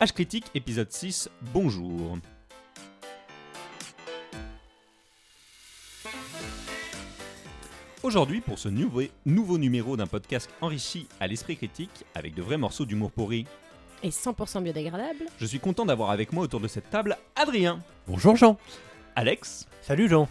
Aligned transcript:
H 0.00 0.12
Critique, 0.12 0.46
épisode 0.54 0.90
6, 0.90 1.28
bonjour. 1.52 2.18
Aujourd'hui, 8.02 8.40
pour 8.40 8.58
ce 8.58 8.68
nouveau, 8.68 9.02
nouveau 9.26 9.58
numéro 9.58 9.96
d'un 9.96 10.06
podcast 10.06 10.48
enrichi 10.60 11.06
à 11.20 11.26
l'esprit 11.26 11.56
critique, 11.56 12.04
avec 12.14 12.34
de 12.34 12.42
vrais 12.42 12.56
morceaux 12.56 12.86
d'humour 12.86 13.10
pourri, 13.12 13.46
Et 14.02 14.08
100% 14.08 14.62
biodégradable 14.62 15.26
je 15.38 15.44
suis 15.46 15.60
content 15.60 15.84
d'avoir 15.84 16.10
avec 16.10 16.32
moi 16.32 16.44
autour 16.44 16.60
de 16.60 16.68
cette 16.68 16.88
table 16.90 17.18
Adrien, 17.36 17.80
Bonjour 18.06 18.36
Jean. 18.36 18.56
Alex, 19.16 19.66
Salut 19.82 20.08
Jean. 20.08 20.28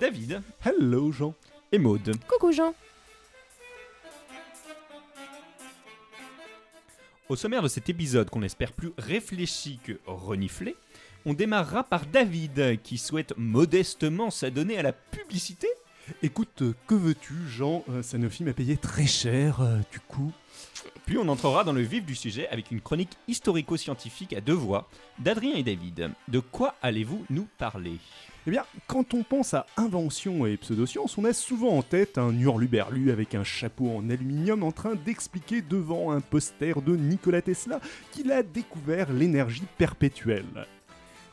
David 0.00 0.42
Hello 0.64 1.10
Jean. 1.10 1.34
et 1.72 1.78
Maude. 1.78 2.14
Coucou 2.28 2.52
Jean 2.52 2.72
Au 7.28 7.36
sommaire 7.36 7.62
de 7.62 7.68
cet 7.68 7.90
épisode 7.90 8.30
qu'on 8.30 8.42
espère 8.42 8.72
plus 8.72 8.92
réfléchi 8.96 9.78
que 9.84 9.92
reniflé, 10.06 10.76
on 11.26 11.34
démarrera 11.34 11.84
par 11.84 12.06
David 12.06 12.80
qui 12.82 12.96
souhaite 12.96 13.34
modestement 13.36 14.30
s'adonner 14.30 14.78
à 14.78 14.82
la 14.82 14.94
publicité. 14.94 15.68
Écoute, 16.22 16.62
que 16.86 16.94
veux-tu, 16.94 17.34
Jean? 17.46 17.84
Euh, 17.90 18.02
Sanofi 18.02 18.44
m'a 18.44 18.54
payé 18.54 18.78
très 18.78 19.06
cher, 19.06 19.60
euh, 19.60 19.76
du 19.92 20.00
coup. 20.00 20.32
Puis 21.04 21.18
on 21.18 21.28
entrera 21.28 21.64
dans 21.64 21.74
le 21.74 21.82
vif 21.82 22.02
du 22.06 22.14
sujet 22.14 22.48
avec 22.48 22.70
une 22.70 22.80
chronique 22.80 23.18
historico-scientifique 23.28 24.32
à 24.32 24.40
deux 24.40 24.54
voix 24.54 24.88
d'Adrien 25.18 25.54
et 25.54 25.62
David. 25.62 26.10
De 26.28 26.40
quoi 26.40 26.76
allez-vous 26.80 27.26
nous 27.28 27.46
parler? 27.58 27.98
Eh 28.48 28.50
bien, 28.50 28.64
quand 28.86 29.12
on 29.12 29.24
pense 29.24 29.52
à 29.52 29.66
invention 29.76 30.46
et 30.46 30.56
pseudoscience, 30.56 31.18
on 31.18 31.24
a 31.26 31.34
souvent 31.34 31.76
en 31.76 31.82
tête 31.82 32.16
un 32.16 32.32
hurluberlu 32.32 33.10
avec 33.10 33.34
un 33.34 33.44
chapeau 33.44 33.94
en 33.94 34.08
aluminium 34.08 34.62
en 34.62 34.72
train 34.72 34.94
d'expliquer 34.94 35.60
devant 35.60 36.12
un 36.12 36.22
poster 36.22 36.80
de 36.80 36.96
Nikola 36.96 37.42
Tesla 37.42 37.78
qu'il 38.10 38.32
a 38.32 38.42
découvert 38.42 39.12
l'énergie 39.12 39.66
perpétuelle. 39.76 40.66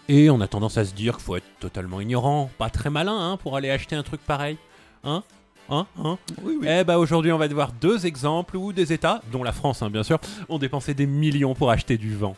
Et 0.09 0.29
on 0.29 0.41
a 0.41 0.49
tendance 0.49 0.77
à 0.77 0.83
se 0.83 0.93
dire 0.93 1.15
qu'il 1.15 1.23
faut 1.23 1.37
être 1.37 1.47
totalement 1.61 2.01
ignorant, 2.01 2.51
pas 2.57 2.69
très 2.69 2.89
malin 2.89 3.17
hein, 3.17 3.37
pour 3.37 3.55
aller 3.55 3.69
acheter 3.69 3.95
un 3.95 4.03
truc 4.03 4.19
pareil. 4.19 4.57
Hein? 5.05 5.23
Hein? 5.69 5.87
Hein? 5.97 6.17
Oui, 6.43 6.59
Eh 6.67 6.83
bah 6.83 6.99
aujourd'hui 6.99 7.31
on 7.31 7.37
va 7.37 7.47
voir 7.47 7.71
deux 7.71 8.05
exemples 8.05 8.57
où 8.57 8.73
des 8.73 8.91
États, 8.91 9.21
dont 9.31 9.43
la 9.43 9.53
France 9.53 9.81
hein, 9.81 9.89
bien 9.89 10.03
sûr, 10.03 10.19
ont 10.49 10.59
dépensé 10.59 10.93
des 10.93 11.05
millions 11.05 11.55
pour 11.55 11.71
acheter 11.71 11.97
du 11.97 12.13
vent. 12.13 12.35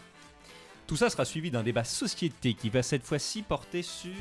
Tout 0.86 0.98
ça 0.98 1.10
sera 1.10 1.26
suivi 1.26 1.50
d'un 1.50 1.64
débat 1.64 1.84
société 1.84 2.54
qui 2.54 2.70
va 2.70 2.84
cette 2.84 3.04
fois-ci 3.04 3.42
porter 3.42 3.82
sur... 3.82 4.14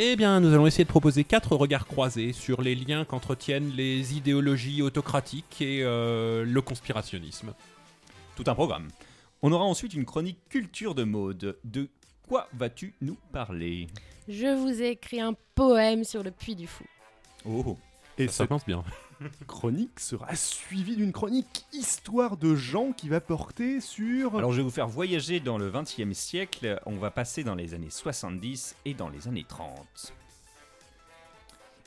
Eh 0.00 0.14
bien 0.14 0.38
nous 0.38 0.54
allons 0.54 0.68
essayer 0.68 0.84
de 0.84 0.88
proposer 0.88 1.24
quatre 1.24 1.56
regards 1.56 1.84
croisés 1.84 2.32
sur 2.32 2.62
les 2.62 2.76
liens 2.76 3.04
qu'entretiennent 3.04 3.70
les 3.70 4.16
idéologies 4.16 4.80
autocratiques 4.80 5.60
et 5.60 5.80
euh, 5.82 6.44
le 6.44 6.62
conspirationnisme. 6.62 7.52
Tout 8.36 8.44
un 8.46 8.54
programme. 8.54 8.86
On 9.42 9.50
aura 9.50 9.64
ensuite 9.64 9.94
une 9.94 10.04
chronique 10.04 10.38
culture 10.48 10.94
de 10.94 11.02
mode. 11.02 11.58
De 11.64 11.88
quoi 12.28 12.48
vas-tu 12.52 12.94
nous 13.00 13.16
parler? 13.32 13.88
Je 14.28 14.46
vous 14.56 14.80
ai 14.80 14.90
écrit 14.90 15.20
un 15.20 15.34
poème 15.56 16.04
sur 16.04 16.22
le 16.22 16.30
Puy 16.30 16.54
du 16.54 16.68
Fou. 16.68 16.84
Oh 17.44 17.76
Et 18.18 18.28
Ça 18.28 18.34
cette 18.34 18.48
commence 18.48 18.66
bien. 18.66 18.84
Chronique 19.46 20.00
sera 20.00 20.34
suivie 20.34 20.96
d'une 20.96 21.12
chronique 21.12 21.66
histoire 21.72 22.36
de 22.36 22.54
Jean 22.54 22.92
qui 22.92 23.08
va 23.08 23.20
porter 23.20 23.80
sur... 23.80 24.36
Alors 24.36 24.52
je 24.52 24.58
vais 24.58 24.62
vous 24.62 24.70
faire 24.70 24.88
voyager 24.88 25.40
dans 25.40 25.58
le 25.58 25.70
20e 25.70 26.12
siècle, 26.12 26.80
on 26.86 26.96
va 26.96 27.10
passer 27.10 27.44
dans 27.44 27.54
les 27.54 27.74
années 27.74 27.90
70 27.90 28.76
et 28.84 28.94
dans 28.94 29.08
les 29.08 29.28
années 29.28 29.46
30. 29.46 30.12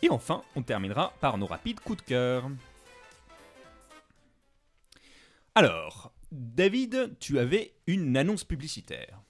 Et 0.01 0.09
enfin, 0.09 0.43
on 0.55 0.63
terminera 0.63 1.13
par 1.21 1.37
nos 1.37 1.45
rapides 1.45 1.79
coups 1.79 1.99
de 1.99 2.07
cœur. 2.07 2.49
Alors, 5.53 6.11
David, 6.31 7.15
tu 7.19 7.39
avais 7.39 7.73
une 7.87 8.17
annonce 8.17 8.43
publicitaire. 8.43 9.20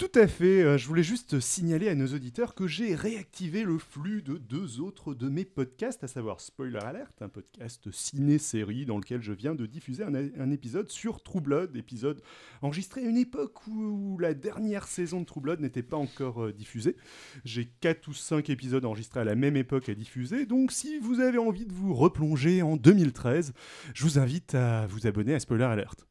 Tout 0.00 0.18
à 0.18 0.26
fait, 0.26 0.62
euh, 0.62 0.78
je 0.78 0.88
voulais 0.88 1.02
juste 1.02 1.40
signaler 1.40 1.90
à 1.90 1.94
nos 1.94 2.06
auditeurs 2.06 2.54
que 2.54 2.66
j'ai 2.66 2.94
réactivé 2.94 3.64
le 3.64 3.76
flux 3.76 4.22
de 4.22 4.38
deux 4.38 4.80
autres 4.80 5.12
de 5.12 5.28
mes 5.28 5.44
podcasts, 5.44 6.02
à 6.02 6.08
savoir 6.08 6.40
Spoiler 6.40 6.78
Alert, 6.78 7.20
un 7.20 7.28
podcast 7.28 7.90
ciné-série 7.92 8.86
dans 8.86 8.96
lequel 8.96 9.20
je 9.20 9.34
viens 9.34 9.54
de 9.54 9.66
diffuser 9.66 10.02
un, 10.02 10.50
épisode 10.52 10.88
sur 10.88 11.22
True 11.22 11.42
Blood, 11.42 11.76
épisode 11.76 12.22
enregistré 12.62 13.02
à 13.02 13.10
une 13.10 13.18
époque 13.18 13.66
où, 13.66 14.14
où 14.14 14.18
la 14.18 14.32
dernière 14.32 14.88
saison 14.88 15.20
de 15.20 15.26
True 15.26 15.42
Blood 15.42 15.60
n'était 15.60 15.82
pas 15.82 15.98
encore 15.98 16.44
euh, 16.44 16.52
diffusée. 16.54 16.96
J'ai 17.44 17.66
quatre 17.66 18.08
ou 18.08 18.14
cinq 18.14 18.48
épisodes 18.48 18.86
enregistrés 18.86 19.20
à 19.20 19.24
la 19.24 19.34
même 19.34 19.58
époque 19.58 19.90
à 19.90 19.94
diffuser, 19.94 20.46
donc 20.46 20.72
si 20.72 20.98
vous 20.98 21.20
avez 21.20 21.36
envie 21.36 21.66
de 21.66 21.74
vous 21.74 21.92
replonger 21.92 22.62
en 22.62 22.78
2013, 22.78 23.52
je 23.92 24.02
vous 24.02 24.18
invite 24.18 24.54
à 24.54 24.86
vous 24.86 25.06
abonner 25.06 25.34
à 25.34 25.40
Spoiler 25.40 25.64
Alert. 25.64 26.09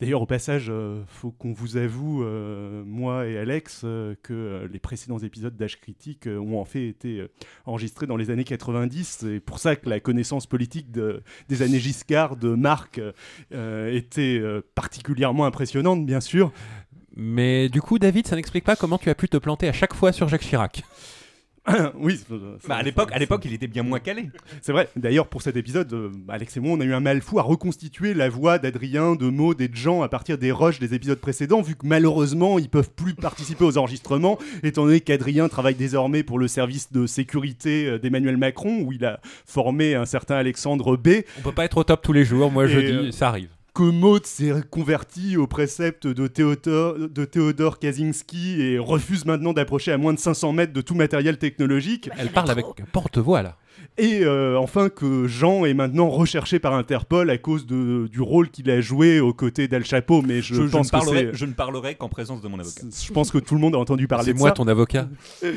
D'ailleurs, 0.00 0.22
au 0.22 0.26
passage, 0.26 0.66
euh, 0.68 1.02
faut 1.06 1.30
qu'on 1.30 1.52
vous 1.52 1.76
avoue, 1.76 2.24
euh, 2.24 2.82
moi 2.84 3.26
et 3.28 3.38
Alex, 3.38 3.82
euh, 3.84 4.16
que 4.24 4.68
les 4.72 4.80
précédents 4.80 5.18
épisodes 5.18 5.56
d'H 5.56 5.76
Critique 5.80 6.26
ont 6.26 6.58
en 6.60 6.64
fait 6.64 6.88
été 6.88 7.24
enregistrés 7.66 8.06
dans 8.08 8.16
les 8.16 8.30
années 8.30 8.42
90. 8.42 9.18
C'est 9.20 9.38
pour 9.38 9.60
ça 9.60 9.76
que 9.76 9.88
la 9.88 10.00
connaissance 10.00 10.46
politique 10.46 10.90
de- 10.90 11.22
des 11.48 11.62
années 11.62 11.78
Giscard 11.78 12.36
de 12.36 12.48
Marc 12.54 13.00
était 13.52 14.42
particulièrement 14.74 15.44
impressionnante, 15.44 16.04
bien 16.04 16.20
sûr. 16.20 16.52
Mais 17.14 17.68
du 17.68 17.80
coup 17.82 17.98
David, 17.98 18.26
ça 18.26 18.34
n'explique 18.36 18.64
pas 18.64 18.74
comment 18.74 18.98
tu 18.98 19.10
as 19.10 19.14
pu 19.14 19.28
te 19.28 19.36
planter 19.36 19.68
à 19.68 19.72
chaque 19.72 19.94
fois 19.94 20.12
sur 20.12 20.28
Jacques 20.28 20.42
Chirac. 20.42 20.82
oui, 21.94 22.18
Bah, 22.66 22.76
à 22.76 22.82
l'époque, 22.82 23.10
à 23.12 23.18
l'époque, 23.18 23.42
il 23.44 23.52
était 23.52 23.68
bien 23.68 23.82
moins 23.84 24.00
calé. 24.00 24.30
c'est 24.60 24.72
vrai. 24.72 24.88
D'ailleurs, 24.96 25.28
pour 25.28 25.42
cet 25.42 25.56
épisode, 25.56 25.92
euh, 25.92 26.10
Alex 26.28 26.56
et 26.56 26.60
moi, 26.60 26.72
on 26.76 26.80
a 26.80 26.84
eu 26.84 26.92
un 26.92 27.00
mal 27.00 27.20
fou 27.20 27.38
à 27.38 27.42
reconstituer 27.42 28.14
la 28.14 28.28
voix 28.28 28.58
d'Adrien, 28.58 29.14
de 29.14 29.28
Maud 29.28 29.60
et 29.60 29.68
de 29.68 29.76
Jean 29.76 30.02
à 30.02 30.08
partir 30.08 30.38
des 30.38 30.50
rushs 30.50 30.80
des 30.80 30.94
épisodes 30.94 31.20
précédents, 31.20 31.62
vu 31.62 31.74
que 31.76 31.86
malheureusement, 31.86 32.58
ils 32.58 32.68
peuvent 32.68 32.90
plus 32.90 33.14
participer 33.14 33.64
aux 33.64 33.78
enregistrements, 33.78 34.38
étant 34.64 34.84
donné 34.86 35.00
qu'Adrien 35.00 35.48
travaille 35.48 35.76
désormais 35.76 36.24
pour 36.24 36.38
le 36.38 36.48
service 36.48 36.92
de 36.92 37.06
sécurité 37.06 37.86
euh, 37.86 37.98
d'Emmanuel 37.98 38.36
Macron, 38.36 38.80
où 38.80 38.92
il 38.92 39.04
a 39.04 39.20
formé 39.46 39.94
un 39.94 40.04
certain 40.04 40.34
Alexandre 40.36 40.96
B, 40.96 41.08
On 41.38 41.42
peut 41.42 41.52
pas 41.52 41.64
être 41.64 41.76
au 41.76 41.84
top 41.84 42.02
tous 42.02 42.12
les 42.12 42.24
jours, 42.24 42.50
moi 42.50 42.66
je 42.66 42.78
dis, 42.80 42.86
euh, 42.86 43.10
ça 43.12 43.28
arrive. 43.28 43.50
Que 43.74 44.20
s'est 44.24 44.52
converti 44.70 45.36
au 45.36 45.46
précepte 45.46 46.06
de 46.06 46.26
Théodore, 46.26 47.08
de 47.08 47.24
Théodore 47.24 47.78
Kaczynski 47.78 48.60
et 48.60 48.78
refuse 48.78 49.24
maintenant 49.24 49.52
d'approcher 49.52 49.92
à 49.92 49.98
moins 49.98 50.12
de 50.12 50.18
500 50.18 50.52
mètres 50.52 50.72
de 50.72 50.80
tout 50.80 50.94
matériel 50.94 51.38
technologique. 51.38 52.10
Elle 52.18 52.30
parle 52.30 52.50
avec 52.50 52.66
porte-voix 52.92 53.42
là. 53.42 53.56
Et 53.98 54.20
euh, 54.24 54.56
enfin 54.58 54.88
que 54.88 55.26
Jean 55.26 55.64
est 55.64 55.74
maintenant 55.74 56.08
recherché 56.08 56.58
par 56.58 56.74
Interpol 56.74 57.28
à 57.30 57.38
cause 57.38 57.66
de, 57.66 58.06
du 58.08 58.20
rôle 58.20 58.48
qu'il 58.50 58.70
a 58.70 58.80
joué 58.80 59.20
aux 59.20 59.34
côtés 59.34 59.68
d'Al 59.68 59.84
Chapeau, 59.84 60.22
mais 60.22 60.40
je, 60.42 60.54
Je, 60.54 60.62
je 60.62 60.68
pense 60.68 60.86
ne 60.86 60.90
que 60.98 61.04
parlerai, 61.04 61.28
c'est... 61.32 61.34
je 61.38 61.44
ne 61.46 61.52
parlerai 61.52 61.94
qu'en 61.94 62.08
présence 62.08 62.40
de 62.40 62.48
mon 62.48 62.58
avocat. 62.58 62.82
Je 63.06 63.12
pense 63.12 63.30
que 63.30 63.38
tout 63.38 63.54
le 63.54 63.60
monde 63.60 63.74
a 63.74 63.78
entendu 63.78 64.08
parler 64.08 64.26
C'est 64.26 64.32
de 64.34 64.38
moi 64.38 64.48
ça. 64.50 64.54
ton 64.54 64.66
avocat. 64.68 65.08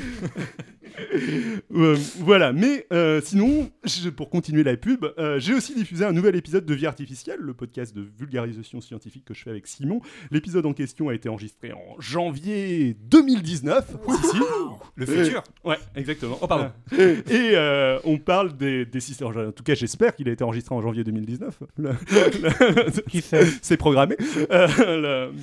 Euh, 1.76 1.98
voilà, 2.20 2.54
mais 2.54 2.86
euh, 2.94 3.20
sinon, 3.22 3.70
je- 3.84 4.10
pour 4.10 4.30
continuer 4.30 4.64
la 4.64 4.78
pub, 4.78 5.04
euh, 5.18 5.40
j'ai 5.40 5.54
aussi 5.54 5.76
diffusé 5.76 6.06
un 6.06 6.14
nouvel 6.14 6.36
épisode 6.38 6.66
de 6.66 6.74
Vie 6.74 6.86
Artificielle, 6.86 7.40
le 7.42 7.54
podcast 7.54 7.94
de 7.94 8.02
vulgarisation 8.18 8.80
scientifique 8.80 9.26
que 9.26 9.34
je 9.34 9.44
fais 9.44 9.50
avec 9.50 9.68
Simon. 9.68 10.00
L'épisode 10.32 10.66
en 10.66 10.72
question 10.74 11.10
a 11.10 11.14
été 11.14 11.28
enregistré 11.28 11.74
en 11.74 12.00
janvier 12.00 12.96
2019. 13.10 13.86
Si, 14.08 14.28
si. 14.30 14.38
Le 14.96 15.06
futur 15.06 15.44
Ouais, 15.66 15.78
exactement. 15.96 16.38
Oh, 16.42 16.48
pardon. 16.48 16.70
Et 16.98 17.52
euh, 17.56 18.00
on 18.16 18.20
parle 18.20 18.56
des, 18.56 18.86
des 18.86 19.00
systèmes. 19.00 19.28
En 19.28 19.52
tout 19.52 19.64
cas, 19.64 19.76
j'espère 19.76 20.16
qu'il 20.16 20.30
a 20.30 20.32
été 20.32 20.44
enregistré 20.44 20.74
en 20.74 20.82
janvier 20.82 21.04
2019. 21.04 21.60
Le- 21.78 21.90
le- 21.90 23.02
Qui 23.10 23.22
fait 23.22 23.46
C'est 23.62 23.78
programmé. 23.78 24.16
Euh, 24.52 25.32
le- 25.32 25.34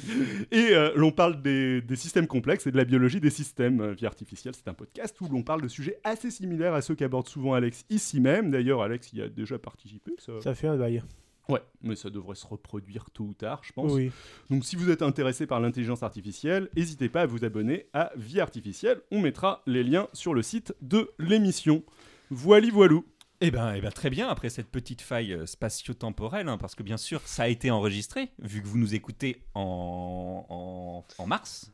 Et 0.50 0.74
euh, 0.74 0.92
l'on 0.96 1.12
parle 1.12 1.40
des, 1.42 1.80
des 1.82 1.96
systèmes 1.96 2.26
complexes 2.26 2.66
et 2.66 2.72
de 2.72 2.76
la 2.76 2.84
biologie 2.84 3.20
des 3.20 3.30
systèmes. 3.30 3.80
Euh, 3.80 3.92
Vie 3.92 4.06
artificielle, 4.06 4.54
c'est 4.54 4.68
un 4.68 4.74
podcast 4.74 5.20
où 5.20 5.28
l'on 5.28 5.42
parle 5.42 5.62
de 5.62 5.68
sujets 5.68 5.98
assez 6.04 6.30
similaires 6.30 6.74
à 6.74 6.82
ceux 6.82 6.94
qu'aborde 6.94 7.28
souvent 7.28 7.54
Alex 7.54 7.84
ici 7.90 8.20
même. 8.20 8.50
D'ailleurs, 8.50 8.82
Alex 8.82 9.12
y 9.12 9.22
a 9.22 9.28
déjà 9.28 9.58
participé. 9.58 10.12
Ça... 10.18 10.32
Ça 10.40 10.54
fait 10.54 10.68
un 10.68 10.76
bail. 10.76 11.02
Ouais, 11.48 11.60
mais 11.82 11.96
ça 11.96 12.08
devrait 12.08 12.36
se 12.36 12.46
reproduire 12.46 13.10
tôt 13.10 13.24
ou 13.24 13.34
tard, 13.34 13.60
je 13.64 13.72
pense. 13.72 13.92
Oui. 13.92 14.12
Donc 14.48 14.64
si 14.64 14.76
vous 14.76 14.90
êtes 14.90 15.02
intéressé 15.02 15.44
par 15.46 15.58
l'intelligence 15.58 16.04
artificielle, 16.04 16.68
n'hésitez 16.76 17.08
pas 17.08 17.22
à 17.22 17.26
vous 17.26 17.44
abonner 17.44 17.86
à 17.92 18.12
Vie 18.16 18.40
Artificielle. 18.40 19.00
On 19.10 19.20
mettra 19.20 19.60
les 19.66 19.82
liens 19.82 20.06
sur 20.12 20.34
le 20.34 20.42
site 20.42 20.72
de 20.82 21.10
l'émission. 21.18 21.82
Voili 22.32 22.70
voilou. 22.70 23.04
Eh 23.42 23.50
ben, 23.50 23.74
eh 23.76 23.80
ben, 23.80 23.90
très 23.90 24.08
bien, 24.08 24.28
après 24.28 24.48
cette 24.50 24.68
petite 24.68 25.02
faille 25.02 25.32
euh, 25.34 25.46
spatio-temporelle, 25.46 26.48
hein, 26.48 26.58
parce 26.58 26.74
que 26.74 26.82
bien 26.82 26.96
sûr, 26.96 27.20
ça 27.24 27.42
a 27.44 27.48
été 27.48 27.70
enregistré, 27.70 28.30
vu 28.40 28.62
que 28.62 28.68
vous 28.68 28.78
nous 28.78 28.94
écoutez 28.94 29.42
en, 29.54 30.46
en, 30.48 31.04
en 31.22 31.26
mars. 31.26 31.72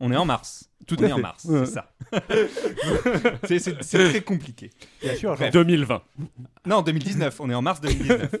On 0.00 0.12
est 0.12 0.16
en 0.16 0.24
mars. 0.24 0.70
Tout 0.86 0.96
On 1.00 1.04
à 1.04 1.08
est 1.08 1.12
en 1.12 1.18
mars, 1.18 1.44
Ouais. 1.44 1.66
c'est 1.66 1.72
ça. 1.72 1.92
c'est- 3.44 3.58
c'est 3.58 3.82
c'est 3.82 4.08
très 4.10 4.20
compliqué. 4.20 4.70
Bien 5.02 5.16
sûr. 5.16 5.34
Bref. 5.34 5.52
2020. 5.52 6.02
Non, 6.66 6.82
2019, 6.82 7.40
on 7.40 7.50
est 7.50 7.54
en 7.54 7.62
mars 7.62 7.80
2019. 7.80 8.30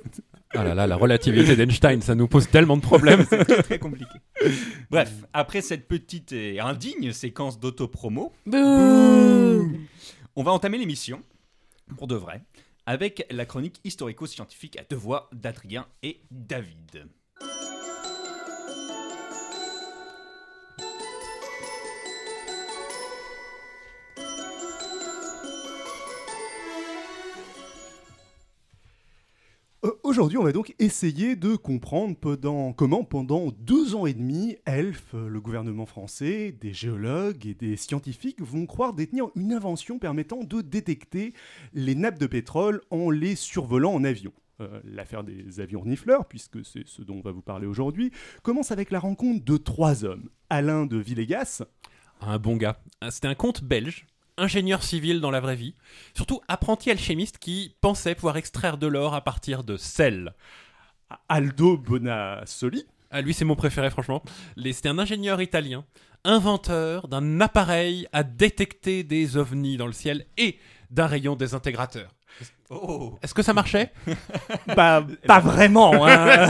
Ah 0.54 0.64
là 0.64 0.74
là, 0.74 0.86
la 0.86 0.96
relativité 0.96 1.56
d'Einstein, 1.56 2.00
ça 2.00 2.14
nous 2.14 2.26
pose 2.26 2.48
tellement 2.48 2.78
de 2.78 2.80
problèmes. 2.82 3.22
c'est 3.28 3.44
très, 3.44 3.62
très 3.62 3.78
compliqué. 3.78 4.18
Bref, 4.90 5.12
après 5.34 5.60
cette 5.60 5.86
petite 5.86 6.32
et 6.32 6.58
indigne 6.58 7.12
séquence 7.12 7.60
d'autopromo, 7.60 8.32
Bouh 8.46 9.76
on 10.36 10.42
va 10.42 10.52
entamer 10.52 10.78
l'émission, 10.78 11.22
pour 11.96 12.06
de 12.06 12.14
vrai, 12.14 12.42
avec 12.86 13.26
la 13.30 13.44
chronique 13.44 13.80
historico-scientifique 13.84 14.78
à 14.78 14.84
deux 14.88 14.96
voix 14.96 15.28
d'Adrien 15.32 15.86
et 16.02 16.20
David. 16.30 17.08
Euh, 29.84 29.92
Aujourd'hui, 30.02 30.38
on 30.38 30.42
va 30.42 30.50
donc 30.52 30.74
essayer 30.80 31.36
de 31.36 31.54
comprendre 31.54 32.16
pendant- 32.16 32.72
comment, 32.72 33.04
pendant 33.04 33.52
deux 33.52 33.94
ans 33.94 34.06
et 34.06 34.14
demi, 34.14 34.56
ELF, 34.66 35.14
euh, 35.14 35.28
le 35.28 35.40
gouvernement 35.40 35.86
français, 35.86 36.50
des 36.60 36.72
géologues 36.72 37.46
et 37.46 37.54
des 37.54 37.76
scientifiques 37.76 38.40
vont 38.42 38.66
croire 38.66 38.92
détenir 38.92 39.28
une 39.36 39.52
invention 39.52 39.98
permettant 40.00 40.42
de 40.42 40.62
détecter 40.62 41.32
les 41.74 41.94
nappes 41.94 42.18
de 42.18 42.26
pétrole 42.26 42.80
en 42.90 43.10
les 43.10 43.36
survolant 43.36 43.92
en 43.94 44.02
avion. 44.02 44.32
Euh, 44.60 44.80
L'affaire 44.84 45.22
des 45.22 45.60
avions 45.60 45.80
renifleurs, 45.82 46.26
puisque 46.26 46.64
c'est 46.64 46.84
ce 46.86 47.02
dont 47.02 47.14
on 47.18 47.20
va 47.20 47.30
vous 47.30 47.42
parler 47.42 47.68
aujourd'hui, 47.68 48.10
commence 48.42 48.72
avec 48.72 48.90
la 48.90 48.98
rencontre 48.98 49.44
de 49.44 49.56
trois 49.56 50.04
hommes. 50.04 50.28
Alain 50.50 50.86
de 50.86 50.96
Villegas, 50.96 51.62
Un 52.20 52.40
bon 52.40 52.56
gars. 52.56 52.80
C'était 53.10 53.28
un 53.28 53.36
comte 53.36 53.62
belge, 53.62 54.06
ingénieur 54.38 54.82
civil 54.82 55.20
dans 55.20 55.30
la 55.30 55.40
vraie 55.40 55.56
vie, 55.56 55.74
surtout 56.14 56.40
apprenti 56.48 56.90
alchimiste 56.90 57.38
qui 57.38 57.74
pensait 57.80 58.14
pouvoir 58.14 58.36
extraire 58.36 58.78
de 58.78 58.86
l'or 58.86 59.14
à 59.14 59.22
partir 59.22 59.64
de 59.64 59.76
sel. 59.76 60.34
Aldo 61.28 61.76
Bonassoli, 61.76 62.86
Ah, 63.10 63.22
lui, 63.22 63.32
c'est 63.32 63.44
mon 63.46 63.56
préféré, 63.56 63.90
franchement. 63.90 64.22
C'était 64.72 64.90
un 64.90 64.98
ingénieur 64.98 65.40
italien, 65.40 65.84
inventeur 66.24 67.08
d'un 67.08 67.40
appareil 67.40 68.06
à 68.12 68.22
détecter 68.22 69.02
des 69.02 69.36
ovnis 69.38 69.78
dans 69.78 69.86
le 69.86 69.92
ciel 69.92 70.26
et 70.36 70.58
d'un 70.90 71.06
rayon 71.06 71.34
désintégrateur. 71.34 72.10
Oh 72.70 73.18
Est-ce 73.22 73.32
que 73.32 73.42
ça 73.42 73.54
marchait 73.54 73.90
Pas, 74.76 75.02
pas 75.26 75.40
vraiment, 75.40 76.06
hein. 76.06 76.46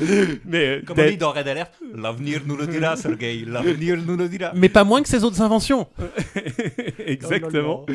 Le- 0.00 0.40
Mais 0.46 0.80
Comme 0.86 0.98
on 0.98 1.06
dit 1.06 1.16
dans 1.18 1.32
Red 1.32 1.46
Alert, 1.48 1.72
l'avenir 1.94 2.40
nous 2.46 2.56
le 2.56 2.66
dira, 2.66 2.96
Sergei, 2.96 3.44
l'avenir 3.46 3.98
nous 4.06 4.16
le 4.16 4.28
dira. 4.30 4.52
Mais 4.54 4.70
pas 4.70 4.84
moins 4.84 5.02
que 5.02 5.08
ses 5.08 5.24
autres 5.24 5.42
inventions. 5.42 5.88
Exactement. 7.06 7.84
Oh 7.88 7.92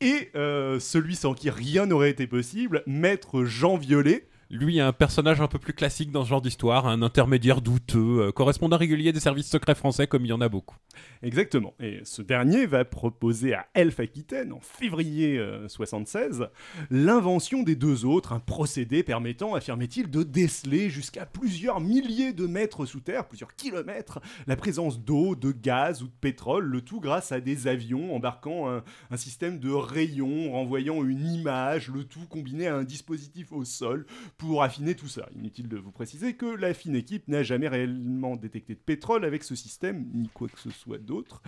Et 0.00 0.30
euh, 0.34 0.80
celui 0.80 1.14
sans 1.14 1.34
qui 1.34 1.50
rien 1.50 1.86
n'aurait 1.86 2.10
été 2.10 2.26
possible, 2.26 2.82
Maître 2.86 3.44
Jean 3.44 3.76
Violet. 3.76 4.26
Lui, 4.54 4.80
un 4.80 4.92
personnage 4.92 5.40
un 5.40 5.48
peu 5.48 5.58
plus 5.58 5.72
classique 5.72 6.12
dans 6.12 6.24
ce 6.24 6.28
genre 6.28 6.42
d'histoire, 6.42 6.86
un 6.86 7.00
intermédiaire 7.00 7.62
douteux, 7.62 8.20
euh, 8.20 8.32
correspondant 8.32 8.76
régulier 8.76 9.10
des 9.10 9.18
services 9.18 9.48
secrets 9.48 9.74
français 9.74 10.06
comme 10.06 10.26
il 10.26 10.28
y 10.28 10.32
en 10.34 10.42
a 10.42 10.50
beaucoup. 10.50 10.76
Exactement. 11.22 11.72
Et 11.80 12.00
ce 12.04 12.20
dernier 12.20 12.66
va 12.66 12.84
proposer 12.84 13.54
à 13.54 13.66
Elf 13.72 13.98
Aquitaine, 13.98 14.52
en 14.52 14.60
février 14.60 15.38
euh, 15.38 15.68
76, 15.68 16.48
l'invention 16.90 17.62
des 17.62 17.76
deux 17.76 18.04
autres, 18.04 18.34
un 18.34 18.40
procédé 18.40 19.02
permettant, 19.02 19.54
affirmait-il, 19.54 20.10
de 20.10 20.22
déceler 20.22 20.90
jusqu'à 20.90 21.24
plusieurs 21.24 21.80
milliers 21.80 22.34
de 22.34 22.46
mètres 22.46 22.84
sous 22.84 23.00
terre, 23.00 23.28
plusieurs 23.28 23.56
kilomètres, 23.56 24.20
la 24.46 24.56
présence 24.56 25.00
d'eau, 25.00 25.34
de 25.34 25.52
gaz 25.52 26.02
ou 26.02 26.08
de 26.08 26.14
pétrole, 26.20 26.66
le 26.66 26.82
tout 26.82 27.00
grâce 27.00 27.32
à 27.32 27.40
des 27.40 27.68
avions 27.68 28.14
embarquant 28.14 28.68
un, 28.68 28.84
un 29.10 29.16
système 29.16 29.58
de 29.58 29.70
rayons 29.70 30.52
renvoyant 30.52 31.02
une 31.04 31.26
image, 31.26 31.88
le 31.88 32.04
tout 32.04 32.26
combiné 32.28 32.66
à 32.66 32.76
un 32.76 32.84
dispositif 32.84 33.50
au 33.50 33.64
sol 33.64 34.04
pour 34.42 34.64
affiner 34.64 34.96
tout 34.96 35.06
ça. 35.06 35.28
Inutile 35.36 35.68
de 35.68 35.76
vous 35.76 35.92
préciser 35.92 36.34
que 36.34 36.46
la 36.46 36.74
fine 36.74 36.96
équipe 36.96 37.28
n'a 37.28 37.44
jamais 37.44 37.68
réellement 37.68 38.34
détecté 38.34 38.74
de 38.74 38.80
pétrole 38.80 39.24
avec 39.24 39.44
ce 39.44 39.54
système, 39.54 40.04
ni 40.12 40.28
quoi 40.28 40.48
que 40.48 40.58
ce 40.58 40.70
soit 40.70 40.98
d'autre. 40.98 41.42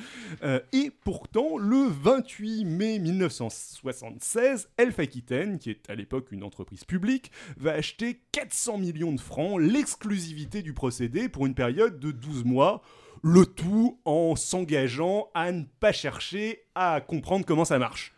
Euh, 0.44 0.60
et 0.72 0.92
pourtant, 1.02 1.58
le 1.58 1.88
28 1.88 2.64
mai 2.64 3.00
1976, 3.00 4.68
Elf 4.76 4.98
Aquitaine, 5.00 5.58
qui 5.58 5.70
est 5.70 5.90
à 5.90 5.96
l'époque 5.96 6.30
une 6.30 6.44
entreprise 6.44 6.84
publique, 6.84 7.32
va 7.56 7.72
acheter 7.72 8.20
400 8.30 8.78
millions 8.78 9.12
de 9.12 9.20
francs, 9.20 9.60
l'exclusivité 9.60 10.62
du 10.62 10.72
procédé 10.72 11.28
pour 11.28 11.46
une 11.46 11.54
période 11.54 11.98
de 11.98 12.12
12 12.12 12.44
mois. 12.44 12.80
Le 13.24 13.44
tout 13.44 13.98
en 14.04 14.36
s'engageant 14.36 15.30
à 15.34 15.50
ne 15.50 15.64
pas 15.80 15.92
chercher 15.92 16.60
à 16.76 17.00
comprendre 17.00 17.44
comment 17.44 17.64
ça 17.64 17.80
marche. 17.80 18.14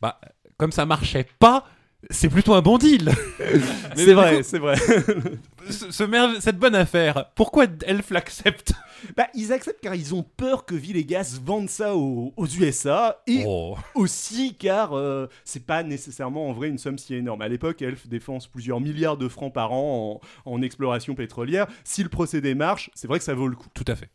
Bah, 0.00 0.18
comme 0.56 0.72
ça 0.72 0.86
marchait 0.86 1.28
pas, 1.38 1.66
c'est 2.10 2.28
plutôt 2.28 2.54
un 2.54 2.62
bon 2.62 2.78
deal. 2.78 3.10
C'est 3.96 4.14
vrai, 4.14 4.42
c'est 4.42 4.58
vrai. 4.58 4.76
ce- 5.70 5.90
ce 5.90 6.02
merve- 6.04 6.40
cette 6.40 6.58
bonne 6.58 6.74
affaire, 6.74 7.30
pourquoi 7.34 7.66
Elf 7.86 8.10
l'accepte? 8.10 8.72
Bah, 9.16 9.26
ils 9.34 9.52
acceptent 9.52 9.82
car 9.82 9.94
ils 9.94 10.14
ont 10.14 10.22
peur 10.22 10.64
que 10.64 10.74
Villegas 10.74 11.38
vende 11.44 11.68
ça 11.68 11.94
aux, 11.96 12.32
aux 12.36 12.46
USA 12.46 13.22
et 13.26 13.44
Oh. 13.46 13.76
aussi 13.94 14.54
car 14.58 14.94
euh, 14.94 15.26
c'est 15.44 15.66
pas 15.66 15.82
nécessairement 15.82 16.48
en 16.48 16.52
vrai 16.54 16.68
une 16.68 16.78
somme 16.78 16.96
si 16.98 17.14
énorme. 17.14 17.42
À 17.42 17.48
l'époque, 17.48 17.82
Elf 17.82 18.08
dépense 18.08 18.46
plusieurs 18.46 18.80
milliards 18.80 19.18
de 19.18 19.28
francs 19.28 19.52
par 19.52 19.72
an 19.72 20.20
en, 20.46 20.50
en 20.50 20.62
exploration 20.62 21.14
pétrolière. 21.14 21.66
Si 21.84 22.02
le 22.02 22.08
procédé 22.08 22.54
marche, 22.54 22.90
c'est 22.94 23.06
vrai 23.06 23.18
que 23.18 23.24
ça 23.24 23.34
vaut 23.34 23.48
le 23.48 23.56
coup. 23.56 23.68
Tout 23.74 23.84
à 23.86 23.96
fait. 23.96 24.08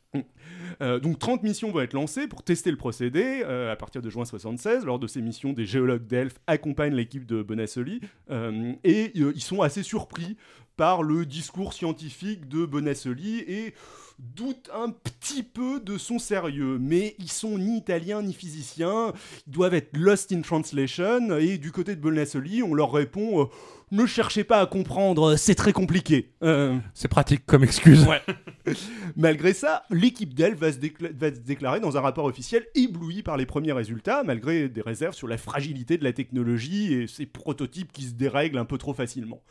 Euh, 0.81 0.99
donc 0.99 1.19
30 1.19 1.43
missions 1.43 1.71
vont 1.71 1.81
être 1.81 1.93
lancées 1.93 2.27
pour 2.27 2.43
tester 2.43 2.71
le 2.71 2.77
procédé 2.77 3.43
euh, 3.45 3.71
à 3.71 3.75
partir 3.75 4.01
de 4.01 4.09
juin 4.09 4.25
76. 4.25 4.83
Lors 4.85 4.99
de 4.99 5.07
ces 5.07 5.21
missions, 5.21 5.53
des 5.53 5.65
géologues 5.65 6.07
d'Elf 6.07 6.33
accompagnent 6.47 6.95
l'équipe 6.95 7.25
de 7.25 7.43
Bonassoli 7.43 8.01
euh, 8.31 8.73
et 8.83 9.11
euh, 9.17 9.31
ils 9.35 9.43
sont 9.43 9.61
assez 9.61 9.83
surpris 9.83 10.37
par 10.81 11.03
le 11.03 11.27
discours 11.27 11.73
scientifique 11.73 12.47
de 12.47 12.65
Bonassoli 12.65 13.37
et 13.41 13.75
doutent 14.17 14.71
un 14.73 14.89
petit 14.89 15.43
peu 15.43 15.79
de 15.79 15.99
son 15.99 16.17
sérieux. 16.17 16.79
Mais 16.81 17.15
ils 17.19 17.31
sont 17.31 17.59
ni 17.59 17.77
italiens 17.77 18.23
ni 18.23 18.33
physiciens, 18.33 19.13
ils 19.45 19.53
doivent 19.53 19.75
être 19.75 19.95
lost 19.95 20.31
in 20.31 20.41
translation 20.41 21.37
et 21.37 21.59
du 21.59 21.71
côté 21.71 21.95
de 21.95 22.01
Bonassoli, 22.01 22.63
on 22.63 22.73
leur 22.73 22.91
répond... 22.91 23.43
euh, 23.43 23.45
ne 23.91 24.05
cherchez 24.05 24.45
pas 24.45 24.61
à 24.61 24.65
comprendre, 24.65 25.35
c'est 25.35 25.53
très 25.53 25.73
compliqué. 25.73 26.31
Euh, 26.43 26.77
C'est 26.93 27.09
pratique 27.09 27.45
comme 27.45 27.63
excuse. 27.63 28.07
Ouais. 28.07 28.21
Malgré 29.17 29.53
ça, 29.53 29.83
l'équipe 29.89 30.33
d'Elf 30.33 30.57
va, 30.57 30.69
va 30.69 31.35
se 31.35 31.39
déclarer 31.41 31.81
dans 31.81 31.97
un 31.97 32.01
rapport 32.01 32.23
officiel 32.25 32.65
ébloui 32.73 33.21
par 33.21 33.35
les 33.35 33.45
premiers 33.45 33.73
résultats, 33.73 34.23
malgré 34.23 34.69
des 34.69 34.81
réserves 34.81 35.13
sur 35.13 35.27
la 35.27 35.37
fragilité 35.37 35.97
de 35.97 36.05
la 36.05 36.13
technologie 36.13 36.93
et 36.93 37.07
ses 37.07 37.25
prototypes 37.25 37.91
qui 37.91 38.03
se 38.03 38.13
dérèglent 38.13 38.59
un 38.59 38.65
peu 38.65 38.77
trop 38.77 38.93
facilement. 38.93 39.43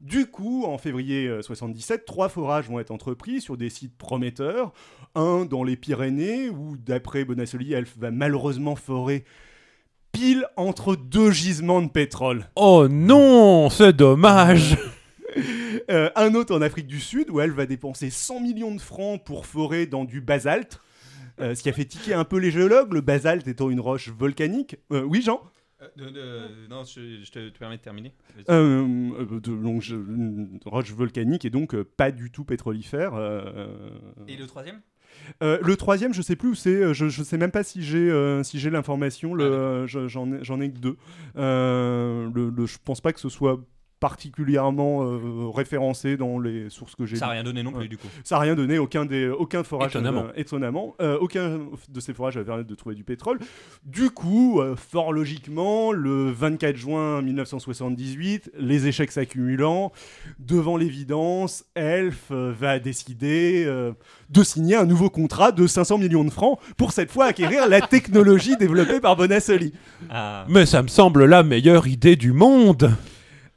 Du 0.00 0.26
coup, 0.26 0.64
en 0.66 0.78
février 0.78 1.26
euh, 1.26 1.42
77, 1.42 2.04
trois 2.04 2.28
forages 2.28 2.68
vont 2.68 2.78
être 2.80 2.90
entrepris 2.90 3.40
sur 3.40 3.56
des 3.56 3.70
sites 3.70 3.96
prometteurs. 3.96 4.72
Un 5.14 5.44
dans 5.44 5.64
les 5.64 5.76
Pyrénées, 5.76 6.50
où 6.50 6.76
d'après 6.76 7.24
Bonassoli, 7.24 7.72
Elf 7.72 7.94
va 7.98 8.10
malheureusement 8.10 8.76
forer 8.76 9.24
pile 10.12 10.46
entre 10.56 10.96
deux 10.96 11.30
gisements 11.30 11.82
de 11.82 11.88
pétrole. 11.88 12.48
Oh 12.56 12.86
non, 12.88 13.70
c'est 13.70 13.94
dommage. 13.94 14.76
Euh, 15.90 16.08
un 16.16 16.34
autre 16.34 16.56
en 16.56 16.62
Afrique 16.62 16.86
du 16.86 16.98
Sud 16.98 17.30
où 17.30 17.40
elle 17.40 17.50
va 17.52 17.66
dépenser 17.66 18.08
100 18.10 18.40
millions 18.40 18.74
de 18.74 18.80
francs 18.80 19.22
pour 19.22 19.44
forer 19.46 19.86
dans 19.86 20.04
du 20.04 20.20
basalte. 20.22 20.80
euh, 21.40 21.54
ce 21.54 21.62
qui 21.62 21.68
a 21.68 21.72
fait 21.72 21.84
tiquer 21.84 22.14
un 22.14 22.24
peu 22.24 22.38
les 22.38 22.50
géologues, 22.50 22.92
le 22.92 23.02
basalte 23.02 23.46
étant 23.46 23.68
une 23.70 23.78
roche 23.80 24.08
volcanique. 24.08 24.76
Euh, 24.92 25.02
oui, 25.02 25.22
Jean? 25.22 25.42
Non, 26.70 26.84
je, 26.84 27.22
je 27.22 27.30
te, 27.30 27.48
te 27.48 27.58
permets 27.58 27.76
de 27.76 27.82
terminer. 27.82 28.12
Euh, 28.48 29.12
euh, 29.20 29.40
de- 29.40 29.56
donc, 29.56 29.82
je- 29.82 29.96
Une 29.96 30.58
roche 30.64 30.92
volcanique 30.92 31.44
et 31.44 31.50
donc 31.50 31.74
euh, 31.74 31.84
pas 31.84 32.10
du 32.10 32.30
tout 32.30 32.44
pétrolifère. 32.44 33.12
euh, 33.14 33.90
Et 34.28 34.36
le 34.36 34.46
troisième? 34.46 34.80
Euh, 35.42 35.58
le 35.62 35.76
troisième, 35.76 36.12
je 36.12 36.22
sais 36.22 36.36
plus 36.36 36.50
où 36.50 36.54
c'est. 36.54 36.70
euh, 36.82 36.92
Je, 36.92 37.08
je 37.08 37.22
sais 37.22 37.38
même 37.38 37.50
pas 37.50 37.62
si 37.62 37.82
j'ai 37.82 38.10
euh, 38.10 38.42
si 38.42 38.58
j'ai 38.58 38.70
l'information. 38.70 39.34
Le, 39.34 39.44
Ah, 39.44 39.48
euh, 39.48 39.86
je- 39.86 40.08
j'en 40.08 40.30
ai 40.32 40.42
j'en 40.44 40.60
ai 40.60 40.70
que 40.70 40.78
deux. 40.78 40.96
Euh, 41.36 42.30
le, 42.34 42.50
le- 42.50 42.66
je 42.66 42.78
pense 42.84 43.00
pas 43.00 43.12
que 43.12 43.20
ce 43.20 43.28
soit 43.28 43.60
particulièrement 44.00 45.02
euh, 45.04 45.48
référencé 45.54 46.16
dans 46.16 46.38
les 46.38 46.68
sources 46.70 46.94
que 46.94 47.06
j'ai. 47.06 47.16
Ça 47.16 47.26
n'a 47.26 47.32
rien 47.32 47.42
donné 47.44 47.62
non 47.62 47.70
plus 47.72 47.82
Ouais. 47.82 47.88
du 47.88 47.96
coup. 47.98 48.08
Ça 48.24 48.36
n'a 48.36 48.42
rien 48.42 48.54
donné, 48.54 48.78
aucun, 48.78 49.04
des, 49.04 49.28
aucun 49.28 49.62
forage. 49.64 49.90
Étonnamment. 49.92 50.24
euh, 50.24 50.32
étonnamment. 50.36 50.94
Euh, 51.00 51.18
aucun 51.20 51.60
de 51.88 52.00
ces 52.00 52.12
forages 52.14 52.36
va 52.36 52.44
permettre 52.44 52.68
de 52.68 52.74
trouver 52.74 52.94
du 52.94 53.04
pétrole. 53.04 53.38
Du 53.84 54.10
coup, 54.10 54.60
euh, 54.60 54.76
fort 54.76 55.12
logiquement, 55.12 55.92
le 55.92 56.30
24 56.30 56.76
juin 56.76 57.22
1978, 57.22 58.50
les 58.58 58.86
échecs 58.86 59.12
s'accumulant, 59.12 59.92
devant 60.38 60.76
l'évidence, 60.76 61.64
Elf 61.74 62.24
euh, 62.30 62.52
va 62.58 62.78
décider 62.78 63.64
euh, 63.66 63.92
de 64.30 64.42
signer 64.42 64.76
un 64.76 64.84
nouveau 64.86 65.10
contrat 65.10 65.52
de 65.52 65.66
500 65.66 65.98
millions 65.98 66.24
de 66.24 66.30
francs 66.30 66.58
pour 66.76 66.92
cette 66.92 67.10
fois 67.10 67.26
acquérir 67.26 67.68
la 67.68 67.80
technologie 67.80 68.56
développée 68.56 69.00
par 69.00 69.16
Bonassoli. 69.16 69.72
Ah. 70.10 70.44
Mais 70.48 70.66
ça 70.66 70.82
me 70.82 70.88
semble 70.88 71.24
la 71.24 71.42
meilleure 71.42 71.86
idée 71.86 72.16
du 72.16 72.32
monde. 72.32 72.90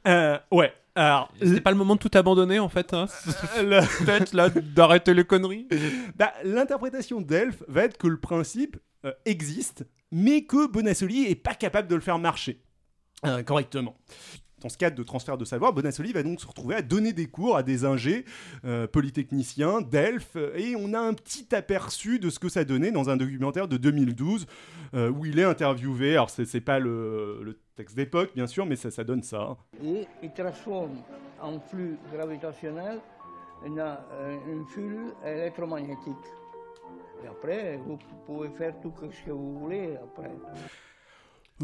Euh, 0.08 0.38
ouais. 0.50 0.72
Alors, 0.96 1.32
C'était 1.40 1.60
pas 1.60 1.70
le 1.70 1.76
moment 1.76 1.94
de 1.94 2.00
tout 2.00 2.10
abandonner 2.18 2.58
en 2.58 2.68
fait. 2.68 2.92
Hein 2.94 3.06
le- 3.58 3.80
Peut-être 4.04 4.32
là 4.34 4.48
d'arrêter 4.50 5.14
les 5.14 5.24
conneries. 5.24 5.68
Bah, 6.16 6.32
L'interprétation 6.44 7.20
d'Elf 7.20 7.62
va 7.68 7.84
être 7.84 7.96
que 7.96 8.08
le 8.08 8.18
principe 8.18 8.76
euh, 9.04 9.12
existe, 9.24 9.86
mais 10.10 10.42
que 10.44 10.66
Bonassoli 10.66 11.26
est 11.26 11.36
pas 11.36 11.54
capable 11.54 11.88
de 11.88 11.94
le 11.94 12.00
faire 12.00 12.18
marcher 12.18 12.60
euh, 13.24 13.42
correctement. 13.42 13.96
Dans 14.60 14.68
ce 14.68 14.76
cadre 14.76 14.96
de 14.96 15.02
transfert 15.02 15.38
de 15.38 15.44
savoir, 15.44 15.72
Bonassoli 15.72 16.12
va 16.12 16.22
donc 16.22 16.40
se 16.40 16.46
retrouver 16.46 16.74
à 16.76 16.82
donner 16.82 17.12
des 17.12 17.26
cours 17.26 17.56
à 17.56 17.62
des 17.62 17.84
ingés 17.84 18.24
euh, 18.64 18.86
polytechniciens 18.86 19.80
d'Elf, 19.80 20.36
euh, 20.36 20.54
et 20.56 20.76
on 20.76 20.92
a 20.94 21.00
un 21.00 21.14
petit 21.14 21.54
aperçu 21.54 22.18
de 22.18 22.30
ce 22.30 22.38
que 22.38 22.48
ça 22.48 22.64
donnait 22.64 22.90
dans 22.92 23.08
un 23.10 23.16
documentaire 23.16 23.68
de 23.68 23.76
2012 23.76 24.46
euh, 24.94 25.10
où 25.10 25.24
il 25.24 25.38
est 25.38 25.44
interviewé. 25.44 26.12
Alors 26.12 26.30
c'est 26.30 26.44
c'est 26.44 26.60
pas 26.60 26.78
le, 26.78 27.40
le 27.42 27.58
texte 27.76 27.96
d'époque 27.96 28.30
bien 28.34 28.46
sûr, 28.46 28.66
mais 28.66 28.76
ça, 28.76 28.90
ça 28.90 29.04
donne 29.04 29.22
ça. 29.22 29.56
et 29.82 30.06
il 30.22 30.32
transforme 30.32 30.98
en 31.40 31.58
flux 31.60 31.96
gravitationnel 32.12 33.00
une, 33.64 33.78
euh, 33.78 34.36
une 34.46 34.66
flux 34.66 35.06
électromagnétique. 35.24 36.16
Et 37.22 37.26
après, 37.26 37.78
vous 37.86 37.98
pouvez 38.26 38.48
faire 38.50 38.74
tout 38.80 38.92
ce 38.98 39.24
que 39.26 39.30
vous 39.30 39.58
voulez 39.58 39.96
après. 40.02 40.30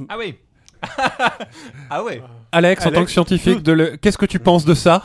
Ah 0.09 0.19
oui 0.19 0.39
Ah 1.91 2.03
ouais 2.05 2.23
Alex, 2.53 2.83
en 2.83 2.87
Alex, 2.89 2.99
tant 3.01 3.05
que 3.05 3.11
scientifique, 3.11 3.63
de 3.63 3.73
le- 3.73 3.97
qu'est-ce 3.97 4.19
que 4.19 4.27
tu 4.27 4.39
penses 4.39 4.65
de 4.65 4.75
ça? 4.75 5.03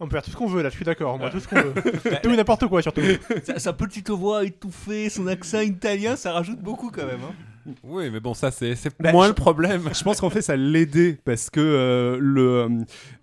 On 0.00 0.06
peut 0.06 0.12
faire 0.16 0.22
tout 0.22 0.30
ce 0.30 0.36
qu'on 0.36 0.46
veut 0.48 0.62
là, 0.62 0.70
je 0.70 0.74
suis 0.74 0.84
d'accord, 0.84 1.18
moi, 1.18 1.30
tout 1.30 1.40
ce 1.40 1.48
qu'on 1.48 1.56
veut. 1.60 1.72
tout 2.22 2.30
et 2.30 2.36
n'importe 2.36 2.66
quoi 2.66 2.82
surtout. 2.82 3.00
sa, 3.44 3.58
sa 3.58 3.72
petite 3.72 4.10
voix 4.10 4.44
étouffée, 4.44 5.08
son 5.08 5.26
accent 5.28 5.60
italien, 5.60 6.16
ça 6.16 6.32
rajoute 6.32 6.58
beaucoup 6.60 6.90
quand 6.90 7.06
même. 7.06 7.20
hein. 7.24 7.34
Oui, 7.82 8.10
mais 8.10 8.20
bon, 8.20 8.34
ça, 8.34 8.50
c'est 8.50 8.74
Bah, 9.00 9.12
moins 9.12 9.24
je- 9.24 9.28
le 9.30 9.34
problème. 9.34 9.88
Je 9.92 10.02
pense 10.04 10.20
qu'en 10.20 10.30
fait, 10.30 10.42
ça 10.42 10.56
l'aidait 10.56 11.18
parce 11.24 11.48
que 11.50 11.60
euh, 11.60 12.18
le, 12.20 12.42
euh, 12.50 12.68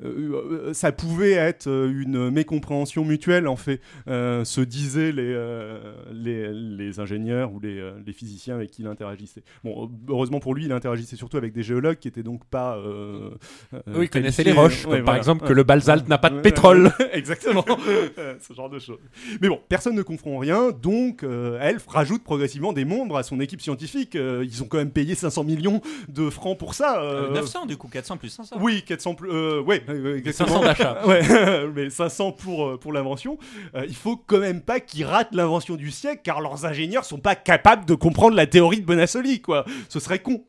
euh, 0.04 0.74
ça 0.74 0.92
pouvait 0.92 1.32
être 1.34 1.68
une 1.68 2.30
mécompréhension 2.32 3.06
mutuelle, 3.06 3.48
en 3.48 3.56
fait, 3.56 3.82
euh, 4.08 4.44
se 4.44 4.62
disaient 4.62 5.12
les, 5.12 5.36
les, 6.12 6.52
les 6.52 7.00
ingénieurs 7.00 7.52
ou 7.54 7.60
les, 7.60 7.92
les 8.06 8.14
physiciens 8.14 8.56
avec 8.56 8.72
qui 8.72 8.82
il 8.82 8.88
interagissait. 8.88 9.44
Bon, 9.64 9.90
heureusement 10.10 10.40
pour 10.40 10.56
lui, 10.56 10.66
il 10.66 10.72
interagissait 10.72 11.16
surtout 11.16 11.38
avec 11.38 11.54
des 11.54 11.64
géologues 11.64 11.98
qui 11.98 12.08
étaient 12.08 12.24
donc 12.24 12.44
pas. 12.46 12.78
Oui, 12.82 14.04
il 14.06 14.10
connaissait 14.10 14.44
qualifiés. 14.44 14.44
les 14.46 14.52
roches, 14.54 14.86
Ouais, 14.86 14.98
comme 14.98 15.06
par 15.06 15.16
exemple 15.16 15.46
que 15.48 15.54
le 15.54 15.64
basalte 15.64 16.08
n'a 16.08 16.18
pas 16.18 16.30
de 16.30 16.40
pétrole. 16.42 16.92
Exactement, 17.14 17.66
ce 18.40 18.54
genre 18.54 18.70
de 18.70 18.80
choses. 18.80 19.00
Mais 19.42 19.50
bon, 19.50 19.60
personne 19.70 19.96
ne 19.96 20.02
comprend 20.02 20.38
rien, 20.38 20.72
donc 20.72 21.24
Elf 21.24 21.86
rajoute 21.88 22.24
progressivement 22.24 22.74
des 22.74 22.86
membres 22.86 23.18
à 23.18 23.24
son 23.24 23.40
équipe 23.40 23.62
scientifique. 23.62 24.18
Euh, 24.32 24.46
ils 24.46 24.64
ont 24.64 24.68
quand 24.68 24.78
même 24.78 24.92
payé 24.92 25.16
500 25.16 25.44
millions 25.44 25.82
de 26.08 26.30
francs 26.30 26.58
pour 26.58 26.74
ça. 26.74 27.02
euh, 27.02 27.30
Euh, 27.30 27.34
900 27.34 27.66
du 27.66 27.78
coup, 27.78 27.88
400 27.88 28.18
plus 28.18 28.30
500. 28.30 28.58
Oui, 28.60 28.84
400 28.84 29.16
plus. 29.16 29.30
Euh, 29.32 29.62
ouais, 29.62 29.84
euh, 29.90 30.18
exactement. 30.18 30.62
500 30.62 30.64
d'achat. 30.64 31.02
Ouais, 31.08 31.68
mais 31.76 31.90
500 31.90 32.32
pour, 32.34 32.68
euh, 32.68 32.78
pour 32.78 32.94
l'invention. 32.94 33.38
Euh, 33.76 33.86
il 33.88 33.96
faut 33.96 34.16
quand 34.18 34.40
même 34.40 34.62
pas 34.62 34.80
qu'ils 34.80 35.06
ratent 35.06 35.34
l'invention 35.36 35.76
du 35.76 35.92
siècle, 35.92 36.22
car 36.24 36.42
leurs 36.42 36.66
ingénieurs 36.66 37.06
sont 37.06 37.20
pas 37.20 37.36
capables 37.36 37.86
de 37.86 37.94
comprendre 37.96 38.36
la 38.36 38.48
théorie 38.48 38.82
de 38.82 38.86
Bonassoli, 38.86 39.42
quoi. 39.42 39.66
Ce 39.90 40.00
serait 40.00 40.20
con. 40.20 40.44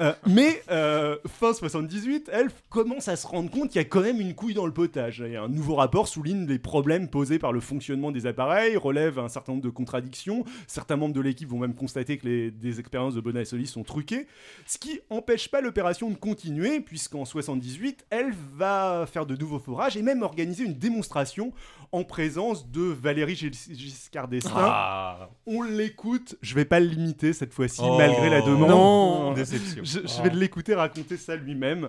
Euh, 0.00 0.12
mais 0.26 0.62
euh, 0.70 1.16
fin 1.40 1.52
78, 1.52 2.30
Elf 2.32 2.52
commence 2.70 3.08
à 3.08 3.16
se 3.16 3.26
rendre 3.26 3.50
compte 3.50 3.70
qu'il 3.70 3.80
y 3.80 3.84
a 3.84 3.88
quand 3.88 4.00
même 4.00 4.20
une 4.20 4.34
couille 4.34 4.54
dans 4.54 4.66
le 4.66 4.72
potage. 4.72 5.20
Et 5.22 5.36
un 5.36 5.48
nouveau 5.48 5.74
rapport 5.76 6.08
souligne 6.08 6.46
les 6.46 6.58
problèmes 6.58 7.08
posés 7.08 7.38
par 7.38 7.52
le 7.52 7.60
fonctionnement 7.60 8.10
des 8.10 8.26
appareils, 8.26 8.76
relève 8.76 9.18
un 9.18 9.28
certain 9.28 9.52
nombre 9.52 9.64
de 9.64 9.70
contradictions. 9.70 10.44
Certains 10.66 10.96
membres 10.96 11.14
de 11.14 11.20
l'équipe 11.20 11.48
vont 11.48 11.58
même 11.58 11.74
constater 11.74 12.18
que 12.18 12.26
les, 12.26 12.50
des 12.50 12.80
expériences 12.80 13.14
de 13.14 13.20
Bonassoli 13.22 13.66
sont 13.66 13.82
truquées, 13.82 14.26
ce 14.66 14.76
qui 14.78 15.00
empêche 15.10 15.48
pas 15.50 15.60
l'opération 15.60 16.10
de 16.10 16.16
continuer, 16.16 16.80
puisqu'en 16.80 17.24
78, 17.24 18.04
Elf 18.10 18.36
va 18.54 19.06
faire 19.10 19.24
de 19.24 19.34
nouveaux 19.36 19.58
forages 19.58 19.96
et 19.96 20.02
même 20.02 20.22
organiser 20.22 20.64
une 20.64 20.74
démonstration 20.74 21.52
en 21.92 22.04
présence 22.04 22.70
de 22.70 22.82
Valéry 22.82 23.34
Gis- 23.34 23.74
Giscard 23.74 24.28
d'Estaing. 24.28 24.52
Ah. 24.56 25.30
On 25.46 25.62
l'écoute, 25.62 26.36
je 26.42 26.54
vais 26.54 26.64
pas 26.64 26.80
le 26.80 26.86
limiter 26.86 27.32
cette 27.32 27.52
fois-ci, 27.54 27.80
Oh. 27.84 27.96
malgré 27.96 28.28
la 28.30 28.42
demande. 28.42 28.68
Non. 28.68 29.32
Déception. 29.32 29.82
Je, 29.84 30.00
je 30.06 30.22
vais 30.22 30.30
l'écouter 30.30 30.74
raconter 30.74 31.16
ça 31.16 31.36
lui-même. 31.36 31.88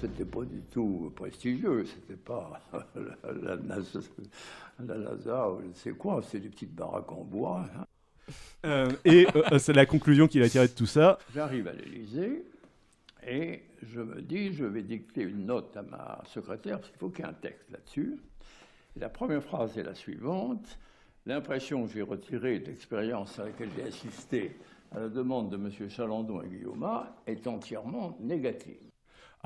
C'était 0.00 0.24
pas 0.24 0.42
du 0.44 0.60
tout 0.72 1.12
prestigieux, 1.14 1.84
c'était 1.86 2.18
pas 2.20 2.60
la, 2.72 3.32
la, 3.32 3.56
NASA, 3.56 4.00
la 4.84 4.96
NASA 4.98 5.50
ou 5.50 5.60
je 5.62 5.66
ne 5.68 5.72
sais 5.74 5.92
quoi, 5.92 6.20
c'est 6.28 6.40
des 6.40 6.48
petites 6.48 6.74
baraques 6.74 7.12
en 7.12 7.22
bois. 7.22 7.64
hein. 7.78 7.84
Euh, 8.64 8.90
et 9.04 9.26
euh, 9.36 9.58
c'est 9.58 9.72
la 9.72 9.86
conclusion 9.86 10.26
qu'il 10.26 10.42
a 10.42 10.48
tirée 10.48 10.68
de 10.68 10.72
tout 10.72 10.86
ça. 10.86 11.18
J'arrive 11.34 11.68
à 11.68 11.72
l'Élysée 11.72 12.44
et 13.26 13.62
je 13.82 14.00
me 14.00 14.22
dis, 14.22 14.52
je 14.52 14.64
vais 14.64 14.82
dicter 14.82 15.22
une 15.22 15.46
note 15.46 15.76
à 15.76 15.82
ma 15.82 16.22
secrétaire 16.26 16.78
parce 16.78 16.90
qu'il 16.90 16.98
faut 16.98 17.10
qu'il 17.10 17.24
y 17.24 17.28
ait 17.28 17.30
un 17.30 17.34
texte 17.34 17.70
là-dessus. 17.70 18.18
La 18.96 19.08
première 19.08 19.42
phrase 19.42 19.76
est 19.76 19.82
la 19.82 19.94
suivante. 19.94 20.78
L'impression 21.26 21.86
que 21.86 21.92
j'ai 21.92 22.02
retirée 22.02 22.58
d'expériences 22.58 23.38
à 23.38 23.44
laquelle 23.44 23.70
j'ai 23.76 23.82
assisté 23.82 24.56
à 24.94 25.00
la 25.00 25.08
demande 25.08 25.50
de 25.50 25.56
M. 25.56 25.88
Chalandon 25.88 26.42
et 26.42 26.48
Guillaume 26.48 26.86
est 27.26 27.46
entièrement 27.46 28.16
négative. 28.20 28.83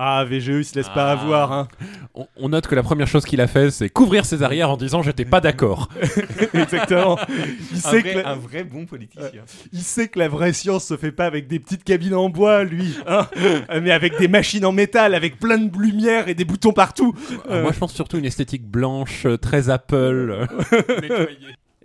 Ah, 0.01 0.23
VGE, 0.23 0.47
il 0.47 0.63
se 0.65 0.75
laisse 0.75 0.87
pas 0.87 1.09
Ah. 1.09 1.11
avoir. 1.11 1.51
Hein. 1.51 1.67
On, 2.15 2.25
on 2.37 2.49
note 2.49 2.67
que 2.67 2.75
la 2.75 2.83
première 2.83 3.07
chose 3.07 3.25
qu'il 3.25 3.41
a 3.41 3.47
fait, 3.47 3.69
c'est 3.69 3.89
couvrir 3.89 4.23
ses 4.25 4.43
arrières 4.43 4.69
en 4.71 4.77
disant 4.77 5.01
j'étais 5.01 5.25
pas 5.25 5.41
d'accord. 5.41 5.89
Exactement. 6.53 7.17
Il 7.71 7.77
Un 7.77 7.79
sait, 7.79 7.99
vrai, 7.99 8.13
que 8.13 8.17
la, 8.19 8.29
un 8.29 8.35
vrai 8.35 8.63
bon 8.63 8.85
politicien. 8.85 9.41
il 9.73 9.81
sait 9.81 10.07
que 10.07 10.17
la 10.19 10.27
vraie 10.29 10.53
science 10.53 10.85
se 10.85 10.95
fait 10.97 11.11
pas 11.11 11.25
avec 11.25 11.47
des 11.47 11.59
petites 11.59 11.83
cabines 11.83 12.15
en 12.15 12.29
bois, 12.29 12.63
lui, 12.63 12.95
hein, 13.07 13.27
euh, 13.37 13.81
mais 13.83 13.91
avec 13.91 14.17
des 14.17 14.27
machines 14.29 14.65
en 14.65 14.71
métal, 14.71 15.13
avec 15.13 15.37
plein 15.37 15.57
de 15.57 15.77
lumière 15.77 16.29
et 16.29 16.33
des 16.33 16.45
boutons 16.45 16.71
partout. 16.73 17.13
Euh, 17.49 17.61
Moi, 17.63 17.71
je 17.73 17.77
pense 17.79 17.93
surtout 17.93 18.17
une 18.17 18.25
esthétique 18.25 18.65
blanche, 18.65 19.25
euh, 19.25 19.37
très 19.37 19.69
Apple. 19.69 20.47
euh. 20.73 21.25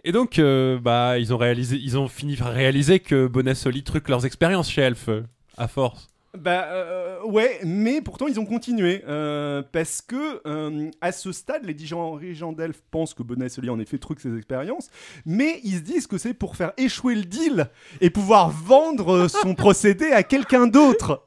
Et 0.05 0.13
donc, 0.13 0.39
euh, 0.39 0.79
bah, 0.79 1.19
ils 1.19 1.33
ont 1.35 1.39
réalisé, 1.39 1.81
ils 1.83 1.97
ont 1.99 2.09
fini 2.09 2.37
par 2.37 2.53
réaliser 2.53 3.01
que 3.01 3.27
Bonassoli 3.27 3.83
truque 3.83 4.09
leurs 4.09 4.25
expériences 4.27 4.71
chez 4.71 4.83
Elf, 4.83 5.09
euh, 5.09 5.23
à 5.57 5.67
force. 5.67 6.07
Bah 6.37 6.67
euh, 6.73 7.23
ouais, 7.25 7.61
mais 7.65 8.01
pourtant 8.01 8.27
ils 8.27 8.41
ont 8.41 8.45
continué 8.45 9.03
euh, 9.07 9.63
parce 9.73 10.03
que 10.03 10.41
euh, 10.47 10.91
à 11.01 11.13
ce 11.13 11.31
stade, 11.31 11.65
les 11.65 11.75
dirigeants 11.75 12.53
d'Elf 12.53 12.83
pensent 12.91 13.15
que 13.15 13.23
Bonassoli 13.23 13.71
en 13.71 13.79
effet 13.79 13.99
truc 13.99 14.19
ses 14.21 14.37
expériences, 14.37 14.89
mais 15.25 15.61
ils 15.63 15.77
se 15.77 15.81
disent 15.83 16.07
que 16.09 16.19
c'est 16.19 16.35
pour 16.35 16.57
faire 16.57 16.73
échouer 16.77 17.15
le 17.15 17.25
deal 17.25 17.67
et 18.01 18.11
pouvoir 18.11 18.51
vendre 18.51 19.29
son 19.29 19.55
procédé 19.57 20.07
à 20.11 20.23
quelqu'un 20.25 20.67
d'autre. 20.67 21.27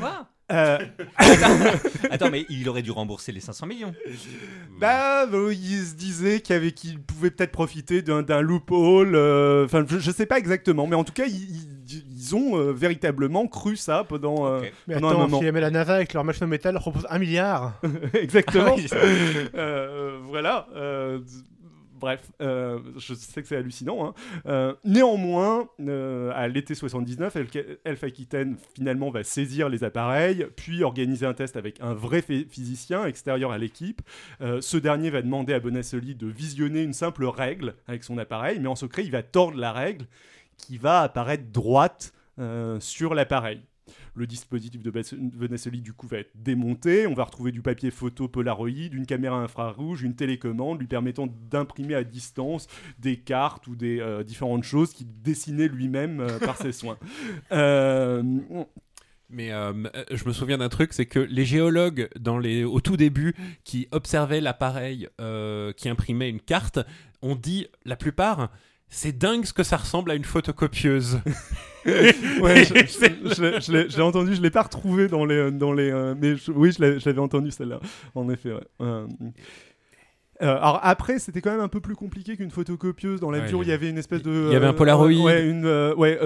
Quoi? 0.00 0.28
Euh, 0.50 0.78
Attends, 2.10 2.30
mais 2.30 2.44
il 2.50 2.68
aurait 2.68 2.82
dû 2.82 2.90
rembourser 2.90 3.32
les 3.32 3.40
500 3.40 3.66
millions. 3.66 3.94
bah, 4.78 5.26
euh, 5.32 5.54
ils 5.54 5.82
se 5.86 5.94
disaient 5.94 6.40
qu'il 6.40 6.74
qu'ils 6.74 7.00
pouvaient 7.00 7.30
peut-être 7.30 7.52
profiter 7.52 8.02
d'un 8.02 8.40
loophole. 8.40 9.14
euh, 9.14 9.64
Enfin, 9.64 9.84
je, 9.88 9.98
je 9.98 10.10
sais 10.10 10.26
pas 10.26 10.38
exactement, 10.38 10.86
mais 10.86 10.96
en 10.96 11.04
tout 11.04 11.12
cas, 11.14 11.24
ils, 11.26 11.34
ils- 11.34 12.04
ils 12.32 12.36
ont 12.36 12.56
euh, 12.58 12.72
véritablement 12.72 13.46
cru 13.46 13.76
ça 13.76 14.04
pendant. 14.04 14.46
euh, 14.46 14.58
Ok. 14.60 14.72
Mais 14.88 14.94
pendant 14.94 15.08
un 15.08 15.10
attends, 15.12 15.20
moment. 15.20 15.40
si 15.40 15.50
la 15.50 15.70
NASA 15.70 15.94
avec 15.94 16.12
leur 16.14 16.24
machine 16.24 16.44
au 16.44 16.48
métal 16.48 16.72
leur 16.74 16.82
propose 16.82 17.06
un 17.10 17.18
milliard, 17.18 17.80
Exactement. 18.14 18.76
C'est 18.86 18.96
Euh, 19.54 20.18
voilà. 20.24 20.66
euh, 20.74 21.20
bref, 22.00 22.20
euh, 22.40 22.80
je 22.98 23.14
sais 23.14 23.42
que 23.42 23.46
c'est 23.48 23.56
hallucinant. 23.56 24.04
hein. 24.06 24.14
Euh, 24.46 24.74
néanmoins, 24.84 25.68
euh, 25.80 26.32
à 26.34 26.48
l'été 26.48 26.74
79, 26.74 27.36
Elf, 27.36 27.50
Elf 27.84 28.02
Aquitaine 28.04 28.56
finalement 28.74 29.10
va 29.10 29.22
saisir 29.22 29.68
les 29.68 29.84
appareils, 29.84 30.46
puis 30.56 30.82
organiser 30.82 31.26
un 31.26 31.34
test 31.34 31.56
avec 31.56 31.80
un 31.80 31.94
vrai 31.94 32.20
physicien 32.22 33.06
extérieur 33.06 33.52
à 33.52 33.58
l'équipe. 33.58 34.02
Euh, 34.40 34.60
ce 34.60 34.76
dernier 34.78 35.10
va 35.10 35.22
demander 35.22 35.52
à 35.54 35.60
Bonassoli 35.60 36.16
de 36.16 36.26
visionner 36.26 36.82
une 36.82 36.92
simple 36.92 37.24
règle 37.24 37.74
avec 37.86 38.02
son 38.02 38.18
appareil, 38.18 38.58
mais 38.58 38.66
en 38.68 38.74
secret, 38.76 39.04
il 39.04 39.12
va 39.12 39.22
tordre 39.22 39.58
la 39.58 39.72
règle 39.72 40.06
qui 40.56 40.78
va 40.78 41.02
apparaître 41.02 41.44
droite 41.52 42.12
euh, 42.14 42.18
sur 42.80 43.14
l'appareil. 43.14 43.62
Le 44.14 44.26
dispositif 44.26 44.82
de 44.82 44.90
Bonassoli, 44.90 45.80
du 45.80 45.92
coup, 45.92 46.06
va 46.06 46.18
être 46.18 46.30
démonté. 46.34 47.06
On 47.06 47.14
va 47.14 47.24
retrouver 47.24 47.50
du 47.50 47.62
papier 47.62 47.90
photo 47.90 48.28
Polaroid, 48.28 48.68
une 48.92 49.06
caméra 49.06 49.36
infrarouge, 49.36 50.02
une 50.02 50.14
télécommande 50.14 50.78
lui 50.80 50.86
permettant 50.86 51.26
d'imprimer 51.50 51.94
à 51.94 52.04
distance 52.04 52.68
des 52.98 53.16
cartes 53.16 53.66
ou 53.66 53.74
des 53.74 54.00
euh, 54.00 54.22
différentes 54.22 54.64
choses 54.64 54.92
qu'il 54.92 55.08
dessinait 55.22 55.68
lui-même 55.68 56.20
euh, 56.20 56.38
par 56.38 56.56
ses 56.56 56.72
soins. 56.80 56.98
Euh, 57.50 58.22
Mais 59.30 59.50
euh, 59.50 59.72
euh, 59.94 60.04
je 60.10 60.26
me 60.26 60.32
souviens 60.32 60.58
d'un 60.58 60.68
truc, 60.68 60.92
c'est 60.92 61.06
que 61.06 61.18
les 61.18 61.44
géologues, 61.44 62.08
dans 62.20 62.38
les, 62.38 62.64
au 62.64 62.80
tout 62.80 62.96
début, 62.96 63.34
qui 63.64 63.88
observaient 63.90 64.40
l'appareil 64.42 65.08
euh, 65.20 65.72
qui 65.72 65.88
imprimait 65.88 66.30
une 66.30 66.40
carte, 66.40 66.78
ont 67.22 67.34
dit, 67.34 67.66
la 67.84 67.96
plupart, 67.96 68.50
c'est 68.94 69.16
dingue 69.16 69.44
ce 69.46 69.52
que 69.54 69.62
ça 69.62 69.78
ressemble 69.78 70.10
à 70.10 70.14
une 70.14 70.24
photocopieuse. 70.24 71.18
ouais, 71.86 72.64
je, 72.64 72.74
je- 72.74 73.60
je 73.60 73.72
l'ai- 73.72 73.90
je 73.90 74.00
entendu, 74.00 74.36
je 74.36 74.40
l'ai 74.40 74.50
pas 74.50 74.62
retrouvé 74.62 75.08
dans 75.08 75.24
les, 75.24 75.50
dans 75.50 75.72
les, 75.72 75.90
euh, 75.90 76.14
mais 76.16 76.34
oui, 76.54 76.70
je 76.70 76.80
l'avais 77.04 77.18
entendu 77.18 77.50
celle-là, 77.50 77.80
en 78.14 78.28
effet. 78.30 78.52
ouais. 78.52 78.60
Euh, 78.82 79.06
euh, 80.42 80.46
alors 80.56 80.78
après, 80.82 81.18
c'était 81.18 81.40
quand 81.40 81.50
même 81.50 81.60
un 81.60 81.68
peu 81.68 81.80
plus 81.80 81.96
compliqué 81.96 82.36
qu'une 82.36 82.50
photocopieuse 82.52 83.18
dans 83.20 83.30
la 83.32 83.38
Ouais, 83.38 83.44
mesure 83.44 83.58
où 83.60 83.62
il 83.62 83.68
y 83.68 83.72
avait 83.72 83.90
une 83.90 83.98
espèce 83.98 84.22
de. 84.22 84.46
il 84.48 84.52
y 84.52 84.56
avait 84.56 84.66
un 84.66 84.70
euh, 84.70 84.72
Polaroid. 84.74 85.06
ouais, 85.08 85.44
une, 85.48 85.64
euh, 85.66 85.94
ouais. 85.96 86.18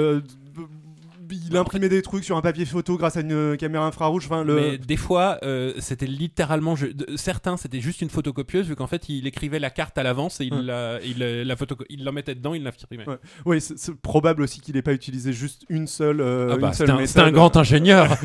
Il 1.30 1.56
imprimait 1.56 1.88
des 1.88 2.02
trucs 2.02 2.24
sur 2.24 2.36
un 2.36 2.40
papier 2.42 2.64
photo 2.64 2.96
grâce 2.96 3.16
à 3.16 3.20
une 3.20 3.32
euh, 3.32 3.56
caméra 3.56 3.86
infrarouge. 3.86 4.26
Enfin, 4.26 4.44
le. 4.44 4.54
Mais 4.56 4.78
des 4.78 4.96
fois, 4.96 5.38
euh, 5.42 5.72
c'était 5.78 6.06
littéralement. 6.06 6.76
je- 6.76 6.86
certains, 7.16 7.56
c'était 7.56 7.80
juste 7.80 8.02
une 8.02 8.10
photocopieuse, 8.10 8.66
vu 8.68 8.76
qu'en 8.76 8.86
fait, 8.86 9.08
il 9.08 9.26
écrivait 9.26 9.58
la 9.58 9.70
carte 9.70 9.96
à 9.98 10.02
l'avance 10.02 10.40
et 10.40 10.44
il 10.46 10.54
Ouais. 10.54 10.62
la, 10.62 10.98
il, 11.04 11.18
la 11.18 11.56
photo, 11.56 11.76
il 11.90 12.04
l'en 12.04 12.12
mettait 12.12 12.34
dedans, 12.34 12.54
il 12.54 12.62
l'imprimait. 12.62 13.06
Ouais. 13.08 13.16
Oui, 13.44 13.60
c'est 13.60 13.78
c'est 13.78 13.94
probable 13.94 14.42
aussi 14.42 14.60
qu'il 14.60 14.74
n'ait 14.74 14.82
pas 14.82 14.92
utilisé 14.92 15.32
juste 15.32 15.64
une 15.68 15.86
seule. 15.86 16.20
euh, 16.20 16.50
Ah 16.52 16.56
bah, 16.56 16.72
seule 16.72 16.90
un, 16.90 17.32
grand 17.32 17.56
ingénieur. 17.56 18.08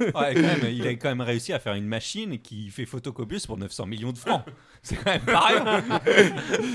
Ouais, 0.00 0.34
quand 0.34 0.40
même, 0.42 0.60
il 0.72 0.86
a 0.86 0.90
quand 0.94 1.08
même 1.08 1.20
réussi 1.20 1.52
à 1.52 1.58
faire 1.58 1.74
une 1.74 1.86
machine 1.86 2.38
qui 2.38 2.68
fait 2.70 2.86
photocopieuse 2.86 3.46
pour 3.46 3.56
900 3.58 3.86
millions 3.86 4.12
de 4.12 4.18
francs. 4.18 4.42
C'est 4.82 4.96
quand 4.96 5.10
même 5.10 5.20
pas 5.20 5.40
rien. 5.40 5.82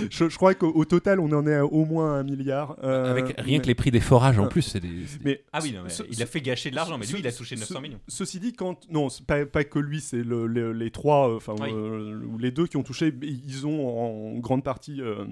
je, 0.09 0.29
je 0.29 0.35
crois 0.35 0.53
qu'au 0.53 0.71
au 0.75 0.85
total, 0.85 1.19
on 1.19 1.31
en 1.31 1.45
est 1.47 1.55
à 1.55 1.65
au 1.65 1.85
moins 1.85 2.15
un 2.19 2.23
milliard. 2.23 2.75
euh, 2.83 3.09
Avec 3.11 3.33
rien 3.39 3.57
mais- 3.57 3.61
que 3.61 3.67
les 3.67 3.75
prix 3.75 3.91
des 3.91 3.99
forages 3.99 4.37
en 4.39 4.47
plus, 4.47 4.61
c'est 4.61 4.79
des. 4.79 4.89
c'est 5.07 5.17
des- 5.19 5.25
Mais 5.25 5.43
Ah 5.53 5.59
oui, 5.63 5.74
non, 5.75 5.83
mais 5.83 5.89
Ce- 5.89 6.03
il 6.09 6.21
a 6.21 6.25
fait 6.25 6.41
gâcher 6.41 6.71
de 6.71 6.75
l'argent, 6.75 6.97
mais 6.97 7.05
lui, 7.05 7.19
il 7.19 7.27
a 7.27 7.31
touché 7.31 7.55
ce- 7.55 7.61
900 7.61 7.81
millions. 7.81 7.99
Ceci 8.07 8.39
dit, 8.39 8.53
quand 8.53 8.89
non, 8.89 9.07
pas, 9.27 9.45
pas 9.45 9.63
que 9.63 9.79
lui, 9.79 10.01
c'est 10.01 10.23
le- 10.23 10.47
le- 10.47 10.73
les 10.73 10.91
trois, 10.91 11.29
euh, 11.29 11.35
enfin 11.37 11.55
Oui. 11.59 11.69
euh, 11.71 12.21
ou 12.25 12.37
les 12.37 12.51
deux 12.51 12.67
qui 12.67 12.77
ont 12.77 12.83
touché, 12.83 13.13
ils 13.21 13.67
ont 13.67 14.33
en 14.35 14.39
grande 14.39 14.63
partie 14.63 15.01
euh, 15.01 15.25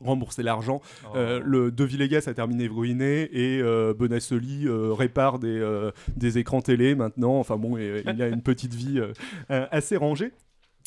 rembourser 0.00 0.42
l'argent. 0.44 0.80
Oh. 1.06 1.16
Euh, 1.16 1.40
le 1.44 1.72
De 1.72 1.84
Villegas 1.84 2.24
a 2.28 2.34
terminé 2.34 2.68
ruiné 2.68 3.28
et 3.32 3.60
euh, 3.60 3.92
euh, 4.00 4.92
répare 4.94 5.38
des, 5.40 5.90
des 6.16 6.38
écrans 6.38 6.60
télé 6.62 6.94
maintenant. 6.94 7.38
Enfin 7.40 7.56
bon, 7.56 7.76
et, 7.76 8.02
il 8.06 8.22
a 8.22 8.28
une 8.28 8.42
petite 8.42 8.74
vie 8.74 9.00
assez 9.48 9.96
rangée. 9.96 10.30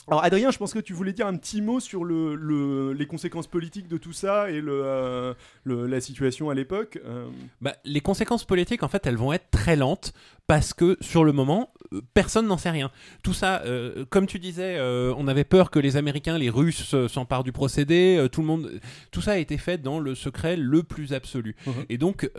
Alors 0.07 0.23
Adrien, 0.23 0.49
je 0.51 0.57
pense 0.57 0.73
que 0.73 0.79
tu 0.79 0.93
voulais 0.93 1.13
dire 1.13 1.27
un 1.27 1.37
petit 1.37 1.61
mot 1.61 1.79
sur 1.79 2.03
le, 2.03 2.35
le- 2.35 2.91
les 2.91 3.05
conséquences 3.05 3.45
politiques 3.47 3.87
de 3.87 3.97
tout 3.97 4.13
ça 4.13 4.49
et 4.49 4.59
le, 4.59 4.81
euh, 4.83 5.33
la 5.65 6.01
situation 6.01 6.49
à 6.49 6.55
l'époque. 6.55 6.99
Euh, 7.05 7.27
Bah, 7.61 7.75
les 7.85 8.01
conséquences 8.01 8.43
politiques, 8.43 8.81
en 8.83 8.87
fait, 8.87 9.05
elles 9.05 9.15
vont 9.15 9.31
être 9.31 9.51
très 9.51 9.75
lentes 9.75 10.11
parce 10.47 10.73
que 10.73 10.97
sur 11.01 11.23
le 11.23 11.31
moment, 11.33 11.71
euh, 11.93 12.01
personne 12.15 12.47
n'en 12.47 12.57
sait 12.57 12.71
rien. 12.71 12.91
Tout 13.23 13.33
ça, 13.33 13.61
euh, 13.65 14.03
comme 14.09 14.25
tu 14.25 14.39
disais, 14.39 14.79
on 14.81 15.27
avait 15.27 15.43
peur 15.45 15.69
que 15.69 15.79
les 15.79 15.95
Américains, 15.97 16.37
les 16.37 16.49
Russes 16.49 16.95
s'emparent 17.07 17.43
du 17.43 17.51
procédé. 17.51 18.27
tout 18.31 18.41
le 18.41 18.47
monde, 18.47 18.71
tout 19.11 19.21
ça 19.21 19.33
a 19.33 19.37
été 19.37 19.57
fait 19.59 19.77
dans 19.77 19.99
le 19.99 20.15
secret 20.15 20.57
le 20.57 20.81
plus 20.83 21.13
absolu. 21.13 21.55
Et 21.89 21.97
donc 21.99 22.29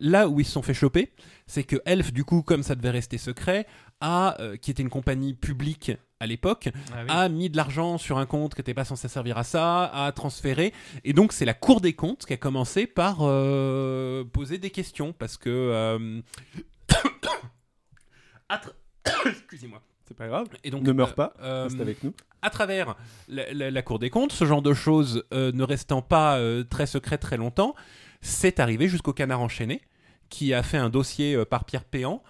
là 0.00 0.28
où 0.28 0.40
ils 0.40 0.46
se 0.46 0.52
sont 0.52 0.62
fait 0.62 0.74
choper, 0.74 1.12
c'est 1.46 1.64
que 1.64 1.76
Elf, 1.84 2.12
du 2.14 2.24
coup, 2.24 2.42
comme 2.42 2.62
ça 2.62 2.74
devait 2.74 2.90
rester 2.90 3.18
secret, 3.18 3.66
a, 4.00 4.36
qui 4.60 4.70
était 4.70 4.82
une 4.82 4.88
compagnie 4.90 5.34
publique 5.34 5.92
à 6.24 6.26
l'époque, 6.26 6.68
Ah 6.92 7.02
oui. 7.02 7.06
a 7.08 7.28
mis 7.28 7.48
de 7.50 7.56
l'argent 7.56 7.96
sur 7.98 8.18
un 8.18 8.26
compte 8.26 8.54
qui 8.54 8.60
n'était 8.60 8.74
pas 8.74 8.84
censé 8.84 9.06
servir 9.08 9.38
à 9.38 9.44
ça, 9.44 9.84
a 9.84 10.10
transféré. 10.12 10.72
Et 11.04 11.12
donc, 11.12 11.32
c'est 11.32 11.44
la 11.44 11.54
Cour 11.54 11.80
des 11.80 11.92
comptes 11.92 12.26
qui 12.26 12.32
a 12.32 12.36
commencé 12.36 12.86
par 12.88 13.18
euh, 13.20 14.24
poser 14.24 14.58
des 14.58 14.70
questions 14.70 15.12
parce 15.12 15.36
que. 15.36 15.48
euh, 15.50 16.20
Excusez-moi. 19.26 19.80
c'est 20.06 20.16
pas 20.16 20.28
grave. 20.28 20.48
Et 20.64 20.70
donc, 20.70 20.82
Ne 20.82 20.92
meurs 20.92 21.14
pas, 21.14 21.34
euh, 21.42 21.64
Reste 21.64 21.80
avec 21.80 22.02
nous. 22.02 22.12
à 22.42 22.50
travers 22.50 22.96
la, 23.28 23.52
la- 23.52 23.70
la 23.70 23.82
Cour 23.82 23.98
des 23.98 24.10
comptes, 24.10 24.32
ce 24.32 24.44
genre 24.44 24.62
de 24.62 24.74
choses 24.74 25.24
ne 25.32 25.62
restant 25.62 26.02
pas 26.02 26.38
très 26.70 26.86
secret 26.86 27.18
très 27.18 27.36
longtemps, 27.36 27.74
c'est 28.20 28.60
arrivé 28.60 28.88
jusqu'au 28.88 29.12
Canard 29.12 29.40
enchaîné, 29.40 29.80
qui 30.30 30.54
a 30.54 30.62
fait 30.62 30.78
un 30.78 30.88
dossier 30.90 31.44
par 31.46 31.64
Pierre 31.64 31.84
Péan, 31.84 32.22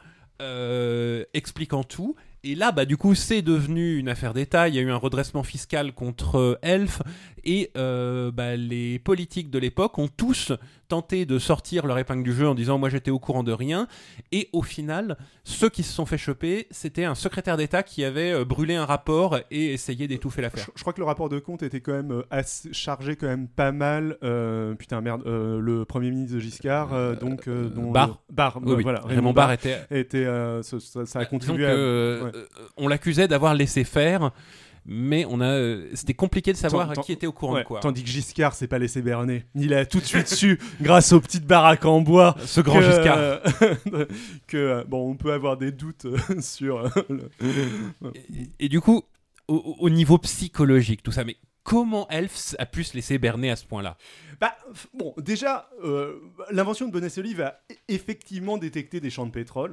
expliquant 1.32 1.84
tout. 1.84 2.16
Et 2.46 2.54
là, 2.54 2.72
bah, 2.72 2.84
du 2.84 2.98
coup, 2.98 3.14
c'est 3.14 3.40
devenu 3.40 3.96
une 3.96 4.10
affaire 4.10 4.34
d'État. 4.34 4.68
Il 4.68 4.74
y 4.74 4.78
a 4.78 4.82
eu 4.82 4.90
un 4.90 4.96
redressement 4.96 5.42
fiscal 5.42 5.94
contre 5.94 6.38
euh, 6.38 6.58
Elf. 6.60 7.00
Et 7.44 7.70
euh, 7.76 8.30
bah, 8.30 8.56
les 8.56 8.98
politiques 8.98 9.50
de 9.50 9.58
l'époque 9.58 9.98
ont 9.98 10.08
tous 10.08 10.52
tenté 10.88 11.24
de 11.26 11.38
sortir 11.38 11.86
leur 11.86 11.98
épingle 11.98 12.22
du 12.22 12.32
jeu 12.32 12.48
en 12.48 12.54
disant 12.54 12.78
Moi, 12.78 12.88
j'étais 12.88 13.10
au 13.10 13.18
courant 13.18 13.42
de 13.42 13.52
rien. 13.52 13.86
Et 14.32 14.48
au 14.52 14.62
final, 14.62 15.16
ceux 15.44 15.68
qui 15.68 15.82
se 15.82 15.92
sont 15.92 16.06
fait 16.06 16.18
choper, 16.18 16.66
c'était 16.70 17.04
un 17.04 17.14
secrétaire 17.14 17.56
d'État 17.56 17.82
qui 17.82 18.04
avait 18.04 18.32
euh, 18.32 18.44
brûlé 18.44 18.74
un 18.74 18.84
rapport 18.86 19.38
et 19.50 19.72
essayé 19.72 20.06
d'étouffer 20.08 20.38
Je, 20.38 20.42
l'affaire. 20.42 20.66
je 20.74 20.80
crois 20.82 20.92
que 20.92 21.00
le 21.00 21.06
rapport 21.06 21.28
de 21.28 21.38
compte 21.38 21.62
était 21.62 21.80
quand 21.80 21.92
même 21.92 22.12
euh, 22.12 22.22
assez 22.30 22.72
chargé 22.72 23.16
quand 23.16 23.26
même 23.26 23.48
pas 23.48 23.72
mal. 23.72 24.16
euh, 24.22 24.74
putain 24.74 25.00
merde, 25.00 25.22
euh, 25.26 25.58
le 25.60 25.84
premier 25.84 26.10
ministre 26.10 26.34
de 26.36 26.40
Giscard, 26.40 27.16
donc 27.18 27.48
dont 27.48 27.90
Barre, 27.90 28.20
Oui, 28.62 28.74
oui. 28.76 28.82
voilà, 28.82 29.00
Raymond 29.04 29.32
Barre 29.32 29.52
était. 29.52 29.78
était, 29.90 30.24
ça, 30.62 30.76
a 30.78 31.04
Disons 31.04 31.24
contribué 31.30 31.66
à. 31.66 31.74
ouais. 31.74 32.30
on 32.76 32.88
l'accusait 32.88 33.28
d'avoir 33.28 33.54
laissé 33.54 33.84
faire, 33.84 34.30
mais 34.86 35.24
on 35.28 35.40
a, 35.40 35.46
euh, 35.46 35.88
c'était 35.94 36.14
compliqué 36.14 36.52
de 36.52 36.56
savoir 36.58 36.92
Tant- 36.92 37.02
qui 37.02 37.12
était 37.12 37.26
au 37.26 37.32
courant 37.32 37.54
Ouais, 37.54 37.62
de 37.62 37.66
quoi. 37.66 37.80
Tandis 37.80 38.02
que 38.02 38.08
Giscard 38.08 38.54
s'est 38.54 38.66
pas 38.68 38.78
laissé 38.78 39.00
berner. 39.02 39.44
Il 39.54 39.72
a 39.74 39.86
tout 39.86 39.98
de 40.00 40.04
suite 40.04 40.28
su, 40.28 40.58
grâce 40.80 41.12
aux 41.12 41.20
petites 41.20 41.46
baraques 41.46 41.84
en 41.84 42.00
bois, 42.00 42.34
Ce 42.44 42.60
grand 42.60 42.80
que, 42.80 42.84
Giscard. 42.84 43.18
euh, 43.18 43.40
que 44.46 44.56
euh, 44.56 44.84
bon, 44.84 45.10
on 45.10 45.14
peut 45.16 45.32
avoir 45.32 45.56
des 45.56 45.72
doutes 45.72 46.04
euh, 46.06 46.18
sur. 46.40 46.82
le- 47.08 47.30
Et, 48.14 48.66
et 48.66 48.68
du 48.68 48.80
coup, 48.80 49.02
au, 49.48 49.76
au 49.78 49.90
niveau 49.90 50.18
psychologique, 50.18 51.02
tout 51.02 51.12
ça, 51.12 51.24
mais 51.24 51.36
comment 51.62 52.06
Elf 52.08 52.54
a 52.58 52.66
pu 52.66 52.84
se 52.84 52.94
laisser 52.94 53.18
berner 53.18 53.50
à 53.50 53.56
ce 53.56 53.64
point-là? 53.66 53.96
Bah, 54.40 54.54
bon, 54.92 55.14
déjà, 55.18 55.70
euh, 55.84 56.14
l'invention 56.50 56.86
de 56.86 56.92
Bonassoli 56.92 57.34
va 57.34 57.60
e- 57.70 57.74
effectivement 57.88 58.58
détecter 58.58 59.00
des 59.00 59.08
champs 59.10 59.26
de 59.26 59.30
pétrole, 59.30 59.72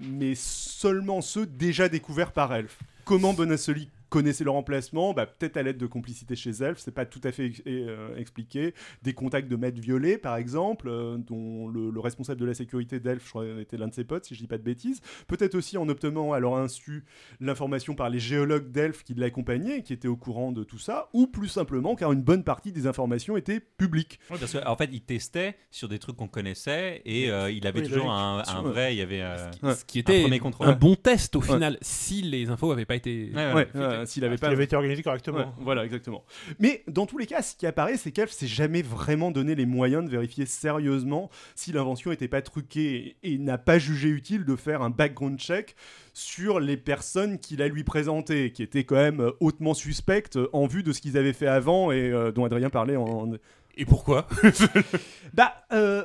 mais 0.00 0.34
seulement 0.34 1.20
ceux 1.20 1.44
déjà 1.46 1.88
découverts 1.88 2.32
par 2.32 2.54
Elf. 2.54 2.78
Comment 3.04 3.34
Bonassoli 3.34 3.88
connaissait 4.16 4.44
leur 4.44 4.54
emplacement 4.54 5.12
bah, 5.12 5.26
Peut-être 5.26 5.56
à 5.56 5.62
l'aide 5.62 5.78
de 5.78 5.86
complicité 5.86 6.36
chez 6.36 6.50
Elf, 6.62 6.78
c'est 6.78 6.90
pas 6.94 7.04
tout 7.06 7.20
à 7.24 7.32
fait 7.32 7.46
ex- 7.46 7.62
euh, 7.66 8.16
expliqué. 8.16 8.74
Des 9.02 9.12
contacts 9.12 9.48
de 9.48 9.56
maîtres 9.56 9.80
violets, 9.80 10.16
par 10.18 10.36
exemple, 10.36 10.88
euh, 10.88 11.18
dont 11.18 11.68
le, 11.68 11.90
le 11.90 12.00
responsable 12.00 12.40
de 12.40 12.46
la 12.46 12.54
sécurité 12.54 12.98
d'Elf, 13.00 13.22
je 13.24 13.30
crois, 13.30 13.46
était 13.60 13.76
l'un 13.76 13.88
de 13.88 13.94
ses 13.94 14.04
potes, 14.04 14.24
si 14.24 14.34
je 14.34 14.40
dis 14.40 14.46
pas 14.46 14.58
de 14.58 14.62
bêtises. 14.62 15.00
Peut-être 15.26 15.54
aussi 15.54 15.76
en 15.76 15.88
obtenant 15.88 16.32
à 16.32 16.40
leur 16.40 16.56
insu 16.56 17.04
l'information 17.40 17.94
par 17.94 18.08
les 18.10 18.18
géologues 18.18 18.70
d'Elf 18.70 19.02
qui 19.04 19.14
l'accompagnaient, 19.14 19.82
qui 19.82 19.92
étaient 19.92 20.08
au 20.08 20.16
courant 20.16 20.52
de 20.52 20.64
tout 20.64 20.78
ça, 20.78 21.08
ou 21.12 21.26
plus 21.26 21.48
simplement 21.48 21.94
car 21.94 22.12
une 22.12 22.22
bonne 22.22 22.44
partie 22.44 22.72
des 22.72 22.86
informations 22.86 23.36
étaient 23.36 23.60
publiques. 23.60 24.18
Parce 24.28 24.52
qu'en 24.58 24.76
fait, 24.76 24.88
il 24.92 25.00
testait 25.02 25.56
sur 25.70 25.88
des 25.88 25.98
trucs 25.98 26.16
qu'on 26.16 26.28
connaissait 26.28 27.02
et 27.04 27.30
euh, 27.30 27.50
il 27.50 27.66
avait 27.66 27.80
Oui, 27.80 27.88
toujours 27.88 28.10
un, 28.10 28.42
vrai. 28.62 28.94
Il 28.94 28.98
y 28.98 29.02
avait. 29.02 29.22
euh, 29.22 29.36
Ouais. 29.62 29.74
Ce 29.74 29.84
qui 29.84 29.98
était 29.98 30.20
premier 30.22 30.40
un, 30.60 30.72
bon 30.72 30.94
test 30.96 31.34
au 31.36 31.40
Ouais. 31.40 31.46
final, 31.46 31.78
si 31.82 32.22
les 32.22 32.48
infos 32.50 32.68
n'avaient 32.70 32.84
pas 32.84 32.94
été. 32.96 33.30
Ouais, 33.34 33.52
ouais. 33.74 34.05
S'il 34.06 34.24
avait 34.24 34.36
Il 34.36 34.40
pas. 34.40 34.48
avait 34.48 34.64
été 34.64 34.76
organisé 34.76 35.02
correctement. 35.02 35.38
Ouais, 35.38 35.46
voilà, 35.58 35.84
exactement. 35.84 36.24
Mais 36.58 36.82
dans 36.88 37.06
tous 37.06 37.18
les 37.18 37.26
cas, 37.26 37.42
ce 37.42 37.54
qui 37.56 37.66
apparaît, 37.66 37.96
c'est 37.96 38.12
qu'Elf 38.12 38.30
s'est 38.30 38.46
jamais 38.46 38.82
vraiment 38.82 39.30
donné 39.30 39.54
les 39.54 39.66
moyens 39.66 40.04
de 40.04 40.10
vérifier 40.10 40.46
sérieusement 40.46 41.30
si 41.54 41.72
l'invention 41.72 42.10
n'était 42.10 42.28
pas 42.28 42.42
truquée 42.42 43.16
et, 43.22 43.34
et 43.34 43.38
n'a 43.38 43.58
pas 43.58 43.78
jugé 43.78 44.08
utile 44.08 44.44
de 44.44 44.56
faire 44.56 44.82
un 44.82 44.90
background 44.90 45.38
check 45.38 45.76
sur 46.14 46.60
les 46.60 46.76
personnes 46.76 47.38
qu'il 47.38 47.60
a 47.62 47.68
lui 47.68 47.84
présentées, 47.84 48.50
qui 48.52 48.62
étaient 48.62 48.84
quand 48.84 48.96
même 48.96 49.20
euh, 49.20 49.30
hautement 49.40 49.74
suspectes 49.74 50.36
euh, 50.36 50.48
en 50.52 50.66
vue 50.66 50.82
de 50.82 50.92
ce 50.92 51.00
qu'ils 51.00 51.18
avaient 51.18 51.32
fait 51.34 51.46
avant 51.46 51.92
et 51.92 52.10
euh, 52.10 52.32
dont 52.32 52.44
Adrien 52.44 52.70
parlait 52.70 52.96
en, 52.96 53.32
Et 53.76 53.84
pourquoi? 53.84 54.26
Bah, 55.34 55.52
euh, 55.72 56.04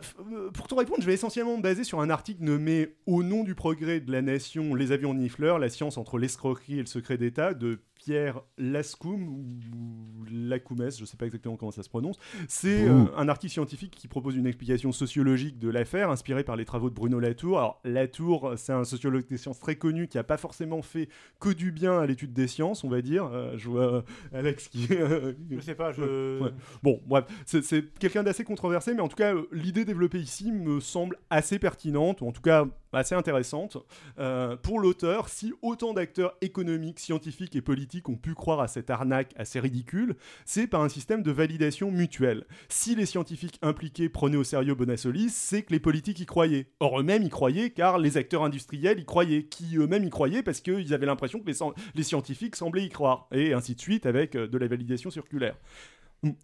pour 0.53 0.67
te 0.67 0.75
répondre, 0.75 0.99
je 1.01 1.05
vais 1.05 1.13
essentiellement 1.13 1.55
me 1.57 1.61
baser 1.61 1.85
sur 1.85 2.01
un 2.01 2.09
article 2.09 2.43
nommé 2.43 2.95
Au 3.05 3.23
nom 3.23 3.43
du 3.43 3.55
progrès 3.55 4.01
de 4.01 4.11
la 4.11 4.21
nation, 4.21 4.75
les 4.75 4.91
avions 4.91 5.13
nifleurs, 5.13 5.57
la 5.59 5.69
science 5.69 5.97
entre 5.97 6.17
l'escroquerie 6.17 6.79
et 6.79 6.81
le 6.81 6.85
secret 6.87 7.17
d'État 7.17 7.53
de 7.53 7.79
Pierre 8.03 8.41
Lascoum 8.57 9.27
ou 9.29 10.23
Lacoumès, 10.31 10.97
je 10.99 11.05
sais 11.05 11.17
pas 11.17 11.27
exactement 11.27 11.55
comment 11.55 11.69
ça 11.71 11.83
se 11.83 11.89
prononce. 11.89 12.17
C'est 12.47 12.87
euh, 12.87 13.05
un 13.15 13.29
article 13.29 13.53
scientifique 13.53 13.91
qui 13.95 14.07
propose 14.07 14.35
une 14.35 14.47
explication 14.47 14.91
sociologique 14.91 15.59
de 15.59 15.69
l'affaire, 15.69 16.09
inspiré 16.09 16.43
par 16.43 16.55
les 16.55 16.65
travaux 16.65 16.89
de 16.89 16.95
Bruno 16.95 17.19
Latour. 17.19 17.59
Alors, 17.59 17.79
Latour, 17.83 18.53
c'est 18.57 18.73
un 18.73 18.85
sociologue 18.85 19.27
des 19.27 19.37
sciences 19.37 19.59
très 19.59 19.75
connu 19.75 20.07
qui 20.07 20.17
a 20.17 20.23
pas 20.23 20.37
forcément 20.37 20.81
fait 20.81 21.09
que 21.39 21.49
du 21.49 21.71
bien 21.71 21.99
à 21.99 22.07
l'étude 22.07 22.33
des 22.33 22.47
sciences, 22.47 22.83
on 22.83 22.89
va 22.89 23.03
dire. 23.03 23.25
Euh, 23.25 23.55
je 23.57 23.69
vois 23.69 23.93
euh, 23.97 24.01
Alex 24.33 24.67
qui. 24.67 24.87
Je 24.87 25.59
sais 25.59 25.75
pas, 25.75 25.91
je. 25.91 26.39
Ouais. 26.41 26.49
Bon, 26.81 26.99
bref, 27.05 27.25
c'est- 27.45 27.61
c'est 27.61 27.85
quelqu'un 27.99 28.23
d'assez 28.23 28.43
controversé, 28.43 28.95
mais 28.95 29.01
en 29.01 29.09
tout 29.09 29.15
cas, 29.15 29.33
l'idée 29.51 29.85
développée 29.85 30.19
ici 30.19 30.51
me 30.51 30.79
semble 30.79 31.17
assez 31.29 31.59
pertinente, 31.59 32.21
ou 32.21 32.27
en 32.27 32.31
tout 32.31 32.41
cas 32.41 32.65
assez 32.99 33.15
intéressante. 33.15 33.77
Euh, 34.19 34.55
pour 34.55 34.79
l'auteur, 34.79 35.29
si 35.29 35.53
autant 35.61 35.93
d'acteurs 35.93 36.35
économiques, 36.41 36.99
scientifiques 36.99 37.55
et 37.55 37.61
politiques 37.61 38.09
ont 38.09 38.15
pu 38.15 38.33
croire 38.33 38.59
à 38.59 38.67
cette 38.67 38.89
arnaque 38.89 39.33
assez 39.37 39.59
ridicule, 39.59 40.15
c'est 40.45 40.67
par 40.67 40.81
un 40.81 40.89
système 40.89 41.23
de 41.23 41.31
validation 41.31 41.91
mutuelle. 41.91 42.45
Si 42.69 42.95
les 42.95 43.05
scientifiques 43.05 43.59
impliqués 43.61 44.09
prenaient 44.09 44.37
au 44.37 44.43
sérieux 44.43 44.75
Bonassoli, 44.75 45.29
c'est 45.29 45.63
que 45.63 45.73
les 45.73 45.79
politiques 45.79 46.19
y 46.19 46.25
croyaient. 46.25 46.67
Or, 46.79 46.99
eux-mêmes 46.99 47.23
y 47.23 47.29
croyaient 47.29 47.69
car 47.69 47.97
les 47.97 48.17
acteurs 48.17 48.43
industriels 48.43 48.99
y 48.99 49.05
croyaient, 49.05 49.43
qui 49.43 49.77
eux-mêmes 49.77 50.03
y 50.03 50.09
croyaient 50.09 50.43
parce 50.43 50.61
qu'ils 50.61 50.93
avaient 50.93 51.05
l'impression 51.05 51.39
que 51.39 51.51
les 51.95 52.03
scientifiques 52.03 52.55
semblaient 52.55 52.85
y 52.85 52.89
croire, 52.89 53.27
et 53.31 53.53
ainsi 53.53 53.75
de 53.75 53.81
suite 53.81 54.05
avec 54.05 54.35
euh, 54.35 54.47
de 54.47 54.57
la 54.57 54.67
validation 54.67 55.09
circulaire. 55.09 55.55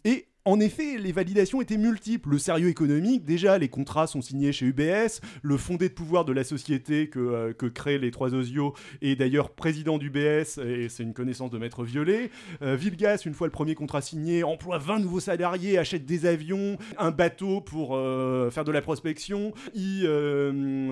Et 0.04 0.26
en 0.44 0.60
effet, 0.60 0.96
les 0.98 1.12
validations 1.12 1.60
étaient 1.60 1.76
multiples. 1.76 2.30
Le 2.30 2.38
sérieux 2.38 2.68
économique, 2.68 3.24
déjà, 3.26 3.58
les 3.58 3.68
contrats 3.68 4.06
sont 4.06 4.22
signés 4.22 4.50
chez 4.52 4.64
UBS. 4.66 5.20
Le 5.42 5.56
fondé 5.58 5.88
de 5.90 5.94
pouvoir 5.94 6.24
de 6.24 6.32
la 6.32 6.42
société 6.42 7.08
que, 7.08 7.18
euh, 7.18 7.52
que 7.52 7.66
créent 7.66 7.98
les 7.98 8.10
trois 8.10 8.32
osios 8.34 8.72
est 9.02 9.14
d'ailleurs 9.16 9.50
président 9.50 9.98
d'UBS, 9.98 10.58
et 10.64 10.88
c'est 10.88 11.02
une 11.02 11.12
connaissance 11.12 11.50
de 11.50 11.58
Maître 11.58 11.84
Violet. 11.84 12.30
Euh, 12.62 12.76
Vilgas, 12.76 13.22
une 13.26 13.34
fois 13.34 13.46
le 13.46 13.50
premier 13.50 13.74
contrat 13.74 14.00
signé, 14.00 14.42
emploie 14.42 14.78
20 14.78 15.00
nouveaux 15.00 15.20
salariés, 15.20 15.76
achète 15.76 16.06
des 16.06 16.24
avions, 16.24 16.78
un 16.96 17.10
bateau 17.10 17.60
pour 17.60 17.94
euh, 17.96 18.50
faire 18.50 18.64
de 18.64 18.72
la 18.72 18.80
prospection. 18.80 19.52
Il 19.74 20.08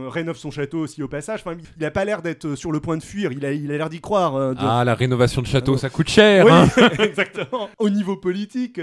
rénove 0.08 0.36
son 0.36 0.50
château 0.50 0.80
aussi 0.80 1.02
au 1.02 1.08
passage. 1.08 1.40
Enfin, 1.46 1.56
il 1.78 1.82
n'a 1.82 1.90
pas 1.90 2.04
l'air 2.04 2.20
d'être 2.20 2.56
sur 2.56 2.72
le 2.72 2.80
point 2.80 2.96
de 2.98 3.02
fuir, 3.02 3.32
il 3.32 3.44
a 3.46 3.52
il 3.52 3.72
a 3.72 3.78
l'air 3.78 3.88
d'y 3.88 4.00
croire. 4.00 4.54
de- 4.54 4.58
Ah, 4.60 4.84
la 4.84 4.94
rénovation 4.94 5.40
de 5.40 5.46
château, 5.46 5.76
ça 5.78 5.88
coûte 5.88 6.08
cher 6.08 6.44
oui, 6.44 6.52
hein 6.52 6.68
exactement. 6.98 7.70
Au 7.78 7.88
niveau 7.88 8.16
politique, 8.16 8.78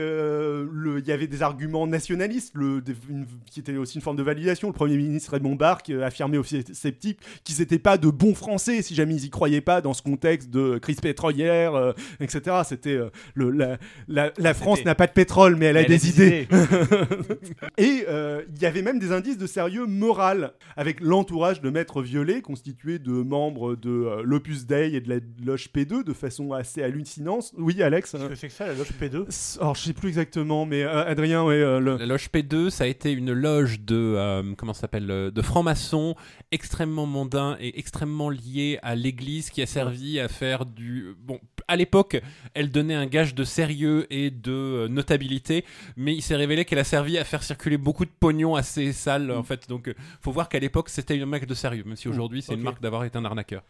il 0.99 1.08
y 1.08 1.12
avait 1.12 1.28
des 1.28 1.41
arguments 1.41 1.88
nationalistes, 1.88 2.52
le, 2.56 2.82
des- 2.82 2.95
une- 3.10 3.26
qui 3.45 3.60
étaient 3.60 3.76
aussi 3.78 3.95
une 3.95 4.02
forme 4.02 4.17
de 4.17 4.23
validation. 4.23 4.67
Le 4.69 4.73
Premier 4.73 4.97
ministre 4.97 5.32
Raymond 5.34 5.56
Barre 5.56 5.82
qui, 5.84 5.93
euh, 5.93 6.06
affirmait 6.06 6.38
aux 6.38 6.43
sceptiques 6.43 7.19
qu'ils 7.43 7.60
n'étaient 7.60 7.80
pas 7.80 7.97
de 7.97 8.10
bons 8.10 8.36
Français 8.36 8.82
si 8.82 8.95
jamais 8.95 9.15
ils 9.15 9.26
y 9.26 9.30
croyaient 9.30 9.62
pas 9.62 9.82
dans 9.82 9.93
ce 9.93 10.02
contexte 10.02 10.49
de 10.49 10.78
crise 10.78 10.99
pétrolière, 11.02 11.76
euh, 11.76 11.93
etc. 12.19 12.58
C'était 12.65 12.95
euh, 12.95 13.10
le, 13.36 13.49
la, 13.52 13.78
la, 14.08 14.32
la 14.38 14.54
France 14.54 14.84
n'a 14.86 14.95
pas 14.95 15.08
de 15.08 15.12
pétrole, 15.13 15.56
mais 15.56 15.65
elle 15.67 15.78
a 15.78 15.82
Elle 15.82 15.88
des 15.88 16.10
idées. 16.10 16.47
Et 17.78 18.06
euh, 18.08 18.41
il 18.56 18.62
y 18.62 18.65
avait 18.65 18.82
même 18.82 18.99
des 18.99 19.12
indices 19.12 19.38
de 19.38 19.47
sérieux 19.47 19.86
moral, 19.86 20.54
avec 20.76 20.99
l'entourage 21.02 21.62
de 21.62 21.69
Maître 21.69 22.02
Violet, 22.02 22.41
constitué 22.41 22.99
de 22.99 23.12
membres 23.12 23.76
de 23.76 23.89
euh, 23.89 24.21
l'Opus 24.23 24.65
Dei 24.65 24.95
et 24.95 25.02
de 25.02 25.10
la 25.10 25.19
loge 25.45 25.69
P2, 25.76 26.04
de 26.04 26.13
façon 26.13 26.52
assez 26.54 26.84
hallucinante. 26.84 27.52
Oui, 27.58 27.82
Alex 27.82 28.12
Qu'est-ce 28.12 28.28
que 28.28 28.36
c'est 28.36 28.47
que 28.47 28.54
ça, 28.54 28.67
la 28.67 28.73
loge 28.73 28.91
P2 29.02 29.28
s- 29.28 29.58
Alors, 29.62 29.76
je 29.76 29.82
sais 29.82 29.93
plus 29.93 30.10
exactement, 30.10 30.42
mais 30.65 30.84
euh, 30.84 31.06
Adrien, 31.06 31.43
ouais, 31.43 31.56
euh, 31.56 31.79
le- 31.79 31.97
La 31.97 32.06
loge 32.06 32.29
P2, 32.34 32.69
ça 32.69 32.84
a 32.84 32.88
été 32.88 33.12
une 33.12 33.32
loge 33.34 33.79
de 33.82 33.95
euh, 33.95 34.53
comment 34.58 34.73
ça 34.73 34.82
s'appelle 34.82 35.10
euh, 35.10 35.32
de 35.32 35.41
francs-maçons 35.41 36.15
extrêmement 36.51 37.06
mondain 37.06 37.58
et 37.60 37.77
extrêmement 37.79 38.29
lié 38.29 38.79
à 38.84 38.95
l'Église 38.95 39.49
qui 39.49 39.62
a 39.62 39.65
servi 39.65 40.19
à 40.19 40.27
faire 40.27 40.65
du 40.65 41.15
bon. 41.19 41.39
À 41.67 41.75
l'époque, 41.75 42.21
elle 42.53 42.69
donnait 42.71 42.93
un 42.95 43.06
gage 43.06 43.36
de 43.36 43.43
sérieux 43.43 44.06
et 44.13 44.29
de 44.32 44.88
notabilité, 44.89 45.63
mais 45.95 46.13
il 46.13 46.21
s'est 46.21 46.36
révélé 46.36 46.65
qu'elle 46.65 46.79
a 46.79 46.84
servi 46.84 47.17
à 47.17 47.23
faire 47.23 47.41
circuler 47.43 47.77
beaucoup 47.77 48.06
de 48.06 48.12
pognon 48.19 48.56
assez 48.56 48.91
sale 48.91 49.32
en 49.32 49.43
fait. 49.43 49.69
Donc, 49.69 49.93
faut 50.21 50.32
voir 50.32 50.49
qu'à 50.49 50.60
l'époque, 50.60 50.89
c'était 50.89 51.15
une 51.15 51.25
marque 51.25 51.45
de 51.45 51.53
sérieux, 51.53 51.84
même 51.86 51.95
si 51.95 52.08
aujourd'hui, 52.10 52.41
c'est 52.41 52.53
une 52.53 52.60
marque 52.65 52.82
d'avoir 52.82 53.03
été 53.06 53.17
un 53.17 53.25
arnaqueur. 53.25 53.63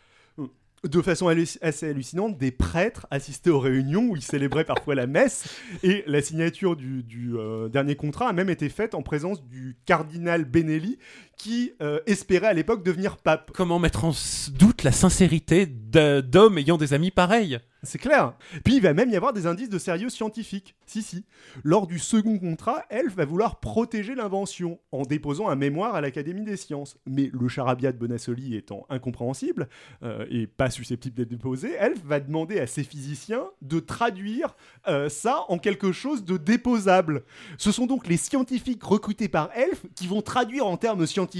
De 0.83 1.01
façon 1.01 1.27
assez 1.61 1.89
hallucinante, 1.89 2.37
des 2.37 2.51
prêtres 2.51 3.07
assistaient 3.09 3.49
aux 3.49 3.59
réunions 3.59 4.07
où 4.09 4.15
ils 4.15 4.21
célébraient 4.21 4.65
parfois 4.65 4.95
la 4.95 5.07
messe. 5.07 5.55
Et 5.81 6.03
la 6.07 6.21
signature 6.21 6.75
du, 6.75 7.03
du, 7.03 7.37
euh, 7.37 7.69
dernier 7.69 7.95
contrat 7.95 8.27
a 8.27 8.33
même 8.33 8.49
été 8.49 8.67
faite 8.69 8.93
en 8.93 9.01
présence 9.01 9.43
du 9.45 9.77
cardinal 9.85 10.43
Benelli, 10.45 10.99
qui 11.43 11.73
euh, 11.81 11.99
espérait 12.05 12.47
à 12.47 12.53
l'époque 12.53 12.85
devenir 12.85 13.17
pape. 13.17 13.51
Comment 13.53 13.77
mettre 13.77 14.05
en 14.05 14.13
doute 14.53 14.83
la 14.83 14.93
sincérité 14.93 15.65
d'hommes 15.65 16.57
ayant 16.57 16.77
des 16.77 16.93
amis 16.93 17.11
pareils? 17.11 17.59
C'est 17.85 17.99
clair. 17.99 18.33
Puis 18.63 18.77
il 18.77 18.81
va 18.81 18.93
même 18.93 19.09
y 19.09 19.17
avoir 19.17 19.33
des 19.33 19.45
indices 19.45 19.67
de 19.67 19.77
sérieux 19.77 20.07
scientifique. 20.07 20.73
Si, 20.85 21.03
si. 21.03 21.25
Lors 21.65 21.85
du 21.85 21.99
second 21.99 22.39
contrat, 22.39 22.85
Elf 22.89 23.13
va 23.13 23.25
vouloir 23.25 23.59
protéger 23.59 24.15
l'invention 24.15 24.79
en 24.93 25.01
déposant 25.01 25.49
un 25.49 25.55
mémoire 25.57 25.95
à 25.95 25.99
l'Académie 25.99 26.45
des 26.45 26.55
sciences. 26.55 26.95
Mais 27.05 27.29
le 27.33 27.49
charabia 27.49 27.91
de 27.91 27.97
Bonassoli 27.97 28.55
étant 28.55 28.85
incompréhensible 28.89 29.67
euh, 30.01 30.25
et 30.29 30.47
pas 30.47 30.69
susceptible 30.69 31.15
d'être 31.17 31.27
déposé, 31.27 31.73
Elf 31.77 31.99
va 32.05 32.21
demander 32.21 32.57
à 32.61 32.67
ses 32.67 32.85
physiciens 32.85 33.47
de 33.61 33.81
traduire 33.81 34.55
euh, 34.87 35.09
ça 35.09 35.43
en 35.49 35.57
quelque 35.57 35.91
chose 35.91 36.23
de 36.23 36.37
déposable. 36.37 37.25
Ce 37.57 37.73
sont 37.73 37.85
donc 37.85 38.07
les 38.07 38.17
scientifiques 38.17 38.83
recrutés 38.83 39.27
par 39.27 39.49
Elf 39.57 39.83
qui 39.93 40.07
vont 40.07 40.21
traduire 40.21 40.65
en 40.65 40.77
termes 40.77 41.05
scientifiques 41.05 41.32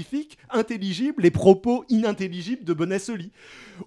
intelligibles 0.50 1.22
les 1.22 1.30
propos 1.30 1.84
inintelligibles 1.88 2.64
de 2.64 2.72
Bonassoli. 2.72 3.30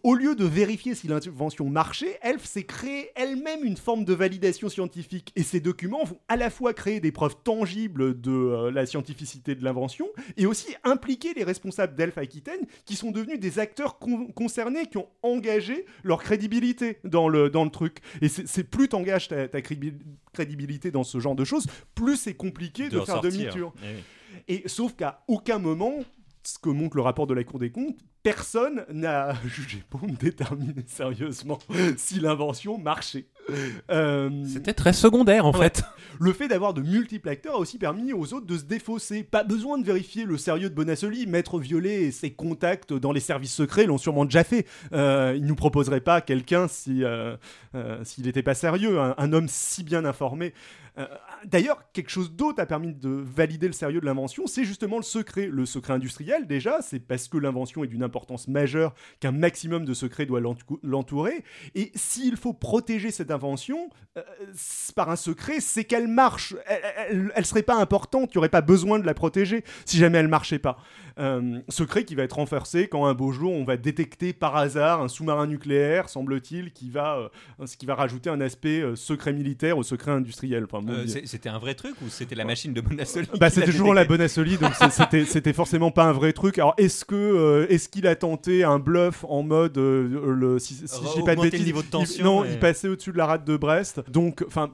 Au 0.03 0.15
lieu 0.15 0.35
de 0.35 0.45
vérifier 0.45 0.95
si 0.95 1.07
l'invention 1.07 1.69
marchait, 1.69 2.19
Elf 2.21 2.43
s'est 2.45 2.63
créé 2.63 3.09
elle-même 3.15 3.63
une 3.63 3.77
forme 3.77 4.05
de 4.05 4.13
validation 4.13 4.69
scientifique. 4.69 5.31
Et 5.35 5.43
ces 5.43 5.59
documents 5.59 6.03
vont 6.03 6.19
à 6.27 6.35
la 6.35 6.49
fois 6.49 6.73
créer 6.73 6.99
des 6.99 7.11
preuves 7.11 7.35
tangibles 7.43 8.19
de 8.19 8.31
euh, 8.31 8.71
la 8.71 8.85
scientificité 8.85 9.55
de 9.55 9.63
l'invention 9.63 10.07
et 10.35 10.45
aussi 10.45 10.75
impliquer 10.83 11.33
les 11.33 11.43
responsables 11.43 11.95
d'Elf 11.95 12.17
Aquitaine 12.17 12.61
qui 12.85 12.95
sont 12.95 13.11
devenus 13.11 13.39
des 13.39 13.59
acteurs 13.59 13.97
con- 13.97 14.27
concernés 14.27 14.85
qui 14.87 14.97
ont 14.97 15.07
engagé 15.23 15.85
leur 16.03 16.21
crédibilité 16.21 16.97
dans 17.03 17.29
le, 17.29 17.49
dans 17.49 17.63
le 17.63 17.69
truc. 17.71 17.99
Et 18.21 18.27
c'est 18.29 18.63
plus 18.63 18.89
t'engages 18.89 19.27
ta, 19.29 19.47
ta 19.47 19.61
crédibil- 19.61 19.99
crédibilité 20.33 20.91
dans 20.91 21.03
ce 21.03 21.19
genre 21.19 21.35
de 21.35 21.45
choses, 21.45 21.65
plus 21.95 22.17
c'est 22.17 22.35
compliqué 22.35 22.89
de, 22.89 22.99
faire 23.01 23.21
demi-tour. 23.21 23.73
Eh 23.81 23.85
oui. 23.87 24.03
Et 24.47 24.63
sauf 24.67 24.93
qu'à 24.95 25.23
aucun 25.27 25.59
moment, 25.59 25.93
ce 26.43 26.59
que 26.59 26.69
montre 26.69 26.95
le 26.95 27.01
rapport 27.03 27.27
de 27.27 27.33
la 27.33 27.43
Cour 27.43 27.59
des 27.59 27.71
comptes, 27.71 27.97
personne 28.23 28.85
n'a 28.91 29.33
jugé 29.45 29.83
bon 29.91 30.05
de 30.07 30.15
déterminer 30.15 30.83
sérieusement 30.87 31.59
si 31.97 32.19
l'invention 32.19 32.77
marchait. 32.77 33.25
Euh, 33.89 34.29
C'était 34.45 34.73
très 34.73 34.91
secondaire 34.91 35.45
en 35.45 35.53
Ouais. 35.53 35.69
fait. 35.69 35.83
le 36.19 36.33
fait 36.33 36.49
d'avoir 36.49 36.73
de 36.73 36.81
multiples 36.81 37.29
acteurs 37.29 37.55
a 37.55 37.59
aussi 37.59 37.77
permis 37.77 38.11
aux 38.11 38.33
autres 38.33 38.45
de 38.45 38.57
se 38.57 38.63
défausser. 38.65 39.23
Pas 39.23 39.45
besoin 39.45 39.77
de 39.77 39.85
vérifier 39.85 40.25
le 40.25 40.37
sérieux 40.37 40.69
de 40.69 40.75
Bonassoli. 40.75 41.27
Maître 41.27 41.57
Violet 41.57 42.03
et 42.03 42.11
ses 42.11 42.31
contacts 42.31 42.91
dans 42.93 43.13
les 43.13 43.21
services 43.21 43.53
secrets 43.53 43.85
l'ont 43.85 43.97
sûrement 43.97 44.25
déjà 44.25 44.43
fait. 44.43 44.65
Euh, 44.91 45.33
il 45.37 45.45
nous 45.45 45.55
proposerait 45.55 46.01
pas 46.01 46.19
quelqu'un 46.19 46.67
si 46.67 47.05
euh, 47.05 47.37
euh, 47.75 48.03
s'il 48.03 48.25
n'était 48.25 48.43
pas 48.43 48.55
sérieux, 48.55 48.99
un, 48.99 49.15
un 49.17 49.31
homme 49.31 49.47
si 49.47 49.83
bien 49.83 50.03
informé. 50.03 50.53
Euh, 50.97 51.05
D'ailleurs, 51.45 51.91
quelque 51.93 52.10
chose 52.10 52.31
d'autre 52.36 52.60
a 52.60 52.65
permis 52.65 52.93
de 52.93 53.10
valider 53.10 53.67
le 53.67 53.73
sérieux 53.73 54.01
de 54.01 54.05
l'invention, 54.05 54.47
c'est 54.47 54.63
justement 54.63 54.97
le 54.97 55.03
secret. 55.03 55.47
Le 55.51 55.65
secret 55.67 55.93
industriel, 55.93 56.47
déjà, 56.47 56.81
c'est 56.81 56.99
parce 56.99 57.27
que 57.27 57.38
l'invention 57.38 57.83
est 57.83 57.88
d'une 57.88 58.01
importance 58.03 58.47
majeure 58.47 58.95
qu'un 59.19 59.31
maximum 59.31 59.86
de 59.86 59.93
secrets 59.93 60.25
doit 60.25 60.41
l'entou- 60.41 60.79
l'entourer. 60.81 61.43
Et 61.75 61.91
s'il 61.93 62.36
faut 62.38 62.53
protéger 62.53 63.12
cette 63.12 63.29
invention 63.29 63.89
euh, 64.17 64.23
par 64.95 65.10
un 65.12 65.15
secret, 65.15 65.60
c'est 65.60 65.83
qu'elle 65.83 66.07
marche. 66.07 66.55
Elle, 66.65 67.31
elle 67.36 67.45
serait 67.45 67.62
pas 67.62 67.75
importante, 67.75 68.33
il 68.33 68.38
n'y 68.38 68.39
aurait 68.39 68.49
pas 68.49 68.62
besoin 68.62 68.97
de 68.97 69.05
la 69.05 69.13
protéger 69.13 69.63
si 69.86 69.97
jamais 69.97 70.17
elle 70.17 70.27
marchait 70.27 70.60
pas. 70.60 70.77
Euh, 71.19 71.60
secret 71.69 72.03
qui 72.03 72.15
va 72.15 72.23
être 72.23 72.33
renforcé 72.38 72.88
quand 72.88 73.05
un 73.05 73.13
beau 73.13 73.31
jour 73.31 73.51
on 73.53 73.63
va 73.63 73.77
détecter 73.77 74.33
par 74.33 74.55
hasard 74.55 75.01
un 75.01 75.07
sous-marin 75.07 75.47
nucléaire, 75.47 76.10
semble-t-il, 76.10 76.71
qui 76.73 76.89
va, 76.89 77.29
ce 77.65 77.77
qui 77.77 77.86
va 77.86 77.95
rajouter 77.95 78.29
un 78.29 78.41
aspect 78.41 78.83
secret 78.95 79.33
militaire 79.33 79.77
au 79.77 79.83
secret 79.83 80.12
industriel. 80.12 80.65
Bon, 80.88 80.93
Euh, 80.93 81.21
C'était 81.26 81.50
un 81.50 81.60
vrai 81.60 81.76
truc 81.76 81.93
ou 82.02 82.10
c'était 82.10 82.36
la 82.36 82.45
machine 82.45 82.73
de 82.73 82.82
Bonassoli 82.82 83.28
bah, 83.39 83.50
c'était 83.50 83.67
toujours 83.71 83.93
la 83.93 84.06
Bonassoli, 84.06 84.58
donc 84.58 84.71
c'était 84.91 85.26
c'était 85.26 85.54
forcément 85.54 85.91
pas 85.91 86.06
un 86.06 86.13
vrai 86.13 86.34
truc. 86.34 86.58
Alors, 86.58 86.73
est-ce 86.78 87.06
que 87.06 87.15
euh, 87.15 87.67
est-ce 87.69 87.89
qu'il 87.89 88.08
a 88.08 88.15
tenté 88.15 88.63
un 88.63 88.80
bluff 88.80 89.23
en 89.28 89.43
mode 89.43 89.78
euh, 89.78 90.34
le 90.34 90.60
si, 90.60 90.73
si 90.73 90.84
je 90.86 91.19
dis 91.19 91.23
pas 91.26 91.36
de 91.36 91.41
bêtises, 91.41 91.65
niveau 91.65 91.82
de 91.82 91.88
il- 91.88 91.91
tension 91.91 92.23
non, 92.23 92.45
il 92.45 92.58
passait 92.60 92.88
au-dessus 92.88 93.12
de 93.12 93.17
la 93.17 93.26
rade 93.28 93.45
de 93.45 93.58
Brest. 93.58 94.02
Donc, 94.10 94.43
enfin, 94.47 94.71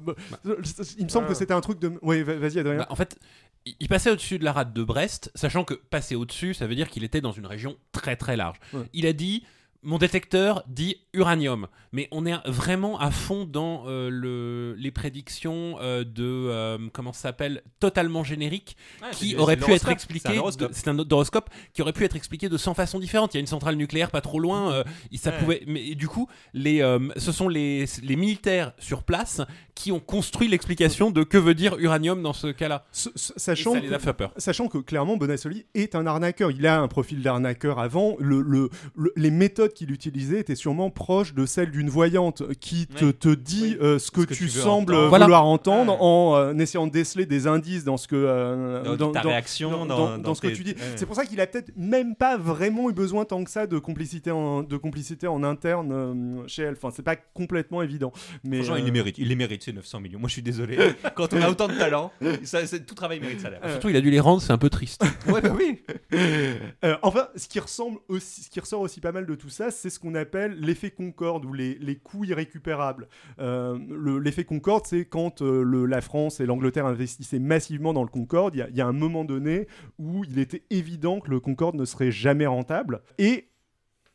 il 0.98 1.04
me 1.06 1.10
semble 1.10 1.26
Ah. 1.28 1.30
que 1.30 1.36
c'était 1.36 1.54
un 1.54 1.62
truc 1.62 1.80
de. 1.80 1.92
Oui, 2.02 2.24
va- 2.24 2.36
vas-y, 2.36 2.60
Adrien. 2.60 2.78
Bah, 2.78 2.88
en 2.90 2.96
fait, 2.96 3.18
il 3.66 3.76
il 3.80 3.88
passait 3.88 4.12
au-dessus 4.12 4.40
de 4.40 4.44
la 4.44 4.52
rade 4.52 4.74
de 4.74 4.84
Brest, 4.84 5.32
sachant 5.36 5.64
que 5.64 5.74
passer 5.74 6.16
au-dessus, 6.16 6.54
ça 6.54 6.68
veut 6.68 6.76
dire 6.76 6.90
qu'il 6.90 7.04
était 7.04 7.22
dans 7.22 7.32
une 7.32 7.46
région 7.46 7.76
très 7.92 8.16
très 8.16 8.36
large. 8.36 8.58
Ouais. 8.74 8.82
Il 8.94 9.06
a 9.06 9.14
dit 9.14 9.44
mon 9.84 9.98
détecteur 9.98 10.64
dit 10.68 10.98
uranium, 11.14 11.68
mais 11.92 12.08
on 12.12 12.26
est 12.26 12.34
vraiment 12.48 13.00
à 13.00 13.12
fond 13.12 13.46
dans 13.46 13.84
euh, 13.88 14.10
le, 14.10 14.74
les 14.78 14.92
prédictions 14.92 15.78
euh, 15.82 16.04
de 16.04 16.24
euh, 16.24 16.78
comment 16.92 17.14
ça 17.14 17.24
s'appelle 17.24 17.62
totalement 17.80 18.24
génériques 18.24 18.76
Ouais, 19.02 19.10
qui 19.12 19.36
aurait 19.36 19.58
pu 19.58 19.72
être 19.74 19.90
expliqué. 19.90 20.30
C'est 20.72 20.88
un 20.88 20.94
de- 20.96 21.14
horoscope. 21.14 21.50
Qui 21.74 21.82
aurait 21.82 21.94
pu 21.94 22.04
être 22.06 22.16
expliqué 22.16 22.50
de 22.50 22.58
100 22.58 22.74
façons 22.74 23.00
différentes. 23.00 23.34
Il 23.34 23.38
y 23.38 23.40
a 23.40 23.42
une 23.42 23.48
centrale 23.48 23.76
nucléaire 23.76 24.10
pas 24.12 24.22
trop 24.22 24.40
loin. 24.40 24.72
euh, 24.74 24.84
il- 25.12 25.20
ça 25.20 25.32
Ouais. 25.32 25.38
pouvait. 25.40 25.64
Mais 25.68 25.86
et 25.88 25.96
du 25.96 26.08
coup, 26.08 26.28
les, 26.54 26.82
euh, 26.82 27.00
ce 27.18 27.32
sont 27.32 27.48
les, 27.50 27.86
les 28.02 28.16
militaires 28.16 28.74
sur 28.80 29.04
place 29.04 29.42
qui 29.76 29.92
ont 29.92 30.00
construit 30.00 30.48
l'explication 30.48 31.12
de 31.12 31.24
que 31.24 31.38
veut 31.38 31.56
dire 31.56 31.76
uranium 31.80 32.22
dans 32.22 32.34
ce 32.34 32.48
cas-là. 32.48 32.86
Sachant 32.92 33.74
ça 33.74 33.80
les 33.80 33.88
que- 33.90 33.94
a 33.94 34.00
fait 34.00 34.14
peur. 34.14 34.32
Sachant 34.38 34.68
que 34.68 34.78
clairement 34.78 35.18
Bonassoli 35.18 35.66
est 35.74 35.96
un 35.96 36.06
arnaqueur, 36.06 36.52
il 36.52 36.66
a 36.68 36.80
un 36.82 36.88
profil 36.88 37.22
d'arnaqueur 37.22 37.80
avant. 37.80 38.16
Le, 38.20 38.42
le- 38.42 38.70
le- 38.96 39.14
les 39.16 39.32
méthodes 39.32 39.73
qu'il 39.74 39.92
utilisait 39.92 40.40
étaient 40.40 40.56
sûrement 40.56 40.90
proches 40.90 41.34
de 41.34 41.46
celles 41.46 41.72
d'une 41.72 41.90
voyante 41.90 42.44
qui 42.60 42.88
te, 42.88 43.06
Oui. 43.06 43.14
te 43.14 43.30
dit 43.30 43.62
Oui. 43.64 43.78
euh, 43.82 44.00
ce 44.00 44.12
que 44.12 44.22
Ce 44.22 44.26
que 44.28 44.34
tu, 44.34 44.50
sembles 44.50 44.94
entendre. 44.94 45.10
Voilà. 45.10 45.26
vouloir 45.26 45.46
entendre 45.46 45.92
Ouais. 45.94 45.98
en 46.00 46.36
euh, 46.36 46.54
essayant 46.60 46.88
de 46.88 46.92
déceler 46.92 47.26
des 47.26 47.48
indices 47.48 47.84
dans 47.84 47.98
ce 47.98 48.08
que 48.08 48.16
euh, 48.16 48.96
Dans, 48.96 49.12
ta 49.12 49.22
réaction, 49.22 49.72
dans, 49.72 49.86
dans, 49.86 49.98
dans- 49.98 50.10
dans 50.18 50.18
dans 50.20 50.36
ce 50.36 50.42
que 50.42 50.48
tu 50.48 50.64
dis. 50.64 50.72
ouais. 50.72 50.78
C'est 50.96 51.06
pour 51.06 51.16
ça 51.16 51.26
qu'il 51.26 51.40
a 51.42 51.48
peut-être 51.48 51.72
même 51.76 52.16
pas 52.16 52.38
vraiment 52.38 52.90
eu 52.90 52.94
besoin 52.94 53.26
tant 53.26 53.44
que 53.44 53.50
ça 53.52 53.68
de 53.68 53.78
complicité 53.80 54.32
en, 54.32 54.64
de 54.64 54.78
complicité 54.78 55.28
en 55.28 55.44
interne 55.44 55.92
euh, 55.92 56.48
chez 56.48 56.64
elle. 56.64 56.74
Enfin, 56.74 56.90
c'est 56.96 57.04
pas 57.04 57.16
complètement 57.16 57.82
évident. 57.82 58.12
Mais 58.44 58.58
Franchement, 58.58 58.76
il 58.78 58.86
les 58.86 58.92
mérite. 58.92 59.18
Il 59.18 59.28
les 59.28 59.36
mérite, 59.36 59.64
ces 59.64 59.74
900 59.74 60.00
millions. 60.00 60.20
Moi, 60.20 60.28
je 60.30 60.34
suis 60.34 60.42
désolé. 60.42 60.78
Quand 61.16 61.34
on 61.34 61.42
a 61.42 61.50
autant 61.50 61.68
de 61.68 61.74
talent, 61.78 62.12
ça, 62.44 62.60
tout 62.80 62.96
travail 62.96 63.20
mérite 63.20 63.40
salaire. 63.42 63.60
Surtout, 63.70 63.90
il 63.90 63.96
a 63.96 64.02
dû 64.02 64.12
les 64.12 64.20
rendre, 64.20 64.42
c'est 64.42 64.54
un 64.54 64.58
peu 64.58 64.70
triste. 64.70 65.04
Ouais, 65.28 65.42
bah 65.42 65.54
oui. 65.58 65.80
Euh, 66.14 66.96
enfin, 67.02 67.28
ce 67.36 67.48
qui 67.48 67.60
ressemble 67.60 68.00
aussi, 68.08 68.44
ce 68.44 68.50
qui 68.50 68.60
ressort 68.60 68.82
aussi 68.82 69.00
pas 69.02 69.12
mal 69.12 69.26
de 69.26 69.36
tout 69.36 69.50
ça, 69.50 69.63
c'est 69.72 69.90
ce 69.90 70.00
qu'on 70.00 70.16
appelle 70.16 70.60
l'effet 70.60 70.92
Concorde 70.92 71.46
ou 71.46 71.54
les, 71.54 71.76
les 71.80 71.96
coûts 71.98 72.24
irrécupérables. 72.26 73.08
Euh, 73.40 73.78
le- 73.90 74.20
l'effet 74.20 74.44
Concorde, 74.44 74.86
c'est 74.88 75.06
quand 75.06 75.42
euh, 75.42 75.64
le- 75.64 75.86
la 75.86 76.02
France 76.02 76.40
et 76.40 76.46
l'Angleterre 76.46 76.86
investissaient 76.86 77.40
massivement 77.40 77.94
dans 77.94 78.04
le 78.04 78.10
Concorde. 78.10 78.56
Il 78.56 78.60
y 78.60 78.62
a- 78.62 78.70
il 78.70 78.76
y, 78.76 78.82
a 78.82 78.88
un 78.88 78.92
moment 78.94 79.26
donné 79.26 79.68
où 79.98 80.24
il 80.26 80.40
était 80.40 80.64
évident 80.70 81.20
que 81.20 81.30
le 81.30 81.40
Concorde 81.40 81.76
ne 81.76 81.86
serait 81.86 82.12
jamais 82.12 82.46
rentable 82.46 83.02
et 83.18 83.50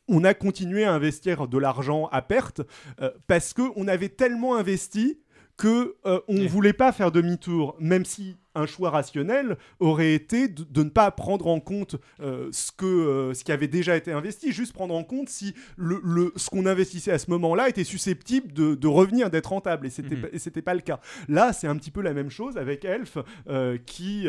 on 0.09 0.25
a 0.25 0.33
continué 0.35 0.85
à 0.85 0.93
investir 0.95 1.49
de 1.49 1.59
l'argent 1.59 2.07
à 2.13 2.23
perte 2.23 2.63
euh, 3.03 3.11
parce 3.27 3.53
que 3.53 3.63
on 3.77 3.87
avait 3.89 4.09
tellement 4.09 4.57
investi 4.57 5.21
que 5.59 5.97
euh, 6.07 6.21
on 6.29 6.37
Oui. 6.37 6.47
voulait 6.47 6.73
pas 6.73 6.93
faire 6.93 7.11
demi-tour, 7.11 7.77
même 7.81 8.05
si 8.05 8.37
un 8.59 8.66
choix 8.66 8.90
rationnel 8.90 9.57
aurait 9.81 10.14
été 10.14 10.49
de, 10.49 10.64
de 10.64 10.83
ne 10.83 10.88
pas 10.90 11.11
prendre 11.11 11.47
en 11.47 11.61
compte 11.61 11.97
euh, 12.21 12.49
ce, 12.53 12.73
que, 12.73 12.85
euh, 12.87 13.35
ce 13.35 13.44
qui 13.44 13.53
avait 13.53 13.68
déjà 13.68 13.97
été 13.97 14.12
investi, 14.12 14.53
juste 14.53 14.73
prendre 14.73 14.94
en 14.94 15.05
compte 15.05 15.29
si 15.29 15.55
le, 15.77 16.01
le- 16.05 16.33
ce 16.37 16.51
qu'on 16.51 16.66
investissait 16.66 17.12
à 17.12 17.18
ce 17.18 17.31
moment-là 17.31 17.68
était 17.68 17.85
susceptible 17.85 18.53
de, 18.53 18.75
de 18.75 18.87
revenir, 18.87 19.31
d'être 19.31 19.47
rentable. 19.51 19.87
Et 19.87 19.90
c'était 19.90 20.16
Mhm. 20.16 20.23
pas- 20.23 20.29
et 20.33 20.38
c'était 20.38 20.62
pas 20.62 20.75
le 20.75 20.81
cas. 20.81 21.01
Là, 21.29 21.53
c'est 21.53 21.66
un 21.66 21.77
petit 21.77 21.90
peu 21.90 22.03
la 22.03 22.12
même 22.14 22.31
chose 22.31 22.57
avec 22.57 22.85
Elf, 22.85 23.18
euh, 23.49 23.79
qui, 23.87 24.27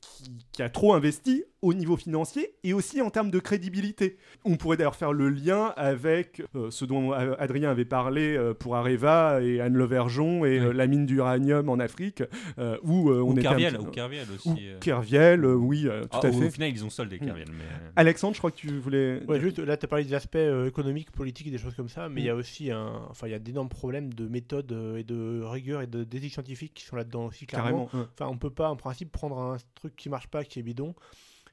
qui, 0.00 0.30
qui 0.52 0.62
a 0.62 0.68
trop 0.68 0.94
investi 0.94 1.44
au 1.62 1.74
niveau 1.74 1.96
financier 1.96 2.54
et 2.64 2.72
aussi 2.72 3.02
en 3.02 3.10
termes 3.10 3.30
de 3.30 3.38
crédibilité. 3.38 4.16
On 4.44 4.56
pourrait 4.56 4.76
d'ailleurs 4.78 4.96
faire 4.96 5.12
le 5.12 5.28
lien 5.28 5.74
avec 5.76 6.42
euh, 6.54 6.70
ce 6.70 6.84
dont 6.84 7.12
Adrien 7.12 7.70
avait 7.70 7.84
parlé 7.84 8.34
euh, 8.36 8.54
pour 8.54 8.76
Areva 8.76 9.42
et 9.42 9.60
Anne 9.60 9.74
Levergeon 9.74 10.44
et 10.44 10.58
euh, 10.58 10.72
la 10.72 10.86
mine 10.86 11.04
d'uranium 11.06 11.68
en 11.68 11.78
Afrique, 11.78 12.22
euh, 12.58 12.78
où 12.82 13.10
euh, 13.10 13.20
on 13.20 13.28
Ou 13.28 13.32
était 13.32 13.42
Kerviel, 13.42 13.74
petit- 13.76 13.86
ou 13.86 13.90
Kerviel 13.90 14.26
aussi. 14.34 14.48
ou 14.48 14.56
euh. 14.58 14.78
Kerviel, 14.80 15.44
euh, 15.44 15.54
oui, 15.54 15.86
euh, 15.86 16.02
tout 16.04 16.08
Ah, 16.22 16.26
à 16.26 16.30
Au 16.30 16.32
fait. 16.32 16.50
final, 16.50 16.70
ils 16.70 16.84
ont 16.84 16.90
soldé 16.90 17.18
Kerviel. 17.18 17.48
Mais... 17.50 17.64
Alexandre, 17.96 18.34
je 18.34 18.38
crois 18.40 18.50
que 18.50 18.56
tu 18.56 18.78
voulais. 18.78 19.22
Ouais, 19.28 19.38
juste 19.40 19.58
là, 19.58 19.76
tu 19.76 19.84
as 19.84 19.88
parlé 19.88 20.04
des 20.04 20.14
aspects 20.14 20.36
euh, 20.36 20.66
économiques, 20.68 21.10
politiques 21.12 21.48
et 21.48 21.50
des 21.50 21.58
choses 21.58 21.74
comme 21.74 21.88
ça, 21.90 22.08
mais 22.08 22.22
il 22.22 22.24
y 22.24 22.30
a 22.30 22.34
Mm. 22.34 22.38
aussi 22.38 22.70
un, 22.70 23.02
enfin, 23.10 23.26
il 23.26 23.30
y 23.32 23.34
a 23.34 23.38
d'énormes 23.38 23.68
problèmes 23.68 24.14
de 24.14 24.26
méthode 24.26 24.72
et 24.96 25.04
de 25.04 25.42
rigueur 25.44 25.82
et 25.82 25.86
de 25.86 26.04
d'éthique 26.04 26.32
scientifique 26.32 26.72
qui 26.74 26.84
sont 26.84 26.96
là-dedans 26.96 27.26
aussi, 27.26 27.46
clairement. 27.46 27.86
Carrément. 27.86 27.90
ouais. 28.04 28.08
Enfin, 28.18 28.30
on 28.32 28.38
peut 28.38 28.50
pas, 28.50 28.70
en 28.70 28.76
principe, 28.76 29.12
prendre 29.12 29.38
un 29.38 29.56
truc 29.74 29.94
qui 29.96 30.08
marche 30.08 30.28
pas, 30.28 30.42
qui 30.44 30.58
est 30.58 30.62
bidon, 30.62 30.94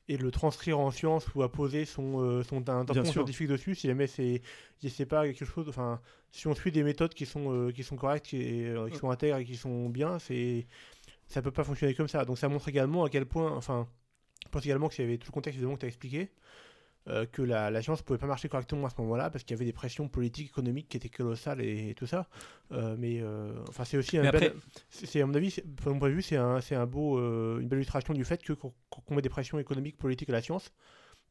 et 0.10 0.18
le 0.18 0.32
transcrire 0.32 0.80
en 0.80 0.92
science 0.92 1.26
ou 1.36 1.44
à 1.44 1.52
poser 1.52 1.86
son, 1.86 2.22
euh, 2.22 2.44
son 2.44 2.58
un 2.70 2.86
tampon 2.86 3.04
scientifique 3.04 3.48
dessus, 3.48 3.76
si 3.76 3.88
jamais 3.88 4.08
c'est, 4.08 4.42
je 4.82 4.88
sais 4.88 5.06
pas, 5.06 5.26
quelque 5.26 5.46
chose, 5.46 5.68
enfin, 5.68 6.00
si 6.32 6.48
on 6.48 6.56
suit 6.56 6.72
des 6.72 6.84
méthodes 6.84 7.14
qui 7.14 7.26
sont, 7.26 7.52
euh, 7.52 7.72
qui 7.72 7.84
sont 7.84 7.98
correctes, 7.98 8.34
et, 8.34 8.68
euh, 8.68 8.90
qui 8.90 8.98
sont 8.98 9.10
intègres 9.10 9.38
et 9.38 9.46
qui 9.46 9.58
sont 9.58 9.90
bien, 9.90 10.18
c'est, 10.20 10.66
ça 11.28 11.42
peut 11.42 11.52
pas 11.52 11.64
fonctionner 11.64 11.94
comme 11.94 12.08
ça. 12.08 12.24
Donc 12.24 12.38
ça 12.38 12.48
montre 12.48 12.70
également 12.70 13.04
à 13.04 13.10
quel 13.10 13.26
point, 13.26 13.52
enfin, 13.52 13.88
je 14.46 14.50
pense 14.50 14.66
également 14.66 14.88
qu'il 14.88 15.04
y 15.04 15.08
avait 15.08 15.18
tout 15.18 15.28
le 15.30 15.34
contexte 15.34 15.58
évidemment 15.58 15.76
que 15.76 15.82
tu 15.82 15.86
as 15.86 15.90
expliqué, 15.90 16.32
euh, 17.10 17.26
que 17.26 17.42
la, 17.42 17.72
la 17.72 17.82
science 17.82 18.02
pouvait 18.02 18.20
pas 18.20 18.28
marcher 18.28 18.50
correctement 18.50 18.86
à 18.88 18.90
ce 18.90 19.00
moment-là 19.02 19.30
parce 19.30 19.44
qu'il 19.44 19.56
y 19.56 19.58
avait 19.58 19.66
des 19.66 19.74
pressions 19.74 20.08
politiques, 20.10 20.50
économiques 20.50 20.90
qui 20.90 20.98
étaient 20.98 21.10
colossales 21.10 21.62
et, 21.62 21.94
tout 21.96 22.06
ça. 22.06 22.28
Euh, 22.72 22.96
mais 22.98 23.22
euh, 23.22 23.54
enfin, 23.70 23.86
c'est 23.86 23.98
aussi 23.98 24.18
un 24.18 24.24
Mais 24.24 24.32
bel- 24.32 24.44
après- 24.44 24.60
c'est 24.90 25.22
à 25.22 25.26
mon 25.26 25.34
avis, 25.34 25.56
de 25.64 25.90
mon 25.90 26.00
point 26.00 26.10
de 26.10 26.14
vue, 26.16 26.22
c'est 26.22 26.36
un, 26.38 26.60
c'est 26.62 26.76
un 26.76 26.86
beau, 26.86 27.18
une 27.60 27.68
belle 27.68 27.80
illustration 27.80 28.14
du 28.14 28.26
fait 28.26 28.42
que 28.44 28.54
qu'on 28.54 28.74
qu'on 28.90 29.16
met 29.16 29.22
des 29.22 29.30
pressions 29.30 29.58
économiques, 29.60 29.98
politiques 29.98 30.30
à 30.30 30.34
la 30.34 30.42
science, 30.42 30.74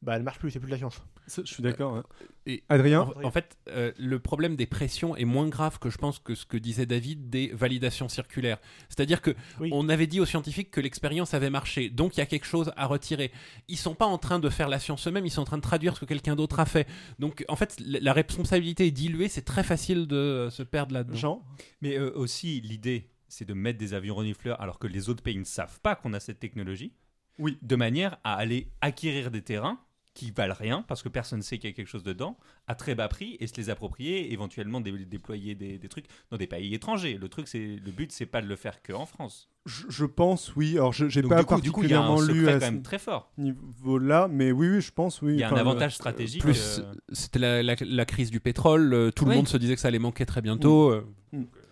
bah, 0.03 0.15
elle 0.17 0.23
marche 0.23 0.39
plus, 0.39 0.51
c'est 0.51 0.61
plus 0.61 0.67
de 0.67 0.73
la 0.73 0.79
science. 0.79 1.03
Ça, 1.27 1.43
Je 1.45 1.53
suis 1.53 1.63
d'accord. 1.63 1.95
ouais. 1.95 2.03
Et 2.47 2.63
Adrien 2.69 3.01
en, 3.01 3.25
en 3.25 3.31
fait, 3.31 3.57
euh, 3.69 3.91
le 3.99 4.19
problème 4.21 4.55
des 4.55 4.67
pressions 4.67 5.17
est 5.17 5.25
moins 5.25 5.49
grave 5.49 5.79
que 5.81 5.91
je 5.91 5.99
pense 5.99 6.19
que 6.21 6.35
ce 6.37 6.47
que 6.47 6.57
disait 6.57 6.87
David 6.87 7.29
des 7.31 7.49
validations 7.49 8.09
circulaires. 8.09 8.59
C'est-à-dire 8.89 9.21
que 9.23 9.35
Oui. 9.59 9.71
on 9.73 9.89
avait 9.89 10.07
dit 10.07 10.21
aux 10.21 10.27
scientifiques 10.27 10.71
que 10.71 10.81
l'expérience 10.81 11.35
avait 11.35 11.51
marché, 11.51 11.91
donc 11.91 12.17
il 12.17 12.21
y 12.21 12.23
a 12.23 12.27
quelque 12.27 12.47
chose 12.47 12.73
à 12.77 12.87
retirer. 12.87 13.33
Ils 13.69 13.79
sont 13.79 13.95
pas 13.97 14.07
en 14.07 14.19
train 14.19 14.39
de 14.39 14.49
faire 14.49 14.69
la 14.69 14.79
science 14.79 15.09
eux-mêmes, 15.09 15.27
ils 15.27 15.31
sont 15.31 15.43
en 15.43 15.47
train 15.47 15.57
de 15.57 15.63
traduire 15.63 15.95
ce 15.97 16.01
que 16.01 16.05
quelqu'un 16.05 16.37
d'autre 16.37 16.61
a 16.61 16.67
fait. 16.67 16.87
Donc 17.19 17.45
en 17.49 17.57
fait, 17.57 17.77
la 17.81 18.13
responsabilité 18.13 18.87
est 18.87 18.91
diluée, 18.93 19.29
c'est 19.29 19.43
très 19.45 19.65
facile 19.65 20.07
de 20.07 20.17
euh, 20.17 20.51
se 20.51 20.63
perdre 20.63 20.93
là-dedans. 20.95 21.17
Jean? 21.17 21.43
Mais 21.81 21.99
euh, 21.99 22.13
aussi, 22.15 22.61
l'idée, 22.61 23.11
c'est 23.29 23.45
de 23.47 23.55
mettre 23.55 23.79
des 23.79 23.93
avions 23.95 24.15
renifleurs 24.15 24.61
alors 24.61 24.79
que 24.79 24.87
les 24.87 25.09
autres 25.09 25.23
pays 25.23 25.39
ne 25.39 25.45
savent 25.45 25.81
pas 25.81 25.97
qu'on 25.97 26.13
a 26.13 26.21
cette 26.21 26.39
technologie. 26.39 26.93
Oui. 27.39 27.59
De 27.61 27.77
manière 27.77 28.19
à 28.25 28.35
aller 28.37 28.71
acquérir 28.81 29.31
des 29.33 29.43
terrains 29.43 29.79
qui 30.17 30.31
valent 30.33 30.55
rien 30.59 30.83
parce 30.89 31.03
que 31.03 31.09
personne 31.09 31.39
ne 31.39 31.45
sait 31.45 31.59
qu'il 31.59 31.71
y 31.71 31.73
a 31.73 31.77
quelque 31.77 31.87
chose 31.89 32.03
dedans 32.03 32.37
à 32.67 32.75
très 32.75 32.95
bas 32.95 33.07
prix 33.09 33.37
et 33.39 33.47
se 33.47 33.55
les 33.57 33.71
approprier, 33.71 34.33
éventuellement 34.33 34.81
dé- 34.81 35.05
déployer 35.05 35.55
des, 35.55 35.79
des 35.79 35.89
trucs 35.89 36.07
dans 36.31 36.37
des 36.39 36.47
pays 36.47 36.75
étrangers. 36.75 37.19
Le 37.19 37.29
truc, 37.29 37.47
c'est 37.49 37.77
le 37.77 37.91
but, 37.93 38.11
c'est 38.11 38.27
pas 38.27 38.41
de 38.43 38.47
le 38.49 38.57
faire 38.57 38.83
que 38.83 38.93
en 38.93 39.07
France. 39.07 39.49
je, 39.67 39.85
je 39.89 40.05
pense, 40.07 40.57
oui. 40.57 40.73
Alors, 40.77 40.93
je- 40.93 41.09
j'ai 41.09 41.23
pas 41.23 41.41
du 41.41 41.45
coup, 41.47 41.61
du 41.61 41.71
coup, 41.73 41.83
il 41.85 41.91
y 41.91 41.95
a 41.95 41.99
un 42.03 42.07
particulièrement 42.09 42.21
lu 42.41 42.47
quand 42.47 42.53
ce 42.67 42.73
même 42.73 42.83
très 42.83 42.99
fort. 42.99 43.31
niveau-là, 43.37 44.29
mais 44.31 44.53
oui, 44.53 44.69
oui, 44.69 44.81
je 44.81 44.91
pense, 44.93 45.21
oui. 45.23 45.35
Il 45.35 45.39
y 45.41 45.43
a 45.45 45.49
un 45.51 45.57
avantage 45.57 45.95
stratégique. 45.95 46.41
Plus, 46.41 46.79
euh, 46.81 46.95
c'était 47.13 47.39
la, 47.39 47.63
la- 47.63 47.77
la 47.81 48.05
crise 48.07 48.31
du 48.31 48.41
pétrole, 48.41 48.95
euh, 48.95 49.11
tout 49.11 49.25
le 49.27 49.35
monde 49.35 49.49
se 49.49 49.57
disait 49.59 49.75
que 49.75 49.81
ça 49.81 49.89
allait 49.89 49.99
manquer 49.99 50.25
très 50.27 50.41
bientôt. 50.43 50.91
euh. 50.91 51.07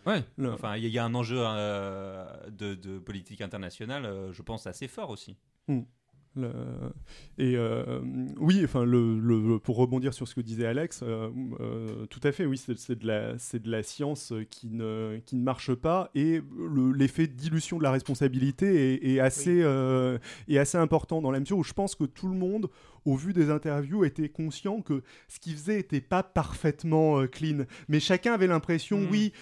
Ouais. 0.07 0.23
le- 0.37 0.53
Enfin, 0.53 0.77
il 0.77 0.87
y, 0.87 0.99
a 0.99 1.05
un 1.05 1.15
enjeu 1.15 1.39
euh, 1.41 2.27
de, 2.51 2.75
de 2.75 2.99
politique 2.99 3.41
internationale, 3.41 4.05
euh, 4.05 4.33
je 4.35 4.43
pense, 4.43 4.67
assez 4.67 4.87
fort 4.87 5.09
aussi. 5.11 5.37
Le- 6.37 6.51
Et 7.39 7.55
euh, 7.57 8.01
oui, 8.39 8.61
enfin, 8.65 8.85
le, 8.85 9.19
le- 9.19 9.59
pour 9.59 9.77
rebondir 9.77 10.13
sur 10.15 10.27
ce 10.29 10.35
que 10.35 10.41
disait 10.41 10.67
Alex, 10.67 11.01
euh, 11.03 11.29
euh, 11.61 12.07
tout 12.07 12.21
à 12.25 12.33
fait, 12.33 12.45
oui, 12.45 12.57
c'est 12.59 12.99
de, 12.99 13.07
la- 13.07 13.39
c'est 13.39 13.63
de 13.63 13.71
la 13.71 13.83
science 13.83 14.33
qui 14.51 14.69
ne, 14.69 15.19
qui 15.27 15.37
ne 15.37 15.43
marche 15.43 15.73
pas 15.75 16.11
et 16.15 16.43
le- 16.59 16.93
l'effet 16.93 17.27
de 17.29 17.33
dilution 17.35 17.79
de 17.79 17.83
la 17.85 17.91
responsabilité 17.93 18.95
est, 18.95 19.15
est 19.15 19.21
assez, 19.21 19.65
est 20.49 20.59
assez 20.59 20.79
important 20.79 21.23
dans 21.23 21.31
la 21.31 21.41
mesure 21.41 21.59
où 21.59 21.65
je 21.65 21.73
pense 21.73 21.95
que 21.95 22.05
tout 22.05 22.29
le 22.29 22.35
monde, 22.37 22.69
au 23.05 23.17
vu 23.17 23.33
des 23.33 23.51
interviews, 23.51 24.05
était 24.05 24.29
conscient 24.29 24.81
que 24.81 25.03
ce 25.29 25.39
qu'il 25.39 25.55
faisait 25.55 25.77
n'était 25.77 26.01
pas 26.01 26.23
parfaitement 26.23 27.27
clean. 27.27 27.65
Mais 27.89 28.01
chacun 28.01 28.33
avait 28.33 28.47
l'impression, 28.47 29.01
Mm. 29.01 29.09
oui, 29.11 29.33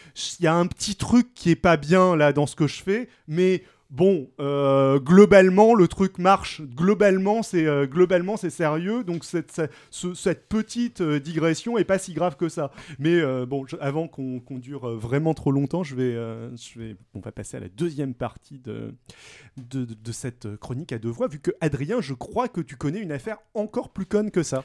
il 0.40 0.44
y 0.44 0.46
a 0.46 0.54
un 0.54 0.66
petit 0.66 0.96
truc 0.96 1.32
qui 1.34 1.50
est 1.50 1.56
pas 1.56 1.76
bien 1.76 2.16
là 2.16 2.32
dans 2.32 2.46
ce 2.46 2.56
que 2.56 2.66
je 2.66 2.82
fais, 2.82 3.08
mais 3.28 3.62
bon, 3.92 4.28
euh, 4.40 4.98
globalement, 4.98 5.74
le 5.74 5.86
truc 5.86 6.18
marche. 6.18 6.60
Globalement, 6.62 7.42
c'est 7.44 7.66
euh, 7.66 7.86
globalement 7.86 8.36
c'est 8.36 8.50
sérieux. 8.50 9.04
Donc 9.04 9.22
cette, 9.24 9.52
ce- 9.52 9.62
ce- 9.90 10.14
cette 10.14 10.48
petite 10.48 11.00
euh, 11.00 11.20
digression 11.20 11.78
est 11.78 11.84
pas 11.84 11.98
si 11.98 12.12
grave 12.14 12.36
que 12.36 12.48
ça. 12.48 12.72
Mais 12.98 13.20
bon, 13.46 13.64
avant 13.80 14.08
qu'on 14.08 14.40
dure 14.58 14.88
vraiment 14.96 15.34
trop 15.34 15.52
longtemps, 15.52 15.84
je 15.84 15.94
vais, 15.94 16.12
je 16.56 16.78
vais, 16.80 16.96
on 17.14 17.20
va 17.20 17.30
passer 17.30 17.58
à 17.58 17.60
la 17.60 17.68
deuxième 17.68 18.14
partie 18.14 18.58
de, 18.58 18.94
de, 19.70 19.84
de- 19.84 20.12
cette 20.12 20.56
chronique 20.56 20.92
à 20.92 20.98
deux 20.98 21.10
voix. 21.10 21.28
Vu 21.28 21.38
que 21.38 21.50
Adrien, 21.60 22.00
je 22.00 22.14
crois 22.14 22.48
que 22.48 22.60
tu 22.60 22.76
connais 22.76 23.00
une 23.00 23.12
affaire 23.12 23.36
encore 23.54 23.90
plus 23.90 24.06
conne 24.06 24.30
que 24.30 24.42
ça. 24.42 24.64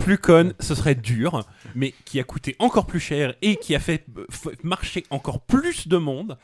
plus 0.00 0.18
conne, 0.18 0.54
ce 0.60 0.74
serait 0.76 0.94
dur, 0.94 1.44
mais 1.74 1.92
qui 2.04 2.20
a 2.20 2.24
coûté 2.24 2.54
encore 2.60 2.86
plus 2.86 3.00
cher 3.00 3.34
et 3.42 3.56
qui 3.56 3.74
a 3.74 3.80
fait 3.80 4.04
marcher 4.62 5.04
encore 5.10 5.40
plus 5.40 5.88
de 5.88 5.96
monde. 5.96 6.38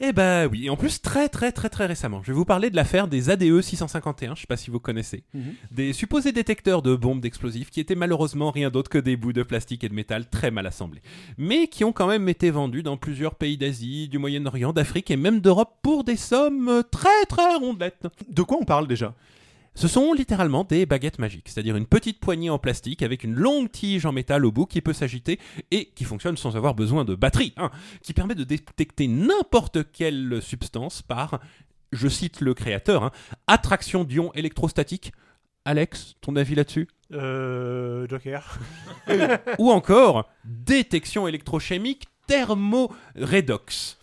Eh 0.00 0.12
ben 0.12 0.48
oui, 0.50 0.66
et 0.66 0.70
en 0.70 0.76
plus 0.76 1.00
très 1.00 1.28
très 1.28 1.52
très 1.52 1.68
très 1.68 1.86
récemment. 1.86 2.20
Je 2.22 2.32
vais 2.32 2.36
vous 2.36 2.44
parler 2.44 2.68
de 2.68 2.76
l'affaire 2.76 3.06
des 3.06 3.30
ADE 3.30 3.60
651, 3.60 4.34
je 4.34 4.40
sais 4.40 4.46
pas 4.46 4.56
si 4.56 4.70
vous 4.70 4.80
connaissez. 4.80 5.22
Des 5.70 5.92
supposés 5.92 6.32
détecteurs 6.32 6.82
de 6.82 6.96
bombes 6.96 7.20
d'explosifs 7.20 7.70
qui 7.70 7.80
étaient 7.80 7.94
malheureusement 7.94 8.50
rien 8.50 8.70
d'autre 8.70 8.90
que 8.90 8.98
des 8.98 9.16
bouts 9.16 9.32
de 9.32 9.44
plastique 9.44 9.84
et 9.84 9.88
de 9.88 9.94
métal 9.94 10.28
très 10.28 10.50
mal 10.50 10.66
assemblés. 10.66 11.00
Mais 11.38 11.68
qui 11.68 11.84
ont 11.84 11.92
quand 11.92 12.08
même 12.08 12.28
été 12.28 12.50
vendus 12.50 12.82
dans 12.82 12.96
plusieurs 12.96 13.36
pays 13.36 13.56
d'Asie, 13.56 14.08
du 14.08 14.18
Moyen-Orient, 14.18 14.72
d'Afrique 14.72 15.10
et 15.10 15.16
même 15.16 15.40
d'Europe 15.40 15.78
pour 15.82 16.02
des 16.02 16.16
sommes 16.16 16.82
très 16.90 17.24
très 17.28 17.54
rondelettes. 17.54 18.08
De 18.28 18.42
quoi 18.42 18.58
on 18.60 18.64
parle 18.64 18.88
déjà? 18.88 19.14
Ce 19.76 19.88
sont 19.88 20.12
littéralement 20.12 20.62
des 20.62 20.86
baguettes 20.86 21.18
magiques, 21.18 21.48
c'est-à-dire 21.48 21.76
une 21.76 21.86
petite 21.86 22.20
poignée 22.20 22.48
en 22.48 22.58
plastique 22.60 23.02
avec 23.02 23.24
une 23.24 23.34
longue 23.34 23.70
tige 23.70 24.06
en 24.06 24.12
métal 24.12 24.44
au 24.44 24.52
bout 24.52 24.66
qui 24.66 24.80
peut 24.80 24.92
s'agiter 24.92 25.40
et 25.72 25.86
qui 25.86 26.04
fonctionne 26.04 26.36
sans 26.36 26.56
avoir 26.56 26.74
besoin 26.74 27.04
de 27.04 27.16
batterie, 27.16 27.54
hein, 27.56 27.70
qui 28.00 28.12
permet 28.12 28.36
de 28.36 28.44
détecter 28.44 29.08
n'importe 29.08 29.90
quelle 29.92 30.40
substance 30.40 31.02
par, 31.02 31.40
je 31.92 32.06
cite 32.06 32.40
le 32.40 32.54
créateur, 32.54 33.02
hein, 33.02 33.10
attraction 33.48 34.04
d'ions 34.04 34.32
électrostatiques. 34.34 35.12
Alex, 35.64 36.14
ton 36.20 36.36
avis 36.36 36.54
là-dessus? 36.54 36.88
Euh, 37.12 38.06
Joker. 38.08 38.58
Ou 39.58 39.70
encore 39.70 40.28
détection 40.44 41.26
électrochimique 41.26 42.04
thermo-redox. 42.28 43.98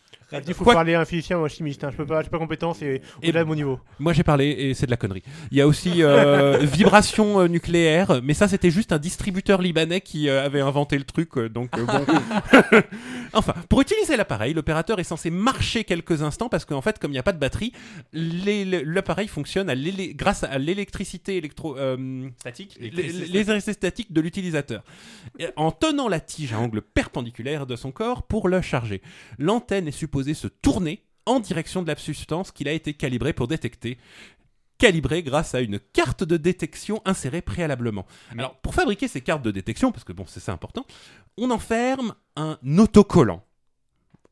Il 0.47 0.53
faut 0.53 0.63
Quoi- 0.63 0.73
parler 0.73 0.93
à 0.93 1.01
un 1.01 1.05
physicien 1.05 1.37
ou 1.39 1.43
un 1.45 1.47
chimiste. 1.49 1.83
Hein. 1.83 1.89
Je 1.91 1.97
peux 1.97 2.05
pas, 2.05 2.17
je 2.19 2.23
suis 2.23 2.29
pas 2.31 2.37
compétent, 2.39 2.73
c'est 2.73 3.01
au-delà 3.21 3.43
de 3.43 3.47
mon 3.49 3.55
niveau. 3.55 3.79
Moi 3.99 4.13
j'ai 4.13 4.23
parlé 4.23 4.47
et 4.49 4.73
c'est 4.73 4.85
de 4.85 4.91
la 4.91 4.97
connerie. 4.97 5.23
Il 5.51 5.57
y 5.57 5.61
a 5.61 5.67
aussi 5.67 6.03
euh, 6.03 6.57
vibration 6.61 7.41
euh, 7.41 7.47
nucléaire, 7.47 8.21
mais 8.23 8.33
ça 8.33 8.47
c'était 8.47 8.71
juste 8.71 8.91
un 8.93 8.97
distributeur 8.99 9.61
libanais 9.61 10.01
qui 10.01 10.29
euh, 10.29 10.45
avait 10.45 10.61
inventé 10.61 10.97
le 10.97 11.03
truc, 11.03 11.37
euh, 11.37 11.49
donc 11.49 11.69
euh, 11.77 11.85
bon. 11.85 12.05
enfin, 13.33 13.53
pour 13.69 13.81
utiliser 13.81 14.15
l'appareil, 14.17 14.53
l'opérateur 14.53 14.99
est 14.99 15.03
censé 15.03 15.29
marcher 15.29 15.83
quelques 15.83 16.21
instants 16.21 16.49
parce 16.49 16.65
qu'en 16.65 16.81
fait, 16.81 16.97
comme 16.99 17.11
il 17.11 17.15
n'y 17.15 17.19
a 17.19 17.23
pas 17.23 17.33
de 17.33 17.39
batterie, 17.39 17.73
l'appareil 18.13 19.27
fonctionne 19.27 19.69
à 19.69 19.75
grâce 20.13 20.43
à 20.43 20.57
l'électricité 20.57 21.37
électro. 21.37 21.77
euh, 21.77 22.29
Statique 22.39 22.77
les- 22.79 22.89
l'électricité 22.91 23.73
statique 23.73 24.13
de 24.13 24.21
l'utilisateur. 24.21 24.83
En 25.55 25.71
tenant 25.71 26.07
la 26.07 26.19
tige 26.19 26.53
à 26.53 26.59
angle 26.59 26.81
perpendiculaire 26.81 27.65
de 27.65 27.75
son 27.75 27.91
corps 27.91 28.23
pour 28.23 28.47
le 28.47 28.61
charger. 28.61 29.01
L'antenne 29.39 29.87
est 29.87 29.91
supposée 29.91 30.20
se 30.33 30.47
tourner 30.47 31.03
en 31.25 31.39
direction 31.39 31.81
de 31.81 31.87
la 31.87 31.95
substance 31.95 32.51
qu'il 32.51 32.67
a 32.67 32.71
été 32.71 32.93
calibrée 32.93 33.33
pour 33.33 33.47
détecter. 33.47 33.97
Calibrée 34.77 35.21
grâce 35.21 35.53
à 35.53 35.61
une 35.61 35.79
carte 35.79 36.23
de 36.23 36.37
détection 36.37 37.01
insérée 37.05 37.41
préalablement. 37.41 38.07
Alors, 38.35 38.55
pour 38.61 38.73
fabriquer 38.73 39.07
ces 39.07 39.21
cartes 39.21 39.43
de 39.43 39.51
détection, 39.51 39.91
parce 39.91 40.03
que 40.03 40.13
bon, 40.13 40.25
c'est 40.27 40.39
ça 40.39 40.53
important, 40.53 40.85
on 41.37 41.51
enferme 41.51 42.15
un 42.35 42.57
autocollant. 42.79 43.43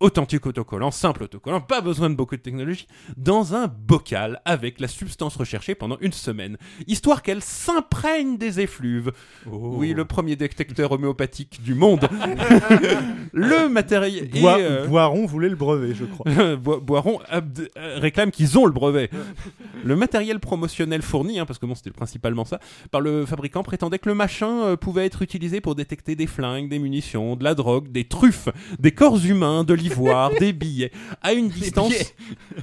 Authentique 0.02 0.46
autocollant, 0.46 0.92
simple 0.92 1.24
autocollant, 1.24 1.60
pas 1.60 1.82
besoin 1.82 2.10
de 2.10 2.16
beaucoup 2.16 2.38
de 2.38 2.42
technologie, 2.42 2.88
dans 3.18 3.54
un 3.54 3.68
bocal 3.68 4.42
avec 4.46 4.80
la 4.80 4.88
substance 4.88 5.36
recherchée 5.36 5.76
pendant 5.76 5.98
une 6.00 6.14
semaine, 6.14 6.58
histoire 6.88 7.22
qu'elle 7.22 7.42
s'imprègne 7.42 8.38
des 8.38 8.62
effluves. 8.62 9.12
Oui, 9.46 9.94
le 9.94 10.06
premier 10.06 10.38
détecteur 10.38 10.94
homéopathique 10.94 11.62
du 11.62 11.76
monde. 11.76 12.08
le 13.34 13.68
matériel. 13.70 14.30
Boi- 14.30 14.58
euh, 14.60 14.88
Boiron 14.88 15.26
voulait 15.26 15.50
le 15.50 15.56
brevet, 15.56 15.94
je 15.94 16.06
crois. 16.06 16.56
Bo- 16.56 16.80
Boiron 16.80 17.20
abd- 17.30 17.70
euh, 17.78 17.98
réclame 18.00 18.32
qu'ils 18.32 18.58
ont 18.58 18.66
le 18.66 18.72
brevet. 18.72 19.10
le 19.84 19.96
matériel 19.96 20.40
promotionnel 20.40 21.02
fourni, 21.02 21.40
hein, 21.40 21.46
parce 21.46 21.60
que 21.60 21.66
bon, 21.66 21.76
c'était 21.76 21.92
principalement 21.92 22.46
ça, 22.46 22.60
par 22.92 23.02
le 23.02 23.26
fabricant 23.26 23.64
prétendait 23.64 24.00
que 24.00 24.10
le 24.10 24.16
machin 24.16 24.62
euh, 24.64 24.76
pouvait 24.76 25.06
être 25.06 25.22
utilisé 25.22 25.62
pour 25.62 25.76
détecter 25.76 26.16
des 26.16 26.28
flingues, 26.28 26.70
des 26.70 26.80
munitions, 26.80 27.36
de 27.36 27.44
la 27.44 27.54
drogue, 27.54 27.92
des 27.92 28.06
truffes, 28.06 28.50
des 28.80 28.92
corps 28.92 29.24
humains, 29.26 29.64
de 29.64 29.74
d'ivoire, 29.90 30.32
des 30.40 30.54
billets, 30.54 30.92
à 31.22 31.34
une 31.34 31.50
distance 31.50 31.94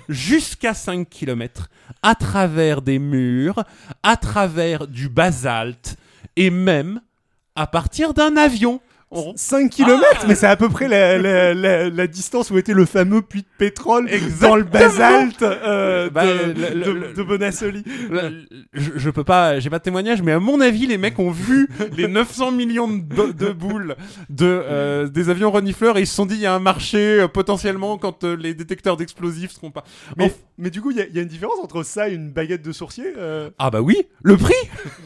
jusqu'à 0.09 0.75
5 0.75 1.09
km, 1.09 1.69
à 2.03 2.15
travers 2.15 2.83
des 2.83 2.99
murs, 2.99 3.65
à 4.03 4.17
travers 4.17 4.87
du 4.87 5.09
basalte, 5.09 5.97
et 6.37 6.51
même 6.51 7.01
à 7.55 7.67
partir 7.67 8.15
d'un 8.15 8.37
avion. 8.37 8.81
On- 9.12 9.35
5 9.37 9.71
km, 9.71 10.25
mais 10.27 10.35
c'est 10.35 10.49
à 10.49 10.57
peu 10.57 10.69
près 10.69 10.88
la, 10.88 11.16
la- 11.16 11.55
la- 11.55 11.88
la 11.88 12.07
distance 12.09 12.51
où 12.51 12.59
était 12.59 12.73
le 12.73 12.85
fameux 12.87 13.23
puits 13.23 13.42
de 13.42 13.47
pétrole 13.57 14.11
dans 14.40 14.57
le 14.57 14.64
basalte 14.64 15.42
euh, 15.42 16.11
Bah, 16.11 16.27
de, 16.27 16.31
le- 16.33 16.53
le- 16.75 16.85
de- 16.85 16.90
le- 16.90 17.12
de 17.12 17.23
Bonassoli. 17.23 17.85
Je, 18.73 18.90
je 18.97 19.11
peux 19.11 19.23
pas, 19.23 19.61
j'ai 19.61 19.71
pas 19.71 19.79
de 19.79 19.85
témoignage, 19.85 20.23
mais 20.23 20.33
à 20.33 20.40
mon 20.40 20.61
avis, 20.61 20.88
les 20.88 20.99
mecs 20.99 21.21
ont 21.21 21.31
vu 21.31 21.69
les 21.97 22.09
900 22.09 22.51
millions 22.51 22.88
de, 22.88 23.01
bo- 23.01 23.33
de 23.33 23.51
boules 23.53 23.95
de, 24.29 24.45
euh, 24.45 25.07
des 25.07 25.31
avions 25.31 25.53
renifleurs 25.53 25.99
et 25.99 26.01
ils 26.01 26.07
se 26.09 26.14
sont 26.16 26.27
dit 26.27 26.35
il 26.35 26.40
y 26.40 26.47
a 26.47 26.55
un 26.55 26.59
marché 26.59 27.21
euh, 27.21 27.29
potentiellement 27.29 27.99
quand 27.99 28.25
euh, 28.25 28.37
les 28.37 28.55
détecteurs 28.55 28.97
d'explosifs 28.97 29.53
seront 29.53 29.71
pas. 29.71 29.85
Mais, 30.16 30.71
du 30.71 30.81
coup, 30.83 30.90
il 30.90 30.97
y, 30.97 31.14
y 31.14 31.19
a 31.21 31.23
une 31.23 31.29
différence 31.29 31.59
entre 31.62 31.85
ça 31.85 32.09
et 32.09 32.12
une 32.14 32.31
baguette 32.33 32.62
de 32.62 32.73
sourcier 32.73 33.05
euh, 33.16 33.51
Ah 33.59 33.71
bah 33.71 33.81
oui, 33.83 34.03
le 34.23 34.37
prix 34.37 34.55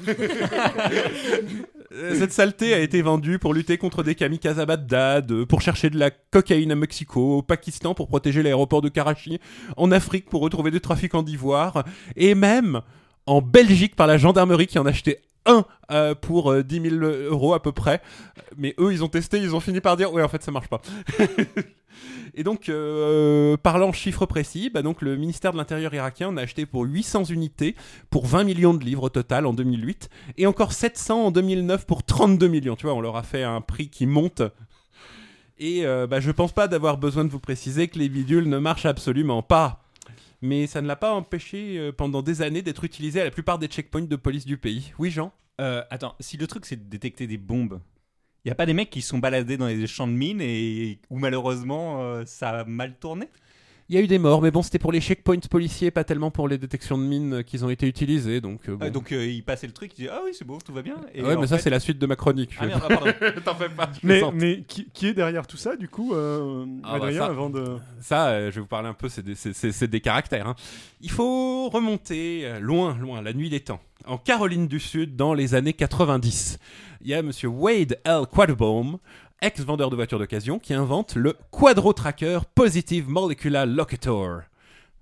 Euh, 0.09 0.15
Cette 1.91 2.33
saleté 2.33 2.73
a 2.73 2.79
été 2.79 3.03
vendue 3.03 3.41
pour 3.41 3.53
lutter 3.53 3.77
contre 3.77 4.05
des 4.05 4.15
kamikazes 4.15 4.61
à 4.61 4.67
Bagdad, 4.67 5.33
euh, 5.33 5.45
pour 5.45 5.61
chercher 5.61 5.91
de 5.91 5.99
la 5.99 6.11
cocaïne 6.11 6.71
à 6.71 6.77
Mexico, 6.77 7.39
au 7.39 7.43
Pakistan 7.43 7.95
pour 7.95 8.07
protéger 8.07 8.45
l'aéroport 8.45 8.81
de 8.81 8.89
Karachi, 8.89 9.41
en 9.77 9.91
Afrique 9.91 10.31
pour 10.31 10.41
retrouver 10.41 10.71
des 10.71 10.79
trafiquants 10.79 11.25
d'ivoire, 11.25 11.85
et 12.15 12.37
même 12.37 12.81
en 13.27 13.43
Belgique 13.43 13.97
par 13.97 14.07
la 14.07 14.19
gendarmerie 14.19 14.69
qui 14.69 14.79
en 14.79 14.87
achetait 14.87 15.21
un 15.47 15.65
euh, 15.91 16.15
pour 16.15 16.53
euh, 16.53 16.63
10 16.63 16.91
000 16.91 16.97
euros 16.97 17.55
à 17.55 17.63
peu 17.63 17.73
près. 17.73 18.01
Mais 18.57 18.75
eux, 18.79 18.93
ils 18.93 19.05
ont 19.05 19.09
testé, 19.09 19.39
ils 19.39 19.55
ont 19.55 19.61
fini 19.61 19.81
par 19.81 19.97
dire 19.97 20.13
ouais, 20.13 20.23
en 20.23 20.29
fait, 20.29 20.43
ça 20.43 20.51
marche 20.51 20.69
pas. 20.69 20.81
Et 22.35 22.45
donc, 22.45 22.69
euh, 22.69 23.57
parlant 23.57 23.93
chiffres 23.93 24.27
précis, 24.27 24.71
bah 24.73 24.83
donc 24.83 25.03
le 25.03 25.17
ministère 25.17 25.53
de 25.53 25.59
l'Intérieur 25.59 25.93
irakien 25.93 26.29
en 26.29 26.37
a 26.37 26.43
acheté 26.43 26.65
pour 26.67 26.85
800 26.85 27.25
unités 27.25 27.75
pour 28.09 28.27
20 28.27 28.45
millions 28.45 28.75
de 28.75 28.85
livres 28.85 29.05
au 29.05 29.09
total 29.09 29.47
en 29.47 29.53
2008 29.53 30.09
et 30.39 30.47
encore 30.47 30.73
700 30.73 31.27
en 31.27 31.31
2009 31.31 31.87
pour 31.87 32.05
32 32.05 32.49
millions. 32.49 32.77
Tu 32.77 32.87
vois, 32.87 32.95
on 32.95 33.01
leur 33.01 33.17
a 33.17 33.23
fait 33.23 33.43
un 33.43 33.61
prix 33.61 33.89
qui 33.89 34.07
monte. 34.07 34.43
Et 35.59 35.85
euh, 35.85 36.07
bah, 36.07 36.21
je 36.21 36.31
pense 36.31 36.53
pas 36.53 36.69
d'avoir 36.69 36.97
besoin 36.97 37.25
de 37.25 37.31
vous 37.31 37.41
préciser 37.41 37.89
que 37.89 37.99
les 37.99 38.09
bidules 38.09 38.49
ne 38.49 38.59
marchent 38.59 38.87
absolument 38.87 39.43
pas. 39.43 39.80
Mais 40.43 40.67
ça 40.67 40.81
ne 40.81 40.87
l'a 40.87 40.97
pas 40.97 41.13
empêché 41.13 41.79
euh, 41.79 41.93
pendant 41.93 42.23
des 42.23 42.43
années 42.43 42.63
d'être 42.63 42.85
utilisé 42.85 43.21
à 43.21 43.25
la 43.25 43.31
plupart 43.31 43.59
des 43.59 43.67
checkpoints 43.67 44.03
de 44.03 44.17
police 44.17 44.47
du 44.47 44.57
pays. 44.57 44.93
Oui, 44.99 45.11
Jean? 45.11 45.33
Euh, 45.61 45.83
attends, 45.91 46.15
si 46.21 46.37
le 46.39 46.47
truc 46.47 46.65
c'est 46.65 46.77
de 46.77 46.89
détecter 46.89 47.27
des 47.27 47.37
bombes, 47.37 47.81
il 48.45 48.49
y 48.49 48.51
a 48.51 48.55
pas 48.55 48.65
des 48.65 48.73
mecs 48.73 48.89
qui 48.89 49.03
sont 49.03 49.19
baladés 49.19 49.59
dans 49.59 49.67
les 49.67 49.87
champs 49.87 50.07
de 50.07 50.13
mines 50.13 50.41
et 50.41 50.99
où 51.11 51.19
malheureusement 51.19 52.03
euh, 52.03 52.25
ça 52.25 52.61
a 52.61 52.65
mal 52.65 52.99
tourné? 52.99 53.29
Il 53.93 53.97
y 53.97 53.99
a 53.99 54.03
eu 54.03 54.07
des 54.07 54.21
morts, 54.21 54.41
mais 54.41 54.53
bon, 54.53 54.63
c'était 54.63 54.79
pour 54.79 54.93
les 54.93 55.01
checkpoints 55.01 55.41
policiers, 55.51 55.91
pas 55.91 56.05
tellement 56.05 56.31
pour 56.31 56.47
les 56.47 56.59
détections 56.59 56.97
de 56.97 57.03
mines 57.03 57.43
qu'ils 57.43 57.65
ont 57.65 57.71
été 57.71 57.89
utilisés. 57.89 58.41
Donc, 58.41 58.69
euh, 58.69 58.77
bon. 58.77 58.87
Ah, 58.87 58.91
Donc 58.91 59.11
euh, 59.11 59.27
il 59.27 59.43
passait 59.43 59.67
le 59.67 59.73
truc, 59.73 59.91
il 59.95 60.03
disait 60.03 60.11
ah 60.13 60.21
oui 60.25 60.31
c'est 60.33 60.47
bon, 60.47 60.59
tout 60.59 60.73
va 60.73 60.83
bien. 60.83 60.95
Et 61.13 61.25
ouais, 61.25 61.37
mais 61.37 61.49
ça, 61.49 61.59
c'est 61.59 61.71
la 61.71 61.81
suite 61.81 61.99
de 61.99 62.07
ma 62.07 62.15
chronique. 62.15 62.51
Ah 62.61 62.67
merde, 62.67 62.83
ah, 62.85 62.89
pardon. 62.89 63.11
T'en 63.45 63.55
fais 63.57 63.69
pas. 63.69 63.91
je 64.01 64.07
Mais, 64.07 64.63
qui, 64.63 64.87
qui 64.95 65.09
est 65.09 65.13
derrière 65.13 65.45
tout 65.45 65.57
ça, 65.57 65.75
du 65.75 65.89
coup, 65.89 66.15
euh, 66.15 66.65
Ah 66.85 67.01
bah 67.01 67.13
ça. 67.13 67.27
avant 67.27 67.51
de... 67.51 67.79
Ça, 68.01 68.29
euh, 68.29 68.51
je 68.53 68.55
vais 68.55 68.61
vous 68.61 68.69
parler 68.69 68.89
un 68.89 68.95
peu, 68.95 69.09
c'est 69.09 69.25
des, 69.25 69.35
c'est- 69.35 69.55
c'est- 69.55 69.73
c'est 69.73 69.89
des 69.89 70.01
caractères. 70.01 70.47
hein. 70.47 70.55
Il 71.01 71.11
faut 71.11 71.69
remonter 71.69 72.49
loin, 72.61 72.97
loin, 72.97 73.21
la 73.23 73.33
nuit 73.33 73.51
des 73.51 73.59
temps. 73.59 73.81
En 74.07 74.19
Caroline 74.19 74.69
du 74.69 74.79
Sud, 74.79 75.17
dans 75.17 75.35
les 75.35 75.57
années 75.57 75.73
90, 75.73 76.59
il 77.03 77.09
y 77.09 77.15
a 77.15 77.23
monsieur 77.23 77.49
Wade 77.49 77.99
L. 78.05 78.23
Quattlebaum, 78.31 78.99
ex-vendeur 79.43 79.91
de 79.91 79.97
voitures 79.97 80.19
d'occasion, 80.19 80.59
qui 80.59 80.75
invente 80.75 81.15
le 81.15 81.37
Quadro 81.51 81.93
Tracker 81.93 82.41
Positive 82.55 83.09
Molecular 83.09 83.67
Locator. 83.67 84.41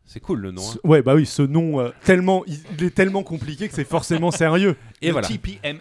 C'est 0.04 0.20
cool 0.20 0.40
le 0.40 0.50
nom. 0.52 0.62
hein. 0.62 0.78
Ouais, 0.84 1.02
bah 1.02 1.14
oui, 1.14 1.26
ce 1.26 1.42
nom, 1.42 1.80
euh, 1.80 1.90
tellement, 2.04 2.42
il, 2.46 2.82
est 2.84 2.90
tellement 2.94 3.22
compliqué 3.22 3.68
que 3.68 3.74
c'est 3.74 3.84
forcément 3.84 4.30
sérieux. 4.32 4.74
Et 5.02 5.08
Le 5.08 5.12
voilà. 5.12 5.28
TPML. 5.28 5.80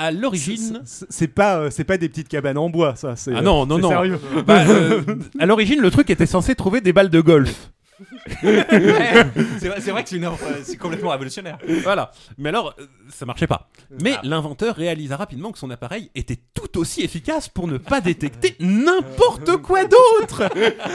À 0.00 0.10
l'origine, 0.12 0.80
C'est- 0.84 1.26
pas, 1.28 1.58
euh, 1.58 1.70
c'est 1.70 1.84
pas 1.84 1.98
des 1.98 2.08
petites 2.08 2.28
cabanes 2.28 2.56
en 2.56 2.70
bois, 2.70 2.94
ça. 2.94 3.16
c'est, 3.16 3.32
Ah 3.34 3.42
non, 3.42 3.66
non, 3.66 3.76
c'est 3.76 3.82
non. 3.82 3.88
sérieux. 3.90 4.20
bah, 4.46 4.64
euh, 4.68 5.02
à 5.40 5.44
l'origine, 5.46 5.80
le 5.80 5.90
truc 5.90 6.08
était 6.08 6.24
censé 6.24 6.54
trouver 6.54 6.80
des 6.80 6.92
balles 6.92 7.10
de 7.10 7.20
golf. 7.20 7.70
c'est 8.40 9.68
vrai, 9.68 9.80
c'est 9.80 9.90
vrai 9.90 10.02
que 10.02 10.08
c'est 10.08 10.16
une 10.16 10.26
offre, 10.26 10.44
euh, 10.46 10.60
c'est 10.62 10.76
complètement 10.76 11.10
révolutionnaire. 11.10 11.58
Voilà. 11.82 12.12
Mais 12.36 12.48
alors, 12.50 12.74
euh, 12.78 12.86
ça 13.08 13.26
marchait 13.26 13.46
pas. 13.46 13.68
Mais 14.02 14.14
Ah. 14.16 14.20
l'inventeur 14.24 14.76
réalisa 14.76 15.16
rapidement 15.16 15.52
que 15.52 15.58
son 15.58 15.70
appareil 15.70 16.10
était 16.14 16.38
tout 16.54 16.78
aussi 16.78 17.02
efficace 17.02 17.48
pour 17.48 17.66
ne 17.66 17.78
pas 17.78 18.00
détecter 18.00 18.54
n'importe 18.60 19.56
quoi 19.58 19.84
d'autre. 19.84 20.48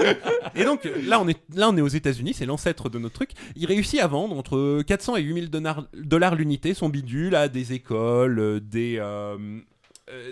et 0.55 0.63
donc 0.63 0.87
là, 1.05 1.19
on 1.19 1.27
est 1.27 1.39
là, 1.53 1.69
on 1.69 1.77
est 1.77 1.81
aux 1.81 1.87
États-Unis, 1.87 2.33
c'est 2.33 2.45
l'ancêtre 2.45 2.89
de 2.89 2.99
notre 2.99 3.15
truc. 3.15 3.31
Il 3.55 3.65
réussit 3.65 3.99
à 3.99 4.07
vendre 4.07 4.37
entre 4.37 4.81
400 4.83 5.17
et 5.17 5.21
8000 5.21 5.49
dollars, 5.49 5.85
dollars 5.93 6.35
l'unité 6.35 6.73
son 6.73 6.89
bidule 6.89 7.35
à 7.35 7.47
des 7.47 7.73
écoles, 7.73 8.39
euh, 8.39 8.59
des 8.59 8.97
euh, 8.99 9.37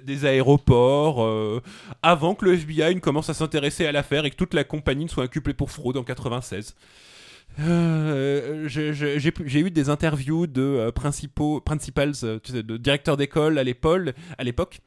des 0.05 0.25
aéroports, 0.25 1.23
euh, 1.23 1.61
avant 2.03 2.35
que 2.35 2.45
le 2.45 2.53
FBI 2.53 2.93
ne 2.95 2.99
commence 2.99 3.29
à 3.29 3.33
s'intéresser 3.33 3.85
à 3.85 3.91
l'affaire 3.91 4.25
et 4.25 4.29
que 4.31 4.35
toute 4.35 4.53
la 4.53 4.63
compagnie 4.63 5.05
ne 5.05 5.09
soit 5.09 5.23
inculpée 5.23 5.53
pour 5.53 5.71
fraude 5.71 5.97
en 5.97 6.03
96. 6.03 6.75
Euh, 7.59 8.67
j'ai 8.69 9.59
eu 9.59 9.71
des 9.71 9.89
interviews 9.89 10.47
de 10.47 10.61
euh, 10.61 10.91
principaux, 10.91 11.59
principals, 11.59 12.13
euh, 12.23 12.39
tu 12.41 12.53
sais, 12.53 12.63
de 12.63 12.77
directeurs 12.77 13.17
d'école 13.17 13.57
à 13.59 13.63
l'époque, 14.43 14.79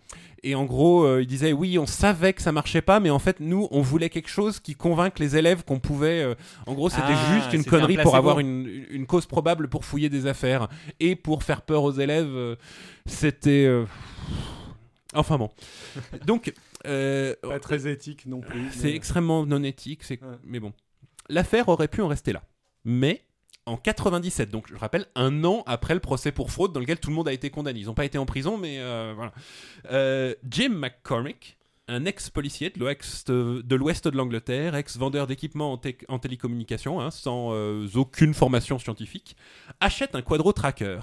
et 0.43 0.55
en 0.55 0.65
gros, 0.65 1.05
euh, 1.05 1.21
ils 1.23 1.27
disaient 1.27 1.53
oui, 1.53 1.79
on 1.79 1.87
savait 1.87 2.33
que 2.33 2.41
ça 2.43 2.53
marchait 2.53 2.81
pas, 2.83 3.01
mais 3.01 3.11
en 3.11 3.19
fait, 3.19 3.41
nous, 3.41 3.69
on 3.71 3.83
voulait 3.83 4.09
quelque 4.11 4.31
chose 4.31 4.61
qui 4.61 4.75
convainque 4.75 5.19
les 5.19 5.37
élèves 5.37 5.63
qu'on 5.65 5.79
pouvait. 5.79 6.23
euh, 6.23 6.35
en 6.67 6.73
gros, 6.75 6.89
c'était 6.89 7.03
Ah, 7.07 7.35
juste 7.35 7.53
une 7.53 7.61
un 7.61 7.65
connerie 7.65 7.99
pour 7.99 8.17
avoir 8.17 8.41
une, 8.41 8.85
une 8.91 9.07
cause 9.07 9.27
probable 9.27 9.69
pour 9.69 9.85
fouiller 9.85 10.09
des 10.09 10.27
affaires 10.27 10.69
et 11.01 11.17
pour 11.17 11.43
faire 11.43 11.63
peur 11.63 11.83
aux 11.83 11.93
élèves. 11.93 12.29
euh, 12.29 12.57
c'était. 13.07 13.67
Enfin 15.15 15.39
bon. 15.39 15.51
Donc. 16.27 16.53
euh, 16.87 17.35
Pas 17.43 17.61
très 17.61 17.87
éthique 17.91 18.27
non 18.27 18.41
plus. 18.41 18.71
c'est 18.73 18.85
mais- 18.89 18.95
extrêmement 18.97 19.47
non 19.47 19.63
éthique, 19.63 20.03
c'est... 20.03 20.21
Ouais. 20.23 20.37
mais 20.45 20.61
bon. 20.61 20.73
L'affaire 21.29 21.69
aurait 21.69 21.89
pu 21.89 22.03
en 22.03 22.09
rester 22.09 22.33
là. 22.33 22.43
Mais 22.85 23.23
en 23.67 23.77
97, 23.79 24.51
donc 24.51 24.67
je 24.69 24.77
rappelle, 24.77 25.07
un 25.15 25.43
an 25.45 25.63
après 25.67 25.95
le 25.95 26.01
procès 26.01 26.33
pour 26.33 26.51
fraude 26.51 26.73
dans 26.75 26.81
lequel 26.81 26.99
tout 27.01 27.09
le 27.09 27.15
monde 27.17 27.29
a 27.29 27.33
été 27.33 27.49
condamné. 27.49 27.81
Ils 27.81 27.87
n'ont 27.87 27.95
pas 27.95 28.05
été 28.05 28.19
en 28.19 28.27
prison, 28.27 28.59
mais 28.59 28.77
euh, 28.79 29.15
voilà. 29.17 29.33
Euh, 29.91 30.35
Jim 30.51 30.69
McCormick, 30.71 31.57
un 31.89 32.05
ex-policier 32.05 32.69
de 32.71 32.79
l'ouest 32.81 33.31
de, 33.31 33.75
l'ouest 33.75 34.07
de 34.09 34.17
l'Angleterre, 34.17 34.75
ex-vendeur 34.75 35.27
d'équipements 35.27 35.73
en, 35.73 35.79
té- 35.79 35.97
en 36.09 36.19
télécommunication, 36.19 37.01
hein, 37.01 37.11
sans 37.11 37.53
euh, 37.55 37.87
aucune 37.95 38.35
formation 38.35 38.79
scientifique, 38.79 39.35
achète 39.81 40.15
un 40.15 40.21
quadro 40.23 40.53
tracker. 40.53 41.01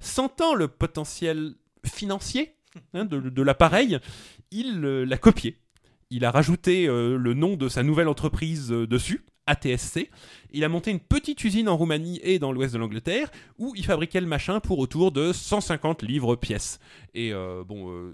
Sentant 0.00 0.54
le 0.54 0.66
potentiel 0.66 1.54
financier 1.86 2.56
hein, 2.94 3.04
de, 3.04 3.42
l'appareil, 3.42 3.98
il 4.50 4.84
euh, 4.84 5.04
l'a 5.04 5.18
copié. 5.18 5.58
Il 6.10 6.24
a 6.24 6.30
rajouté 6.30 6.88
euh, 6.88 7.16
le 7.16 7.34
nom 7.34 7.56
de 7.56 7.68
sa 7.68 7.82
nouvelle 7.82 8.08
entreprise 8.08 8.72
euh, 8.72 8.86
dessus, 8.86 9.24
ATSC. 9.46 10.10
Il 10.52 10.64
a 10.64 10.68
monté 10.68 10.90
une 10.90 11.00
petite 11.00 11.42
usine 11.44 11.68
en 11.68 11.76
Roumanie 11.76 12.20
et 12.22 12.38
dans 12.38 12.52
l'ouest 12.52 12.74
de 12.74 12.78
l'Angleterre 12.78 13.30
où 13.58 13.72
il 13.76 13.84
fabriquait 13.84 14.20
le 14.20 14.26
machin 14.26 14.60
pour 14.60 14.78
autour 14.78 15.12
de 15.12 15.32
150 15.32 16.02
livres 16.02 16.36
pièces. 16.36 16.80
Et 17.14 17.32
bon, 17.66 18.12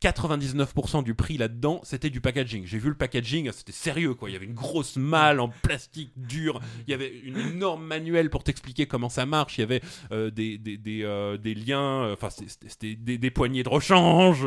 99% 0.00 1.02
du 1.04 1.14
prix 1.14 1.38
là-dedans, 1.38 1.80
c'était 1.84 2.10
du 2.10 2.20
packaging. 2.20 2.66
J'ai 2.66 2.78
vu 2.78 2.88
le 2.88 2.94
packaging, 2.96 3.50
c'était 3.52 3.72
sérieux 3.72 4.14
quoi. 4.14 4.30
Il 4.30 4.32
y 4.32 4.36
avait 4.36 4.46
une 4.46 4.54
grosse 4.54 4.96
malle 4.96 5.40
en 5.40 5.48
plastique 5.48 6.12
dur. 6.16 6.60
Il 6.86 6.90
y 6.90 6.94
avait 6.94 7.12
une 7.24 7.38
énorme 7.38 7.84
manuel 7.84 8.30
pour 8.30 8.44
t'expliquer 8.44 8.86
comment 8.86 9.08
ça 9.08 9.26
marche. 9.26 9.58
Il 9.58 9.62
y 9.62 9.64
avait 9.64 9.82
euh, 10.12 10.30
des, 10.30 10.58
des, 10.58 10.76
des, 10.76 11.02
euh, 11.02 11.36
des 11.36 11.54
liens, 11.54 12.04
euh, 12.04 12.14
enfin 12.14 12.30
c'était- 12.30 12.94
des 12.94 13.30
poignées 13.30 13.62
de 13.62 13.68
rechange. 13.68 14.46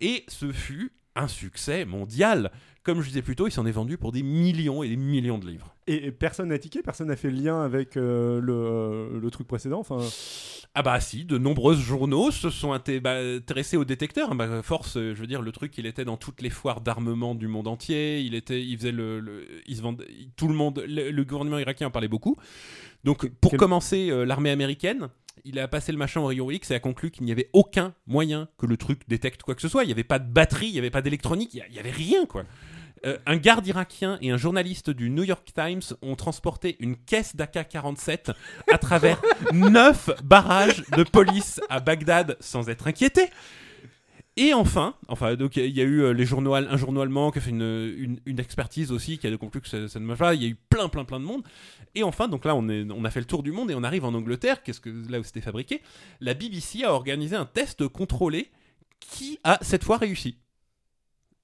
Et 0.00 0.24
ce 0.28 0.52
fut 0.52 0.92
un 1.16 1.28
succès 1.28 1.84
mondial. 1.84 2.50
Comme 2.84 3.00
je 3.00 3.08
disais 3.08 3.22
plus 3.22 3.34
tôt, 3.34 3.48
il 3.48 3.50
s'en 3.50 3.64
est 3.64 3.72
vendu 3.72 3.96
pour 3.96 4.12
des 4.12 4.22
millions 4.22 4.82
et 4.82 4.88
des 4.90 4.96
millions 4.96 5.38
de 5.38 5.46
livres. 5.48 5.74
Et, 5.86 6.06
et 6.06 6.12
personne 6.12 6.48
n'a 6.50 6.58
tiqué, 6.58 6.82
personne 6.82 7.08
n'a 7.08 7.16
fait 7.16 7.30
le 7.30 7.36
lien 7.38 7.62
avec 7.62 7.96
euh, 7.96 8.40
le, 8.42 8.52
euh, 8.52 9.20
le 9.20 9.30
truc 9.30 9.46
précédent. 9.48 9.80
Enfin, 9.80 9.98
Ah 10.74 10.82
bah 10.82 11.00
si, 11.00 11.24
de 11.24 11.38
nombreux 11.38 11.76
journaux 11.76 12.30
se 12.30 12.50
sont 12.50 12.78
bah, 13.02 13.16
intéressés 13.36 13.78
au 13.78 13.86
détecteur. 13.86 14.34
Bah, 14.34 14.62
force, 14.62 14.94
je 14.98 15.14
veux 15.14 15.26
dire, 15.26 15.40
le 15.40 15.50
truc, 15.50 15.76
il 15.78 15.86
était 15.86 16.04
dans 16.04 16.18
toutes 16.18 16.42
les 16.42 16.50
foires 16.50 16.82
d'armement 16.82 17.34
du 17.34 17.48
monde 17.48 17.68
entier. 17.68 18.20
Il 18.20 18.34
était, 18.34 18.62
il 18.62 18.76
faisait 18.76 18.92
le, 18.92 19.18
le- 19.18 19.46
il 19.66 19.76
se 19.76 19.80
vendait, 19.82 20.06
tout 20.36 20.48
le 20.48 20.54
monde, 20.54 20.84
le, 20.86 21.10
le 21.10 21.24
gouvernement 21.24 21.58
irakien 21.58 21.86
en 21.86 21.90
parlait 21.90 22.08
beaucoup. 22.08 22.36
Donc 23.04 23.26
pour 23.40 23.52
Quel- 23.52 23.60
commencer, 23.60 24.10
euh, 24.10 24.24
l'armée 24.26 24.50
américaine, 24.50 25.08
il 25.46 25.58
a 25.58 25.68
passé 25.68 25.90
le 25.90 25.96
machin 25.98 26.20
au 26.20 26.26
rayon 26.26 26.50
X 26.50 26.70
et 26.70 26.74
a 26.74 26.80
conclu 26.80 27.10
qu'il 27.10 27.24
n'y 27.24 27.32
avait 27.32 27.48
aucun 27.54 27.94
moyen 28.06 28.48
que 28.58 28.66
le 28.66 28.76
truc 28.76 29.02
détecte 29.08 29.42
quoi 29.42 29.54
que 29.54 29.62
ce 29.62 29.68
soit. 29.68 29.84
Il 29.84 29.86
n'y 29.86 29.92
avait 29.92 30.04
pas 30.04 30.18
de 30.18 30.30
batterie, 30.30 30.66
il 30.68 30.72
n'y 30.72 30.78
avait 30.78 30.90
pas 30.90 31.02
d'électronique, 31.02 31.54
il 31.54 31.58
y 31.58 31.60
a- 31.62 31.66
il 31.68 31.74
y 31.74 31.78
avait 31.78 31.90
rien 31.90 32.26
quoi. 32.26 32.44
Euh, 33.04 33.18
un 33.26 33.36
garde 33.36 33.66
irakien 33.66 34.18
et 34.22 34.30
un 34.30 34.36
journaliste 34.36 34.90
du 34.90 35.10
New 35.10 35.24
York 35.24 35.52
Times 35.54 35.82
ont 36.02 36.16
transporté 36.16 36.76
une 36.80 36.96
caisse 36.96 37.36
d'AK-47 37.36 38.32
à 38.72 38.78
travers 38.78 39.20
neuf 39.52 40.10
barrages 40.22 40.82
de 40.96 41.02
police 41.02 41.60
à 41.68 41.80
Bagdad 41.80 42.36
sans 42.40 42.68
être 42.68 42.86
inquiétés. 42.86 43.28
Et 44.36 44.52
enfin, 44.52 44.94
enfin, 45.06 45.36
donc 45.36 45.56
il 45.56 45.70
y 45.70 45.80
a 45.80 45.84
eu 45.84 46.00
euh, 46.00 46.12
les 46.12 46.24
journaux, 46.24 46.54
un 46.54 46.76
journal 46.76 47.04
allemand 47.04 47.30
qui 47.30 47.38
a 47.38 47.40
fait 47.40 47.50
une, 47.50 47.94
une, 47.96 48.20
une 48.26 48.40
expertise 48.40 48.90
aussi, 48.90 49.18
qui 49.18 49.28
a 49.28 49.36
conclu 49.36 49.60
que 49.60 49.68
ça, 49.68 49.86
ça 49.86 50.00
ne 50.00 50.06
marche 50.06 50.18
pas. 50.18 50.34
Il 50.34 50.42
y 50.42 50.46
a 50.46 50.48
eu 50.48 50.56
plein, 50.56 50.88
plein, 50.88 51.04
plein 51.04 51.20
de 51.20 51.24
monde. 51.24 51.44
Et 51.94 52.02
enfin, 52.02 52.26
donc 52.26 52.44
là, 52.44 52.56
on, 52.56 52.68
est, 52.68 52.84
on 52.90 53.04
a 53.04 53.10
fait 53.10 53.20
le 53.20 53.26
tour 53.26 53.44
du 53.44 53.52
monde 53.52 53.70
et 53.70 53.74
on 53.76 53.84
arrive 53.84 54.04
en 54.04 54.12
Angleterre, 54.12 54.62
qu'est-ce 54.64 54.80
que 54.80 54.90
là 55.08 55.20
où 55.20 55.22
c'était 55.22 55.40
fabriqué. 55.40 55.82
La 56.20 56.34
BBC 56.34 56.82
a 56.82 56.92
organisé 56.92 57.36
un 57.36 57.46
test 57.46 57.86
contrôlé 57.86 58.50
qui 58.98 59.38
a 59.44 59.58
cette 59.62 59.84
fois 59.84 59.98
réussi. 59.98 60.36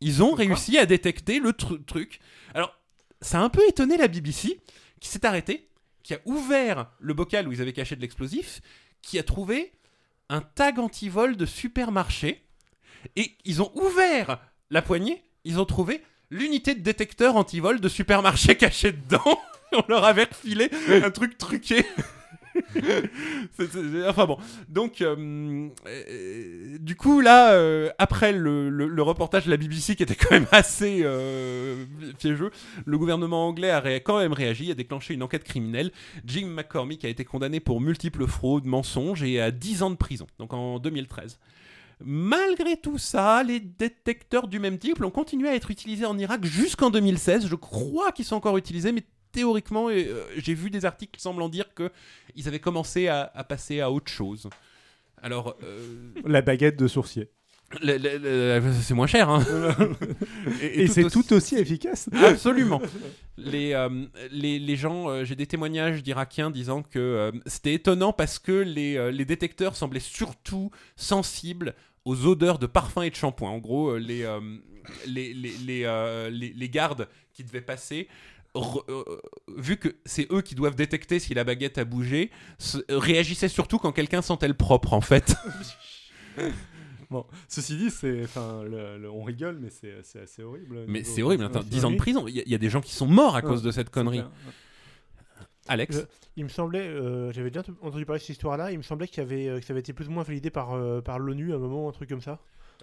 Ils 0.00 0.22
ont 0.22 0.32
réussi 0.34 0.78
à 0.78 0.86
détecter 0.86 1.38
le 1.40 1.52
tru- 1.52 1.84
truc. 1.84 2.20
Alors, 2.54 2.74
ça 3.20 3.40
a 3.40 3.42
un 3.42 3.50
peu 3.50 3.60
étonné 3.68 3.96
la 3.96 4.08
BBC, 4.08 4.60
qui 5.00 5.08
s'est 5.08 5.26
arrêtée, 5.26 5.68
qui 6.02 6.14
a 6.14 6.18
ouvert 6.24 6.90
le 6.98 7.14
bocal 7.14 7.46
où 7.48 7.52
ils 7.52 7.60
avaient 7.60 7.72
caché 7.72 7.96
de 7.96 8.00
l'explosif, 8.00 8.60
qui 9.02 9.18
a 9.18 9.22
trouvé 9.22 9.72
un 10.28 10.40
tag 10.40 10.78
anti-vol 10.78 11.36
de 11.36 11.46
supermarché. 11.46 12.42
Et 13.16 13.36
ils 13.44 13.60
ont 13.62 13.72
ouvert 13.76 14.40
la 14.70 14.82
poignée, 14.82 15.24
ils 15.44 15.58
ont 15.58 15.64
trouvé 15.66 16.02
l'unité 16.30 16.74
de 16.74 16.80
détecteur 16.80 17.36
anti-vol 17.36 17.80
de 17.80 17.88
supermarché 17.88 18.56
cachée 18.58 18.92
dedans. 18.92 19.40
On 19.72 19.84
leur 19.88 20.04
avait 20.04 20.24
refilé 20.24 20.70
un 20.88 21.10
truc 21.10 21.38
truqué. 21.38 21.84
Enfin 24.08 24.26
bon, 24.26 24.38
donc 24.68 25.00
euh, 25.02 25.68
euh, 25.86 26.78
du 26.78 26.96
coup 26.96 27.20
là, 27.20 27.52
euh, 27.52 27.90
après 27.98 28.32
le, 28.32 28.68
le- 28.68 29.02
reportage 29.02 29.46
de 29.46 29.50
la 29.50 29.56
BBC 29.56 29.96
qui 29.96 30.02
était 30.02 30.14
quand 30.14 30.32
même 30.32 30.46
assez 30.52 31.04
piégeux, 32.18 32.50
le 32.84 32.98
gouvernement 32.98 33.48
anglais 33.48 33.70
a 33.70 34.00
quand 34.00 34.18
même 34.18 34.32
réagi, 34.32 34.70
a 34.70 34.74
déclenché 34.74 35.14
une 35.14 35.22
enquête 35.22 35.44
criminelle. 35.44 35.90
Jim 36.24 36.46
McCormick 36.48 37.04
a 37.04 37.08
été 37.08 37.24
condamné 37.24 37.60
pour 37.60 37.80
multiples 37.80 38.26
fraudes, 38.26 38.66
mensonges 38.66 39.22
et 39.22 39.40
à 39.40 39.50
10 39.50 39.82
ans 39.82 39.90
de 39.90 39.96
prison, 39.96 40.26
donc 40.38 40.52
en 40.52 40.78
2013. 40.78 41.38
Malgré 42.02 42.76
tout 42.78 42.96
ça, 42.96 43.42
les 43.42 43.60
détecteurs 43.60 44.48
du 44.48 44.58
même 44.58 44.78
type 44.78 45.02
ont 45.04 45.10
continué 45.10 45.48
à 45.50 45.54
être 45.54 45.70
utilisés 45.70 46.06
en 46.06 46.16
Irak 46.18 46.44
jusqu'en 46.44 46.88
2016. 46.90 47.46
Je 47.46 47.54
crois 47.56 48.10
qu'ils 48.12 48.24
sont 48.24 48.36
encore 48.36 48.56
utilisés, 48.56 48.92
mais 48.92 49.04
théoriquement, 49.32 49.88
euh, 49.90 50.24
j'ai 50.36 50.54
vu 50.54 50.70
des 50.70 50.84
articles 50.84 51.20
en 51.26 51.48
dire 51.48 51.66
qu'ils 51.74 52.48
avaient 52.48 52.58
commencé 52.60 53.08
à, 53.08 53.30
à 53.34 53.44
passer 53.44 53.80
à 53.80 53.90
autre 53.90 54.10
chose. 54.10 54.48
Alors, 55.22 55.56
euh, 55.62 56.12
La 56.24 56.42
baguette 56.42 56.78
de 56.78 56.88
sourcier. 56.88 57.28
le- 57.82 57.98
le- 57.98 58.18
le- 58.58 58.72
c'est 58.82 58.94
moins 58.94 59.06
cher, 59.06 59.28
hein. 59.28 59.44
Et, 60.62 60.86
c'est 60.88 61.08
tout 61.08 61.32
aussi 61.32 61.56
efficace. 61.56 62.08
Absolument. 62.12 62.80
Les, 63.36 63.74
euh, 63.74 64.06
les, 64.32 64.58
les 64.58 64.76
gens, 64.76 65.08
euh, 65.08 65.24
j'ai 65.24 65.36
des 65.36 65.46
témoignages 65.46 66.02
d'Irakiens 66.02 66.50
disant 66.50 66.82
que 66.82 66.98
euh, 66.98 67.30
c'était 67.46 67.74
étonnant 67.74 68.12
parce 68.12 68.38
que 68.38 68.52
les, 68.52 68.96
euh, 68.96 69.10
les 69.12 69.24
détecteurs 69.24 69.76
semblaient 69.76 70.00
surtout 70.00 70.70
sensibles 70.96 71.74
aux 72.04 72.26
odeurs 72.26 72.58
de 72.58 72.66
parfum 72.66 73.02
et 73.02 73.10
de 73.10 73.14
shampoing. 73.14 73.50
En 73.50 73.58
gros, 73.58 73.90
euh, 73.90 73.98
les, 73.98 74.24
euh, 74.24 74.40
les, 75.06 75.32
les, 75.34 75.52
les, 75.64 75.82
euh, 75.84 76.28
les- 76.30 76.52
les 76.52 76.68
gardes 76.68 77.08
qui 77.32 77.44
devaient 77.44 77.60
passer, 77.60 78.08
re- 78.54 78.84
euh, 78.88 79.04
vu 79.56 79.76
que 79.76 79.96
c'est 80.04 80.26
eux 80.32 80.42
qui 80.42 80.54
doivent 80.54 80.74
détecter 80.76 81.18
si 81.18 81.34
la 81.34 81.44
baguette 81.44 81.78
a 81.78 81.84
bougé, 81.84 82.30
se- 82.58 82.78
réagissaient 82.88 83.48
surtout 83.48 83.78
quand 83.78 83.92
quelqu'un 83.92 84.22
sentait 84.22 84.48
le 84.48 84.54
propre, 84.54 84.92
en 84.92 85.00
fait. 85.00 85.34
Bon, 87.10 87.26
ceci 87.48 87.76
dit, 87.76 87.90
c'est, 87.90 88.22
enfin, 88.22 88.62
le- 88.62 88.96
le- 88.96 89.10
on 89.10 89.24
rigole, 89.24 89.58
mais 89.60 89.68
c'est, 89.70 90.20
assez 90.20 90.44
horrible. 90.44 90.84
Mais 90.86 91.02
c'est 91.02 91.22
horrible, 91.22 91.42
attends, 91.44 91.58
Ouais, 91.58 91.64
10 91.68 91.84
ans 91.84 91.90
de 91.90 91.96
prison. 91.96 92.28
Il 92.28 92.36
y, 92.36 92.38
a- 92.38 92.44
il 92.46 92.52
y 92.52 92.54
a 92.54 92.58
des 92.58 92.70
gens 92.70 92.80
qui 92.80 92.94
sont 92.94 93.08
morts 93.08 93.34
à 93.34 93.40
Ouais, 93.40 93.48
cause 93.48 93.62
de 93.62 93.72
cette 93.72 93.90
connerie. 93.90 94.22
Alex 95.66 95.96
Je- 95.96 96.02
Il 96.36 96.44
me 96.44 96.48
semblait, 96.48 96.86
euh, 96.86 97.32
j'avais 97.32 97.50
déjà 97.50 97.64
entendu 97.82 98.06
parler 98.06 98.18
de 98.20 98.22
cette 98.22 98.30
histoire-là, 98.36 98.70
il 98.70 98.78
me 98.78 98.82
semblait 98.84 99.08
qu'il 99.08 99.20
avait, 99.22 99.48
euh, 99.48 99.58
que 99.58 99.66
ça 99.66 99.72
avait 99.72 99.80
été 99.80 99.92
plus 99.92 100.06
ou 100.06 100.12
moins 100.12 100.22
validé 100.22 100.50
par, 100.50 100.72
euh, 100.74 101.00
par 101.00 101.18
l'ONU 101.18 101.52
à 101.52 101.56
un 101.56 101.58
moment, 101.58 101.88
un 101.88 101.92
truc 101.92 102.08
comme 102.08 102.20
ça. 102.22 102.38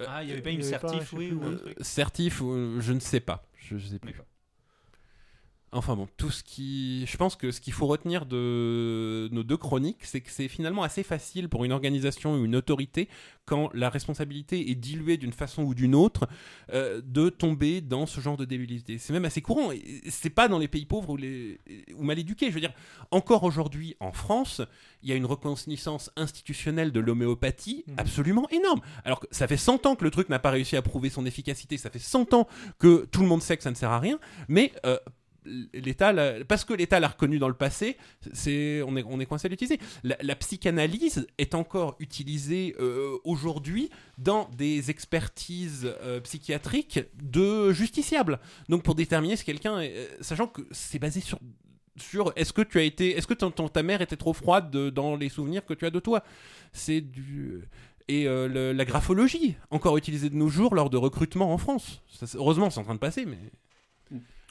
Ah, 0.05 0.21
il 0.23 0.29
y 0.29 0.31
avait 0.33 0.41
pas 0.41 0.49
une 0.51 0.61
certif, 0.61 1.13
oui, 1.13 1.31
ou 1.31 1.43
un 1.43 1.53
euh, 1.53 1.55
truc. 1.57 1.77
Certif, 1.79 2.41
ou- 2.41 2.81
je 2.81 2.91
ne 2.93 2.99
sais 2.99 3.21
pas. 3.21 3.45
Je, 3.57 3.77
je 3.77 3.87
sais 3.87 3.99
plus. 3.99 4.13
Enfin 5.73 5.95
bon, 5.95 6.07
tout 6.17 6.31
ce 6.31 6.43
qui. 6.43 7.05
Je 7.05 7.17
pense 7.17 7.35
que 7.35 7.51
ce 7.51 7.59
qu'il 7.59 7.73
faut 7.73 7.87
retenir 7.87 8.25
de 8.25 9.27
nos 9.31 9.43
deux 9.43 9.57
chroniques, 9.57 10.03
c'est 10.03 10.21
que 10.21 10.31
c'est 10.31 10.47
finalement 10.47 10.83
assez 10.83 11.03
facile 11.03 11.49
pour 11.49 11.65
une 11.65 11.73
organisation 11.73 12.35
ou 12.35 12.45
une 12.45 12.55
autorité, 12.55 13.09
quand 13.45 13.69
la 13.73 13.89
responsabilité 13.89 14.71
est 14.71 14.75
diluée 14.75 15.17
d'une 15.17 15.33
façon 15.33 15.63
ou 15.63 15.73
d'une 15.73 15.93
autre, 15.95 16.27
euh, 16.73 17.01
de 17.03 17.29
tomber 17.29 17.81
dans 17.81 18.05
ce 18.05 18.21
genre 18.21 18.37
de 18.37 18.45
débilité. 18.45 18.97
C'est 18.97 19.11
même 19.13 19.25
assez 19.25 19.41
courant. 19.41 19.71
C'est 20.09 20.29
pas 20.29 20.47
dans 20.47 20.57
les 20.59 20.67
pays 20.69 20.85
pauvres 20.85 21.09
ou, 21.11 21.17
les... 21.17 21.59
ou 21.95 22.03
mal 22.03 22.17
éduqués. 22.17 22.47
Je 22.47 22.53
veux 22.53 22.61
dire, 22.61 22.73
encore 23.11 23.43
aujourd'hui 23.43 23.95
en 23.99 24.11
France, 24.13 24.61
il 25.03 25.09
y 25.09 25.11
a 25.11 25.15
une 25.15 25.25
reconnaissance 25.25 26.11
institutionnelle 26.15 26.91
de 26.91 26.99
l'homéopathie 26.99 27.83
Mhm. 27.87 27.95
absolument 27.97 28.47
énorme. 28.49 28.81
Alors 29.03 29.19
que 29.19 29.27
ça 29.31 29.47
fait 29.47 29.57
100 29.57 29.85
ans 29.85 29.95
que 29.95 30.03
le 30.03 30.11
truc 30.11 30.29
n'a 30.29 30.39
pas 30.39 30.51
réussi 30.51 30.75
à 30.75 30.81
prouver 30.81 31.09
son 31.09 31.25
efficacité, 31.25 31.77
ça 31.77 31.89
fait 31.89 31.99
100 31.99 32.33
ans 32.33 32.47
que 32.79 33.05
tout 33.11 33.21
le 33.21 33.27
monde 33.27 33.41
sait 33.41 33.57
que 33.57 33.63
ça 33.63 33.69
ne 33.69 33.75
sert 33.75 33.91
à 33.91 33.99
rien, 33.99 34.19
mais 34.47 34.71
euh, 34.85 34.97
l'État, 35.73 36.13
parce 36.47 36.65
que 36.65 36.73
l'État 36.73 36.99
l'a 36.99 37.07
reconnu 37.09 37.39
dans 37.39 37.47
le 37.47 37.53
passé, 37.53 37.97
c'est, 38.33 38.81
on, 38.81 38.95
est, 38.97 39.03
on 39.07 39.19
est 39.19 39.25
coincé 39.25 39.47
à 39.47 39.49
l'utiliser. 39.49 39.79
La, 40.03 40.35
psychanalyse 40.35 41.27
est 41.37 41.55
encore 41.55 41.95
utilisée 41.99 42.75
euh, 42.79 43.17
aujourd'hui 43.23 43.89
dans 44.17 44.49
des 44.57 44.89
expertises 44.91 45.91
euh, 46.01 46.19
psychiatriques 46.21 46.99
de 47.21 47.71
justiciables. 47.71 48.39
Donc 48.69 48.83
pour 48.83 48.95
déterminer 48.95 49.35
si 49.35 49.45
quelqu'un, 49.45 49.79
est- 49.79 49.93
euh, 49.95 50.07
sachant 50.21 50.47
que 50.47 50.61
c'est 50.71 50.99
basé 50.99 51.21
sur 51.21 51.39
sur 51.99 52.31
est-ce 52.35 52.53
que 52.53 52.61
tu 52.61 52.77
as 52.77 52.83
été 52.83 53.17
est-ce 53.17 53.25
que 53.25 53.33
ton- 53.33 53.49
ta 53.49 53.81
mère 53.81 54.01
était 54.01 54.17
trop 54.17 54.33
froide 54.33 54.69
de- 54.69 54.91
dans 54.91 55.15
les 55.15 55.29
souvenirs 55.29 55.65
que 55.65 55.73
tu 55.73 55.83
as 55.83 55.89
de 55.89 55.99
toi 55.99 56.23
c'est 56.71 57.01
du 57.01 57.63
et 58.07 58.25
la 58.25 58.85
graphologie 58.85 59.55
encore 59.71 59.97
utilisée 59.97 60.29
de 60.29 60.35
nos 60.35 60.47
jours 60.47 60.75
lors 60.75 60.91
de 60.91 60.97
recrutement 60.97 61.51
en 61.51 61.57
France 61.57 62.03
heureusement 62.35 62.69
c'est 62.69 62.79
en 62.79 62.83
train 62.83 62.93
de 62.93 62.99
passer 62.99 63.25
mais 63.25 63.39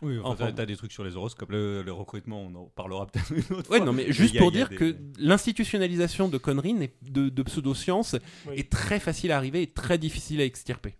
Oui, 0.02 0.18
enfin, 0.18 0.30
Enfin, 0.44 0.52
t'as- 0.52 0.66
des 0.66 0.76
trucs 0.76 0.92
sur 0.92 1.04
les 1.04 1.16
horoscopes. 1.16 1.50
Le, 1.50 1.82
le 1.82 1.92
recrutement, 1.92 2.42
on 2.42 2.54
en 2.54 2.64
parlera 2.74 3.06
peut-être 3.06 3.32
une 3.32 3.56
autre 3.56 3.70
Ouais, 3.70 3.78
fois. 3.78 3.86
non, 3.86 3.92
mais 3.92 4.12
juste 4.12 4.36
pour 4.38 4.48
a 4.48 4.50
dire 4.50 4.68
des- 4.68 4.76
que 4.76 4.96
l'institutionnalisation 5.18 6.28
de 6.28 6.38
conneries, 6.38 6.74
n'est- 6.74 6.94
de, 7.10 7.28
de 7.28 7.42
pseudosciences, 7.42 8.16
Oui. 8.48 8.54
est 8.58 8.70
très 8.70 9.00
facile 9.00 9.32
à 9.32 9.36
arriver 9.36 9.62
et 9.62 9.66
très 9.68 9.96
difficile 9.98 10.40
à 10.40 10.44
extirper. 10.44 10.94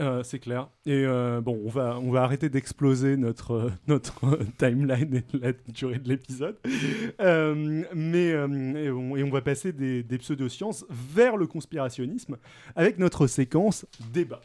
Euh, 0.00 0.24
c'est 0.24 0.40
clair. 0.40 0.68
Et 0.86 1.04
euh, 1.06 1.40
bon, 1.40 1.60
on 1.64 1.68
va, 1.68 2.00
on 2.00 2.10
va 2.10 2.22
arrêter 2.24 2.48
d'exploser 2.48 3.16
notre, 3.16 3.52
euh, 3.52 3.70
notre 3.86 4.36
timeline 4.58 5.14
et 5.14 5.38
la 5.38 5.52
durée 5.68 5.98
de 6.00 6.08
l'épisode. 6.08 6.56
Euh, 7.20 7.84
mais 7.94 8.32
euh, 8.32 8.46
et, 8.76 8.90
on, 8.90 9.16
et 9.16 9.22
on 9.24 9.30
va 9.30 9.40
passer 9.40 9.72
des, 9.72 10.02
des 10.02 10.18
pseudosciences 10.18 10.84
vers 10.90 11.36
le 11.36 11.46
conspirationnisme 11.46 12.36
avec 12.76 12.98
notre 12.98 13.26
séquence 13.26 13.86
débat. 14.12 14.40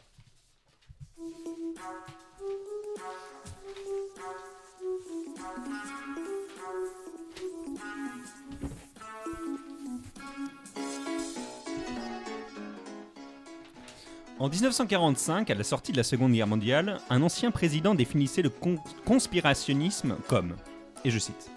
En 14.40 14.48
1945, 14.48 15.48
à 15.50 15.54
la 15.54 15.62
sortie 15.62 15.92
de 15.92 15.96
la 15.96 16.02
Seconde 16.02 16.32
Guerre 16.32 16.48
mondiale, 16.48 16.98
un 17.08 17.22
ancien 17.22 17.52
président 17.52 17.94
définissait 17.94 18.42
le 18.42 18.50
con- 18.50 18.78
conspirationnisme 19.04 20.16
comme, 20.28 20.56
et 21.04 21.10
je 21.10 21.18
cite, 21.18 21.50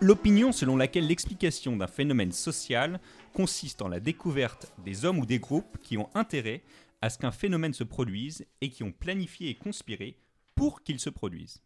L'opinion 0.00 0.52
selon 0.52 0.76
laquelle 0.76 1.08
l'explication 1.08 1.76
d'un 1.76 1.88
phénomène 1.88 2.30
social 2.30 3.00
consiste 3.32 3.82
en 3.82 3.88
la 3.88 3.98
découverte 3.98 4.72
des 4.84 5.04
hommes 5.04 5.18
ou 5.18 5.26
des 5.26 5.40
groupes 5.40 5.76
qui 5.82 5.98
ont 5.98 6.08
intérêt 6.14 6.62
à 7.00 7.10
ce 7.10 7.18
qu'un 7.18 7.32
phénomène 7.32 7.74
se 7.74 7.82
produise 7.82 8.46
et 8.60 8.70
qui 8.70 8.84
ont 8.84 8.92
planifié 8.92 9.50
et 9.50 9.54
conspiré 9.56 10.16
pour 10.54 10.84
qu'il 10.84 11.00
se 11.00 11.10
produise. 11.10 11.62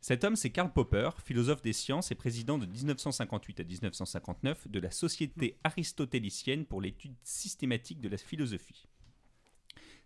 Cet 0.00 0.22
homme, 0.22 0.36
c'est 0.36 0.50
Karl 0.50 0.72
Popper, 0.72 1.10
philosophe 1.24 1.62
des 1.62 1.72
sciences 1.72 2.12
et 2.12 2.14
président 2.14 2.56
de 2.56 2.66
1958 2.66 3.58
à 3.58 3.64
1959 3.64 4.68
de 4.68 4.78
la 4.78 4.92
Société 4.92 5.58
aristotélicienne 5.64 6.66
pour 6.66 6.80
l'étude 6.80 7.16
systématique 7.24 8.00
de 8.00 8.08
la 8.08 8.16
philosophie. 8.16 8.86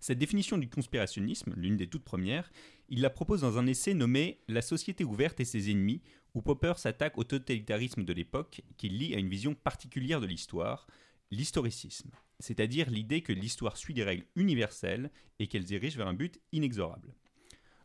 Cette 0.01 0.19
définition 0.19 0.57
du 0.57 0.69
conspirationnisme, 0.69 1.53
l'une 1.57 1.77
des 1.77 1.87
toutes 1.87 2.05
premières, 2.05 2.51
il 2.89 3.03
la 3.03 3.11
propose 3.11 3.43
dans 3.43 3.59
un 3.59 3.67
essai 3.67 3.93
nommé 3.93 4.41
La 4.49 4.63
société 4.63 5.05
ouverte 5.05 5.41
et 5.41 5.45
ses 5.45 5.71
ennemis, 5.71 6.01
où 6.35 6.41
Popper 6.41 6.73
s'attaque 6.77 7.19
au 7.19 7.25
totalitarisme 7.25 8.05
de 8.05 8.13
l'époque, 8.15 8.63
qu'il 8.79 8.97
lie 8.97 9.15
à 9.15 9.19
une 9.19 9.29
vision 9.29 9.55
particulière 9.55 10.23
de 10.23 10.27
l'histoire, 10.27 10.87
l'historicisme, 11.31 12.11
c'est-à-dire 12.39 12.91
l'idée 12.91 13.23
que 13.23 13.33
l'histoire 13.33 13.77
suit 13.77 13.95
des 13.95 14.05
règles 14.05 14.27
universelles 14.37 15.11
et 15.39 15.49
qu'elle 15.49 15.65
dirige 15.65 15.99
vers 15.99 16.09
un 16.09 16.15
but 16.15 16.41
inexorable. 16.53 17.15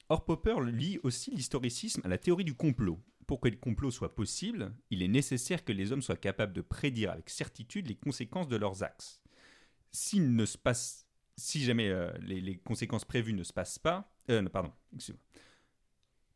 Or, 0.07 0.23
Popper 0.23 0.55
lie 0.65 0.99
aussi 1.03 1.31
l'historicisme 1.31 2.01
à 2.05 2.07
la 2.07 2.17
théorie 2.17 2.45
du 2.45 2.53
complot. 2.53 2.99
Pour 3.27 3.41
que 3.41 3.49
le 3.49 3.57
complot 3.57 3.91
soit 3.91 4.13
possible, 4.13 4.73
il 4.91 5.01
est 5.01 5.07
nécessaire 5.07 5.65
que 5.65 5.73
les 5.73 5.91
hommes 5.91 6.03
soient 6.03 6.15
capables 6.15 6.53
de 6.53 6.61
prédire 6.61 7.11
avec 7.11 7.29
certitude 7.29 7.87
les 7.87 7.95
conséquences 7.95 8.47
de 8.47 8.55
leurs 8.55 8.83
actes. 8.83 9.19
S'il 9.91 10.35
ne 10.35 10.45
se 10.45 10.57
passe, 10.59 11.04
si 11.37 11.63
jamais 11.63 11.89
euh, 11.89 12.11
les, 12.21 12.57
conséquences 12.57 13.05
prévues 13.05 13.33
ne 13.33 13.43
se 13.43 13.53
passent 13.53 13.79
pas, 13.79 14.11
euh, 14.29 14.43
pardon. 14.49 14.71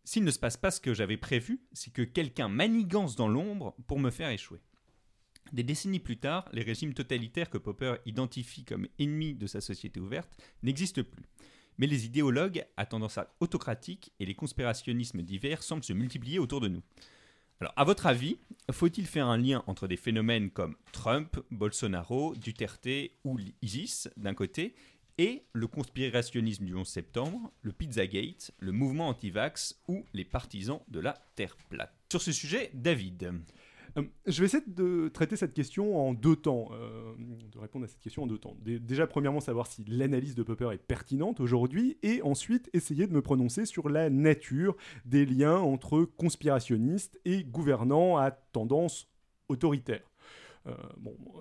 S'il 0.04 0.24
ne 0.24 0.32
se 0.32 0.40
passe 0.40 0.58
pas 0.58 0.72
ce 0.72 0.82
que 0.82 0.94
j'avais 0.94 1.18
prévu, 1.18 1.62
c'est 1.72 1.94
que 1.94 2.02
quelqu'un 2.02 2.50
manigance 2.50 3.16
dans 3.16 3.28
l'ombre 3.28 3.76
pour 3.88 4.00
me 4.00 4.10
faire 4.10 4.30
échouer. 4.30 4.60
Des 5.54 5.64
décennies 5.64 6.00
plus 6.00 6.18
tard, 6.18 6.48
les 6.52 6.62
régimes 6.62 6.94
totalitaires 6.94 7.50
que 7.50 7.58
Popper 7.58 7.96
identifie 8.06 8.66
comme 8.66 8.88
ennemis 9.00 9.36
de 9.36 9.48
sa 9.48 9.62
société 9.62 10.00
ouverte 10.00 10.32
n'existent 10.64 11.04
plus. 11.04 11.26
Mais 11.78 11.88
les 11.88 12.06
idéologues 12.06 12.66
à 12.76 12.86
tendance 12.86 13.20
autocratique 13.40 14.12
et 14.20 14.26
les 14.26 14.36
conspirationnismes 14.36 15.22
divers 15.22 15.64
semblent 15.64 15.84
se 15.84 15.94
multiplier 15.94 16.38
autour 16.38 16.60
de 16.60 16.68
nous. 16.68 16.84
Alors, 17.62 17.74
à 17.76 17.84
votre 17.84 18.06
avis, 18.06 18.38
faut-il 18.72 19.06
faire 19.06 19.28
un 19.28 19.38
lien 19.38 19.64
entre 19.68 19.86
des 19.86 19.98
phénomènes 19.98 20.50
comme 20.50 20.78
Trump, 20.94 21.38
Bolsonaro, 21.52 22.34
Duterte 22.36 22.88
ou 23.26 23.38
l'ISIS 23.38 24.08
d'un 24.16 24.34
côté 24.34 24.76
et 25.18 25.44
le 25.52 25.68
conspirationnisme 25.68 26.64
du 26.64 26.74
11 26.74 26.88
septembre, 26.88 27.52
le 27.62 27.74
Pizzagate, 27.74 28.52
le 28.60 28.72
mouvement 28.72 29.10
anti-vax 29.10 29.82
ou 29.90 30.06
les 30.14 30.24
partisans 30.24 30.80
de 30.88 31.02
la 31.02 31.18
Terre 31.36 31.58
plate? 31.70 31.94
Sur 32.10 32.22
ce 32.22 32.32
sujet, 32.32 32.72
David. 32.74 33.34
Euh, 33.98 34.04
je 34.26 34.40
vais 34.40 34.46
essayer 34.46 34.64
de 34.68 35.08
traiter 35.10 35.36
cette 35.36 35.54
question 35.54 35.98
en 35.98 36.14
deux 36.14 36.36
temps, 36.36 36.70
euh, 36.74 37.14
de 37.52 37.58
répondre 37.60 37.86
à 37.86 37.88
cette 37.88 38.00
question 38.00 38.24
en 38.24 38.28
deux 38.28 38.38
temps. 38.38 38.56
Dé- 38.62 38.80
déjà, 38.80 39.08
premièrement, 39.08 39.40
savoir 39.40 39.68
si 39.68 39.84
l'analyse 39.86 40.36
de 40.36 40.44
Popper 40.44 40.70
est 40.74 40.78
pertinente 40.78 41.40
aujourd'hui, 41.40 41.98
et 42.04 42.22
ensuite 42.22 42.70
essayer 42.74 43.08
de 43.08 43.14
me 43.14 43.22
prononcer 43.22 43.66
sur 43.66 43.90
la 43.90 44.10
nature 44.10 44.76
des 45.06 45.26
liens 45.26 45.58
entre 45.58 46.04
conspirationnistes 46.04 47.20
et 47.26 47.44
gouvernants 47.44 48.18
à 48.18 48.32
tendance 48.32 49.10
autoritaire. 49.48 50.09
Euh, 50.68 50.74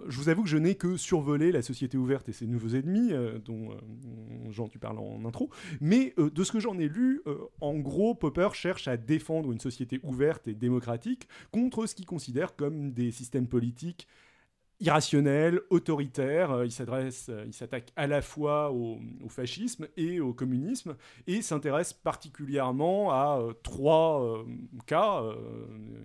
je 0.09 0.17
vous 0.17 0.29
avoue 0.29 0.43
que 0.43 0.49
je 0.49 0.57
n'ai 0.57 0.75
que 0.75 0.97
survolé 0.97 1.53
la 1.53 1.63
société 1.63 1.99
ouverte 1.99 2.29
et 2.29 2.33
ses 2.33 2.47
nouveaux 2.47 2.75
ennemis, 2.75 3.13
euh, 3.13 3.39
dont 3.39 3.73
euh, 3.73 4.51
Jean 4.51 4.69
tu 4.69 4.79
parles 4.79 4.99
en 4.99 5.25
intro, 5.25 5.51
mais 5.81 6.15
de 6.19 6.45
ce 6.45 6.53
que 6.53 6.61
j'en 6.61 6.79
ai 6.79 6.89
lu, 6.89 7.23
en 7.61 7.79
gros, 7.79 8.15
Popper 8.15 8.49
cherche 8.55 8.89
à 8.89 8.97
défendre 8.97 9.53
une 9.53 9.61
société 9.61 10.01
ouverte 10.03 10.49
et 10.49 10.55
démocratique 10.55 11.29
contre 11.51 11.87
ce 11.87 11.95
qu'il 11.95 12.07
considère 12.07 12.57
comme 12.57 12.93
des 12.93 13.11
systèmes 13.11 13.47
politiques 13.47 14.07
irrationnels, 14.81 15.61
autoritaires. 15.71 16.51
Euh, 16.53 16.67
Il 16.67 16.73
s'adresse, 16.73 17.27
euh, 17.29 17.45
il 17.47 17.53
s'attaque 17.53 17.93
à 17.97 18.07
la 18.07 18.23
fois 18.23 18.71
au, 18.73 18.99
fascisme 19.29 19.87
et 19.97 20.21
au 20.21 20.33
communisme 20.33 20.97
et 21.27 21.43
s'intéresse 21.43 21.93
particulièrement 21.93 23.13
à 23.13 23.41
euh, 23.41 23.53
trois 23.63 24.45
cas 24.87 25.23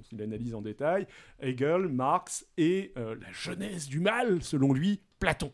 qu'il 0.04 0.22
analyse 0.22 0.54
en 0.54 0.62
détail 0.62 1.08
Hegel, 1.40 1.88
Marx 1.88 2.46
et 2.58 2.92
la 2.96 3.32
jeunesse 3.32 3.88
du 3.88 4.00
mal, 4.00 4.44
selon 4.44 4.74
lui, 4.74 5.00
Platon. 5.20 5.52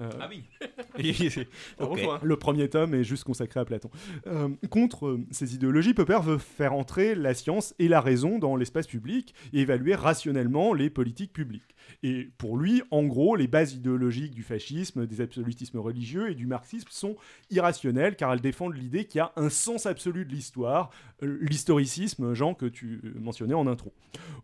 Euh, 0.00 0.10
Ah 0.20 0.28
oui 0.30 0.44
revoit. 1.78 2.20
le 2.22 2.36
premier 2.36 2.68
tome 2.68 2.94
est 2.94 3.04
juste 3.04 3.24
consacré 3.24 3.60
à 3.60 3.64
Platon. 3.64 3.90
Euh, 4.26 4.48
contre 4.70 5.06
euh, 5.06 5.20
ces 5.30 5.54
idéologies, 5.54 5.94
Popper 5.94 6.18
veut 6.22 6.38
faire 6.38 6.72
entrer 6.72 7.14
la 7.14 7.34
science 7.34 7.74
et 7.78 7.88
la 7.88 8.00
raison 8.00 8.38
dans 8.38 8.56
l'espace 8.56 8.86
public 8.86 9.34
et 9.52 9.60
évaluer 9.60 9.94
rationnellement 9.94 10.72
les 10.74 10.90
politiques 10.90 11.32
publiques. 11.32 11.76
Et 12.02 12.28
pour 12.38 12.56
lui, 12.56 12.82
en 12.90 13.04
gros, 13.04 13.36
les 13.36 13.46
bases 13.46 13.74
idéologiques 13.74 14.34
du 14.34 14.42
fascisme, 14.42 15.06
des 15.06 15.20
absolutismes 15.20 15.78
religieux 15.78 16.30
et 16.30 16.34
du 16.34 16.46
marxisme 16.46 16.88
sont 16.90 17.16
irrationnelles 17.50 18.16
car 18.16 18.32
elles 18.32 18.40
défendent 18.40 18.76
l'idée 18.76 19.04
qu'il 19.04 19.18
y 19.18 19.22
a 19.22 19.32
un 19.36 19.48
sens 19.48 19.86
absolu 19.86 20.24
de 20.24 20.30
l'histoire, 20.30 20.90
l'historicisme, 21.22 22.34
Jean, 22.34 22.54
que 22.54 22.66
tu 22.66 23.00
mentionnais 23.20 23.54
en 23.54 23.66
intro. 23.66 23.92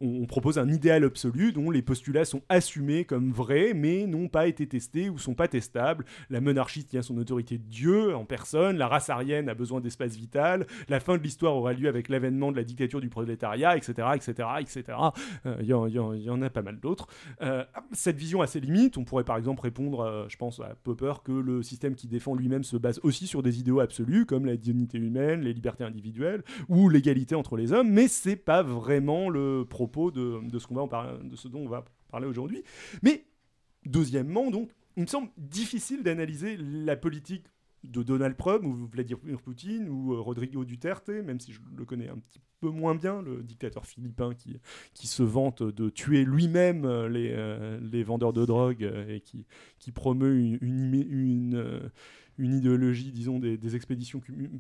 On 0.00 0.26
propose 0.26 0.58
un 0.58 0.68
idéal 0.68 1.04
absolu 1.04 1.52
dont 1.52 1.70
les 1.70 1.82
postulats 1.82 2.24
sont 2.24 2.42
assumés 2.48 3.04
comme 3.04 3.32
vrais 3.32 3.72
mais 3.74 4.06
n'ont 4.06 4.28
pas 4.28 4.46
été 4.46 4.66
testés 4.66 5.08
ou 5.12 5.18
sont 5.18 5.34
pas 5.34 5.48
testables. 5.48 6.04
La 6.30 6.40
monarchie 6.40 6.84
tient 6.84 7.02
son 7.02 7.16
autorité 7.18 7.58
de 7.58 7.64
Dieu 7.64 8.14
en 8.14 8.24
personne, 8.24 8.76
la 8.76 8.88
race 8.88 9.10
aryenne 9.10 9.48
a 9.48 9.54
besoin 9.54 9.80
d'espace 9.80 10.16
vital, 10.16 10.66
la 10.88 11.00
fin 11.00 11.16
de 11.16 11.22
l'histoire 11.22 11.54
aura 11.54 11.72
lieu 11.72 11.88
avec 11.88 12.08
l'avènement 12.08 12.50
de 12.50 12.56
la 12.56 12.64
dictature 12.64 13.00
du 13.00 13.08
prolétariat, 13.08 13.76
etc., 13.76 14.08
etc., 14.14 14.48
etc. 14.60 14.98
Il 15.60 15.66
y, 15.66 15.72
en- 15.74 16.42
a 16.42 16.50
pas 16.50 16.62
mal 16.62 16.80
d'autres. 16.80 17.06
Euh, 17.42 17.64
cette 17.92 18.16
vision 18.16 18.42
a 18.42 18.46
ses 18.46 18.60
limites. 18.60 18.98
On 18.98 19.04
pourrait 19.04 19.24
par 19.24 19.36
exemple 19.36 19.62
répondre, 19.62 20.00
euh, 20.00 20.24
je 20.28 20.36
pense 20.36 20.60
à 20.60 20.74
Popper, 20.82 21.12
que 21.24 21.32
le 21.32 21.62
système 21.62 21.94
qui 21.94 22.08
défend 22.08 22.34
lui-même 22.34 22.64
se 22.64 22.76
base 22.76 23.00
aussi 23.02 23.26
sur 23.26 23.42
des 23.42 23.60
idéaux 23.60 23.80
absolus 23.80 24.26
comme 24.26 24.46
la 24.46 24.56
dignité 24.56 24.98
humaine, 24.98 25.42
les 25.42 25.52
libertés 25.52 25.84
individuelles 25.84 26.42
ou 26.68 26.88
l'égalité 26.88 27.34
entre 27.34 27.56
les 27.56 27.72
hommes, 27.72 27.90
mais 27.90 28.08
c'est 28.08 28.36
pas 28.36 28.62
vraiment 28.62 29.28
le 29.28 29.64
propos 29.68 30.10
de, 30.10 30.40
ce 30.52 31.28
de 31.28 31.36
ce 31.36 31.48
dont 31.48 31.60
on 31.60 31.68
va 31.68 31.84
parler 32.10 32.26
aujourd'hui. 32.26 32.62
Mais 33.02 33.24
deuxièmement, 33.86 34.50
donc, 34.50 34.70
il 34.96 35.02
me 35.02 35.08
semble 35.08 35.28
difficile 35.36 36.02
d'analyser 36.02 36.56
la 36.58 36.96
politique 36.96 37.46
de 37.84 38.02
Donald 38.02 38.36
Trump 38.36 38.64
ou 38.64 38.86
Vladimir 38.86 39.40
Poutine 39.40 39.88
ou 39.88 40.14
euh, 40.14 40.20
Rodrigo 40.20 40.64
Duterte, 40.64 41.08
même 41.08 41.40
si 41.40 41.52
je 41.52 41.60
le 41.76 41.84
connais 41.84 42.08
un 42.08 42.18
petit 42.18 42.40
peu 42.60 42.68
moins 42.68 42.94
bien, 42.94 43.22
le 43.22 43.42
dictateur 43.42 43.86
philippin 43.86 44.34
qui, 44.34 44.60
qui 44.94 45.08
se 45.08 45.22
vante 45.24 45.62
de 45.62 45.90
tuer 45.90 46.24
lui-même 46.24 46.84
euh, 46.84 47.08
les, 47.08 47.32
euh, 47.32 47.80
les 47.80 48.04
vendeurs 48.04 48.32
de 48.32 48.44
drogue 48.44 48.88
et 49.08 49.20
qui, 49.20 49.46
qui 49.80 49.90
promeut 49.90 50.36
une, 50.36 50.58
une, 50.94 51.90
une 52.38 52.54
idéologie, 52.54 53.12
disons, 53.12 53.38
des, 53.38 53.56
des 53.56 53.76
expéditions 53.76 54.20
pu- 54.20 54.50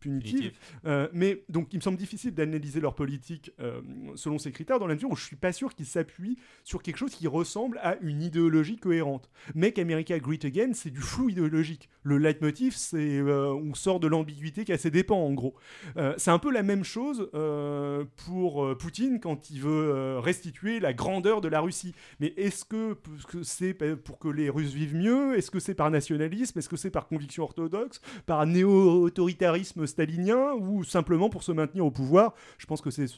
punitives. 0.00 0.52
Euh, 0.86 1.08
mais 1.12 1.44
donc, 1.48 1.72
il 1.72 1.76
me 1.76 1.82
semble 1.82 1.98
difficile 1.98 2.34
d'analyser 2.34 2.80
leur 2.80 2.94
politique 2.94 3.52
euh, 3.60 3.80
selon 4.14 4.38
ces 4.38 4.52
critères, 4.52 4.78
dans 4.78 4.86
la 4.86 4.94
mesure 4.94 5.10
où 5.10 5.16
je 5.16 5.24
suis 5.24 5.36
pas 5.36 5.52
sûr 5.52 5.74
qu'ils 5.74 5.86
s'appuient 5.86 6.38
sur 6.64 6.82
quelque 6.82 6.96
chose 6.96 7.14
qui 7.14 7.26
ressemble 7.26 7.78
à 7.82 7.96
une 8.00 8.22
idéologie 8.22 8.76
cohérente. 8.76 9.30
Make 9.54 9.78
America 9.78 10.18
Great 10.18 10.44
Again, 10.44 10.72
c'est 10.72 10.90
du 10.90 11.00
flou 11.00 11.28
idéologique. 11.28 11.88
Le 12.02 12.18
leitmotiv, 12.18 12.74
c'est 12.74 13.18
euh, 13.18 13.52
on 13.52 13.74
sort 13.74 14.00
de 14.00 14.06
l'ambiguïté 14.06 14.64
qu'à 14.64 14.78
ses 14.78 14.90
dépens, 14.90 15.16
en 15.16 15.32
gros. 15.32 15.54
Euh, 15.96 16.14
c'est 16.16 16.30
un 16.30 16.38
peu 16.38 16.50
la 16.50 16.62
même 16.62 16.84
chose 16.84 17.30
euh, 17.34 18.04
pour 18.26 18.64
euh, 18.64 18.76
Poutine 18.76 19.20
quand 19.20 19.50
il 19.50 19.60
veut 19.60 19.70
euh, 19.70 20.20
restituer 20.20 20.80
la 20.80 20.92
grandeur 20.92 21.40
de 21.40 21.48
la 21.48 21.60
Russie. 21.60 21.94
Mais 22.20 22.34
est-ce 22.36 22.64
que 22.64 22.96
c'est 23.42 23.74
pour 23.96 24.18
que 24.18 24.28
les 24.28 24.50
Russes 24.50 24.72
vivent 24.72 24.96
mieux? 24.96 25.36
Est-ce 25.36 25.50
que 25.50 25.60
c'est 25.60 25.74
par 25.74 25.90
nationalisme? 25.90 26.58
Est-ce 26.58 26.68
que 26.68 26.76
c'est 26.76 26.90
par 26.94 27.06
conviction 27.06 27.42
orthodoxe 27.42 28.00
Par 28.24 28.46
néo-autoritarisme 28.46 29.86
stalinien 29.86 30.54
Ou 30.54 30.84
simplement 30.84 31.28
pour 31.28 31.42
se 31.42 31.52
maintenir 31.52 31.84
au 31.84 31.90
pouvoir 31.90 32.34
Je 32.56 32.64
pense 32.64 32.80
que 32.80 32.90
c'est 32.90 33.08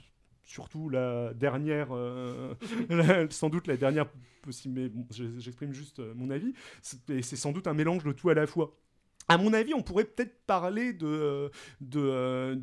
surtout 0.47 0.89
la 0.89 1.35
dernière, 1.35 1.89
euh, 1.91 2.55
sans 3.31 3.51
doute 3.51 3.67
la 3.67 3.77
dernière 3.77 4.07
possible, 4.43 4.81
mais 4.81 4.91
j'exprime 5.39 5.73
juste 5.73 5.99
euh, 5.99 6.15
mon 6.15 6.31
avis. 6.31 6.55
C'est 6.83 7.23
sans 7.37 7.53
doute 7.53 7.67
un 7.67 7.75
mélange 7.75 8.05
de 8.05 8.13
tout 8.13 8.31
à 8.31 8.35
la 8.35 8.47
fois. 8.47 8.77
À 9.29 9.39
mon 9.39 9.53
avis, 9.53 9.75
on 9.75 9.83
pourrait 9.83 10.05
peut-être 10.05 10.47
parler 10.47 10.93
de, 10.93 11.51
euh, 11.97 12.57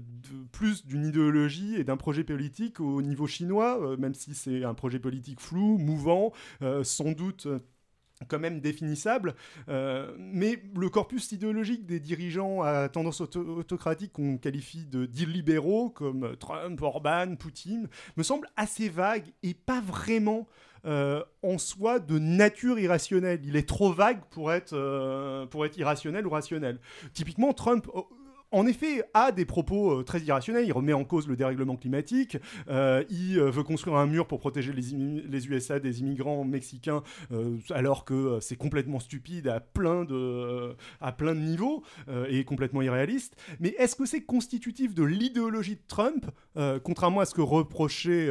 plus 0.53 0.86
d'une 0.86 1.05
idéologie 1.05 1.76
et 1.76 1.84
d'un 1.84 1.97
projet 1.97 2.24
politique 2.24 2.80
au 2.80 3.01
niveau 3.01 3.28
chinois, 3.28 3.97
même 3.97 4.14
si 4.14 4.34
c'est 4.34 4.64
un 4.64 4.74
projet 4.74 4.97
politique 4.97 5.41
flou, 5.41 5.78
mouvant, 5.78 6.32
sans 6.84 7.11
doute 7.11 7.49
quand 8.28 8.39
même 8.39 8.59
définissable. 8.59 9.36
Euh, 9.69 10.13
mais 10.17 10.61
le 10.76 10.89
corpus 10.89 11.32
idéologique 11.32 11.86
des 11.86 11.99
dirigeants 11.99 12.61
à 12.61 12.89
tendance 12.89 13.21
auto- 13.21 13.57
autocratique 13.57 14.13
qu'on 14.13 14.38
qualifie 14.38 14.86
de 14.86 15.05
d'illibéraux, 15.05 15.89
comme 15.89 16.36
Trump, 16.38 16.82
Orban, 16.82 17.36
Poutine, 17.36 17.88
me 18.17 18.24
semble 18.24 18.47
assez 18.55 18.89
vague 18.89 19.26
et 19.43 19.53
pas 19.53 19.82
vraiment 19.82 20.47
euh, 20.86 21.24
en 21.43 21.57
soi 21.57 21.99
de 21.99 22.19
nature 22.19 22.80
irrationnelle. 22.80 23.41
Il 23.43 23.55
est 23.55 23.67
trop 23.67 23.93
vague 23.93 24.21
pour 24.32 24.51
être, 24.51 24.74
euh, 24.74 25.45
pour 25.45 25.65
être 25.65 25.78
irrationnel 25.78 26.28
ou 26.28 26.30
rationnel. 26.30 26.80
Typiquement, 27.13 27.53
Trump... 27.53 27.88
en 28.54 28.68
effet, 28.68 29.04
a 29.14 29.32
des 29.32 29.45
propos 29.45 29.99
euh, 29.99 30.04
très 30.04 30.22
irrationnels. 30.22 30.66
Il 30.66 30.72
remet 30.72 30.93
en 30.93 31.04
cause 31.04 31.28
le 31.28 31.36
dérèglement 31.36 31.76
climatique. 31.76 32.38
euh, 32.70 33.04
il 33.10 33.39
euh, 33.39 33.49
veut 33.49 33.64
construire 33.64 33.97
un 33.97 34.06
mur 34.06 34.28
pour 34.28 34.39
protéger 34.39 34.72
les, 34.72 34.93
USA 35.47 35.80
des 35.80 35.99
immigrants 36.01 36.43
mexicains, 36.45 37.01
euh, 37.32 37.58
alors 37.72 38.06
que 38.06 38.38
c'est 38.41 38.56
complètement 38.56 38.99
stupide 38.99 39.47
à 39.47 39.60
plein 39.60 40.06
de, 40.06 40.14
euh, 40.14 40.74
à 41.01 41.12
plein 41.12 41.34
de 41.34 41.39
niveaux 41.39 41.84
et 42.30 42.45
complètement 42.45 42.82
irréaliste. 42.82 43.36
Mais 43.60 43.70
est-ce 43.80 43.95
que 43.95 44.06
c'est 44.06 44.22
constitutif 44.22 44.93
de 44.93 45.04
l'idéologie 45.04 45.76
de 45.76 45.82
Trump, 45.88 46.26
contrairement 46.84 47.22
à 47.22 47.26
ce 47.26 47.34
que 47.34 47.41
reprochait 47.41 48.30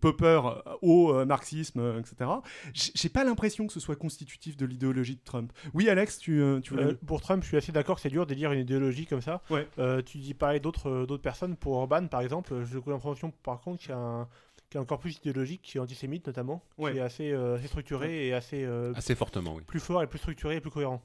Popper 0.00 0.40
au 0.80 1.24
marxisme, 1.26 1.98
etc. 1.98 2.30
J'ai 2.72 3.08
pas 3.08 3.24
l'impression 3.24 3.66
que 3.66 3.72
ce 3.72 3.80
soit 3.80 3.96
constitutif 3.96 4.56
de 4.56 4.64
l'idéologie 4.64 5.16
de 5.16 5.20
Trump. 5.24 5.52
Oui, 5.74 5.88
Alex, 5.88 6.18
tu, 6.18 6.42
tu 6.62 6.74
voulais. 6.74 6.94
Pour 7.06 7.20
Trump, 7.20 7.42
je 7.42 7.48
suis 7.48 7.56
assez 7.56 7.72
d'accord 7.72 7.96
que 7.96 8.02
c'est 8.02 8.08
dur 8.08 8.26
d'élire 8.26 8.52
une 8.52 8.60
idéologie 8.60 8.85
comme 9.08 9.20
ça. 9.22 9.40
Ouais. 9.50 9.66
Euh, 9.78 10.02
tu 10.02 10.18
dis 10.18 10.34
pareil 10.34 10.60
d'autres 10.60 10.88
euh, 10.90 11.06
d'autres 11.06 11.22
personnes. 11.22 11.56
Pour 11.56 11.72
Orban, 11.74 12.06
par 12.06 12.20
exemple, 12.20 12.54
j'ai 12.70 12.78
l'impression 12.86 13.32
par 13.42 13.60
contre 13.60 13.80
qu'il 13.80 13.90
y 13.90 13.92
a 13.94 13.98
un 13.98 14.28
qu'il 14.68 14.74
y 14.74 14.78
a 14.78 14.80
un 14.80 14.84
corpus 14.84 15.16
idéologique 15.18 15.62
qui 15.62 15.78
est 15.78 15.80
antisémite 15.80 16.26
notamment, 16.26 16.60
Ouais. 16.76 16.90
qui 16.92 16.98
est 16.98 17.00
assez, 17.00 17.30
euh, 17.30 17.54
assez 17.56 17.68
structuré 17.68 18.26
et 18.26 18.34
assez 18.34 18.64
euh, 18.64 18.92
Assez 18.96 19.14
fortement, 19.14 19.54
oui. 19.54 19.62
plus 19.64 19.78
fort 19.78 20.02
et 20.02 20.08
plus 20.08 20.18
structuré 20.18 20.56
et 20.56 20.60
plus 20.60 20.72
cohérent. 20.72 21.00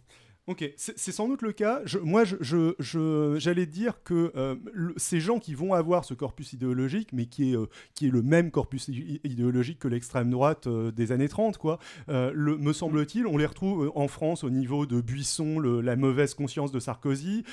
Ok, 0.52 0.70
c'est 0.76 1.12
sans 1.12 1.28
doute 1.28 1.42
le 1.44 1.52
cas. 1.54 1.82
Je- 1.86 1.98
moi, 2.00 2.24
je- 2.26 2.36
je- 2.42 2.74
je- 2.80 3.36
j'allais 3.40 3.66
dire 3.66 4.04
que 4.04 4.32
euh, 4.36 4.56
le- 4.74 4.94
ces 4.98 5.20
gens 5.20 5.40
qui 5.40 5.54
vont 5.54 5.74
avoir 5.74 6.04
ce 6.04 6.14
corpus 6.14 6.52
idéologique, 6.54 7.10
mais 7.14 7.26
qui 7.26 7.52
est, 7.52 7.56
euh, 7.56 7.68
qui 7.96 8.08
est 8.08 8.12
le 8.12 8.22
même 8.22 8.52
corpus 8.52 8.90
idéologique 9.24 9.80
que 9.80 9.88
l'extrême 9.88 10.30
droite 10.30 10.68
euh, 10.68 10.92
des 10.92 11.12
années 11.12 11.30
30, 11.30 11.58
quoi, 11.58 11.80
le, 12.08 12.58
me 12.58 12.74
semble-t-il, 12.74 13.26
on 13.28 13.38
les 13.38 13.46
retrouve 13.46 13.92
en 13.96 14.08
France 14.08 14.44
au 14.44 14.50
niveau 14.50 14.86
de 14.86 15.00
Buisson, 15.02 15.60
le- 15.60 15.82
la 15.82 15.96
mauvaise 15.96 16.34
conscience 16.34 16.72
de 16.72 16.80
Sarkozy, 16.80 17.44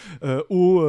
au, 0.51 0.83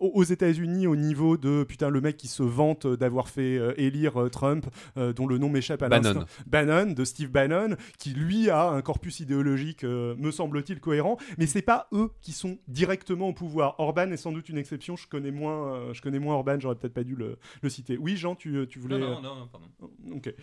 aux 0.00 0.14
aux 0.14 0.24
États-Unis 0.24 0.86
au 0.86 0.96
niveau 0.96 1.36
de 1.36 1.64
putain 1.64 1.88
le 1.90 2.00
mec 2.00 2.16
qui 2.16 2.28
se 2.28 2.42
vante 2.42 2.86
d'avoir 2.86 3.28
fait 3.28 3.58
élire 3.76 4.28
Trump, 4.30 4.66
dont 4.96 5.26
le 5.26 5.38
nom 5.38 5.48
m'échappe 5.48 5.82
à 5.82 5.88
Bannon. 5.88 6.02
l'instant. 6.20 6.26
Bannon, 6.46 6.92
de 6.92 7.04
Steve 7.04 7.30
Bannon, 7.30 7.76
qui 7.98 8.10
lui 8.10 8.50
a 8.50 8.68
un 8.68 8.82
corpus 8.82 9.20
idéologique, 9.20 9.84
me 9.84 10.30
semble-t-il, 10.30 10.80
cohérent, 10.80 11.13
mais 11.38 11.46
c'est 11.46 11.62
pas 11.62 11.88
eux 11.92 12.10
qui 12.20 12.32
sont 12.32 12.58
directement 12.68 13.28
au 13.28 13.32
pouvoir. 13.32 13.74
Orban 13.78 14.10
est 14.10 14.16
sans 14.16 14.32
doute 14.32 14.48
une 14.48 14.58
exception, 14.58 14.96
je 14.96 15.06
connais 15.08 15.30
moins, 15.30 15.74
euh, 15.74 15.94
je 15.94 16.02
connais 16.02 16.18
moins 16.18 16.34
Orban, 16.34 16.58
j'aurais 16.58 16.76
peut-être 16.76 16.94
pas 16.94 17.04
dû 17.04 17.16
le, 17.16 17.38
le 17.62 17.68
citer. 17.68 17.96
Oui, 17.98 18.16
Jean, 18.16 18.34
tu, 18.34 18.66
tu 18.68 18.78
voulais... 18.78 18.98
Non, 18.98 19.20
non, 19.20 19.22
non, 19.22 19.34
non, 19.36 19.48
pardon. 19.48 19.68
Ok. 20.16 20.34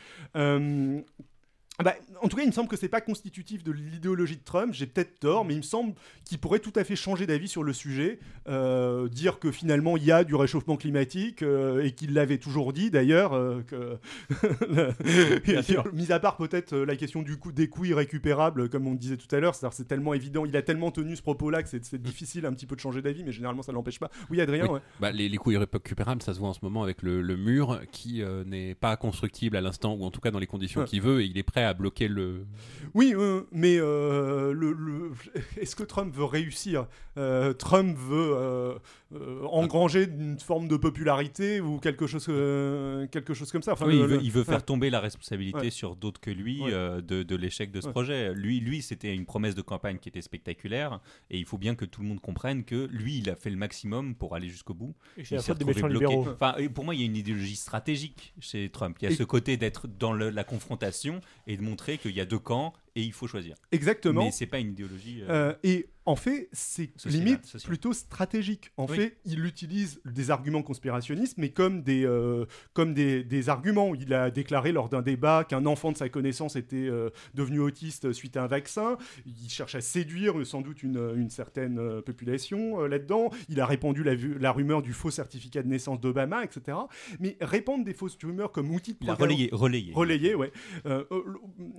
Euh, 1.79 1.83
bah, 1.83 1.95
en 2.21 2.27
tout 2.27 2.35
cas, 2.37 2.43
il 2.43 2.47
me 2.47 2.51
semble 2.51 2.67
que 2.69 2.75
c'est 2.75 2.89
pas 2.89 3.01
constitutif 3.01 3.63
de 3.63 3.71
l'idéologie 3.71 4.35
de 4.35 4.43
Trump. 4.43 4.73
J'ai 4.73 4.85
peut-être 4.87 5.19
tort, 5.19 5.45
mais 5.45 5.53
il 5.53 5.57
me 5.57 5.61
semble 5.63 5.93
qu'il 6.25 6.37
pourrait 6.37 6.59
tout 6.59 6.73
à 6.75 6.83
fait 6.83 6.95
changer 6.95 7.25
d'avis 7.25 7.47
sur 7.47 7.63
le 7.63 7.73
sujet, 7.73 8.19
euh, 8.47 9.07
dire 9.07 9.39
que 9.39 9.51
finalement 9.51 9.97
il 9.97 10.03
y 10.03 10.11
a 10.11 10.23
du 10.23 10.35
réchauffement 10.35 10.75
climatique 10.77 11.41
euh, 11.41 11.83
et 11.83 11.91
qu'il 11.93 12.13
l'avait 12.13 12.37
toujours 12.37 12.73
dit 12.73 12.91
d'ailleurs. 12.91 13.33
euh, 13.33 13.61
que 13.63 13.97
mis 15.93 16.11
à 16.11 16.19
part 16.19 16.37
peut-être 16.37 16.75
la 16.75 16.95
question 16.95 17.21
du 17.21 17.37
coup 17.37 17.51
des 17.51 17.67
coûts 17.67 17.85
irrécupérables, 17.85 18.69
comme 18.69 18.87
on 18.87 18.93
disait 18.93 19.17
tout 19.17 19.33
à 19.33 19.39
l'heure, 19.39 19.55
c'est 19.55 19.87
tellement 19.87 20.13
évident, 20.13 20.45
il 20.45 20.55
a 20.57 20.61
tellement 20.61 20.91
tenu 20.91 21.15
ce 21.15 21.21
propos-là 21.21 21.63
que 21.63 21.69
c'est 21.69 21.83
c'est 21.85 22.01
difficile 22.01 22.45
un 22.45 22.53
petit 22.53 22.65
peu 22.65 22.75
de 22.75 22.81
changer 22.81 23.01
d'avis, 23.01 23.23
mais 23.23 23.31
généralement 23.31 23.63
ça 23.63 23.71
l'empêche 23.71 23.99
pas. 23.99 24.11
Oui, 24.29 24.39
Adrien. 24.41 24.65
Oui. 24.65 24.71
ouais. 24.71 24.79
Bah, 24.99 25.11
les, 25.11 25.29
les 25.29 25.37
coûts 25.37 25.51
irrécupérables, 25.51 26.21
ça 26.21 26.33
se 26.33 26.39
voit 26.39 26.49
en 26.49 26.53
ce 26.53 26.59
moment 26.63 26.83
avec 26.83 27.01
le, 27.01 27.21
le 27.21 27.37
mur 27.37 27.79
qui 27.91 28.21
n'est 28.45 28.75
pas 28.75 28.95
constructible 28.97 29.57
à 29.57 29.61
l'instant, 29.61 29.93
ou 29.95 30.03
en 30.03 30.11
tout 30.11 30.21
cas 30.21 30.31
dans 30.31 30.39
les 30.39 30.47
conditions 30.47 30.81
Ouais. 30.81 30.87
qu'il 30.87 31.01
veut, 31.01 31.21
et 31.21 31.25
il 31.25 31.37
est 31.37 31.43
prêt 31.43 31.60
à 31.63 31.73
bloquer 31.73 32.07
le. 32.07 32.45
Oui, 32.93 33.13
euh, 33.15 33.41
mais 33.51 33.77
euh, 33.79 35.09
est-ce 35.57 35.75
que 35.75 35.83
Trump 35.83 36.13
veut 36.15 36.25
réussir? 36.25 36.87
Euh, 37.17 37.53
Trump 37.53 37.97
veut 37.97 38.77
euh, 39.13 39.43
engranger 39.45 40.03
une 40.05 40.39
forme 40.39 40.67
de 40.67 40.77
popularité 40.77 41.59
ou 41.61 41.79
quelque 41.79 42.07
chose, 42.07 42.25
euh, 42.29 43.07
quelque 43.07 43.33
chose 43.33 43.51
comme 43.51 43.61
ça. 43.61 43.73
Enfin, 43.73 43.85
oui, 43.87 43.97
le- 43.97 43.99
il 44.03 44.07
veut, 44.07 44.15
le- 44.17 44.23
il 44.23 44.31
veut 44.31 44.43
faire 44.43 44.55
ouais. 44.55 44.61
tomber 44.61 44.89
la 44.89 44.99
responsabilité 44.99 45.57
Ouais. 45.59 45.69
sur 45.69 45.95
d'autres 45.95 46.21
que 46.21 46.31
lui 46.31 46.61
Ouais. 46.61 46.71
euh, 46.73 47.01
de, 47.01 47.23
de 47.23 47.35
l'échec 47.35 47.71
de 47.71 47.81
ce 47.81 47.87
Ouais. 47.87 47.91
projet. 47.91 48.33
Lui, 48.33 48.59
lui 48.59 48.81
c'était 48.81 49.13
une 49.13 49.25
promesse 49.25 49.55
de 49.55 49.61
campagne 49.61 49.97
qui 49.97 50.09
était 50.09 50.21
spectaculaire 50.21 50.99
et 51.29 51.37
il 51.37 51.45
faut 51.45 51.57
bien 51.57 51.75
que 51.75 51.85
tout 51.85 52.01
le 52.01 52.07
monde 52.07 52.21
comprenne 52.21 52.63
que 52.63 52.87
lui, 52.91 53.17
il 53.17 53.29
a 53.29 53.35
fait 53.35 53.49
le 53.49 53.57
maximum 53.57 54.15
pour 54.15 54.35
aller 54.35 54.47
jusqu'au 54.49 54.73
bout. 54.73 54.95
Et 55.17 55.23
Il 55.29 55.35
la 55.37 55.53
des 55.53 55.65
méchants 55.65 55.87
libéraux. 55.87 56.27
Enfin, 56.29 56.55
pour 56.73 56.85
moi, 56.85 56.95
il 56.95 57.01
y 57.01 57.03
a 57.03 57.05
une 57.05 57.17
idéologie 57.17 57.55
stratégique 57.55 58.33
chez 58.39 58.69
Trump. 58.69 58.97
Il 59.01 59.05
y 59.05 59.07
a 59.07 59.11
Et- 59.11 59.15
ce 59.15 59.23
côté 59.23 59.57
d'être 59.57 59.87
dans 59.87 60.13
le- 60.13 60.29
la 60.29 60.43
confrontation 60.43 61.21
et 61.47 61.57
de 61.57 61.61
montrer 61.61 61.97
qu'il 61.97 62.11
y 62.15 62.21
a 62.21 62.25
deux 62.25 62.39
camps 62.39 62.73
et 62.95 63.01
il 63.03 63.13
faut 63.13 63.27
choisir. 63.27 63.55
Exactement. 63.71 64.25
Mais 64.25 64.31
c'est 64.31 64.45
pas 64.47 64.59
une 64.59 64.71
idéologie. 64.71 65.21
euh, 65.23 65.51
Euh, 65.51 65.53
et 65.63 65.87
en 66.05 66.15
fait, 66.15 66.49
c'est 66.51 66.89
limite 67.05 67.57
plutôt 67.63 67.93
stratégique. 67.93 68.71
En 68.75 68.87
Oui. 68.87 68.97
fait, 68.97 69.17
il 69.23 69.45
utilise 69.45 70.01
des 70.03 70.31
arguments 70.31 70.63
conspirationnistes, 70.63 71.37
mais 71.37 71.49
comme 71.51 71.83
des, 71.83 72.05
euh, 72.05 72.45
comme 72.73 72.93
des, 72.95 73.23
des 73.23 73.49
arguments. 73.49 73.93
Il 73.95 74.13
a 74.13 74.31
déclaré 74.31 74.71
lors 74.71 74.89
d'un 74.89 75.01
débat 75.03 75.43
qu'un 75.43 75.65
enfant 75.67 75.91
de 75.91 75.97
sa 75.97 76.09
connaissance 76.09 76.55
était 76.55 76.89
devenu 77.35 77.59
autiste 77.59 78.13
suite 78.13 78.35
à 78.35 78.43
un 78.43 78.47
vaccin. 78.47 78.97
Il 79.25 79.49
cherche 79.49 79.75
à 79.75 79.81
séduire 79.81 80.45
sans 80.45 80.61
doute 80.61 80.81
une, 80.83 81.13
une 81.15 81.29
certaine 81.29 82.01
population 82.01 82.81
là-dedans. 82.81 83.29
Il 83.47 83.59
a 83.61 83.65
répandu 83.67 84.03
la, 84.03 84.51
rumeur 84.51 84.81
du 84.81 84.93
faux 84.93 85.11
certificat 85.11 85.61
de 85.63 85.67
naissance 85.67 86.01
d'Obama, 86.01 86.43
etc. 86.43 86.77
Mais 87.19 87.37
répandre 87.41 87.85
des 87.85 87.93
fausses 87.93 88.17
rumeurs 88.21 88.51
comme 88.51 88.71
outil 88.73 88.93
de 88.93 88.97
propagande- 88.97 89.21
relayé. 89.29 89.49
relayé. 89.53 89.91
Relayer, 89.93 90.35
ouais. 90.35 90.51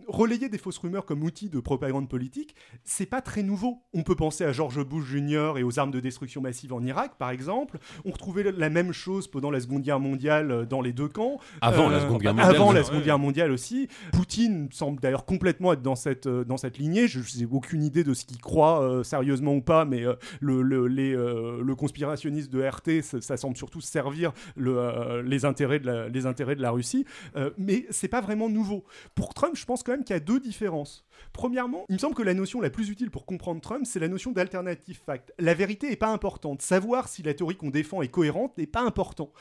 Relayer 0.07 0.49
des 0.49 0.59
fausses 0.59 0.79
rumeurs 0.79 1.02
comme 1.05 1.23
outil 1.23 1.49
de 1.49 1.61
propagande 1.61 2.09
politique, 2.09 2.55
c'est 2.85 3.07
pas 3.07 3.21
très 3.21 3.43
nouveau. 3.43 3.83
On 3.93 4.03
peut 4.03 4.15
penser 4.17 4.45
à 4.45 4.53
George 4.53 4.83
Bush 4.85 5.05
Jr. 5.07 5.55
et 5.59 5.63
aux 5.63 5.79
armes 5.79 5.91
de 5.91 6.01
destruction 6.01 6.41
massive 6.41 6.73
en 6.73 6.83
Irak, 6.83 7.13
par 7.19 7.31
exemple. 7.31 7.79
On 8.05 8.11
retrouvait 8.11 8.51
la 8.53 8.71
même 8.71 8.93
chose 8.93 9.29
pendant 9.29 9.51
la 9.51 9.61
Seconde 9.61 9.83
Guerre 9.83 10.01
mondiale 10.01 10.51
euh, 10.51 10.65
dans 10.67 10.81
les 10.81 10.93
deux 10.93 11.09
camps. 11.09 11.39
Avant 11.61 11.89
Euh, 11.89 11.93
la 11.93 12.01
Seconde 12.01 12.21
Guerre 12.23 12.35
mondiale. 12.35 12.55
Avant 12.57 12.73
la 12.73 12.81
ouais. 12.81 12.87
Seconde 12.87 13.03
Guerre 13.03 13.19
mondiale 13.19 13.51
aussi. 13.53 13.89
Poutine 14.13 14.69
semble 14.73 15.01
d'ailleurs 15.01 15.25
complètement 15.25 15.73
être 15.73 15.83
dans 15.83 15.97
cette, 15.97 16.27
euh, 16.27 16.45
dans 16.45 16.57
cette 16.57 16.79
lignée. 16.79 17.09
Je 17.09 17.21
n'ai 17.39 17.47
aucune 17.51 17.83
idée 17.85 18.05
de 18.05 18.15
ce 18.15 18.25
qu'il 18.25 18.41
croit 18.41 18.83
euh, 18.83 19.03
sérieusement 19.03 19.55
ou 19.55 19.63
pas, 19.63 19.85
mais 19.85 20.05
euh, 20.05 20.15
le, 20.41 20.63
le, 20.63 20.87
les, 20.87 21.15
euh, 21.15 21.63
le 21.63 21.75
conspirationniste 21.75 22.51
de 22.53 22.63
RT, 22.63 23.03
ça, 23.03 23.21
ça 23.21 23.37
semble 23.37 23.57
surtout 23.57 23.81
servir 23.81 24.33
le, 24.57 24.79
euh, 24.79 25.23
les, 25.23 25.45
intérêts 25.45 25.79
de 25.81 25.87
la, 25.87 26.09
les 26.09 26.27
intérêts 26.27 26.57
de 26.57 26.63
la 26.63 26.71
Russie. 26.71 27.05
Euh, 27.37 27.51
mais 27.59 27.87
c'est 27.91 28.09
pas 28.09 28.21
vraiment 28.21 28.49
nouveau. 28.49 28.85
Pour 29.15 29.35
Trump, 29.35 29.55
je 29.57 29.65
pense 29.65 29.83
quand 29.83 29.93
même 29.93 30.05
qu'il 30.05 30.15
y 30.15 30.17
a 30.17 30.21
deux 30.21 30.41
différences. 30.41 30.92
animals 30.93 31.12
Premièrement, 31.33 31.85
il 31.89 31.95
me 31.95 31.99
semble 31.99 32.15
que 32.15 32.23
la 32.23 32.35
notion 32.35 32.61
la 32.61 32.71
plus 32.71 32.89
utile 32.89 33.11
pour 33.11 33.27
comprendre 33.27 33.61
Trump, 33.61 33.87
c'est 33.87 34.01
la 34.01 34.09
notion 34.09 34.33
d'alternative 34.33 35.01
fact. 35.05 35.33
La 35.39 35.55
vérité 35.55 35.89
n'est 35.89 35.97
pas 35.97 36.13
importante. 36.13 36.63
Savoir 36.63 37.09
si 37.09 37.23
la 37.23 37.35
théorie 37.35 37.57
qu'on 37.57 37.71
défend 37.71 38.03
est 38.03 38.09
cohérente 38.09 38.57
n'est 38.59 38.67
pas 38.67 38.83
important. 38.83 39.33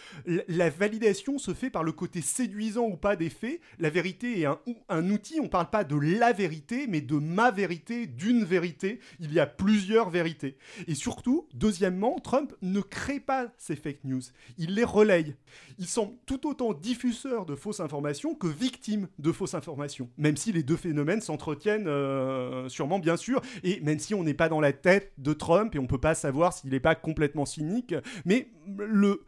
La, 0.47 0.69
validation 0.69 1.37
se 1.37 1.53
fait 1.53 1.69
par 1.69 1.83
le 1.83 1.91
côté 1.91 2.21
séduisant 2.21 2.85
ou 2.85 2.97
pas 2.97 3.15
des 3.15 3.29
faits. 3.29 3.59
La 3.79 3.89
vérité 3.89 4.41
est 4.41 4.45
un, 4.45 4.59
un 4.89 5.09
outil. 5.09 5.39
On 5.39 5.43
ne 5.43 5.49
parle 5.49 5.69
pas 5.69 5.83
de 5.83 5.95
la 5.95 6.31
vérité, 6.31 6.87
mais 6.87 7.01
de 7.01 7.15
ma 7.15 7.51
vérité, 7.51 8.07
d'une 8.07 8.43
vérité. 8.43 8.99
Il 9.19 9.33
y 9.33 9.39
a 9.39 9.45
plusieurs 9.45 10.09
vérités. 10.09 10.57
Et 10.87 10.95
surtout, 10.95 11.47
deuxièmement, 11.53 12.19
Trump 12.19 12.53
ne 12.61 12.81
crée 12.81 13.19
pas 13.19 13.51
ces 13.57 13.75
fake 13.75 14.03
news. 14.03 14.21
Il 14.57 14.75
les 14.75 14.83
relaye. 14.83 15.35
Il 15.77 15.87
semble 15.87 16.13
tout 16.25 16.47
autant 16.47 16.73
diffuseur 16.73 17.45
de 17.45 17.55
fausses 17.55 17.79
informations 17.79 18.35
que 18.35 18.47
victime 18.47 19.07
de 19.19 19.31
fausses 19.31 19.53
informations. 19.53 20.09
Même 20.17 20.37
si 20.37 20.51
les 20.51 20.63
deux 20.63 20.77
phénomènes 20.77 21.21
s'entretiennent 21.21 21.70
euh, 21.79 22.69
sûrement, 22.69 22.99
bien 22.99 23.17
sûr. 23.17 23.41
Et 23.63 23.79
même 23.81 23.99
si 23.99 24.13
on 24.13 24.23
n'est 24.23 24.33
pas 24.33 24.49
dans 24.49 24.59
la 24.59 24.73
tête 24.73 25.13
de 25.17 25.33
Trump 25.33 25.75
et 25.75 25.79
on 25.79 25.87
peut 25.87 25.99
pas 25.99 26.15
savoir 26.15 26.53
s'il 26.53 26.71
n'est 26.71 26.79
pas 26.79 26.95
complètement 26.95 27.45
cynique. 27.45 27.95
Mais 28.25 28.49
le 28.77 29.23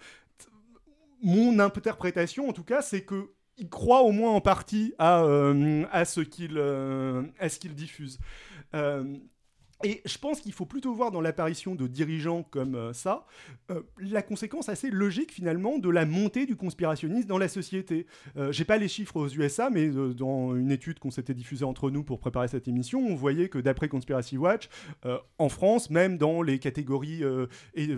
mon 1.21 1.59
interprétation, 1.59 2.49
en 2.49 2.53
tout 2.53 2.65
cas, 2.65 2.81
c'est 2.81 3.01
que 3.01 3.31
il 3.57 3.69
croit 3.69 4.01
au 4.01 4.11
moins 4.11 4.31
en 4.31 4.41
partie 4.41 4.93
à, 4.97 5.23
euh, 5.23 5.85
à 5.91 6.05
ce 6.05 6.21
qu'il 6.21 6.57
euh, 6.57 7.23
à 7.39 7.49
ce 7.49 7.59
qu'il 7.59 7.75
diffuse. 7.75 8.19
Et 9.83 10.01
je 10.05 10.17
pense 10.17 10.39
qu'il 10.41 10.53
faut 10.53 10.65
plutôt 10.65 10.93
voir 10.93 11.11
dans 11.11 11.21
l'apparition 11.21 11.75
de 11.75 11.87
dirigeants 11.87 12.43
comme 12.43 12.75
euh, 12.75 12.93
ça 12.93 13.25
euh, 13.71 13.81
la 13.99 14.21
conséquence 14.21 14.69
assez 14.69 14.89
logique 14.89 15.31
finalement 15.31 15.77
de 15.79 15.89
la 15.89 16.05
montée 16.05 16.45
du 16.45 16.55
conspirationnisme 16.55 17.27
dans 17.27 17.37
la 17.37 17.47
société. 17.47 18.05
Euh, 18.37 18.51
J'ai 18.51 18.65
pas 18.65 18.77
les 18.77 18.87
chiffres 18.87 19.17
aux 19.17 19.27
USA, 19.27 19.69
mais 19.69 19.87
euh, 19.87 20.13
dans 20.13 20.55
une 20.55 20.71
étude 20.71 20.99
qu'on 20.99 21.11
s'était 21.11 21.33
diffusée 21.33 21.65
entre 21.65 21.89
nous 21.91 22.03
pour 22.03 22.19
préparer 22.19 22.47
cette 22.47 22.67
émission, 22.67 22.99
on 23.05 23.15
voyait 23.15 23.49
que 23.49 23.59
d'après 23.59 23.87
Conspiracy 23.89 24.37
Watch, 24.37 24.69
en 25.37 25.49
France, 25.49 25.89
même 25.89 26.17
dans 26.17 26.41
les 26.41 26.59
catégories 26.59 27.21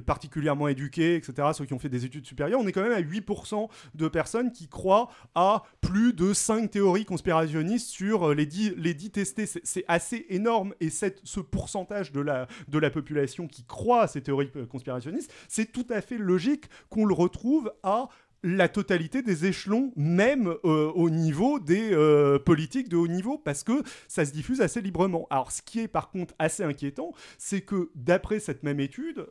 particulièrement 0.05 0.67
éduquées, 0.67 1.15
etc., 1.15 1.49
ceux 1.53 1.65
qui 1.65 1.73
ont 1.73 1.79
fait 1.79 1.89
des 1.89 2.05
études 2.05 2.25
supérieures, 2.25 2.59
on 2.59 2.67
est 2.67 2.71
quand 2.71 2.81
même 2.81 2.91
à 2.91 3.01
8% 3.01 3.69
de 3.95 4.07
personnes 4.07 4.51
qui 4.51 4.67
croient 4.67 5.09
à 5.35 5.63
plus 5.81 6.13
de 6.13 6.33
5 6.33 6.69
théories 6.71 7.05
conspirationnistes 7.05 7.87
sur 7.89 8.33
les 8.33 8.45
10, 8.45 8.73
les 8.77 8.93
10 8.93 9.11
testés. 9.11 9.45
C'est- 9.45 9.85
assez 9.87 10.25
énorme. 10.29 10.73
Et 10.79 10.89
cette, 10.89 11.21
ce 11.23 11.39
pourcentage 11.39 11.74
de 11.83 12.79
la, 12.79 12.89
population 12.89 13.47
qui 13.47 13.65
croit 13.65 14.03
à 14.03 14.07
ces 14.07 14.21
théories 14.21 14.51
euh, 14.55 14.65
conspirationnistes, 14.65 15.31
c'est 15.47 15.71
tout 15.71 15.87
à 15.89 16.01
fait 16.01 16.17
logique 16.17 16.65
qu'on 16.89 17.05
le 17.05 17.13
retrouve 17.13 17.71
à 17.83 18.07
la 18.47 18.69
totalité 18.69 19.23
des 19.23 19.47
échelons, 19.47 19.91
même 19.95 20.53
euh, 20.65 20.91
au 20.93 21.09
niveau 21.09 21.59
des 21.59 21.93
euh, 21.93 22.37
politiques 22.37 22.89
de 22.89 22.95
haut 22.95 23.07
niveau, 23.07 23.39
parce 23.39 23.63
que 23.63 23.81
ça 24.07 24.23
se 24.23 24.31
diffuse 24.31 24.61
assez 24.61 24.81
librement. 24.81 25.25
Alors, 25.31 25.51
ce 25.51 25.63
qui 25.63 25.79
est 25.79 25.87
par 25.87 26.11
contre 26.11 26.35
assez 26.37 26.63
inquiétant, 26.63 27.11
c'est 27.39 27.61
que 27.61 27.89
d'après 27.95 28.39
cette 28.39 28.61
même 28.61 28.79
étude, 28.79 29.25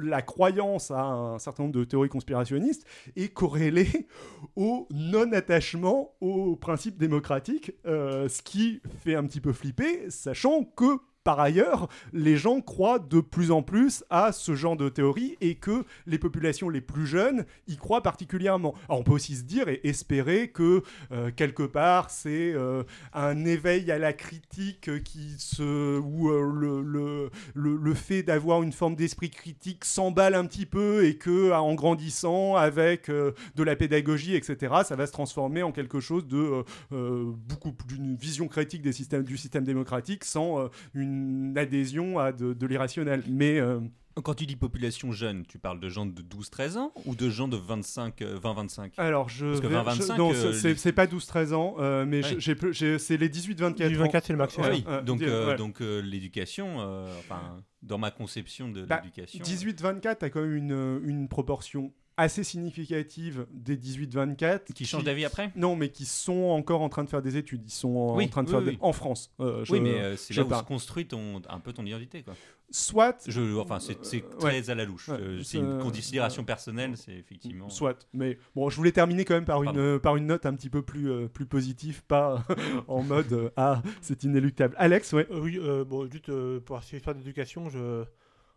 la 0.00 0.22
croyance 0.22 0.92
à 0.92 1.02
un 1.02 1.38
certain 1.40 1.64
nombre 1.64 1.74
de 1.74 1.82
théories 1.82 2.08
conspirationnistes 2.08 2.86
est 3.16 3.32
corrélée 3.32 4.06
au 4.56 4.86
non-attachement 4.92 6.14
aux 6.20 6.54
principes 6.54 6.96
démocratiques, 6.96 7.72
ce 7.84 8.42
qui 8.42 8.80
fait 9.02 9.16
un 9.16 9.24
petit 9.24 9.40
peu 9.40 9.52
flipper, 9.52 10.10
sachant 10.10 10.62
que 10.62 11.00
par 11.24 11.40
ailleurs, 11.40 11.88
les 12.12 12.36
gens 12.36 12.60
croient 12.60 12.98
de 12.98 13.20
plus 13.20 13.50
en 13.50 13.62
plus 13.62 14.04
à 14.10 14.30
ce 14.30 14.54
genre 14.54 14.76
de 14.76 14.90
théorie 14.90 15.36
et 15.40 15.54
que 15.54 15.84
les 16.06 16.18
populations 16.18 16.68
les 16.68 16.82
plus 16.82 17.06
jeunes 17.06 17.46
y 17.66 17.76
croient 17.76 18.02
particulièrement. 18.02 18.74
Alors 18.88 19.00
on 19.00 19.02
peut 19.02 19.12
aussi 19.12 19.36
se 19.36 19.42
dire 19.42 19.68
et 19.68 19.80
espérer 19.84 20.48
que 20.48 20.82
euh, 21.12 21.30
quelque 21.34 21.62
part 21.62 22.10
c'est 22.10 22.52
euh, 22.52 22.82
un 23.14 23.44
éveil 23.44 23.90
à 23.90 23.98
la 23.98 24.12
critique 24.12 25.02
qui 25.02 25.34
se 25.38 25.98
où 25.98 26.28
euh, 26.28 26.52
le, 26.54 26.82
le, 26.82 27.30
le, 27.54 27.76
le 27.76 27.94
fait 27.94 28.22
d'avoir 28.22 28.62
une 28.62 28.72
forme 28.72 28.94
d'esprit 28.94 29.30
critique 29.30 29.84
s'emballe 29.84 30.34
un 30.34 30.44
petit 30.44 30.66
peu 30.66 31.06
et 31.06 31.16
que 31.16 31.52
en 31.52 31.74
grandissant 31.74 32.56
avec 32.56 33.08
euh, 33.08 33.32
de 33.54 33.62
la 33.62 33.76
pédagogie 33.76 34.34
etc 34.34 34.74
ça 34.84 34.94
va 34.96 35.06
se 35.06 35.12
transformer 35.12 35.62
en 35.62 35.72
quelque 35.72 36.00
chose 36.00 36.26
de 36.26 36.64
beaucoup 36.90 37.72
d'une 37.88 38.16
vision 38.16 38.46
critique 38.48 38.82
des 38.82 38.92
systèmes 38.92 39.22
du 39.24 39.38
système 39.38 39.64
démocratique 39.64 40.24
sans 40.24 40.68
une 40.92 41.13
une 41.14 41.58
adhésion 41.58 42.18
à 42.18 42.32
de, 42.32 42.52
de 42.52 42.66
l'irrationnel. 42.66 43.22
Mais 43.28 43.58
euh, 43.60 43.80
Quand 44.22 44.34
tu 44.34 44.46
dis 44.46 44.54
population 44.56 45.10
jeune, 45.12 45.44
tu 45.46 45.58
parles 45.58 45.80
de 45.80 45.88
gens 45.88 46.06
de 46.06 46.22
12-13 46.22 46.76
ans 46.78 46.92
ou 47.04 47.14
de 47.16 47.28
gens 47.30 47.48
de 47.48 47.56
25, 47.56 48.22
euh, 48.22 48.38
20-25 48.38 48.92
alors, 48.96 49.28
je. 49.28 49.46
Parce 49.46 49.60
que 49.60 49.66
vais- 49.66 49.74
20-25, 49.74 50.12
je- 50.14 50.18
non, 50.18 50.30
euh, 50.32 50.52
c'est- 50.52 50.84
les- 50.84 50.92
pas 50.92 51.06
12-13 51.06 51.52
ans, 51.52 51.74
euh, 51.78 52.04
mais 52.06 52.22
Ouais. 52.22 52.36
j'ai- 52.38 52.54
j'ai- 52.54 52.72
j'ai- 52.72 52.98
c'est 52.98 53.16
les 53.16 53.28
18-24 53.28 53.92
ans. 53.92 53.98
24, 54.04 54.26
c'est 54.26 54.32
le 54.32 54.38
max. 54.38 54.54
Ah 54.58 54.68
oui, 54.70 54.84
Ouais, 54.86 55.02
donc, 55.02 55.20
euh, 55.22 55.48
ouais. 55.48 55.56
donc 55.56 55.80
euh, 55.80 56.00
l'éducation, 56.00 56.76
euh, 56.78 57.06
enfin, 57.18 57.40
dans 57.82 57.98
ma 57.98 58.10
conception 58.12 58.68
de 58.70 58.84
Bah, 58.84 59.00
l'éducation. 59.02 59.42
18-24 59.42 60.22
a 60.22 60.30
quand 60.30 60.40
même 60.42 60.54
une, 60.54 61.00
une 61.04 61.26
proportion 61.28 61.92
assez 62.16 62.44
significative 62.44 63.46
des 63.52 63.76
18-24 63.76 64.72
Qui 64.72 64.84
change 64.84 65.04
d'avis 65.04 65.24
après? 65.24 65.50
Non, 65.56 65.76
mais 65.76 65.88
qui 65.88 66.04
sont 66.04 66.44
encore 66.50 66.82
en 66.82 66.88
train 66.88 67.04
de 67.04 67.08
faire 67.08 67.22
des 67.22 67.36
études. 67.36 67.62
Ils 67.66 67.70
sont 67.72 67.96
en 67.96 68.16
Oui, 68.16 68.28
train 68.28 68.42
de 68.42 68.48
oui, 68.48 68.52
faire 68.54 68.62
oui. 68.64 68.72
des- 68.72 68.78
en 68.80 68.92
France. 68.92 69.32
euh, 69.40 69.64
je- 69.64 69.72
Oui, 69.72 69.80
mais 69.80 70.00
euh, 70.00 70.16
c'est 70.16 70.34
là 70.34 70.44
où 70.44 70.54
se 70.54 70.62
construit 70.62 71.06
ton, 71.06 71.40
un 71.48 71.60
peu 71.60 71.72
ton 71.72 71.84
identité. 71.84 72.22
Quoi. 72.22 72.34
Soit. 72.70 73.24
Je, 73.28 73.56
enfin, 73.58 73.78
c'est 73.80 73.98
c'est 74.04 74.24
Euh, 74.24 74.36
très 74.38 74.60
ouais. 74.60 74.70
à 74.70 74.74
la 74.74 74.84
louche. 74.84 75.08
Ouais, 75.08 75.16
Euh, 75.20 75.38
c'est- 75.38 75.44
c'est 75.44 75.58
une 75.58 75.78
considération 75.80 76.44
personnelle, 76.44 76.96
c'est 76.96 77.12
effectivement. 77.14 77.68
Soit. 77.68 78.06
Mais 78.12 78.38
bon, 78.54 78.68
je 78.70 78.76
voulais 78.76 78.92
terminer 78.92 79.24
quand 79.24 79.34
même 79.34 79.44
par 79.44 79.62
une, 79.62 79.66
Pardon. 79.66 79.80
euh, 79.80 79.98
par 79.98 80.16
une 80.16 80.26
note 80.26 80.46
un 80.46 80.54
petit 80.54 80.70
peu 80.70 80.82
plus, 80.82 81.10
euh, 81.10 81.28
plus 81.28 81.46
positive, 81.46 82.02
pas 82.06 82.44
en 82.88 83.02
mode 83.02 83.32
euh, 83.32 83.50
Ah, 83.56 83.82
c'est 84.00 84.24
inéluctable. 84.24 84.74
Alex, 84.78 85.12
ouais. 85.12 85.26
Oui, 85.30 85.58
euh, 85.60 85.84
bon, 85.84 86.10
juste 86.10 86.28
euh, 86.30 86.60
pour 86.60 86.82
cette 86.82 86.94
histoire 86.94 87.14
d'éducation, 87.16 87.68
je... 87.68 88.04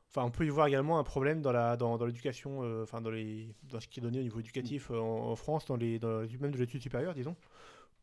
enfin, 0.10 0.24
on 0.26 0.32
peut 0.32 0.46
y 0.46 0.50
voir 0.50 0.68
également 0.68 1.00
un 1.00 1.04
problème 1.04 1.42
dans 1.42 1.52
la 1.52 1.78
dans, 1.78 1.98
dans 1.98 2.06
l'éducation, 2.06 2.64
euh, 2.64 2.84
enfin 2.84 3.02
dans 3.02 3.10
les 3.12 3.54
dans 3.64 3.80
ce 3.80 3.88
qui 3.88 4.00
est 4.00 4.04
donné 4.04 4.20
au 4.20 4.24
niveau 4.24 4.40
éducatif 4.40 4.90
euh, 4.92 5.00
en, 5.00 5.32
en 5.32 5.36
France, 5.36 5.66
dans 5.66 5.76
les 5.76 6.00
dans 6.00 6.22
les- 6.22 6.38
même 6.38 6.52
de 6.52 6.58
l'étude 6.58 6.82
supérieure, 6.82 7.14
disons, 7.14 7.36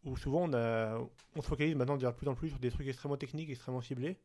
où 0.04 0.16
souvent 0.16 0.42
on 0.48 0.52
a 0.54 0.98
on 1.36 1.42
se 1.42 1.46
focalise 1.48 1.74
maintenant 1.76 1.96
de 1.96 2.10
plus 2.10 2.28
en 2.28 2.34
plus 2.34 2.50
sur 2.50 2.58
des 2.58 2.70
trucs 2.70 2.86
extrêmement 2.86 3.16
techniques, 3.16 3.50
extrêmement 3.50 3.80
ciblés, 3.80 4.16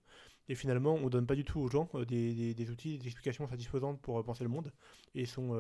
et 0.48 0.56
finalement 0.56 0.94
on 0.96 1.10
donne 1.10 1.26
pas 1.26 1.36
du 1.36 1.44
tout 1.46 1.60
aux 1.60 1.70
gens 1.70 1.90
euh, 1.96 2.06
des, 2.06 2.34
des, 2.34 2.54
des 2.54 2.70
outils, 2.72 2.98
des 2.98 3.06
explications 3.08 3.48
satisfaisantes 3.48 4.00
pour 4.02 4.24
penser 4.24 4.44
le 4.44 4.50
monde, 4.50 4.72
et 5.16 5.22
ils 5.22 5.28
sont 5.28 5.54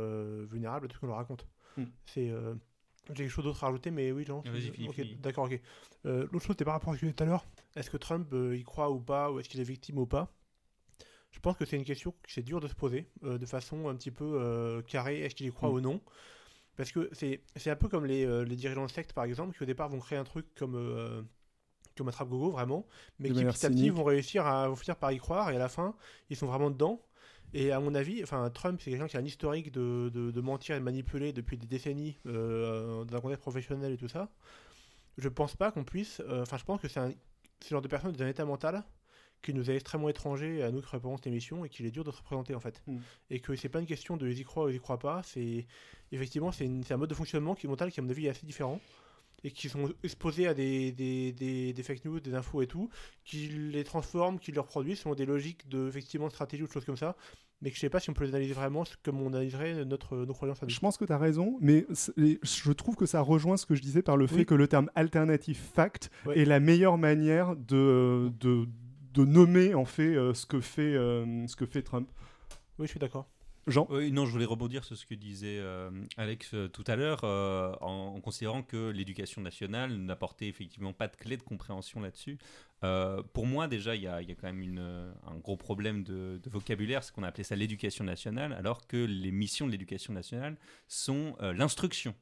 vulnérables 0.49 0.85
à 0.85 0.89
tout 0.89 0.95
ce 0.95 0.99
qu'on 1.01 1.07
leur 1.07 1.17
raconte. 1.17 1.47
Hmm. 1.77 1.85
C'est 2.05 2.31
j'ai 3.11 3.23
quelque 3.23 3.29
chose 3.29 3.45
d'autre 3.45 3.63
à 3.63 3.67
rajouter, 3.67 3.89
mais 3.89 4.11
oui, 4.11 4.23
Jean. 4.23 4.41
Vas-y, 4.41 4.61
c'est- 4.65 4.71
Philippe, 4.71 4.89
ok, 4.89 4.95
Philippe. 4.95 5.21
D'accord, 5.21 5.45
ok. 5.45 5.59
L'autre 6.03 6.31
chose, 6.33 6.51
c'était 6.51 6.65
par 6.65 6.75
rapport 6.75 6.91
à 6.93 6.95
ce 6.95 6.99
que 7.01 7.07
je 7.07 7.11
disais 7.11 7.15
tout 7.15 7.23
à 7.23 7.25
l'heure. 7.25 7.45
Est-ce 7.75 7.89
que 7.89 7.97
Trump 7.97 8.31
y 8.53 8.61
croit 8.63 8.91
ou 8.91 8.99
pas, 8.99 9.31
ou 9.31 9.39
est-ce 9.39 9.49
qu'il 9.49 9.59
est 9.59 9.63
victime 9.63 9.97
ou 9.97 10.05
pas? 10.05 10.31
Je 11.31 11.39
pense 11.39 11.57
que 11.57 11.65
c'est 11.65 11.77
une 11.77 11.85
question 11.85 12.11
que 12.11 12.31
c'est 12.31 12.41
dur 12.43 12.59
de 12.59 12.67
se 12.67 12.75
poser 12.75 13.07
euh, 13.23 13.37
de 13.37 13.45
façon 13.45 13.87
un 13.87 13.95
petit 13.95 14.11
peu 14.11 14.25
euh, 14.41 14.81
carrée. 14.81 15.21
Est-ce 15.21 15.35
qu'il 15.35 15.47
y 15.47 15.51
croit 15.51 15.69
Mm. 15.69 15.73
ou 15.73 15.81
non? 15.81 16.01
Parce 16.77 16.91
que 16.91 17.09
c'est 17.13 17.41
c'est 17.55 17.71
un 17.71 17.75
peu 17.75 17.89
comme 17.89 18.05
les, 18.05 18.25
euh, 18.25 18.43
les 18.45 18.55
dirigeants 18.55 18.85
de 18.85 18.91
secte, 18.91 19.13
par 19.13 19.25
exemple, 19.25 19.55
qui 19.57 19.63
au 19.63 19.65
départ 19.67 19.89
vont 19.89 19.99
créer 19.99 20.17
un 20.19 20.23
truc 20.23 20.47
comme. 20.55 21.27
comme 21.97 22.07
un 22.07 22.11
trap-gogo, 22.11 22.51
vraiment, 22.51 22.87
mais 23.19 23.29
De 23.29 23.33
qui 23.33 23.45
petit 23.45 23.65
à 23.65 23.69
petit 23.69 23.89
vont 23.89 24.03
réussir 24.05 24.45
à 24.47 24.67
vont 24.69 24.75
finir 24.75 24.95
par 24.97 25.11
y 25.11 25.17
croire, 25.17 25.51
et 25.51 25.55
à 25.55 25.59
la 25.59 25.69
fin, 25.69 25.95
ils 26.29 26.37
sont 26.37 26.47
vraiment 26.47 26.71
dedans. 26.71 27.01
Et 27.53 27.71
à 27.71 27.79
mon 27.79 27.95
avis, 27.95 28.23
enfin, 28.23 28.49
Trump, 28.51 28.79
c'est 28.81 28.91
quelqu'un 28.91 29.07
qui 29.07 29.17
a 29.17 29.19
un 29.19 29.25
historique 29.25 29.71
de, 29.71 30.09
de- 30.13 30.31
de 30.31 30.41
mentir 30.41 30.75
et 30.75 30.79
de 30.79 30.83
manipuler 30.83 31.33
depuis 31.33 31.57
des 31.57 31.67
décennies 31.67 32.17
dans 32.25 33.15
un 33.17 33.21
contexte 33.21 33.41
professionnel 33.41 33.91
et 33.93 33.97
tout 33.97 34.07
ça. 34.07 34.29
Je 35.17 35.29
pense 35.29 35.55
pas 35.55 35.71
qu'on 35.71 35.83
puisse. 35.83 36.21
Enfin, 36.29 36.57
je 36.57 36.63
pense 36.65 36.81
que 36.81 36.87
c'est 36.87 36.99
un, 36.99 37.09
le 37.09 37.15
genre 37.69 37.81
de 37.81 37.87
personne 37.87 38.13
d'un 38.13 38.27
état 38.27 38.45
mental 38.45 38.83
qui 39.41 39.53
nous 39.53 39.69
est 39.69 39.75
extrêmement 39.75 40.09
étranger 40.09 40.63
à 40.63 40.71
nous 40.71 40.79
qui 40.81 40.87
préparons 40.87 41.17
cette 41.17 41.27
émission 41.27 41.65
et 41.65 41.69
qu'il 41.69 41.85
est 41.85 41.91
dur 41.91 42.03
de 42.03 42.11
se 42.11 42.17
représenter 42.17 42.55
en 42.55 42.59
fait. 42.59 42.81
Mm. 42.87 42.97
Et 43.29 43.39
que 43.39 43.55
c'est 43.55 43.69
pas 43.69 43.79
une 43.79 43.85
question 43.85 44.17
de 44.17 44.27
ils 44.27 44.39
y 44.39 44.43
croient 44.43 44.65
ou 44.65 44.69
ils 44.69 44.75
y 44.75 44.79
croient 44.79 44.99
pas. 44.99 45.21
C'est 45.23 45.65
effectivement 46.11 46.51
c'est 46.51 46.65
un 46.91 46.97
mode 46.97 47.09
de 47.09 47.15
fonctionnement 47.15 47.55
qui 47.55 47.67
mental 47.67 47.91
qui 47.91 47.99
à 47.99 48.03
mon 48.03 48.09
avis 48.09 48.27
est 48.27 48.29
assez 48.29 48.45
différent 48.45 48.79
et 49.43 49.51
qui 49.51 49.69
sont 49.69 49.89
exposés 50.03 50.47
à 50.47 50.53
des, 50.53 50.91
des, 50.91 51.31
des, 51.31 51.73
des 51.73 51.83
fake 51.83 52.03
news, 52.05 52.19
des 52.19 52.33
infos 52.33 52.61
et 52.61 52.67
tout, 52.67 52.89
qui 53.23 53.47
les 53.47 53.83
transforment, 53.83 54.37
qui 54.37 54.51
les 54.51 54.59
reproduisent 54.59 54.99
selon 54.99 55.15
des 55.15 55.25
logiques 55.25 55.69
de 55.69 55.87
effectivement 55.87 56.29
stratégie 56.29 56.63
ou 56.63 56.67
de 56.67 56.71
choses 56.71 56.83
comme 56.83 56.97
ça, 56.97 57.15
mais 57.61 57.69
que 57.69 57.75
je 57.75 57.81
sais 57.81 57.89
pas 57.89 57.99
si 57.99 58.09
on 58.09 58.13
peut 58.13 58.23
les 58.25 58.31
analyser 58.31 58.53
vraiment 58.53 58.83
comme 59.03 59.21
on 59.21 59.27
analyserait 59.27 59.85
notre, 59.85 60.17
nos 60.17 60.33
croyances 60.33 60.61
à 60.63 60.65
nous. 60.65 60.71
Je 60.71 60.79
pense 60.79 60.97
que 60.97 61.05
tu 61.05 61.13
as 61.13 61.17
raison, 61.17 61.57
mais 61.61 61.85
je 61.89 62.71
trouve 62.71 62.95
que 62.95 63.05
ça 63.05 63.21
rejoint 63.21 63.57
ce 63.57 63.65
que 63.65 63.75
je 63.75 63.81
disais 63.81 64.01
par 64.01 64.17
le 64.17 64.27
fait 64.27 64.45
que 64.45 64.55
le 64.55 64.67
terme 64.67 64.89
alternative 64.95 65.57
fact 65.57 66.09
Ouais. 66.25 66.39
est 66.39 66.45
la 66.45 66.59
meilleure 66.59 66.97
manière 66.97 67.55
de, 67.55 68.31
de, 68.39 68.67
de 69.13 69.25
nommer 69.25 69.73
en 69.73 69.85
fait 69.85 70.15
euh, 70.15 70.33
ce, 70.33 70.45
que 70.45 70.61
fait 70.61 70.95
euh, 70.95 71.47
ce 71.47 71.55
que 71.55 71.65
fait 71.65 71.81
Trump. 71.81 72.09
Oui, 72.77 72.85
je 72.87 72.91
suis 72.91 72.99
d'accord. 72.99 73.27
Jean 73.67 73.85
Oui, 73.89 74.11
non, 74.11 74.25
je 74.25 74.31
voulais 74.31 74.45
rebondir 74.45 74.83
sur 74.83 74.97
ce 74.97 75.05
que 75.05 75.13
disait 75.13 75.59
euh, 75.59 75.91
Alex 76.17 76.53
euh, 76.53 76.67
tout 76.67 76.83
à 76.87 76.95
l'heure, 76.95 77.19
euh, 77.23 77.75
en, 77.81 78.15
en 78.15 78.21
considérant 78.21 78.63
que 78.63 78.89
l'éducation 78.89 79.41
nationale 79.41 79.95
n'apportait 79.95 80.47
effectivement 80.47 80.93
pas 80.93 81.07
de 81.07 81.15
clé 81.15 81.37
de 81.37 81.43
compréhension 81.43 81.99
là-dessus. 81.99 82.39
Euh, 82.83 83.21
pour 83.33 83.45
moi, 83.45 83.67
déjà, 83.67 83.95
il 83.95 84.01
y 84.01 84.07
a, 84.07 84.21
il 84.21 84.29
y 84.29 84.31
a 84.31 84.35
quand 84.35 84.47
même 84.47 84.61
une, 84.61 84.79
un 84.79 85.35
gros 85.35 85.57
problème 85.57 86.03
de, 86.03 86.39
de 86.41 86.49
vocabulaire, 86.49 87.03
c'est 87.03 87.13
qu'on 87.13 87.23
a 87.23 87.27
appelé 87.27 87.43
ça 87.43 87.55
l'éducation 87.55 88.03
nationale, 88.03 88.53
alors 88.53 88.87
que 88.87 88.97
les 88.97 89.31
missions 89.31 89.67
de 89.67 89.71
l'éducation 89.71 90.13
nationale 90.13 90.57
sont 90.87 91.35
euh, 91.41 91.53
l'instruction. 91.53 92.15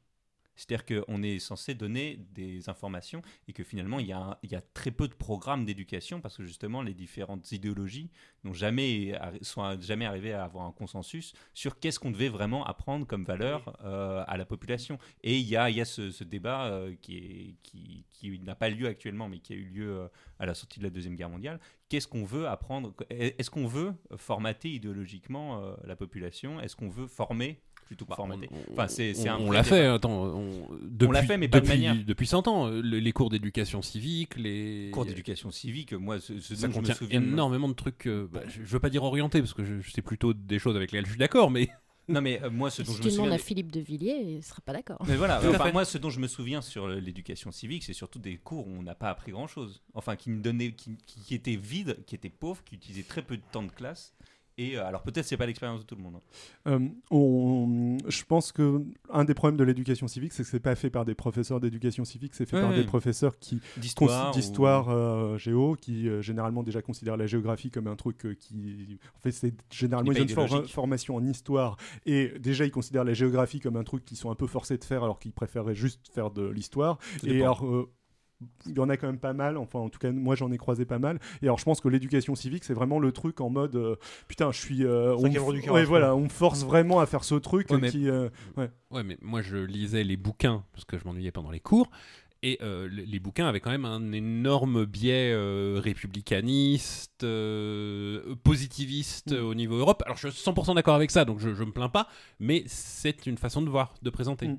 C'est-à-dire 0.58 1.04
qu'on 1.04 1.22
est 1.22 1.38
censé 1.38 1.74
donner 1.74 2.18
des 2.34 2.68
informations 2.68 3.22
et 3.46 3.52
que 3.52 3.62
finalement, 3.64 4.00
il 4.00 4.06
y, 4.08 4.12
a 4.12 4.18
un- 4.18 4.36
il 4.42 4.50
y 4.50 4.56
a 4.56 4.60
très 4.60 4.90
peu 4.90 5.08
de 5.08 5.14
programmes 5.14 5.64
d'éducation 5.64 6.20
parce 6.20 6.36
que 6.36 6.44
justement, 6.44 6.82
les 6.82 6.94
différentes 6.94 7.50
idéologies 7.52 8.10
n'ont 8.44 8.52
jamais, 8.52 9.18
sont 9.40 9.80
jamais 9.80 10.04
arrivées 10.04 10.32
à 10.32 10.44
avoir 10.44 10.66
un 10.66 10.72
consensus 10.72 11.32
sur 11.54 11.78
qu'est-ce 11.78 11.98
qu'on 12.00 12.10
devait 12.10 12.28
vraiment 12.28 12.66
apprendre 12.66 13.06
comme 13.06 13.24
valeur 13.24 13.76
euh, 13.84 14.24
à 14.26 14.36
la 14.36 14.44
population. 14.44 14.98
Et 15.22 15.38
il 15.38 15.46
y 15.46 15.56
a, 15.56 15.70
il 15.70 15.76
y 15.76 15.80
a 15.80 15.84
ce, 15.84 16.10
ce 16.10 16.24
débat 16.24 16.66
euh, 16.66 16.94
qui, 17.00 17.16
est, 17.16 17.54
qui, 17.62 18.04
qui 18.12 18.40
n'a 18.40 18.54
pas 18.56 18.68
lieu 18.68 18.88
actuellement, 18.88 19.28
mais 19.28 19.38
qui 19.38 19.52
a 19.52 19.56
eu 19.56 19.64
lieu 19.64 19.90
euh, 19.96 20.08
à 20.40 20.46
la 20.46 20.54
sortie 20.54 20.80
de 20.80 20.84
la 20.84 20.90
Deuxième 20.90 21.14
Guerre 21.14 21.30
mondiale. 21.30 21.60
Qu'est-ce 21.88 22.08
qu'on 22.08 22.24
veut 22.24 22.48
apprendre? 22.48 22.92
Est-ce 23.10 23.50
qu'on 23.50 23.66
veut 23.66 23.94
formater 24.16 24.70
idéologiquement 24.72 25.62
euh, 25.62 25.74
la 25.84 25.96
population? 25.96 26.60
Est-ce 26.60 26.76
qu'on 26.76 26.90
veut 26.90 27.06
former 27.06 27.60
plutôt 27.88 28.04
que 28.04 28.14
formater 28.14 28.48
Enfin, 28.72 28.86
c'est- 28.86 29.14
c'est 29.14 29.28
on, 29.30 29.48
on 29.48 29.50
l'a 29.50 29.64
fait, 29.64 29.86
attends, 29.86 30.24
on, 30.26 30.68
depuis, 30.88 31.12
l'a 31.14 31.22
fait, 31.24 31.36
mais 31.38 31.48
pas 31.48 31.58
de 31.60 31.66
depuis, 31.66 31.78
manière. 31.86 32.04
depuis 32.06 32.26
100 32.26 32.46
ans. 32.46 32.68
euh, 32.68 32.80
le- 32.80 33.00
les 33.00 33.12
cours 33.12 33.30
d'éducation 33.30 33.82
civique, 33.82 34.36
les 34.36 34.90
cours 34.92 35.04
d'éducation 35.06 35.50
civique, 35.50 35.92
moi, 35.94 36.20
ce, 36.20 36.38
ce 36.38 36.54
ça 36.54 36.66
dont 36.68 36.74
je 36.74 36.78
me 36.78 36.82
contient 36.82 36.94
souviens. 36.94 37.20
énormément 37.22 37.68
de 37.68 37.74
trucs. 37.74 38.06
euh, 38.06 38.28
bah, 38.32 38.42
je, 38.46 38.62
je 38.62 38.68
veux 38.68 38.78
pas 38.80 38.90
dire 38.90 39.02
orientés 39.02 39.40
parce 39.40 39.54
que 39.54 39.64
je, 39.64 39.80
je 39.80 39.90
sais 39.90 40.02
plutôt 40.02 40.32
des 40.34 40.58
choses 40.58 40.76
avec 40.76 40.92
lesquelles 40.92 41.06
je 41.06 41.10
suis 41.12 41.18
d'accord, 41.18 41.50
mais 41.50 41.68
Non, 42.10 42.22
mais 42.22 42.40
euh, 42.42 42.48
moi, 42.48 42.70
ce 42.70 42.80
dont 42.80 42.92
Si 42.92 42.96
je 42.96 43.02
tu 43.02 43.08
me 43.08 43.12
demandes 43.12 43.26
souviens. 43.26 43.34
à 43.36 43.38
Philippe 43.38 43.70
de 43.70 43.80
Villiers, 43.80 44.16
il 44.22 44.36
ne 44.36 44.40
sera 44.40 44.62
pas 44.62 44.72
d'accord. 44.72 44.96
Mais 45.06 45.16
voilà, 45.16 45.40
enfin, 45.46 45.64
fait. 45.66 45.72
moi, 45.72 45.84
ce 45.84 45.98
dont 45.98 46.08
je 46.08 46.20
me 46.20 46.26
souviens 46.26 46.62
sur 46.62 46.88
l'éducation 46.88 47.52
civique, 47.52 47.84
c'est 47.84 47.92
surtout 47.92 48.18
des 48.18 48.38
cours 48.38 48.66
où 48.66 48.70
on 48.78 48.82
n'a 48.82 48.94
pas 48.94 49.10
appris 49.10 49.30
grand-chose. 49.30 49.82
Enfin, 49.92 50.16
qui 50.16 50.30
me 50.30 50.40
donnaient, 50.40 50.72
qui, 50.72 50.96
qui- 51.06 51.20
qui 51.20 51.34
étaient 51.34 51.56
vides, 51.56 51.98
qui 52.06 52.14
étaient 52.14 52.30
pauvres, 52.30 52.62
qui 52.64 52.76
utilisaient 52.76 53.02
très 53.06 53.20
peu 53.20 53.36
de 53.36 53.42
temps 53.52 53.62
de 53.62 53.70
classe. 53.70 54.14
Et 54.58 54.76
euh, 54.76 54.84
alors 54.84 55.02
peut-être 55.02 55.24
c'est 55.24 55.36
pas 55.36 55.46
l'expérience 55.46 55.80
de 55.80 55.84
tout 55.86 55.94
le 55.94 56.02
monde. 56.02 56.16
hein. 56.16 56.20
Euh, 56.72 56.88
on- 57.12 57.96
je 58.08 58.24
pense 58.24 58.50
que 58.52 58.82
un 59.10 59.24
des 59.24 59.34
problèmes 59.34 59.56
de 59.56 59.64
l'éducation 59.64 60.08
civique, 60.08 60.32
c'est 60.32 60.42
que 60.42 60.48
c'est 60.48 60.60
pas 60.60 60.74
fait 60.74 60.90
par 60.90 61.04
des 61.04 61.14
professeurs 61.14 61.60
d'éducation 61.60 62.04
civique, 62.04 62.34
c'est 62.34 62.44
fait 62.46 62.56
Ouais, 62.56 62.62
par 62.62 62.70
ouais. 62.70 62.76
des 62.76 62.84
professeurs 62.84 63.38
qui 63.38 63.60
D'histoire. 63.76 64.32
d'histoire 64.32 64.88
euh, 64.90 65.38
géo, 65.38 65.76
qui 65.80 66.08
euh, 66.08 66.20
généralement 66.22 66.62
déjà 66.62 66.82
considèrent 66.82 67.16
la 67.16 67.26
géographie 67.28 67.70
comme 67.70 67.86
un 67.86 67.96
truc 67.96 68.26
qui, 68.38 68.98
en 69.16 69.20
fait, 69.20 69.30
c'est 69.30 69.54
généralement 69.72 70.10
ils 70.12 70.20
ont 70.20 70.24
une 70.24 70.28
for- 70.28 70.66
formation 70.66 71.14
en 71.16 71.24
histoire 71.24 71.76
et 72.04 72.32
déjà 72.40 72.64
ils 72.64 72.70
considèrent 72.72 73.04
la 73.04 73.14
géographie 73.14 73.60
comme 73.60 73.76
un 73.76 73.84
truc 73.84 74.04
qu'ils 74.04 74.16
sont 74.16 74.30
un 74.30 74.34
peu 74.34 74.46
forcés 74.48 74.76
de 74.76 74.84
faire 74.84 75.04
alors 75.04 75.18
qu'ils 75.20 75.32
préféraient 75.32 75.74
juste 75.76 76.08
faire 76.12 76.30
de 76.30 76.46
l'histoire. 76.48 76.98
Et 77.24 77.42
alors, 77.42 77.64
il 78.66 78.76
y 78.76 78.80
en 78.80 78.88
a 78.88 78.96
quand 78.96 79.06
même 79.08 79.18
pas 79.18 79.32
mal, 79.32 79.56
enfin 79.56 79.78
en 79.80 79.88
tout 79.88 79.98
cas 79.98 80.12
moi 80.12 80.34
j'en 80.36 80.50
ai 80.52 80.58
croisé 80.58 80.84
pas 80.84 80.98
mal. 80.98 81.18
Et 81.42 81.46
alors 81.46 81.58
je 81.58 81.64
pense 81.64 81.80
que 81.80 81.88
l'éducation 81.88 82.34
civique 82.34 82.64
c'est 82.64 82.74
vraiment 82.74 82.98
le 83.00 83.10
truc 83.12 83.40
en 83.40 83.50
mode 83.50 83.74
euh, 83.76 83.96
putain 84.28 84.52
je 84.52 84.58
suis, 84.60 84.84
euh, 84.84 85.14
on, 85.16 85.22
Cinquième 85.22 85.42
me 85.44 85.70
ouais, 85.72 85.84
voilà, 85.84 86.14
on 86.14 86.20
me 86.22 86.28
force 86.28 86.64
vraiment 86.64 87.00
à 87.00 87.06
faire 87.06 87.24
ce 87.24 87.34
truc 87.34 87.70
Ouais, 87.70 87.78
mais- 87.78 87.90
qui, 87.90 88.08
euh, 88.08 88.28
Ouais, 88.56 89.02
mais 89.02 89.18
moi 89.20 89.42
je 89.42 89.56
lisais 89.56 90.04
les 90.04 90.16
bouquins 90.16 90.64
parce 90.72 90.84
que 90.84 90.98
je 90.98 91.04
m'ennuyais 91.04 91.32
pendant 91.32 91.50
les 91.50 91.60
cours. 91.60 91.90
Et 92.44 92.58
euh, 92.62 92.88
les 92.88 93.18
bouquins 93.18 93.48
avaient 93.48 93.58
quand 93.58 93.72
même 93.72 93.84
un 93.84 94.12
énorme 94.12 94.84
biais 94.84 95.32
euh, 95.34 95.80
républicaniste, 95.82 97.24
euh, 97.24 98.36
positiviste 98.44 99.32
Mm. 99.32 99.44
au 99.44 99.54
niveau 99.54 99.76
Europe. 99.76 100.02
Alors 100.06 100.16
je 100.16 100.28
suis 100.28 100.40
100% 100.48 100.74
d'accord 100.76 100.94
avec 100.94 101.10
ça, 101.10 101.24
donc 101.24 101.40
je, 101.40 101.52
je 101.54 101.64
me 101.64 101.72
plains 101.72 101.88
pas, 101.88 102.06
mais 102.38 102.62
c'est 102.66 103.26
une 103.26 103.38
façon 103.38 103.60
de 103.60 103.68
voir, 103.68 103.94
de 104.02 104.10
présenter. 104.10 104.48
Mm. 104.48 104.58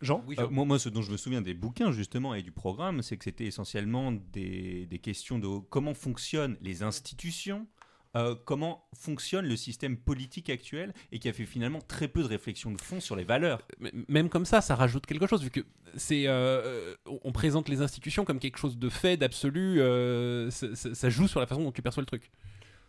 Jean 0.00 0.22
Euh, 0.38 0.48
moi, 0.50 0.64
moi, 0.64 0.78
ce 0.78 0.88
dont 0.88 1.02
je 1.02 1.10
me 1.12 1.16
souviens 1.16 1.40
des 1.42 1.54
bouquins 1.54 1.90
justement 1.92 2.34
et 2.34 2.42
du 2.42 2.52
programme, 2.52 3.02
c'est 3.02 3.16
que 3.16 3.24
c'était 3.24 3.46
essentiellement 3.46 4.12
des, 4.12 4.86
des 4.86 4.98
questions 4.98 5.38
de 5.38 5.46
comment 5.70 5.94
fonctionnent 5.94 6.56
les 6.60 6.82
institutions, 6.82 7.66
euh, 8.14 8.34
comment 8.44 8.86
fonctionne 8.94 9.46
le 9.46 9.56
système 9.56 9.96
politique 9.96 10.48
actuel, 10.50 10.94
et 11.12 11.18
qui 11.18 11.28
a 11.28 11.32
fait 11.32 11.44
finalement 11.46 11.80
très 11.80 12.08
peu 12.08 12.22
de 12.22 12.28
réflexion 12.28 12.70
de 12.72 12.80
fond 12.80 13.00
sur 13.00 13.16
les 13.16 13.24
valeurs. 13.24 13.60
M- 13.82 14.04
Même 14.08 14.28
comme 14.28 14.44
ça, 14.46 14.60
ça 14.60 14.74
rajoute 14.74 15.06
quelque 15.06 15.26
chose, 15.26 15.42
vu 15.42 15.50
que 15.50 15.60
c'est, 15.96 16.24
euh, 16.26 16.94
on- 17.06 17.20
on 17.24 17.32
présente 17.32 17.68
les 17.68 17.80
institutions 17.82 18.24
comme 18.24 18.38
quelque 18.38 18.58
chose 18.58 18.78
de 18.78 18.88
fait, 18.88 19.16
d'absolu, 19.16 19.80
euh, 19.80 20.50
ça, 20.50 20.74
ça- 20.74 20.94
ça 20.94 21.10
joue 21.10 21.28
sur 21.28 21.40
la 21.40 21.46
façon 21.46 21.62
dont 21.62 21.72
tu 21.72 21.82
perçois 21.82 22.00
le 22.02 22.06
truc. 22.06 22.30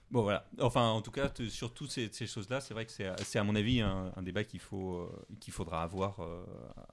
Bon 0.09 0.21
voilà, 0.21 0.47
enfin 0.61 0.87
en 0.87 1.01
tout 1.01 1.11
cas 1.11 1.29
sur 1.49 1.73
toutes 1.73 1.91
ces, 1.91 2.27
choses-là, 2.27 2.61
c'est 2.61 2.73
vrai 2.73 2.85
que 2.85 2.91
c'est 2.91 3.39
à 3.39 3.43
mon 3.43 3.55
avis 3.55 3.81
un, 3.81 4.13
débat 4.21 4.45
qu'il 4.45 4.61
faut 4.61 4.95
euh, 4.95 5.25
qu'il 5.41 5.51
faudra 5.51 5.83
avoir 5.83 6.21
euh, 6.21 6.45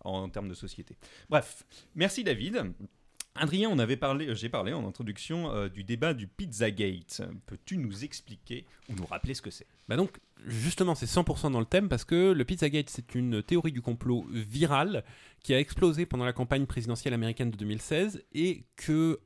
en, 0.04 0.28
termes 0.28 0.48
de 0.48 0.54
société. 0.54 0.96
Bref, 1.30 1.64
merci 1.94 2.24
David. 2.24 2.72
Adrien, 3.36 3.68
on 3.68 3.78
avait 3.78 3.96
parlé, 3.96 4.28
euh, 4.28 4.34
j'ai 4.34 4.48
parlé 4.48 4.72
en 4.72 4.86
introduction 4.86 5.68
du 5.68 5.84
débat 5.84 6.12
du 6.12 6.26
Pizzagate. 6.26 7.22
Peux-tu 7.46 7.76
nous 7.76 8.04
expliquer 8.04 8.66
ou 8.88 8.94
nous 8.94 9.06
rappeler 9.06 9.34
ce 9.34 9.42
que 9.42 9.50
c'est? 9.50 9.66
Bah 9.88 9.96
donc, 9.96 10.18
justement, 10.46 10.96
c'est 10.96 11.06
100% 11.06 11.52
dans 11.52 11.60
le 11.60 11.66
thème 11.66 11.88
parce 11.88 12.04
que 12.04 12.32
le 12.32 12.44
Pizzagate, 12.44 12.90
c'est 12.90 13.14
une 13.14 13.44
théorie 13.44 13.72
du 13.72 13.80
complot 13.80 14.26
virale 14.28 15.04
qui 15.40 15.54
a 15.54 15.60
explosé 15.60 16.04
pendant 16.04 16.24
la 16.24 16.32
campagne 16.32 16.66
présidentielle 16.66 17.14
américaine 17.14 17.52
de 17.52 17.56
2016 17.56 18.24
et 18.34 18.64
que, 18.74 19.20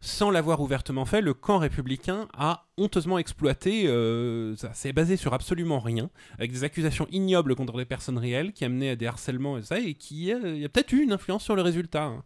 sans 0.00 0.30
l'avoir 0.30 0.60
ouvertement 0.60 1.04
fait, 1.04 1.20
le 1.20 1.34
camp 1.34 1.58
républicain 1.58 2.28
a 2.32 2.66
honteusement 2.76 3.18
exploité. 3.18 3.86
euh, 3.88 4.54
ça 4.56 4.70
c'est 4.74 4.92
basé 4.92 5.16
sur 5.16 5.34
absolument 5.34 5.80
rien, 5.80 6.10
avec 6.38 6.52
des 6.52 6.62
accusations 6.64 7.08
ignobles 7.10 7.56
contre 7.56 7.76
des 7.76 7.84
personnes 7.84 8.18
réelles 8.18 8.52
qui 8.52 8.64
amenaient 8.64 8.90
à 8.90 8.96
des 8.96 9.06
harcèlements 9.06 9.58
et 9.58 9.62
ça, 9.62 9.80
et 9.80 9.94
qui 9.94 10.32
euh, 10.32 10.64
a 10.64 10.68
peut-être 10.68 10.92
eu 10.92 11.02
une 11.02 11.12
influence 11.12 11.42
sur 11.44 11.56
le 11.56 11.62
résultat. 11.62 12.04
hein. 12.04 12.24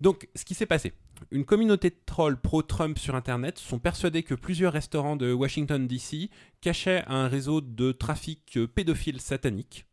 Donc, 0.00 0.28
ce 0.36 0.44
qui 0.44 0.54
s'est 0.54 0.66
passé. 0.66 0.92
Une 1.32 1.44
communauté 1.44 1.90
de 1.90 1.96
trolls 2.06 2.40
pro-Trump 2.40 2.96
sur 2.98 3.16
Internet 3.16 3.58
sont 3.58 3.80
persuadés 3.80 4.22
que 4.22 4.34
plusieurs 4.34 4.72
restaurants 4.72 5.16
de 5.16 5.32
Washington 5.32 5.88
DC 5.88 6.30
cachaient 6.60 7.02
un 7.08 7.26
réseau 7.26 7.60
de 7.60 7.90
trafic 7.90 8.56
euh, 8.56 8.68
pédophile 8.68 9.20
satanique. 9.20 9.86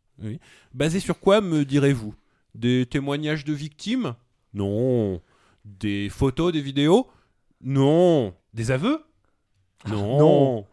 Basé 0.74 1.00
sur 1.00 1.20
quoi, 1.20 1.42
me 1.42 1.66
direz-vous? 1.66 2.14
Des 2.54 2.86
témoignages 2.86 3.44
de 3.44 3.54
victimes? 3.54 4.16
Non. 4.54 5.20
Des 5.66 6.10
photos, 6.10 6.54
des 6.54 6.62
vidéos? 6.62 7.08
Non. 7.62 8.34
Des 8.54 8.72
aveux? 8.72 9.04
Non. 9.88 10.20
Non. 10.20 10.66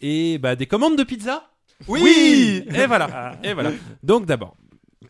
Et 0.00 0.38
bah 0.38 0.54
des 0.54 0.66
commandes 0.66 0.96
de 0.96 1.02
pizza? 1.02 1.50
Oui 1.88 2.64
Et 2.74 2.86
voilà. 2.86 3.38
Et 3.42 3.52
voilà. 3.54 3.72
Donc 4.02 4.26
d'abord, 4.26 4.56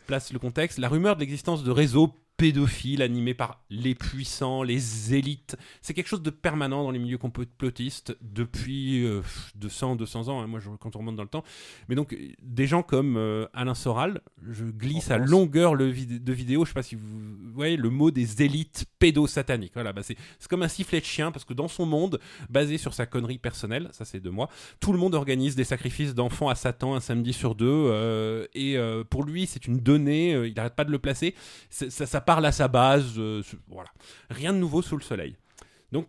place 0.07 0.33
le 0.33 0.39
contexte, 0.39 0.79
la 0.79 0.89
rumeur 0.89 1.15
de 1.15 1.19
l'existence 1.19 1.63
de 1.63 1.71
réseaux 1.71 2.13
pédophiles 2.37 3.01
animés 3.01 3.33
par 3.33 3.63
les 3.69 3.95
puissants, 3.95 4.61
les 4.63 5.13
élites, 5.15 5.55
c'est 5.81 5.93
quelque 5.93 6.07
chose 6.07 6.21
de 6.21 6.29
permanent 6.29 6.83
dans 6.83 6.91
les 6.91 6.99
milieux 6.99 7.17
complotistes 7.17 8.17
depuis 8.21 9.05
euh, 9.05 9.21
200, 9.55 9.95
200 9.95 10.27
ans, 10.27 10.41
hein, 10.41 10.47
moi 10.47 10.59
je, 10.59 10.69
quand 10.79 10.95
on 10.95 10.99
remonte 10.99 11.15
dans 11.15 11.23
le 11.23 11.29
temps. 11.29 11.43
Mais 11.87 11.95
donc 11.95 12.17
des 12.41 12.67
gens 12.67 12.83
comme 12.83 13.15
euh, 13.17 13.45
Alain 13.53 13.73
Soral, 13.75 14.21
je 14.49 14.65
glisse 14.65 15.11
à 15.11 15.17
longueur 15.17 15.75
le 15.75 15.87
vid- 15.89 16.23
de 16.23 16.33
vidéo, 16.33 16.65
je 16.65 16.69
sais 16.71 16.73
pas 16.73 16.83
si 16.83 16.95
vous 16.95 17.03
voyez 17.53 17.77
le 17.77 17.89
mot 17.89 18.11
des 18.11 18.41
élites 18.41 18.85
pédosataniques. 18.99 19.73
Voilà, 19.73 19.93
bah 19.93 20.01
c'est 20.03 20.17
comme 20.49 20.63
un 20.63 20.67
sifflet 20.67 20.99
de 20.99 21.05
chien 21.05 21.31
parce 21.31 21.45
que 21.45 21.53
dans 21.53 21.67
son 21.69 21.85
monde, 21.85 22.19
basé 22.49 22.77
sur 22.77 22.93
sa 22.93 23.05
connerie 23.05 23.37
personnelle, 23.37 23.89
ça 23.93 24.03
c'est 24.03 24.19
de 24.19 24.29
moi, 24.29 24.49
tout 24.79 24.91
le 24.91 24.99
monde 24.99 25.15
organise 25.15 25.55
des 25.55 25.63
sacrifices 25.63 26.13
d'enfants 26.13 26.49
à 26.49 26.55
Satan 26.55 26.95
un 26.95 26.99
samedi 26.99 27.31
sur 27.33 27.55
deux. 27.55 27.65
euh, 27.69 28.45
et 28.53 28.77
euh, 28.77 29.03
pour 29.03 29.23
lui, 29.23 29.47
c'est 29.47 29.67
une 29.67 29.77
donnée, 29.77 30.31
il 30.47 30.53
n'arrête 30.53 30.75
pas 30.75 30.83
de 30.85 30.91
le 30.91 30.99
placer. 30.99 31.33
Ça, 31.69 31.89
ça 31.89 32.21
parle 32.25 32.45
à 32.45 32.51
sa 32.51 32.67
base. 32.67 33.13
euh, 33.17 33.41
voilà. 33.67 33.89
Rien 34.29 34.53
de 34.53 34.57
nouveau 34.57 34.81
sous 34.81 34.97
le 34.97 35.03
soleil. 35.03 35.35
Donc, 35.91 36.07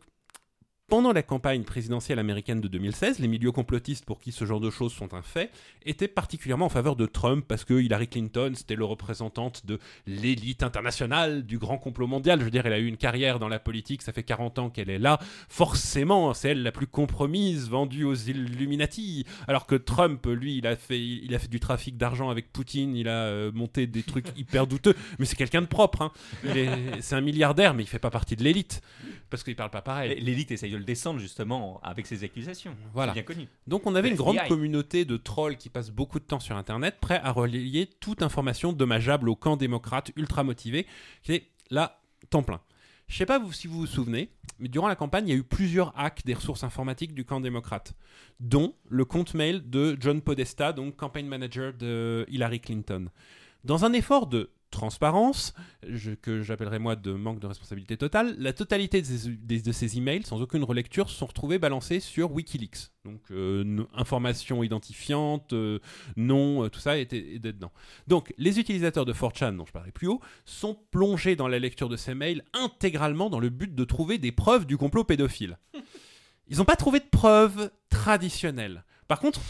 pendant 0.88 1.12
la 1.12 1.22
campagne 1.22 1.64
présidentielle 1.64 2.20
américaine 2.20 2.60
de 2.60 2.68
2016, 2.68 3.18
les 3.18 3.26
milieux 3.26 3.50
complotistes 3.50 4.04
pour 4.04 4.20
qui 4.20 4.30
ce 4.30 4.44
genre 4.44 4.60
de 4.60 4.70
choses 4.70 4.92
sont 4.92 5.14
un 5.14 5.22
fait 5.22 5.50
étaient 5.84 6.06
particulièrement 6.06 6.66
en 6.66 6.70
faveur 6.70 6.94
de 6.94 7.06
Trump 7.06 7.44
parce 7.46 7.64
que 7.64 7.74
Hillary 7.74 8.06
Clinton, 8.06 8.52
c'était 8.54 8.76
le 8.76 8.84
représentante 8.84 9.66
de 9.66 9.80
l'élite 10.06 10.62
internationale 10.62 11.44
du 11.44 11.58
grand 11.58 11.78
complot 11.78 12.06
mondial. 12.06 12.38
Je 12.38 12.44
veux 12.44 12.52
dire, 12.52 12.66
elle 12.66 12.72
a 12.72 12.78
eu 12.78 12.86
une 12.86 12.96
carrière 12.96 13.40
dans 13.40 13.48
la 13.48 13.58
politique, 13.58 14.02
ça 14.02 14.12
fait 14.12 14.22
40 14.22 14.60
ans 14.60 14.70
qu'elle 14.70 14.90
est 14.90 15.00
là. 15.00 15.18
Forcément, 15.48 16.32
c'est 16.34 16.50
elle 16.50 16.62
la 16.62 16.70
plus 16.70 16.86
compromise, 16.86 17.68
vendue 17.68 18.04
aux 18.04 18.14
Illuminati. 18.14 19.26
Alors 19.48 19.66
que 19.66 19.74
Trump, 19.74 20.24
lui, 20.26 20.58
il 20.58 20.68
a 20.68 20.76
fait, 20.76 20.98
du 21.50 21.58
trafic 21.58 21.96
d'argent 21.96 22.30
avec 22.30 22.52
Poutine, 22.52 22.94
il 22.94 23.08
a 23.08 23.24
euh, 23.24 23.50
monté 23.52 23.88
des 23.88 24.04
trucs 24.04 24.28
hyper 24.38 24.68
douteux. 24.68 24.94
Mais 25.18 25.26
c'est 25.26 25.36
quelqu'un 25.36 25.62
de 25.62 25.66
propre. 25.66 26.02
hein. 26.02 26.12
C'est 27.00 27.16
un 27.16 27.20
milliardaire, 27.20 27.74
mais 27.74 27.82
il 27.82 27.86
fait 27.86 27.98
pas 27.98 28.10
partie 28.10 28.36
de 28.36 28.44
l'élite 28.44 28.82
parce 29.30 29.42
qu'il 29.42 29.56
parle 29.56 29.70
pas 29.70 29.82
pareil. 29.82 30.18
L'élite 30.20 30.50
essaye 30.50 30.70
de 30.72 30.76
le 30.76 30.84
descendre 30.84 31.18
justement 31.20 31.80
avec 31.82 32.06
ses 32.06 32.22
accusations. 32.24 32.76
Voilà. 32.94 33.12
Bien 33.12 33.22
connu. 33.22 33.48
Donc 33.66 33.86
on 33.86 33.94
avait 33.94 34.08
une 34.10 34.16
grande 34.16 34.38
communauté 34.48 35.04
de 35.04 35.16
trolls 35.16 35.56
qui 35.56 35.68
passent 35.68 35.90
beaucoup 35.90 36.18
de 36.20 36.24
temps 36.24 36.40
sur 36.40 36.56
Internet, 36.56 36.96
prêts 37.00 37.20
à 37.22 37.32
relayer 37.32 37.86
toute 37.86 38.22
information 38.22 38.72
dommageable 38.72 39.28
au 39.28 39.36
camp 39.36 39.56
démocrate 39.56 40.10
ultra 40.16 40.44
motivé, 40.44 40.86
qui 41.22 41.32
est 41.32 41.50
là, 41.70 42.00
temps 42.30 42.42
plein. 42.42 42.60
Je 43.08 43.16
sais 43.16 43.26
pas 43.26 43.38
vous- 43.38 43.52
si 43.52 43.68
vous 43.68 43.78
vous 43.78 43.86
souvenez, 43.86 44.30
mais 44.58 44.68
durant 44.68 44.88
la 44.88 44.96
campagne, 44.96 45.28
il 45.28 45.30
y 45.30 45.34
a 45.34 45.38
eu 45.38 45.44
plusieurs 45.44 45.92
hacks 45.96 46.24
des 46.24 46.34
ressources 46.34 46.64
informatiques 46.64 47.14
du 47.14 47.24
camp 47.24 47.40
démocrate, 47.40 47.94
dont 48.40 48.74
le 48.88 49.04
compte 49.04 49.34
mail 49.34 49.68
de 49.70 49.96
John 50.00 50.20
Podesta, 50.20 50.72
donc 50.72 50.96
campaign 50.96 51.26
manager 51.28 51.72
de 51.72 52.26
Hillary 52.28 52.58
Clinton. 52.60 53.08
Dans 53.62 53.84
un 53.84 53.92
effort 53.92 54.26
de 54.26 54.50
transparence, 54.76 55.54
je- 55.88 56.12
que 56.12 56.42
j'appellerais 56.42 56.78
moi 56.78 56.96
de 56.96 57.12
manque 57.12 57.40
de 57.40 57.46
responsabilité 57.46 57.96
totale, 57.96 58.36
la 58.38 58.52
totalité 58.52 59.00
de 59.00 59.06
ces, 59.06 59.28
de 59.60 59.72
ces 59.72 59.96
emails, 59.98 60.22
sans 60.22 60.40
aucune 60.42 60.62
relecture, 60.64 61.08
sont 61.10 61.26
retrouvés 61.26 61.58
balancés 61.58 61.98
sur 62.00 62.30
Wikileaks. 62.32 62.90
Donc, 63.04 63.20
euh, 63.30 63.84
informations 63.94 64.62
identifiantes, 64.62 65.52
euh, 65.52 65.78
euh, 66.18 66.68
tout 66.68 66.80
ça 66.80 66.98
était, 66.98 67.18
était 67.36 67.52
dedans. 67.52 67.72
Donc, 68.06 68.34
les 68.36 68.58
utilisateurs 68.60 69.04
de 69.04 69.12
4chan, 69.12 69.56
dont 69.56 69.64
je 69.66 69.72
parlais 69.72 69.92
plus 69.92 70.08
haut, 70.08 70.20
sont 70.44 70.78
plongés 70.90 71.36
dans 71.36 71.48
la 71.48 71.58
lecture 71.58 71.88
de 71.88 71.96
ces 71.96 72.14
mails 72.14 72.44
intégralement 72.52 73.30
dans 73.30 73.40
le 73.40 73.48
but 73.48 73.74
de 73.74 73.84
trouver 73.84 74.18
des 74.18 74.32
preuves 74.32 74.66
du 74.66 74.76
complot 74.76 75.04
pédophile. 75.04 75.58
Ils 76.48 76.58
n'ont 76.58 76.64
pas 76.64 76.76
trouvé 76.76 77.00
de 77.00 77.08
preuves 77.10 77.70
traditionnelles. 77.90 78.84
Par 79.08 79.20
contre, 79.20 79.40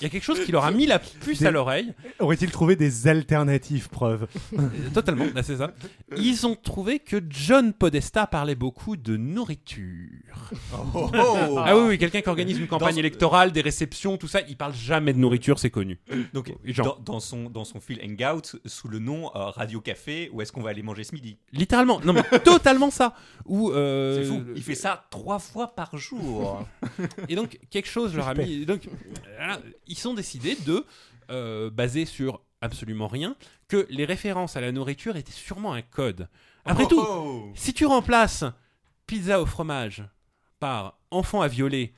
il 0.00 0.04
y 0.04 0.06
a 0.06 0.08
quelque 0.10 0.22
chose 0.24 0.44
qui 0.44 0.52
leur 0.52 0.64
a 0.64 0.70
mis 0.70 0.86
la 0.86 0.98
puce 0.98 1.40
Des- 1.40 1.46
à 1.46 1.50
l'oreille. 1.50 1.92
Aurait-il 2.18 2.50
trouvé 2.50 2.76
des 2.76 3.08
alternatives 3.08 3.88
preuves 3.88 4.26
Euh, 4.58 4.68
Totalement, 4.94 5.26
là, 5.34 5.42
c'est 5.42 5.56
ça. 5.56 5.72
Ils 6.16 6.46
ont 6.46 6.54
trouvé 6.54 6.98
que 6.98 7.16
John 7.28 7.72
Podesta 7.72 8.26
parlait 8.26 8.54
beaucoup 8.54 8.96
de 8.96 9.16
nourriture. 9.16 10.08
Ah 11.58 11.76
oui, 11.76 11.82
oui, 11.88 11.98
quelqu'un 11.98 12.20
qui 12.20 12.28
organise 12.28 12.58
une 12.58 12.66
campagne 12.66 12.94
Dans- 12.94 12.98
électorale, 13.00 13.52
des 13.52 13.60
réceptions, 13.60 14.16
tout 14.16 14.28
ça, 14.28 14.40
il 14.48 14.56
parle 14.56 14.74
jamais 14.74 15.12
de 15.12 15.18
nourriture, 15.18 15.58
c'est 15.58 15.70
connu. 15.70 15.98
Donc, 16.32 16.52
genre- 16.64 16.98
dans, 17.04 17.14
dans 17.14 17.20
son, 17.20 17.50
dans 17.50 17.64
son 17.64 17.80
fil 17.80 18.00
Hangout, 18.04 18.56
sous 18.64 18.88
le 18.88 18.98
nom 18.98 19.26
euh, 19.34 19.50
Radio 19.50 19.80
Café, 19.80 20.30
où 20.32 20.40
est-ce 20.42 20.52
qu'on 20.52 20.62
va 20.62 20.70
aller 20.70 20.82
manger 20.82 21.04
ce 21.04 21.14
midi? 21.14 21.38
Littéralement, 21.52 22.00
non 22.04 22.12
mais 22.12 22.22
totalement 22.44 22.90
ça. 22.90 23.14
Ou 23.46 23.70
euh, 23.72 24.22
C'est 24.22 24.28
fou. 24.28 24.42
Il 24.54 24.62
fait 24.62 24.74
ça 24.74 25.04
trois 25.10 25.38
fois 25.38 25.74
par 25.74 25.96
jour. 25.96 26.64
Et 27.28 27.34
donc, 27.34 27.58
quelque 27.70 27.88
chose 27.88 28.14
leur 28.14 28.28
a 28.28 28.34
mis. 28.34 28.64
Donc, 28.66 28.82
voilà, 29.38 29.60
ils 29.86 29.98
sont 29.98 30.14
décidés 30.14 30.56
de, 30.66 30.84
euh, 31.30 31.70
basé 31.70 32.04
sur 32.04 32.40
absolument 32.60 33.08
rien, 33.08 33.36
que 33.68 33.86
les 33.90 34.04
références 34.04 34.56
à 34.56 34.60
la 34.60 34.72
nourriture 34.72 35.16
étaient 35.16 35.32
sûrement 35.32 35.72
un 35.74 35.82
code. 35.82 36.28
Après 36.64 36.86
tout, 36.86 37.00
Oh. 37.00 37.52
si 37.54 37.72
tu 37.74 37.86
remplaces 37.86 38.44
pizza 39.06 39.40
au 39.40 39.46
fromage 39.46 40.04
par 40.58 40.98
enfant 41.10 41.42
à 41.42 41.48
violer, 41.48 41.92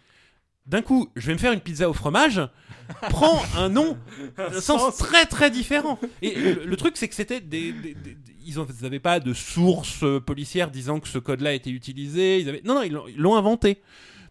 d'un 0.66 0.82
coup, 0.82 1.08
je 1.16 1.26
vais 1.28 1.32
me 1.32 1.38
faire 1.38 1.52
une 1.52 1.60
pizza 1.60 1.88
au 1.88 1.94
fromage, 1.94 2.42
prend 3.08 3.40
un 3.56 3.68
nom, 3.70 3.96
un 4.36 4.60
sens 4.60 4.96
très 4.98 5.24
très 5.26 5.50
différent. 5.50 5.98
Et 6.20 6.34
le, 6.34 6.64
le 6.66 6.76
truc, 6.76 6.96
c'est 6.96 7.08
que 7.08 7.14
c'était 7.14 7.40
des, 7.40 7.72
des- 7.72 7.94
des- 7.94 8.14
des- 8.14 8.34
ils 8.44 8.56
n'avaient 8.82 8.98
pas 8.98 9.20
de 9.20 9.32
source 9.34 10.04
policière 10.26 10.70
disant 10.70 11.00
que 11.00 11.08
ce 11.08 11.18
code-là 11.18 11.52
était 11.54 11.70
utilisé. 11.70 12.40
Ils 12.40 12.48
avaient, 12.48 12.62
non, 12.64 12.74
non, 12.74 12.82
ils 12.82 13.16
l'ont 13.16 13.36
inventé. 13.36 13.80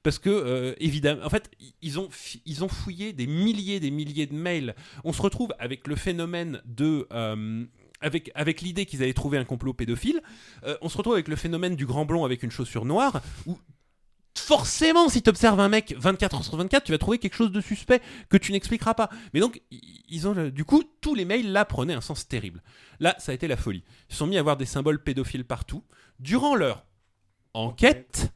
Parce 0.07 0.19
que, 0.19 0.29
euh, 0.29 0.73
évidemment, 0.79 1.25
en 1.25 1.29
fait, 1.29 1.51
ils 1.81 1.99
ont, 1.99 2.07
ils 2.45 2.63
ont 2.63 2.69
fouillé 2.69 3.11
des 3.11 3.27
milliers, 3.27 3.81
des 3.81 3.91
milliers 3.91 4.25
de 4.25 4.35
mails. 4.35 4.73
On 5.03 5.11
se 5.11 5.21
retrouve 5.21 5.53
avec 5.59 5.85
le 5.85 5.97
phénomène 5.97 6.61
de. 6.63 7.05
euh, 7.11 7.65
avec, 7.99 8.31
avec 8.33 8.61
l'idée 8.61 8.85
qu'ils 8.85 9.03
allaient 9.03 9.11
trouver 9.11 9.37
un 9.37 9.43
complot 9.43 9.73
pédophile, 9.73 10.21
euh, 10.63 10.77
on 10.81 10.87
se 10.87 10.97
retrouve 10.97 11.15
avec 11.15 11.27
le 11.27 11.35
phénomène 11.35 11.75
du 11.75 11.85
grand 11.85 12.05
blond 12.05 12.23
avec 12.23 12.41
une 12.41 12.51
chaussure 12.51 12.85
noire, 12.85 13.21
où 13.47 13.57
forcément, 14.37 15.09
si 15.09 15.21
tu 15.21 15.29
observes 15.29 15.59
un 15.59 15.67
mec 15.67 15.93
24 15.97 16.35
heures 16.35 16.45
sur 16.45 16.55
24, 16.55 16.85
tu 16.85 16.93
vas 16.93 16.97
trouver 16.99 17.17
quelque 17.19 17.35
chose 17.35 17.51
de 17.51 17.59
suspect 17.59 18.01
que 18.29 18.37
tu 18.37 18.53
n'expliqueras 18.53 18.93
pas. 18.93 19.09
Mais 19.33 19.41
donc, 19.41 19.61
ils 20.07 20.25
ont, 20.25 20.47
du 20.47 20.63
coup, 20.63 20.85
tous 21.01 21.15
les 21.15 21.25
mails 21.25 21.51
là 21.51 21.65
prenaient 21.65 21.95
un 21.95 21.99
sens 21.99 22.29
terrible. 22.29 22.63
Là, 23.01 23.13
ça 23.19 23.33
a 23.33 23.35
été 23.35 23.49
la 23.49 23.57
folie. 23.57 23.83
Ils 24.09 24.13
se 24.13 24.19
sont 24.19 24.27
mis 24.27 24.37
à 24.37 24.39
avoir 24.39 24.55
des 24.55 24.65
symboles 24.65 25.03
pédophiles 25.03 25.43
partout. 25.43 25.83
Durant 26.17 26.55
leur 26.55 26.85
enquête, 27.53 28.31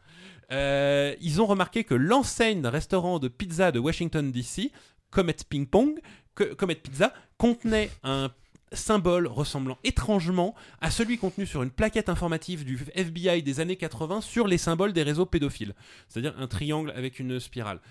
euh, 0.51 1.15
ils 1.21 1.41
ont 1.41 1.45
remarqué 1.45 1.83
que 1.83 1.93
l'enseigne 1.93 2.61
d'un 2.61 2.69
restaurant 2.69 3.19
de 3.19 3.27
pizza 3.27 3.71
de 3.71 3.79
Washington 3.79 4.31
DC, 4.31 4.71
Comet 5.09 5.35
Ping 5.49 5.67
Pong, 5.67 5.99
que- 6.35 6.53
Comet 6.53 6.75
Pizza, 6.75 7.13
contenait 7.37 7.89
un 8.03 8.31
symbole 8.73 9.27
ressemblant 9.27 9.77
étrangement 9.83 10.55
à 10.79 10.91
celui 10.91 11.17
contenu 11.17 11.45
sur 11.45 11.61
une 11.61 11.71
plaquette 11.71 12.07
informative 12.07 12.63
du 12.63 12.79
FBI 12.95 13.43
des 13.43 13.59
années 13.59 13.75
80 13.75 14.21
sur 14.21 14.47
les 14.47 14.57
symboles 14.57 14.93
des 14.93 15.03
réseaux 15.03 15.25
pédophiles. 15.25 15.73
C'est-à-dire 16.07 16.33
un 16.39 16.47
triangle 16.47 16.91
avec 16.95 17.19
une 17.19 17.39
spirale. 17.39 17.81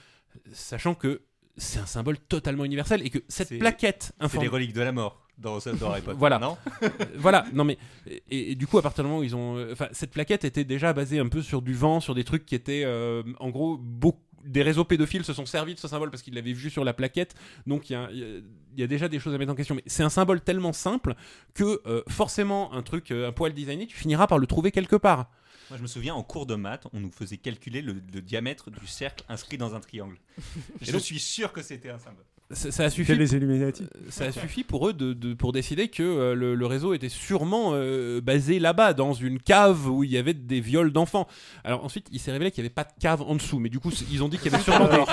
Sachant 0.53 0.95
que 0.95 1.21
c'est 1.59 1.81
un 1.81 1.87
symbole 1.87 2.19
totalement 2.19 2.65
universel 2.65 3.05
et 3.05 3.11
que 3.11 3.19
cette 3.29 3.59
plaquette 3.59 4.13
C'est 4.23 4.39
les 4.41 4.49
reliques 4.49 4.73
de 4.73 4.81
la 4.81 4.93
mort 4.93 5.21
dans, 5.41 5.59
dans 5.59 5.91
Harry 5.91 6.03
Potter. 6.03 6.17
Voilà. 6.19 6.39
Non 6.39 6.57
voilà, 7.17 7.45
non 7.53 7.65
mais 7.65 7.79
et, 8.07 8.53
et 8.53 8.55
du 8.55 8.67
coup 8.67 8.79
à 8.79 8.83
partir 8.83 9.05
du 9.05 9.09
moment 9.09 9.21
où 9.21 9.25
ils 9.25 9.35
ont, 9.37 9.57
euh, 9.57 9.73
enfin 9.73 9.89
cette 9.93 10.11
plaquette 10.11 10.45
était 10.45 10.65
déjà 10.65 10.93
basée 10.93 11.19
un 11.19 11.29
peu 11.29 11.43
sur 11.43 11.63
du 11.63 11.75
vent, 11.75 12.01
sur 12.01 12.15
des 12.15 12.25
trucs 12.25 12.47
qui 12.47 12.55
étaient 12.55 12.83
euh, 12.85 13.23
en 13.41 13.51
gros 13.51 13.77
beaucoup 13.79 14.21
des 14.45 14.63
réseaux 14.63 14.85
pédophiles 14.87 15.23
se 15.25 15.35
sont 15.35 15.45
servis 15.45 15.75
de 15.75 15.79
ce 15.79 15.87
symbole 15.87 16.11
parce 16.11 16.23
qu'ils 16.23 16.33
l'avaient 16.35 16.55
vu 16.55 16.71
sur 16.71 16.83
la 16.83 16.95
plaquette. 16.95 17.35
Donc 17.67 17.91
il 17.91 17.93
y 17.93 17.97
a, 17.97 18.09
il 18.11 18.19
y 18.19 18.25
a- 18.25 18.41
y 18.79 18.83
a 18.83 18.87
déjà 18.87 19.07
des 19.09 19.19
choses 19.19 19.35
à 19.35 19.39
mettre 19.39 19.53
en 19.53 19.55
question. 19.55 19.75
Mais 19.75 19.83
c'est 19.87 20.03
un 20.03 20.09
symbole 20.09 20.41
tellement 20.41 20.73
simple 20.73 21.15
que 21.53 21.83
euh, 21.87 22.03
forcément, 22.09 22.73
un 22.73 22.83
truc, 22.83 23.11
euh, 23.11 23.29
un 23.29 23.33
poil 23.33 23.53
designé, 23.53 23.87
tu 23.87 23.97
finiras 23.99 24.27
par 24.27 24.39
le 24.39 24.47
trouver 24.47 24.71
quelque 24.71 24.97
part. 24.97 25.31
Moi, 25.69 25.77
je 25.77 25.83
me 25.83 25.87
souviens, 25.89 26.15
en 26.15 26.23
cours 26.23 26.47
de 26.47 26.55
maths, 26.55 26.87
on 26.95 27.01
nous 27.01 27.13
faisait 27.13 27.37
calculer 27.37 27.83
le, 27.83 27.93
le 28.15 28.23
diamètre 28.23 28.71
du 28.71 28.87
cercle 28.87 29.25
inscrit 29.29 29.59
dans 29.59 29.75
un 29.75 29.81
triangle. 29.81 30.17
Je 30.81 30.91
donc- 30.93 31.01
suis 31.03 31.21
sûr 31.21 31.53
que 31.53 31.61
c'était 31.63 31.91
un 31.91 31.99
symbole. 31.99 32.25
Ça, 32.53 32.73
ça 32.73 32.85
a 32.85 32.91
suffi. 32.91 33.07
C'était 33.13 33.19
les 33.21 33.35
Illuminati. 33.37 33.85
Ça 34.09 34.25
a 34.25 34.33
suffi 34.33 34.65
pour 34.65 34.89
eux 34.89 34.93
de, 34.93 35.13
de- 35.13 35.35
pour 35.35 35.53
décider 35.53 35.87
que 35.87 36.03
euh, 36.03 36.35
le, 36.35 36.57
le 36.57 36.67
réseau 36.67 36.95
était 36.95 37.09
sûrement 37.09 37.71
euh, 37.75 38.21
basé 38.21 38.59
là-bas, 38.59 38.93
dans 38.93 39.13
une 39.13 39.39
cave 39.39 39.89
où 39.89 40.03
il 40.03 40.11
y 40.11 40.19
avait 40.19 40.35
des 40.35 40.61
viols 40.61 40.91
d'enfants. 40.93 41.29
Alors 41.63 41.85
ensuite, 41.85 42.09
il 42.11 42.19
s'est 42.19 42.33
révélé 42.33 42.51
qu'il 42.51 42.63
n'y 42.65 42.67
avait 42.67 42.75
pas 42.75 42.83
de 42.83 42.91
cave 43.01 43.23
en 43.23 43.37
dessous, 43.37 43.61
mais 43.61 43.69
du 43.69 43.79
coup, 43.79 43.91
ils 44.11 44.25
ont 44.25 44.29
dit 44.29 44.37
qu'il 44.39 44.51
y 44.51 44.55
avait 44.55 44.65
sûrement 44.65 44.89
des, 44.89 45.05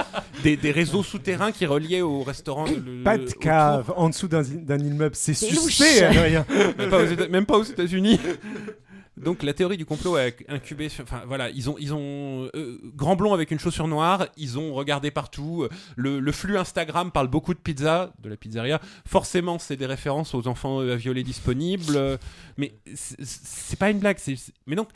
des- 0.43 0.57
des 0.57 0.71
réseaux 0.71 1.03
souterrains 1.03 1.51
qui 1.51 1.67
reliaient 1.67 2.01
au 2.01 2.23
restaurant. 2.23 2.65
le- 2.65 3.03
Pas 3.03 3.17
de 3.19 3.23
autour. 3.25 3.39
cave 3.39 3.93
en 3.95 4.09
dessous 4.09 4.27
d'un 4.27 4.79
immeuble, 4.79 5.13
c'est 5.15 5.33
suspect, 5.35 5.55
louche. 5.61 6.01
Adrien. 6.17 6.45
même 6.77 6.89
pas 6.89 6.97
aux 7.03 7.05
Éta- 7.05 7.29
même 7.29 7.45
pas 7.45 7.57
aux 7.57 7.63
États-Unis. 7.63 8.19
Donc 9.17 9.41
la 9.43 9.53
théorie 9.53 9.77
du 9.77 9.85
complot 9.85 10.15
a 10.15 10.27
incubé, 10.47 10.89
enfin 11.01 11.23
voilà, 11.27 11.49
ils 11.49 11.69
ont, 11.69 11.75
ils 11.79 11.93
ont 11.93 12.49
euh, 12.55 12.79
grand 12.95 13.15
blond 13.15 13.33
avec 13.33 13.49
une 13.51 13.59
chaussure 13.59 13.87
noire, 13.87 14.27
ils 14.37 14.59
ont 14.59 14.73
regardé 14.73 15.09
partout. 15.11 15.67
Le, 15.95 16.19
le 16.19 16.31
flux 16.31 16.57
Instagram 16.57 17.11
parle 17.11 17.27
beaucoup 17.27 17.53
de 17.53 17.59
pizza, 17.59 18.13
de 18.21 18.29
la 18.29 18.37
pizzeria. 18.37 18.79
Forcément, 19.07 19.57
c'est 19.59 19.75
des 19.75 19.87
références 19.87 20.35
aux 20.35 20.47
enfants 20.47 20.81
euh, 20.81 20.93
à 20.93 20.95
violer 20.95 21.23
disponibles, 21.23 22.19
mais 22.57 22.73
c'est- 22.93 23.75
pas 23.77 23.89
une 23.89 23.99
blague. 23.99 24.17
Mais 24.65 24.75
donc, 24.75 24.89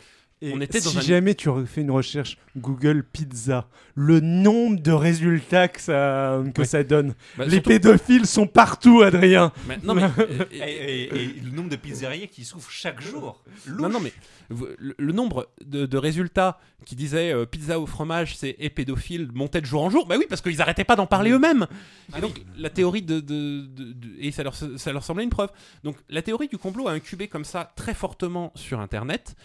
Et 0.44 0.52
On 0.56 0.60
était 0.62 0.82
dans 0.82 0.89
si 0.89 0.98
un- 0.98 1.02
jamais 1.02 1.36
tu 1.36 1.50
refais 1.50 1.82
une 1.82 1.92
recherche 1.92 2.38
Google 2.58 3.04
Pizza, 3.04 3.68
le 3.94 4.20
nombre 4.22 4.80
de 4.82 4.92
résultats 4.92 5.68
que 5.68 5.80
ça, 5.80 6.42
que 6.56 6.62
Ouais. 6.62 6.68
ça 6.68 6.84
donne. 6.84 7.14
bah, 7.38 7.46
Les 7.46 7.52
surtout- 7.52 7.70
pédophiles 7.70 8.26
sont 8.26 8.48
partout, 8.48 9.02
Adrien. 9.04 9.52
mais- 9.68 9.78
non 9.84 9.94
mais 9.94 10.02
euh, 10.20 10.46
Et, 10.52 10.58
et- 10.58 11.04
et 11.24 11.28
le 11.44 11.52
nombre 11.52 11.70
de 11.70 11.76
pizzerias 11.76 12.26
qui 12.26 12.44
souffrent 12.44 12.72
chaque 12.72 13.02
jour. 13.02 13.44
Non, 13.68 13.88
non, 13.88 14.00
mais 14.00 14.12
vous- 14.50 14.68
le, 14.80 14.96
le 14.98 15.14
nombre 15.14 15.48
de, 15.64 15.86
de 15.86 15.98
résultats 16.00 16.58
qui 16.86 16.96
disaient 16.96 17.32
euh, 17.32 17.46
pizza 17.46 17.80
au 17.80 17.86
fromage, 17.86 18.36
c'est 18.36 18.56
et 18.58 18.72
pédophile 18.72 19.30
montait 19.36 19.62
de 19.62 19.68
jour 19.68 19.84
en 19.84 19.92
jour. 19.92 20.08
Bah 20.08 20.16
oui, 20.18 20.26
parce 20.28 20.42
qu'ils 20.42 20.60
arrêtaient 20.64 20.84
pas 20.84 20.96
d'en 20.96 21.06
parler 21.06 21.30
eux-mêmes. 21.30 21.68
Ah 22.14 22.18
et 22.18 22.22
donc, 22.22 22.42
la 22.58 22.72
théorie 22.72 23.04
de. 23.04 23.20
de- 23.20 23.68
de- 23.68 23.94
de- 23.94 24.10
et 24.20 24.32
ça 24.32 24.42
leur, 24.42 24.56
ça 24.56 24.92
leur 24.92 25.04
semblait 25.04 25.24
une 25.24 25.30
preuve. 25.30 25.50
Donc, 25.84 25.98
la 26.10 26.24
théorie 26.24 26.48
du 26.48 26.58
complot 26.58 26.88
a 26.88 26.94
incubé 26.94 27.28
comme 27.28 27.46
ça 27.46 27.72
très 27.76 27.94
fortement 27.94 28.52
sur 28.56 28.80
Internet 28.80 29.36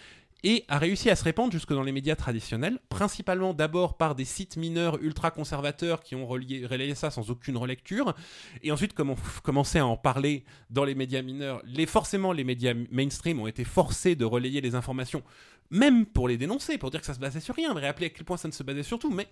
et 0.43 0.65
a 0.67 0.77
réussi 0.77 1.09
à 1.09 1.15
se 1.15 1.23
répandre 1.23 1.51
jusque 1.51 1.73
dans 1.73 1.83
les 1.83 1.91
médias 1.91 2.15
traditionnels, 2.15 2.79
principalement 2.89 3.53
d'abord 3.53 3.97
par 3.97 4.15
des 4.15 4.25
sites 4.25 4.57
mineurs 4.57 5.01
ultra 5.01 5.31
conservateurs 5.31 6.03
qui 6.03 6.15
ont 6.15 6.27
relayé 6.27 6.95
ça 6.95 7.09
sans 7.09 7.31
aucune 7.31 7.57
relecture, 7.57 8.15
et 8.61 8.71
ensuite 8.71 8.93
comme 8.93 9.09
on 9.09 9.17
commençait 9.43 9.79
à 9.79 9.85
en 9.85 9.97
parler 9.97 10.43
dans 10.69 10.83
les 10.83 10.95
médias 10.95 11.21
mineurs, 11.21 11.61
les, 11.65 11.85
forcément 11.85 12.31
les 12.31 12.43
médias 12.43 12.73
mainstream 12.91 13.39
ont 13.39 13.47
été 13.47 13.63
forcés 13.63 14.15
de 14.15 14.25
relayer 14.25 14.61
les 14.61 14.75
informations, 14.75 15.23
même 15.71 16.05
pour 16.05 16.27
les 16.27 16.37
dénoncer, 16.37 16.77
pour 16.77 16.91
dire 16.91 16.99
que 16.99 17.07
ça 17.07 17.13
se 17.13 17.19
basait 17.19 17.39
sur 17.39 17.55
rien, 17.55 17.73
mais 17.73 17.81
rappeler 17.81 18.07
à 18.07 18.09
quel 18.09 18.23
point 18.23 18.37
ça 18.37 18.47
ne 18.47 18.53
se 18.53 18.63
basait 18.63 18.83
sur 18.83 18.99
tout, 18.99 19.11
mais 19.11 19.27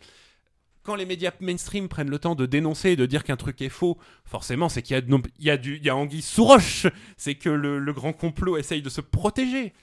quand 0.86 0.96
les 0.96 1.06
médias 1.06 1.32
mainstream 1.40 1.88
prennent 1.88 2.12
le 2.12 2.20
temps 2.20 2.36
de 2.36 2.46
dénoncer 2.46 2.92
et 2.92 2.96
de 2.96 3.06
dire 3.08 3.24
qu'un 3.24 3.38
truc 3.38 3.60
est 3.62 3.70
faux, 3.70 3.98
forcément, 4.24 4.70
c'est 4.70 4.84
qu'il 4.84 4.94
y 4.94 4.98
a, 4.98 5.02
de 5.02 5.58
du, 5.58 5.80
y 5.80 5.90
a 5.90 5.96
anguille. 5.96 6.22
C'est 6.22 7.36
que 7.36 7.50
le, 7.50 7.80
le 7.80 7.94
grand 7.94 8.14
complot 8.14 8.58
essaye 8.58 8.84
de 8.84 8.90
se 8.90 9.02
protéger. 9.02 9.74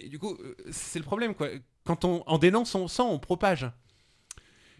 Et 0.00 0.08
du 0.08 0.18
coup, 0.18 0.34
euh, 0.34 0.54
c'est 0.70 0.98
le 0.98 1.04
problème, 1.04 1.34
quoi. 1.34 1.48
Quand 1.84 2.04
on 2.04 2.22
en 2.26 2.38
dénonçant, 2.38 2.86
on 2.98 3.14
on 3.14 3.18
propage. 3.18 3.66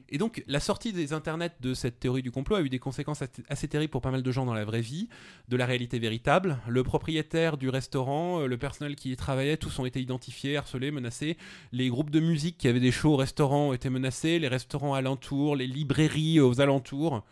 Et 0.08 0.18
donc, 0.18 0.44
la 0.46 0.60
sortie 0.60 0.92
des 0.92 1.12
internets 1.12 1.50
de 1.60 1.74
cette 1.74 1.98
théorie 1.98 2.22
du 2.22 2.30
complot 2.30 2.56
a 2.56 2.60
eu 2.62 2.68
des 2.68 2.78
conséquences 2.78 3.22
assez- 3.22 3.42
assez 3.48 3.66
terribles 3.66 3.90
pour 3.90 4.02
pas 4.02 4.12
mal 4.12 4.22
de 4.22 4.30
gens 4.30 4.46
dans 4.46 4.54
la 4.54 4.64
vraie 4.64 4.80
vie, 4.80 5.08
de 5.48 5.56
la 5.56 5.66
réalité 5.66 5.98
véritable. 5.98 6.58
Le 6.68 6.84
propriétaire 6.84 7.56
du 7.56 7.68
restaurant, 7.70 8.40
euh, 8.42 8.46
le 8.46 8.56
personnel 8.56 8.94
qui 8.94 9.10
y 9.10 9.16
travaillait, 9.16 9.56
tous 9.56 9.76
ont 9.80 9.84
été 9.84 10.00
identifiés, 10.00 10.56
harcelés, 10.56 10.92
menacés. 10.92 11.36
Les 11.72 11.88
groupes 11.88 12.10
de 12.10 12.20
musique 12.20 12.56
qui 12.56 12.68
avaient 12.68 12.78
des 12.78 12.92
shows 12.92 13.14
au 13.14 13.16
restaurant 13.16 13.70
ont 13.70 13.72
été 13.72 13.90
menacés, 13.90 14.38
les 14.38 14.46
restaurants 14.48 14.94
alentours, 14.94 15.56
les 15.56 15.66
librairies 15.66 16.38
aux 16.38 16.60
alentours. 16.60 17.24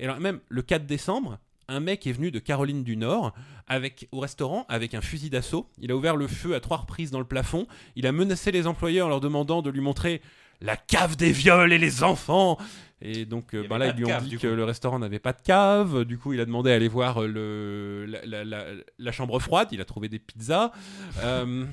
Et 0.00 0.04
alors, 0.04 0.18
même 0.18 0.40
le 0.48 0.62
4 0.62 0.86
décembre, 0.86 1.38
un 1.68 1.80
mec 1.80 2.06
est 2.06 2.12
venu 2.12 2.30
de 2.30 2.38
Caroline 2.38 2.82
du 2.84 2.96
Nord 2.96 3.34
avec, 3.66 4.08
au 4.12 4.20
restaurant 4.20 4.64
avec 4.68 4.94
un 4.94 5.00
fusil 5.00 5.30
d'assaut. 5.30 5.68
Il 5.78 5.90
a 5.92 5.96
ouvert 5.96 6.16
le 6.16 6.26
feu 6.26 6.54
à 6.54 6.60
trois 6.60 6.78
reprises 6.78 7.10
dans 7.10 7.18
le 7.18 7.24
plafond. 7.26 7.66
Il 7.96 8.06
a 8.06 8.12
menacé 8.12 8.50
les 8.52 8.66
employés 8.66 9.02
en 9.02 9.08
leur 9.08 9.20
demandant 9.20 9.60
de 9.62 9.70
lui 9.70 9.80
montrer 9.80 10.22
la 10.60 10.76
cave 10.76 11.16
des 11.16 11.30
viols 11.30 11.72
et 11.72 11.78
les 11.78 12.02
enfants. 12.02 12.58
Et 13.00 13.26
donc, 13.26 13.54
euh, 13.54 13.62
Il 13.64 13.72
avait 13.72 13.78
là, 13.86 13.92
ils 13.92 13.96
lui 13.98 14.04
ont 14.06 14.08
cave, 14.08 14.24
dit 14.24 14.38
que 14.38 14.48
coup. 14.48 14.54
le 14.56 14.64
restaurant 14.64 14.98
n'avait 14.98 15.20
pas 15.20 15.32
de 15.32 15.40
cave. 15.42 16.04
Du 16.04 16.18
coup, 16.18 16.32
il 16.32 16.40
a 16.40 16.44
demandé 16.44 16.72
à 16.72 16.74
aller 16.74 16.88
voir 16.88 17.22
euh, 17.22 17.26
le, 17.28 18.06
la, 18.06 18.24
la- 18.26 18.44
la- 18.44 18.64
la 18.98 19.12
chambre 19.12 19.38
froide. 19.38 19.68
Il 19.70 19.80
a 19.80 19.84
trouvé 19.84 20.08
des 20.08 20.18
pizzas. 20.18 20.72
Euh, 21.22 21.64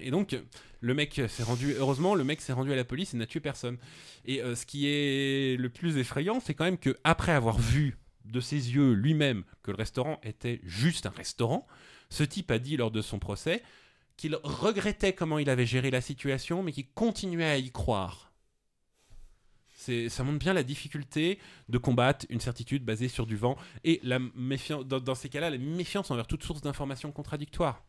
et 0.00 0.10
donc, 0.10 0.36
le 0.80 0.94
mec 0.94 1.20
s'est 1.28 1.42
rendu. 1.42 1.74
Heureusement, 1.78 2.14
le 2.14 2.22
mec 2.22 2.40
s'est 2.40 2.52
rendu 2.52 2.72
à 2.72 2.76
la 2.76 2.84
police 2.84 3.14
et 3.14 3.16
n'a 3.16 3.26
tué 3.26 3.40
personne. 3.40 3.78
Et 4.26 4.40
euh, 4.42 4.54
ce 4.54 4.66
qui 4.66 4.86
est 4.86 5.58
le 5.58 5.68
plus 5.70 5.96
effrayant, 5.98 6.38
c'est 6.44 6.54
quand 6.54 6.64
même 6.64 6.78
que 6.78 6.96
après 7.04 7.32
avoir 7.32 7.58
vu 7.58 7.96
de 8.30 8.40
ses 8.40 8.74
yeux 8.74 8.92
lui-même 8.92 9.44
que 9.62 9.70
le 9.70 9.76
restaurant 9.76 10.20
était 10.22 10.60
juste 10.64 11.06
un 11.06 11.10
restaurant, 11.10 11.66
ce 12.10 12.24
type 12.24 12.50
a 12.50 12.58
dit 12.58 12.76
lors 12.76 12.90
de 12.90 13.02
son 13.02 13.18
procès 13.18 13.62
qu'il 14.16 14.36
regrettait 14.42 15.12
comment 15.12 15.38
il 15.38 15.48
avait 15.48 15.66
géré 15.66 15.90
la 15.90 16.00
situation, 16.00 16.62
mais 16.62 16.72
qu'il 16.72 16.88
continuait 16.88 17.44
à 17.44 17.56
y 17.58 17.70
croire. 17.70 18.32
Ça 20.08 20.24
montre 20.24 20.40
bien 20.40 20.52
la 20.52 20.64
difficulté 20.64 21.38
de 21.68 21.78
combattre 21.78 22.26
une 22.28 22.40
certitude 22.40 22.84
basée 22.84 23.08
sur 23.08 23.26
du 23.26 23.36
vent 23.36 23.56
et 23.84 24.00
la 24.02 24.18
méfiance, 24.34 24.84
dans, 24.84 25.00
dans 25.00 25.14
ces 25.14 25.28
cas-là, 25.28 25.50
la 25.50 25.56
méfiance 25.56 26.10
envers 26.10 26.26
toute 26.26 26.42
source 26.42 26.60
d'informations 26.60 27.12
contradictoires. 27.12 27.84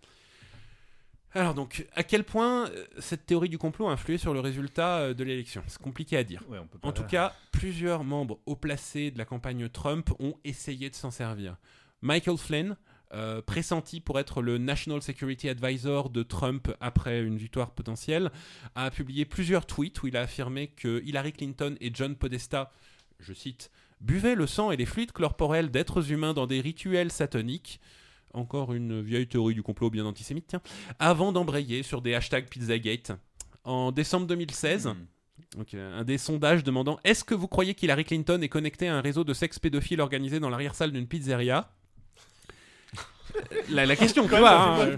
Alors 1.33 1.53
donc, 1.53 1.85
à 1.95 2.03
quel 2.03 2.23
point 2.23 2.69
euh, 2.69 2.85
cette 2.97 3.25
théorie 3.25 3.49
du 3.49 3.57
complot 3.57 3.87
a 3.87 3.91
influé 3.91 4.17
sur 4.17 4.33
le 4.33 4.39
résultat 4.39 4.97
euh, 4.97 5.13
de 5.13 5.23
l'élection? 5.23 5.63
C'est 5.67 5.81
compliqué 5.81 6.17
à 6.17 6.23
dire. 6.23 6.43
Ouais, 6.49 6.57
on 6.57 6.65
peut 6.65 6.79
En 6.81 6.91
tout 6.91 7.03
cas, 7.03 7.35
plusieurs 7.51 8.03
membres 8.03 8.39
haut 8.45 8.55
placés 8.55 9.11
de 9.11 9.17
la 9.17 9.25
campagne 9.25 9.69
Trump 9.69 10.09
ont 10.19 10.35
essayé 10.43 10.89
de 10.89 10.95
s'en 10.95 11.11
servir. 11.11 11.57
Michael 12.01 12.37
Flynn, 12.37 12.77
euh, 13.13 13.41
pressenti 13.41 14.01
pour 14.01 14.19
être 14.19 14.41
le 14.41 14.57
National 14.57 15.01
Security 15.01 15.49
Advisor 15.49 16.09
de 16.09 16.23
Trump 16.23 16.71
après 16.79 17.21
une 17.21 17.37
victoire 17.37 17.71
potentielle, 17.71 18.31
a 18.75 18.89
publié 18.89 19.25
plusieurs 19.25 19.65
tweets 19.65 20.01
où 20.01 20.07
il 20.07 20.17
a 20.17 20.21
affirmé 20.21 20.67
que 20.67 21.01
Hillary 21.03 21.33
Clinton 21.33 21.75
et 21.81 21.91
John 21.93 22.15
Podesta, 22.15 22.71
je 23.19 23.33
cite, 23.33 23.71
buvaient 24.01 24.35
le 24.35 24.47
sang 24.47 24.71
et 24.71 24.77
les 24.77 24.85
fluides 24.85 25.11
corporels 25.11 25.71
d'êtres 25.71 26.11
humains 26.11 26.33
dans 26.33 26.47
des 26.47 26.61
rituels 26.61 27.11
sataniques. 27.11 27.79
Encore 28.33 28.73
une 28.73 29.01
vieille 29.01 29.27
théorie 29.27 29.53
du 29.55 29.63
complot 29.63 29.89
bien 29.89 30.05
antisémite, 30.05 30.45
tiens. 30.47 30.61
Avant 30.99 31.31
d'embrayer 31.31 31.83
sur 31.83 32.01
des 32.01 32.13
hashtags 32.13 32.47
Pizzagate. 32.47 33.11
En 33.63 33.91
décembre 33.91 34.27
2016, 34.27 34.87
Hmm. 34.87 35.57
donc, 35.57 35.73
euh, 35.73 35.99
un 35.99 36.03
des 36.03 36.17
sondages 36.17 36.63
demandant 36.63 36.99
Est-ce 37.03 37.23
que 37.23 37.33
vous 37.35 37.47
croyez 37.47 37.73
qu'Hillary 37.73 38.05
Clinton 38.05 38.39
est 38.41 38.49
connectée 38.49 38.87
à 38.87 38.95
un 38.95 39.01
réseau 39.01 39.23
de 39.23 39.33
sexe 39.33 39.57
pédophile 39.59 39.99
organisé 40.01 40.39
dans 40.39 40.49
l'arrière-salle 40.49 40.91
d'une 40.91 41.07
pizzeria? 41.07 41.69
La, 43.69 43.85
la 43.85 43.95
question, 43.95 44.23
tu 44.23 44.29
vois. 44.37 44.49
hein, 44.61 44.79
euh, 44.79 44.97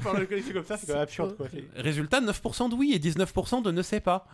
Résultat 1.76 2.22
9% 2.22 2.70
de 2.70 2.76
oui 2.76 2.94
et 2.94 3.00
19% 3.00 3.62
de 3.62 3.72
ne 3.72 3.82
sait 3.82 4.00
pas. 4.00 4.26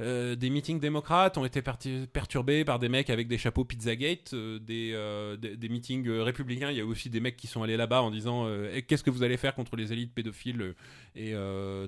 Euh, 0.00 0.34
des 0.34 0.48
meetings 0.50 0.80
démocrates 0.80 1.36
ont 1.36 1.44
été 1.44 1.62
perturbés 1.62 2.64
par 2.64 2.78
des 2.78 2.88
mecs 2.88 3.10
avec 3.10 3.28
des 3.28 3.36
chapeaux 3.38 3.64
Pizzagate, 3.64 4.32
euh, 4.32 4.58
des, 4.58 4.92
euh, 4.94 5.36
des, 5.36 5.56
des 5.56 5.68
meetings 5.68 6.08
euh, 6.08 6.22
républicains. 6.22 6.70
Il 6.70 6.76
y 6.78 6.80
a 6.80 6.86
aussi 6.86 7.10
des 7.10 7.20
mecs 7.20 7.36
qui 7.36 7.46
sont 7.46 7.62
allés 7.62 7.76
là-bas 7.76 8.02
en 8.02 8.10
disant 8.10 8.46
Eh, 8.72 8.82
Qu'est-ce 8.82 9.04
que 9.04 9.10
vous 9.10 9.22
allez 9.22 9.36
faire 9.36 9.54
contre 9.54 9.76
les 9.76 9.92
élites 9.92 10.14
pédophiles? 10.14 10.74
Et 11.14 11.34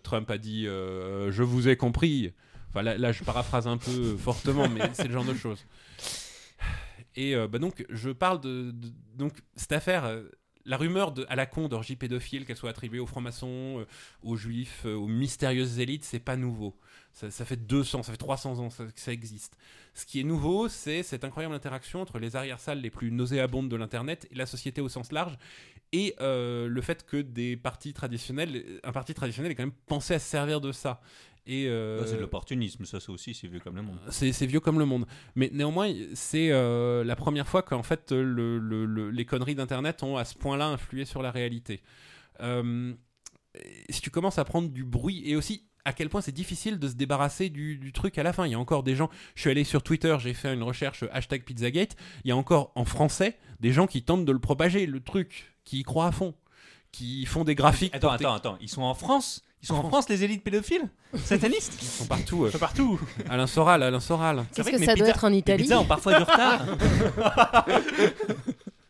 Trump 0.02 0.30
a 0.30 0.38
dit 0.38 0.64
Je 0.64 1.42
vous 1.42 1.68
ai 1.68 1.76
compris. 1.76 2.32
Enfin, 2.70 2.82
là, 2.82 2.96
là, 2.96 3.12
je 3.12 3.22
paraphrase 3.24 3.66
un 3.66 3.76
peu 3.78 4.16
fortement, 4.18 4.68
mais 4.68 4.82
c'est 4.92 5.06
le 5.06 5.12
genre 5.12 5.24
de 5.24 5.34
choses. 5.34 5.64
Et 7.16 7.34
bah 7.50 7.58
donc, 7.58 7.84
je 7.90 8.10
parle 8.10 8.40
de, 8.40 8.70
de- 8.70 8.92
donc 9.16 9.32
cette 9.56 9.72
affaire. 9.72 10.22
La 10.64 10.76
rumeur 10.76 11.14
à 11.28 11.36
la 11.36 11.46
con 11.46 11.68
d'orgie 11.68 11.96
pédophile, 11.96 12.44
qu'elle 12.44 12.56
soit 12.56 12.70
attribuée 12.70 13.00
aux 13.00 13.06
francs-maçons, 13.06 13.80
euh, 13.80 13.86
aux 14.22 14.36
juifs, 14.36 14.82
euh, 14.84 14.94
aux 14.94 15.06
mystérieuses 15.06 15.78
élites, 15.78 16.04
c'est 16.04 16.20
pas 16.20 16.36
nouveau. 16.36 16.76
Ça, 17.12 17.30
ça 17.30 17.44
fait 17.44 17.56
200, 17.56 18.04
ça 18.04 18.12
fait 18.12 18.18
300 18.18 18.58
ans 18.58 18.68
que 18.68 19.00
ça 19.00 19.12
existe. 19.12 19.56
Ce 19.94 20.06
qui 20.06 20.20
est 20.20 20.24
nouveau, 20.24 20.68
c'est 20.68 21.02
cette 21.02 21.24
incroyable 21.24 21.54
interaction 21.54 22.00
entre 22.00 22.18
les 22.18 22.36
arrière-salles 22.36 22.80
les 22.80 22.90
plus 22.90 23.10
nauséabondes 23.10 23.68
de 23.68 23.76
l'Internet 23.76 24.26
et 24.30 24.34
la 24.34 24.46
société 24.46 24.80
au 24.80 24.88
sens 24.88 25.12
large, 25.12 25.36
et 25.92 26.14
euh, 26.20 26.68
le 26.68 26.80
fait 26.80 27.04
que 27.04 27.18
des 27.18 27.56
partis 27.56 27.92
traditionnels, 27.92 28.80
un 28.82 28.92
parti 28.92 29.12
traditionnel 29.12 29.52
est 29.52 29.54
quand 29.54 29.64
même 29.64 29.74
pensé 29.86 30.14
à 30.14 30.18
se 30.18 30.26
servir 30.26 30.60
de 30.60 30.72
ça. 30.72 31.02
Et 31.46 31.66
euh, 31.66 32.00
Ouais, 32.00 32.06
c'est 32.06 32.16
de 32.16 32.20
l'opportunisme, 32.20 32.84
ça, 32.84 33.00
ça 33.00 33.10
aussi, 33.10 33.34
c'est 33.34 33.48
vieux 33.48 33.58
comme 33.60 33.74
le 33.76 33.82
monde. 33.82 33.98
c'est 34.10 34.46
vieux 34.46 34.60
comme 34.60 34.78
le 34.78 34.84
monde. 34.86 35.06
Mais 35.34 35.50
néanmoins, 35.52 35.92
c'est 36.14 36.50
euh, 36.52 37.02
la 37.04 37.16
première 37.16 37.48
fois 37.48 37.62
qu'en 37.62 37.82
fait 37.82 38.12
le- 38.12 38.58
le- 38.58 38.84
le- 38.86 39.10
les 39.10 39.24
conneries 39.24 39.54
d'Internet 39.56 40.02
ont 40.04 40.16
à 40.16 40.24
ce 40.24 40.36
point-là 40.36 40.68
influé 40.68 41.04
sur 41.04 41.20
la 41.20 41.30
réalité. 41.32 41.82
Euh, 42.40 42.92
si 43.90 44.00
tu 44.00 44.10
commences 44.10 44.38
à 44.38 44.44
prendre 44.44 44.68
du 44.70 44.84
bruit 44.84 45.22
et 45.28 45.36
aussi 45.36 45.66
à 45.84 45.92
quel 45.92 46.08
point 46.08 46.20
c'est 46.20 46.30
difficile 46.32 46.78
de 46.78 46.86
se 46.86 46.94
débarrasser 46.94 47.50
du, 47.50 47.76
du 47.76 47.92
truc 47.92 48.16
à 48.18 48.22
la 48.22 48.32
fin. 48.32 48.46
Il 48.46 48.52
y 48.52 48.54
a 48.54 48.58
encore 48.58 48.84
des 48.84 48.94
gens. 48.94 49.10
Je 49.34 49.40
suis 49.40 49.50
allé 49.50 49.64
sur 49.64 49.82
Twitter, 49.82 50.16
j'ai 50.20 50.32
fait 50.32 50.54
une 50.54 50.62
recherche 50.62 51.04
hashtag 51.10 51.42
Pizzagate. 51.42 51.96
Il 52.24 52.28
y 52.28 52.30
a 52.30 52.36
encore 52.36 52.70
en 52.76 52.84
français 52.84 53.36
des 53.58 53.72
gens 53.72 53.88
qui 53.88 54.04
tentent 54.04 54.24
de 54.24 54.30
le 54.32 54.38
propager, 54.38 54.86
le 54.86 55.00
truc, 55.00 55.52
qui 55.64 55.80
y 55.80 55.82
croient 55.82 56.06
à 56.06 56.12
fond, 56.12 56.34
qui 56.92 57.26
font 57.26 57.42
des 57.42 57.56
graphiques. 57.56 57.92
Attends, 57.96 58.10
attends, 58.10 58.32
attends. 58.34 58.58
Ils 58.60 58.68
sont 58.68 58.82
en 58.82 58.94
France? 58.94 59.44
Ils 59.62 59.66
sont 59.68 59.76
En 59.76 59.88
France, 59.88 60.08
les 60.08 60.24
élites 60.24 60.42
pédophiles 60.42 60.88
Satanistes 61.14 61.78
Ils 61.80 61.86
sont 61.86 62.06
partout. 62.06 62.44
euh. 62.44 62.50
C'est 62.50 62.58
partout. 62.58 63.00
Alain 63.30 63.46
Soral, 63.46 63.82
Alain 63.82 64.00
Soral. 64.00 64.44
C'est 64.50 64.56
Qu'est-ce 64.56 64.62
vrai 64.62 64.72
que 64.72 64.78
mes 64.80 64.86
ça 64.86 64.94
doit 64.96 65.06
pizzas- 65.06 65.10
être 65.10 65.24
en 65.24 65.28
Les 65.28 65.38
Italie 65.38 65.62
pizzas 65.62 65.78
ont 65.78 65.84
parfois 65.84 66.16
du 66.18 66.22
retard. 66.24 66.66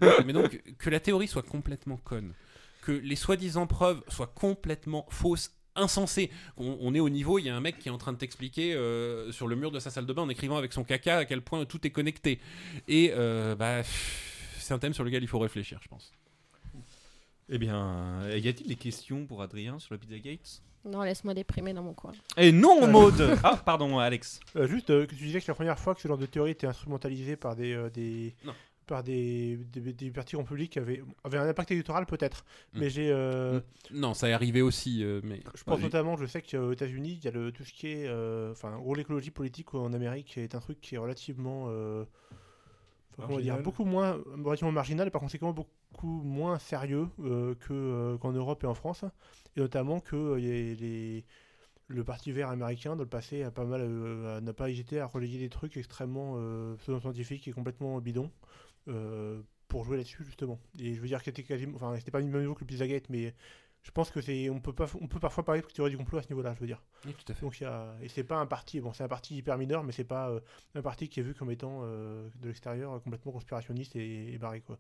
Mais 0.27 0.33
donc, 0.33 0.61
que 0.79 0.91
la 0.91 1.01
théorie 1.01 1.29
soit 1.29 1.43
complètement 1.43 1.97
conne, 1.99 2.33
que 2.83 2.93
les 2.93 3.17
soi-disant 3.17 3.67
preuves 3.67 4.03
soient 4.09 4.33
complètement 4.35 5.07
fausses, 5.11 5.53
insensées. 5.77 6.31
On, 6.57 6.77
on 6.81 6.95
est 6.95 7.01
au 7.01 7.09
niveau, 7.09 7.39
il 7.39 7.47
y 7.47 7.49
a 7.49 7.57
un 7.57 7.61
mec 7.61 7.79
qui 7.79 7.89
est 7.89 7.93
en 7.93 7.99
train 7.99 8.13
de 8.13 8.19
t'expliquer 8.19 8.75
euh, 8.75 9.31
sur 9.33 9.47
le 9.49 9.57
mur 9.57 9.71
de 9.71 9.79
sa 9.79 9.91
salle 9.91 10.07
de 10.07 10.13
bain 10.13 10.23
en 10.23 10.29
écrivant 10.29 10.57
avec 10.57 10.73
son 10.73 10.85
caca 10.85 11.19
à 11.19 11.25
quel 11.25 11.41
point 11.43 11.65
tout 11.65 11.87
est 11.87 11.91
connecté. 11.91 12.41
Et 12.89 13.13
euh, 13.17 13.55
bah, 13.55 13.79
pff, 13.79 14.57
c'est 14.59 14.75
un 14.75 14.79
thème 14.79 14.93
sur 14.95 15.05
lequel 15.05 15.23
il 15.23 15.29
faut 15.29 15.39
réfléchir, 15.39 15.79
je 15.83 15.89
pense. 15.89 16.13
Eh 17.53 17.59
bien, 17.59 18.21
y 18.29 18.49
a-t-il 18.49 18.67
des 18.67 18.77
questions 18.77 19.27
pour 19.27 19.43
Adrien 19.43 19.79
sur 19.79 19.95
le 19.95 19.99
Pizzagate 19.99 20.63
Non, 20.85 21.03
laisse-moi 21.03 21.35
déprimer 21.35 21.73
dans 21.75 21.83
mon 21.83 21.93
coin. 21.95 22.13
Eh 22.37 22.51
non, 22.51 22.87
Maude 22.89 23.37
Ah, 23.45 23.57
pardon, 23.65 23.99
Alex. 23.99 24.41
Euh, 24.57 24.67
juste 24.67 24.91
euh, 24.91 25.07
que 25.07 25.15
tu 25.15 25.25
disais 25.25 25.39
que 25.39 25.45
c'est 25.45 25.53
la 25.53 25.57
première 25.57 25.79
fois 25.79 25.95
que 25.95 26.01
ce 26.01 26.09
genre 26.09 26.19
de 26.19 26.27
théorie 26.27 26.53
était 26.53 26.67
instrumentalisé 26.67 27.37
par 27.37 27.55
des, 27.55 27.75
euh, 27.75 27.91
des, 27.91 28.35
Non. 28.45 28.55
par 28.87 29.03
des, 29.03 29.59
des, 29.71 29.93
des 29.93 30.11
partis 30.11 30.35
en 30.37 30.45
public 30.45 30.73
qui 30.73 30.79
avaient, 30.79 31.03
avaient 31.25 31.39
un 31.39 31.47
impact 31.49 31.71
électoral 31.71 32.07
peut-être. 32.07 32.45
Mm. 32.73 32.81
Mais 32.81 32.89
j'ai, 32.91 33.11
euh, 33.13 33.61
Non, 33.93 34.15
ça 34.15 34.29
est 34.29 34.33
arrivé 34.33 34.63
aussi, 34.63 35.05
euh, 35.05 35.21
mais 35.23 35.41
je 35.55 35.63
pense 35.63 35.81
notamment, 35.81 36.17
je 36.17 36.25
sais 36.27 36.41
qu'aux 36.43 36.73
États-Unis, 36.73 37.19
il 37.21 37.25
y 37.25 37.29
a 37.29 37.31
le, 37.33 37.53
tout 37.53 37.65
ce 37.65 37.73
qui 37.73 37.89
est, 37.89 38.09
euh, 38.09 38.53
enfin, 38.53 38.73
en 38.75 38.81
gros, 38.81 38.95
l'écologie 38.95 39.31
politique 39.31 39.75
en 39.75 39.93
Amérique 39.93 40.39
est 40.39 40.55
un 40.55 40.61
truc 40.61 40.81
qui 40.81 40.95
est 40.95 40.99
relativement, 40.99 41.67
euh, 41.69 42.05
enfin, 43.19 43.27
comment 43.27 43.39
dire, 43.39 43.55
Marginal. 43.55 43.63
beaucoup 43.63 43.85
moins, 43.85 44.19
relativement 44.45 44.73
marginal 44.73 45.09
et 45.09 45.11
par 45.11 45.21
conséquent 45.21 45.53
beaucoup 45.53 46.23
moins 46.23 46.59
sérieux 46.59 47.09
euh, 47.21 47.55
que 47.55 47.73
euh, 47.73 48.19
qu'en 48.19 48.33
Europe 48.33 48.65
et 48.65 48.67
en 48.67 48.75
France, 48.75 49.05
et 49.57 49.61
notamment 49.61 50.01
que 50.01 50.17
euh, 50.17 50.37
les 50.37 51.25
le 51.89 52.05
Parti 52.05 52.33
vert 52.33 52.49
américain, 52.49 52.97
dans 52.97 53.03
le 53.03 53.09
passé, 53.09 53.43
a 53.43 53.51
pas 53.51 53.67
mal, 53.67 53.87
n'a 54.41 54.53
pas 54.55 54.71
hésité 54.71 54.99
à 54.99 55.05
relayer 55.05 55.39
des 55.39 55.51
trucs 55.51 55.77
extrêmement 55.77 56.39
pseudo-scientifiques 56.79 57.47
et 57.49 57.53
complètement 57.53 58.01
bidons 58.01 58.31
pour 59.69 59.85
jouer 59.85 59.99
là-dessus 59.99 60.25
justement. 60.25 60.59
Et 60.79 60.95
je 60.95 61.01
veux 61.03 61.09
dire 61.09 61.19
que 61.19 61.25
c'était 61.25 61.43
quasiment, 61.43 61.75
enfin, 61.77 61.95
c'était 61.99 62.11
pas 62.11 62.23
du 62.23 62.31
même 62.31 62.41
niveau 62.41 62.55
que 62.55 62.61
le 62.61 62.67
Pizzagate, 62.67 63.11
mais 63.11 63.35
je 63.83 63.91
pense 63.91 64.11
que 64.11 64.21
c'est, 64.21 64.49
on 64.51 64.61
peut 64.61 64.73
pas, 64.73 64.87
on 65.01 65.09
peut 65.09 65.21
parfois 65.21 65.45
parler 65.45 65.61
de 65.61 65.67
théorie 65.67 65.91
du 65.91 65.97
complot 65.97 66.19
à 66.19 66.23
ce 66.23 66.29
niveau-là, 66.29 66.55
je 66.55 66.61
veux 66.61 66.67
dire. 66.67 66.83
oui, 67.05 67.15
tout 67.15 67.31
à 67.31 67.35
fait. 67.35 67.43
Donc 67.43 67.61
il 67.61 67.65
y 67.65 67.67
a, 67.67 67.97
et 68.01 68.09
c'est 68.09 68.25
pas 68.25 68.37
un 68.39 68.47
parti, 68.47 68.81
bon, 68.81 68.93
c'est 68.93 69.05
un 69.05 69.09
parti 69.09 69.37
hyper 69.37 69.59
mineur, 69.59 69.83
mais 69.85 69.93
c'est 69.93 70.05
pas 70.05 70.31
euh, 70.31 70.41
un 70.75 70.83
parti 70.83 71.09
qui 71.09 71.21
est 71.21 71.23
vu 71.23 71.35
comme 71.35 71.51
étant 71.51 71.81
euh, 71.83 72.29
de 72.37 72.49
l'extérieur 72.49 73.03
complètement 73.03 73.33
conspirationniste 73.33 73.97
et, 73.97 74.33
et 74.33 74.39
barré 74.39 74.61
quoi. 74.61 74.79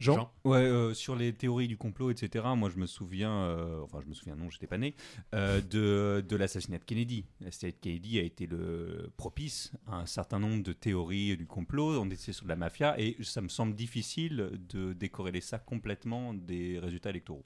Jean, 0.00 0.14
Jean? 0.14 0.32
Ouais, 0.44 0.56
euh, 0.58 0.94
sur 0.94 1.14
les 1.14 1.34
théories 1.34 1.68
du 1.68 1.76
complot, 1.76 2.10
etc. 2.10 2.44
Moi, 2.56 2.70
je 2.70 2.78
me 2.78 2.86
souviens, 2.86 3.32
euh, 3.44 3.82
enfin, 3.82 4.00
je 4.02 4.08
me 4.08 4.14
souviens, 4.14 4.34
non, 4.34 4.48
j'étais 4.48 4.66
pas 4.66 4.78
né, 4.78 4.94
euh, 5.34 5.60
de, 5.60 6.24
de 6.26 6.36
l'assassinat 6.36 6.78
de 6.78 6.84
Kennedy. 6.84 7.26
L'assassinat 7.40 7.72
de 7.72 7.76
Kennedy 7.76 8.18
a 8.18 8.22
été 8.22 8.46
le 8.46 9.12
propice 9.18 9.72
à 9.86 9.96
un 9.96 10.06
certain 10.06 10.38
nombre 10.38 10.62
de 10.62 10.72
théories 10.72 11.36
du 11.36 11.46
complot. 11.46 12.00
On 12.00 12.06
était 12.06 12.32
sur 12.32 12.44
de 12.44 12.48
la 12.48 12.56
mafia 12.56 12.98
et 12.98 13.16
ça 13.22 13.42
me 13.42 13.48
semble 13.48 13.74
difficile 13.74 14.58
de 14.70 14.94
décorréler 14.94 15.42
ça 15.42 15.58
complètement 15.58 16.32
des 16.32 16.78
résultats 16.78 17.10
électoraux. 17.10 17.44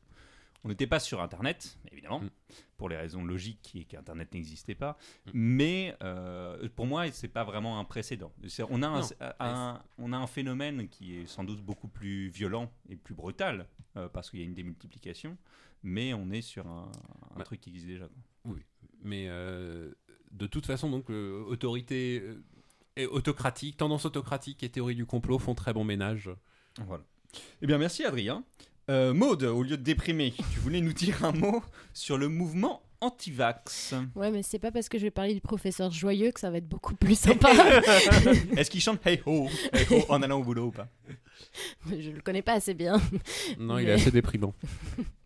On 0.65 0.69
n'était 0.69 0.87
pas 0.87 0.99
sur 0.99 1.21
Internet, 1.21 1.79
évidemment, 1.93 2.21
Mm. 2.21 2.31
pour 2.79 2.89
les 2.89 2.97
raisons 2.97 3.23
logiques 3.25 3.61
qui 3.63 3.81
est 3.81 3.85
qu'Internet 3.85 4.33
n'existait 4.33 4.75
pas. 4.75 4.97
Mm. 5.27 5.31
Mais 5.35 5.97
euh, 6.03 6.69
pour 6.75 6.87
moi, 6.87 7.11
c'est 7.13 7.29
pas 7.29 7.45
vraiment 7.45 7.79
un 7.79 7.85
précédent. 7.85 8.33
On 8.71 8.83
a 8.83 8.87
un, 8.89 9.01
Non. 9.01 9.07
un- 9.41 9.83
on 9.99 10.13
a 10.13 10.17
un 10.17 10.27
phénomène 10.27 10.89
qui 10.89 11.17
est 11.17 11.27
sans 11.27 11.45
doute 11.45 11.61
beaucoup 11.63 11.89
plus 11.89 12.29
violent 12.29 12.71
et 12.89 12.97
plus 12.97 13.15
brutal 13.15 13.67
euh, 13.97 14.09
parce 14.09 14.31
qu'il 14.31 14.41
y 14.41 14.43
a 14.43 14.47
une 14.47 14.55
démultiplication, 14.55 15.37
mais 15.83 16.15
on 16.15 16.31
est 16.31 16.43
sur 16.43 16.67
un, 16.67 16.91
un 17.35 17.39
Bah. 17.39 17.45
truc 17.45 17.61
qui 17.61 17.69
existe 17.71 17.87
déjà. 17.87 18.09
quoi. 18.09 18.55
Mais 19.03 19.27
euh, 19.29 19.93
de 20.31 20.47
toute 20.47 20.65
façon, 20.65 20.91
donc, 20.91 21.11
euh, 21.11 21.45
autorité 21.47 22.23
et 22.97 23.07
autocratique, 23.07 23.77
tendance 23.77 24.07
autocratique 24.07 24.63
et 24.63 24.71
théorie 24.71 24.95
du 24.95 25.05
complot 25.05 25.39
font 25.39 25.55
très 25.55 25.75
bon 25.75 25.85
ménage. 25.85 26.31
Voilà. 26.87 27.05
Eh 27.61 27.67
bien, 27.67 27.77
merci 27.77 28.05
Adrien. 28.05 28.45
Euh, 28.91 29.15
Maude, 29.15 29.45
au 29.45 29.63
lieu 29.63 29.77
de 29.77 29.83
déprimer, 29.83 30.35
tu 30.53 30.61
voulais 30.61 30.81
nous 30.81 30.93
dire 30.93 31.25
un 31.25 31.33
mot 31.33 31.63
sur 31.95 32.19
le 32.19 32.29
mouvement 32.29 32.83
anti-vax. 33.01 33.95
Ouais, 34.15 34.31
mais 34.31 34.43
c'est 34.43 34.59
pas 34.59 34.71
parce 34.71 34.89
que 34.89 34.99
je 34.99 35.05
vais 35.05 35.11
parler 35.11 35.35
du 35.35 35.41
professeur 35.41 35.91
joyeux 35.91 36.33
que 36.33 36.41
ça 36.41 36.51
va 36.51 36.59
être 36.59 36.69
beaucoup 36.69 36.95
plus 36.95 37.19
sympa. 37.19 37.51
Est-ce 38.57 38.71
qu'il 38.71 38.81
chante 38.81 39.07
Hey 39.07 39.23
ho, 39.25 39.49
hey 39.73 39.87
ho 39.91 40.05
en 40.09 40.23
allant 40.23 40.41
au 40.41 40.45
boulot 40.45 40.67
ou 40.67 40.71
pas? 40.71 40.89
Je 41.87 42.11
le 42.11 42.21
connais 42.21 42.43
pas 42.43 42.55
assez 42.55 42.75
bien. 42.75 43.01
Non, 43.59 43.79
il 43.79 43.89
est 43.89 43.93
assez 43.93 44.11
déprimant. 44.11 44.55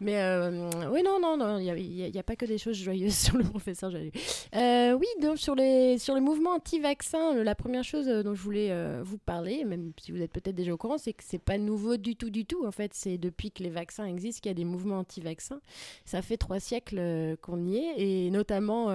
Mais 0.00 0.16
euh, 0.16 0.90
oui, 0.90 1.02
non, 1.04 1.18
non, 1.20 1.36
non, 1.36 1.58
il 1.58 1.72
n'y 2.12 2.18
a, 2.18 2.22
pas 2.22 2.36
que 2.36 2.44
des 2.46 2.58
choses 2.58 2.76
joyeuses 2.76 3.14
sur 3.16 3.36
le 3.36 3.44
professeur 3.44 3.90
joyeux. 3.90 4.10
Euh, 4.54 4.92
oui, 4.92 5.06
donc 5.22 5.38
sur 5.38 5.54
les, 5.54 5.98
sur 5.98 6.14
les 6.14 6.20
mouvements 6.20 6.54
anti-vaccins, 6.54 7.36
euh, 7.36 7.44
la 7.44 7.54
première 7.54 7.84
chose 7.84 8.06
dont 8.06 8.34
je 8.34 8.42
voulais 8.42 8.72
vous 9.02 9.18
parler, 9.18 9.64
même 9.64 9.92
si 10.00 10.12
vous 10.12 10.20
êtes 10.20 10.32
peut-être 10.32 10.54
déjà 10.54 10.72
au 10.72 10.76
courant, 10.76 10.98
c'est 10.98 11.12
que 11.12 11.22
c'est 11.24 11.38
pas 11.38 11.58
nouveau 11.58 11.96
du 11.96 12.16
tout, 12.16 12.30
du 12.30 12.44
tout. 12.44 12.66
En 12.66 12.72
fait, 12.72 12.92
c'est 12.94 13.18
depuis 13.18 13.50
que 13.50 13.62
les 13.62 13.70
vaccins 13.70 14.06
existent 14.06 14.40
qu'il 14.42 14.50
y 14.50 14.54
a 14.54 14.54
des 14.54 14.64
mouvements 14.64 14.98
anti-vaccins. 14.98 15.60
Ça 16.04 16.22
fait 16.22 16.36
trois 16.36 16.60
siècles 16.60 17.36
qu'on 17.40 17.64
y 17.64 17.76
est, 17.76 17.94
et 17.96 18.30
notamment, 18.30 18.88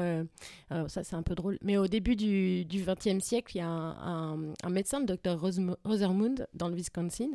ça 0.87 1.03
c'est 1.03 1.15
un 1.15 1.23
peu 1.23 1.35
drôle, 1.35 1.57
mais 1.61 1.77
au 1.77 1.87
début 1.87 2.15
du 2.15 2.65
XXe 2.65 3.23
siècle, 3.23 3.55
il 3.55 3.59
y 3.59 3.61
a 3.61 3.67
un, 3.67 4.33
un- 4.63 4.69
médecin, 4.69 4.99
le 4.99 5.05
docteur 5.05 5.39
Rosermund, 5.39 6.47
dans 6.53 6.69
le 6.69 6.75
Wisconsin, 6.75 7.29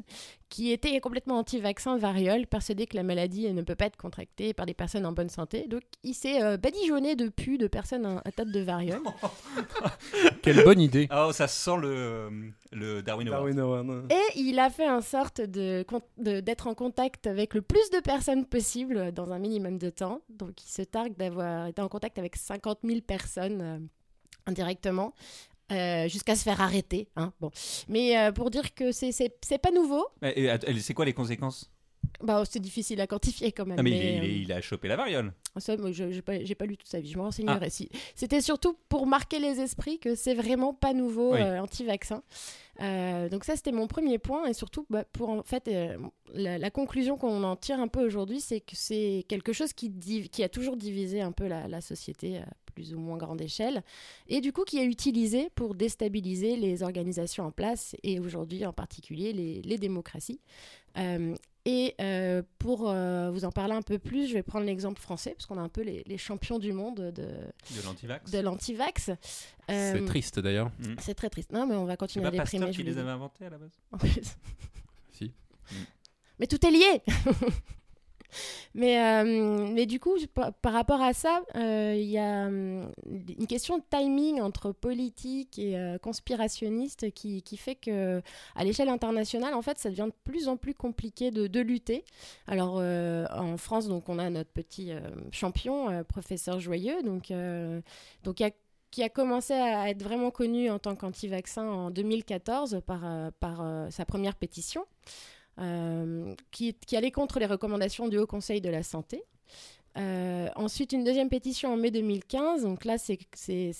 qui 0.49 0.71
était 0.71 1.01
complètement 1.01 1.39
anti-vaccin 1.39 1.97
variole, 1.99 2.47
persuadé 2.47 2.87
que 2.87 2.97
la 2.97 3.03
maladie 3.03 3.47
ne 3.55 3.63
peut 3.63 3.75
pas 3.75 3.87
être 3.87 3.97
contractée 3.97 4.53
par 4.53 4.67
des 4.67 4.75
personnes 4.75 5.07
en 5.07 5.13
bonne 5.13 5.29
santé. 5.31 5.67
Donc 5.69 5.83
il 6.03 6.15
s'est 6.15 6.43
euh, 6.43 6.57
badigeonné 6.57 7.17
de 7.17 7.29
pu 7.29 7.57
de 7.59 7.67
personnes 7.67 8.21
atteintes 8.25 8.51
de 8.51 8.61
variole. 8.61 9.01
Quelle 10.43 10.63
bonne 10.65 10.81
idée. 10.81 11.09
Oh, 11.15 11.31
ça 11.33 11.49
sent 11.49 11.77
le, 11.81 12.53
le 12.73 13.03
Darwin 13.03 13.29
Award. 13.29 13.55
Darwin 13.55 13.59
Award. 13.61 14.13
Et 14.13 14.39
il 14.41 14.59
a 14.59 14.71
fait 14.71 14.89
en 14.89 15.01
sorte 15.01 15.41
de 15.41 15.85
d'être 16.19 16.67
en 16.67 16.75
contact 16.75 17.27
avec 17.27 17.55
le 17.55 17.63
plus 17.63 17.91
de 17.91 18.01
personnes 18.01 18.45
possible 18.45 19.13
dans 19.13 19.33
un 19.33 19.39
minimum 19.39 19.79
de 19.79 19.91
temps. 19.91 20.21
Donc 20.29 20.63
il 20.63 20.69
se 20.71 20.83
targue 20.83 21.17
d'avoir 21.17 21.67
été 21.69 21.81
en 21.81 21.89
contact 21.89 22.19
avec 22.19 22.37
50 22.37 22.81
000 22.85 23.01
personnes 23.01 23.61
euh, 23.63 23.79
indirectement. 24.47 25.15
euh, 25.73 26.07
jusqu'à 26.09 26.37
se 26.37 26.43
faire 26.43 26.61
arrêter. 26.61 27.09
hein, 27.17 27.33
Bon. 27.41 27.51
Mais 27.89 28.19
euh, 28.19 28.33
pour 28.33 28.51
dire 28.51 28.75
que 28.75 28.93
c'est- 28.93 29.13
c'est 29.13 29.35
c'est 29.43 29.57
pas 29.57 29.71
nouveau, 29.71 30.05
Et- 30.21 30.43
et 30.43 30.51
att- 30.51 30.67
c'est 30.81 30.93
quoi 30.93 31.07
les 31.07 31.15
conséquences? 31.15 31.71
Bah, 32.23 32.43
c'est 32.49 32.61
difficile 32.61 33.01
à 33.01 33.07
quantifier 33.07 33.53
quand 33.53 33.67
même. 33.67 33.79
Ah, 33.79 33.83
mais, 33.83 33.91
il, 33.91 33.97
mais, 33.99 34.05
est- 34.05 34.17
il 34.17 34.25
est- 34.25 34.29
euh, 34.29 34.43
il 34.45 34.53
a 34.53 34.61
chopé 34.61 34.89
la 34.89 34.97
variole. 34.97 35.33
Ça, 35.57 35.77
moi, 35.77 35.93
je 35.93 36.05
n'ai 36.05 36.23
pas, 36.55 36.67
lu 36.67 36.77
toute 36.77 36.89
sa 36.89 37.01
vie, 37.01 37.11
je 37.11 37.17
me 37.17 37.23
Ah. 37.23 37.27
renseignerai. 37.27 37.71
si. 37.71 37.89
C'était 38.15 38.41
surtout 38.41 38.77
pour 38.89 39.07
marquer 39.07 39.39
les 39.39 39.61
esprits 39.61 39.99
que 39.99 40.15
c'est 40.15 40.35
vraiment 40.35 40.75
pas 40.75 40.93
nouveau 40.93 41.33
Oui. 41.35 41.41
euh, 41.41 41.61
anti-vaccin. 41.63 42.23
Euh, 42.81 43.29
donc 43.29 43.45
ça, 43.45 43.55
c'était 43.55 43.71
mon 43.73 43.87
premier 43.87 44.19
point. 44.19 44.47
Et 44.47 44.53
surtout, 44.53 44.85
bah, 44.91 45.05
pour 45.13 45.29
en 45.31 45.43
fait, 45.45 45.71
la, 46.35 46.59
la 46.59 46.71
conclusion 46.71 47.17
qu'on 47.17 47.45
en 47.45 47.55
tire 47.57 47.79
un 47.79 47.89
peu 47.89 48.05
aujourd'hui, 48.05 48.41
c'est 48.41 48.61
que 48.61 48.75
c'est 48.75 49.25
quelque 49.29 49.53
chose 49.53 49.73
qui, 49.73 49.91
div- 49.91 50.29
qui 50.29 50.43
a 50.43 50.49
toujours 50.49 50.77
divisé 50.77 51.21
un 51.21 51.31
peu 51.33 51.47
la, 51.47 51.69
la 51.69 51.81
société 51.81 52.39
à 52.39 52.47
plus 52.75 52.93
ou 52.93 52.99
moins 52.99 53.17
grande 53.17 53.41
échelle, 53.41 53.85
et 54.27 54.41
du 54.41 54.53
coup 54.53 54.65
qui 54.65 54.79
est 54.81 54.85
utilisé 54.85 55.49
pour 55.55 55.77
déstabiliser 55.77 56.57
les 56.57 56.83
organisations 56.83 57.45
en 57.47 57.53
place, 57.53 57.95
et 58.03 58.19
aujourd'hui 58.19 58.67
en 58.67 58.73
particulier 58.73 59.33
les, 59.33 59.63
les 59.63 59.79
démocraties. 59.79 60.41
Euh, 60.99 61.37
et 61.67 61.95
euh, 62.01 62.43
pour 62.59 62.91
euh, 62.91 63.31
vous 63.31 63.45
en 63.45 63.51
parler 63.53 63.75
un 63.75 63.83
peu 63.83 63.99
plus, 63.99 64.29
je 64.29 64.35
vais 64.35 64.43
prendre 64.43 64.67
l'exemple 64.67 65.01
français, 65.01 65.31
parce 65.31 65.47
qu'on 65.47 65.57
a 65.59 65.63
un 65.63 65.69
peu 65.69 65.83
les, 65.83 66.03
les 66.07 66.19
champions 66.19 66.59
du 66.59 66.73
monde 66.73 66.97
de, 66.97 67.11
De 67.13 67.83
l'antivax. 67.85 68.31
de 68.31 68.39
l'antivax. 68.39 69.11
C'est 69.69 69.73
Euh, 69.73 70.07
triste 70.07 70.39
d'ailleurs. 70.41 70.71
C'est 71.01 71.15
très 71.15 71.31
triste. 71.31 71.53
Non, 71.53 71.67
mais 71.67 71.75
on 71.75 71.85
va 71.87 71.93
C'est 71.93 71.97
continuer 71.99 72.23
pas 72.25 72.29
à 72.29 72.31
déprimer. 72.33 72.67
Pasteur 72.67 72.73
je 72.73 72.77
qui 72.77 72.83
vous 72.83 72.95
les 72.95 72.99
avait 72.99 73.11
inventés 73.11 73.47
à 73.47 73.51
la 73.51 73.59
base 73.59 73.73
En 73.93 73.99
plus. 73.99 74.21
Si. 75.13 75.33
Mais 76.41 76.47
tout 76.49 76.65
est 76.67 76.71
lié 76.73 77.03
mais, 78.75 78.99
euh, 79.01 79.69
mais 79.73 79.87
du 79.87 80.01
coup, 80.01 80.17
par, 80.35 80.73
rapport 80.73 81.01
à 81.01 81.13
ça, 81.13 81.43
euh, 81.55 81.95
il 81.97 82.09
y 82.09 82.19
a 82.19 82.47
hum, 82.47 82.91
une 83.07 83.47
question 83.47 83.79
de 83.79 83.85
timing 83.89 84.41
entre 84.41 84.73
politique 84.73 85.59
et 85.59 85.79
euh, 85.79 85.99
conspirationniste 85.99 87.13
qui, 87.13 87.43
qui 87.43 87.57
fait 87.57 87.77
que 87.77 88.23
à 88.55 88.65
l'échelle 88.65 88.89
internationale, 88.89 89.55
en 89.55 89.63
fait, 89.63 89.79
ça 89.79 89.91
devient 89.91 90.09
de 90.09 90.31
plus 90.31 90.49
en 90.49 90.57
plus 90.57 90.75
compliqué 90.75 91.31
de, 91.31 91.47
de 91.47 91.61
lutter. 91.61 92.05
Alors, 92.47 92.77
en 92.77 93.57
France, 93.57 93.89
donc, 93.89 94.09
on 94.09 94.19
a 94.19 94.29
notre 94.31 94.51
petit 94.51 94.93
champion, 95.31 96.05
professeur 96.05 96.61
Joyeux, 96.61 97.03
donc, 97.03 97.33
donc 98.23 98.43
qui 98.91 99.03
a 99.03 99.09
commencé 99.09 99.53
à 99.53 99.91
être 99.91 100.03
vraiment 100.03 100.31
connu 100.31 100.71
en 100.71 100.79
tant 100.79 100.95
qu'anti-vaccin 100.95 101.65
en 101.65 101.91
2014 101.91 102.81
par, 102.87 103.33
par 103.41 103.91
sa 103.91 104.05
première 104.05 104.37
pétition, 104.37 104.85
qui, 106.51 106.75
qui 106.75 106.97
allait 106.97 107.11
contre 107.11 107.39
les 107.39 107.47
recommandations 107.47 108.09
du 108.09 108.19
Haut 108.19 108.27
Conseil 108.27 108.61
de 108.61 108.71
la 108.71 108.83
Santé. 108.83 109.23
Euh, 109.97 110.49
ensuite, 110.57 110.93
une 110.93 111.05
deuxième 111.05 111.29
pétition 111.29 111.73
en 111.73 111.77
mai 111.77 111.93
2015. 111.93 112.63
Donc 112.65 112.85
là, 112.85 112.99
c'était 112.99 113.73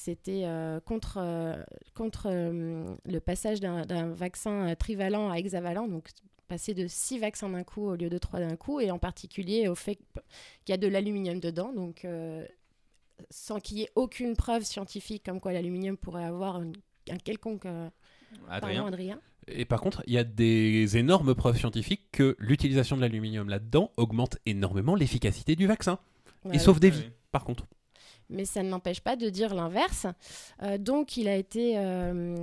euh, 0.45 0.79
contre, 0.81 1.19
euh, 1.21 1.57
contre 1.95 2.29
euh, 2.31 2.85
le 3.05 3.19
passage 3.19 3.59
d'un 3.61 4.13
vaccin 4.13 4.69
euh, 4.71 4.75
trivalent 4.77 5.31
à 5.31 5.39
hexavalent. 5.39 5.89
Donc 5.89 6.11
passer 6.47 6.73
de 6.75 6.87
six 6.87 7.19
vaccins 7.19 7.49
d'un 7.49 7.65
coup 7.65 7.87
au 7.89 7.97
lieu 7.97 8.09
de 8.11 8.19
trois 8.19 8.39
d'un 8.39 8.55
coup. 8.55 8.79
Et 8.79 8.93
en 8.93 8.99
particulier 9.01 9.67
au 9.67 9.75
fait 9.75 9.97
qu'il 9.97 10.69
y 10.69 10.73
a 10.73 10.77
de 10.77 10.87
l'aluminium 10.87 11.41
dedans. 11.41 11.73
Donc 11.73 12.05
euh, 12.05 12.47
sans 13.31 13.59
qu'il 13.59 13.79
y 13.79 13.83
ait 13.83 13.91
aucune 13.97 14.37
preuve 14.37 14.63
scientifique 14.63 15.25
comme 15.25 15.41
quoi 15.41 15.53
l'aluminium 15.53 15.97
pourrait 15.97 16.25
avoir 16.25 16.63
une- 16.63 16.77
un 17.11 17.19
quelconque... 17.19 17.67
euh, 17.67 17.89
Adrien. 18.49 18.83
pardon, 18.83 18.87
Adrien. 18.95 19.21
Et 19.49 19.65
par 19.65 19.81
contre, 19.81 20.03
il 20.07 20.13
y 20.15 20.19
a 20.19 20.25
des 20.25 20.97
énormes 20.97 21.35
preuves 21.35 21.57
scientifiques 21.59 22.07
que 22.13 22.37
l'utilisation 22.39 22.97
de 22.97 23.03
l'aluminium 23.03 23.49
là-dedans 23.49 23.91
augmente 23.97 24.39
énormément 24.47 24.95
l'efficacité 24.95 25.57
du 25.57 25.67
vaccin 25.67 25.99
Voilà. 26.43 26.57
et 26.57 26.59
sauve 26.59 26.81
des 26.81 26.91
vies. 26.91 27.11
Par 27.33 27.45
contre, 27.45 27.67
Mais 28.31 28.47
ça 28.47 28.63
ne 28.63 28.71
l'empêche 28.71 29.01
pas 29.03 29.17
de 29.17 29.29
dire 29.29 29.55
l'inverse. 29.55 30.07
Euh, 30.63 30.79
donc 30.79 31.19
il 31.19 31.29
a 31.29 31.37
été... 31.37 31.75
euh, 31.77 32.35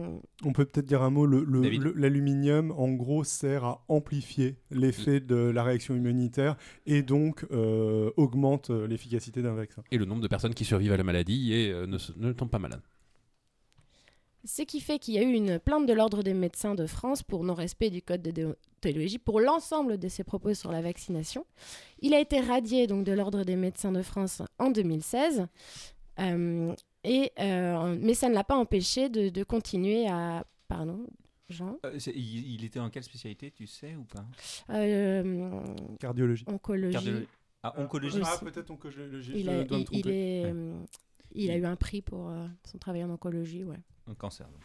On 0.44 0.54
peut 0.54 0.66
peut-être 0.66 0.86
dire 0.86 1.02
un 1.02 1.10
mot. 1.10 1.26
le- 1.26 1.44
le- 1.44 1.94
L'aluminium, 1.96 2.72
en 2.78 2.90
gros, 2.90 3.24
sert 3.24 3.64
à 3.66 3.84
amplifier 3.88 4.58
l'effet 4.70 5.20
de 5.22 5.36
la 5.36 5.64
réaction 5.64 5.96
immunitaire 5.96 6.56
et 6.86 7.02
donc 7.02 7.46
euh, 7.52 8.12
augmente 8.18 8.70
l'efficacité 8.70 9.42
d'un 9.42 9.54
vaccin. 9.56 9.82
et 9.92 9.98
le 9.98 10.06
nombre 10.06 10.22
de 10.22 10.28
personnes 10.28 10.54
qui 10.54 10.66
survivent 10.66 10.94
à 10.94 10.98
la 10.98 11.04
maladie 11.04 11.52
et 11.54 11.72
euh, 11.72 11.88
ne 11.88 12.32
tombent 12.34 12.52
pas 12.52 12.60
malades. 12.60 12.82
Ce 14.44 14.64
qui 14.64 14.80
fait 14.82 14.98
qu'il 15.00 15.14
y 15.14 15.20
a 15.20 15.22
eu 15.24 15.32
une 15.34 15.60
plainte 15.60 15.86
de 15.86 15.94
l'Ordre 15.94 16.24
des 16.24 16.34
médecins 16.34 16.74
de 16.76 16.86
France 16.88 17.22
pour 17.24 17.44
non-respect 17.44 17.90
du 17.90 18.02
code 18.02 18.22
de 18.24 18.32
déontologie 18.32 19.20
pour 19.20 19.40
l'ensemble 19.40 19.98
de 20.00 20.08
ses 20.08 20.24
propos 20.24 20.54
sur 20.56 20.72
la 20.72 20.82
vaccination. 20.82 21.46
Il 22.00 22.14
a 22.16 22.20
été 22.20 22.40
radié 22.40 22.88
donc 22.88 23.04
de 23.04 23.12
l'Ordre 23.12 23.44
des 23.44 23.56
médecins 23.56 23.92
de 23.92 24.02
France 24.02 24.42
en 24.58 24.72
2016, 24.72 25.46
euh, 26.20 26.74
et, 27.04 27.32
euh, 27.40 27.96
mais 28.00 28.14
ça 28.16 28.30
ne 28.30 28.34
l'a 28.34 28.44
pas 28.44 28.56
empêché 28.56 29.10
de, 29.10 29.30
de 29.30 29.44
continuer 29.44 30.08
à... 30.08 30.46
Pardon, 30.68 31.06
Jean? 31.50 31.78
Euh, 31.86 31.98
il, 32.16 32.54
il 32.56 32.64
était 32.66 32.80
en 32.80 32.90
quelle 32.90 33.04
spécialité, 33.04 33.52
tu 33.52 33.68
sais 33.68 33.96
ou 33.96 34.04
pas? 34.06 34.26
Euh, 34.74 35.62
Cardiologie. 36.00 36.46
Oncologie. 36.48 36.94
Cardiologie. 36.94 37.28
Ah, 37.64 37.80
oncologie. 37.80 38.20
Ah, 38.24 38.38
peut-être 38.42 38.72
oncologie. 38.72 39.34
Il, 39.36 39.46
je 39.46 39.50
a, 39.52 39.64
dois 39.66 39.78
me 39.78 39.84
il- 39.84 39.88
il 39.92 40.02
tromper. 40.02 40.10
est, 40.42 40.46
Ouais. 40.46 40.54
Il 41.36 41.52
a 41.52 41.58
eu 41.58 41.66
un 41.66 41.76
prix 41.76 42.02
pour 42.02 42.30
euh, 42.30 42.48
son 42.66 42.78
travail 42.78 43.04
en 43.04 43.10
oncologie, 43.10 43.64
ouais. 43.64 43.80
Un 44.08 44.16
cancer, 44.16 44.48
donc. 44.48 44.62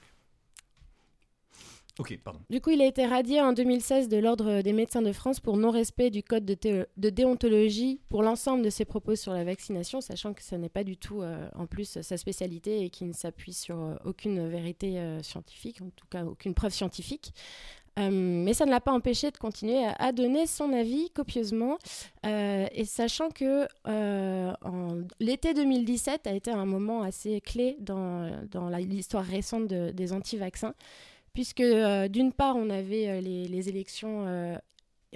Ok, 1.98 2.18
pardon. 2.22 2.40
Du 2.50 2.60
coup, 2.60 2.70
il 2.70 2.82
a 2.82 2.86
été 2.86 3.06
radié 3.06 3.40
en 3.40 3.54
2016 3.54 4.08
de 4.08 4.18
l'Ordre 4.18 4.60
des 4.60 4.74
médecins 4.74 5.00
de 5.00 5.12
France 5.12 5.40
pour 5.40 5.56
non-respect 5.56 6.10
du 6.10 6.22
code 6.22 6.44
de, 6.44 6.86
déontologie 6.96 8.00
pour 8.10 8.22
l'ensemble 8.22 8.62
de 8.62 8.68
ses 8.68 8.84
propos 8.84 9.16
sur 9.16 9.32
la 9.32 9.44
vaccination, 9.44 10.02
sachant 10.02 10.34
que 10.34 10.42
ce 10.42 10.54
n'est 10.56 10.68
pas 10.68 10.84
du 10.84 10.98
tout, 10.98 11.22
euh, 11.22 11.48
en 11.54 11.66
plus, 11.66 12.00
sa 12.02 12.16
spécialité 12.18 12.84
et 12.84 12.90
qu'il 12.90 13.08
ne 13.08 13.14
s'appuie 13.14 13.54
sur 13.54 13.80
euh, 13.80 13.94
aucune 14.04 14.46
vérité 14.46 14.98
euh, 14.98 15.22
scientifique, 15.22 15.80
en 15.80 15.88
tout 15.88 16.06
cas 16.10 16.24
aucune 16.26 16.52
preuve 16.52 16.72
scientifique. 16.72 17.32
Euh, 17.98 18.10
mais 18.10 18.52
ça 18.52 18.66
ne 18.66 18.70
l'a 18.70 18.80
pas 18.80 18.92
empêché 18.92 19.30
de 19.30 19.38
continuer 19.38 19.82
à, 19.98 20.12
donner 20.12 20.46
son 20.46 20.72
avis 20.72 21.10
copieusement, 21.10 21.78
euh, 22.26 22.66
et 22.72 22.84
sachant 22.84 23.30
que 23.30 23.66
euh, 23.88 24.52
l'été 25.18 25.54
2017 25.54 26.26
a 26.26 26.32
été 26.32 26.50
un 26.50 26.66
moment 26.66 27.02
assez 27.02 27.40
clé 27.40 27.76
dans, 27.80 28.30
dans 28.50 28.68
l'histoire 28.68 29.24
récente 29.24 29.66
de- 29.68 29.90
des 29.92 30.12
anti-vaccins, 30.12 30.74
puisque 31.32 31.62
d'une 31.62 32.32
part 32.32 32.56
on 32.56 32.68
avait 32.68 33.20
les, 33.20 33.68
élections 33.68 34.58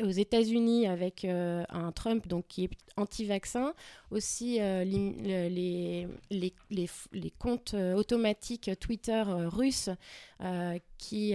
aux 0.02 0.10
États-Unis 0.10 0.86
avec 0.86 1.24
un 1.24 1.92
Trump 1.92 2.26
donc 2.28 2.46
qui 2.48 2.64
est 2.64 2.70
anti-vaccin, 2.96 3.74
aussi 4.10 4.58
les, 4.58 6.06
les, 6.30 6.52
les, 6.70 7.30
comptes 7.38 7.74
automatiques 7.74 8.70
Twitter 8.80 9.22
russes 9.26 9.90
qui, 10.98 11.34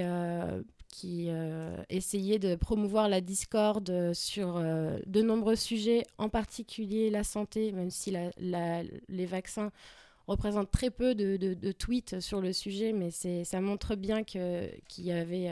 qui 0.95 1.25
euh, 1.27 1.75
essayaient 1.89 2.39
de 2.39 2.55
promouvoir 2.55 3.09
la 3.09 3.19
discorde 3.19 3.89
euh, 3.89 4.13
sur 4.13 4.55
euh, 4.55 4.97
de 5.05 5.21
nombreux 5.21 5.57
sujets, 5.57 6.05
en 6.17 6.29
particulier 6.29 7.09
la 7.09 7.25
santé, 7.25 7.73
même 7.73 7.89
si 7.89 8.15
les 8.37 9.25
vaccins 9.25 9.71
représentent 10.27 10.71
très 10.71 10.89
peu 10.89 11.13
de, 11.13 11.71
tweets 11.73 12.21
sur 12.21 12.39
le 12.39 12.53
sujet, 12.53 12.93
mais 12.93 13.11
ça 13.11 13.59
montre 13.59 13.95
bien 13.95 14.23
qu'il 14.23 14.71
y 14.97 15.11
avait 15.11 15.49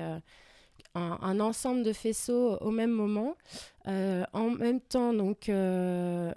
un, 0.96 1.40
ensemble 1.40 1.84
de 1.84 1.94
faisceaux 1.94 2.58
au 2.60 2.72
même 2.72 2.90
moment. 2.90 3.36
En 3.86 4.50
même 4.50 4.82
temps, 4.82 5.14
donc, 5.14 5.52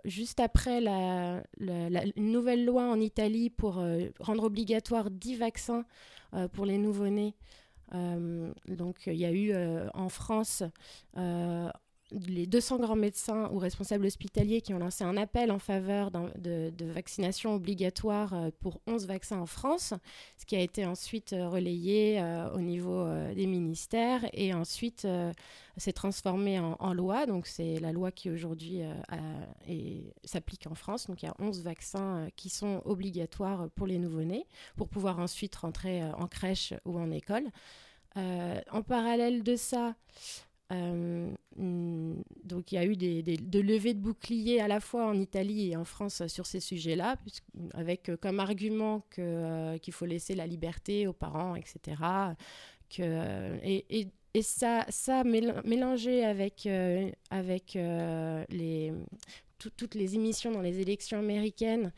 juste 0.05 0.41
après 0.41 0.83
la, 0.83 1.43
nouvelle 2.16 2.66
loi 2.66 2.83
en 2.83 3.01
Italie 3.01 3.49
pour 3.49 3.83
rendre 4.20 4.45
obligatoire 4.45 5.11
10 5.11 5.37
vaccins 5.37 5.87
pour 6.53 6.66
les 6.66 6.77
nouveau-nés. 6.77 7.35
Euh, 7.94 8.52
donc, 8.68 9.06
il 9.06 9.14
y 9.14 9.24
a 9.24 9.32
eu 9.32 9.52
euh, 9.52 9.88
en 9.94 10.08
France 10.08 10.62
euh, 11.16 11.70
les 12.12 12.47
200 12.47 12.78
grands 12.78 12.97
médecins 12.97 13.51
ou 13.53 13.59
responsables 13.59 14.07
hospitaliers 14.07 14.61
qui 14.61 14.73
ont 14.73 14.78
lancé 14.78 15.03
un 15.03 15.16
appel 15.16 15.51
en 15.51 15.59
faveur 15.59 16.11
de, 16.11 16.70
de 16.70 16.87
vaccination 16.87 17.55
obligatoire 17.55 18.33
euh, 18.35 18.51
pour 18.61 18.81
11 18.87 19.07
vaccins 19.07 19.39
en 19.39 19.47
France, 19.47 19.93
ce 20.37 20.47
qui 20.47 20.55
a 20.55 20.61
été 20.61 20.87
ensuite 20.87 21.33
euh, 21.33 21.49
relayé 21.49 22.20
euh, 22.20 22.51
au 22.53 22.61
niveau 22.61 23.07
des 23.35 23.47
ministères 23.47 24.28
et 24.33 24.55
ensuite 24.55 25.07
s'est 25.77 25.93
transformé 25.93 26.59
en, 26.61 26.77
en 26.78 26.95
loi. 26.95 27.27
Donc 27.27 27.47
c'est 27.47 27.81
la 27.81 27.93
loi 27.93 28.11
qui 28.12 28.31
aujourd'hui 28.31 28.81
s'applique 30.24 30.66
en 30.66 30.74
France. 30.74 31.07
Donc 31.07 31.23
il 31.23 31.27
y 31.27 31.28
a 31.28 31.35
11 31.39 31.62
vaccins 31.62 32.28
qui 32.37 32.49
sont 32.49 32.83
obligatoires 32.85 33.69
pour 33.74 33.87
les 33.87 33.99
nouveau-nés 33.99 34.47
pour 34.77 34.89
pouvoir 34.89 35.19
ensuite 35.19 35.57
rentrer 35.57 36.03
en 36.05 36.27
crèche 36.27 36.74
ou 36.85 36.99
en 36.99 37.11
école. 37.11 37.45
En 38.16 38.83
parallèle 38.83 39.43
de 39.43 39.57
ça, 39.57 39.95
euh, 40.72 41.30
hmm, 41.56 42.14
donc 42.44 42.72
il 42.72 42.74
y 42.74 42.78
a 42.78 42.84
eu 42.84 42.97
des, 42.97 43.22
des- 43.22 43.36
de 43.36 43.60
levées 43.60 43.94
de 43.94 44.01
boucliers 44.01 44.60
à 44.60 44.68
la 44.68 44.80
fois 44.80 45.06
en 45.06 45.14
Italie 45.14 45.70
et 45.70 45.76
en 45.76 45.84
France 45.84 46.26
sur 46.26 46.47
ces 46.47 46.60
sujets-là, 46.60 47.16
avec 47.74 48.09
euh, 48.09 48.16
comme 48.16 48.40
argument 48.40 49.05
euh, 49.18 49.78
qu'il 49.78 49.93
faut 49.94 50.06
laisser 50.06 50.34
la 50.34 50.47
liberté 50.47 51.06
aux 51.06 51.12
parents, 51.12 51.55
etc. 51.56 52.02
Et, 52.98 54.09
ça, 54.43 54.84
ça 54.90 55.24
mél- 55.24 55.62
mélangé 55.66 56.22
avec, 56.24 56.68
toutes 59.59 59.94
les 59.94 60.14
émissions 60.14 60.51
dans 60.52 60.60
les 60.60 60.80
élections 60.80 61.18
américaines 61.18 61.90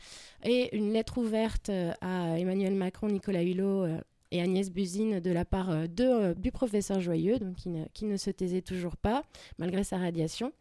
et 0.45 0.75
une 0.77 0.93
lettre 0.93 1.19
ouverte 1.19 1.71
à 2.01 2.39
Emmanuel 2.39 2.75
Macron, 2.75 3.09
Nicolas 3.09 3.43
Hulot 3.43 3.87
et 4.31 4.41
Agnès 4.41 4.71
Buzine 4.71 5.21
de 5.21 5.31
la 5.31 5.45
part 5.45 5.71
euh, 5.71 5.87
euh, 6.01 6.35
du 6.35 6.53
professeur 6.53 7.01
Joyeux, 7.01 7.39
donc 7.39 7.57
qui 7.57 7.69
ne, 7.69 7.85
qui 7.95 8.05
ne 8.05 8.17
se 8.17 8.31
taisait 8.31 8.63
toujours 8.63 8.97
pas, 8.97 9.25
malgré 9.59 9.85
sa 9.85 9.99
radiation. 9.99 10.53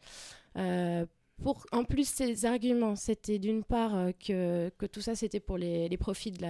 Euh, 0.58 1.06
pour, 1.44 1.66
en 1.72 1.84
plus, 1.84 2.10
ces 2.10 2.46
arguments, 2.46 2.96
c'était 2.96 3.38
d'une 3.38 3.64
part 3.64 4.10
que, 4.26 4.72
que 4.78 4.86
tout 4.88 5.02
ça, 5.02 5.16
c'était 5.16 5.40
pour 5.40 5.58
les, 5.60 5.88
les 5.88 5.98
profits 5.98 6.32
de 6.32 6.44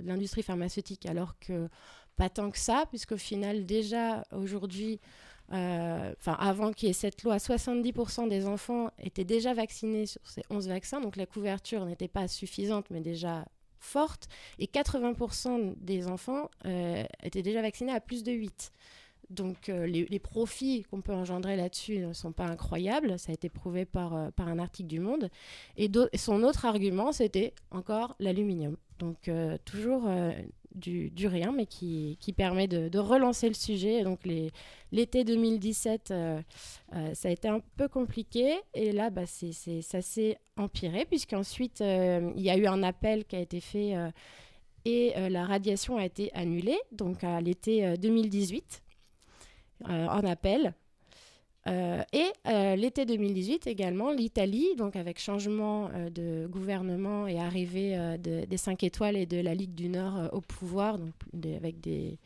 l'industrie 0.00 0.42
pharmaceutique, 0.42 1.06
alors 1.06 1.38
que 1.38 1.68
pas 2.16 2.28
tant 2.28 2.50
que 2.50 2.58
ça, 2.58 2.84
puisqu'au 2.90 3.16
final, 3.16 3.64
déjà, 3.64 4.24
aujourd'hui, 4.32 5.00
euh, 5.52 6.14
avant 6.24 6.72
qu'il 6.72 6.88
y 6.88 6.90
ait 6.90 6.94
cette 6.94 7.22
loi, 7.22 7.36
70% 7.36 8.28
des 8.28 8.46
enfants 8.46 8.90
étaient 8.98 9.24
déjà 9.24 9.52
vaccinés 9.52 10.06
sur 10.06 10.20
ces 10.24 10.42
11 10.48 10.68
vaccins, 10.68 11.00
donc 11.00 11.16
la 11.16 11.26
couverture 11.26 11.84
n'était 11.84 12.08
pas 12.08 12.26
suffisante, 12.26 12.86
mais 12.90 13.00
déjà 13.00 13.44
forte, 13.82 14.28
et 14.58 14.66
80% 14.66 15.74
des 15.78 16.06
enfants 16.06 16.50
euh, 16.66 17.04
étaient 17.22 17.42
déjà 17.42 17.62
vaccinés 17.62 17.92
à 17.92 18.00
plus 18.00 18.22
de 18.22 18.32
8. 18.32 18.72
Donc 19.30 19.68
euh, 19.68 19.86
les, 19.86 20.18
profits 20.18 20.84
qu'on 20.90 21.00
peut 21.00 21.12
engendrer 21.14 21.56
là-dessus 21.56 21.98
ne 21.98 22.12
sont 22.12 22.32
pas 22.32 22.44
incroyables, 22.44 23.18
ça 23.18 23.30
a 23.30 23.34
été 23.34 23.48
prouvé 23.48 23.84
par, 23.84 24.14
euh, 24.14 24.30
par 24.30 24.48
un 24.48 24.58
article 24.58 24.88
du 24.88 25.00
Monde. 25.00 25.30
Et 25.76 25.90
son 26.16 26.42
autre 26.42 26.66
argument, 26.66 27.12
c'était 27.12 27.54
encore 27.70 28.14
l'aluminium. 28.18 28.76
Donc 28.98 29.28
toujours 29.64 30.08
du, 30.74 31.26
rien, 31.26 31.52
mais 31.52 31.66
qui, 31.66 32.16
qui 32.20 32.32
permet 32.32 32.68
de, 32.68 32.98
relancer 32.98 33.48
le 33.48 33.54
sujet. 33.54 34.00
Et 34.00 34.04
donc 34.04 34.20
l'été 34.90 35.24
2017, 35.24 36.10
euh, 36.10 36.42
euh, 36.94 37.14
ça 37.14 37.28
a 37.28 37.30
été 37.30 37.48
un 37.48 37.60
peu 37.76 37.88
compliqué. 37.88 38.54
Et 38.74 38.92
là, 38.92 39.10
bah, 39.10 39.26
ça 39.26 40.02
s'est 40.02 40.38
empiré, 40.56 41.04
puisqu'ensuite, 41.04 41.80
euh, 41.80 42.32
il 42.36 42.42
y 42.42 42.50
a 42.50 42.56
eu 42.56 42.66
un 42.66 42.82
appel 42.82 43.24
qui 43.24 43.36
a 43.36 43.40
été 43.40 43.60
fait 43.60 43.94
et 44.84 45.14
la 45.30 45.44
radiation 45.44 45.96
a 45.96 46.04
été 46.04 46.32
annulée, 46.34 46.78
donc 46.90 47.22
à 47.22 47.40
l'été 47.40 47.86
euh, 47.86 47.96
2018, 47.96 48.82
euh, 49.88 50.06
en 50.06 50.24
appel. 50.24 50.74
Euh, 51.68 52.02
et 52.12 52.26
euh, 52.48 52.74
l'été 52.76 53.06
2018 53.06 53.66
également, 53.66 54.10
l'Italie, 54.10 54.74
donc 54.76 54.96
avec 54.96 55.20
changement 55.20 55.90
euh, 55.94 56.10
de 56.10 56.48
gouvernement 56.48 57.26
et 57.28 57.38
arrivée 57.38 57.96
de- 58.18 58.44
des 58.44 58.56
5 58.56 58.82
étoiles 58.82 59.16
et 59.16 59.26
de 59.26 59.40
la 59.40 59.54
Ligue 59.54 59.74
du 59.74 59.88
Nord 59.88 60.30
au 60.32 60.40
pouvoir, 60.40 60.98
donc 60.98 61.12
avec 61.56 61.80
des, 61.80 62.18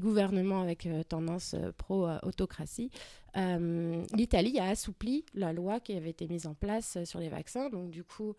gouvernements 0.00 0.62
avec 0.62 0.88
tendance 1.08 1.54
pro-autocratie, 1.76 2.90
l'Italie 3.36 4.58
a 4.58 4.68
assoupli 4.70 5.24
la 5.34 5.52
loi 5.52 5.80
qui 5.80 5.92
avait 5.92 6.10
été 6.10 6.26
mise 6.28 6.46
en 6.46 6.54
place 6.54 6.96
sur 7.04 7.20
les 7.20 7.28
vaccins. 7.28 7.68
Donc 7.68 7.90
du 7.90 8.02
coup, 8.02 8.34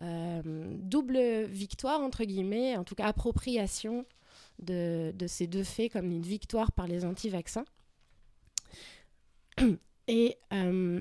double 0.00 1.44
victoire, 1.44 2.00
entre 2.00 2.24
guillemets, 2.24 2.76
en 2.76 2.84
tout 2.84 2.94
cas 2.94 3.04
appropriation 3.04 4.06
de, 4.60 5.12
de 5.14 5.26
ces 5.26 5.46
deux 5.46 5.64
faits 5.64 5.92
comme 5.92 6.10
une 6.10 6.22
victoire 6.22 6.72
par 6.72 6.86
les 6.86 7.04
anti-vaccins. 7.04 7.64
Et, 10.08 10.36
euh, 10.52 11.00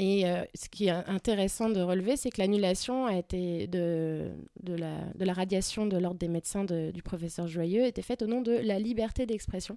euh, 0.00 0.44
ce 0.54 0.68
qui 0.68 0.86
est 0.86 0.90
intéressant 0.90 1.70
de 1.70 1.80
relever, 1.80 2.16
c'est 2.16 2.30
que 2.30 2.40
l'annulation 2.40 3.06
a 3.06 3.16
été 3.16 3.66
de, 3.66 4.30
la, 4.66 5.32
radiation 5.32 5.86
de 5.86 5.96
l'ordre 5.96 6.18
des 6.18 6.28
médecins 6.28 6.64
de- 6.64 6.90
du 6.92 7.02
professeur 7.02 7.46
Joyeux 7.48 7.84
était 7.84 8.02
faite 8.02 8.22
au 8.22 8.26
nom 8.26 8.40
de 8.40 8.52
la 8.52 8.78
liberté 8.78 9.26
d'expression. 9.26 9.76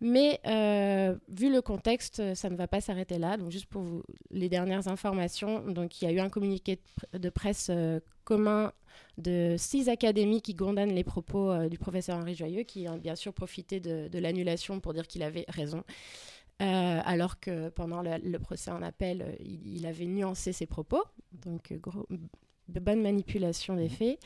Mais 0.00 0.40
euh, 0.46 1.16
vu 1.28 1.52
le 1.52 1.60
contexte, 1.60 2.34
ça 2.34 2.50
ne 2.50 2.56
va 2.56 2.68
pas 2.68 2.80
s'arrêter 2.80 3.18
là. 3.18 3.36
Donc 3.36 3.50
juste 3.50 3.66
pour 3.66 3.82
vous, 3.82 4.02
les 4.30 4.48
dernières 4.48 4.86
informations, 4.86 5.60
donc 5.68 6.00
il 6.00 6.04
y 6.04 6.08
a 6.08 6.12
eu 6.12 6.20
un 6.20 6.28
communiqué 6.28 6.76
de, 6.76 6.80
pr- 6.80 7.18
de 7.20 7.28
presse 7.30 7.70
commun 8.24 8.72
de 9.18 9.56
six 9.58 9.88
académies 9.88 10.42
qui 10.42 10.54
condamnent 10.54 10.94
les 10.94 11.04
propos 11.04 11.68
du 11.68 11.78
professeur 11.78 12.16
Henri 12.16 12.34
Joyeux, 12.36 12.62
qui 12.62 12.86
a 12.86 12.96
bien 12.96 13.16
sûr 13.16 13.32
profité 13.32 13.80
de 13.80 14.18
l'annulation 14.18 14.78
pour 14.78 14.94
dire 14.94 15.06
qu'il 15.08 15.22
avait 15.24 15.44
raison. 15.48 15.82
Euh, 16.60 17.00
alors 17.04 17.38
que 17.38 17.68
pendant 17.68 18.02
le, 18.02 18.16
le 18.18 18.38
procès 18.40 18.70
en 18.72 18.82
appel, 18.82 19.22
euh, 19.22 19.32
il, 19.40 19.76
il 19.76 19.86
avait 19.86 20.06
nuancé 20.06 20.52
ses 20.52 20.66
propos. 20.66 21.02
Donc, 21.32 21.70
euh, 21.70 21.78
gros- 21.78 22.06
de 22.68 22.80
bonne 22.80 23.00
manipulation 23.00 23.76
des 23.76 23.88
faits. 23.88 24.18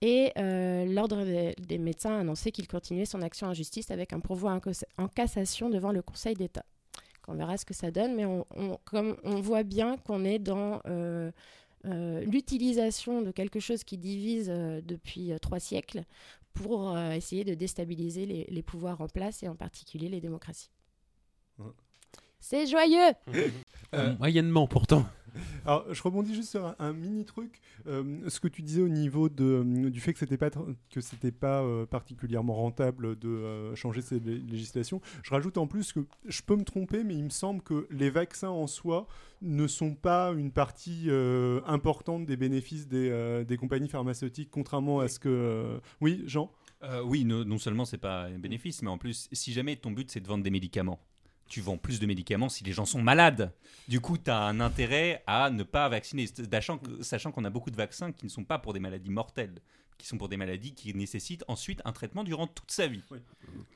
Et 0.00 0.32
euh, 0.38 0.86
l'Ordre 0.86 1.24
des, 1.24 1.54
des 1.58 1.78
médecins 1.78 2.14
a 2.16 2.20
annoncé 2.20 2.52
qu'il 2.52 2.68
continuait 2.68 3.04
son 3.06 3.20
action 3.22 3.48
en 3.48 3.54
justice 3.54 3.90
avec 3.90 4.12
un 4.12 4.20
pourvoi 4.20 4.58
en, 4.98 5.08
cassation 5.08 5.68
devant 5.68 5.92
le 5.92 6.00
Conseil 6.00 6.34
d'État. 6.34 6.64
On 7.28 7.34
verra 7.34 7.56
ce 7.58 7.64
que 7.64 7.74
ça 7.74 7.90
donne, 7.90 8.14
mais 8.14 8.24
on, 8.24 8.46
on- 8.56 8.78
comme 8.84 9.16
on 9.24 9.40
voit 9.40 9.62
bien 9.64 9.98
qu'on 9.98 10.24
est 10.24 10.38
dans 10.38 10.80
euh, 10.86 11.30
euh, 11.86 12.20
l'utilisation 12.24 13.20
de 13.20 13.30
quelque 13.32 13.60
chose 13.60 13.84
qui 13.84 13.98
divise 13.98 14.48
depuis 14.48 15.32
trois 15.42 15.60
siècles 15.60 16.04
pour 16.54 16.96
essayer 16.98 17.44
de 17.44 17.54
déstabiliser 17.54 18.26
les, 18.26 18.44
les 18.48 18.62
pouvoirs 18.62 19.00
en 19.00 19.08
place 19.08 19.42
et 19.42 19.48
en 19.48 19.54
particulier 19.56 20.08
les 20.08 20.20
démocraties. 20.20 20.70
C'est 22.40 22.66
joyeux 22.66 23.12
Euh, 23.92 24.14
moyennement 24.20 24.68
pourtant. 24.68 25.04
Alors, 25.66 25.84
je 25.92 26.00
rebondis 26.00 26.32
juste 26.32 26.50
sur 26.50 26.64
un, 26.64 26.76
un 26.78 26.92
mini 26.92 27.24
truc. 27.24 27.60
Euh, 27.88 28.20
ce 28.28 28.38
que 28.38 28.46
tu 28.46 28.62
disais 28.62 28.82
au 28.82 28.88
niveau 28.88 29.28
de, 29.28 29.64
du 29.88 30.00
fait 30.00 30.12
que 30.12 30.20
c'était 30.20 30.36
pas 30.36 30.48
que 30.90 31.00
c'était 31.00 31.32
pas 31.32 31.62
euh, 31.64 31.86
particulièrement 31.86 32.54
rentable 32.54 33.18
de 33.18 33.28
euh, 33.28 33.74
changer 33.74 34.00
ces 34.00 34.20
lé- 34.20 34.38
législations. 34.48 35.00
Je 35.24 35.30
rajoute 35.32 35.58
en 35.58 35.66
plus 35.66 35.92
que 35.92 36.06
je 36.24 36.42
peux 36.42 36.54
me 36.54 36.62
tromper, 36.62 37.02
mais 37.02 37.14
il 37.16 37.24
me 37.24 37.30
semble 37.30 37.62
que 37.62 37.88
les 37.90 38.10
vaccins 38.10 38.48
en 38.50 38.68
soi 38.68 39.08
ne 39.42 39.66
sont 39.66 39.96
pas 39.96 40.30
une 40.36 40.52
partie 40.52 41.06
euh, 41.08 41.60
importante 41.66 42.26
des 42.26 42.36
bénéfices 42.36 42.86
des, 42.86 43.10
euh, 43.10 43.42
des 43.42 43.56
compagnies 43.56 43.88
pharmaceutiques, 43.88 44.50
contrairement 44.52 45.00
à 45.00 45.08
ce 45.08 45.18
que. 45.18 45.28
euh, 45.28 45.78
Oui, 46.00 46.22
Jean? 46.26 46.52
Euh, 46.84 47.02
oui, 47.04 47.24
no- 47.24 47.42
non 47.44 47.58
seulement 47.58 47.84
c'est 47.84 47.98
pas 47.98 48.26
un 48.26 48.38
bénéfice, 48.38 48.82
mais 48.82 48.88
en 48.90 48.98
plus, 48.98 49.28
si 49.32 49.52
jamais 49.52 49.74
ton 49.74 49.90
but 49.90 50.08
c'est 50.12 50.20
de 50.20 50.28
vendre 50.28 50.44
des 50.44 50.50
médicaments, 50.50 51.00
tu 51.50 51.60
vends 51.60 51.76
plus 51.76 52.00
de 52.00 52.06
médicaments 52.06 52.48
si 52.48 52.64
les 52.64 52.72
gens 52.72 52.86
sont 52.86 53.02
malades. 53.02 53.52
Du 53.88 54.00
coup, 54.00 54.16
tu 54.16 54.30
as 54.30 54.40
un 54.40 54.60
intérêt 54.60 55.22
à 55.26 55.50
ne 55.50 55.64
pas 55.64 55.88
vacciner, 55.88 56.26
sachant 57.02 57.32
qu'on 57.32 57.44
a 57.44 57.50
beaucoup 57.50 57.70
de 57.70 57.76
vaccins 57.76 58.12
qui 58.12 58.24
ne 58.24 58.30
sont 58.30 58.44
pas 58.44 58.58
pour 58.58 58.72
des 58.72 58.80
maladies 58.80 59.10
mortelles, 59.10 59.56
qui 59.98 60.06
sont 60.06 60.16
pour 60.16 60.28
des 60.28 60.36
maladies 60.36 60.72
qui 60.72 60.94
nécessitent 60.94 61.44
ensuite 61.48 61.82
un 61.84 61.92
traitement 61.92 62.22
durant 62.22 62.46
toute 62.46 62.70
sa 62.70 62.86
vie. 62.86 63.02
Oui. 63.10 63.18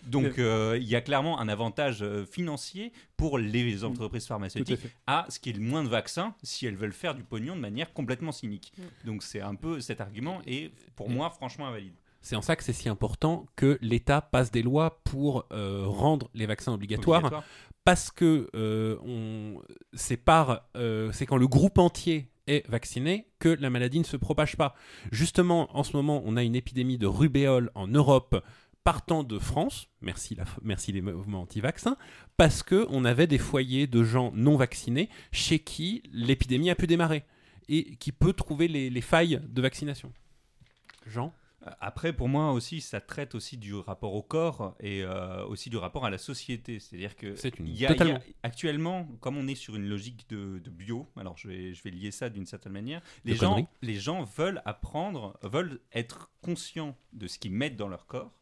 Donc, 0.06 0.38
euh, 0.38 0.78
il 0.80 0.88
y 0.88 0.94
a 0.94 1.00
clairement 1.00 1.40
un 1.40 1.48
avantage 1.48 2.02
euh, 2.02 2.24
financier 2.24 2.92
pour 3.16 3.38
les 3.38 3.84
entreprises 3.84 4.22
Tout 4.22 4.32
à 4.32 4.36
pharmaceutiques 4.36 4.80
à 5.08 5.26
ce 5.28 5.40
qu'il 5.40 5.56
y 5.56 5.60
ait 5.60 5.62
moins 5.62 5.82
de 5.82 5.88
vaccins 5.88 6.34
si 6.44 6.66
elles 6.66 6.76
veulent 6.76 6.92
faire 6.92 7.16
du 7.16 7.24
pognon 7.24 7.56
de 7.56 7.60
manière 7.60 7.92
complètement 7.92 8.32
cynique. 8.32 8.72
Donc, 9.04 9.24
c'est 9.24 9.40
un 9.40 9.56
peu 9.56 9.80
cet 9.80 10.00
argument 10.00 10.40
et 10.46 10.70
pour 10.94 11.10
moi, 11.10 11.28
franchement, 11.28 11.66
invalide. 11.66 11.94
C'est 12.24 12.36
en 12.36 12.42
ça 12.42 12.56
que 12.56 12.64
c'est 12.64 12.72
si 12.72 12.88
important 12.88 13.44
que 13.54 13.78
l'État 13.82 14.22
passe 14.22 14.50
des 14.50 14.62
lois 14.62 15.02
pour 15.04 15.44
euh, 15.52 15.84
rendre 15.86 16.30
les 16.32 16.46
vaccins 16.46 16.72
obligatoires, 16.72 17.18
Obligatoire. 17.18 17.44
parce 17.84 18.10
que 18.10 18.48
euh, 18.54 18.96
on, 19.04 19.60
euh, 20.76 21.12
c'est 21.12 21.26
quand 21.26 21.36
le 21.36 21.46
groupe 21.46 21.76
entier 21.76 22.30
est 22.46 22.66
vacciné 22.66 23.28
que 23.40 23.50
la 23.50 23.68
maladie 23.68 23.98
ne 23.98 24.04
se 24.04 24.16
propage 24.16 24.56
pas. 24.56 24.74
Justement, 25.12 25.68
en 25.76 25.82
ce 25.82 25.94
moment, 25.94 26.22
on 26.24 26.38
a 26.38 26.42
une 26.42 26.56
épidémie 26.56 26.96
de 26.96 27.06
rubéole 27.06 27.70
en 27.74 27.88
Europe 27.88 28.42
partant 28.84 29.22
de 29.22 29.38
France, 29.38 29.88
merci, 30.00 30.34
la, 30.34 30.44
merci 30.62 30.92
les 30.92 31.02
mouvements 31.02 31.42
anti-vaccins, 31.42 31.98
parce 32.38 32.62
que 32.62 32.86
on 32.88 33.04
avait 33.04 33.26
des 33.26 33.38
foyers 33.38 33.86
de 33.86 34.02
gens 34.02 34.32
non 34.34 34.56
vaccinés 34.56 35.10
chez 35.30 35.58
qui 35.58 36.02
l'épidémie 36.10 36.70
a 36.70 36.74
pu 36.74 36.86
démarrer 36.86 37.24
et 37.68 37.96
qui 37.96 38.12
peut 38.12 38.32
trouver 38.32 38.66
les, 38.66 38.88
les 38.88 39.00
failles 39.02 39.42
de 39.46 39.60
vaccination. 39.60 40.10
Jean? 41.06 41.34
Après, 41.80 42.12
pour 42.12 42.28
moi 42.28 42.52
aussi, 42.52 42.80
ça 42.80 43.00
traite 43.00 43.34
aussi 43.34 43.56
du 43.56 43.74
rapport 43.74 44.14
au 44.14 44.22
corps 44.22 44.74
et 44.80 45.02
euh, 45.02 45.44
aussi 45.46 45.70
du 45.70 45.76
rapport 45.76 46.04
à 46.04 46.10
la 46.10 46.18
société. 46.18 46.78
C'est-à-dire 46.78 47.16
que 47.16 47.34
C'est 47.36 47.58
une- 47.58 47.66
il 47.68 47.74
y 47.74 47.74
a- 47.74 47.76
il 47.76 47.82
y 47.82 47.86
a- 47.86 47.88
totalement. 47.94 48.20
actuellement, 48.42 49.04
comme 49.20 49.36
on 49.36 49.46
est 49.48 49.54
sur 49.54 49.74
une 49.76 49.88
logique 49.88 50.28
de, 50.28 50.58
de 50.58 50.70
bio, 50.70 51.08
alors 51.16 51.36
je 51.38 51.48
vais, 51.48 51.72
je 51.74 51.82
vais 51.82 51.90
lier 51.90 52.10
ça 52.10 52.28
d'une 52.28 52.46
certaine 52.46 52.72
manière, 52.72 53.00
les 53.24 53.32
De 53.32 53.38
gens, 53.38 53.50
conneries. 53.54 53.66
les 53.82 53.94
gens 53.94 54.24
veulent 54.24 54.62
apprendre, 54.64 55.38
veulent 55.42 55.80
être 55.92 56.30
conscients 56.42 56.96
de 57.12 57.26
ce 57.26 57.38
qu'ils 57.38 57.52
mettent 57.52 57.76
dans 57.76 57.88
leur 57.88 58.06
corps. 58.06 58.32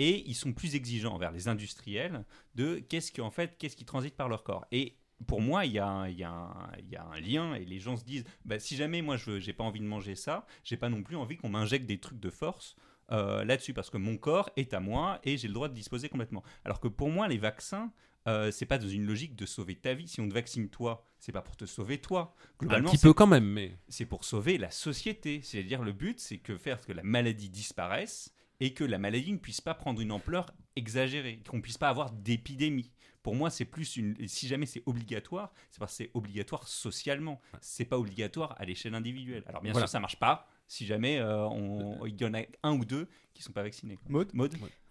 Et 0.00 0.22
ils 0.28 0.34
sont 0.34 0.52
plus 0.52 0.74
exigeants 0.76 1.14
envers 1.14 1.32
les 1.32 1.48
industriels 1.48 2.24
de 2.54 2.78
qu'est-ce 2.88 3.10
qui 3.10 3.20
en 3.20 3.30
fait 3.32 3.56
qu'est-ce 3.58 3.74
qui 3.76 3.84
transite 3.84 4.14
par 4.16 4.28
leur 4.28 4.44
corps. 4.44 4.64
Et 4.70 4.94
pour 5.26 5.40
moi, 5.40 5.66
il 5.66 5.72
y, 5.72 5.78
a 5.78 5.86
un- 5.88 6.08
il 6.08 6.16
y 6.18 6.24
a 6.24 6.30
un- 6.30 6.70
il 6.78 6.88
y 6.90 6.96
a 6.96 7.04
un 7.04 7.20
lien 7.20 7.54
et 7.54 7.64
les 7.64 7.80
gens 7.80 7.96
se 7.96 8.04
disent 8.04 8.24
bah, 8.44 8.58
si 8.58 8.76
jamais 8.76 9.02
moi 9.02 9.16
je 9.16 9.40
j'ai 9.40 9.52
pas 9.52 9.64
envie 9.64 9.80
de 9.80 9.84
manger 9.86 10.14
ça, 10.14 10.46
j'ai 10.64 10.76
pas 10.76 10.88
non 10.88 11.02
plus 11.02 11.16
envie 11.16 11.36
qu'on 11.36 11.48
m'injecte 11.48 11.86
des 11.86 11.98
trucs 11.98 12.20
de 12.20 12.30
force 12.30 12.76
euh, 13.10 13.44
là-dessus 13.44 13.72
parce 13.74 13.90
que 13.90 13.96
mon 13.96 14.16
corps 14.18 14.50
est 14.56 14.74
à 14.74 14.80
moi 14.80 15.18
et 15.24 15.36
j'ai 15.38 15.48
le 15.48 15.54
droit 15.54 15.68
de 15.68 15.74
disposer 15.74 16.08
complètement. 16.08 16.42
Alors 16.64 16.78
que 16.78 16.88
pour 16.88 17.08
moi, 17.10 17.26
les 17.26 17.38
vaccins, 17.38 17.90
euh, 18.26 18.50
c'est 18.50 18.66
pas 18.66 18.76
dans 18.78 18.86
une 18.88 19.06
logique 19.06 19.34
de 19.34 19.46
sauver 19.46 19.74
ta 19.76 19.94
vie. 19.94 20.06
Si 20.06 20.20
on 20.20 20.28
te 20.28 20.34
vaccine 20.34 20.68
toi, 20.68 21.02
c'est 21.18 21.32
pas 21.32 21.40
pour 21.40 21.56
te 21.56 21.64
sauver 21.64 21.98
toi. 22.00 22.34
Un 22.36 22.56
Globalement, 22.60 22.90
petit 22.90 22.98
c'est- 22.98 23.06
peu 23.08 23.14
quand 23.14 23.26
même, 23.26 23.46
mais 23.50 23.78
c'est 23.88 24.04
pour 24.04 24.24
sauver 24.24 24.58
la 24.58 24.70
société. 24.70 25.40
C'est-à-dire 25.42 25.82
le 25.82 25.92
but, 25.92 26.20
c'est 26.20 26.36
que 26.38 26.58
faire 26.58 26.80
que 26.82 26.92
la 26.92 27.02
maladie 27.02 27.48
disparaisse 27.48 28.34
et 28.60 28.74
que 28.74 28.84
la 28.84 28.98
maladie 28.98 29.32
ne 29.32 29.38
puisse 29.38 29.62
pas 29.62 29.72
prendre 29.74 30.00
une 30.02 30.12
ampleur 30.12 30.52
exagérée, 30.76 31.42
qu'on 31.48 31.60
puisse 31.62 31.78
pas 31.78 31.88
avoir 31.88 32.10
d'épidémie. 32.12 32.92
Pour 33.28 33.36
moi, 33.36 33.50
c'est 33.50 33.66
plus 33.66 33.96
une. 33.98 34.16
Si 34.26 34.48
jamais 34.48 34.64
c'est 34.64 34.82
obligatoire, 34.86 35.52
c'est 35.70 35.78
parce 35.78 35.92
que 35.92 36.04
c'est 36.04 36.10
obligatoire 36.14 36.66
socialement. 36.66 37.42
C'est 37.60 37.84
pas 37.84 37.98
obligatoire 37.98 38.54
à 38.58 38.64
l'échelle 38.64 38.94
individuelle. 38.94 39.42
Alors 39.46 39.60
bien 39.60 39.72
Voilà. 39.72 39.86
sûr, 39.86 39.90
ça 39.92 40.00
marche 40.00 40.18
pas 40.18 40.48
si 40.68 40.86
jamais 40.86 41.18
euh, 41.18 41.46
on- 41.48 42.04
il 42.06 42.20
y 42.20 42.24
en 42.24 42.34
a 42.34 42.42
un 42.62 42.78
ou 42.78 42.84
deux 42.84 43.08
qui 43.34 43.42
sont 43.42 43.52
pas 43.52 43.62
vaccinés. 43.62 43.98
Maud 44.08 44.30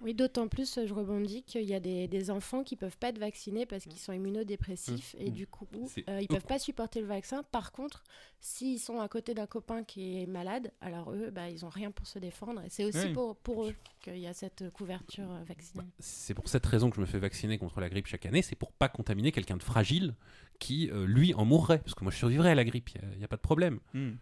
Oui, 0.01 0.13
d'autant 0.13 0.47
plus, 0.47 0.77
euh, 0.77 0.87
je 0.87 0.93
rebondis, 0.93 1.43
qu'il 1.43 1.63
y 1.63 1.73
a 1.73 1.79
des, 1.81 2.07
des 2.07 2.31
enfants 2.31 2.63
qui 2.63 2.75
peuvent 2.77 2.97
pas 2.97 3.09
être 3.09 3.19
vaccinés 3.19 3.65
parce 3.65 3.83
qu'ils 3.83 3.99
sont 3.99 4.13
immunodépressifs 4.13 5.15
et 5.19 5.29
Mmh. 5.29 5.33
du 5.33 5.47
coup, 5.47 5.67
euh, 6.09 6.21
ils 6.21 6.27
peuvent 6.27 6.45
pas 6.45 6.57
supporter 6.57 7.01
le 7.01 7.07
vaccin. 7.07 7.43
Par 7.43 7.71
contre, 7.73 8.03
s'ils 8.39 8.79
sont 8.79 8.99
à 9.01 9.07
côté 9.09 9.33
d'un 9.33 9.47
copain 9.47 9.83
qui 9.83 10.21
est 10.21 10.25
malade, 10.27 10.71
alors 10.81 11.11
eux, 11.11 11.29
bah, 11.29 11.49
ils 11.49 11.65
ont 11.65 11.69
rien 11.69 11.91
pour 11.91 12.07
se 12.07 12.19
défendre. 12.19 12.61
Et 12.63 12.69
c'est 12.69 12.85
aussi 12.85 13.07
Oui. 13.07 13.13
pour, 13.13 13.35
pour 13.35 13.65
eux 13.65 13.75
qu'il 14.01 14.17
y 14.17 14.27
a 14.27 14.33
cette 14.33 14.69
couverture 14.71 15.29
euh, 15.29 15.43
vaccinale. 15.43 15.87
c'est 15.99 16.33
pour 16.33 16.47
cette 16.47 16.65
raison 16.65 16.89
que 16.89 16.95
je 16.95 17.01
me 17.01 17.05
fais 17.05 17.19
vacciner 17.19 17.57
contre 17.57 17.81
la 17.81 17.89
grippe 17.89 18.07
chaque 18.07 18.25
année, 18.25 18.41
c'est 18.41 18.55
pour 18.55 18.71
pas 18.71 18.87
contaminer 18.89 19.31
quelqu'un 19.33 19.57
de 19.57 19.63
fragile 19.63 20.15
qui, 20.59 20.89
euh, 20.89 21.05
lui, 21.05 21.33
en 21.33 21.43
mourrait. 21.45 21.79
Parce 21.79 21.93
que 21.95 22.03
moi, 22.03 22.11
je 22.11 22.17
survivrais 22.17 22.51
à 22.51 22.55
la 22.55 22.63
grippe, 22.63 22.89
il 22.95 23.17
n'y 23.17 23.23
a, 23.25 23.27
pas 23.27 23.35
de 23.35 23.41
problème. 23.41 23.79
Hmm. 23.93 24.13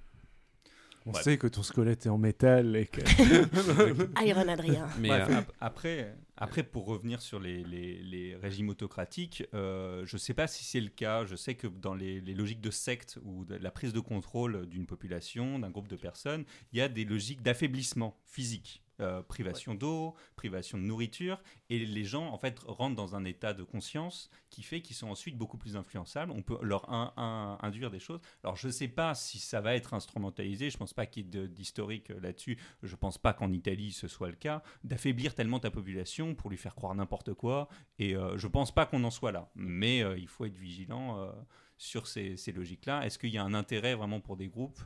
On 1.07 1.11
Ouais. 1.11 1.21
sait 1.21 1.37
que 1.37 1.45
ton 1.45 1.61
squelette 1.61 2.07
est 2.07 2.09
en 2.09 2.17
métal 2.17 2.75
et 2.75 2.87
que. 2.87 3.01
Iron 4.25 4.47
Adrien. 4.47 4.87
Mais 4.99 5.11
euh, 5.11 5.37
ap- 5.37 5.51
après, 5.61 6.15
après, 6.35 6.63
pour 6.63 6.85
revenir 6.87 7.21
sur 7.21 7.39
les, 7.39 7.63
les- 7.63 8.01
les 8.01 8.35
régimes 8.35 8.69
autocratiques, 8.69 9.43
euh, 9.53 10.03
je 10.05 10.15
ne 10.15 10.19
sais 10.19 10.33
pas 10.33 10.47
si 10.47 10.63
c'est 10.63 10.79
le 10.81 10.89
cas. 10.89 11.25
Je 11.25 11.35
sais 11.35 11.53
que 11.55 11.67
dans 11.67 11.93
les, 11.93 12.21
les 12.21 12.33
logiques 12.33 12.61
de 12.61 12.71
secte 12.71 13.19
ou 13.23 13.45
de 13.45 13.55
la 13.55 13.69
prise 13.71 13.93
de 13.93 13.99
contrôle 13.99 14.65
d'une 14.67 14.87
population, 14.87 15.59
d'un 15.59 15.69
groupe 15.69 15.87
de 15.87 15.95
personnes, 15.95 16.43
il 16.73 16.79
y 16.79 16.81
a 16.81 16.89
des 16.89 17.05
logiques 17.05 17.43
d'affaiblissement 17.43 18.17
physique. 18.25 18.81
Euh, 19.01 19.21
privation 19.21 19.75
d'eau, 19.75 20.15
privation 20.37 20.77
de 20.77 20.83
nourriture, 20.83 21.41
et 21.69 21.79
les 21.85 22.05
gens 22.05 22.27
en 22.31 22.37
fait 22.37 22.57
rentrent 22.65 22.95
dans 22.95 23.13
un 23.13 23.25
état 23.25 23.53
de 23.53 23.61
conscience 23.61 24.29
qui 24.49 24.63
fait 24.63 24.81
qu'ils 24.81 24.95
sont 24.95 25.09
ensuite 25.09 25.37
beaucoup 25.37 25.57
plus 25.57 25.75
influençables. 25.75 26.31
On 26.31 26.41
peut 26.41 26.57
leur 26.61 26.89
in- 26.89 27.11
in- 27.17 27.57
induire 27.61 27.91
des 27.91 27.99
choses. 27.99 28.21
Alors 28.41 28.55
je 28.55 28.67
ne 28.67 28.71
sais 28.71 28.87
pas 28.87 29.13
si 29.13 29.37
ça 29.39 29.59
va 29.59 29.75
être 29.75 29.93
instrumentalisé. 29.93 30.69
Je 30.69 30.77
pense 30.77 30.93
pas 30.93 31.05
qu'il 31.07 31.25
y 31.35 31.37
ait 31.37 31.47
d'historique 31.49 32.09
euh, 32.09 32.21
là-dessus. 32.21 32.57
Je 32.83 32.95
pense 32.95 33.17
pas 33.17 33.33
qu'en 33.33 33.51
Italie 33.51 33.91
ce 33.91 34.07
soit 34.07 34.29
le 34.29 34.35
cas 34.37 34.63
d'affaiblir 34.85 35.35
tellement 35.35 35.59
ta 35.59 35.71
population 35.71 36.33
pour 36.33 36.49
lui 36.49 36.57
faire 36.57 36.73
croire 36.73 36.95
n'importe 36.95 37.33
quoi. 37.33 37.67
Et 37.99 38.15
euh, 38.15 38.37
je 38.37 38.47
pense 38.47 38.73
pas 38.73 38.85
qu'on 38.85 39.03
en 39.03 39.11
soit 39.11 39.33
là. 39.33 39.51
Mais 39.55 40.03
euh, 40.03 40.17
il 40.17 40.29
faut 40.29 40.45
être 40.45 40.57
vigilant 40.57 41.29
sur 41.77 42.07
ces, 42.07 42.37
ces 42.37 42.53
logiques-là. 42.53 43.05
Est-ce 43.05 43.19
qu'il 43.19 43.31
y 43.31 43.37
a 43.37 43.43
un 43.43 43.53
intérêt 43.55 43.93
vraiment 43.95 44.21
pour 44.21 44.37
des 44.37 44.47
groupes 44.47 44.79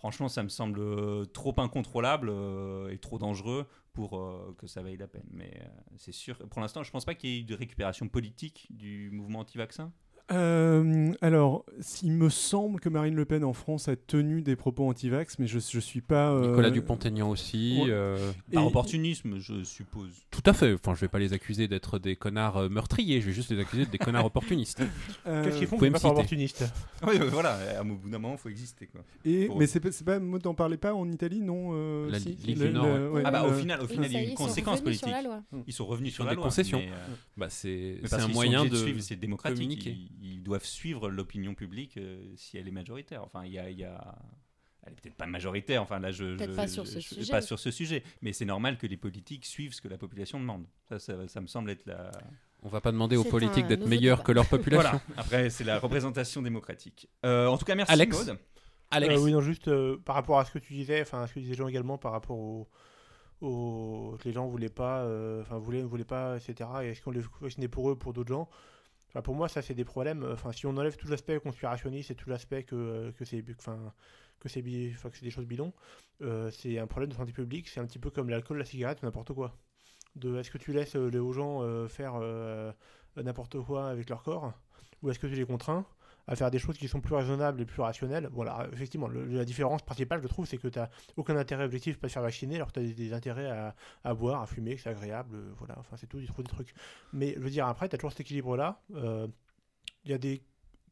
franchement, 0.00 0.28
ça 0.28 0.42
me 0.42 0.48
semble 0.48 0.80
euh, 0.80 1.26
trop 1.26 1.54
incontrôlable 1.58 2.30
euh, 2.30 2.88
et 2.88 2.96
trop 2.96 3.18
dangereux 3.18 3.66
pour 3.92 4.18
euh, 4.18 4.56
que 4.58 4.66
ça 4.66 4.82
vaille 4.82 4.96
la 4.96 5.06
peine. 5.06 5.28
Mais 5.30 5.62
c'est 5.96 6.12
sûr, 6.12 6.38
pour 6.48 6.62
l'instant, 6.62 6.82
je 6.82 6.90
pense 6.90 7.04
pas 7.04 7.14
qu'il 7.14 7.30
y 7.30 7.36
ait 7.36 7.40
eu 7.40 7.44
de 7.44 7.54
récupération 7.54 8.08
politique 8.08 8.66
du 8.70 9.10
mouvement 9.10 9.40
anti-vaccin. 9.40 9.92
Euh, 10.32 11.12
alors, 11.22 11.64
il 12.02 12.12
me 12.12 12.28
semble 12.28 12.78
que 12.80 12.88
Marine 12.88 13.14
Le 13.14 13.24
Pen 13.24 13.42
en 13.44 13.52
France 13.52 13.88
a 13.88 13.96
tenu 13.96 14.42
des 14.42 14.54
propos 14.56 14.88
anti-vax, 14.88 15.38
mais 15.38 15.46
je 15.46 15.56
ne 15.56 15.80
suis 15.80 16.00
pas. 16.00 16.30
euh, 16.30 16.48
Nicolas 16.50 16.70
Dupont-Aignan 16.70 17.28
aussi. 17.30 17.80
ouais. 17.82 17.90
euh, 17.90 18.30
Par 18.52 18.66
opportunisme, 18.66 19.38
je 19.38 19.64
suppose. 19.64 20.10
Tout 20.30 20.42
à 20.46 20.52
fait. 20.52 20.72
Enfin, 20.74 20.94
je 20.94 21.00
vais 21.00 21.08
pas 21.08 21.18
les 21.18 21.32
accuser 21.32 21.68
d'être 21.68 21.98
des 21.98 22.16
connards 22.16 22.56
euh, 22.58 22.68
meurtriers. 22.68 23.20
Je 23.20 23.26
vais 23.26 23.32
juste 23.32 23.50
les 23.50 23.58
accuser 23.60 23.82
d'être 23.82 23.90
des 23.92 23.98
connards 23.98 24.24
opportunistes. 24.26 24.82
Qu'est-ce 25.24 25.58
qu'ils 25.58 25.66
font 25.66 25.76
pouvez 25.76 25.88
C'est 25.88 25.90
me 25.90 25.92
pas 25.94 25.98
citer. 25.98 26.10
opportuniste. 26.10 26.64
Oui, 27.06 27.16
euh, 27.18 27.28
voilà, 27.30 27.54
à 27.78 27.80
un 27.80 27.84
bout 27.86 28.10
d'un 28.10 28.18
moment, 28.18 28.34
il 28.34 28.38
faut 28.38 28.50
exister. 28.50 28.86
Quoi. 28.86 29.00
et, 29.24 29.46
Pour- 29.46 29.58
mais 29.58 29.66
c'est 29.66 29.80
pas, 29.80 29.88
pas, 30.04 30.18
moi, 30.20 30.38
t'en 30.38 30.54
parlais 30.54 30.76
pas 30.76 30.92
en 30.94 31.08
Italie, 31.10 31.40
non 31.40 31.70
euh, 31.72 32.10
La 32.10 32.20
si 32.20 32.28
Ligue 32.44 32.58
Le- 32.58 32.68
du 32.68 32.74
Nord, 32.74 32.86
le- 32.86 33.10
ouais. 33.10 33.22
ah 33.24 33.30
bah, 33.30 33.44
au 33.48 33.52
final, 33.54 33.80
au 33.80 33.86
final, 33.86 34.06
il 34.06 34.12
y 34.12 34.16
a 34.16 34.20
y 34.20 34.22
eu 34.22 34.26
est, 34.26 34.28
une 34.28 34.32
ils 34.34 34.36
sont 34.38 34.44
conséquence 34.44 34.80
revenus 34.80 34.98
sur 34.98 35.06
politique. 35.08 35.24
la 35.24 35.28
loi. 35.28 35.42
Ils 35.66 35.72
sont 35.72 35.86
revenus 35.86 36.12
sur 36.14 36.24
la 36.24 36.34
loi. 36.34 36.44
concessions. 36.44 36.82
Bah, 37.36 37.46
c'est 37.48 37.96
un 38.12 38.28
moyen 38.28 38.64
de. 38.66 38.76
suivre, 38.76 39.00
c'est 39.00 39.16
démocratique. 39.16 39.88
Ils, 40.20 40.42
doivent 40.42 40.64
suivre 40.64 41.08
l'opinion 41.08 41.54
publique 41.54 41.96
euh, 41.96 42.22
si 42.36 42.58
elle 42.58 42.68
est 42.68 42.72
majoritaire. 42.72 43.22
Enfin, 43.24 43.44
il 43.46 43.52
y 43.52 43.58
a, 43.58 43.70
il 43.70 43.78
y 43.78 43.84
a- 43.84 44.16
elle 44.82 44.92
est 44.92 44.96
peut-être 45.00 45.14
pas 45.16 45.26
majoritaire. 45.26 45.82
Enfin, 45.82 45.98
là, 45.98 46.10
je, 46.10 46.36
je- 46.38 46.44
pas 46.56 46.66
sur 46.68 46.84
je- 46.84 46.90
ce 46.90 47.00
je- 47.00 47.14
sujet. 47.14 47.30
pas 47.32 47.42
sur 47.42 47.58
ce 47.58 47.70
sujet. 47.70 48.02
Mais 48.22 48.32
c'est 48.32 48.44
normal 48.46 48.78
que 48.78 48.86
les 48.86 48.96
politiques 48.96 49.44
suivent 49.46 49.72
ce 49.74 49.80
que 49.80 49.88
la 49.88 49.98
population 49.98 50.38
demande. 50.40 50.64
Ça, 50.88 50.98
ça, 50.98 51.26
ça 51.28 51.40
me 51.40 51.46
semble 51.46 51.70
être 51.70 51.84
la. 51.86 52.10
On 52.62 52.68
va 52.68 52.80
pas 52.82 52.92
demander 52.92 53.16
aux 53.16 53.24
politiques 53.24 53.66
d'être 53.66 53.86
meilleurs 53.86 54.22
que 54.22 54.32
leur 54.32 54.46
population. 54.46 54.90
Voilà. 54.90 55.02
Après, 55.16 55.48
c'est 55.50 55.64
la 55.64 55.78
représentation 55.78 56.42
démocratique. 56.42 57.08
Euh, 57.24 57.46
en 57.46 57.56
tout 57.56 57.64
cas, 57.64 57.74
merci 57.74 57.92
Alex 57.92 58.26
Maud. 58.28 58.38
Alex, 58.90 59.14
Euh, 59.14 59.22
oui, 59.22 59.32
non, 59.32 59.40
juste 59.40 59.68
euh, 59.68 59.96
par 60.04 60.14
rapport 60.16 60.38
à 60.40 60.44
ce 60.44 60.50
que 60.50 60.58
tu 60.58 60.72
disais, 60.74 61.00
enfin, 61.00 61.26
ce 61.26 61.32
que 61.34 61.40
disaient 61.40 61.54
Jean 61.54 61.68
également 61.68 61.96
par 61.96 62.12
rapport 62.12 62.36
au, 62.36 62.68
au- 63.40 64.16
que 64.20 64.24
les 64.24 64.32
gens 64.32 64.46
voulaient 64.46 64.68
pas, 64.68 65.02
euh, 65.04 65.42
enfin, 65.42 65.58
voulaient, 65.58 65.80
ne 65.82 65.86
voulaient 65.86 66.04
pas, 66.04 66.36
etc. 66.36 66.68
Et 66.82 66.88
est-ce 66.88 67.00
qu'on 67.02 67.10
les 67.12 67.22
vaccinait 67.40 67.68
pour 67.68 67.90
eux, 67.90 67.96
pour 67.96 68.12
d'autres 68.12 68.28
gens? 68.28 68.48
Pour 69.24 69.34
moi, 69.34 69.48
ça, 69.48 69.60
c'est 69.62 69.74
des 69.74 69.84
problèmes. 69.84 70.24
Enfin, 70.32 70.52
si 70.52 70.66
on 70.66 70.76
enlève 70.76 70.96
tout 70.96 71.08
l'aspect 71.08 71.40
conspirationniste 71.40 72.10
et 72.12 72.14
tout 72.14 72.30
l'aspect 72.30 72.62
que, 72.62 72.76
euh, 72.76 73.12
c'est, 73.24 73.44
enfin, 73.58 73.92
des 75.22 75.30
choses 75.30 75.46
bidons, 75.46 75.72
euh, 76.22 76.50
c'est 76.50 76.78
un 76.78 76.86
problème 76.86 77.10
de 77.10 77.16
santé 77.16 77.32
publique. 77.32 77.68
C'est 77.68 77.80
un 77.80 77.86
petit 77.86 77.98
peu 77.98 78.10
comme 78.10 78.28
l'alcool, 78.28 78.58
la 78.58 78.64
cigarette, 78.64 79.02
n'importe 79.02 79.32
quoi. 79.32 79.56
De, 80.16 80.38
est-ce 80.38 80.50
que 80.50 80.58
tu 80.58 80.72
laisses 80.72 80.96
euh, 80.96 81.08
les 81.08 81.32
gens 81.32 81.62
euh, 81.62 81.88
faire 81.88 82.14
euh, 82.16 82.72
n'importe 83.16 83.60
quoi 83.60 83.88
avec 83.88 84.08
leur 84.08 84.22
corps, 84.22 84.52
ou 85.02 85.10
est-ce 85.10 85.18
que 85.18 85.26
tu 85.26 85.34
les 85.34 85.44
contrains 85.44 85.86
à 86.26 86.36
faire 86.36 86.50
des 86.50 86.58
choses 86.58 86.78
qui 86.78 86.88
sont 86.88 87.00
plus 87.00 87.14
raisonnables 87.14 87.60
et 87.60 87.64
plus 87.66 87.82
rationnelles. 87.82 88.28
Voilà, 88.32 88.68
effectivement, 88.72 89.08
le- 89.08 89.26
la 89.26 89.44
différence 89.44 89.82
principale, 89.82 90.22
je 90.22 90.28
trouve, 90.28 90.46
c'est 90.46 90.58
que 90.58 90.68
tu 90.68 90.78
n'as 90.78 90.88
aucun 91.16 91.36
intérêt 91.36 91.64
objectif 91.64 91.98
à 92.02 92.06
te 92.06 92.12
faire 92.12 92.22
vacciner, 92.22 92.56
alors 92.56 92.68
que 92.68 92.80
tu 92.80 92.80
as 92.80 92.92
des, 92.92 93.12
intérêts 93.12 93.50
à, 94.04 94.14
boire, 94.14 94.42
à 94.42 94.46
fumer, 94.46 94.76
que 94.76 94.82
c'est 94.82 94.90
agréable, 94.90 95.34
euh, 95.36 95.52
voilà, 95.58 95.76
enfin 95.78 95.96
c'est 95.96 96.06
tout, 96.06 96.18
il 96.18 96.26
trouve 96.26 96.44
des 96.44 96.50
trucs. 96.50 96.74
Mais 97.12 97.34
je 97.36 97.40
veux 97.40 97.50
dire, 97.50 97.66
après, 97.66 97.88
tu 97.88 97.94
as 97.94 97.98
toujours 97.98 98.12
cet 98.12 98.20
équilibre-là. 98.20 98.80
euh, 98.94 99.26
Il 100.04 100.10
y 100.10 100.14
a 100.14 100.18
des 100.18 100.42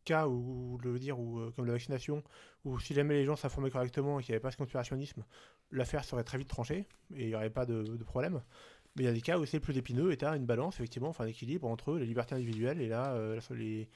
cas 0.08 0.26
où, 0.26 0.78
veux 0.82 0.98
dire, 0.98 1.18
où, 1.20 1.38
euh, 1.38 1.50
comme 1.54 1.66
la 1.66 1.72
vaccination, 1.72 2.22
où 2.64 2.78
si 2.78 2.94
jamais 2.94 3.14
les 3.14 3.24
gens 3.24 3.36
s'informaient 3.36 3.70
correctement 3.70 4.18
et 4.18 4.22
qu'il 4.22 4.32
n'y 4.32 4.36
avait 4.36 4.42
pas 4.42 4.50
ce 4.50 4.56
conspirationnisme, 4.56 5.24
l'affaire 5.70 6.04
serait 6.04 6.24
très 6.24 6.38
vite 6.38 6.48
tranchée 6.48 6.86
et 7.14 7.24
il 7.24 7.28
n'y 7.28 7.34
aurait 7.34 7.50
pas 7.50 7.66
de, 7.66 7.82
problème. 8.04 8.42
Mais 8.96 9.04
il 9.04 9.06
y 9.06 9.10
a 9.10 9.12
des 9.12 9.20
cas 9.20 9.38
où 9.38 9.44
c'est 9.44 9.60
plus 9.60 9.76
épineux 9.76 10.10
et 10.10 10.16
tu 10.16 10.24
as 10.24 10.34
une 10.34 10.46
balance, 10.46 10.76
effectivement, 10.76 11.08
enfin 11.08 11.24
un 11.24 11.28
équilibre 11.28 11.68
entre 11.68 11.94
les 11.98 12.06
libertés 12.06 12.34
individuelles 12.34 12.80
et 12.80 12.88
là, 12.88 13.12
euh, 13.12 13.38
les, 13.50 13.88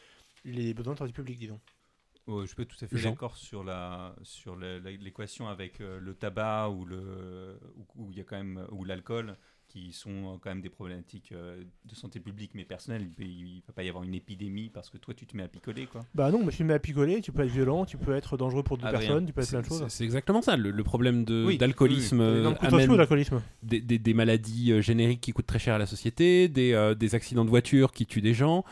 les 0.44 0.74
besoins 0.74 0.94
de 0.94 0.98
santé 0.98 1.12
publique, 1.12 1.38
disons. 1.38 1.60
Ouais, 2.26 2.46
je 2.46 2.54
peux 2.54 2.62
être 2.62 2.76
tout 2.76 2.84
à 2.84 2.88
fait 2.88 3.02
d'accord 3.02 3.36
sur 3.36 3.64
la 3.64 4.14
sur 4.22 4.54
l'équation 4.56 5.48
avec 5.48 5.80
euh, 5.80 5.98
le 5.98 6.14
tabac 6.14 6.68
ou 6.70 6.84
le 6.84 7.58
où 7.96 8.12
il 8.12 8.18
y 8.18 8.20
a 8.20 8.24
quand 8.24 8.36
même 8.36 8.64
ou 8.70 8.84
l'alcool 8.84 9.36
qui 9.72 9.92
sont 9.92 10.10
euh, 10.10 10.36
quand 10.40 10.50
même 10.50 10.60
des 10.60 10.68
problématiques 10.68 11.32
euh, 11.32 11.62
de 11.88 11.94
santé 11.94 12.20
publique 12.20 12.50
mais 12.54 12.64
personnelles. 12.64 13.02
Il, 13.02 13.10
peut- 13.10 13.22
il 13.24 13.62
va 13.66 13.72
pas 13.72 13.82
y 13.82 13.88
avoir 13.88 14.04
une 14.04 14.14
épidémie 14.14 14.68
parce 14.68 14.90
que 14.90 14.98
toi 14.98 15.14
tu 15.14 15.24
te 15.26 15.34
mets 15.36 15.44
à 15.44 15.48
picoler 15.48 15.86
quoi. 15.86 16.02
Bah 16.14 16.30
non, 16.30 16.44
mais 16.44 16.50
tu 16.52 16.58
te 16.58 16.62
mets 16.64 16.74
à 16.74 16.78
picoler, 16.78 17.22
tu 17.22 17.32
peux 17.32 17.42
être 17.42 17.50
violent, 17.50 17.86
tu 17.86 17.96
peux 17.96 18.14
être 18.14 18.36
dangereux 18.36 18.62
pour 18.62 18.76
d'autres 18.76 18.88
Adrien, 18.88 19.06
personnes, 19.08 19.26
tu 19.26 19.32
peux 19.32 19.40
être 19.40 19.48
plein 19.48 19.60
de 19.62 19.66
choses. 19.66 19.84
c'est 19.88 20.04
exactement 20.04 20.42
ça. 20.42 20.56
Le, 20.56 20.70
le 20.70 20.84
problème 20.84 21.24
Oui, 21.28 21.56
d'alcoolisme 21.56 22.18
Des 22.18 22.22
euh, 22.24 22.36
de 22.38 22.96
l'alcoolisme. 22.96 23.40
des, 23.62 23.80
des- 23.80 23.98
des 23.98 24.14
maladies 24.14 24.72
euh, 24.72 24.80
génériques 24.82 25.20
qui 25.22 25.32
coûtent 25.32 25.46
très 25.46 25.58
cher 25.58 25.74
à 25.74 25.78
la 25.78 25.86
société, 25.86 26.48
des, 26.48 26.72
euh, 26.74 26.94
des 26.94 27.14
accidents 27.14 27.44
de 27.44 27.50
voiture 27.50 27.92
qui 27.92 28.04
tuent 28.04 28.20
des 28.22 28.34
gens, 28.34 28.64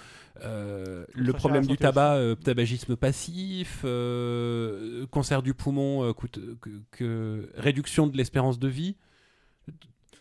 euh, 0.42 1.04
le 1.14 1.32
problème 1.32 1.66
du 1.66 1.76
tabac, 1.76 2.16
euh, 2.16 2.34
tabagisme 2.34 2.96
passif, 2.96 3.80
euh, 3.84 5.06
cancer 5.10 5.42
du 5.42 5.54
poumon, 5.54 6.04
euh, 6.04 6.12
coûte- 6.12 6.40
que- 6.60 6.80
que- 6.90 7.50
réduction 7.56 8.06
de 8.06 8.16
l'espérance 8.16 8.58
de 8.58 8.68
vie. 8.68 8.96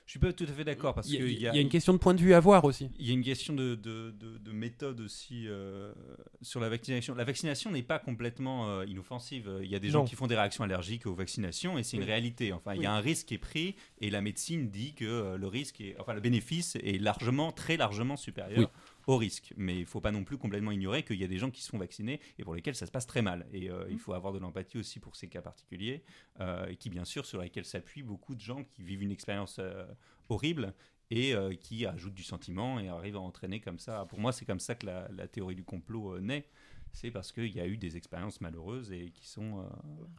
Je 0.09 0.13
suis 0.13 0.19
pas 0.19 0.33
tout 0.33 0.45
à 0.45 0.47
fait 0.53 0.63
d'accord 0.63 0.95
parce 0.95 1.07
Il 1.07 1.13
y, 1.13 1.17
a- 1.17 1.19
qu'il 1.19 1.29
il 1.33 1.41
y 1.41 1.47
a 1.59 1.61
une 1.61 1.69
question 1.69 1.93
de 1.93 1.99
point 1.99 2.15
de 2.15 2.19
vue 2.19 2.33
à 2.33 2.39
voir 2.39 2.63
aussi. 2.65 2.89
Il 2.97 3.05
y 3.05 3.11
a 3.11 3.13
une 3.13 3.23
question 3.23 3.53
de, 3.53 3.75
de, 3.75 4.09
de- 4.19 4.39
de 4.39 4.51
méthode 4.51 5.01
aussi 5.01 5.43
euh, 5.47 5.93
sur 6.41 6.59
la 6.59 6.67
vaccination. 6.67 7.13
La 7.13 7.25
vaccination 7.25 7.69
n'est 7.69 7.83
pas 7.83 7.99
complètement 7.99 8.71
euh, 8.71 8.85
inoffensive. 8.87 9.47
Il 9.61 9.69
y 9.69 9.75
a 9.75 9.79
des 9.79 9.91
gens 9.91 10.05
qui 10.05 10.15
font 10.15 10.25
des 10.25 10.33
réactions 10.35 10.63
allergiques 10.63 11.05
aux 11.05 11.13
vaccinations 11.13 11.77
et 11.77 11.83
c'est 11.83 11.97
une 11.97 12.03
réalité. 12.05 12.51
Enfin, 12.53 12.73
il 12.73 12.81
y 12.81 12.87
a 12.87 12.91
un 12.91 13.01
risque 13.01 13.27
qui 13.27 13.35
est 13.35 13.37
pris 13.37 13.75
et 14.01 14.09
la 14.09 14.21
médecine 14.21 14.71
dit 14.71 14.95
que 14.95 15.05
euh, 15.05 15.37
le 15.37 15.45
risque, 15.45 15.79
est, 15.79 15.95
enfin 15.99 16.15
le 16.15 16.21
bénéfice 16.21 16.75
est 16.77 16.99
largement, 16.99 17.51
très 17.51 17.77
largement 17.77 18.17
supérieur 18.17 18.57
Oui. 18.61 18.65
Au 19.09 19.17
risque. 19.17 19.53
Mais 19.57 19.79
il 19.79 19.85
faut 19.85 20.01
pas 20.01 20.11
non 20.11 20.23
plus 20.23 20.37
complètement 20.37 20.71
ignorer 20.71 21.03
qu'il 21.03 21.17
y 21.19 21.23
a 21.23 21.27
des 21.27 21.39
gens 21.39 21.49
qui 21.49 21.61
se 21.63 21.69
font 21.69 21.79
vacciner 21.79 22.19
et 22.37 22.43
pour 22.43 22.53
lesquels 22.53 22.75
ça 22.75 22.85
se 22.85 22.91
passe 22.91 23.07
très 23.07 23.21
mal. 23.23 23.47
Et 23.51 23.69
euh, 23.69 23.85
il 23.89 23.97
faut 23.97 24.13
avoir 24.13 24.33
de 24.33 24.39
l'empathie 24.39 24.77
aussi 24.77 24.99
pour 24.99 25.15
ces 25.15 25.27
cas 25.27 25.41
particuliers, 25.41 26.03
euh, 26.39 26.73
qui 26.75 26.89
bien 26.89 27.05
sûr 27.05 27.25
sur 27.25 27.41
lesquels 27.41 27.65
s'appuient 27.65 28.03
beaucoup 28.03 28.35
de 28.35 28.39
gens 28.41 28.63
qui 28.63 28.83
vivent 28.83 29.01
une 29.01 29.11
expérience 29.11 29.57
euh, 29.59 29.85
horrible 30.29 30.73
et 31.09 31.33
euh, 31.33 31.55
qui 31.55 31.87
ajoute 31.87 32.13
du 32.13 32.21
sentiment 32.23 32.79
et 32.79 32.87
arrive 32.87 33.15
à 33.15 33.19
entraîner 33.19 33.59
comme 33.59 33.79
ça. 33.79 34.05
Pour 34.05 34.19
moi, 34.19 34.31
c'est 34.31 34.45
comme 34.45 34.59
ça 34.59 34.75
que 34.75 34.85
la, 34.85 35.07
la 35.09 35.27
théorie 35.27 35.55
du 35.55 35.63
complot 35.63 36.19
naît. 36.19 36.45
C'est 36.91 37.11
parce 37.11 37.31
qu'il 37.31 37.51
y 37.55 37.59
a 37.59 37.67
eu 37.67 37.77
des 37.77 37.97
expériences 37.97 38.41
malheureuses 38.41 38.91
et 38.91 39.11
qui 39.11 39.27
sont. 39.27 39.59
euh, 39.59 39.67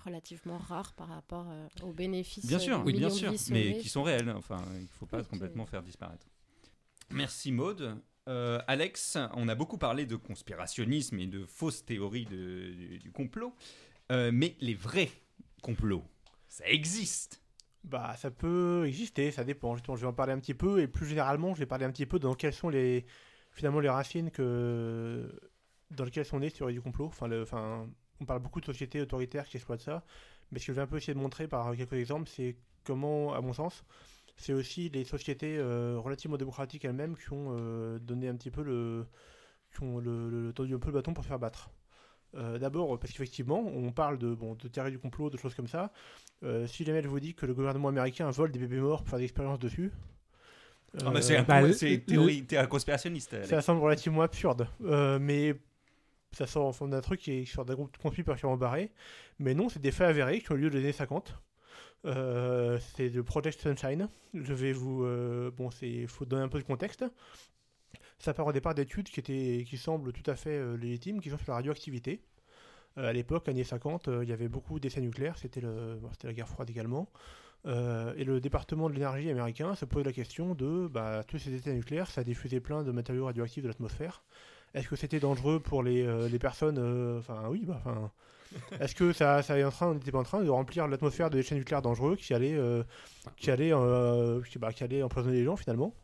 Relativement 0.05 0.59
rare 0.59 0.95
par 0.95 1.09
rapport 1.09 1.47
euh, 1.49 1.67
aux 1.83 1.93
bénéfices. 1.93 2.47
bien 2.47 2.59
sûr, 2.61 2.83
oui, 2.85 2.93
bien 2.93 3.11
sûr, 3.11 3.33
mais 3.51 3.79
qui 3.79 3.89
sont 3.89 4.03
réelles. 4.05 4.31
Enfin, 4.31 4.65
il 4.77 4.83
ne 4.83 4.87
faut 4.89 5.07
pas 5.07 5.19
Oui, 5.19 5.25
complètement 5.27 5.67
faire 5.67 5.83
disparaître. 5.83 6.27
Merci 7.11 7.51
Maude. 7.53 7.97
Euh, 8.29 8.61
Alex, 8.67 9.19
on 9.35 9.49
a 9.49 9.55
beaucoup 9.55 9.79
parlé 9.79 10.07
de 10.07 10.17
conspirationnisme 10.17 11.19
et 11.19 11.27
de 11.27 11.45
fausses 11.47 11.85
théories 11.85 12.27
de- 12.27 12.99
du, 12.99 13.11
complot, 13.11 13.55
Euh, 14.13 14.31
mais 14.33 14.57
les 14.61 14.75
vrais 14.75 15.11
complots, 15.63 16.03
ça 16.49 16.69
existe. 16.69 17.41
Bah, 17.85 18.15
ça 18.19 18.31
peut 18.31 18.85
exister, 18.87 19.31
ça 19.31 19.45
dépend. 19.45 19.75
Justement, 19.77 19.97
je 19.97 20.03
vais 20.03 20.07
en 20.09 20.13
parler 20.13 20.33
un 20.33 20.39
petit 20.41 20.55
peu, 20.55 20.81
et 20.81 20.89
plus 20.89 21.07
généralement, 21.07 21.55
je 21.55 21.61
vais 21.61 21.67
parler 21.67 21.85
un 21.85 21.91
petit 21.93 22.07
peu 22.07 22.19
dans 22.19 22.35
quelles 22.35 22.53
sont 22.53 22.69
les, 22.69 23.07
finalement, 23.53 23.81
les 23.81 23.89
racines 23.89 24.31
que, 24.31 25.33
dans 25.91 26.05
lesquelles 26.05 26.25
sont 26.27 26.41
nées 26.41 26.51
ces 26.51 26.57
théories 26.59 26.75
du 26.75 26.81
complot. 26.83 27.07
Enfin, 27.07 27.31
enfin, 27.43 27.89
on 28.21 28.25
parle 28.27 28.41
beaucoup 28.41 28.61
de 28.61 28.67
sociétés 28.67 29.01
autoritaires 29.01 29.47
qui 29.47 29.57
exploitent 29.57 29.81
ça, 29.81 30.05
mais 30.51 30.59
ce 30.59 30.67
que 30.67 30.73
je 30.73 30.77
vais 30.77 30.83
un 30.83 30.87
peu 30.87 30.97
essayer 30.99 31.15
de 31.15 31.19
montrer 31.21 31.49
par 31.49 31.75
quelques 31.77 31.95
exemples, 31.95 32.29
c'est 32.29 32.57
comment, 32.85 33.33
à 33.35 33.41
mon 33.41 33.53
sens, 33.53 33.85
c'est 34.41 34.53
aussi 34.55 34.89
les 34.89 35.05
sociétés 35.05 35.57
euh, 35.59 35.99
relativement 35.99 36.37
démocratiques 36.39 36.85
elles-mêmes 36.85 37.17
qui 37.17 37.33
ont 37.33 37.49
euh, 37.59 37.99
donné 37.99 38.29
un 38.29 38.35
petit 38.37 38.51
peu 38.51 38.63
le, 38.63 39.07
qui 39.75 39.83
ont 39.83 39.99
le, 39.99 40.31
le- 40.31 40.53
tendu 40.53 40.75
un 40.75 40.79
peu 40.79 40.89
le 40.89 40.95
bâton 40.95 41.13
pour 41.13 41.23
se 41.25 41.29
faire 41.29 41.39
battre. 41.39 41.71
Euh, 42.37 42.59
D'abord, 42.59 42.99
parce 42.99 43.13
qu'effectivement, 43.13 43.61
on 43.61 43.91
parle 43.93 44.17
de, 44.19 44.33
bon, 44.35 44.55
de 44.55 44.69
théorie 44.69 44.93
du 44.93 44.99
complot, 44.99 45.31
de 45.31 45.37
choses 45.37 45.55
comme 45.55 45.67
ça. 45.67 45.93
Euh, 46.43 46.67
si 46.67 46.85
jamais 46.85 47.03
je 47.03 47.09
vous 47.09 47.21
dis 47.21 47.35
que 47.35 47.45
le 47.45 47.55
gouvernement 47.55 47.89
américain 47.89 48.31
vole 48.31 48.51
des 48.53 48.59
bébés 48.61 48.79
morts 48.81 49.01
pour 49.03 49.11
faire 49.11 49.19
des 49.19 49.25
expériences 49.25 49.59
dessus, 49.59 49.91
Ah, 51.05 51.11
euh, 51.11 51.21
c'est 51.21 51.37
un- 51.37 51.43
bah, 51.43 51.61
théorie, 52.01 52.47
conspirationniste. 52.69 53.45
Ça 53.45 53.61
semble 53.63 53.81
relativement 53.83 54.23
absurde. 54.23 54.69
Euh, 54.85 55.19
mais 55.21 55.55
ça 56.33 56.47
sort 56.47 56.67
en 56.67 56.73
forme 56.73 56.91
d'un 56.93 57.01
truc 57.01 57.21
qui 57.21 57.33
est- 57.33 57.45
sort 57.45 57.65
d'un 57.65 57.75
groupe 57.75 57.97
conçu 57.99 58.23
particulièrement 58.25 58.57
barré. 58.59 58.91
Mais 59.41 59.55
non, 59.55 59.69
c'est 59.69 59.81
des 59.81 59.91
faits 59.93 60.09
avérés 60.09 60.41
qui 60.41 60.51
ont 60.53 60.57
eu 60.57 60.61
lieu 60.61 60.71
dans 60.71 60.77
les 60.79 60.85
années 60.85 60.93
50. 60.93 61.37
Euh, 62.07 62.79
c'est 62.95 63.09
le 63.09 63.23
Project 63.23 63.61
Sunshine. 63.61 64.09
Je 64.35 64.53
vais 64.55 64.73
vous. 64.73 65.05
euh, 65.05 65.51
bon, 65.51 65.71
c'est 65.71 66.07
faut 66.07 66.25
donner 66.25 66.43
un 66.43 66.49
peu 66.49 66.59
de 66.59 66.65
contexte. 66.65 67.05
Ça 68.19 68.35
part 68.35 68.47
au 68.47 68.53
départ 68.53 68.75
d'études 68.75 69.09
qui, 69.09 69.23
qui 69.65 69.77
semblent 69.79 70.13
tout 70.13 70.29
à 70.31 70.37
fait 70.37 70.51
euh, 70.59 70.77
légitimes, 70.77 71.21
qui 71.21 71.31
sont 71.31 71.39
sur 71.39 71.49
la 71.53 71.57
radioactivité. 71.57 72.23
À 72.97 73.13
l'époque, 73.13 73.49
années 73.49 73.65
50, 73.65 74.09
euh, 74.09 74.25
il 74.25 74.31
y 74.31 74.33
avait 74.33 74.49
beaucoup 74.49 74.81
d'essais 74.81 75.01
nucléaires, 75.01 75.39
c'était 75.39 75.63
la 75.63 76.33
guerre 76.35 76.49
froide 76.49 76.71
également. 76.71 77.09
Et 77.67 78.25
le 78.25 78.41
département 78.41 78.89
de 78.89 78.95
l'énergie 78.95 79.31
américain 79.31 79.75
se 79.75 79.85
pose 79.85 80.05
la 80.05 80.13
question 80.13 80.55
de 80.55 80.89
bah, 80.89 81.25
tous 81.27 81.39
ces 81.39 81.55
essais 81.55 81.75
nucléaires, 81.75 82.11
ça 82.11 82.23
a 82.23 82.25
diffusé 82.25 82.61
plein 82.61 82.83
de 82.85 82.93
matériaux 82.93 83.27
radioactifs 83.27 83.63
de 83.63 83.69
l'atmosphère. 83.69 84.23
Est-ce 84.75 84.89
que 84.89 84.97
c'était 84.97 85.21
dangereux 85.21 85.61
pour 85.61 85.83
les, 85.83 86.29
les 86.31 86.39
personnes 86.39 86.79
Enfin, 87.19 87.49
oui, 87.51 87.65
bah. 87.67 88.13
Est-ce 88.81 88.95
que 88.95 89.13
ça, 89.13 89.43
ça 89.43 89.59
est 89.59 89.65
en 89.65 89.71
train, 89.71 89.89
on 89.89 89.95
n'était 89.95 90.13
pas 90.13 90.19
en 90.19 90.25
train 90.25 90.43
de 90.43 90.49
remplir 90.49 90.89
l'atmosphère 90.89 91.31
de 91.31 91.37
déchets 91.37 91.55
nucléaires 91.55 91.83
dangereux 91.83 92.17
qui 92.17 92.35
allaient, 92.35 92.57
euh, 92.57 92.83
qui 93.37 93.51
allaient, 93.51 93.73
euh, 93.73 94.41
qui, 94.43 94.59
bah, 94.59 94.73
qui 94.73 94.85
allaient 94.85 95.03
empoisonner 95.03 95.37
les 95.37 95.45
gens 95.45 95.57
finalement? 95.57 95.95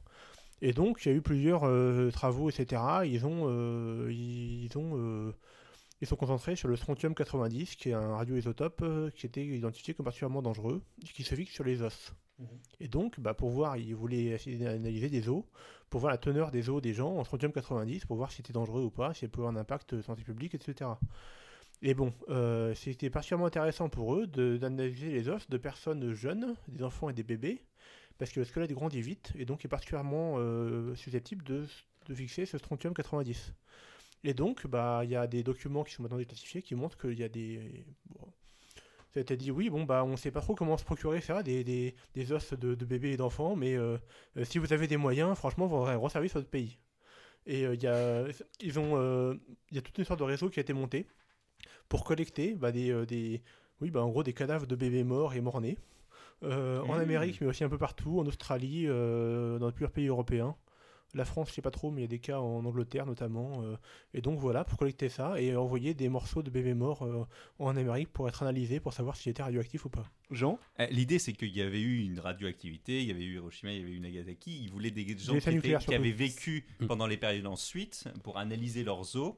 Et 0.62 0.73
donc, 0.73 1.05
il 1.05 1.09
y 1.10 1.12
a 1.12 1.14
eu 1.14 1.23
plusieurs 1.23 1.64
euh, 1.64 2.10
travaux, 2.10 2.48
etc. 2.48 2.82
Ils 3.05 3.27
ont, 3.27 3.44
euh, 3.47 4.10
ils 4.10 4.77
ont, 4.78 5.35
ils 6.01 6.06
sont 6.06 6.16
concentrés 6.16 6.56
sur 6.56 6.68
le 6.68 6.77
strontium 6.77 7.14
90, 7.14 7.77
qui 7.77 7.90
est 7.90 7.94
un 7.94 8.16
radioisotope 8.16 9.12
qui 9.14 9.27
était 9.27 9.44
identifié 9.44 9.94
comme 9.94 10.05
particulièrement 10.05 10.43
dangereux, 10.43 10.82
qui 11.14 11.24
se 11.24 11.35
fixe 11.35 11.52
sur 11.52 11.64
les 11.64 11.82
os. 11.82 12.12
Et 12.81 12.89
donc, 12.89 13.18
bah, 13.20 13.35
pour 13.35 13.51
voir, 13.51 13.77
ils 13.77 13.94
voulaient 13.94 14.24
essayer 14.24 14.56
d'analyser 14.56 15.09
des 15.09 15.28
os, 15.28 15.43
pour 15.90 16.01
voir 16.01 16.10
la 16.10 16.18
teneur 16.18 16.51
des 16.51 16.68
os 16.70 16.81
des 16.82 16.94
gens 16.94 17.16
en 17.16 17.24
strontium 17.24 17.52
90, 17.52 18.06
pour 18.06 18.16
voir 18.16 18.31
si 18.31 18.39
c'était 18.39 18.52
dangereux 18.52 18.82
ou 18.82 18.90
pas, 18.90 19.14
si 19.14 19.20
ça 19.20 19.28
pouvait 19.28 19.47
avoir 19.47 19.56
un 19.56 19.60
impact 19.60 20.01
santé 20.02 20.23
publique, 20.23 20.55
etc. 20.55 20.90
Et 21.82 21.94
bon, 21.94 22.12
euh, 22.28 22.74
c'était 22.74 23.11
particulièrement 23.11 23.47
intéressant 23.47 23.89
pour 23.89 24.16
eux 24.16 24.27
d'analyser 24.27 25.11
les 25.11 25.28
os 25.28 25.48
de 25.48 25.59
personnes 25.59 26.15
jeunes, 26.15 26.57
des 26.69 26.82
enfants 26.82 27.11
et 27.11 27.12
des 27.12 27.23
bébés, 27.23 27.62
parce 28.19 28.32
que 28.32 28.40
le 28.40 28.47
squelette 28.47 28.73
grandit 28.73 29.03
vite 29.03 29.32
et 29.36 29.44
donc 29.44 29.65
est 29.65 29.69
particulièrement 29.69 30.36
euh, 30.39 30.94
susceptible 30.94 31.44
de, 31.44 31.66
de 32.07 32.15
fixer 32.15 32.47
ce 32.47 32.59
strontium 32.59 32.94
90. 32.94 33.53
Et 34.24 34.35
donc, 34.35 34.66
bah, 34.66 35.03
il 35.05 35.11
y 35.11 35.16
a 35.16 35.27
des 35.27 35.43
documents 35.43 35.85
qui 35.85 35.94
sont 35.94 36.03
maintenant 36.03 36.19
déclassifiés 36.19 36.62
qui 36.62 36.74
montrent 36.74 36.98
qu'il 36.98 37.19
y 37.19 37.24
a 37.24 37.28
des. 37.28 37.85
Bon, 38.11 38.32
ça 39.12 39.36
dit, 39.36 39.51
oui, 39.51 39.70
bon, 39.70 39.85
bah, 39.85 40.05
on 40.05 40.16
sait 40.16 40.31
pas 40.31 40.40
trop 40.40 40.55
comment 40.55 40.77
se 40.77 40.85
procurer 40.85 41.20
ça, 41.20 41.43
des, 41.43 41.65
des, 41.65 41.94
des 42.15 42.32
os 42.32 42.53
de, 42.55 42.74
bébés 42.74 43.12
et 43.12 43.16
d'enfants, 43.16 43.57
mais 43.57 43.77
euh, 43.77 43.97
euh, 44.36 44.44
si 44.44 44.59
vous 44.59 44.73
avez 44.73 44.86
des 44.89 44.97
moyens, 44.97 45.36
franchement, 45.36 45.66
vous 45.66 45.77
aurez 45.77 45.94
un 45.94 45.97
gros 45.97 46.09
service 46.09 46.35
à 46.36 46.40
votre 46.40 46.51
pays. 46.51 46.78
Et 47.47 47.62
il 47.62 47.82
y 47.82 47.89
ils 48.61 48.78
ont, 48.78 48.97
euh, 48.97 49.35
il 49.70 49.77
y 49.77 49.78
a 49.78 49.82
toute 49.82 49.97
une 49.98 50.05
sorte 50.05 50.19
de 50.19 50.24
réseau 50.24 50.51
qui 50.51 50.59
a 50.59 50.62
été 50.62 50.73
monté 50.73 51.07
pour 51.89 52.05
collecter 52.05 52.55
bah, 52.55 52.73
des, 52.73 52.91
euh, 52.91 53.07
des, 53.07 53.43
oui, 53.81 53.91
bah, 53.91 54.03
en 54.05 54.09
gros, 54.09 54.23
des 54.23 54.33
cadavres 54.33 54.67
de 54.67 54.77
bébés 54.77 55.05
morts 55.05 55.35
et 55.35 55.41
morts-nés. 55.41 55.79
Euh, 56.43 56.81
En 56.83 56.97
Mmh. 56.97 57.01
Amérique, 57.01 57.41
mais 57.41 57.47
aussi 57.47 57.65
un 57.65 57.69
peu 57.69 57.79
partout, 57.79 58.21
en 58.21 58.27
Australie, 58.27 58.85
euh, 58.87 59.59
dans 59.59 59.71
plusieurs 59.73 59.91
pays 59.93 60.07
européens. 60.09 60.55
La 61.15 61.25
France, 61.25 61.49
je 61.49 61.55
sais 61.55 61.63
pas 61.63 61.71
trop, 61.71 61.91
mais 61.91 62.01
il 62.01 62.05
y 62.05 62.05
a 62.05 62.09
des 62.09 62.19
cas 62.19 62.41
en 62.41 62.63
Angleterre 62.67 63.07
notamment. 63.07 63.63
euh, 63.63 63.77
et 64.13 64.21
donc 64.21 64.39
voilà, 64.39 64.65
pour 64.65 64.77
collecter 64.77 65.09
ça 65.09 65.41
et 65.41 65.57
envoyer 65.57 65.95
des 65.95 66.11
morceaux 66.11 66.43
de 66.43 66.51
bébés 66.51 66.75
morts 66.75 67.03
euh, 67.07 67.25
en 67.59 67.75
Amérique 67.75 68.13
pour 68.13 68.29
être 68.29 68.43
analysés, 68.43 68.81
pour 68.81 68.93
savoir 68.93 69.17
s'ils 69.17 69.31
étaient 69.31 69.43
radioactifs 69.45 69.87
ou 69.87 69.89
pas. 69.89 70.05
Jean? 70.31 70.59
Euh, 70.81 70.87
L'idée, 70.91 71.19
c'est 71.19 71.33
qu'il 71.33 71.57
y 71.57 71.63
avait 71.63 71.81
eu 71.81 72.01
une 72.05 72.19
radioactivité, 72.21 73.01
il 73.01 73.07
y 73.09 73.13
avait 73.13 73.23
eu 73.25 73.37
Hiroshima, 73.37 73.73
il 73.73 73.79
y 73.79 73.83
avait 73.83 73.93
eu 73.93 74.01
Nagasaki. 74.01 74.61
Ils 74.65 74.71
voulaient 74.71 74.91
des 74.91 75.17
gens 75.17 75.33
Des 75.33 75.41
qui, 75.41 75.49
étaient- 75.51 75.79
qui 75.79 75.95
avaient 75.95 76.11
vécu 76.11 76.67
Mm. 76.81 76.87
pendant 76.87 77.07
les 77.07 77.17
périodes 77.17 77.47
ensuite 77.47 78.05
pour 78.23 78.37
analyser 78.37 78.85
leurs 78.85 79.17
os, 79.17 79.35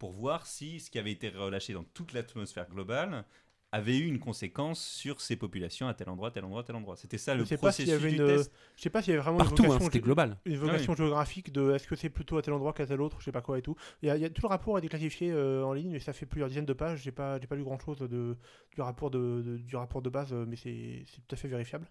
pour 0.00 0.10
voir 0.12 0.46
si 0.46 0.80
ce 0.80 0.90
qui 0.90 0.98
avait 0.98 1.12
été 1.12 1.28
relâché 1.28 1.74
dans 1.74 1.84
toute 1.84 2.12
l'atmosphère 2.14 2.68
globale 2.68 3.24
avait 3.72 3.98
eu 3.98 4.06
une 4.06 4.18
conséquence 4.18 4.82
sur 4.84 5.20
ces 5.20 5.36
populations 5.36 5.86
à 5.86 5.94
tel 5.94 6.08
endroit, 6.08 6.32
tel 6.32 6.44
endroit, 6.44 6.64
tel 6.64 6.74
endroit. 6.74 6.96
C'était 6.96 7.18
ça 7.18 7.34
le 7.36 7.44
Je 7.44 7.50
sais 7.50 7.56
pas 7.58 7.70
s'il 7.70 7.84
y 7.84 7.90
processus 7.92 8.16
avait 8.16 8.16
du 8.26 8.32
une, 8.32 8.38
test. 8.38 8.52
je 8.76 8.82
sais 8.82 8.90
pas 8.90 9.00
s'il 9.02 9.12
y 9.12 9.14
avait 9.14 9.22
vraiment 9.22 9.38
Partout, 9.38 9.62
une 9.62 9.70
hein, 9.70 9.78
vocation, 9.78 10.00
global. 10.00 10.38
une 10.44 10.56
vocation 10.56 10.94
géographique 10.96 11.52
de 11.52 11.70
est-ce 11.72 11.86
que 11.86 11.94
c'est 11.94 12.08
plutôt 12.10 12.36
à 12.38 12.42
tel 12.42 12.52
endroit 12.54 12.72
qu'à 12.72 12.84
tel 12.86 13.00
autre, 13.00 13.18
je 13.20 13.26
sais 13.26 13.30
pas 13.30 13.42
quoi 13.42 13.58
et 13.58 13.62
tout. 13.62 13.76
Il 14.02 14.08
y 14.08 14.10
a, 14.10 14.16
il 14.16 14.22
y 14.22 14.24
a- 14.24 14.30
tout 14.30 14.42
le 14.42 14.48
rapport 14.48 14.76
est 14.76 14.80
déclassifié 14.80 15.30
euh, 15.30 15.62
en 15.64 15.72
ligne, 15.72 15.90
mais 15.92 16.00
ça 16.00 16.12
fait 16.12 16.26
plusieurs 16.26 16.48
dizaines 16.48 16.64
de 16.66 16.72
pages. 16.72 17.00
J'ai 17.02 17.12
pas, 17.12 17.38
j'ai 17.38 17.46
pas 17.46 17.54
lu 17.54 17.62
grand 17.62 17.78
chose 17.78 17.98
de, 17.98 18.36
du 18.74 18.80
rapport 18.80 19.10
de, 19.10 19.42
de- 19.44 19.56
du 19.58 19.76
rapport 19.76 20.02
de 20.02 20.10
base, 20.10 20.32
mais 20.32 20.56
c'est 20.56 21.04
c'est 21.06 21.20
tout 21.28 21.34
à 21.34 21.36
fait 21.36 21.46
vérifiable. 21.46 21.86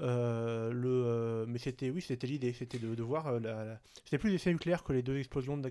Euh, 0.00 0.72
le, 0.72 0.88
euh, 0.88 1.44
mais 1.46 1.58
c'était, 1.58 1.90
oui, 1.90 2.00
c'était 2.00 2.26
l'idée, 2.26 2.54
c'était 2.54 2.78
de, 2.78 2.94
de 2.94 3.02
voir 3.02 3.26
euh, 3.26 3.40
la, 3.40 3.64
la- 3.66 3.80
c'était 4.04 4.16
plus 4.16 4.30
des 4.30 4.36
essais 4.36 4.52
nucléaires 4.52 4.82
que 4.84 4.94
les 4.94 5.02
deux 5.02 5.18
explosions 5.18 5.58
de 5.58 5.70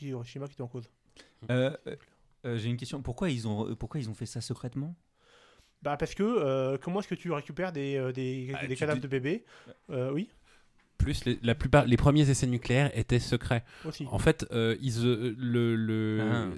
Hiroshima 0.00 0.46
qui 0.48 0.54
étaient 0.54 0.62
en 0.62 0.66
cause. 0.68 0.90
Euh, 1.50 1.70
euh, 1.86 1.96
euh, 2.44 2.58
J'ai 2.58 2.68
une 2.68 2.76
question. 2.76 3.02
Pourquoi 3.02 3.30
ils 3.30 3.46
ont, 3.48 3.74
pourquoi 3.76 4.00
ils 4.00 4.08
ont 4.10 4.14
fait 4.14 4.26
ça 4.26 4.40
secrètement? 4.40 4.94
Bah 5.82 5.96
parce 5.96 6.14
que 6.14 6.22
euh, 6.24 6.76
comment 6.80 7.00
est-ce 7.00 7.08
que 7.08 7.14
tu 7.14 7.30
récupères 7.30 7.72
des, 7.72 8.12
des, 8.12 8.52
Ah, 8.54 8.66
des 8.66 8.74
tu 8.74 8.80
cadavres 8.80 9.00
de 9.00 9.06
bébés? 9.06 9.44
Euh, 9.90 10.10
Oui, 10.12 10.28
Plus 10.98 11.24
les, 11.24 11.38
la 11.44 11.54
plupart, 11.54 11.86
les 11.86 11.96
premiers 11.96 12.28
essais 12.28 12.48
nucléaires 12.48 12.90
étaient 12.98 13.20
secrets. 13.20 13.62
aussi. 13.84 14.04
En 14.10 14.18
fait, 14.18 14.44
euh, 14.50 14.76
ils, 14.82 15.06
euh, 15.06 15.36
le, 15.38 15.76
le- 15.76 16.18
Ah. 16.20 16.48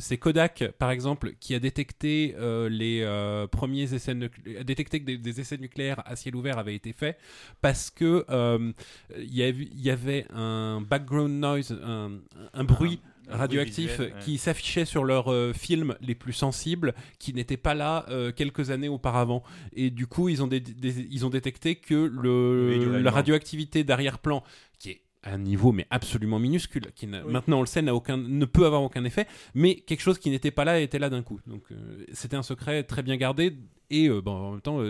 c'est 0.00 0.18
Kodak, 0.18 0.72
par 0.80 0.90
exemple, 0.90 1.34
qui 1.38 1.54
a 1.54 1.60
détecté 1.60 2.34
euh, 2.36 2.68
les 2.68 3.02
euh, 3.02 3.46
premiers 3.46 3.94
essais 3.94 4.10
a 4.58 4.64
détecté 4.64 4.98
que 4.98 5.04
des, 5.04 5.18
des 5.18 5.40
essais 5.40 5.56
nucléaires 5.58 6.02
à 6.04 6.16
ciel 6.16 6.34
ouvert 6.34 6.58
avaient 6.58 6.74
été 6.74 6.92
faits 6.92 7.16
parce 7.60 7.90
que 7.90 8.24
euh, 8.28 8.72
il 9.16 9.32
y, 9.32 9.44
avait- 9.44 9.68
il 9.70 9.80
y 9.80 9.90
avait 9.90 10.26
un 10.32 10.80
background 10.80 11.30
noise, 11.38 11.78
un, 11.80 12.18
un 12.52 12.64
bruit 12.64 13.00
Un 13.04 13.13
radioactif 13.28 13.96
bruit 13.96 14.06
visuel, 14.06 14.12
ouais. 14.14 14.24
qui 14.24 14.38
s'affichait 14.38 14.84
sur 14.84 15.04
leurs 15.04 15.32
euh, 15.32 15.52
films 15.52 15.96
les 16.00 16.14
plus 16.14 16.32
sensibles, 16.32 16.94
qui 17.18 17.32
n'étaient 17.32 17.56
pas 17.56 17.74
là 17.74 18.04
euh, 18.08 18.32
quelques 18.32 18.70
années 18.70 18.88
auparavant. 18.88 19.42
Et 19.72 19.90
du 19.90 20.06
coup, 20.06 20.28
ils 20.28 20.42
ont, 20.42 20.48
ils 20.50 21.26
ont 21.26 21.30
détecté 21.30 21.76
que 21.76 21.94
le, 21.94 22.98
la 23.00 23.10
radioactivité 23.10 23.84
d'arrière-plan, 23.84 24.42
qui 24.78 24.90
est 24.90 25.00
à 25.22 25.34
un 25.34 25.38
niveau 25.38 25.72
mais 25.72 25.86
absolument 25.90 26.38
minuscule, 26.38 26.92
qui 26.94 27.06
Oui. 27.06 27.18
maintenant 27.28 27.58
on 27.58 27.60
le 27.60 27.66
sait, 27.66 27.80
n'a 27.80 27.94
aucun, 27.94 28.16
ne 28.16 28.44
peut 28.44 28.66
avoir 28.66 28.82
aucun 28.82 29.04
effet, 29.04 29.26
mais 29.54 29.76
quelque 29.76 30.00
chose 30.00 30.18
qui 30.18 30.28
n'était 30.30 30.50
pas 30.50 30.64
là 30.64 30.80
était 30.80 30.98
là 30.98 31.08
d'un 31.08 31.22
coup. 31.22 31.40
Donc 31.46 31.62
euh, 31.72 32.04
c'était 32.12 32.36
un 32.36 32.42
secret 32.42 32.82
très 32.82 33.02
bien 33.02 33.16
gardé 33.16 33.56
et 33.90 34.08
bon, 34.08 34.32
en 34.32 34.50
même 34.52 34.60
temps, 34.60 34.80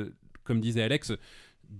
comme 0.44 0.61
disait 0.61 0.82
Alex, 0.82 1.12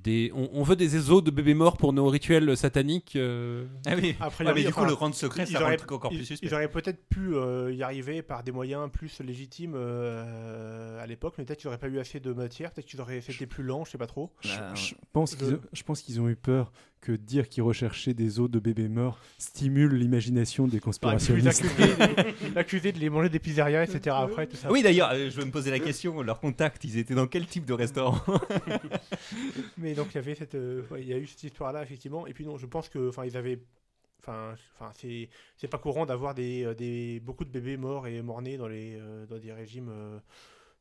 des, 0.03 0.31
on, 0.35 0.51
on 0.53 0.62
veut 0.62 0.77
des 0.77 1.11
os 1.11 1.23
de 1.23 1.31
bébés 1.31 1.55
morts 1.55 1.77
pour 1.77 1.93
nos 1.93 2.07
rituels 2.09 2.57
sataniques. 2.57 3.16
euh, 3.16 3.65
Ah 3.87 3.95
oui. 4.01 4.16
Après, 4.21 4.45
Ouais, 4.45 4.53
mais 4.53 4.61
oui, 4.61 4.66
du 4.66 4.73
coup, 4.73 4.81
enfin, 4.81 4.89
le 4.89 4.95
rendre 4.95 5.15
secret, 5.15 5.45
ils 5.49 5.53
ça 5.53 5.61
rend 5.61 5.71
le 5.71 5.77
truc 5.77 5.93
encore 5.93 6.12
ils, 6.12 6.19
plus 6.19 6.27
suspect. 6.27 6.47
ils 6.47 6.55
auraient 6.55 6.69
peut-être 6.71 7.07
pu 7.09 7.35
euh, 7.35 7.73
y 7.73 7.83
arriver 7.83 8.23
par 8.23 8.43
des 8.43 8.53
moyens 8.53 8.91
plus 8.91 9.21
légitimes 9.21 9.75
euh, 9.77 11.03
à 11.03 11.07
l'époque, 11.07 11.35
mais 11.39 11.45
peut-être 11.45 11.59
qu'ils 11.61 11.69
n'auraient 11.69 11.79
pas 11.79 11.89
eu 11.89 11.99
assez 11.99 12.21
de 12.21 12.33
matière, 12.33 12.73
peut-être 12.73 12.87
qu'ils 12.87 13.01
auraient 13.01 13.21
c'était 13.21 13.47
plus 13.47 13.62
lent, 13.65 13.85
je 13.85 13.93
sais 13.93 13.99
pas 13.99 14.07
trop. 14.07 14.31
Ah, 14.59 14.75
Je 14.75 14.95
pense 15.12 15.35
qu'ils 15.37 15.47
Je- 15.49 15.55
ont, 15.55 15.61
je 15.73 15.83
pense 15.83 16.03
qu'ils 16.03 16.21
ont 16.21 16.29
eu 16.29 16.37
peur 16.37 16.73
que 17.05 17.12
dire 17.12 17.51
qu'ils 17.51 17.62
recherchaient 17.62 18.14
des 18.14 18.40
os 18.40 18.51
de 18.51 18.59
bébés 18.59 18.89
morts 18.89 19.20
stimule 19.36 19.94
l'imagination 19.94 20.64
des 20.64 20.78
Puis 20.78 20.81
conspirationnistes. 20.81 21.62
L'accuser 21.62 22.51
l'accuser 22.55 22.93
de 22.97 22.98
les 22.98 23.10
manger 23.10 23.28
des 23.28 23.39
pizzerias, 23.39 23.85
etc. 23.85 24.16
Après, 24.18 24.47
tout 24.47 24.56
ça. 24.56 24.72
Oui, 24.72 24.82
d'ailleurs, 24.82 25.10
euh, 25.12 25.28
je 25.28 25.36
vais 25.36 25.44
me 25.44 25.51
poser 25.51 25.70
la 25.70 25.81
question. 25.81 26.22
Leur 26.22 26.40
contact, 26.40 26.82
ils 26.85 26.97
étaient 26.97 27.14
dans 27.14 27.26
quel 27.26 27.47
type 27.47 27.66
de 27.66 27.74
restaurant 27.74 28.20
Mais 29.76 29.93
donc 29.93 30.09
il 30.12 30.14
y 30.14 30.18
avait 30.18 30.35
cette, 30.35 30.55
euh, 30.55 30.82
ouais, 30.90 31.02
il 31.02 31.09
y 31.09 31.12
a 31.12 31.18
eu 31.18 31.26
cette 31.26 31.44
histoire-là 31.44 31.82
effectivement. 31.82 32.26
Et 32.26 32.32
puis 32.32 32.47
non, 32.47 32.56
je 32.56 32.66
pense 32.66 32.89
que, 32.89 33.10
enfin, 33.10 33.26
ils 33.26 33.36
avaient, 33.36 33.60
enfin, 34.20 34.55
enfin, 34.74 34.90
c'est, 34.94 35.28
c'est 35.56 35.68
pas 35.68 35.78
courant 35.78 36.06
d'avoir 36.06 36.35
des, 36.35 36.64
euh, 36.64 36.74
des, 36.74 37.20
beaucoup 37.20 37.44
de 37.44 37.51
bébés 37.51 37.76
morts 37.76 38.06
et 38.06 38.22
morts-nés 38.22 38.56
dans 38.56 38.68
les, 38.68 38.97
euh, 38.97 39.26
dans 39.26 39.39
des 39.39 39.52
régimes 39.52 39.90
euh, 39.90 40.18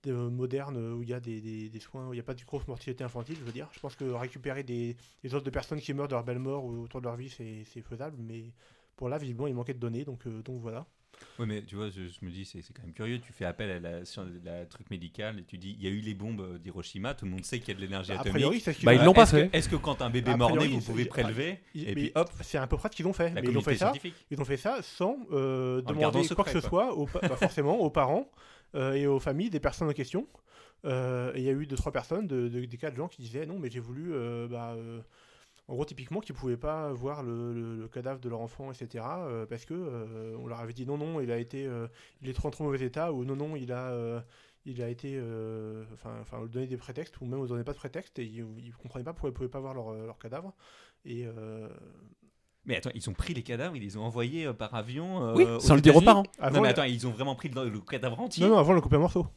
de- 0.04 0.14
modernes 0.14 0.78
où 0.78 1.04
il 1.04 1.10
y 1.10 1.14
a 1.14 1.20
des, 1.20 1.70
soins, 1.80 2.08
où 2.10 2.14
il 2.14 2.18
n'y 2.18 2.22
a 2.22 2.24
pas 2.24 2.34
de 2.34 2.44
grosse 2.44 2.68
mortalité 2.68 3.04
infantile, 3.04 3.38
je 3.40 3.44
veux 3.44 3.52
dire. 3.52 3.70
Je 3.74 3.80
pense 3.80 3.96
que 3.96 4.06
récupérer 4.06 4.64
des, 4.64 4.96
des 5.24 5.30
de 5.30 5.50
personnes 5.50 5.80
qui 5.80 5.94
meurent 5.94 6.08
de 6.08 6.14
leur 6.14 6.24
belle 6.24 6.40
mort 6.40 6.66
ou 6.66 6.84
autour 6.84 7.02
de 7.02 7.06
leur 7.06 7.16
vie, 7.16 7.30
c'est, 7.30 7.64
c'est 7.66 7.82
faisable. 7.82 8.18
Mais 8.20 8.54
pour 8.96 9.10
là, 9.10 9.18
visiblement, 9.18 9.48
il 9.48 9.56
manquait 9.56 9.74
de 9.74 9.80
données, 9.80 10.06
donc, 10.06 10.26
euh, 10.28 10.42
donc 10.44 10.62
voilà. 10.62 10.86
Oui, 11.40 11.46
mais 11.48 11.62
tu 11.64 11.76
vois, 11.76 11.90
je, 11.90 12.08
je 12.08 12.26
me 12.26 12.30
dis, 12.32 12.46
c'est 12.46 12.60
quand 12.74 12.84
même 12.84 12.94
curieux. 12.94 13.20
Tu 13.20 13.34
fais 13.34 13.46
appel 13.46 13.70
à 13.72 13.80
la, 13.80 14.06
science- 14.06 14.28
la 14.44 14.66
truc 14.66 14.90
médical 14.92 15.40
et 15.40 15.44
tu 15.44 15.58
dis, 15.58 15.76
il 15.80 15.84
y 15.84 15.88
a 15.88 15.92
eu 15.92 16.00
les 16.00 16.14
bombes 16.14 16.58
d'Hiroshima, 16.60 17.14
tout 17.14 17.26
le 17.26 17.32
monde 17.32 17.44
sait 17.46 17.60
qu'il 17.60 17.70
y 17.70 17.72
a 17.72 17.76
de 17.76 17.82
l'énergie 17.82 18.12
A 18.12 18.16
atomique. 18.16 18.34
priori, 18.34 18.60
c'est 18.60 18.74
ce 18.74 18.78
qu'ils 18.78 18.86
Bah, 18.86 18.94
ils 18.94 19.04
l'ont 19.04 19.14
pas 19.14 19.26
fait. 19.26 19.50
Est-ce 19.54 19.70
que 19.70 19.76
quand 19.76 20.02
un 20.02 20.10
bébé 20.10 20.32
A 20.32 20.38
mort 20.38 20.50
né, 20.52 20.58
priori, 20.58 20.74
vous 20.76 20.82
pouvez 20.82 21.06
prélever 21.06 21.60
il- 21.76 21.88
et 21.90 21.94
puis 21.96 22.12
hop, 22.16 22.30
c'est 22.42 22.58
à 22.58 22.68
peu 22.68 22.78
près 22.78 22.90
ce 22.90 22.96
qu'ils 22.96 23.08
ont 23.08 23.14
fait. 23.14 23.32
mais 23.32 23.42
ils 23.44 23.58
ont 23.58 23.62
fait 23.62 23.76
ça. 23.78 23.94
Ils 24.32 24.40
ont 24.42 24.46
fait 24.46 24.58
ça 24.58 24.82
sans 24.82 25.18
euh, 25.32 25.82
demander 25.82 26.28
quoi 26.36 26.44
que 26.46 26.52
ce 26.52 26.62
soit, 26.62 26.94
aux, 26.96 27.06
pas 27.08 27.36
forcément 27.38 27.80
aux 27.80 27.90
parents 27.90 28.30
euh, 28.76 28.94
et 28.94 29.08
aux 29.08 29.20
familles 29.20 29.50
des 29.50 29.60
personnes 29.60 29.90
en 29.90 29.94
question. 29.94 30.28
Euh, 30.86 31.32
et 31.36 31.40
il 31.40 31.44
y 31.46 31.50
a 31.50 31.54
eu 31.54 31.66
deux 31.66 31.78
trois 31.78 31.92
personnes, 31.94 32.28
de, 32.28 32.50
de- 32.50 32.66
des 32.66 32.78
quatre 32.78 32.96
gens 32.96 33.08
qui 33.08 33.22
disaient 33.22 33.46
non 33.46 33.58
mais 33.58 33.70
j'ai 33.70 33.80
voulu, 33.80 34.12
bah, 34.50 34.76
en 35.68 35.74
gros 35.76 35.86
typiquement 35.86 36.20
qu'ils 36.20 36.36
pouvaient 36.36 36.58
pas 36.58 36.92
voir 36.92 37.24
le, 37.24 37.54
le- 37.54 37.78
le 37.78 37.88
cadavre 37.88 38.20
de 38.20 38.30
leur 38.30 38.42
enfant 38.42 38.72
etc. 38.72 39.04
euh, 39.20 39.46
parce 39.46 39.66
que 39.66 39.74
euh, 39.74 40.36
on 40.40 40.48
leur 40.48 40.60
avait 40.60 40.74
dit 40.74 40.86
non 40.86 40.98
non 40.98 41.22
il 41.22 41.32
a 41.32 41.38
été, 41.38 41.66
euh, 41.66 41.88
il 42.22 42.30
est 42.30 42.34
trop 42.34 42.50
en 42.50 42.52
trop 42.52 42.64
mauvais 42.66 42.82
état 42.82 43.14
ou 43.14 43.24
non 43.26 43.36
non 43.36 43.56
il 43.56 43.72
a 43.72 43.92
euh, 43.92 44.20
il 44.66 44.82
a 44.82 44.88
été, 44.90 45.18
euh, 45.18 45.84
enfin, 45.94 46.12
enfin, 46.22 46.38
on 46.38 46.42
leur 46.42 46.50
donnait 46.50 46.68
des 46.68 46.78
prétextes 46.78 47.20
ou 47.20 47.26
même 47.26 47.40
on 47.40 47.44
ne 47.44 47.48
donnait 47.50 47.66
pas 47.66 47.74
de 47.74 47.78
prétexte 47.78 48.18
et 48.20 48.24
ils, 48.24 48.46
ils 48.60 48.74
comprenaient 48.74 49.04
pas 49.04 49.12
pourquoi 49.12 49.30
ils 49.30 49.34
pouvaient 49.34 49.50
pas 49.50 49.60
voir 49.60 49.74
leur, 49.74 49.92
leur 49.94 50.18
cadavre. 50.18 50.54
Et 51.04 51.26
euh, 51.26 51.68
Mais 52.66 52.78
attends, 52.78 52.92
ils 52.96 53.10
ont 53.10 53.14
pris 53.14 53.34
les 53.34 53.44
cadavres, 53.44 53.76
ils 53.76 53.82
les 53.84 53.98
ont 53.98 54.04
envoyés 54.04 54.54
par 54.54 54.74
avion. 54.74 55.22
euh, 55.22 55.34
Oui, 55.36 55.62
sans 55.62 55.76
le 55.76 55.82
dire 55.82 55.98
aux 55.98 56.02
parents. 56.02 56.24
avant, 56.40 56.56
Non, 56.58 56.62
mais 56.64 56.70
attends, 56.70 56.84
ils 56.84 57.06
ont 57.06 57.12
vraiment 57.12 57.36
pris 57.36 57.50
le, 57.50 57.68
le 57.68 57.82
cadavre 57.82 58.22
entier. 58.22 58.46
non, 58.46 58.52
non, 58.52 58.58
avant 58.58 58.72
le 58.72 58.80
coupait 58.80 58.96
en 58.96 59.02
morceaux. 59.02 59.28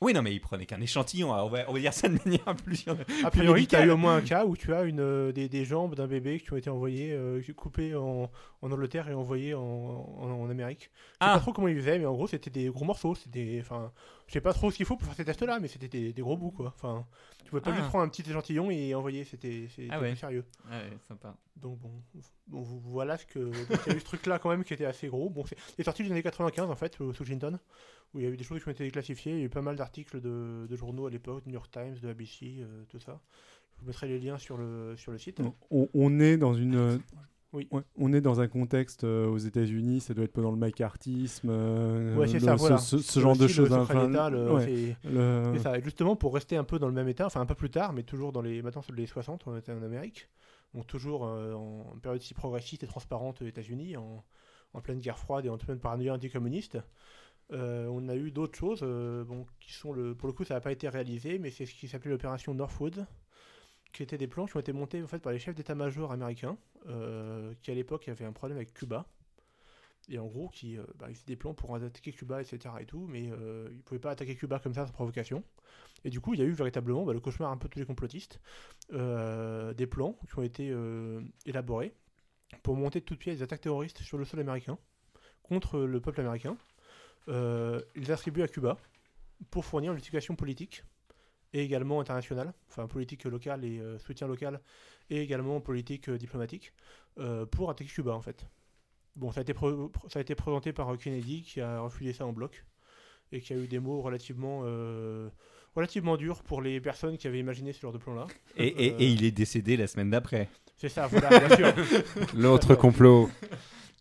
Oui, 0.00 0.12
non, 0.12 0.20
mais 0.22 0.34
ils 0.34 0.40
prenaient 0.40 0.66
qu'un 0.66 0.80
échantillon. 0.80 1.32
On 1.32 1.48
va, 1.48 1.64
on 1.68 1.72
va 1.72 1.78
dire 1.78 1.92
ça 1.94 2.08
de 2.08 2.18
manière 2.24 2.54
plus. 2.56 2.84
A 3.24 3.30
priori, 3.30 3.66
tu 3.66 3.76
as 3.76 3.86
eu 3.86 3.90
au 3.90 3.96
moins 3.96 4.16
un 4.16 4.20
cas 4.20 4.44
où 4.44 4.56
tu 4.56 4.74
as 4.74 4.82
une, 4.82 5.00
euh, 5.00 5.32
des, 5.32 5.48
des 5.48 5.64
jambes 5.64 5.94
d'un 5.94 6.06
bébé 6.06 6.40
qui 6.40 6.52
ont 6.52 6.56
été 6.56 6.68
envoyées, 6.68 7.12
euh, 7.12 7.40
coupées 7.56 7.94
en, 7.94 8.30
en 8.60 8.72
Angleterre 8.72 9.08
et 9.08 9.14
envoyées 9.14 9.54
en, 9.54 9.60
en, 9.62 10.30
en 10.42 10.50
Amérique. 10.50 10.90
Je 10.92 11.06
sais 11.06 11.16
Ah. 11.20 11.34
pas 11.34 11.40
trop 11.40 11.52
comment 11.52 11.68
ils 11.68 11.76
faisaient, 11.76 11.98
mais 11.98 12.06
en 12.06 12.12
gros, 12.12 12.26
c'était 12.26 12.50
des 12.50 12.68
gros 12.68 12.84
morceaux. 12.84 13.14
C'était, 13.14 13.58
enfin, 13.62 13.92
je 14.26 14.32
sais 14.34 14.40
pas 14.42 14.52
trop 14.52 14.70
ce 14.70 14.76
qu'il 14.76 14.84
faut 14.84 14.96
pour 14.96 15.06
faire 15.06 15.16
ces 15.16 15.24
tests-là, 15.24 15.58
mais 15.60 15.68
c'était 15.68 15.88
des, 15.88 16.12
des 16.12 16.22
gros 16.22 16.36
bouts, 16.36 16.50
quoi. 16.50 16.74
Enfin, 16.76 17.06
tu 17.44 17.50
pouvais 17.50 17.62
pas 17.62 17.70
Ah. 17.72 17.76
juste 17.76 17.88
prendre 17.88 18.04
un 18.04 18.08
petit 18.08 18.28
échantillon 18.28 18.70
et 18.70 18.94
envoyer, 18.94 19.24
c'était 19.24 19.68
Ah 19.90 20.00
ouais. 20.00 20.16
sérieux. 20.16 20.44
Ouais, 20.70 20.90
sympa. 21.08 21.34
Donc 21.56 21.78
bon, 21.78 21.90
bon 22.48 22.62
voilà 22.62 23.16
ce 23.16 23.24
que. 23.26 23.38
Il 23.86 23.92
y 23.92 23.94
a 23.94 23.96
eu 23.96 24.00
ce 24.00 24.04
truc-là 24.04 24.38
quand 24.40 24.50
même 24.50 24.64
qui 24.64 24.74
était 24.74 24.84
assez 24.84 25.06
gros. 25.08 25.30
Bon, 25.30 25.44
c'est 25.76 25.82
sorti 25.84 26.02
des 26.02 26.10
années 26.10 26.22
95 26.22 26.68
en 26.68 26.74
fait, 26.76 26.94
sous 27.14 27.24
Jinton, 27.24 27.58
où 28.14 28.20
il 28.20 28.24
y 28.24 28.26
a 28.26 28.30
eu 28.30 28.36
des 28.36 28.44
choses 28.44 28.62
qui 28.62 28.68
ont 28.68 28.72
été 28.72 28.84
déclassifiées. 28.84 29.32
Il 29.32 29.38
y 29.38 29.42
a 29.42 29.46
eu 29.46 29.50
pas 29.50 29.62
mal 29.62 29.76
d'articles 29.76 30.20
de, 30.20 30.66
de 30.68 30.76
journaux 30.76 31.06
à 31.06 31.10
l'époque, 31.10 31.44
New 31.46 31.52
York 31.54 31.70
Times, 31.70 31.96
de 32.00 32.08
ABC, 32.08 32.56
euh, 32.60 32.84
tout 32.88 33.00
ça. 33.00 33.20
Je 33.76 33.80
vous 33.80 33.86
mettrai 33.88 34.06
les 34.08 34.18
liens 34.20 34.38
sur 34.38 34.56
le, 34.56 34.94
sur 34.96 35.10
le 35.12 35.18
site. 35.18 35.40
On, 35.70 35.88
on 35.94 36.20
est 36.20 36.36
dans 36.36 36.54
une, 36.54 37.00
Oui. 37.52 37.66
Ouais, 37.70 37.82
on 37.96 38.12
est 38.12 38.20
dans 38.20 38.40
un 38.40 38.48
contexte 38.48 39.04
euh, 39.04 39.26
aux 39.28 39.38
États-Unis, 39.38 40.00
ça 40.00 40.12
doit 40.14 40.24
être 40.24 40.32
pendant 40.32 40.50
le 40.50 40.56
macartisme, 40.56 41.48
euh, 41.50 42.16
Ouais, 42.16 42.26
c'est 42.26 42.34
le- 42.34 42.40
ça, 42.40 42.52
ce, 42.54 42.58
voilà. 42.60 42.78
ce- 42.78 42.98
ce 42.98 43.02
C'est 43.14 43.20
genre 43.20 43.36
de 43.36 43.46
choses. 43.48 43.68
ouais, 44.54 44.96
le- 45.04 45.58
ça. 45.60 45.78
Et 45.78 45.82
justement, 45.82 46.16
pour 46.16 46.34
rester 46.34 46.56
un 46.56 46.64
peu 46.64 46.78
dans 46.80 46.88
le 46.88 46.92
même 46.94 47.08
état, 47.08 47.26
enfin 47.26 47.40
un 47.40 47.46
peu 47.46 47.54
plus 47.54 47.70
tard, 47.70 47.92
mais 47.92 48.02
toujours 48.04 48.32
dans 48.32 48.42
les, 48.42 48.60
maintenant 48.62 48.82
les 48.94 49.06
60, 49.06 49.44
on 49.46 49.56
était 49.56 49.70
en 49.72 49.82
Amérique, 49.82 50.28
donc 50.74 50.86
toujours 50.88 51.26
euh, 51.26 51.52
en 51.54 51.96
période 52.02 52.22
si 52.22 52.34
progressiste 52.34 52.82
et 52.82 52.86
transparente 52.88 53.42
aux 53.42 53.46
États-Unis, 53.46 53.96
en, 53.96 54.24
en 54.72 54.80
pleine 54.80 54.98
guerre 54.98 55.18
froide 55.18 55.46
et 55.46 55.48
en 55.48 55.56
pleine 55.58 55.78
paranoïa 55.78 56.14
anticommuniste. 56.14 56.78
Euh, 57.52 57.86
on 57.90 58.08
a 58.08 58.16
eu 58.16 58.30
d'autres 58.30 58.58
choses, 58.58 58.80
euh, 58.82 59.24
qui 59.60 59.72
sont 59.72 59.92
le, 59.92 60.14
pour 60.14 60.28
le 60.28 60.32
coup, 60.32 60.44
ça 60.44 60.54
n'a 60.54 60.60
pas 60.60 60.72
été 60.72 60.88
réalisé, 60.88 61.38
mais 61.38 61.50
c'est 61.50 61.66
ce 61.66 61.74
qui 61.74 61.88
s'appelait 61.88 62.10
l'opération 62.10 62.54
Northwood, 62.54 63.06
qui 63.92 64.02
étaient 64.02 64.18
des 64.18 64.26
plans 64.26 64.46
qui 64.46 64.56
ont 64.56 64.60
été 64.60 64.72
montés 64.72 65.02
en 65.02 65.06
fait 65.06 65.20
par 65.20 65.32
les 65.32 65.38
chefs 65.38 65.54
d'état-major 65.54 66.10
américains, 66.10 66.56
euh, 66.88 67.54
qui 67.60 67.70
à 67.70 67.74
l'époque 67.74 68.08
avaient 68.08 68.24
un 68.24 68.32
problème 68.32 68.56
avec 68.56 68.72
Cuba. 68.72 69.06
Et 70.10 70.18
en 70.18 70.26
gros, 70.26 70.48
qui, 70.50 70.76
bah, 70.98 71.08
des 71.26 71.36
plans 71.36 71.54
pour 71.54 71.74
attaquer 71.74 72.12
Cuba, 72.12 72.42
etc. 72.42 72.74
et 72.78 72.84
tout, 72.84 73.06
mais 73.08 73.24
ils 73.24 73.30
ne 73.30 73.82
pouvaient 73.86 74.00
pas 74.00 74.10
attaquer 74.10 74.36
Cuba 74.36 74.58
comme 74.58 74.74
ça 74.74 74.86
sans 74.86 74.92
provocation. 74.92 75.42
Et 76.04 76.10
du 76.10 76.20
coup, 76.20 76.34
il 76.34 76.40
y 76.40 76.42
a 76.42 76.46
eu 76.46 76.52
véritablement 76.52 77.04
bah, 77.04 77.14
le 77.14 77.20
cauchemar 77.20 77.50
un 77.50 77.56
peu 77.56 77.68
de 77.68 77.72
tous 77.72 77.78
les 77.78 77.86
complotistes, 77.86 78.38
des 78.90 79.86
plans 79.86 80.18
qui 80.28 80.38
ont 80.38 80.42
été 80.42 80.76
élaborés 81.46 81.94
pour 82.62 82.76
monter 82.76 83.00
de 83.00 83.06
toutes 83.06 83.18
pièces 83.18 83.38
des 83.38 83.44
attaques 83.44 83.62
terroristes 83.62 84.02
sur 84.02 84.18
le 84.18 84.26
sol 84.26 84.40
américain 84.40 84.78
contre 85.42 85.78
le 85.80 86.00
peuple 86.00 86.20
américain. 86.20 86.58
Euh, 87.28 87.80
ils 87.96 88.12
attribuent 88.12 88.42
à 88.42 88.48
Cuba 88.48 88.76
pour 89.50 89.64
fournir 89.64 89.92
justification 89.94 90.34
politique 90.36 90.84
et 91.52 91.62
également 91.62 92.00
internationale, 92.00 92.52
enfin 92.68 92.86
politique 92.86 93.24
locale 93.24 93.64
et 93.64 93.78
euh, 93.78 93.98
soutien 93.98 94.26
local, 94.26 94.60
et 95.10 95.20
également 95.20 95.60
politique 95.60 96.08
euh, 96.08 96.18
diplomatique, 96.18 96.72
euh, 97.18 97.46
pour 97.46 97.70
attaquer 97.70 97.90
Cuba 97.90 98.12
en 98.12 98.20
fait. 98.22 98.46
Bon, 99.16 99.30
ça 99.30 99.40
a 99.40 99.42
été, 99.42 99.54
ça 100.08 100.18
a 100.18 100.22
été 100.22 100.34
présenté 100.34 100.72
par 100.72 100.96
Kennedy 100.98 101.42
qui 101.42 101.60
a 101.60 101.80
refusé 101.80 102.12
ça 102.12 102.26
en 102.26 102.32
bloc 102.32 102.64
et 103.32 103.40
qui 103.40 103.52
a 103.52 103.56
eu 103.56 103.68
des 103.68 103.78
mots 103.78 104.02
relativement, 104.02 104.62
euh, 104.64 105.28
relativement 105.76 106.16
durs 106.16 106.42
pour 106.42 106.60
les 106.60 106.80
personnes 106.80 107.16
qui 107.16 107.26
avaient 107.28 107.38
imaginé 107.38 107.72
ce 107.72 107.80
genre 107.80 107.92
de 107.92 107.98
plan-là. 107.98 108.26
Et, 108.56 108.66
et- 108.86 108.92
Euh, 108.92 108.96
et 108.98 109.08
il 109.08 109.24
est 109.24 109.30
décédé 109.30 109.76
la 109.76 109.86
semaine 109.86 110.10
d'après. 110.10 110.48
C'est 110.76 110.88
ça, 110.88 111.06
voilà, 111.06 111.28
bien 111.46 111.56
sûr. 111.56 111.72
L'autre 112.34 112.74
complot. 112.74 113.30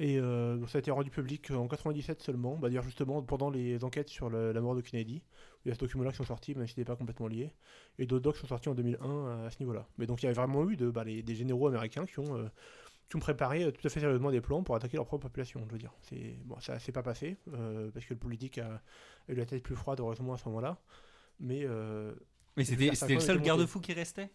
Et 0.00 0.18
euh, 0.18 0.56
donc 0.56 0.68
ça 0.70 0.78
a 0.78 0.80
été 0.80 0.90
rendu 0.90 1.10
public 1.10 1.50
en 1.52 1.68
97 1.68 2.20
seulement, 2.22 2.56
bah, 2.56 2.68
d'ailleurs 2.68 2.82
justement 2.82 3.22
pendant 3.22 3.48
les 3.50 3.84
enquêtes 3.84 4.08
sur 4.08 4.28
le- 4.28 4.52
la 4.52 4.60
mort 4.60 4.74
de 4.74 4.80
Kennedy. 4.80 5.22
Il 5.64 5.68
y 5.68 5.70
a 5.70 5.74
ce 5.74 5.80
document-là 5.80 6.10
qui 6.10 6.16
sont 6.16 6.24
sortis, 6.24 6.54
même 6.54 6.66
s'il 6.66 6.78
n'est 6.80 6.84
pas 6.84 6.96
complètement 6.96 7.28
lié. 7.28 7.52
Et 7.98 8.06
d'autres 8.06 8.22
docs 8.24 8.36
sont 8.36 8.46
sortis 8.48 8.68
en 8.68 8.74
2001 8.74 9.44
à 9.46 9.50
ce 9.50 9.58
niveau-là. 9.60 9.86
Mais 9.98 10.06
donc 10.06 10.22
il 10.22 10.26
y 10.26 10.28
a 10.28 10.32
vraiment 10.32 10.68
eu 10.68 10.76
de, 10.76 10.90
bah, 10.90 11.04
les- 11.04 11.22
des 11.22 11.34
généraux 11.36 11.68
américains 11.68 12.06
qui 12.06 12.18
ont, 12.18 12.36
euh, 12.36 12.48
qui 13.08 13.16
ont 13.16 13.20
préparé 13.20 13.64
euh, 13.64 13.70
tout 13.70 13.86
à 13.86 13.90
fait 13.90 14.00
sérieusement 14.00 14.30
des 14.32 14.40
plans 14.40 14.62
pour 14.64 14.74
attaquer 14.76 14.96
leur 14.96 15.06
propre 15.06 15.28
population, 15.28 15.62
je 15.66 15.72
veux 15.72 15.78
dire. 15.78 15.92
C'est, 16.02 16.36
bon, 16.44 16.58
ça 16.60 16.78
s'est 16.80 16.92
pas 16.92 17.02
passé, 17.02 17.36
euh, 17.52 17.90
parce 17.92 18.04
que 18.06 18.14
le 18.14 18.18
politique 18.20 18.58
a, 18.58 18.82
a 19.28 19.32
eu 19.32 19.36
la 19.36 19.46
tête 19.46 19.62
plus 19.62 19.76
froide, 19.76 20.00
heureusement, 20.00 20.34
à 20.34 20.38
ce 20.38 20.46
moment-là. 20.48 20.78
Mais 21.40 21.62
euh, 21.64 22.14
Mais 22.56 22.64
c'était 22.64 23.14
le 23.14 23.20
seul 23.20 23.40
garde-fou 23.42 23.80
qui 23.80 23.92
restait? 23.92 24.30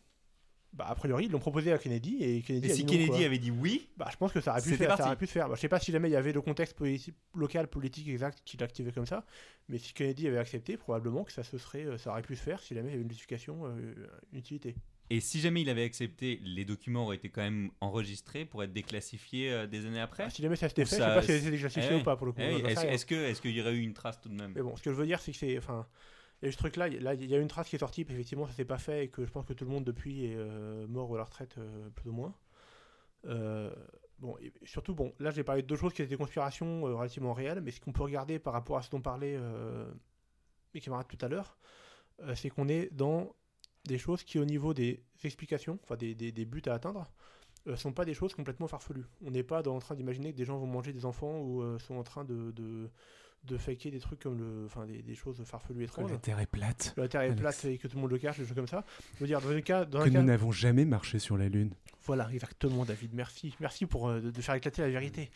Bah, 0.74 0.86
a 0.88 0.96
priori, 0.96 1.26
ils 1.26 1.32
l'ont 1.32 1.40
proposé 1.40 1.72
à 1.72 1.78
Kennedy, 1.78 2.18
et 2.24 2.42
Kennedy 2.42 2.68
Et 2.68 2.72
a 2.72 2.76
si 2.76 2.84
dit 2.84 2.92
Kennedy 2.98 3.24
avait 3.26 3.38
dit 3.40 3.52
oui, 3.52 3.90
Bah, 3.98 4.08
je 4.12 4.18
pense 4.18 4.32
que 4.32 4.40
ça 4.42 4.52
aurait 4.52 4.62
pu, 4.62 4.76
faire, 4.76 4.96
ça 4.96 5.06
aurait 5.08 5.16
pu 5.16 5.26
se 5.28 5.32
faire. 5.32 5.50
Bah, 5.50 5.56
je 5.56 5.62
sais 5.62 5.68
pas 5.70 5.80
si 5.80 5.92
jamais 5.92 6.10
il 6.10 6.14
y 6.14 6.16
avait 6.16 6.32
le 6.34 6.42
contexte 6.42 6.78
local, 7.36 7.68
politique 7.68 8.08
exact 8.08 8.42
qui 8.46 8.58
l'activait 8.58 8.92
comme 8.92 9.06
ça, 9.06 9.26
mais 9.68 9.78
si 9.78 9.94
Kennedy 9.94 10.28
avait 10.28 10.38
accepté, 10.38 10.78
probablement 10.78 11.24
que 11.24 11.32
ça, 11.32 11.44
se 11.44 11.58
serait, 11.58 11.86
euh, 11.86 11.98
ça 11.98 12.12
aurait 12.12 12.22
pu 12.22 12.36
se 12.36 12.44
faire 12.44 12.60
si 12.62 12.76
jamais 12.76 12.90
il 12.90 12.92
y 12.92 12.94
avait 12.96 13.04
une 13.04 13.10
justification, 13.10 13.66
euh, 13.66 13.94
une 14.32 14.40
utilité. 14.40 14.76
et 15.10 15.20
si 15.22 15.40
jamais 15.40 15.62
il 15.64 15.70
avait 15.70 15.84
accepté, 15.84 16.40
les 16.44 16.66
documents 16.66 17.06
auraient 17.06 17.16
été 17.16 17.30
quand 17.30 17.42
même 17.42 17.72
enregistrés 17.82 18.46
pour 18.46 18.64
être 18.64 18.72
déclassifiés 18.74 19.52
euh, 19.52 19.66
des 19.68 19.88
années 19.88 20.00
après? 20.02 20.24
Ah, 20.28 20.30
si 20.30 20.44
jamais 20.44 20.56
ça 20.56 20.70
s'était 20.70 20.86
fait, 20.86 20.98
ça- 20.98 21.06
je 21.06 21.10
sais 21.10 21.16
pas 21.16 21.22
si 21.34 21.40
c'était 21.40 21.52
déclassifié 21.52 21.90
Eh 21.94 21.96
ou 21.96 22.04
pas 22.04 22.16
pour 22.16 22.28
le 22.28 22.32
coup. 22.34 22.42
Eh 22.42 22.52
j'en 22.52 22.76
sais 22.82 22.88
Est-ce 22.94 23.14
est-ce 23.16 23.42
qu'il 23.42 23.52
y 23.52 23.62
aurait 23.62 23.74
eu 23.74 23.82
une 23.82 23.94
trace 23.94 24.22
tout 24.22 24.30
de 24.30 24.36
même? 24.36 24.54
Mais 24.56 24.62
bon, 24.62 24.76
ce 24.76 24.84
que 24.84 24.92
je 24.92 24.96
veux 24.96 25.06
dire, 25.08 25.20
c'est 25.20 25.32
que 25.32 25.38
c'est. 25.40 25.58
Enfin, 25.58 25.88
eu 26.48 26.52
ce 26.52 26.58
truc-là, 26.58 26.88
il 26.88 26.96
y- 26.96 27.00
là, 27.00 27.14
il 27.14 27.26
y 27.30 27.36
a 27.36 27.40
une 27.40 27.48
trace 27.48 27.70
qui 27.70 27.76
est 27.76 27.80
sortie, 27.80 28.02
effectivement, 28.02 28.48
ça 28.48 28.54
s'est 28.54 28.66
pas 28.66 28.78
fait, 28.78 29.06
et 29.06 29.10
que 29.10 29.26
je 29.26 29.32
pense 29.32 29.46
que 29.46 29.54
tout 29.54 29.66
le 29.66 29.72
monde 29.72 29.84
depuis 29.84 30.26
est 30.26 30.36
euh, 30.38 30.88
mort 30.88 31.10
ou 31.10 31.16
à 31.16 31.18
la 31.18 31.24
retraite, 31.26 31.58
euh, 31.58 31.90
plus 31.90 32.10
ou 32.10 32.14
moins. 32.14 32.34
Euh, 33.26 33.74
bon, 34.20 34.38
et 34.40 34.54
surtout, 34.66 34.94
bon, 34.96 35.14
là, 35.20 35.32
j'ai 35.32 35.44
parlé 35.44 35.62
de 35.62 35.68
deux 35.68 35.76
choses 35.76 35.94
qui 35.94 36.02
étaient 36.02 36.10
des 36.12 36.18
conspirations 36.18 36.84
relativement 36.84 37.34
réelles, 37.34 37.62
mais 37.62 37.72
ce 37.72 37.82
qu'on 37.82 37.92
peut 37.92 38.04
regarder 38.04 38.40
par 38.40 38.54
rapport 38.54 38.78
à 38.78 38.82
ce 38.84 38.90
dont 38.90 39.02
parlait 39.02 39.36
euh, 39.38 39.92
mes 40.74 40.82
camarades 40.82 41.08
tout 41.08 41.24
à 41.26 41.28
l'heure, 41.28 41.58
c'est 42.36 42.50
qu'on 42.50 42.68
est 42.68 42.94
dans 42.94 43.34
des 43.86 43.98
choses 43.98 44.24
qui, 44.24 44.40
au 44.40 44.46
niveau 44.46 44.74
des 44.74 45.04
explications, 45.24 45.80
enfin 45.84 45.96
des, 45.96 46.14
des- 46.16 46.46
buts 46.46 46.62
à 46.66 46.74
atteindre, 46.74 47.06
sont 47.76 47.94
pas 47.94 48.06
des 48.06 48.14
choses 48.14 48.34
complètement 48.34 48.68
farfelues. 48.68 49.06
On 49.26 49.32
n'est 49.32 49.44
pas 49.44 49.62
dans- 49.64 49.76
en 49.76 49.80
train 49.80 49.96
d'imaginer 49.96 50.32
que 50.34 50.38
des 50.38 50.46
gens 50.46 50.58
vont 50.58 50.68
manger 50.68 50.92
des 50.94 51.06
enfants 51.06 51.40
ou 51.40 51.80
sont 51.80 51.96
en 51.96 52.04
train 52.04 52.26
de, 52.26 52.52
de 53.44 53.58
faker 53.58 53.92
des 53.92 54.00
trucs 54.00 54.20
comme 54.20 54.38
le, 54.38 54.66
enfin 54.66 54.86
des, 54.86 55.02
des 55.02 55.16
choses 55.16 55.42
farfelues 55.44 55.84
étranges. 55.84 56.12
Terre 56.22 56.40
est 56.40 56.46
plate. 56.46 56.94
La 56.98 57.08
Terre 57.08 57.22
est 57.22 57.26
Alex. 57.26 57.40
plate 57.40 57.66
et 57.66 57.78
que 57.78 57.88
tout 57.88 57.96
le 57.96 58.02
monde 58.02 58.12
le 58.12 58.18
cache, 58.18 58.38
des 58.38 58.46
choses 58.46 58.56
comme 58.56 58.68
ça. 58.68 58.86
Je 59.16 59.20
veux 59.22 59.28
dire, 59.28 59.42
dans 59.42 59.50
un 59.50 59.62
cas, 59.62 59.86
dans 59.86 60.04
Que 60.04 60.10
cas- 60.10 60.20
nous 60.20 60.26
n'avons 60.26 60.52
jamais 60.52 60.86
marché 60.86 61.20
sur 61.20 61.38
la 61.38 61.48
Lune. 61.50 61.74
voilà, 62.04 62.30
exactement, 62.32 62.86
David. 62.86 63.14
Merci, 63.14 63.56
merci 63.60 63.86
pour 63.86 64.10
euh, 64.10 64.20
de, 64.20 64.42
faire 64.42 64.56
éclater 64.56 64.82
la 64.82 64.90
vérité. 64.90 65.32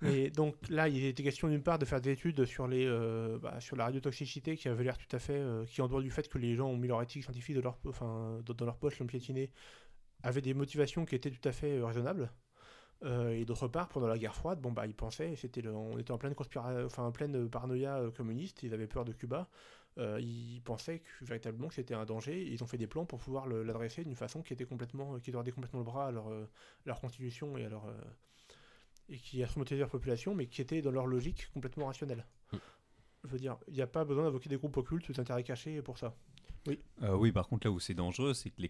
Mais 0.00 0.30
donc 0.30 0.56
là, 0.68 0.88
il 0.88 1.04
était 1.04 1.22
question 1.22 1.48
d'une 1.48 1.62
part 1.62 1.78
de 1.78 1.84
faire 1.84 2.00
des 2.00 2.12
études 2.12 2.44
sur 2.44 2.68
les, 2.68 2.86
euh, 2.86 3.38
bah, 3.38 3.60
sur 3.60 3.76
la 3.76 3.84
radiotoxicité 3.84 4.56
qui 4.56 4.68
avait 4.68 4.84
l'air 4.84 4.96
tout 4.96 5.14
à 5.14 5.18
fait, 5.18 5.38
euh, 5.38 5.64
qui 5.66 5.82
en 5.82 5.88
dehors 5.88 6.02
du 6.02 6.10
fait 6.10 6.28
que 6.28 6.38
les 6.38 6.54
gens 6.54 6.68
ont 6.68 6.76
mis 6.76 6.88
leur 6.88 7.02
éthique 7.02 7.24
scientifique 7.24 7.56
de 7.56 7.60
leur, 7.60 7.78
enfin, 7.86 8.40
dans, 8.46 8.64
leur 8.64 8.76
poche, 8.76 8.98
l'ont 9.00 9.06
piétiné, 9.06 9.50
avaient 10.22 10.42
des 10.42 10.54
motivations 10.54 11.04
qui 11.04 11.14
étaient 11.14 11.30
tout 11.30 11.48
à 11.48 11.52
fait 11.52 11.82
raisonnables. 11.82 12.30
Euh, 13.02 13.30
et 13.30 13.44
d'autre 13.44 13.68
part, 13.68 13.88
pendant 13.88 14.08
la 14.08 14.18
guerre 14.18 14.34
froide, 14.34 14.60
bon 14.60 14.72
bah 14.72 14.86
ils 14.86 14.94
pensaient, 14.94 15.34
c'était 15.36 15.66
on 15.66 15.98
était 15.98 16.10
en 16.10 16.18
pleine 16.18 16.34
enfin 16.36 17.04
en 17.04 17.12
pleine 17.12 17.48
paranoïa 17.48 17.96
euh, 17.96 18.10
communiste, 18.10 18.62
ils 18.62 18.74
avaient 18.74 18.86
peur 18.86 19.04
de 19.04 19.12
Cuba. 19.12 19.48
Euh, 19.98 20.20
ils 20.20 20.60
pensaient 20.62 21.00
que, 21.00 21.24
véritablement 21.24 21.68
que 21.68 21.74
c'était 21.74 21.94
un 21.94 22.04
danger. 22.04 22.42
et 22.42 22.52
Ils 22.52 22.62
ont 22.62 22.66
fait 22.66 22.78
des 22.78 22.86
plans 22.86 23.06
pour 23.06 23.18
pouvoir 23.18 23.48
l'adresser 23.48 24.04
d'une 24.04 24.14
façon 24.14 24.42
qui 24.42 24.52
était 24.52 24.64
complètement, 24.64 25.18
qui 25.18 25.32
tordait 25.32 25.50
complètement 25.50 25.80
le 25.80 25.84
bras 25.84 26.06
à 26.06 26.10
leur, 26.10 26.30
leur 26.84 27.00
constitution 27.00 27.56
et 27.56 27.64
à 27.64 27.68
leur 27.68 27.84
et 29.08 29.18
qui 29.18 29.42
a 29.42 29.46
traumatisé 29.48 29.80
leur 29.80 29.88
population, 29.88 30.34
mais 30.34 30.46
qui 30.46 30.62
était 30.62 30.82
dans 30.82 30.92
leur 30.92 31.06
logique 31.06 31.50
complètement 31.52 31.86
rationnelle. 31.86 32.24
Mm. 32.52 32.56
Je 33.24 33.28
veux 33.28 33.38
dire, 33.38 33.58
il 33.66 33.74
n'y 33.74 33.82
a 33.82 33.86
pas 33.86 34.04
besoin 34.04 34.24
d'invoquer 34.24 34.48
des 34.48 34.56
groupes 34.56 34.76
occultes 34.76 35.08
ou 35.08 35.12
d'intérêts 35.12 35.42
cachés 35.42 35.82
pour 35.82 35.98
ça. 35.98 36.14
Euh, 37.02 37.14
oui, 37.16 37.32
par 37.32 37.48
contre, 37.48 37.66
là 37.66 37.70
où 37.70 37.80
c'est 37.80 37.94
dangereux, 37.94 38.34
c'est 38.34 38.50
que 38.50 38.60
les 38.60 38.68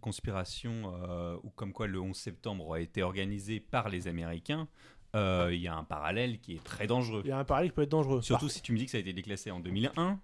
conspirations, 0.00 0.92
euh, 1.08 1.36
ou 1.44 1.50
comme 1.50 1.72
quoi 1.72 1.86
le 1.86 2.00
11 2.00 2.16
septembre 2.16 2.74
a 2.74 2.80
été 2.80 3.02
organisé 3.02 3.60
par 3.60 3.88
les 3.88 4.08
Américains, 4.08 4.68
euh, 5.14 5.50
il 5.52 5.60
y 5.60 5.68
a 5.68 5.74
un 5.76 5.84
parallèle 5.84 6.40
qui 6.40 6.54
est 6.54 6.64
très 6.64 6.86
dangereux. 6.86 7.22
Il 7.24 7.28
y 7.28 7.32
a 7.32 7.38
un 7.38 7.44
parallèle 7.44 7.70
qui 7.70 7.74
peut 7.76 7.82
être 7.82 7.90
dangereux. 7.90 8.22
Surtout 8.22 8.46
Par- 8.46 8.50
si 8.50 8.62
tu 8.62 8.72
me 8.72 8.78
dis 8.78 8.84
que 8.86 8.90
ça 8.90 8.96
a 8.98 9.00
été 9.00 9.12
déclassé 9.12 9.50
en 9.50 9.60
2001. 9.60 10.18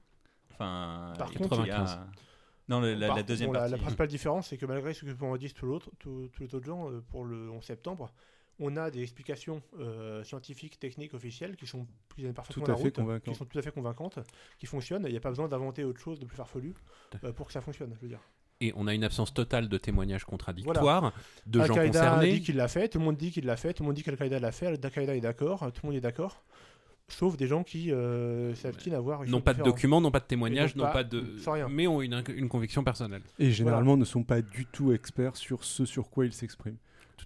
Enfin, 0.53 1.13
Par 1.19 1.33
contre, 1.33 1.61
a- 1.71 2.07
Non, 2.69 2.81
le- 2.81 2.95
la, 2.95 3.09
Par- 3.09 3.17
la 3.17 3.23
deuxième 3.23 3.49
bon, 3.49 3.55
partie. 3.55 3.73
La, 3.73 3.79
principale 3.79 4.09
différence, 4.09 4.49
c'est 4.49 4.57
que 4.57 4.67
malgré 4.67 4.95
ce 4.95 5.05
que 5.05 5.13
m'ont 5.25 5.37
dit 5.37 5.53
tous 5.53 5.67
l'autre- 5.67 5.91
tous 5.99 6.29
tous 6.33 6.43
les 6.43 6.55
autres 6.55 6.67
gens 6.67 6.89
pour 7.11 7.25
le 7.25 7.51
11 7.51 7.65
septembre, 7.65 8.11
on 8.61 8.77
a 8.77 8.91
des 8.91 9.03
explications 9.03 9.63
euh, 9.81 10.23
scientifiques, 10.25 10.79
techniques, 10.79 11.15
officielles 11.15 11.57
qui 11.57 11.67
sont 11.67 11.87
qui 12.15 12.23
parfaitement 12.33 12.65
Tout 12.65 12.71
à 12.71 12.75
la 12.75 12.79
fait 12.81 13.01
route, 13.01 13.23
qui 13.25 13.35
sont 13.35 13.45
tout 13.45 13.59
à 13.59 13.63
fait 13.63 13.73
convaincantes, 13.73 14.19
qui 14.59 14.67
fonctionnent. 14.67 15.05
Il 15.07 15.11
n'y 15.13 15.17
a 15.17 15.21
pas 15.21 15.31
besoin 15.31 15.49
d'inventer 15.49 15.85
autre 15.85 16.01
chose 16.01 16.19
de 16.21 16.27
plus 16.27 16.37
farfelu 16.37 16.75
euh, 17.25 17.33
pour 17.33 17.47
que 17.47 17.53
ça 17.53 17.61
fonctionne. 17.61 17.93
Je 17.97 18.01
veux 18.01 18.09
dire. 18.09 18.21
Et 18.61 18.73
on 18.77 18.87
a 18.87 18.95
une 18.95 19.03
absence 19.03 19.35
totale 19.35 19.69
de 19.69 19.77
témoignages 19.79 20.25
contradictoires 20.25 21.13
de 21.47 21.59
gens 21.59 21.65
Al-Qaïda 21.75 21.99
concernés. 21.99 22.33
dit 22.35 22.43
qu'il 22.43 22.57
l'a 22.57 22.69
fait, 22.69 22.89
tout 22.89 22.99
le 23.01 23.05
monde 23.05 23.17
dit 23.17 23.33
qu'il 23.33 23.45
l'a 23.45 23.57
fait, 23.57 23.73
tout 23.75 23.83
le 23.83 23.89
monde 23.89 23.97
dit 23.97 24.05
qu'Al-Qaïda 24.05 24.39
l'a 24.39 24.53
fait, 24.53 24.67
Al-Qaïda 24.67 25.17
est 25.17 25.21
d'accord, 25.21 25.73
tout 25.73 25.81
le 25.83 25.89
monde 25.89 25.97
est 25.97 26.01
d'accord, 26.01 26.45
sauf 27.09 27.37
des 27.37 27.49
gens 27.49 27.65
qui 27.65 27.91
euh, 27.91 28.55
s'abstinent 28.55 28.95
à 28.95 29.01
voir. 29.01 29.25
N'ont 29.25 29.41
pas 29.41 29.55
de 29.55 29.65
documents, 29.65 30.01
n'ont 30.01 30.13
pas 30.13 30.21
de 30.21 30.27
témoignages, 30.27 30.77
n'ont 30.77 30.85
pas- 30.85 30.93
pas 30.93 31.05
de. 31.05 31.39
sans 31.39 31.53
rien. 31.53 31.69
Mais 31.69 31.89
ont 31.89 32.03
une, 32.03 32.23
une 32.37 32.49
conviction 32.49 32.85
personnelle. 32.85 33.23
Et 33.41 33.51
généralement 33.51 33.97
ne 33.97 34.05
sont 34.05 34.23
pas 34.23 34.43
du 34.43 34.67
tout 34.67 34.93
experts 34.93 35.35
sur 35.37 35.65
ce 35.65 35.85
sur 35.85 36.09
quoi 36.09 36.25
ils 36.27 36.33
s'expriment. 36.33 36.77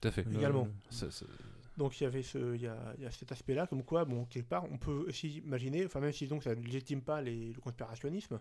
Tout 0.00 0.08
à 0.08 0.10
fait. 0.10 0.26
Également. 0.32 0.64
Euh, 0.64 0.90
Ça- 0.90 1.10
ça- 1.10 1.26
Donc 1.76 2.00
il 2.00 2.04
y 2.04 2.06
avait 2.06 2.22
ce, 2.22 2.54
il 2.54 2.62
y 2.62 2.66
a, 2.66 2.94
il 2.96 3.04
y 3.04 3.06
a 3.06 3.10
cet 3.10 3.32
aspect-là, 3.32 3.66
comme 3.66 3.82
quoi, 3.82 4.04
bon, 4.04 4.24
quelque 4.24 4.48
part, 4.48 4.64
on 4.70 4.78
peut 4.78 5.04
aussi 5.08 5.38
imaginer, 5.38 5.84
enfin 5.84 6.00
même 6.00 6.12
si 6.12 6.26
donc 6.26 6.42
ça 6.42 6.54
ne 6.54 6.62
légitime 6.62 7.02
pas 7.02 7.20
les, 7.20 7.52
le 7.52 7.60
conspirationnisme, 7.60 8.40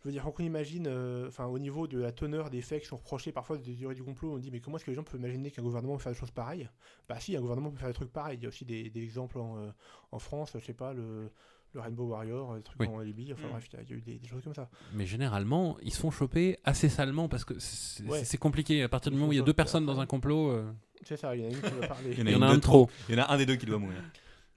je 0.00 0.04
veux 0.08 0.12
dire, 0.12 0.22
quand 0.24 0.34
on 0.40 0.44
imagine, 0.44 0.86
euh, 0.88 1.28
enfin 1.28 1.46
au 1.46 1.58
niveau 1.58 1.86
de 1.86 1.98
la 1.98 2.12
teneur 2.12 2.50
des 2.50 2.60
faits 2.62 2.82
qui 2.82 2.88
sont 2.88 2.96
reprochés 2.96 3.30
parfois 3.32 3.58
des 3.58 3.74
théories 3.74 3.94
du 3.96 4.02
complot, 4.04 4.34
on 4.34 4.38
dit 4.38 4.50
mais 4.50 4.60
comment 4.60 4.76
est-ce 4.76 4.84
que 4.84 4.90
les 4.90 4.96
gens 4.96 5.02
peuvent 5.04 5.20
imaginer 5.20 5.50
qu'un 5.50 5.62
gouvernement 5.62 5.96
peut 5.96 6.02
faire 6.02 6.12
des 6.12 6.18
choses 6.18 6.30
pareilles? 6.32 6.68
Bah 7.08 7.18
si, 7.20 7.36
un 7.36 7.40
gouvernement 7.40 7.70
peut 7.70 7.78
faire 7.78 7.88
des 7.88 7.94
trucs 7.94 8.12
pareils. 8.12 8.38
Il 8.38 8.42
y 8.42 8.46
a 8.46 8.48
aussi 8.48 8.64
des, 8.64 8.90
des 8.90 9.02
exemples 9.02 9.38
en, 9.38 9.58
euh, 9.58 9.70
en 10.12 10.18
France, 10.18 10.52
je 10.58 10.64
sais 10.64 10.72
pas, 10.74 10.92
le, 10.92 11.30
le 11.74 11.80
Rainbow 11.80 12.06
Warrior, 12.06 12.54
des 12.56 12.62
trucs 12.62 12.80
Oui. 12.80 12.86
en 12.88 13.00
Libye, 13.00 13.32
enfin 13.32 13.46
Mm. 13.46 13.50
bref, 13.50 13.68
il 13.72 13.76
y 13.90 13.92
a- 13.92 13.96
eu 13.96 14.00
des, 14.00 14.18
des 14.18 14.26
choses 14.28 14.42
comme 14.42 14.54
ça. 14.54 14.68
Mais 14.94 15.06
généralement, 15.06 15.76
ils 15.82 15.92
se 15.92 16.00
font 16.00 16.10
choper 16.10 16.58
assez 16.64 16.88
salement 16.88 17.28
parce 17.28 17.44
que 17.44 17.58
c'est 17.58 18.04
Ouais. 18.08 18.22
compliqué. 18.38 18.82
À 18.82 18.88
partir 18.88 19.12
du 19.12 19.18
moment 19.18 19.28
où 19.28 19.32
il 19.32 19.36
y 19.38 19.40
a 19.40 19.44
deux 19.44 19.52
personnes 19.52 19.84
dans 19.86 20.00
un 20.00 20.06
complot, 20.06 20.50
euh, 20.50 20.72
C'est 21.04 21.16
ça, 21.16 21.36
il 21.36 21.42
y 21.42 21.44
en 21.46 21.48
a 21.48 21.52
une 21.52 21.60
qui 21.60 21.70
va 21.80 21.86
parler. 21.88 22.10
Il 22.18 22.30
y 22.30 22.34
en 22.34 22.42
a 22.42 22.48
de 22.48 22.54
un 22.54 22.58
trop. 22.58 22.88
Il 23.08 23.14
y 23.14 23.20
en 23.20 23.24
a 23.24 23.32
un 23.32 23.36
des 23.36 23.46
deux 23.46 23.56
qui 23.56 23.66
doit 23.66 23.78
mourir. 23.78 24.02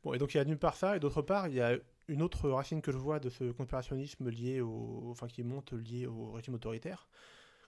Bon, 0.04 0.14
et 0.14 0.18
donc 0.18 0.34
il 0.34 0.38
y 0.38 0.40
a 0.40 0.46
d'une 0.46 0.58
part 0.58 0.76
ça, 0.76 0.96
et 0.98 1.00
d'autre 1.00 1.22
part, 1.22 1.48
il 1.48 1.54
y 1.54 1.62
a 1.62 1.78
une 2.08 2.24
autre 2.24 2.50
racine 2.50 2.82
que 2.82 2.92
je 2.92 2.98
vois 2.98 3.20
de 3.20 3.30
ce 3.30 3.52
conspirationnisme 3.52 4.28
lié 4.30 4.60
au, 4.62 5.08
enfin 5.12 5.28
qui 5.28 5.44
monte 5.44 5.74
lié 5.74 6.08
au 6.08 6.32
régime 6.32 6.56
autoritaire, 6.56 7.08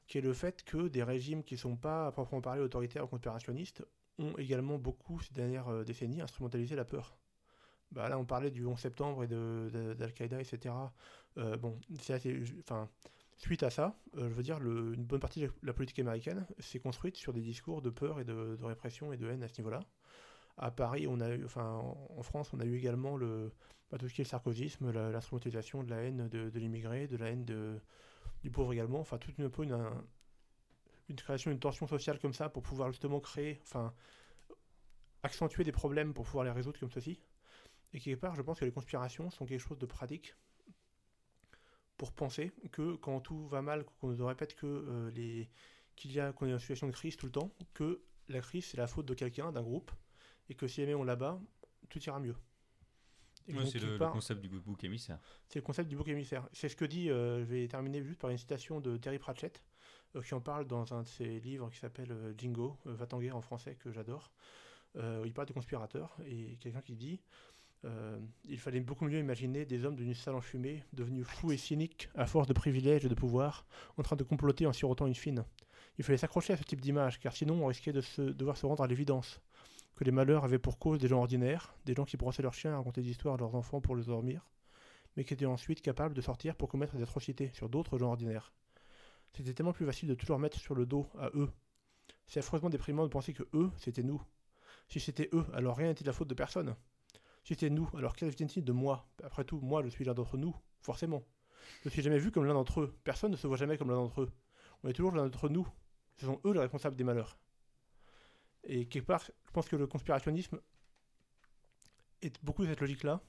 qui 0.08 0.18
est 0.18 0.22
le 0.22 0.34
fait 0.34 0.64
que 0.64 0.88
des 0.88 1.04
régimes 1.04 1.44
qui 1.44 1.56
sont 1.58 1.76
pas 1.76 2.08
à 2.08 2.12
proprement 2.12 2.42
parler 2.42 2.62
autoritaires 2.62 3.04
ou 3.04 3.08
conspirationnistes 3.08 3.86
ont 4.18 4.36
également 4.40 4.80
beaucoup, 4.80 5.20
ces 5.22 5.34
dernières 5.34 5.68
euh, 5.70 5.84
décennies, 5.84 6.22
instrumentalisé 6.22 6.76
la 6.76 6.86
peur. 6.86 7.16
Bah, 7.94 8.10
là, 8.10 8.18
on 8.20 8.26
parlait 8.26 8.52
du 8.52 8.66
11 8.66 8.80
septembre 8.80 9.24
et 9.24 9.28
d'Al-Qaïda, 9.28 10.42
etc. 10.42 10.76
Euh, 11.38 11.58
bon, 11.58 11.80
c'est 12.02 12.14
assez- 12.14 12.44
enfin, 12.62 12.90
suite 13.38 13.64
à 13.64 13.70
ça, 13.70 13.96
euh, 14.18 14.30
je 14.30 14.34
veux 14.34 14.44
dire, 14.44 14.58
une 14.62 15.04
bonne 15.06 15.20
partie 15.20 15.42
de 15.42 15.52
la 15.64 15.74
politique 15.74 16.00
américaine 16.00 16.46
s'est 16.60 16.80
construite 16.80 17.18
sur 17.18 17.34
des 17.34 17.42
discours 17.42 17.82
de 17.82 17.90
peur 17.92 18.20
et 18.20 18.24
de, 18.26 18.58
répression 18.64 19.14
et 19.14 19.18
de 19.18 19.28
haine 19.30 19.44
à 19.44 19.48
ce 19.48 19.60
niveau-là. 19.62 19.80
À 20.58 20.72
Paris, 20.72 21.08
on 21.08 21.20
a 21.22 21.38
enfin, 21.46 21.82
en, 22.18 22.24
France, 22.24 22.54
on 22.54 22.60
a 22.60 22.66
eu 22.66 22.76
également 22.78 23.18
le, 23.18 23.52
bah, 23.92 23.98
tout 24.00 24.10
ce 24.10 24.14
qui 24.16 24.22
est 24.22 24.26
le 24.26 24.30
sarkozysme, 24.30 24.92
l'instrumentalisation 24.92 25.84
de 25.84 25.90
la 25.92 25.98
haine 26.04 26.28
de, 26.30 26.52
l'immigré, 26.60 27.08
de 27.08 27.18
la 27.18 27.30
haine 27.32 27.46
du 28.44 28.52
pauvre 28.52 28.74
également, 28.74 29.00
enfin, 29.00 29.18
toute 29.20 29.38
une, 29.40 29.50
une, 29.64 29.74
un- 29.74 30.04
une 31.10 31.16
création 31.16 31.50
d'une 31.52 31.60
tension 31.62 31.88
sociale 31.88 32.20
comme 32.20 32.34
ça 32.34 32.50
pour 32.50 32.62
pouvoir 32.64 32.90
justement 32.92 33.20
créer, 33.22 33.60
enfin, 33.64 33.94
accentuer 35.24 35.64
des 35.64 35.72
problèmes 35.72 36.14
pour 36.14 36.24
pouvoir 36.26 36.46
les 36.46 36.52
résoudre 36.52 36.80
comme 36.80 36.92
ceci. 36.92 37.20
Et 37.94 38.00
quelque 38.00 38.20
part, 38.20 38.36
je 38.36 38.42
pense 38.42 38.60
que 38.60 38.66
les 38.66 38.72
conspirations 38.72 39.30
sont 39.30 39.46
quelque 39.46 39.60
chose 39.60 39.78
de 39.78 39.86
pratique 39.86 40.36
pour 41.98 42.12
penser 42.12 42.52
que 42.72 42.96
quand 42.96 43.20
tout 43.20 43.48
va 43.48 43.62
mal, 43.62 43.86
qu'on 43.86 44.10
nous 44.10 44.26
répète 44.26 44.56
que 44.56 44.66
euh, 44.66 45.12
les 45.12 45.50
qu'il 45.96 46.12
y 46.12 46.20
a 46.20 46.34
qu'on 46.34 46.48
est 46.48 46.54
en 46.54 46.60
situation 46.60 46.88
de 46.88 46.92
crise 46.92 47.16
tout 47.16 47.28
le 47.28 47.32
temps, 47.32 47.52
que 47.74 48.02
la 48.30 48.42
crise 48.42 48.66
c'est 48.66 48.78
la 48.78 48.88
faute 48.88 49.06
de 49.06 49.14
quelqu'un, 49.14 49.52
d'un 49.52 49.62
groupe, 49.62 49.92
et 50.50 50.56
que 50.56 50.68
si 50.68 50.82
jamais 50.82 50.96
on 50.96 51.04
là-bas, 51.04 51.40
tout 51.90 52.00
ira 52.04 52.20
mieux. 52.20 52.36
Ouais, 53.48 53.66
c'est 53.66 53.80
le, 53.80 53.98
concept 53.98 54.42
du 54.42 54.48
bouc 54.48 54.84
émissaire. 54.86 55.20
c'est 55.50 55.60
le 55.60 55.64
concept 55.64 55.90
du 55.90 55.98
bouc 55.98 56.08
émissaire. 56.08 56.48
C'est 56.54 56.70
ce 56.70 56.76
que 56.76 56.86
dit, 56.86 57.10
euh, 57.10 57.40
je 57.40 57.44
vais 57.44 57.68
terminer 57.68 58.02
juste 58.02 58.20
par 58.20 58.30
une 58.30 58.38
citation 58.38 58.80
de 58.80 58.96
Terry 58.98 59.20
Pratchett, 59.20 59.64
euh, 60.16 60.22
qui 60.22 60.34
en 60.34 60.40
parle 60.40 60.66
dans 60.66 60.94
un 60.94 61.04
de 61.04 61.08
ses 61.08 61.42
livres 61.42 61.70
qui 61.70 61.78
s'appelle 61.78 62.34
Jingo, 62.38 62.78
Va-t'en 62.86 63.20
guerre 63.20 63.36
en 63.36 63.42
français, 63.42 63.76
que 63.76 63.92
j'adore. 63.92 64.32
Où 64.96 65.26
il 65.26 65.34
parle 65.34 65.48
de 65.48 65.54
conspirateurs, 65.54 66.16
et 66.24 66.56
quelqu'un 66.58 66.82
qui 66.82 66.96
dit 66.96 67.20
euh, 67.86 68.20
Il 68.46 68.60
fallait 68.60 68.80
beaucoup 68.80 69.06
mieux 69.06 69.20
imaginer 69.20 69.66
des 69.66 69.86
hommes 69.86 69.96
d'une 69.96 70.14
salle 70.14 70.36
enfumée, 70.36 70.84
devenus 70.94 71.26
fous 71.26 71.52
et 71.52 71.58
cyniques 71.58 72.10
à 72.16 72.26
force 72.26 72.48
de 72.48 72.54
privilèges 72.54 73.06
et 73.06 73.10
de 73.10 73.16
pouvoir, 73.16 73.66
en 73.98 74.04
train 74.04 74.16
de 74.16 74.24
comploter 74.24 74.66
en 74.66 74.74
sirotant 74.74 75.08
une 75.08 75.16
fine. 75.16 75.46
Il 75.98 76.04
fallait 76.04 76.18
s'accrocher 76.18 76.54
à 76.54 76.58
ce 76.58 76.64
type 76.64 76.82
d'image, 76.82 77.20
car 77.20 77.36
sinon 77.36 77.64
on 77.64 77.68
risquait 77.68 77.94
de 77.94 78.02
devoir 78.32 78.58
se 78.58 78.66
rendre 78.66 78.84
à 78.84 78.88
l'évidence 78.88 79.40
que 79.96 80.04
les 80.04 80.12
malheurs 80.12 80.44
avaient 80.44 80.60
pour 80.60 80.80
cause 80.80 81.00
des 81.00 81.08
gens 81.08 81.20
ordinaires, 81.20 81.76
des 81.86 81.94
gens 81.94 82.06
qui 82.06 82.18
brossaient 82.18 82.42
leurs 82.42 82.54
chiens 82.54 82.74
à 82.74 82.78
raconter 82.78 83.02
des 83.02 83.12
histoires 83.12 83.36
à 83.36 83.38
leurs 83.38 83.56
enfants 83.56 83.82
pour 83.82 83.96
les 83.96 84.06
dormir, 84.06 84.50
mais 85.16 85.24
qui 85.24 85.34
étaient 85.34 85.46
ensuite 85.46 85.82
capables 85.82 86.16
de 86.16 86.22
sortir 86.22 86.56
pour 86.56 86.70
commettre 86.70 86.96
des 86.96 87.04
atrocités 87.04 87.52
sur 87.54 87.70
d'autres 87.70 87.98
gens 87.98 88.10
ordinaires. 88.10 88.52
C'était 89.34 89.54
tellement 89.54 89.74
plus 89.74 89.86
facile 89.86 90.10
de 90.10 90.16
toujours 90.16 90.40
mettre 90.40 90.60
sur 90.60 90.76
le 90.76 90.86
dos 90.86 91.08
à 91.20 91.30
eux. 91.36 91.50
C'est 92.28 92.40
affreusement 92.40 92.70
déprimant 92.70 93.04
de 93.04 93.10
penser 93.10 93.34
que 93.34 93.44
eux, 93.54 93.72
c'était 93.78 94.04
nous. 94.04 94.22
Si 94.90 95.00
c'était 95.00 95.30
eux, 95.34 95.46
alors 95.54 95.78
rien 95.78 95.88
n'était 95.88 96.04
de 96.04 96.10
la 96.10 96.14
faute 96.14 96.28
de 96.28 96.34
personne. 96.34 96.76
Si 97.44 97.54
c'était 97.54 97.70
nous, 97.70 97.90
alors 97.98 98.16
quel 98.16 98.30
vient-il 98.30 98.64
de 98.64 98.72
moi? 98.72 99.06
Après 99.24 99.44
tout, 99.44 99.60
moi, 99.60 99.84
je 99.84 99.90
suis 99.90 100.06
l'un 100.06 100.14
d'entre 100.14 100.38
nous, 100.38 100.56
forcément. 100.82 101.24
Je 101.82 101.90
ne 101.90 101.92
suis 101.92 102.02
jamais 102.02 102.18
vu 102.20 102.32
comme 102.32 102.46
l'un 102.46 102.54
d'entre 102.54 102.82
eux. 102.82 102.98
Personne 103.04 103.32
ne 103.32 103.36
se 103.38 103.48
voit 103.48 103.58
jamais 103.58 103.78
comme 103.78 103.90
l'un 103.90 103.96
d'entre 103.98 104.22
eux. 104.22 104.32
On 104.84 104.90
est 104.90 104.94
toujours 104.94 105.12
l'un 105.14 105.26
d'entre 105.26 105.50
nous. 105.50 105.68
Ce 106.18 106.26
sont 106.26 106.40
eux 106.46 106.54
les 106.54 106.60
responsables 106.60 106.96
des 106.96 107.04
malheurs. 107.04 107.38
Et 108.64 108.86
quelque 108.88 109.06
part, 109.06 109.24
je 109.46 109.52
pense 109.52 109.68
que 109.68 109.76
le 109.76 109.88
conspirationnisme 109.88 110.60
est 112.22 112.42
beaucoup 112.44 112.64
de 112.64 112.70
cette 112.70 112.80
logique-là. 112.82 113.22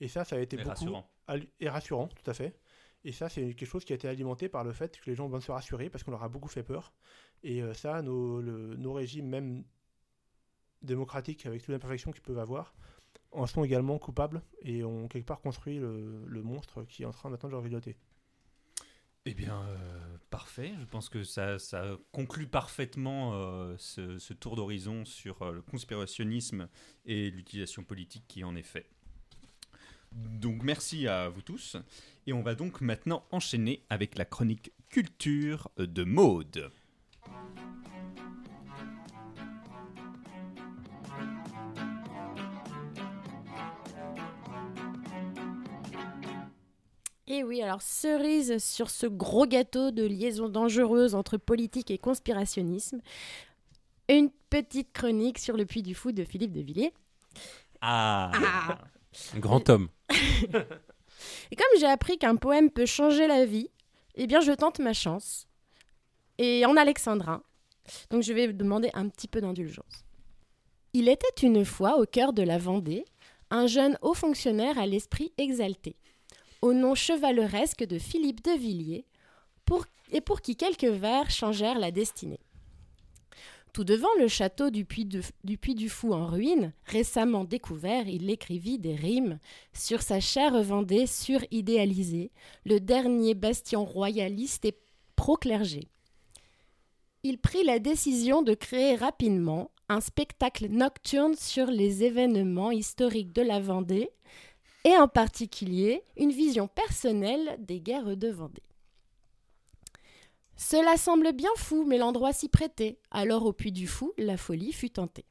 Et 0.00 0.08
ça, 0.08 0.24
ça 0.24 0.36
a 0.36 0.40
été 0.40 0.56
C'est 0.56 0.62
beaucoup 0.64 0.70
rassurant. 0.70 1.10
et 1.60 1.68
rassurant, 1.68 2.08
tout 2.08 2.30
à 2.30 2.34
fait. 2.34 2.58
Et 3.04 3.12
ça, 3.12 3.28
c'est 3.30 3.54
quelque 3.54 3.68
chose 3.68 3.84
qui 3.84 3.92
a 3.92 3.96
été 3.96 4.08
alimenté 4.08 4.48
par 4.50 4.64
le 4.64 4.72
fait 4.72 4.98
que 5.00 5.08
les 5.08 5.14
gens 5.14 5.28
vont 5.28 5.40
se 5.40 5.50
rassurer 5.52 5.88
parce 5.88 6.02
qu'on 6.04 6.10
leur 6.10 6.22
a 6.24 6.28
beaucoup 6.28 6.48
fait 6.48 6.62
peur. 6.62 6.92
Et 7.42 7.62
euh, 7.62 7.72
ça, 7.72 8.02
nos, 8.02 8.40
le- 8.42 8.76
nos 8.76 8.92
régimes, 8.92 9.28
même 9.28 9.64
démocratiques, 10.82 11.46
avec 11.46 11.60
toutes 11.60 11.68
les 11.70 11.74
imperfections 11.76 12.10
qu'ils 12.12 12.22
peuvent 12.22 12.38
avoir, 12.38 12.74
en 13.32 13.46
sont 13.46 13.64
également 13.64 13.98
coupables 13.98 14.42
et 14.62 14.84
ont 14.84 15.08
quelque 15.08 15.26
part 15.26 15.40
construit 15.40 15.78
le, 15.78 16.42
monstre 16.42 16.84
qui 16.84 17.02
est 17.02 17.06
en 17.06 17.12
train 17.12 17.30
de 17.30 17.48
leur 17.48 17.60
grignoter. 17.60 17.96
Eh 19.28 19.34
bien, 19.34 19.60
euh, 19.60 20.18
parfait. 20.30 20.72
Je 20.78 20.84
pense 20.84 21.08
que 21.08 21.24
ça, 21.24 21.58
conclut 22.12 22.46
parfaitement 22.46 23.32
euh, 23.34 23.74
ce, 23.76 24.32
tour 24.32 24.54
d'horizon 24.54 25.04
sur 25.04 25.42
euh, 25.42 25.52
le 25.52 25.62
conspirationnisme 25.62 26.68
et 27.04 27.30
l'utilisation 27.30 27.82
politique 27.82 28.24
qui 28.28 28.44
en 28.44 28.54
est 28.54 28.62
fait. 28.62 28.88
Donc, 30.12 30.62
merci 30.62 31.08
à 31.08 31.28
vous 31.28 31.42
tous. 31.42 31.76
Et 32.28 32.32
on 32.32 32.42
va 32.42 32.54
donc 32.54 32.80
maintenant 32.80 33.26
enchaîner 33.32 33.84
avec 33.90 34.16
la 34.16 34.24
chronique 34.24 34.72
culture 34.88 35.70
de 35.76 36.04
Maude. 36.04 36.70
Et 47.28 47.42
oui, 47.42 47.60
alors 47.60 47.82
cerise 47.82 48.62
sur 48.62 48.88
ce 48.88 49.06
gros 49.06 49.46
gâteau 49.46 49.90
de 49.90 50.04
liaison 50.04 50.48
dangereuse 50.48 51.14
entre 51.14 51.36
politique 51.38 51.90
et 51.90 51.98
conspirationnisme, 51.98 53.00
une 54.08 54.30
petite 54.48 54.92
chronique 54.92 55.40
sur 55.40 55.56
le 55.56 55.66
Puy 55.66 55.82
du 55.82 55.94
Fou 55.94 56.12
de 56.12 56.22
Philippe 56.22 56.52
de 56.52 56.60
Villiers. 56.60 56.92
Ah, 57.80 58.30
Un 59.34 59.38
grand 59.40 59.68
homme. 59.68 59.88
Et 61.50 61.56
comme 61.56 61.80
j'ai 61.80 61.86
appris 61.86 62.18
qu'un 62.18 62.36
poème 62.36 62.70
peut 62.70 62.86
changer 62.86 63.26
la 63.26 63.44
vie, 63.44 63.70
eh 64.14 64.26
bien 64.26 64.40
je 64.40 64.52
tente 64.52 64.78
ma 64.78 64.92
chance. 64.92 65.48
Et 66.38 66.64
en 66.64 66.76
alexandrin. 66.76 67.42
Donc 68.10 68.22
je 68.22 68.32
vais 68.32 68.52
demander 68.52 68.90
un 68.94 69.08
petit 69.08 69.26
peu 69.26 69.40
d'indulgence. 69.40 70.04
Il 70.92 71.08
était 71.08 71.42
une 71.46 71.64
fois 71.64 71.98
au 71.98 72.06
cœur 72.06 72.32
de 72.32 72.42
la 72.42 72.58
Vendée 72.58 73.04
un 73.50 73.66
jeune 73.66 73.98
haut 74.02 74.14
fonctionnaire 74.14 74.78
à 74.78 74.86
l'esprit 74.86 75.32
exalté, 75.38 75.96
au 76.66 76.74
nom 76.74 76.96
chevaleresque 76.96 77.84
de 77.84 77.96
Philippe 77.96 78.44
de 78.44 78.50
Villiers, 78.50 79.06
et 80.10 80.20
pour 80.20 80.40
qui 80.40 80.56
quelques 80.56 80.84
vers 80.84 81.30
changèrent 81.30 81.78
la 81.78 81.92
destinée. 81.92 82.40
Tout 83.72 83.84
devant 83.84 84.12
le 84.18 84.26
château 84.26 84.70
du 84.70 84.84
Puy, 84.84 85.04
du 85.04 85.58
Puy 85.58 85.88
Fou 85.88 86.12
en 86.12 86.26
ruine, 86.26 86.72
récemment 86.86 87.44
découvert, 87.44 88.08
il 88.08 88.28
écrivit 88.30 88.78
des 88.78 88.96
rimes 88.96 89.38
sur 89.74 90.02
sa 90.02 90.18
chère 90.18 90.60
Vendée 90.62 91.06
suridéalisée, 91.06 92.32
le 92.64 92.80
dernier 92.80 93.34
bastion 93.34 93.84
royaliste 93.84 94.64
et 94.64 94.76
pro-clergé. 95.14 95.88
Il 97.22 97.38
prit 97.38 97.64
la 97.64 97.78
décision 97.78 98.42
de 98.42 98.54
créer 98.54 98.96
rapidement 98.96 99.70
un 99.88 100.00
spectacle 100.00 100.66
nocturne 100.68 101.34
sur 101.34 101.66
les 101.66 102.02
événements 102.02 102.72
historiques 102.72 103.32
de 103.32 103.42
la 103.42 103.60
Vendée 103.60 104.10
et 104.86 104.96
en 104.96 105.08
particulier 105.08 106.04
une 106.16 106.30
vision 106.30 106.68
personnelle 106.68 107.56
des 107.58 107.80
guerres 107.80 108.16
de 108.16 108.28
Vendée. 108.28 108.62
Cela 110.54 110.96
semble 110.96 111.32
bien 111.32 111.50
fou, 111.56 111.84
mais 111.84 111.98
l'endroit 111.98 112.32
s'y 112.32 112.48
prêtait. 112.48 113.00
Alors 113.10 113.44
au 113.44 113.52
Puy 113.52 113.72
du 113.72 113.88
Fou, 113.88 114.12
la 114.16 114.36
folie 114.36 114.72
fut 114.72 114.90
tentée. 114.90 115.24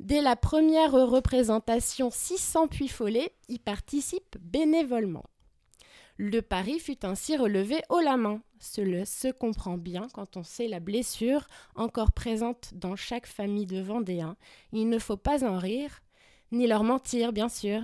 Dès 0.00 0.20
la 0.20 0.36
première 0.36 0.92
représentation, 0.92 2.10
600 2.10 2.68
puits 2.68 2.88
follets 2.88 3.32
y 3.48 3.58
participent 3.58 4.36
bénévolement. 4.38 5.24
Le 6.18 6.42
pari 6.42 6.80
fut 6.80 7.06
ainsi 7.06 7.38
relevé 7.38 7.80
haut 7.88 8.00
la 8.00 8.18
main. 8.18 8.42
Cela 8.58 9.06
se 9.06 9.28
comprend 9.28 9.78
bien 9.78 10.08
quand 10.12 10.36
on 10.36 10.42
sait 10.42 10.68
la 10.68 10.78
blessure 10.78 11.48
encore 11.74 12.12
présente 12.12 12.74
dans 12.74 12.96
chaque 12.96 13.26
famille 13.26 13.66
de 13.66 13.80
Vendéens. 13.80 14.36
Il 14.72 14.90
ne 14.90 14.98
faut 14.98 15.16
pas 15.16 15.42
en 15.42 15.58
rire, 15.58 16.02
ni 16.54 16.66
leur 16.66 16.84
mentir, 16.84 17.32
bien 17.32 17.48
sûr. 17.48 17.82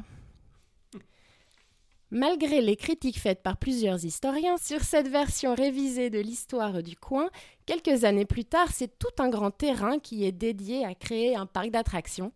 Malgré 2.13 2.61
les 2.61 2.75
critiques 2.75 3.21
faites 3.21 3.43
par 3.43 3.57
plusieurs 3.57 4.05
historiens 4.05 4.57
sur 4.57 4.83
cette 4.83 5.07
version 5.07 5.55
révisée 5.55 6.11
de 6.11 6.19
l'histoire 6.19 6.83
du 6.83 6.97
coin, 6.97 7.31
quelques 7.67 8.03
années 8.03 8.25
plus 8.25 8.45
tard, 8.45 8.69
c'est 8.73 8.99
tout 8.99 9.23
un 9.23 9.29
grand 9.29 9.53
terrain 9.53 10.01
qui 10.01 10.25
est 10.25 10.33
dédié 10.33 10.85
à 10.85 10.95
créer 10.95 11.37
un 11.37 11.47
parc 11.47 11.71
d'attractions 11.71 12.33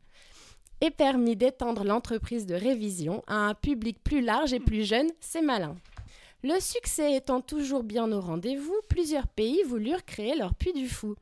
et 0.81 0.90
permis 0.90 1.35
d'étendre 1.35 1.82
l'entreprise 1.82 2.47
de 2.47 2.55
révision 2.55 3.24
à 3.27 3.35
un 3.35 3.55
public 3.55 3.98
plus 4.05 4.20
large 4.20 4.52
et 4.52 4.61
plus 4.61 4.85
jeune, 4.85 5.09
c'est 5.20 5.43
malin. 5.43 5.74
Le 6.44 6.61
succès 6.61 7.15
étant 7.16 7.40
toujours 7.40 7.82
bien 7.82 8.12
au 8.12 8.20
rendez-vous, 8.20 8.77
plusieurs 8.89 9.27
pays 9.27 9.62
voulurent 9.66 10.05
créer 10.05 10.36
leur 10.36 10.55
Puy 10.55 10.73
du 10.73 10.89
Fou. 10.89 11.16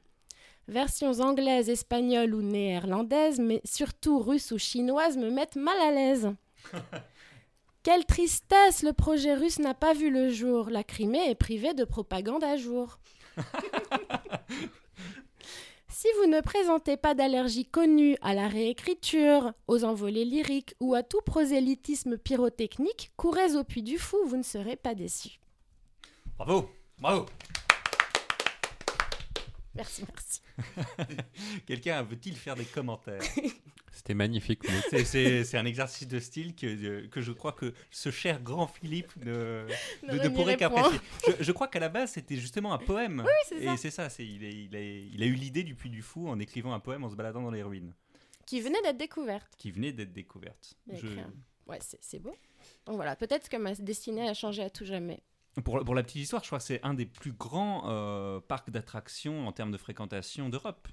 Versions 0.72 1.20
anglaises, 1.20 1.68
espagnoles 1.68 2.34
ou 2.34 2.40
néerlandaises, 2.40 3.38
mais 3.38 3.60
surtout 3.62 4.18
russes 4.20 4.52
ou 4.52 4.58
chinoises 4.58 5.18
me 5.18 5.30
mettent 5.30 5.56
mal 5.56 5.78
à 5.78 5.90
l'aise. 5.90 6.32
Quelle 7.82 8.06
tristesse, 8.06 8.82
le 8.82 8.94
projet 8.94 9.34
russe 9.34 9.58
n'a 9.58 9.74
pas 9.74 9.92
vu 9.92 10.10
le 10.10 10.30
jour. 10.30 10.70
La 10.70 10.82
Crimée 10.82 11.28
est 11.28 11.34
privée 11.34 11.74
de 11.74 11.84
propagande 11.84 12.42
à 12.42 12.56
jour. 12.56 12.98
Si 16.02 16.08
vous 16.18 16.26
ne 16.26 16.40
présentez 16.40 16.96
pas 16.96 17.14
d'allergie 17.14 17.64
connue 17.64 18.16
à 18.22 18.34
la 18.34 18.48
réécriture, 18.48 19.52
aux 19.68 19.84
envolées 19.84 20.24
lyriques 20.24 20.74
ou 20.80 20.94
à 20.94 21.04
tout 21.04 21.20
prosélytisme 21.20 22.18
pyrotechnique, 22.18 23.12
courez 23.16 23.54
au 23.54 23.62
Puy 23.62 23.84
du 23.84 23.98
Fou, 23.98 24.16
vous 24.26 24.36
ne 24.36 24.42
serez 24.42 24.74
pas 24.74 24.96
déçus. 24.96 25.38
bravo, 26.36 26.68
bravo. 26.98 27.26
Merci, 29.76 30.04
merci. 30.08 30.41
Quelqu'un 31.66 32.02
veut-il 32.02 32.36
faire 32.36 32.54
des 32.56 32.64
commentaires 32.64 33.22
C'était 33.92 34.14
magnifique. 34.14 34.60
C'est- 34.90 35.04
C'est 35.04 35.44
c'est 35.44 35.58
un 35.58 35.66
exercice 35.66 36.08
de 36.08 36.18
style 36.18 36.54
que, 36.54 37.06
que 37.06 37.20
je 37.20 37.30
crois 37.32 37.52
que 37.52 37.74
ce 37.90 38.10
cher 38.10 38.40
grand 38.40 38.66
Philippe 38.66 39.12
ne, 39.16 39.66
ne, 40.08 40.14
ne 40.18 40.28
pourrait 40.30 40.56
qu'apprécier. 40.56 40.98
Je, 41.38 41.44
je 41.44 41.52
crois 41.52 41.68
qu'à 41.68 41.78
la 41.80 41.90
base, 41.90 42.12
c'était 42.12 42.36
justement 42.36 42.72
un 42.72 42.78
poème. 42.78 43.22
c'est 43.48 43.56
Et 43.62 43.76
c'est 43.76 43.90
ça, 43.90 44.08
c'est- 44.08 44.26
il, 44.26 44.44
est- 44.44 44.52
il, 44.64 44.74
est- 44.74 45.06
il 45.12 45.22
a 45.22 45.26
eu 45.26 45.34
l'idée 45.34 45.62
du 45.62 45.74
Puy 45.74 45.90
du 45.90 46.00
Fou 46.00 46.26
en 46.28 46.38
écrivant 46.38 46.72
un 46.72 46.80
poème 46.80 47.04
en 47.04 47.10
se 47.10 47.16
baladant 47.16 47.42
dans 47.42 47.50
les 47.50 47.62
ruines, 47.62 47.92
Qui 48.46 48.60
venait 48.62 48.80
d'être 48.82 48.96
découverte. 48.96 49.52
qui 49.58 49.70
venait 49.70 49.92
d'être 49.92 50.12
découverte. 50.12 50.74
Je- 50.90 51.06
Ouais, 51.68 51.78
c'est 51.80 51.98
c'est 52.02 52.18
beau. 52.18 52.34
Donc 52.86 52.96
voilà, 52.96 53.14
peut-être 53.14 53.48
que 53.48 53.56
ma 53.56 53.74
destinée 53.74 54.28
a 54.28 54.34
changé 54.34 54.62
à 54.62 54.70
tout 54.70 54.84
jamais. 54.84 55.22
Pour, 55.64 55.94
la 55.94 56.02
petite 56.02 56.22
histoire, 56.22 56.42
je 56.42 56.48
crois 56.48 56.58
que 56.58 56.64
c'est 56.64 56.82
un 56.82 56.94
des 56.94 57.04
plus 57.04 57.32
grands 57.32 57.84
euh, 57.86 58.40
parcs 58.40 58.70
d'attractions 58.70 59.46
en 59.46 59.52
termes 59.52 59.70
de 59.70 59.76
fréquentation 59.76 60.48
d'Europe. 60.48 60.88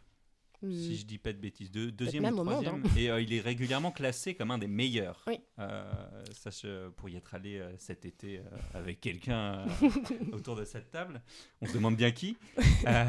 Hmm. 0.62 0.72
si 0.74 0.98
je 0.98 1.06
dis 1.06 1.18
pas 1.18 1.32
de 1.32 1.38
bêtises, 1.38 1.72
deux- 1.72 1.92
deuxième 1.92 2.26
ou 2.26 2.32
monde, 2.44 2.48
troisième. 2.48 2.84
Et 2.98 3.10
euh, 3.10 3.22
il 3.22 3.34
est 3.34 3.40
régulièrement 3.40 3.92
classé 3.92 4.36
comme 4.36 4.52
un 4.52 4.58
des 4.58 4.68
meilleurs. 4.68 5.24
Oui. 5.28 5.40
Euh, 5.60 5.90
ça, 6.34 6.50
je- 6.50 6.90
pour 6.90 7.08
y 7.10 7.16
être 7.16 7.34
allé 7.34 7.58
euh, 7.60 7.72
cet 7.78 8.06
été 8.06 8.40
euh, 8.40 8.44
avec 8.74 9.00
quelqu'un 9.00 9.66
euh, 9.84 9.90
autour 10.34 10.56
de 10.58 10.66
cette 10.66 10.92
table, 10.92 11.22
on 11.62 11.66
se 11.66 11.74
demande 11.74 11.96
bien 11.96 12.12
qui. 12.12 12.38
Euh, 12.88 13.06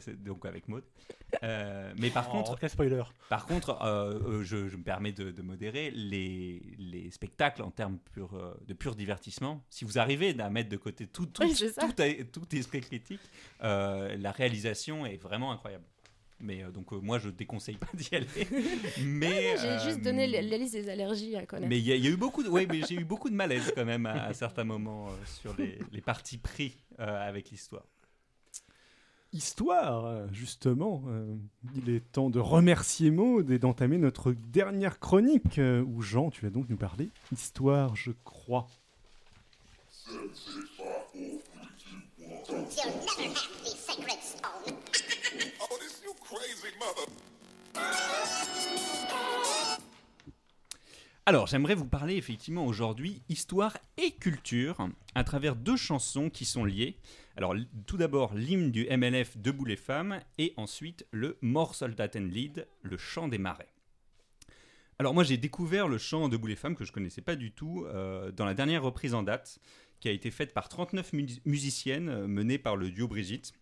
c'est 0.00 0.20
donc 0.20 0.44
avec 0.46 0.66
Maud. 0.68 0.82
Euh, 1.44 1.92
mais 1.96 2.10
par 2.10 2.26
Oh, 2.28 2.32
contre, 2.32 2.58
quel 2.58 2.70
spoiler. 2.70 3.02
par 3.28 3.46
contre, 3.46 3.80
euh, 3.82 4.18
euh, 4.40 4.42
je, 4.42 4.68
je 4.68 4.76
me 4.76 4.82
permets 4.82 5.12
de, 5.12 5.30
de 5.30 5.42
modérer 5.42 5.90
les, 5.92 6.60
les 6.78 7.10
spectacles 7.12 7.62
en 7.62 7.70
termes 7.70 7.98
pur, 8.12 8.34
euh, 8.34 8.52
de 8.66 8.74
pur 8.74 8.94
divertissement. 8.96 9.64
Si 9.70 9.84
vous 9.84 9.98
arrivez 9.98 10.38
à 10.40 10.50
mettre 10.50 10.68
de 10.70 10.76
côté 10.76 11.06
tout, 11.06 11.26
tout, 11.26 11.42
Oui, 11.44 11.54
tout, 11.54 12.40
tout 12.40 12.56
esprit 12.56 12.80
critique, 12.80 13.20
euh, 13.62 14.16
la 14.16 14.32
réalisation 14.32 15.06
est 15.06 15.16
vraiment 15.18 15.52
incroyable. 15.52 15.84
Mais 16.44 16.62
euh, 16.64 16.70
donc 16.72 16.92
euh, 16.92 16.98
moi 17.00 17.18
je 17.20 17.28
déconseille 17.28 17.76
pas 17.76 17.86
d'y 17.94 18.14
aller. 18.16 18.26
mais 19.04 19.56
J'ai 19.58 19.66
euh, 19.68 19.78
juste 19.84 20.00
donné 20.02 20.26
la, 20.26 20.42
la 20.42 20.56
liste 20.58 20.74
des 20.74 20.88
allergies 20.88 21.36
à 21.36 21.46
connaître. 21.46 21.68
Mais 21.68 21.78
il 21.78 21.84
y, 21.86 21.92
a- 21.92 21.96
il 21.96 22.04
y 22.04 22.08
a 22.08 22.10
eu 22.10 22.16
beaucoup 22.16 22.42
de, 22.42 22.48
ouais, 22.48 22.66
mais 22.66 22.80
j'ai 22.88 22.96
eu 22.96 23.04
beaucoup 23.04 23.30
de 23.30 23.34
malaise 23.34 23.72
quand 23.76 23.84
même 23.84 24.06
à, 24.06 24.24
à 24.24 24.34
certains 24.34 24.64
moments 24.64 25.08
euh, 25.08 25.12
sur 25.40 25.56
les, 25.56 25.78
les 25.92 26.00
parties 26.00 26.38
pris 26.38 26.76
euh, 26.98 27.28
avec 27.28 27.50
l'histoire. 27.50 27.84
Histoire, 29.34 30.04
euh, 30.04 30.26
justement, 30.30 31.04
euh, 31.06 31.34
il 31.74 31.88
est 31.88 32.00
temps 32.12 32.28
de 32.28 32.38
remercier 32.38 33.10
Maud 33.10 33.50
et 33.50 33.58
d'entamer 33.58 33.96
notre 33.96 34.32
dernière 34.32 34.98
chronique, 34.98 35.58
euh, 35.58 35.82
où 35.82 36.02
Jean, 36.02 36.30
tu 36.30 36.42
vas 36.44 36.50
donc 36.50 36.68
nous 36.68 36.76
parler 36.76 37.08
histoire, 37.32 37.96
je 37.96 38.10
crois. 38.24 38.66
Alors, 51.26 51.46
j'aimerais 51.46 51.74
vous 51.76 51.86
parler 51.86 52.16
effectivement 52.16 52.66
aujourd'hui 52.66 53.22
histoire 53.28 53.76
et 53.96 54.10
culture 54.12 54.88
à 55.14 55.22
travers 55.24 55.54
deux 55.54 55.76
chansons 55.76 56.30
qui 56.30 56.44
sont 56.44 56.64
liées. 56.64 56.96
Alors, 57.36 57.54
tout 57.86 57.96
d'abord, 57.96 58.34
l'hymne 58.34 58.70
du 58.72 58.86
MLF 58.90 59.36
Debout 59.38 59.64
les 59.64 59.76
femmes 59.76 60.20
et 60.38 60.52
ensuite 60.56 61.06
le 61.12 61.38
Mort 61.40 61.74
Soldaten 61.74 62.28
Lied, 62.28 62.66
le 62.82 62.96
chant 62.96 63.28
des 63.28 63.38
marais. 63.38 63.68
Alors, 64.98 65.14
moi, 65.14 65.22
j'ai 65.24 65.36
découvert 65.36 65.86
le 65.88 65.98
chant 65.98 66.28
Debout 66.28 66.48
les 66.48 66.56
femmes 66.56 66.74
que 66.76 66.84
je 66.84 66.92
connaissais 66.92 67.22
pas 67.22 67.36
du 67.36 67.52
tout 67.52 67.84
euh, 67.86 68.32
dans 68.32 68.44
la 68.44 68.54
dernière 68.54 68.82
reprise 68.82 69.14
en 69.14 69.22
date 69.22 69.58
qui 70.00 70.08
a 70.08 70.12
été 70.12 70.30
faite 70.32 70.52
par 70.52 70.68
39 70.68 71.12
mu- 71.12 71.28
musiciennes 71.44 72.08
euh, 72.08 72.26
menée 72.26 72.58
par 72.58 72.76
le 72.76 72.90
duo 72.90 73.06
Brigitte. 73.06 73.52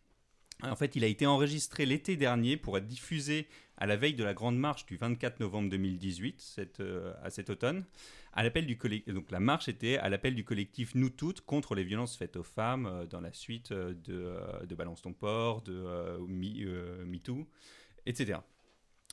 En 0.63 0.77
fait, 0.77 0.97
il 0.97 1.05
a 1.05 1.07
été 1.07 1.27
enregistré 1.27 1.87
l'été 1.87 2.17
dernier 2.17 2.57
pour 2.57 2.77
être 2.79 2.87
diffusé 2.87 3.47
à 3.77 3.87
la 3.87 3.97
veille 3.97 4.15
de 4.15 4.25
la 4.25 4.35
grande 4.35 4.59
marche 4.59 4.85
du 4.87 4.97
24 4.97 5.41
novembre 5.41 5.71
2018, 5.71 6.41
cette, 6.41 6.81
euh, 6.81 7.15
à 7.23 7.31
cet 7.31 7.49
automne. 7.51 7.85
À 8.33 8.43
l'appel 8.43 8.67
du 8.67 8.77
donc 9.09 9.31
la 9.31 9.41
marche 9.41 9.69
était 9.69 9.97
à 9.97 10.09
l'appel 10.09 10.35
du 10.35 10.45
collectif 10.45 10.95
Nous 10.95 11.11
Toutes 11.11 11.41
contre 11.41 11.75
les 11.75 11.83
violences 11.83 12.17
faites 12.17 12.37
aux 12.37 12.43
femmes 12.45 12.87
euh, 12.87 13.07
dans 13.07 13.21
la 13.21 13.33
suite 13.33 13.73
euh, 13.73 13.95
de, 14.05 14.67
de 14.67 14.75
Balance 14.75 15.03
ton 15.03 15.13
port, 15.15 15.63
de 15.63 15.73
euh, 15.75 16.19
Me, 16.29 17.45
etc. 18.07 18.39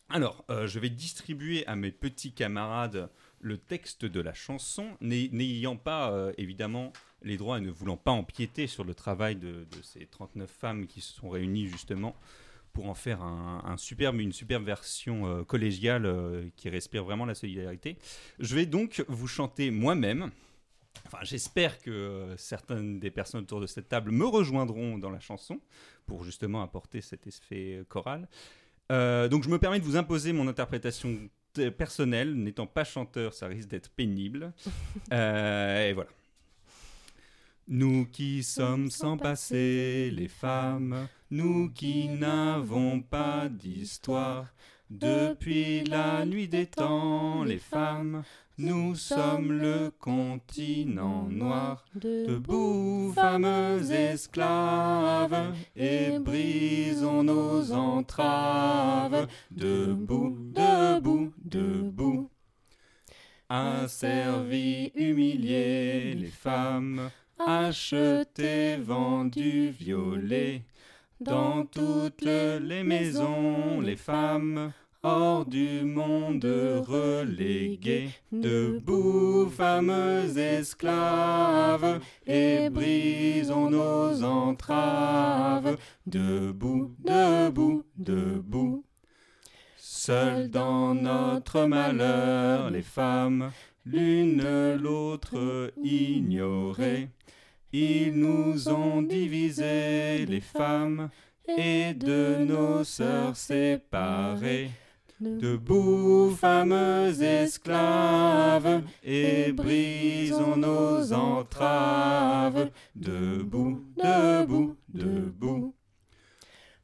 Alors, 0.09 0.45
je 0.65 0.79
vais 0.79 0.89
distribuer 0.89 1.67
à 1.67 1.75
mes 1.75 1.91
petits 1.91 2.31
camarades 2.31 3.09
le 3.41 3.57
texte 3.57 4.05
de 4.05 4.21
la 4.21 4.33
chanson, 4.33 4.95
n'ay- 5.01 5.27
n'ayant 5.33 5.75
pas 5.75 6.31
évidemment 6.37 6.93
les 7.23 7.37
droits 7.37 7.57
et 7.57 7.61
ne 7.61 7.71
voulant 7.71 7.97
pas 7.97 8.11
empiéter 8.11 8.67
sur 8.67 8.83
le 8.83 8.93
travail 8.93 9.35
de, 9.35 9.65
de 9.71 9.81
ces 9.83 10.05
39 10.05 10.49
femmes 10.49 10.87
qui 10.87 11.01
se 11.01 11.13
sont 11.13 11.29
réunies 11.29 11.67
justement 11.67 12.15
pour 12.77 12.89
en 12.89 12.93
faire 12.93 13.23
un, 13.23 13.63
un 13.65 13.75
superbe, 13.75 14.19
une 14.19 14.31
superbe 14.31 14.63
version 14.63 15.25
euh, 15.25 15.43
collégiale 15.43 16.05
euh, 16.05 16.47
qui 16.55 16.69
respire 16.69 17.03
vraiment 17.03 17.25
la 17.25 17.33
solidarité. 17.33 17.97
Je 18.37 18.53
vais 18.53 18.67
donc 18.67 19.03
vous 19.07 19.25
chanter 19.25 19.71
moi-même. 19.71 20.29
Enfin, 21.07 21.17
j'espère 21.23 21.79
que 21.81 21.89
euh, 21.89 22.37
certaines 22.37 22.99
des 22.99 23.09
personnes 23.09 23.41
autour 23.41 23.61
de 23.61 23.65
cette 23.65 23.89
table 23.89 24.11
me 24.11 24.27
rejoindront 24.27 24.99
dans 24.99 25.09
la 25.09 25.19
chanson 25.19 25.59
pour 26.05 26.23
justement 26.23 26.61
apporter 26.61 27.01
cet 27.01 27.25
effet 27.25 27.81
choral. 27.89 28.27
Donc, 28.91 29.43
je 29.43 29.49
me 29.49 29.57
permets 29.57 29.79
de 29.79 29.83
vous 29.83 29.97
imposer 29.97 30.31
mon 30.31 30.47
interprétation 30.47 31.17
personnelle. 31.77 32.35
N'étant 32.35 32.67
pas 32.67 32.83
chanteur, 32.83 33.33
ça 33.33 33.47
risque 33.47 33.67
d'être 33.67 33.89
pénible. 33.89 34.53
Et 35.11 35.93
voilà. 35.93 36.09
Nous 37.69 38.05
qui 38.05 38.43
sommes 38.43 38.89
sans 38.89 39.17
passé, 39.17 40.09
les 40.15 40.29
femmes, 40.29 41.09
nous 41.31 41.69
qui 41.69 42.07
n'avons 42.07 43.01
pas 43.01 43.49
d'histoire, 43.49 44.45
depuis 44.89 45.83
la 45.83 46.25
nuit 46.25 46.47
des 46.47 46.67
temps, 46.67 47.43
les 47.43 47.57
femmes, 47.57 48.23
nous 48.57 48.95
sommes 48.95 49.51
le 49.51 49.91
continent 49.99 51.27
noir. 51.29 51.83
Debout, 51.93 53.11
fameux 53.13 53.91
esclaves, 53.91 55.53
et 55.75 56.17
brisons 56.19 57.23
nos 57.23 57.73
entraves. 57.73 59.27
Debout, 59.51 60.37
debout, 60.53 61.33
debout. 61.43 62.29
Asservis, 63.49 64.93
humiliés, 64.95 66.15
les 66.15 66.31
femmes, 66.31 67.11
achetées, 67.39 68.77
vendues, 68.77 69.69
violées. 69.69 70.63
Dans 71.19 71.65
toutes 71.65 72.21
les 72.21 72.83
maisons, 72.83 73.81
les 73.81 73.95
femmes, 73.95 74.71
hors 75.03 75.45
du 75.45 75.83
monde 75.83 76.45
reléguées. 76.45 78.09
Debout, 78.31 79.49
fameux 79.49 80.37
esclaves, 80.37 81.99
et 82.25 82.69
brisons 82.69 83.69
nos 83.69 84.23
entraves. 84.23 85.77
Debout, 86.05 86.95
debout, 87.03 87.83
debout. 87.97 88.83
Seules 89.77 90.49
dans 90.49 90.93
notre 90.93 91.65
malheur, 91.65 92.69
les 92.69 92.81
femmes, 92.81 93.51
l'une 93.91 94.75
l'autre 94.75 95.71
ignorées. 95.83 97.09
Ils 97.73 98.13
nous 98.13 98.69
ont 98.69 99.01
divisés, 99.01 100.25
les 100.25 100.41
femmes, 100.41 101.09
et 101.47 101.93
de 101.93 102.43
nos 102.43 102.83
sœurs 102.83 103.35
séparées. 103.35 104.71
Debout, 105.19 106.35
fameux 106.35 107.21
esclaves, 107.21 108.83
et 109.03 109.51
brisons 109.51 110.57
nos 110.57 111.11
entraves. 111.11 112.69
Debout, 112.95 113.83
debout, 113.97 114.75
debout. 114.89 115.73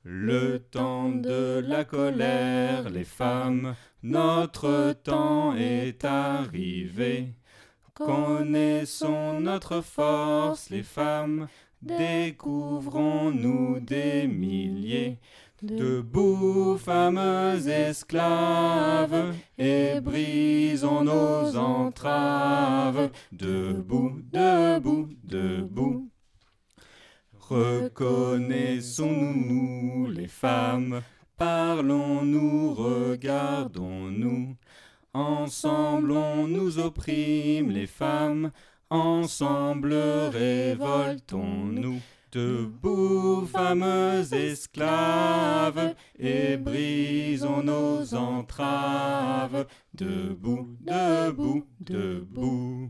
Le 0.03 0.57
temps 0.59 1.09
de 1.09 1.63
la 1.65 1.85
colère, 1.85 2.89
les 2.89 3.05
femmes, 3.05 3.75
notre 4.03 4.93
temps 5.03 5.55
est 5.55 6.05
arrivé. 6.05 7.33
Connaissons 7.93 9.39
notre 9.39 9.81
force, 9.81 10.69
les 10.69 10.83
femmes, 10.83 11.47
découvrons-nous 11.81 13.79
des 13.79 14.27
milliers. 14.27 15.19
Debout, 15.61 16.77
fameux 16.77 17.69
esclaves, 17.69 19.33
et 19.57 20.01
brisons 20.01 21.05
nos 21.05 21.55
entraves. 21.55 23.09
Debout, 23.31 24.19
debout, 24.33 25.07
debout. 25.23 26.09
Reconnaissons-nous 27.39 30.11
les 30.11 30.27
femmes, 30.27 31.01
parlons-nous, 31.37 32.73
regardons-nous. 32.73 34.55
Ensemble 35.13 36.11
on 36.11 36.47
nous 36.47 36.79
opprime 36.79 37.69
les 37.69 37.85
femmes, 37.85 38.51
ensemble 38.89 39.93
révoltons-nous. 39.93 42.01
Debout, 42.31 43.45
fameux 43.45 44.33
esclaves, 44.33 45.93
et 46.17 46.57
brisons 46.57 47.61
nos 47.61 48.15
entraves. 48.15 49.67
Debout, 49.93 50.75
debout, 50.81 51.67
debout. 51.79 52.89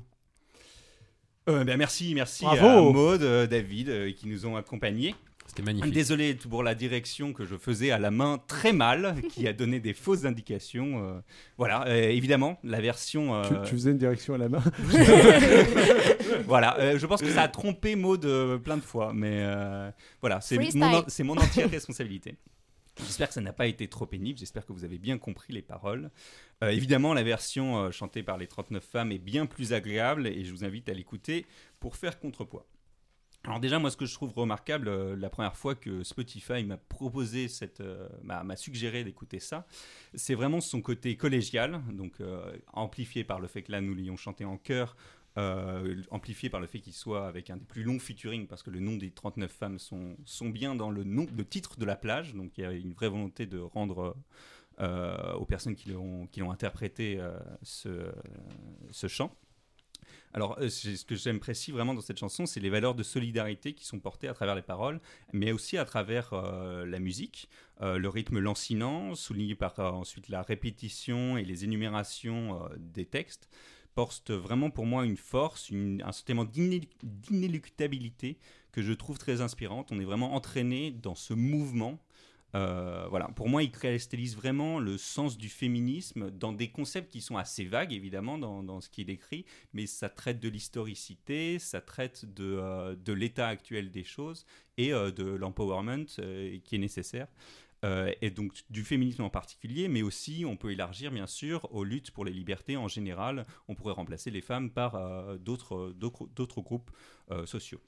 Euh, 1.49 1.65
ben 1.65 1.75
merci, 1.75 2.15
merci 2.15 2.45
Bravo. 2.45 2.89
à 2.89 2.93
Maud, 2.93 3.21
euh, 3.21 3.45
David, 3.45 3.89
euh, 3.89 4.11
qui 4.13 4.27
nous 4.27 4.45
ont 4.45 4.55
accompagnés. 4.55 5.13
C'était 5.55 5.61
magnifique. 5.63 5.93
Désolé 5.93 6.33
pour 6.33 6.63
la 6.63 6.73
direction 6.73 7.31
que 7.31 7.45
je 7.45 7.55
faisais 7.57 7.91
à 7.91 7.99
la 7.99 8.09
main 8.09 8.39
très 8.47 8.73
mal, 8.73 9.15
qui 9.29 9.47
a 9.47 9.53
donné 9.53 9.79
des 9.79 9.93
fausses 9.93 10.25
indications. 10.25 11.07
euh, 11.07 11.19
voilà, 11.57 11.85
euh, 11.87 12.09
évidemment, 12.09 12.57
la 12.63 12.81
version. 12.81 13.35
euh, 13.35 13.43
Tu, 13.43 13.69
tu 13.69 13.75
faisais 13.75 13.91
une 13.91 13.97
direction 13.99 14.33
à 14.33 14.37
la 14.39 14.49
main 14.49 14.63
voilà, 16.47 16.79
euh, 16.79 16.97
je 16.97 17.05
pense 17.05 17.21
que 17.21 17.29
ça 17.29 17.43
a 17.43 17.47
trompé 17.47 17.95
Maud 17.95 18.25
euh, 18.25 18.57
plein 18.57 18.77
de 18.77 18.81
fois, 18.81 19.11
mais 19.13 19.41
euh, 19.43 19.91
voilà, 20.21 20.41
c'est 20.41 20.57
mon, 20.57 20.85
en- 20.87 21.03
c'est 21.07 21.23
mon 21.23 21.37
entière 21.37 21.69
responsabilité. 21.69 22.35
J'espère 22.99 23.27
que 23.27 23.33
ça 23.33 23.41
n'a 23.41 23.53
pas 23.53 23.65
été 23.67 23.87
trop 23.87 24.05
pénible, 24.05 24.37
j'espère 24.37 24.65
que 24.65 24.73
vous 24.73 24.83
avez 24.83 24.99
bien 24.99 25.17
compris 25.17 25.51
les 25.51 25.63
paroles. 25.63 26.11
Euh, 26.63 26.69
évidemment, 26.69 27.13
la 27.15 27.23
version 27.23 27.77
euh, 27.85 27.91
chantée 27.91 28.21
par 28.21 28.37
les 28.37 28.45
39 28.47 28.83
femmes 28.83 29.11
est 29.11 29.17
bien 29.19 29.45
plus 29.47 29.73
agréable 29.73 30.27
et 30.27 30.43
je 30.45 30.51
vous 30.51 30.63
invite 30.63 30.89
à 30.89 30.93
l'écouter 30.93 31.45
pour 31.79 31.95
faire 31.95 32.19
contrepoids. 32.19 32.65
Alors 33.45 33.59
déjà, 33.59 33.77
moi, 33.77 33.91
ce 33.91 33.97
que 33.97 34.05
je 34.05 34.13
trouve 34.13 34.31
remarquable, 34.31 34.87
euh, 34.87 35.17
la 35.17 35.29
première 35.29 35.57
fois 35.57 35.75
que 35.75 36.01
Spotify 36.03 36.63
m'a 36.63 36.77
proposé 36.77 37.49
cette, 37.49 37.81
euh, 37.81 38.07
m'a 38.23 38.55
suggéré 38.55 39.03
d'écouter 39.03 39.39
ça, 39.39 39.67
c'est 40.13 40.33
vraiment 40.33 40.61
son 40.61 40.81
côté 40.81 41.17
collégial, 41.17 41.81
donc 41.91 42.21
euh, 42.21 42.55
amplifié 42.71 43.25
par 43.25 43.41
le 43.41 43.47
fait 43.49 43.63
que 43.63 43.73
là, 43.73 43.81
nous 43.81 43.93
l'ayons 43.93 44.15
chanté 44.15 44.45
en 44.45 44.57
chœur, 44.57 44.95
amplifié 46.11 46.51
par 46.51 46.61
le 46.61 46.67
fait 46.67 46.79
qu'il 46.79 46.93
soit 46.93 47.27
avec 47.27 47.49
un 47.49 47.57
des 47.57 47.65
plus 47.65 47.83
longs 47.83 47.99
featuring, 47.99 48.47
parce 48.47 48.61
que 48.63 48.69
le 48.69 48.79
nom 48.79 48.95
des 48.95 49.09
39 49.09 49.51
femmes 49.51 49.79
sont, 49.79 50.15
sont 50.25 50.49
bien 50.49 50.75
dans 50.75 50.91
le 50.91 51.03
nom, 51.03 51.25
le 51.35 51.43
titre 51.43 51.77
de 51.77 51.85
la 51.85 51.95
plage, 51.95 52.35
donc 52.35 52.57
il 52.57 52.61
y 52.61 52.65
a 52.65 52.71
une 52.71 52.93
vraie 52.93 53.09
volonté 53.09 53.47
de 53.47 53.57
rendre 53.57 54.15
aux 54.79 55.45
personnes 55.45 55.75
qui 55.75 55.89
l'ont 55.89 56.51
interprété 56.51 57.19
ce, 57.63 58.11
ce 58.91 59.07
chant. 59.07 59.35
Alors, 60.33 60.57
euh, 60.59 60.69
ce 60.69 61.05
que 61.05 61.15
j'aime 61.15 61.39
précis 61.39 61.71
vraiment 61.71 61.93
dans 61.93 62.01
cette 62.01 62.19
chanson, 62.19 62.45
c'est 62.45 62.59
les 62.59 62.69
valeurs 62.69 62.95
de 62.95 63.03
solidarité 63.03 63.73
qui 63.73 63.85
sont 63.85 63.99
portées 63.99 64.27
à 64.27 64.33
travers 64.33 64.55
les 64.55 64.61
paroles, 64.61 64.99
mais 65.31 65.51
aussi 65.51 65.77
à 65.77 65.85
travers 65.85 66.33
euh, 66.33 66.85
la 66.85 66.99
musique, 66.99 67.49
Euh, 67.81 67.97
le 67.97 68.07
rythme 68.07 68.39
lancinant, 68.39 69.15
souligné 69.15 69.55
par 69.55 69.79
ensuite 69.79 70.29
la 70.29 70.43
répétition 70.43 71.37
et 71.37 71.43
les 71.43 71.63
énumérations 71.63 72.61
des 72.77 73.05
textes, 73.05 73.49
porte 73.95 74.29
vraiment 74.31 74.69
pour 74.69 74.85
moi 74.85 75.05
une 75.05 75.17
force, 75.17 75.71
un 75.71 76.11
sentiment 76.11 76.45
d'iné- 76.45 76.87
d'inéluctabilité 77.01 78.37
que 78.71 78.81
je 78.81 78.93
trouve 78.93 79.17
très 79.17 79.41
inspirante. 79.41 79.91
On 79.91 79.99
est 79.99 80.05
vraiment 80.05 80.35
entraîné 80.35 80.91
dans 80.91 81.15
ce 81.15 81.33
mouvement. 81.33 81.99
Euh, 82.55 83.07
voilà, 83.09 83.27
pour 83.29 83.49
moi, 83.49 83.63
il 83.63 83.71
cristallise 83.71 84.35
vraiment 84.35 84.79
le 84.79 84.97
sens 84.97 85.37
du 85.37 85.49
féminisme 85.49 86.29
dans 86.31 86.53
des 86.53 86.69
concepts 86.69 87.11
qui 87.11 87.21
sont 87.21 87.37
assez 87.37 87.65
vagues, 87.65 87.93
évidemment, 87.93 88.37
dans, 88.37 88.81
ce 88.81 88.89
qui 88.89 89.01
est 89.01 89.05
décrit, 89.05 89.45
mais 89.73 89.85
ça 89.85 90.09
traite 90.09 90.39
de 90.39 90.49
l'historicité, 90.49 91.59
ça 91.59 91.81
traite 91.81 92.25
de, 92.25 92.57
euh, 92.59 92.95
l'état 93.07 93.47
actuel 93.47 93.91
des 93.91 94.03
choses 94.03 94.45
et 94.77 94.93
euh, 94.93 95.11
de 95.11 95.23
l'empowerment 95.23 96.05
qui 96.05 96.75
est 96.75 96.79
nécessaire. 96.79 97.27
Et 98.21 98.29
donc 98.29 98.53
du 98.69 98.85
féminisme 98.85 99.23
en 99.23 99.29
particulier, 99.29 99.89
mais 99.89 100.03
aussi 100.03 100.45
on 100.47 100.55
peut 100.55 100.71
élargir 100.71 101.11
bien 101.11 101.27
sûr 101.27 101.67
aux 101.73 101.83
luttes 101.83 102.11
pour 102.11 102.23
les 102.23 102.31
libertés 102.31 102.77
en 102.77 102.87
général. 102.87 103.45
On 103.67 103.75
pourrait 103.75 103.91
remplacer 103.91 104.31
les 104.31 104.39
femmes 104.39 104.71
par 104.71 105.37
d'autres 105.39 106.61
groupes 106.61 106.91
sociaux. 107.45 107.81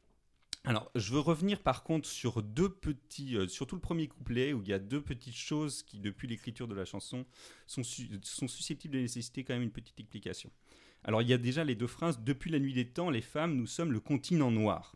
Alors, 0.65 0.89
je 0.95 1.13
veux 1.13 1.19
revenir 1.19 1.61
par 1.61 1.83
contre 1.83 2.07
sur 2.07 2.41
deux 2.41 2.69
petits, 2.69 3.37
euh, 3.37 3.47
surtout 3.47 3.75
le 3.75 3.81
premier 3.81 4.07
couplet 4.07 4.51
où 4.53 4.61
il 4.63 4.67
y 4.67 4.73
a 4.73 4.79
deux 4.79 5.01
petites 5.01 5.35
choses 5.35 5.83
qui, 5.83 5.99
depuis 5.99 6.27
l'écriture 6.27 6.67
de 6.67 6.73
la 6.73 6.85
chanson, 6.85 7.25
sont, 7.67 7.83
su- 7.83 8.09
sont 8.23 8.47
susceptibles 8.47 8.95
de 8.95 8.99
nécessiter 9.01 9.43
quand 9.43 9.53
même 9.53 9.63
une 9.63 9.71
petite 9.71 9.99
explication. 9.99 10.49
Alors, 11.03 11.21
il 11.21 11.27
y 11.27 11.33
a 11.33 11.37
déjà 11.37 11.63
les 11.63 11.75
deux 11.75 11.87
phrases 11.87 12.19
Depuis 12.19 12.49
la 12.49 12.57
nuit 12.59 12.73
des 12.73 12.87
temps, 12.87 13.11
les 13.11 13.21
femmes, 13.21 13.55
nous 13.55 13.67
sommes 13.67 13.91
le 13.91 13.99
continent 13.99 14.49
noir. 14.49 14.95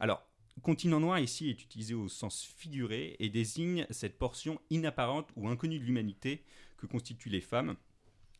Alors, 0.00 0.26
continent 0.62 1.00
noir 1.00 1.18
ici 1.18 1.50
est 1.50 1.62
utilisé 1.62 1.92
au 1.94 2.08
sens 2.08 2.42
figuré 2.44 3.16
et 3.18 3.28
désigne 3.28 3.86
cette 3.90 4.18
portion 4.18 4.60
inapparente 4.70 5.28
ou 5.36 5.48
inconnue 5.48 5.78
de 5.78 5.84
l'humanité 5.84 6.42
que 6.78 6.86
constituent 6.86 7.28
les 7.30 7.40
femmes. 7.40 7.76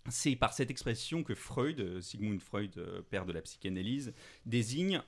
C'est 0.08 0.34
par 0.34 0.52
cette 0.52 0.70
expression 0.70 1.22
que 1.22 1.34
Freud, 1.34 1.78
euh, 1.78 2.00
Sigmund 2.00 2.40
Freud, 2.40 2.76
euh, 2.76 3.02
père 3.02 3.24
de 3.24 3.32
la 3.32 3.40
psychanalyse, 3.40 4.12
désigne, 4.46 5.00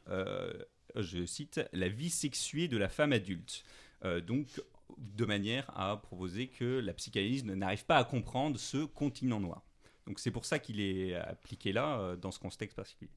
je 0.97 1.25
cite, 1.25 1.61
la 1.73 1.89
vie 1.89 2.11
sexuée 2.11 2.69
de 2.69 2.77
la 2.77 2.89
femme 2.89 3.13
adulte. 3.13 3.65
Euh, 4.05 4.21
donc, 4.21 4.63
de 4.99 5.25
manière 5.25 5.71
à 5.79 5.97
proposer 5.97 6.49
que 6.49 6.81
la 6.81 6.93
psychanalyse 6.93 7.45
n'arrive 7.45 7.85
pas 7.85 7.97
à 7.97 8.05
comprendre 8.05 8.59
ce 8.59 8.85
continent 8.85 9.41
noir. 9.41 9.63
Donc 10.07 10.19
c'est 10.19 10.31
pour 10.31 10.45
ça 10.45 10.59
qu'il 10.59 10.81
est 10.81 11.15
appliqué 11.15 11.73
là, 11.73 11.99
euh, 11.99 12.17
dans 12.17 12.31
ce 12.31 12.39
contexte 12.39 12.77
particulier. 12.77 13.11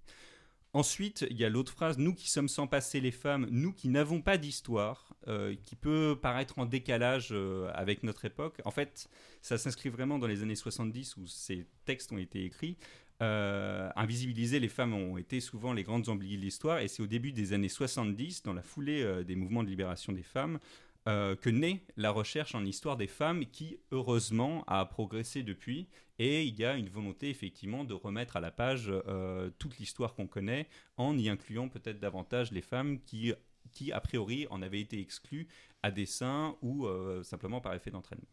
Ensuite, 0.74 1.26
il 1.30 1.38
y 1.38 1.45
a 1.45 1.49
l'autre 1.49 1.72
phrase, 1.72 1.98
nous 1.98 2.14
qui 2.14 2.30
sommes 2.30 2.49
sans 2.49 2.68
passé 2.68 2.99
les 2.99 3.12
femmes, 3.12 3.48
nous 3.49 3.74
qui 3.74 3.90
n'avons 3.90 4.22
pas 4.22 4.38
d'histoire, 4.38 5.14
euh, 5.28 5.56
qui 5.64 5.76
peut 5.76 6.18
paraître 6.22 6.60
en 6.60 6.66
décalage 6.66 7.34
avec 7.74 8.04
notre 8.04 8.26
époque. 8.26 8.62
En 8.66 8.72
fait, 8.72 9.10
ça 9.41 9.58
s'inscrit 9.58 9.90
vraiment 9.90 10.20
dans 10.20 10.28
les 10.28 10.44
années 10.44 10.56
70 10.56 11.18
où 11.18 11.28
ces 11.28 11.66
textes 11.86 12.12
ont 12.12 12.18
été 12.18 12.44
écrits. 12.44 12.78
Euh, 13.23 13.89
invisibiliser 13.95 14.60
les 14.60 14.68
femmes 14.68 14.94
ont 14.94 15.18
été 15.18 15.39
souvent 15.39 15.73
les 15.73 15.84
grandes 15.84 16.07
oubliées 16.07 16.38
de 16.38 16.41
l'histoire, 16.41 16.80
et 16.80 16.88
c'est 16.88 17.02
au 17.02 17.07
début 17.07 17.31
des 17.31 17.53
années 17.53 17.69
70, 17.69 18.44
dans 18.44 18.53
la 18.53 18.61
foulée 18.61 19.02
euh, 19.02 19.23
des 19.23 19.35
mouvements 19.35 19.64
de 19.64 19.69
libération 19.69 20.14
des 20.14 20.23
femmes, 20.23 20.60
euh, 21.07 21.35
que 21.35 21.49
naît 21.49 21.81
la 21.95 22.11
recherche 22.11 22.53
en 22.53 22.64
histoire 22.64 22.95
des 22.95 23.07
femmes 23.07 23.45
qui, 23.45 23.80
heureusement, 23.91 24.64
a 24.68 24.85
progressé 24.85 25.41
depuis. 25.41 25.88
Et 26.19 26.44
il 26.44 26.56
y 26.60 26.65
a 26.65 26.76
une 26.76 26.89
volonté, 26.89 27.30
effectivement, 27.30 27.85
de 27.85 27.94
remettre 27.94 28.38
à 28.38 28.39
la 28.39 28.52
page 28.52 28.88
euh, 28.89 29.49
toute 29.57 29.80
l'histoire 29.80 30.14
qu'on 30.14 30.27
connaît, 30.27 30.68
en 30.98 31.18
y 31.18 31.30
incluant 31.30 31.69
peut-être 31.69 31.99
davantage 31.99 32.52
les 32.52 32.61
femmes 32.61 32.99
qui, 32.99 33.34
qui, 33.72 33.91
a 33.91 33.99
priori, 33.99 34.48
en 34.49 34.61
avaient 34.61 34.81
été 34.81 34.99
exclues 34.99 35.48
à 35.81 35.91
dessein 35.91 36.56
ou 36.61 36.88
simplement 37.23 37.61
par 37.61 37.73
effet 37.76 37.91
d'entraînement. 37.91 38.27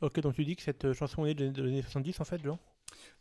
Ok, 0.00 0.18
donc 0.20 0.34
tu 0.34 0.44
dis 0.44 0.56
que 0.56 0.62
cette 0.62 0.94
chanson 0.94 1.26
est 1.26 1.34
de 1.34 1.50
de 1.50 1.62
l'année 1.62 1.82
70 1.82 2.20
en 2.20 2.24
fait, 2.24 2.42
Jean? 2.42 2.58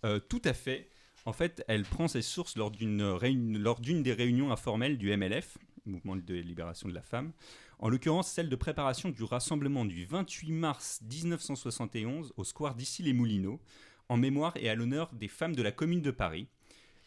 Euh, 0.06 0.20
tout 0.20 0.42
à 0.46 0.54
fait. 0.54 0.90
En 1.26 1.34
fait, 1.34 1.64
elle 1.68 1.84
prend 1.84 2.08
ses 2.08 2.22
sources 2.22 2.56
lors 2.56 2.72
d'une 2.72 3.02
réun- 3.04 4.02
des 4.02 4.14
réunions 4.14 4.52
informelles 4.52 4.98
du 4.98 5.12
MLF, 5.12 5.58
Mouvement 5.86 6.16
de 6.16 6.34
libération 6.36 6.88
de 6.88 6.94
la 6.94 7.02
femme, 7.02 7.32
en 7.80 7.90
l'occurrence 7.90 8.30
celle 8.32 8.50
de 8.50 8.56
préparation 8.56 9.10
du 9.10 9.24
rassemblement 9.24 9.86
du 9.86 10.06
28 10.06 10.52
mars 10.52 11.02
1971 11.10 12.34
au 12.38 12.44
square 12.44 12.76
d'Issy-les-Moulineaux, 12.76 13.60
en 14.08 14.18
mémoire 14.18 14.54
et 14.58 14.70
à 14.70 14.76
l'honneur 14.76 15.12
des 15.14 15.28
femmes 15.28 15.56
de 15.56 15.62
la 15.64 15.72
commune 15.72 16.02
de 16.02 16.12
Paris. 16.12 16.48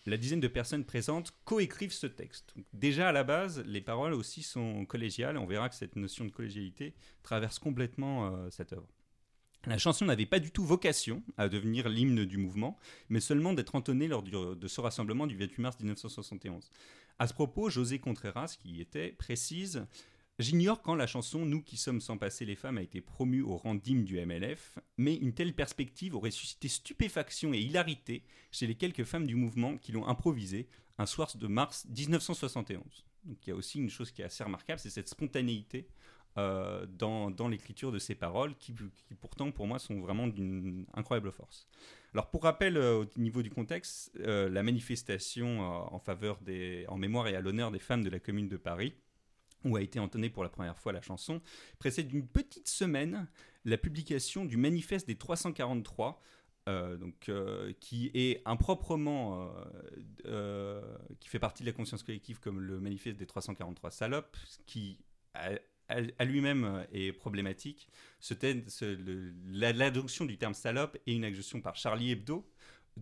La 0.07 0.17
dizaine 0.17 0.41
de 0.41 0.49
personnes 0.49 0.85
présentes 0.85 1.33
coécrivent 1.45 1.93
ce 1.93 2.09
texte. 2.09 2.55
Déjà 2.73 3.09
à 3.09 3.13
la 3.13 3.23
base, 3.23 3.63
les 3.67 3.81
paroles 3.81 4.15
aussi 4.15 4.43
sont 4.43 4.85
collégiales. 4.85 5.39
On 5.39 5.47
verra 5.47 5.69
que 5.69 5.77
cette 5.77 5.95
notion 5.95 6.25
de 6.25 6.31
collégialité 6.33 6.95
traverse 7.23 7.59
complètement 7.61 8.27
euh, 8.35 8.51
cette 8.51 8.73
œuvre. 8.73 8.89
La 9.67 9.79
chanson 9.79 10.05
n'avait 10.05 10.27
pas 10.27 10.41
du 10.41 10.51
tout 10.51 10.65
vocation 10.65 11.23
à 11.37 11.49
devenir 11.49 11.89
l'hymne 11.89 12.25
du 12.25 12.37
mouvement, 12.37 12.77
mais 13.09 13.21
seulement 13.21 13.53
d'être 13.53 13.77
entonnée 13.77 14.09
lors 14.09 14.23
de 14.23 14.69
ce 14.69 14.81
rassemblement 14.81 15.29
du 15.29 15.37
28 15.37 15.63
mars 15.63 15.79
1971. 15.79 16.71
À 17.21 17.29
ce 17.29 17.35
propos, 17.35 17.71
José 17.71 18.01
Contreras, 18.01 18.57
qui 18.61 18.73
y 18.73 18.81
était, 18.81 19.13
précise 19.13 19.87
J'ignore 20.39 20.83
quand 20.83 20.97
la 20.97 21.07
chanson 21.07 21.45
Nous 21.45 21.63
qui 21.63 21.77
sommes 21.77 22.01
sans 22.01 22.19
passer 22.19 22.45
les 22.45 22.57
femmes 22.57 22.79
a 22.79 22.83
été 22.83 23.01
promue 23.01 23.43
au 23.43 23.57
rang 23.57 23.77
d'hymne 23.77 24.05
du 24.05 24.19
MLF, 24.25 24.79
mais 24.97 25.15
une 25.15 25.35
telle 25.35 25.55
perspective 25.55 26.17
aurait 26.17 26.33
suscité 26.33 26.67
stupéfaction 26.67 27.55
et 27.55 27.61
hilarité 27.61 28.25
chez 28.51 28.67
les 28.67 28.75
quelques 28.75 29.05
femmes 29.05 29.27
du 29.27 29.37
mouvement 29.37 29.77
qui 29.77 29.93
l'ont 29.93 30.09
improvisée 30.09 30.69
un 30.99 31.07
soir 31.07 31.31
de 31.37 31.47
mars 31.47 31.87
1971. 31.97 32.83
Donc 33.25 33.39
il 33.47 33.51
y 33.51 33.53
a 33.53 33.57
aussi 33.57 33.79
une 33.79 33.91
chose 33.91 34.11
qui 34.11 34.23
est 34.23 34.25
assez 34.25 34.43
remarquable, 34.43 34.81
c'est 34.81 34.91
cette 34.91 35.09
spontanéité 35.09 35.87
euh, 36.39 36.87
dans, 36.87 37.49
l'écriture 37.49 37.93
de 37.93 37.99
ces 37.99 38.15
paroles 38.15 38.57
qui, 38.57 38.75
pourtant 39.21 39.51
pour 39.51 39.67
moi 39.67 39.79
sont 39.79 40.01
vraiment 40.01 40.27
d'une 40.27 40.87
incroyable 40.95 41.31
force. 41.31 41.67
Alors 42.15 42.31
pour 42.31 42.45
rappel 42.45 42.79
euh, 42.79 43.05
au 43.05 43.21
niveau 43.21 43.43
du 43.43 43.51
contexte, 43.51 44.13
euh, 44.21 44.49
la 44.49 44.63
manifestation 44.63 45.61
en 45.61 46.97
mémoire 46.97 47.29
et 47.29 47.37
à 47.37 47.43
l'honneur 47.43 47.71
des 47.71 47.79
femmes 47.79 48.03
de 48.03 48.09
la 48.09 48.19
commune 48.19 48.49
de 48.49 48.57
Paris, 48.57 48.95
où 49.65 49.77
a 49.77 49.83
été 49.83 49.99
entonnée 49.99 50.31
pour 50.31 50.43
la 50.43 50.49
première 50.49 50.79
fois 50.79 50.93
la 50.93 51.03
chanson, 51.03 51.43
précède 51.79 52.09
d'une 52.09 52.27
petite 52.27 52.69
semaine 52.69 53.29
la 53.67 53.77
publication 53.77 54.47
du 54.47 54.57
manifeste 54.57 55.07
des 55.07 55.17
343. 55.17 56.19
euh, 56.69 56.97
donc, 56.97 57.31
qui 57.81 58.11
est 58.15 58.41
improprement, 58.47 59.53
qui 61.21 61.29
fait 61.29 61.39
partie 61.39 61.63
de 61.63 61.69
la 61.69 61.75
conscience 61.75 62.03
collective 62.03 62.41
comme 62.41 62.61
le 62.61 62.81
manifeste 62.81 63.19
des 63.19 63.27
343 63.27 63.91
salopes, 63.91 64.37
qui 64.67 64.99
à, 65.35 65.51
à- 66.19 66.25
lui-même 66.25 66.65
euh, 66.65 66.85
est 66.93 67.13
problématique. 67.13 67.89
Ce 68.21 68.35
L'adoption 69.47 70.25
du 70.25 70.39
terme 70.39 70.55
salope 70.55 70.97
est 71.07 71.15
une 71.15 71.25
agression 71.25 71.61
par 71.61 71.77
Charlie 71.77 72.11
Hebdo 72.13 72.47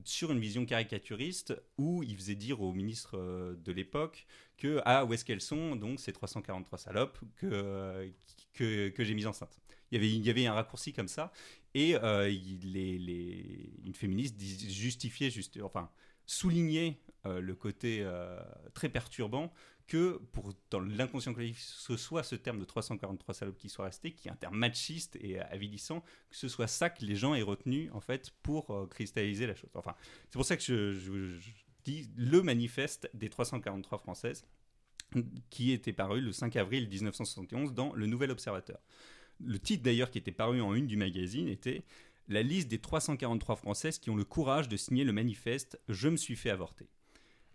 sur 0.05 0.31
une 0.31 0.39
vision 0.39 0.65
caricaturiste 0.67 1.55
où 1.77 2.03
il 2.03 2.15
faisait 2.17 2.37
dire 2.37 2.61
aux 2.61 2.73
ministres 2.73 3.19
euh, 3.19 3.57
de 3.57 3.73
l'époque 3.73 4.27
que 4.57 4.81
ah 4.85 5.05
où 5.05 5.13
est-ce 5.13 5.25
qu'elles 5.25 5.41
sont 5.41 5.75
donc 5.75 5.99
ces 6.01 6.13
343 6.13 6.79
salopes 6.79 7.19
que 7.37 8.13
que, 8.53 8.89
que 8.91 9.05
j'ai 9.05 9.15
mises 9.15 9.27
enceintes. 9.27 9.61
Il 9.91 10.05
y 10.05 10.31
avait 10.31 10.47
un 10.47 10.53
raccourci 10.53 10.93
comme 10.93 11.09
ça 11.09 11.33
et 11.75 11.97
euh, 11.97 12.31
une 12.31 13.95
féministe 13.95 14.41
justifiait 14.41 15.31
juste 15.31 15.59
enfin 15.63 15.91
soulignait 16.27 17.01
le 17.25 17.55
côté 17.55 18.09
très 18.75 18.89
perturbant 18.89 19.53
que 19.91 20.21
dans 20.71 20.81
l'inconscient 20.81 21.35
collectif 21.35 21.61
ce 21.63 21.97
soit 21.97 22.23
ce 22.23 22.37
terme 22.37 22.59
de 22.61 22.65
343 22.65 23.35
salopes 23.35 23.59
qui 23.59 23.69
soit 23.69 23.87
resté 23.87 24.13
qui 24.13 24.29
est 24.29 24.31
un 24.31 24.37
terme 24.37 24.57
machiste 24.57 25.17
et 25.21 25.41
avilissant 25.41 26.01
que 26.31 26.37
ce 26.37 26.49
soit 26.49 26.69
ça 26.69 26.91
que 26.91 27.05
les 27.05 27.17
gens 27.17 27.35
aient 27.35 27.43
retenu 27.43 27.91
en 27.91 28.01
fait 28.01 28.31
pour 28.43 28.71
euh, 28.71 28.87
cristalliser 28.87 29.47
la 29.49 29.55
chose. 29.57 29.71
Enfin, 29.75 29.95
c'est 30.29 30.35
pour 30.39 30.45
ça 30.47 30.57
que 30.57 30.63
je, 30.63 30.93
je- 30.95 31.27
je 31.39 31.51
dis 31.85 32.09
le 32.17 32.41
manifeste 32.43 33.11
des 33.15 33.29
343 33.29 33.99
françaises 33.99 34.47
qui 35.51 35.73
était 35.73 35.93
paru 35.93 36.21
le 36.21 36.31
5 36.33 36.55
avril 36.57 36.89
1971 36.89 37.75
dans 37.75 37.93
Le 37.95 38.07
Nouvel 38.07 38.31
Observateur. 38.31 38.79
Le 39.41 39.59
titre 39.59 39.83
d'ailleurs 39.83 40.11
qui 40.11 40.19
était 40.19 40.31
paru 40.31 40.61
en 40.61 40.75
une 40.75 40.87
du 40.87 40.97
magazine 40.97 41.49
était 41.49 41.83
La 42.29 42.43
liste 42.43 42.69
des 42.69 42.79
343 42.79 43.57
françaises 43.57 43.99
qui 43.99 44.11
ont 44.11 44.15
le 44.17 44.25
courage 44.25 44.69
de 44.69 44.77
signer 44.77 45.03
le 45.03 45.13
manifeste 45.13 45.81
Je 45.89 46.09
me 46.09 46.17
suis 46.17 46.37
fait 46.37 46.51
avorter. 46.51 46.87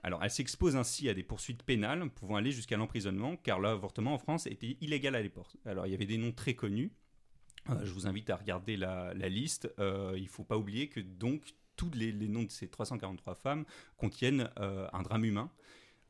Alors, 0.05 0.23
elle 0.23 0.29
s'expose 0.29 0.75
ainsi 0.75 1.09
à 1.09 1.15
des 1.15 1.23
poursuites 1.23 1.63
pénales 1.63 2.07
pouvant 2.11 2.35
aller 2.35 2.51
jusqu'à 2.51 2.77
l'emprisonnement, 2.77 3.37
car 3.37 3.59
l'avortement 3.59 4.13
en 4.13 4.19
France 4.19 4.45
était 4.45 4.77
illégal 4.79 5.15
à 5.15 5.21
l'époque. 5.23 5.57
Alors, 5.65 5.87
il 5.87 5.91
y 5.91 5.95
avait 5.95 6.05
des 6.05 6.19
noms 6.19 6.31
très 6.31 6.53
connus. 6.53 6.91
Euh, 7.71 7.83
je 7.83 7.91
vous 7.91 8.05
invite 8.05 8.29
à 8.29 8.35
regarder 8.35 8.77
la, 8.77 9.13
liste. 9.15 9.67
Euh, 9.79 10.13
il 10.15 10.25
ne 10.25 10.29
faut 10.29 10.43
pas 10.43 10.59
oublier 10.59 10.89
que 10.89 10.99
donc 10.99 11.55
tous 11.75 11.89
les, 11.95 12.13
noms 12.13 12.43
de 12.43 12.51
ces 12.51 12.67
343 12.67 13.33
femmes 13.33 13.65
contiennent 13.97 14.51
euh, 14.59 14.87
un 14.93 15.01
drame 15.01 15.25
humain 15.25 15.49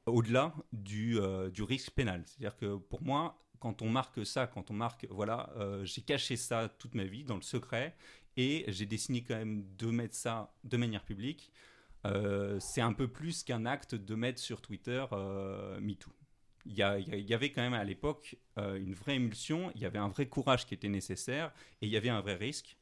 au-delà 0.05 0.53
du, 0.73 1.17
du 1.53 1.63
risque 1.63 1.91
pénal. 1.91 2.21
C'est-à-dire 2.25 2.57
que 2.57 2.75
pour 2.75 3.01
moi, 3.01 3.41
quand 3.59 3.81
on 3.81 3.89
marque 3.89 4.25
ça, 4.25 4.45
quand 4.45 4.71
on 4.71 4.73
marque, 4.73 5.07
voilà, 5.09 5.49
j'ai 5.83 6.01
caché 6.01 6.35
ça 6.35 6.67
toute 6.67 6.95
ma 6.95 7.05
vie 7.05 7.23
dans 7.23 7.37
le 7.37 7.41
secret 7.41 7.95
et 8.35 8.65
j'ai 8.67 8.85
décidé 8.85 9.23
quand 9.23 9.35
même 9.35 9.65
de 9.77 9.87
mettre 9.87 10.15
ça 10.15 10.53
de 10.65 10.77
manière 10.77 11.03
publique, 11.05 11.51
euh, 12.05 12.59
c'est 12.59 12.81
un 12.81 12.93
peu 12.93 13.07
plus 13.07 13.43
qu'un 13.43 13.65
acte 13.65 13.95
de 13.95 14.15
mettre 14.15 14.39
sur 14.39 14.61
Twitter 14.61 15.05
euh, 15.11 15.79
MeToo. 15.79 16.11
Il 16.67 16.73
y, 16.73 16.81
avait 16.81 17.51
quand 17.51 17.61
même 17.61 17.75
à 17.75 17.83
l'époque 17.83 18.37
euh, 18.57 18.75
une 18.77 18.95
vraie 18.95 19.17
émulsion, 19.17 19.71
il 19.75 19.81
y 19.81 19.85
avait 19.85 19.99
un 19.99 20.07
vrai 20.07 20.25
courage 20.25 20.65
qui 20.65 20.73
était 20.73 20.89
nécessaire 20.89 21.53
et 21.79 21.85
il 21.85 21.91
y 21.91 21.97
avait 21.97 22.09
un 22.09 22.21
vrai 22.21 22.35
risque 22.35 22.77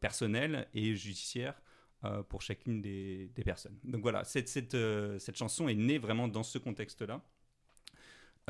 personnel 0.00 0.66
et 0.74 0.96
judiciaire 0.96 1.54
pour 2.28 2.42
chacune 2.42 2.82
des, 2.82 3.30
personnes. 3.44 3.78
Donc 3.84 4.02
voilà, 4.02 4.24
cette 4.24 5.36
chanson 5.36 5.68
est 5.68 5.76
née 5.76 5.98
vraiment 5.98 6.26
dans 6.26 6.42
ce 6.42 6.58
contexte-là. 6.58 7.22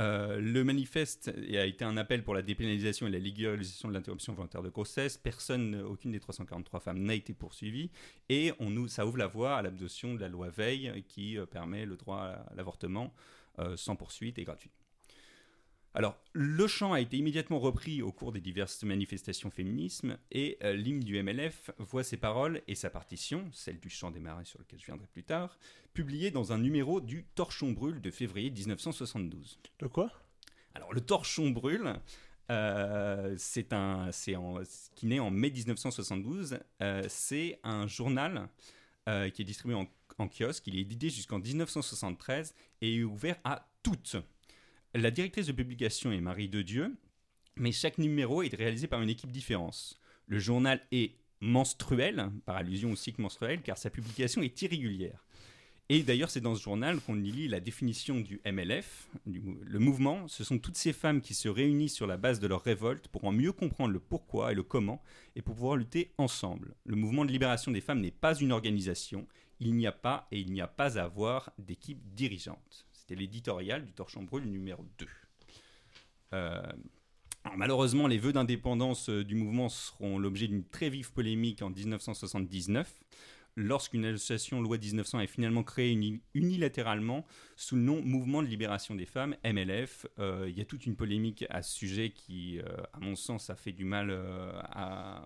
Euh, 0.01 0.41
le 0.41 0.65
manifeste 0.65 1.29
a 1.29 1.67
été 1.67 1.85
un 1.85 1.97
appel 1.99 2.25
pour 2.25 2.35
la 2.35 2.41
dépénalisation 2.41 3.07
et 3.07 3.11
la 3.11 3.19
légalisation 3.19 3.89
de 3.89 3.93
l'interruption 3.93 4.33
volontaire 4.33 4.63
de 4.63 4.71
grossesse. 4.71 5.19
Personne, 5.19 5.75
aucune 5.75 6.13
des 6.13 6.21
343 6.21 6.81
femmes 6.81 7.03
n'a 7.03 7.15
été 7.15 7.35
poursuivie. 7.35 7.91
Et 8.31 8.53
ça 8.89 9.07
ouvre 9.07 9.19
la 9.19 9.27
voie 9.27 9.57
à 9.57 9.63
l'adoption 9.63 10.15
de 10.15 10.21
la 10.21 10.29
loi 10.29 10.49
Veil 10.49 11.05
qui 11.07 11.37
euh, 11.37 11.45
permet 11.45 11.85
le 11.85 11.97
droit 11.97 12.19
à 12.19 12.55
l'avortement 12.55 13.13
euh, 13.59 13.77
sans 13.77 13.95
poursuite 13.95 14.39
et 14.39 14.45
gratuit. 14.45 14.71
Alors, 15.93 16.17
le 16.33 16.69
chant 16.69 16.93
a 16.93 17.01
été 17.01 17.17
immédiatement 17.17 17.59
repris 17.59 18.01
au 18.01 18.13
cours 18.13 18.31
des 18.31 18.41
diverses 18.41 18.85
manifestations 18.85 19.51
féminisme 19.51 20.19
et 20.31 20.57
euh, 20.63 20.75
l'hymne 20.75 21.01
du 21.01 21.21
MLF 21.21 21.73
voit 21.79 22.05
ses 22.05 22.17
paroles 22.17 22.63
et 22.69 22.77
sa 22.77 22.91
partition, 22.91 23.49
celle 23.53 23.81
du 23.81 23.91
chant 23.91 24.13
des 24.13 24.21
marais 24.21 24.45
sur 24.45 24.61
lequel 24.61 24.79
je 24.79 24.87
viendrai 24.87 25.09
plus 25.09 25.25
tard, 25.25 25.59
publiée 25.93 26.31
dans 26.31 26.53
un 26.53 26.59
numéro 26.59 27.01
du 27.01 27.25
Torchon 27.35 27.73
Brûle 27.73 28.01
de 28.01 28.11
février 28.13 28.51
1972. 28.51 29.59
De 29.81 29.89
quoi? 29.89 30.13
Alors, 30.77 30.93
le 30.93 31.01
Torchon 31.01 31.51
Brûle, 31.51 31.95
euh, 32.53 33.35
c'est 33.37 33.73
un, 33.73 34.13
c'est 34.13 34.37
en, 34.37 34.61
qui 34.95 35.07
naît 35.07 35.19
en 35.19 35.33
mai 35.33 35.51
1972. 35.51 36.61
euh, 36.83 37.03
c'est 37.09 37.59
un 37.65 37.87
journal 37.89 38.49
qui 39.35 39.43
est 39.43 39.45
distribué 39.45 39.75
en, 39.75 39.89
en 40.19 40.29
kiosque. 40.29 40.69
Il 40.69 40.77
est 40.77 40.83
édité 40.83 41.11
jusqu'en 41.11 41.41
1973 41.41 42.55
et 42.81 42.95
est 42.95 43.03
ouvert 43.03 43.41
à 43.43 43.69
toutes. 43.83 44.19
La 44.95 45.13
directrice 45.13 45.47
de 45.47 45.53
publication 45.53 46.11
est 46.11 46.21
Marie 46.21 46.49
de 46.49 46.63
Dieu, 46.63 46.97
mais 47.55 47.71
chaque 47.71 47.99
numéro 47.99 48.43
est 48.43 48.53
réalisé 48.53 48.89
par 48.89 49.01
une 49.01 49.09
équipe 49.09 49.31
différente. 49.31 50.01
Le 50.27 50.41
journal 50.41 50.85
est 50.91 51.13
menstruel, 51.41 52.33
par 52.45 52.57
allusion 52.57 52.91
au 52.91 52.97
cycle 52.97 53.23
menstruel, 53.23 53.63
car 53.63 53.79
sa 53.79 53.89
publication 53.89 54.43
est 54.43 54.61
irrégulière. 54.63 55.25
Et 55.91 56.03
d'ailleurs, 56.03 56.29
c'est 56.29 56.41
dans 56.41 56.57
ce 56.57 56.63
journal 56.63 56.99
qu'on 56.99 57.15
lit 57.15 57.47
la 57.47 57.61
définition 57.61 58.19
du 58.19 58.41
MLF. 58.45 59.07
le 59.27 59.79
mouvement, 59.79 60.27
ce 60.27 60.43
sont 60.43 60.59
toutes 60.59 60.77
ces 60.77 60.93
femmes 60.93 61.21
qui 61.21 61.35
se 61.35 61.49
réunissent 61.49 61.95
sur 61.95 62.09
la 62.09 62.17
base 62.17 62.41
de 62.41 62.49
leur 62.49 62.63
révolte 62.63 63.07
pour 63.07 63.25
en 63.25 63.33
mieux 63.33 63.53
comprendre 63.53 63.93
le 63.93 64.01
pourquoi 64.01 64.51
et 64.51 64.57
le 64.57 64.65
comment, 64.65 65.01
et 65.37 65.43
pour 65.43 65.55
pouvoir 65.55 65.77
lutter 65.77 66.11
ensemble. 66.19 66.75
Le 66.85 66.97
mouvement 66.97 67.25
de 67.25 67.31
libération 67.31 67.71
des 67.71 67.81
femmes 67.81 68.01
n'est 68.01 68.11
pas 68.11 68.35
une 68.35 68.51
organisation. 68.51 69.29
Il 69.61 69.77
n'y 69.77 69.87
a 69.87 69.93
pas 69.93 70.27
et 70.33 70.41
il 70.41 70.51
n'y 70.53 70.61
a 70.61 70.67
pas 70.67 70.99
à 70.99 71.05
avoir 71.05 71.53
d'équipe 71.59 72.03
dirigeante. 72.13 72.90
C'était 73.11 73.23
l'éditorial 73.23 73.85
du 73.85 73.93
Torchon 73.93 74.23
Brûle 74.23 74.45
numéro 74.45 74.87
2. 74.99 75.07
Euh, 76.33 76.63
malheureusement, 77.57 78.07
les 78.07 78.19
vœux 78.19 78.33
d'indépendance 78.33 79.09
euh, 79.11 79.25
du 79.25 79.35
mouvement 79.35 79.69
seront 79.69 80.17
l'objet 80.17 80.47
d'une 80.47 80.63
très 80.63 80.91
vive 80.91 81.11
polémique 81.13 81.61
en 81.63 81.71
1979, 81.71 83.01
lorsqu'une 83.57 84.05
association 84.05 84.61
loi 84.63 84.79
1900 84.79 85.19
est 85.19 85.27
finalement 85.27 85.65
créée 85.65 85.91
uni- 85.91 86.21
unilatéralement 86.35 87.27
sous 87.57 87.75
le 87.75 87.83
nom 87.83 88.01
Mouvement 88.01 88.43
de 88.45 88.47
libération 88.47 88.95
des 88.95 89.07
femmes, 89.07 89.35
MLF. 89.43 90.07
Euh, 90.21 90.47
Il 90.49 90.57
y 90.57 90.61
a 90.61 90.65
toute 90.65 90.87
une 90.87 90.95
polémique 90.95 91.45
à 91.51 91.63
ce 91.63 91.75
sujet 91.77 92.11
qui, 92.11 92.61
à 92.93 93.01
mon 93.01 93.17
sens, 93.17 93.51
a 93.51 93.57
fait 93.57 93.73
du 93.73 93.85
mal 93.85 94.13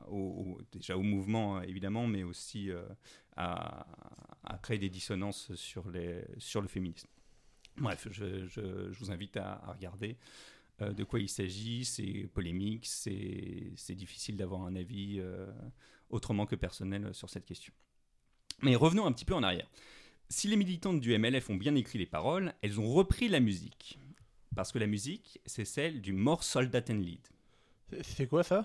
au- 0.09 0.59
déjà 0.73 0.97
au 0.97 1.03
mouvement, 1.03 1.61
évidemment, 1.61 2.07
mais 2.07 2.23
aussi 2.23 2.71
à, 3.37 3.87
créer 4.63 4.79
des 4.79 4.89
dissonances 4.89 5.55
sur, 5.55 5.85
sur 6.39 6.63
le 6.63 6.69
féminisme. 6.69 7.09
Bref, 7.77 8.07
je, 8.11 8.47
je- 8.47 8.93
je 8.93 8.99
vous 8.99 9.11
invite 9.11 9.37
à, 9.37 9.55
à 9.65 9.73
regarder 9.73 10.17
euh, 10.81 10.93
de 10.93 11.05
quoi 11.05 11.19
il 11.21 11.29
s'agit. 11.29 11.85
C'est 11.85 12.29
polémique, 12.33 12.87
c'est 12.87 13.95
difficile 13.95 14.37
d'avoir 14.37 14.63
un 14.63 14.77
avis 14.77 15.17
euh, 15.19 15.47
autrement 16.11 16.47
que 16.47 16.57
personnel 16.57 17.13
sur 17.15 17.29
cette 17.31 17.45
question. 17.45 17.73
Mais 18.63 18.77
revenons 18.77 19.07
un 19.07 19.13
petit 19.13 19.25
peu 19.25 19.35
en 19.35 19.43
arrière. 19.43 19.69
Si 20.29 20.49
les 20.49 20.57
militantes 20.57 21.01
du 21.01 21.17
MLF 21.19 21.51
ont 21.51 21.57
bien 21.57 21.75
écrit 21.75 21.99
les 21.99 22.07
paroles, 22.07 22.55
elles 22.63 22.81
ont 22.81 22.89
repris 22.93 23.29
la 23.29 23.41
musique. 23.41 23.99
Parce 24.55 24.71
que 24.73 24.79
la 24.79 24.87
musique, 24.87 25.41
c'est 25.47 25.65
celle 25.65 26.01
du 26.01 26.13
More 26.13 26.45
Soldatenlied. 26.45 27.21
C'est- 27.91 28.03
C'est 28.05 28.27
quoi 28.29 28.43
ça? 28.45 28.65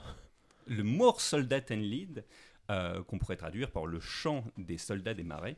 Le 0.68 0.84
More 0.84 1.20
Soldatenlied, 1.20 2.24
euh, 2.70 3.04
qu'on 3.04 3.18
pourrait 3.18 3.36
traduire 3.38 3.72
par 3.72 3.88
le 3.88 4.00
chant 4.00 4.46
des 4.58 4.78
soldats 4.78 5.16
des 5.16 5.24
marais, 5.24 5.58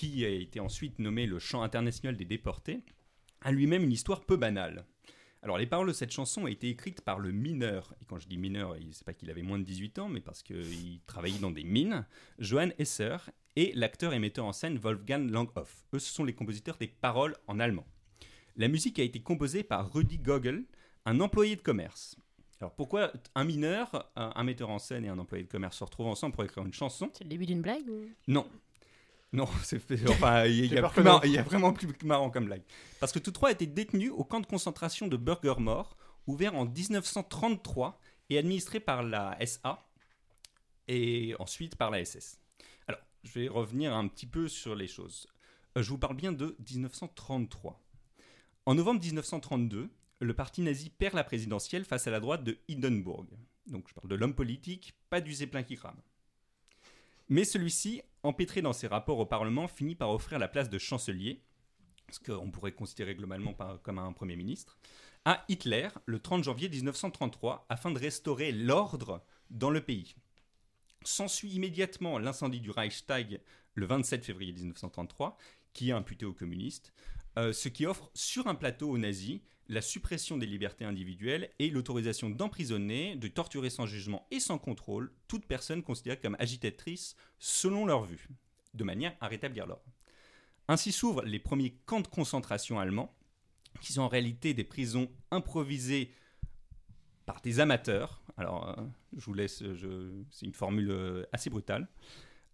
qui 0.00 0.24
a 0.24 0.30
été 0.30 0.60
ensuite 0.60 0.98
nommé 0.98 1.26
le 1.26 1.38
chant 1.38 1.60
international 1.60 2.16
des 2.16 2.24
déportés, 2.24 2.80
a 3.42 3.52
lui-même 3.52 3.84
une 3.84 3.92
histoire 3.92 4.24
peu 4.24 4.36
banale. 4.36 4.86
Alors, 5.42 5.58
les 5.58 5.66
paroles 5.66 5.88
de 5.88 5.92
cette 5.92 6.10
chanson 6.10 6.44
ont 6.44 6.46
été 6.46 6.70
écrites 6.70 7.02
par 7.02 7.18
le 7.18 7.32
mineur, 7.32 7.94
et 8.00 8.06
quand 8.06 8.18
je 8.18 8.26
dis 8.26 8.38
mineur, 8.38 8.76
c'est 8.92 9.04
pas 9.04 9.12
qu'il 9.12 9.28
avait 9.30 9.42
moins 9.42 9.58
de 9.58 9.64
18 9.64 9.98
ans, 9.98 10.08
mais 10.08 10.22
parce 10.22 10.42
qu'il 10.42 11.02
travaillait 11.06 11.38
dans 11.38 11.50
des 11.50 11.64
mines, 11.64 12.06
Johann 12.38 12.72
Esser, 12.78 13.16
et 13.56 13.72
l'acteur 13.74 14.14
et 14.14 14.18
metteur 14.18 14.46
en 14.46 14.54
scène 14.54 14.78
Wolfgang 14.78 15.28
Langhoff. 15.28 15.84
Eux, 15.92 15.98
ce 15.98 16.10
sont 16.10 16.24
les 16.24 16.32
compositeurs 16.32 16.78
des 16.78 16.88
paroles 16.88 17.36
en 17.46 17.60
allemand. 17.60 17.86
La 18.56 18.68
musique 18.68 18.98
a 19.00 19.02
été 19.02 19.20
composée 19.20 19.64
par 19.64 19.92
Rudi 19.92 20.18
Gogel, 20.18 20.64
un 21.04 21.20
employé 21.20 21.56
de 21.56 21.62
commerce. 21.62 22.16
Alors 22.58 22.74
pourquoi 22.74 23.12
un 23.34 23.44
mineur, 23.44 24.10
un, 24.16 24.32
un 24.34 24.44
metteur 24.44 24.70
en 24.70 24.78
scène 24.78 25.04
et 25.04 25.08
un 25.08 25.18
employé 25.18 25.44
de 25.44 25.48
commerce 25.50 25.76
se 25.76 25.84
retrouvent 25.84 26.08
ensemble 26.08 26.34
pour 26.34 26.44
écrire 26.44 26.64
une 26.64 26.72
chanson? 26.72 27.10
C'est 27.12 27.24
le 27.24 27.30
début 27.30 27.46
d'une 27.46 27.62
blague 27.62 27.88
ou... 27.88 28.08
Non. 28.28 28.46
Non, 29.32 29.46
c'est 29.62 29.78
fait- 29.78 30.08
enfin, 30.08 30.44
il 30.46 30.66
y, 30.66 30.76
a 30.76 30.80
y 31.26 31.36
vraiment 31.44 31.72
plus 31.72 31.88
marrant 32.04 32.30
comme 32.30 32.46
blague. 32.46 32.62
Parce 32.98 33.12
que 33.12 33.18
tous 33.18 33.30
trois 33.32 33.50
étaient 33.52 33.66
détenus 33.66 34.10
au 34.14 34.24
camp 34.24 34.40
de 34.40 34.46
concentration 34.46 35.06
de 35.06 35.16
Burgermore, 35.16 35.96
ouvert 36.26 36.54
en 36.56 36.64
1933 36.66 38.00
et 38.28 38.38
administré 38.38 38.80
par 38.80 39.02
la 39.02 39.36
SA 39.46 39.86
et 40.88 41.34
ensuite 41.38 41.76
par 41.76 41.90
la 41.90 42.04
SS. 42.04 42.40
Alors, 42.88 43.00
je 43.24 43.38
vais 43.38 43.48
revenir 43.48 43.94
un 43.94 44.08
petit 44.08 44.26
peu 44.26 44.48
sur 44.48 44.74
les 44.74 44.86
choses. 44.88 45.26
Euh, 45.76 45.82
Je 45.82 45.90
vous 45.90 45.98
parle 45.98 46.16
bien 46.16 46.32
de 46.32 46.56
1933. 46.68 47.80
En 48.66 48.74
novembre 48.74 49.00
1932, 49.00 49.90
le 50.20 50.34
parti 50.34 50.60
nazi 50.62 50.90
perd 50.90 51.14
la 51.14 51.24
présidentielle 51.24 51.84
face 51.84 52.06
à 52.06 52.10
la 52.10 52.20
droite 52.20 52.44
de 52.44 52.58
Hindenburg. 52.68 53.26
Donc 53.66 53.88
je 53.88 53.94
parle 53.94 54.08
de 54.08 54.14
l'homme 54.16 54.34
politique, 54.34 54.94
pas 55.08 55.20
du 55.20 55.32
zeppelin 55.32 55.62
qui 55.62 55.76
crame. 55.76 56.00
Mais 57.30 57.44
celui-ci, 57.44 58.02
empêtré 58.24 58.60
dans 58.60 58.72
ses 58.72 58.88
rapports 58.88 59.20
au 59.20 59.24
Parlement, 59.24 59.68
finit 59.68 59.94
par 59.94 60.10
offrir 60.10 60.40
la 60.40 60.48
place 60.48 60.68
de 60.68 60.78
chancelier, 60.78 61.44
ce 62.10 62.18
qu'on 62.18 62.50
pourrait 62.50 62.72
considérer 62.72 63.14
globalement 63.14 63.54
comme 63.84 64.00
un 64.00 64.12
Premier 64.12 64.34
ministre, 64.34 64.78
à 65.24 65.44
Hitler 65.48 65.88
le 66.06 66.18
30 66.18 66.42
janvier 66.42 66.68
1933 66.68 67.66
afin 67.68 67.92
de 67.92 68.00
restaurer 68.00 68.50
l'ordre 68.50 69.24
dans 69.48 69.70
le 69.70 69.80
pays. 69.80 70.16
S'ensuit 71.04 71.50
immédiatement 71.50 72.18
l'incendie 72.18 72.60
du 72.60 72.72
Reichstag 72.72 73.40
le 73.74 73.86
27 73.86 74.24
février 74.24 74.52
1933, 74.52 75.38
qui 75.72 75.90
est 75.90 75.92
imputé 75.92 76.26
aux 76.26 76.34
communistes, 76.34 76.92
euh, 77.38 77.52
ce 77.52 77.68
qui 77.68 77.86
offre 77.86 78.10
sur 78.14 78.46
un 78.46 78.54
plateau 78.54 78.90
aux 78.90 78.98
nazis 78.98 79.40
la 79.68 79.80
suppression 79.80 80.36
des 80.36 80.46
libertés 80.46 80.84
individuelles 80.84 81.50
et 81.60 81.70
l'autorisation 81.70 82.28
d'emprisonner, 82.28 83.14
de 83.14 83.28
torturer 83.28 83.70
sans 83.70 83.86
jugement 83.86 84.26
et 84.32 84.40
sans 84.40 84.58
contrôle 84.58 85.12
toute 85.28 85.46
personne 85.46 85.82
considérée 85.84 86.18
comme 86.18 86.36
agitatrice 86.40 87.14
selon 87.38 87.86
leur 87.86 88.02
vue, 88.02 88.28
de 88.74 88.82
manière 88.82 89.14
à 89.20 89.28
rétablir 89.28 89.66
l'ordre. 89.66 89.84
Ainsi 90.66 90.90
s'ouvrent 90.90 91.22
les 91.22 91.38
premiers 91.38 91.76
camps 91.86 92.00
de 92.00 92.08
concentration 92.08 92.80
allemands, 92.80 93.14
qui 93.80 93.92
sont 93.92 94.02
en 94.02 94.08
réalité 94.08 94.54
des 94.54 94.64
prisons 94.64 95.08
improvisées 95.30 96.12
par 97.24 97.40
des 97.40 97.60
amateurs. 97.60 98.22
Alors, 98.36 98.68
euh, 98.68 98.82
je 99.16 99.24
vous 99.24 99.34
laisse, 99.34 99.62
c'est 100.32 100.46
une 100.46 100.52
formule 100.52 100.90
euh, 100.90 101.26
assez 101.32 101.48
brutale. 101.48 101.86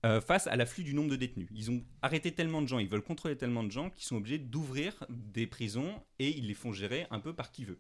Euh, 0.07 0.21
face 0.21 0.47
à 0.47 0.57
l'afflux 0.57 0.85
du 0.85 0.95
nombre 0.95 1.11
de 1.11 1.17
détenus. 1.17 1.49
Ils 1.55 1.71
ont 1.71 1.83
arrêté 2.03 2.33
tellement 2.33 2.63
de 2.63 2.69
gens, 2.69 2.79
ils 2.79 2.89
veulent 2.89 3.03
contrôler 3.03 3.37
tellement 3.37 3.65
de 3.65 3.71
gens 3.71 3.91
qu'ils 3.91 4.05
sont 4.05 4.17
obligés 4.17 4.39
d'ouvrir 4.39 5.05
des 5.11 5.47
prisons 5.47 5.93
et 6.19 6.31
ils 6.31 6.47
les 6.47 6.55
font 6.55 6.73
gérer 6.73 7.07
un 7.11 7.21
peu 7.21 7.33
par 7.35 7.51
qui 7.51 7.65
veut. 7.65 7.79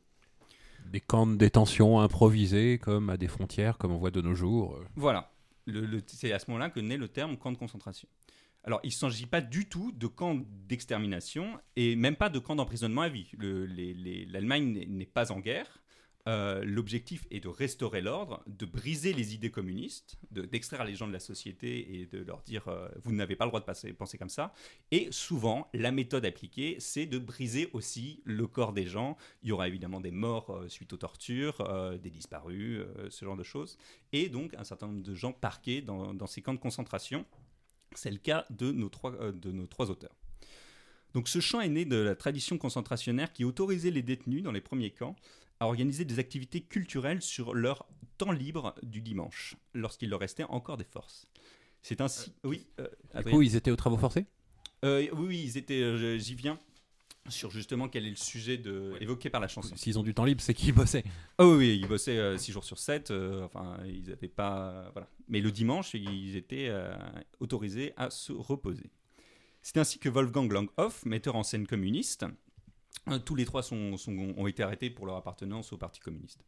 Des 0.86 1.00
camps 1.00 1.26
de 1.26 1.36
détention 1.36 2.00
improvisés, 2.00 2.78
comme 2.78 3.10
à 3.10 3.16
des 3.16 3.28
frontières, 3.28 3.78
comme 3.78 3.92
on 3.92 3.98
voit 3.98 4.10
de 4.10 4.20
nos 4.20 4.34
jours. 4.34 4.78
Voilà. 4.96 5.32
Le- 5.66 5.84
le- 5.86 6.02
c'est 6.06 6.32
à 6.32 6.38
ce 6.38 6.50
moment-là 6.50 6.70
que 6.70 6.78
naît 6.80 6.96
le 6.96 7.08
terme 7.08 7.36
camp 7.36 7.50
de 7.52 7.56
concentration. 7.58 8.06
Alors, 8.62 8.80
il 8.84 8.88
ne 8.88 8.92
s'agit 8.92 9.26
pas 9.26 9.40
du 9.40 9.68
tout 9.68 9.92
de 9.92 10.06
camp 10.08 10.40
d'extermination 10.68 11.58
et 11.76 11.94
même 11.96 12.16
pas 12.16 12.28
de 12.28 12.38
camp 12.40 12.56
d'emprisonnement 12.56 13.02
à 13.02 13.08
vie. 13.08 13.30
L'Allemagne 14.28 14.84
n'est 14.88 15.06
pas 15.06 15.32
en 15.32 15.40
guerre. 15.40 15.78
Euh, 16.28 16.64
L'objectif 16.64 17.26
est 17.30 17.40
de 17.40 17.48
restaurer 17.48 18.00
l'ordre, 18.00 18.42
de 18.46 18.66
briser 18.66 19.12
les 19.12 19.34
idées 19.34 19.50
communistes, 19.50 20.18
de- 20.32 20.42
d'extraire 20.42 20.84
les 20.84 20.94
gens 20.94 21.06
de 21.06 21.12
la 21.12 21.20
société 21.20 22.00
et 22.00 22.06
de 22.06 22.18
leur 22.18 22.42
dire 22.42 22.66
euh, 22.68 22.88
vous 23.04 23.12
n'avez 23.12 23.36
pas 23.36 23.44
le 23.44 23.50
droit 23.50 23.60
de 23.60 23.92
penser 23.92 24.18
comme 24.18 24.28
ça. 24.28 24.52
Et 24.90 25.08
souvent, 25.12 25.68
la 25.72 25.92
méthode 25.92 26.24
appliquée, 26.24 26.76
c'est 26.80 27.06
de 27.06 27.18
briser 27.18 27.70
aussi 27.72 28.22
le 28.24 28.46
corps 28.46 28.72
des 28.72 28.86
gens. 28.86 29.16
Il 29.42 29.50
y 29.50 29.52
aura 29.52 29.68
évidemment 29.68 30.00
des 30.00 30.10
morts 30.10 30.50
euh, 30.50 30.68
suite 30.68 30.92
aux 30.92 30.96
tortures, 30.96 31.60
euh, 31.60 31.96
des 31.96 32.10
disparus, 32.10 32.82
ce 33.08 33.24
genre 33.24 33.36
de 33.36 33.42
choses 33.42 33.78
et 34.12 34.28
donc 34.28 34.54
un 34.54 34.64
certain 34.64 34.86
nombre 34.86 35.02
de 35.02 35.14
gens 35.14 35.32
parqués 35.32 35.80
dans, 35.80 36.26
ces 36.26 36.42
camps 36.42 36.54
de 36.54 36.58
concentration. 36.58 37.24
C'est 37.94 38.10
le 38.10 38.18
cas 38.18 38.46
de 38.50 38.72
nos 38.72 38.88
trois, 38.88 39.32
de 39.32 39.50
nos 39.52 39.66
trois 39.66 39.90
auteurs. 39.90 40.14
Donc 41.14 41.28
ce 41.28 41.40
champ 41.40 41.60
est 41.60 41.68
né 41.68 41.84
de 41.84 41.96
la 41.96 42.14
tradition 42.14 42.58
concentrationnaire 42.58 43.32
qui 43.32 43.44
autorisait 43.44 43.90
les 43.90 44.02
détenus 44.02 44.42
dans 44.42 44.52
les 44.52 44.60
premiers 44.60 44.90
camps 44.90 45.16
à 45.60 45.66
organiser 45.66 46.04
des 46.04 46.18
activités 46.18 46.60
culturelles 46.60 47.22
sur 47.22 47.54
leur 47.54 47.86
temps 48.18 48.32
libre 48.32 48.74
du 48.82 49.00
dimanche, 49.00 49.56
lorsqu'il 49.74 50.08
leur 50.10 50.20
restait 50.20 50.44
encore 50.44 50.76
des 50.76 50.84
forces. 50.84 51.26
C'est 51.82 52.00
ainsi... 52.00 52.32
oui, 52.44 52.66
euh, 52.80 52.88
Du 53.12 53.18
Adrien 53.18 53.36
coup, 53.36 53.42
ils 53.42 53.56
étaient 53.56 53.70
aux 53.70 53.76
travaux 53.76 53.96
forcés? 53.98 54.26
Euh, 54.84 55.06
Oui, 55.12 55.26
oui, 55.28 55.42
ils 55.44 55.56
étaient... 55.56 55.80
euh, 55.82 56.18
J'y 56.18 56.34
viens 56.34 56.58
sur 57.28 57.50
justement 57.50 57.88
quel 57.88 58.06
est 58.06 58.10
le 58.10 58.16
sujet 58.16 58.56
de, 58.56 58.92
évoqué 59.00 59.30
par 59.30 59.40
la 59.40 59.48
chanson. 59.48 59.74
S'ils 59.76 59.98
ont 59.98 60.04
du 60.04 60.14
temps 60.14 60.24
libre, 60.24 60.40
c'est 60.40 60.54
qu'ils 60.54 60.72
bossaient. 60.72 61.02
Ah 61.38 61.46
oui, 61.46 61.76
ils 61.80 61.88
bossaient 61.88 62.38
6 62.38 62.52
jours 62.52 62.62
sur 62.64 62.78
7. 62.78 63.10
enfin, 63.42 63.78
ils 63.86 64.08
n'avaient 64.08 64.28
pas. 64.28 64.90
voilà. 64.92 65.08
Mais 65.28 65.40
le 65.40 65.50
dimanche, 65.50 65.94
ils 65.94 66.36
étaient 66.36 66.68
euh, 66.68 66.94
autorisés 67.40 67.92
à 67.96 68.10
se 68.10 68.32
reposer. 68.32 68.90
C'est 69.60 69.76
ainsi 69.78 69.98
que 69.98 70.08
Wolfgang 70.08 70.48
Langhoff, 70.52 71.04
metteur 71.04 71.34
en 71.34 71.42
scène 71.42 71.66
communiste, 71.66 72.22
euh, 72.22 72.28
tous 73.24 73.34
les 73.34 73.44
trois 73.44 73.62
sont- 73.62 73.96
ont 74.08 74.46
été 74.46 74.62
arrêtés 74.62 74.90
pour 74.90 75.06
leur 75.06 75.16
appartenance 75.16 75.72
au 75.72 75.78
Parti 75.78 76.00
communiste, 76.00 76.44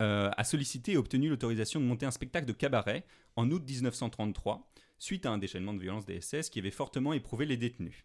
euh, 0.00 0.30
a 0.36 0.44
sollicité 0.44 0.92
et 0.92 0.96
obtenu 0.96 1.28
l'autorisation 1.28 1.78
de 1.80 1.84
monter 1.84 2.06
un 2.06 2.10
spectacle 2.10 2.46
de 2.46 2.52
cabaret 2.52 3.04
en 3.36 3.50
août 3.50 3.62
1933, 3.66 4.70
suite 4.98 5.26
à 5.26 5.30
un 5.30 5.38
déchaînement 5.38 5.74
de 5.74 5.80
violence 5.80 6.06
des 6.06 6.20
SS 6.20 6.48
qui 6.50 6.58
avait 6.58 6.70
fortement 6.70 7.12
éprouvé 7.12 7.44
les 7.46 7.56
détenus. 7.56 8.02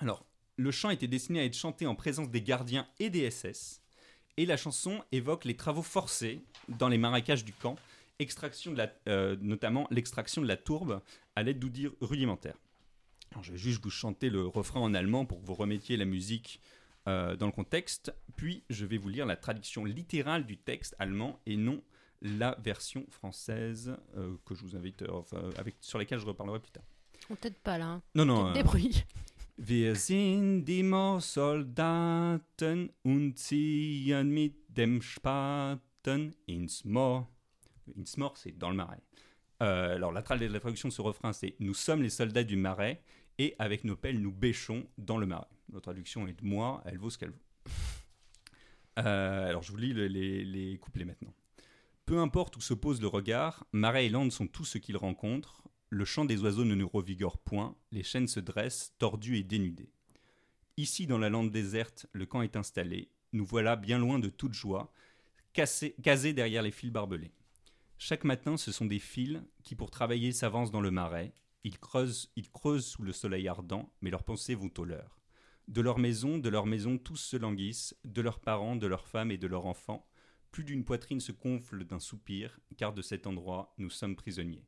Alors, 0.00 0.24
le 0.56 0.70
chant 0.70 0.90
était 0.90 1.06
destiné 1.08 1.40
à 1.40 1.44
être 1.44 1.56
chanté 1.56 1.86
en 1.86 1.94
présence 1.94 2.30
des 2.30 2.42
gardiens 2.42 2.86
et 2.98 3.10
des 3.10 3.30
SS, 3.30 3.82
et 4.38 4.46
la 4.46 4.56
chanson 4.56 5.02
évoque 5.12 5.44
les 5.44 5.56
travaux 5.56 5.82
forcés 5.82 6.40
dans 6.68 6.88
les 6.88 6.98
marécages 6.98 7.44
du 7.44 7.52
camp, 7.52 7.76
extraction 8.18 8.72
de 8.72 8.78
la, 8.78 8.92
euh, 9.08 9.36
notamment 9.40 9.86
l'extraction 9.90 10.40
de 10.42 10.46
la 10.46 10.56
tourbe 10.56 11.02
à 11.36 11.42
l'aide 11.42 11.58
d'outils 11.58 11.88
rudimentaires. 12.00 12.56
Alors, 13.32 13.42
je 13.44 13.52
vais 13.52 13.58
juste 13.58 13.82
vous 13.82 13.90
chanter 13.90 14.30
le 14.30 14.46
refrain 14.46 14.80
en 14.80 14.94
allemand 14.94 15.24
pour 15.26 15.40
que 15.40 15.46
vous 15.46 15.54
remettiez 15.54 15.96
la 15.96 16.04
musique 16.04 16.60
euh, 17.08 17.36
dans 17.36 17.46
le 17.46 17.52
contexte, 17.52 18.12
puis 18.36 18.62
je 18.70 18.84
vais 18.86 18.96
vous 18.98 19.08
lire 19.08 19.26
la 19.26 19.36
traduction 19.36 19.84
littérale 19.84 20.46
du 20.46 20.56
texte 20.58 20.94
allemand 20.98 21.40
et 21.46 21.56
non 21.56 21.82
la 22.20 22.56
version 22.62 23.04
française 23.10 23.96
euh, 24.16 24.36
que 24.44 24.54
je 24.54 24.62
vous 24.62 24.76
invite, 24.76 25.02
euh, 25.02 25.08
enfin, 25.12 25.42
avec, 25.58 25.74
sur 25.80 25.98
laquelle 25.98 26.18
je 26.20 26.26
reparlerai 26.26 26.60
plus 26.60 26.70
tard. 26.70 26.84
On 27.30 27.34
t'aide 27.36 27.56
pas 27.56 27.78
là. 27.78 27.86
hein. 27.86 28.02
Non, 28.14 28.24
non. 28.24 28.52
Débrouilles. 28.52 29.04
Wir 29.58 29.94
sind 29.96 30.68
immer 30.68 31.20
Soldaten 31.20 32.90
und 33.04 33.38
ziehen 33.38 34.30
mit 34.30 34.54
dem 34.68 35.02
Spaten 35.02 36.34
ins 36.48 36.84
Moor. 36.84 37.28
Ins 37.98 38.16
Moor, 38.16 38.36
c'est 38.36 38.56
dans 38.56 38.70
le 38.70 38.76
marais. 38.76 39.00
Euh, 39.62 39.94
alors, 39.96 40.10
la, 40.12 40.22
tra- 40.22 40.36
la 40.38 40.60
traduction 40.60 40.88
de 40.88 40.92
ce 40.92 41.02
refrain, 41.02 41.32
c'est 41.32 41.54
Nous 41.60 41.74
sommes 41.74 42.02
les 42.02 42.10
soldats 42.10 42.44
du 42.44 42.56
marais 42.56 43.02
et 43.38 43.54
avec 43.58 43.84
nos 43.84 43.94
pelles, 43.96 44.20
nous 44.20 44.32
bêchons 44.32 44.84
dans 44.98 45.18
le 45.18 45.26
marais. 45.26 45.46
La 45.72 45.80
traduction 45.80 46.26
est 46.26 46.38
de 46.38 46.44
moi, 46.44 46.82
elle 46.84 46.98
vaut 46.98 47.10
ce 47.10 47.18
qu'elle 47.18 47.30
vaut. 47.30 47.42
Euh, 48.98 49.48
alors, 49.48 49.62
je 49.62 49.72
vous 49.72 49.78
lis 49.78 49.94
le- 49.94 50.06
les, 50.06 50.76
couplets 50.76 51.06
maintenant. 51.06 51.32
Peu 52.04 52.18
importe 52.18 52.58
où 52.58 52.60
se 52.60 52.74
pose 52.74 53.00
le 53.00 53.06
regard, 53.06 53.66
marais 53.72 54.04
et 54.04 54.08
landes 54.10 54.32
sont 54.32 54.46
tout 54.46 54.66
ce 54.66 54.76
qu'ils 54.76 54.98
rencontrent. 54.98 55.62
Le 55.88 56.04
chant 56.04 56.26
des 56.26 56.42
oiseaux 56.42 56.66
ne 56.66 56.74
nous 56.74 56.88
revigore 56.88 57.38
point, 57.38 57.74
les 57.90 58.02
chênes 58.02 58.28
se 58.28 58.38
dressent, 58.38 58.92
tordus 58.98 59.38
et 59.38 59.44
dénudés. 59.44 59.88
Ici, 60.76 61.06
dans 61.06 61.16
la 61.16 61.30
lande 61.30 61.50
déserte, 61.50 62.06
le 62.12 62.26
camp 62.26 62.42
est 62.42 62.54
installé. 62.54 63.08
Nous 63.32 63.46
voilà 63.46 63.76
bien 63.76 63.98
loin 63.98 64.18
de 64.18 64.28
toute 64.28 64.52
joie, 64.52 64.92
casés 65.54 66.34
derrière 66.34 66.62
les 66.62 66.70
fils 66.70 66.90
barbelés. 66.90 67.32
Chaque 67.96 68.24
matin, 68.24 68.58
ce 68.58 68.72
sont 68.72 68.84
des 68.84 68.98
fils 68.98 69.40
qui, 69.62 69.74
pour 69.74 69.90
travailler, 69.90 70.32
s'avancent 70.32 70.70
dans 70.70 70.82
le 70.82 70.90
marais. 70.90 71.32
Ils 71.64 71.78
creusent, 71.78 72.30
ils 72.36 72.50
creusent 72.50 72.84
sous 72.84 73.04
le 73.04 73.12
soleil 73.12 73.48
ardent, 73.48 73.90
mais 74.02 74.10
leurs 74.10 74.24
pensées 74.24 74.54
vont 74.54 74.70
au 74.76 74.84
leur. 74.84 75.21
De 75.68 75.80
leur 75.80 75.98
maison, 75.98 76.38
de 76.38 76.48
leur 76.48 76.66
maison, 76.66 76.98
tous 76.98 77.16
se 77.16 77.36
languissent, 77.36 77.96
de 78.04 78.20
leurs 78.20 78.40
parents, 78.40 78.76
de 78.76 78.86
leurs 78.86 79.06
femmes 79.06 79.30
et 79.30 79.38
de 79.38 79.46
leurs 79.46 79.66
enfants. 79.66 80.08
Plus 80.50 80.64
d'une 80.64 80.84
poitrine 80.84 81.20
se 81.20 81.32
gonfle 81.32 81.84
d'un 81.84 82.00
soupir, 82.00 82.58
car 82.76 82.92
de 82.92 83.00
cet 83.00 83.26
endroit, 83.26 83.72
nous 83.78 83.90
sommes 83.90 84.16
prisonniers. 84.16 84.66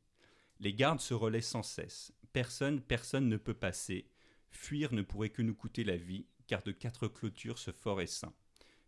Les 0.59 0.73
gardes 0.73 1.01
se 1.01 1.13
relaient 1.13 1.41
sans 1.41 1.63
cesse. 1.63 2.13
Personne, 2.33 2.81
personne 2.81 3.29
ne 3.29 3.37
peut 3.37 3.53
passer. 3.53 4.09
Fuir 4.49 4.93
ne 4.93 5.01
pourrait 5.01 5.29
que 5.29 5.41
nous 5.41 5.53
coûter 5.53 5.83
la 5.83 5.97
vie, 5.97 6.25
car 6.47 6.63
de 6.63 6.71
quatre 6.71 7.07
clôtures 7.07 7.59
ce 7.59 7.71
fort 7.71 8.01
est 8.01 8.07
sain. 8.07 8.33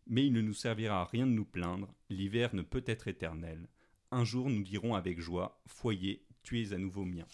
Mais 0.08 0.26
il 0.26 0.34
ne 0.34 0.42
nous 0.42 0.54
servira 0.54 1.02
à 1.02 1.06
rien 1.06 1.28
de 1.28 1.32
nous 1.32 1.46
plaindre, 1.46 1.94
l'hiver 2.10 2.56
ne 2.56 2.62
peut 2.62 2.84
être 2.86 3.08
éternel. 3.10 3.68
Un 4.12 4.24
jour 4.24 4.50
nous 4.50 4.64
dirons 4.64 4.96
avec 4.96 5.20
joie, 5.20 5.62
foyer, 5.68 6.26
tu 6.44 6.62
es 6.62 6.72
à 6.72 6.78
nouveau 6.78 7.04
mien. 7.04 7.26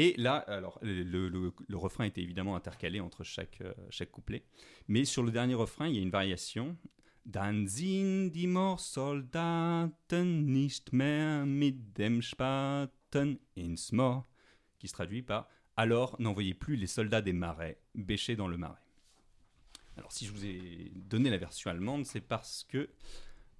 Et 0.00 0.14
là, 0.16 0.36
alors, 0.36 0.78
le, 0.80 1.76
refrain 1.76 2.04
était 2.04 2.22
évidemment 2.22 2.54
intercalé 2.54 3.00
entre 3.00 3.24
chaque, 3.24 3.60
euh, 3.62 3.74
chaque 3.90 4.12
couplet. 4.12 4.44
Mais 4.86 5.04
sur 5.04 5.24
le 5.24 5.32
dernier 5.32 5.54
refrain, 5.54 5.88
il 5.88 5.96
y 5.96 5.98
a 5.98 6.02
une 6.02 6.10
variation. 6.10 6.76
Dann 7.24 7.66
sind 7.66 8.30
die 8.30 8.46
Moorsoldaten 8.46 10.46
nicht 10.46 10.92
mehr 10.92 11.44
mit 11.44 11.98
dem 11.98 12.22
Spaten 12.22 13.40
ins 13.56 13.90
Moor, 13.90 14.28
qui 14.78 14.86
se 14.86 14.92
traduit 14.92 15.22
par 15.22 15.48
Alors 15.74 16.14
n'envoyez 16.20 16.54
plus 16.54 16.76
les 16.76 16.86
soldats 16.86 17.20
des 17.20 17.32
marais 17.32 17.80
bêcher 17.96 18.36
dans 18.36 18.46
le 18.46 18.56
marais. 18.56 18.86
Alors 19.96 20.12
si 20.12 20.26
je 20.26 20.30
vous 20.30 20.46
ai 20.46 20.92
donné 20.94 21.28
la 21.28 21.38
version 21.38 21.72
allemande, 21.72 22.06
c'est 22.06 22.20
parce 22.20 22.62
que 22.62 22.88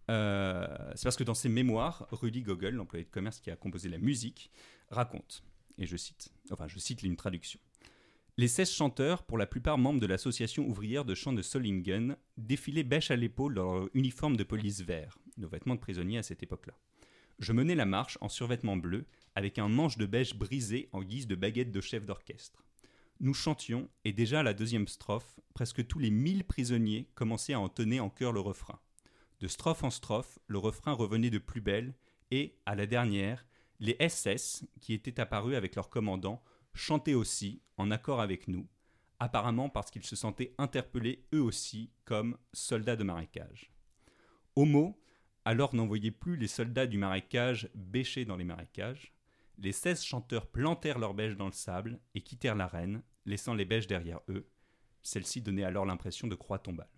euh, 0.09 0.93
c'est 0.95 1.03
parce 1.03 1.17
que 1.17 1.25
dans 1.25 1.35
ses 1.35 1.49
mémoires, 1.49 2.07
Rudy 2.13 2.43
Gogol, 2.43 2.75
l'employé 2.75 3.05
de 3.05 3.11
commerce 3.11 3.41
qui 3.41 3.51
a 3.51 3.57
composé 3.57 3.89
la 3.89 3.99
musique, 3.99 4.53
raconte, 4.89 5.43
et 5.79 5.87
je 5.87 5.97
cite, 5.97 6.33
enfin 6.51 6.69
je 6.69 6.79
cite 6.79 7.03
une 7.03 7.17
traduction. 7.17 7.61
Les 8.37 8.47
16 8.47 8.71
chanteurs, 8.71 9.25
pour 9.25 9.37
la 9.37 9.47
plupart 9.47 9.79
membres 9.79 9.99
de 9.99 10.07
l'association 10.07 10.65
ouvrière 10.69 11.05
de 11.05 11.15
chant 11.15 11.33
de 11.33 11.43
Solingen, 11.43 12.17
défilaient 12.37 12.85
bêche 12.85 13.11
à 13.11 13.17
l'épaule 13.17 13.55
dans 13.55 13.75
leur 13.75 13.89
uniforme 13.95 14.37
de 14.37 14.45
police 14.45 14.83
vert, 14.83 15.19
nos 15.39 15.49
vêtements 15.49 15.75
de 15.75 15.81
prisonniers 15.81 16.19
à 16.19 16.23
cette 16.23 16.43
époque-là. 16.45 16.75
Je 17.41 17.53
menais 17.53 17.75
la 17.75 17.87
marche 17.87 18.17
en 18.21 18.29
survêtement 18.29 18.77
bleu, 18.77 19.07
avec 19.35 19.59
un 19.59 19.69
manche 19.69 19.99
de 19.99 20.07
bêche 20.07 20.35
brisé 20.37 20.89
en 20.93 21.03
guise 21.03 21.27
de 21.27 21.35
baguette 21.35 21.73
de 21.73 21.81
chef 21.81 22.07
d'orchestre. 22.07 22.65
Nous 23.21 23.35
chantions, 23.35 23.89
et 24.05 24.13
déjà 24.13 24.41
à 24.41 24.45
la 24.45 24.55
deuxième 24.55 24.87
strophe, 24.87 25.41
presque 25.53 25.85
tous 25.87 25.99
les 25.99 26.11
mille 26.11 26.45
prisonniers 26.45 27.09
commençaient 27.17 27.55
à 27.55 27.61
entonner 27.61 27.99
en 27.99 28.11
chœur 28.11 28.33
le 28.33 28.41
refrain. 28.41 28.79
De 29.41 29.49
strophe 29.49 29.83
en 29.83 29.91
strophe, 29.91 30.39
le 30.47 30.59
refrain 30.59 30.93
revenait 30.93 31.31
de 31.31 31.39
plus 31.39 31.61
belle, 31.61 31.95
et, 32.31 32.55
à 32.67 32.77
la 32.77 32.87
dernière, 32.87 33.45
les 33.81 33.97
SS, 34.09 34.65
qui 34.81 34.93
étaient 34.95 35.21
apparus 35.21 35.57
avec 35.57 35.75
leur 35.77 35.89
commandant, 35.89 36.43
chantaient 36.75 37.15
aussi, 37.15 37.63
en 37.77 37.91
accord 37.91 38.21
avec 38.21 38.49
nous, 38.49 38.69
apparemment 39.19 39.69
parce 39.69 39.91
qu'ils 39.91 40.05
se 40.05 40.17
sentaient 40.17 40.55
interpellés 40.59 41.25
eux 41.35 41.43
aussi 41.43 41.91
comme 42.05 42.37
soldats 42.53 42.97
de 42.97 43.05
marécage. 43.05 43.73
Mot, 44.57 44.99
Alors 45.45 45.75
n'envoyez 45.75 46.11
plus 46.11 46.37
les 46.37 46.49
soldats 46.49 46.87
du 46.87 46.99
marécage 46.99 47.71
bêcher 47.75 48.25
dans 48.25 48.37
les 48.37 48.45
marécages. 48.45 49.15
Les 49.57 49.73
seize 49.73 50.03
chanteurs 50.05 50.47
plantèrent 50.47 50.99
leurs 50.99 51.15
bêches 51.15 51.37
dans 51.37 51.47
le 51.47 51.53
sable 51.53 52.01
et 52.15 52.21
quittèrent 52.21 52.55
l'arène, 52.57 53.03
laissant 53.25 53.55
les 53.55 53.65
bêches 53.65 53.87
derrière 53.87 54.21
eux. 54.29 54.49
Celle-ci 55.03 55.41
donnait 55.41 55.65
alors 55.65 55.87
l'impression 55.87 56.27
de 56.29 56.35
croix 56.35 56.59
tombale. 56.59 56.91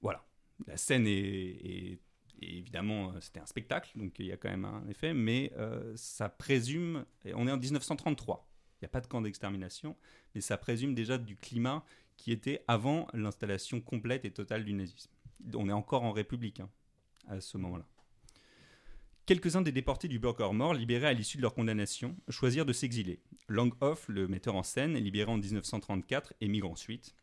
Voilà. 0.00 0.24
La 0.66 0.76
scène 0.76 1.06
est- 1.06 2.00
évidemment, 2.42 3.12
euh, 3.12 3.20
c'était 3.20 3.40
un 3.40 3.46
spectacle, 3.46 3.90
donc 3.96 4.18
il 4.18 4.26
y 4.26 4.32
a 4.32 4.36
quand 4.36 4.48
même 4.48 4.64
un 4.64 4.86
effet, 4.88 5.14
mais 5.14 5.52
euh, 5.56 5.92
ça 5.96 6.28
présume, 6.28 7.04
on 7.34 7.46
est 7.46 7.52
en 7.52 7.56
1933, 7.56 8.48
il 8.72 8.84
n'y 8.84 8.86
a 8.86 8.88
pas 8.88 9.00
de 9.00 9.06
camp 9.06 9.20
d'extermination, 9.22 9.96
mais 10.34 10.40
ça 10.40 10.56
présume 10.56 10.94
déjà 10.94 11.18
du 11.18 11.36
climat 11.36 11.84
qui 12.16 12.32
était 12.32 12.64
avant 12.68 13.08
l'installation 13.12 13.80
complète 13.80 14.24
et 14.24 14.30
totale 14.30 14.64
du 14.64 14.72
nazisme. 14.72 15.10
On 15.54 15.68
est 15.68 15.72
encore 15.72 16.02
en 16.02 16.12
République 16.12 16.60
hein, 16.60 16.70
à 17.28 17.40
ce 17.40 17.58
moment-là. 17.58 17.86
Quelques-uns 19.26 19.62
des 19.62 19.72
déportés 19.72 20.06
du 20.06 20.20
Burger 20.20 20.50
mort, 20.52 20.72
libérés 20.72 21.08
à 21.08 21.12
l'issue 21.12 21.36
de 21.36 21.42
leur 21.42 21.52
condamnation, 21.52 22.16
choisirent 22.28 22.64
de 22.64 22.72
s'exiler. 22.72 23.20
Langhoff, 23.48 24.08
le 24.08 24.28
metteur 24.28 24.54
en 24.54 24.62
scène, 24.62 24.94
libéré 24.94 25.30
en 25.30 25.36
1934, 25.36 26.34
émigre 26.40 26.70
ensuite. 26.70 27.14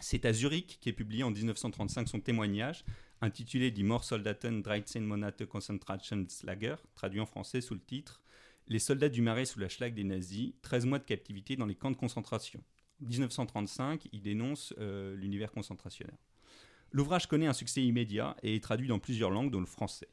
C'est 0.00 0.24
à 0.24 0.32
Zurich 0.32 0.78
qu'est 0.80 0.92
publié 0.92 1.24
en 1.24 1.32
1935 1.32 2.08
son 2.08 2.20
témoignage, 2.20 2.84
intitulé 3.22 3.70
Die 3.70 3.84
Moorsoldaten 3.84 4.62
13 4.62 4.96
Monate 4.96 5.46
Konzentrationslager, 5.46 6.74
traduit 6.94 7.20
en 7.20 7.26
français 7.26 7.60
sous 7.60 7.74
le 7.74 7.80
titre 7.80 8.20
Les 8.66 8.80
soldats 8.80 9.08
du 9.08 9.22
Marais 9.22 9.44
sous 9.44 9.60
la 9.60 9.68
schlag 9.68 9.94
des 9.94 10.04
nazis, 10.04 10.52
13 10.62 10.86
mois 10.86 10.98
de 10.98 11.04
captivité 11.04 11.56
dans 11.56 11.66
les 11.66 11.76
camps 11.76 11.92
de 11.92 11.96
concentration. 11.96 12.62
En 13.00 13.06
1935, 13.06 14.08
il 14.12 14.22
dénonce 14.22 14.74
euh, 14.78 15.14
l'univers 15.14 15.52
concentrationnaire. 15.52 16.18
L'ouvrage 16.90 17.28
connaît 17.28 17.46
un 17.46 17.52
succès 17.52 17.82
immédiat 17.82 18.36
et 18.42 18.56
est 18.56 18.62
traduit 18.62 18.88
dans 18.88 18.98
plusieurs 18.98 19.30
langues, 19.30 19.50
dont 19.50 19.60
le 19.60 19.66
français. 19.66 20.08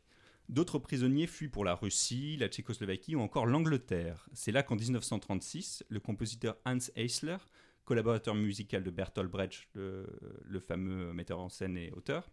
D'autres 0.47 0.79
prisonniers 0.79 1.27
fuient 1.27 1.49
pour 1.49 1.65
la 1.65 1.75
Russie, 1.75 2.37
la 2.37 2.47
Tchécoslovaquie 2.47 3.15
ou 3.15 3.21
encore 3.21 3.47
l'Angleterre. 3.47 4.27
C'est 4.33 4.51
là 4.51 4.63
qu'en 4.63 4.75
1936, 4.75 5.83
le 5.89 5.99
compositeur 5.99 6.57
Hans 6.65 6.77
Eisler, 6.95 7.37
collaborateur 7.85 8.35
musical 8.35 8.83
de 8.83 8.91
Bertolt 8.91 9.29
Brecht, 9.29 9.67
le 9.73 10.59
fameux 10.59 11.11
metteur 11.13 11.39
en 11.39 11.49
scène 11.49 11.77
et 11.77 11.91
auteur, 11.91 12.29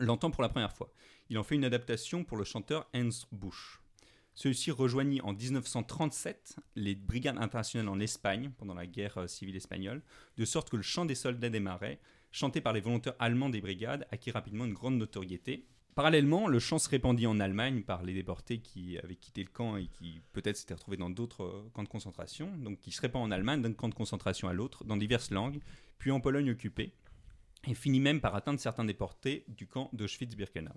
l'entend 0.00 0.30
pour 0.30 0.42
la 0.42 0.48
première 0.48 0.72
fois. 0.72 0.92
Il 1.30 1.38
en 1.38 1.42
fait 1.42 1.54
une 1.54 1.64
adaptation 1.64 2.24
pour 2.24 2.36
le 2.36 2.44
chanteur 2.44 2.88
Ernst 2.92 3.26
Busch. 3.32 3.80
Celui-ci 4.38 4.70
rejoignit 4.70 5.20
en 5.22 5.32
1937 5.32 6.56
les 6.76 6.94
brigades 6.94 7.38
internationales 7.38 7.88
en 7.88 7.98
Espagne 7.98 8.52
pendant 8.56 8.74
la 8.74 8.86
guerre 8.86 9.18
euh, 9.18 9.26
civile 9.26 9.56
espagnole, 9.56 10.00
de 10.36 10.44
sorte 10.44 10.70
que 10.70 10.76
le 10.76 10.82
chant 10.82 11.04
des 11.04 11.16
soldats 11.16 11.50
des 11.50 11.58
marais, 11.58 11.98
chanté 12.30 12.60
par 12.60 12.72
les 12.72 12.80
volontaires 12.80 13.16
allemands 13.18 13.50
des 13.50 13.60
brigades, 13.60 14.06
acquit 14.12 14.30
rapidement 14.30 14.64
une 14.64 14.74
grande 14.74 14.96
notoriété. 14.96 15.66
Parallèlement, 15.96 16.46
le 16.46 16.60
chant 16.60 16.78
se 16.78 16.88
répandit 16.88 17.26
en 17.26 17.40
Allemagne 17.40 17.82
par 17.82 18.04
les 18.04 18.14
déportés 18.14 18.60
qui 18.60 18.96
avaient 18.98 19.16
quitté 19.16 19.42
le 19.42 19.50
camp 19.50 19.76
et 19.76 19.88
qui 19.88 20.22
peut-être 20.32 20.56
s'étaient 20.56 20.74
retrouvés 20.74 20.96
dans 20.96 21.10
d'autres 21.10 21.42
euh, 21.42 21.70
camps 21.72 21.82
de 21.82 21.88
concentration, 21.88 22.56
donc 22.58 22.78
qui 22.78 22.92
se 22.92 23.00
répand 23.00 23.24
en 23.24 23.32
Allemagne 23.32 23.60
d'un 23.60 23.72
camp 23.72 23.88
de 23.88 23.94
concentration 23.94 24.46
à 24.46 24.52
l'autre, 24.52 24.84
dans 24.84 24.96
diverses 24.96 25.32
langues, 25.32 25.58
puis 25.98 26.12
en 26.12 26.20
Pologne 26.20 26.52
occupée, 26.52 26.92
et 27.68 27.74
finit 27.74 28.00
même 28.00 28.20
par 28.20 28.34
atteindre 28.34 28.58
certains 28.58 28.84
déportés 28.84 29.44
du 29.48 29.66
camp 29.66 29.90
d'Auschwitz-Birkenau. 29.92 30.72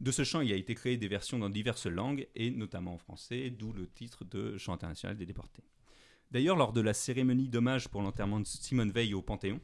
De 0.00 0.10
ce 0.10 0.24
chant, 0.24 0.40
il 0.40 0.52
a 0.52 0.56
été 0.56 0.74
créé 0.74 0.96
des 0.96 1.06
versions 1.06 1.38
dans 1.38 1.48
diverses 1.48 1.86
langues, 1.86 2.26
et 2.34 2.50
notamment 2.50 2.94
en 2.94 2.98
français, 2.98 3.50
d'où 3.50 3.72
le 3.72 3.88
titre 3.88 4.24
de 4.24 4.58
Chant 4.58 4.72
international 4.74 5.16
des 5.16 5.26
déportés. 5.26 5.62
D'ailleurs, 6.32 6.56
lors 6.56 6.72
de 6.72 6.80
la 6.80 6.92
cérémonie 6.92 7.48
d'hommage 7.48 7.88
pour 7.88 8.02
l'enterrement 8.02 8.40
de 8.40 8.46
Simone 8.46 8.90
Veil 8.90 9.14
au 9.14 9.22
Panthéon, 9.22 9.60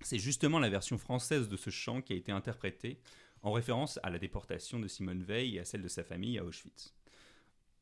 c'est 0.00 0.18
justement 0.18 0.58
la 0.58 0.68
version 0.68 0.98
française 0.98 1.48
de 1.48 1.56
ce 1.56 1.70
chant 1.70 2.02
qui 2.02 2.12
a 2.12 2.16
été 2.16 2.32
interprétée 2.32 2.98
en 3.40 3.52
référence 3.52 3.98
à 4.02 4.10
la 4.10 4.18
déportation 4.18 4.78
de 4.78 4.88
Simone 4.88 5.22
Veil 5.22 5.56
et 5.56 5.60
à 5.60 5.64
celle 5.64 5.82
de 5.82 5.88
sa 5.88 6.04
famille 6.04 6.38
à 6.38 6.44
Auschwitz. 6.44 6.94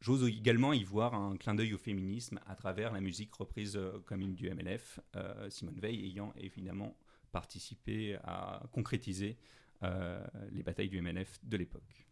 J'ose 0.00 0.26
également 0.28 0.72
y 0.72 0.84
voir 0.84 1.14
un 1.14 1.36
clin 1.36 1.54
d'œil 1.54 1.74
au 1.74 1.78
féminisme 1.78 2.40
à 2.46 2.54
travers 2.54 2.92
la 2.92 3.00
musique 3.00 3.34
reprise 3.34 3.76
euh, 3.76 3.98
comme 4.06 4.22
hymne 4.22 4.34
du 4.34 4.48
MLF, 4.48 5.00
euh, 5.16 5.50
Simone 5.50 5.78
Veil 5.78 6.06
ayant 6.06 6.32
évidemment 6.38 6.96
participé 7.32 8.16
à 8.24 8.62
concrétiser 8.72 9.36
euh, 9.82 10.24
les 10.50 10.62
batailles 10.62 10.88
du 10.88 11.00
MLF 11.00 11.40
de 11.42 11.56
l'époque. 11.56 12.06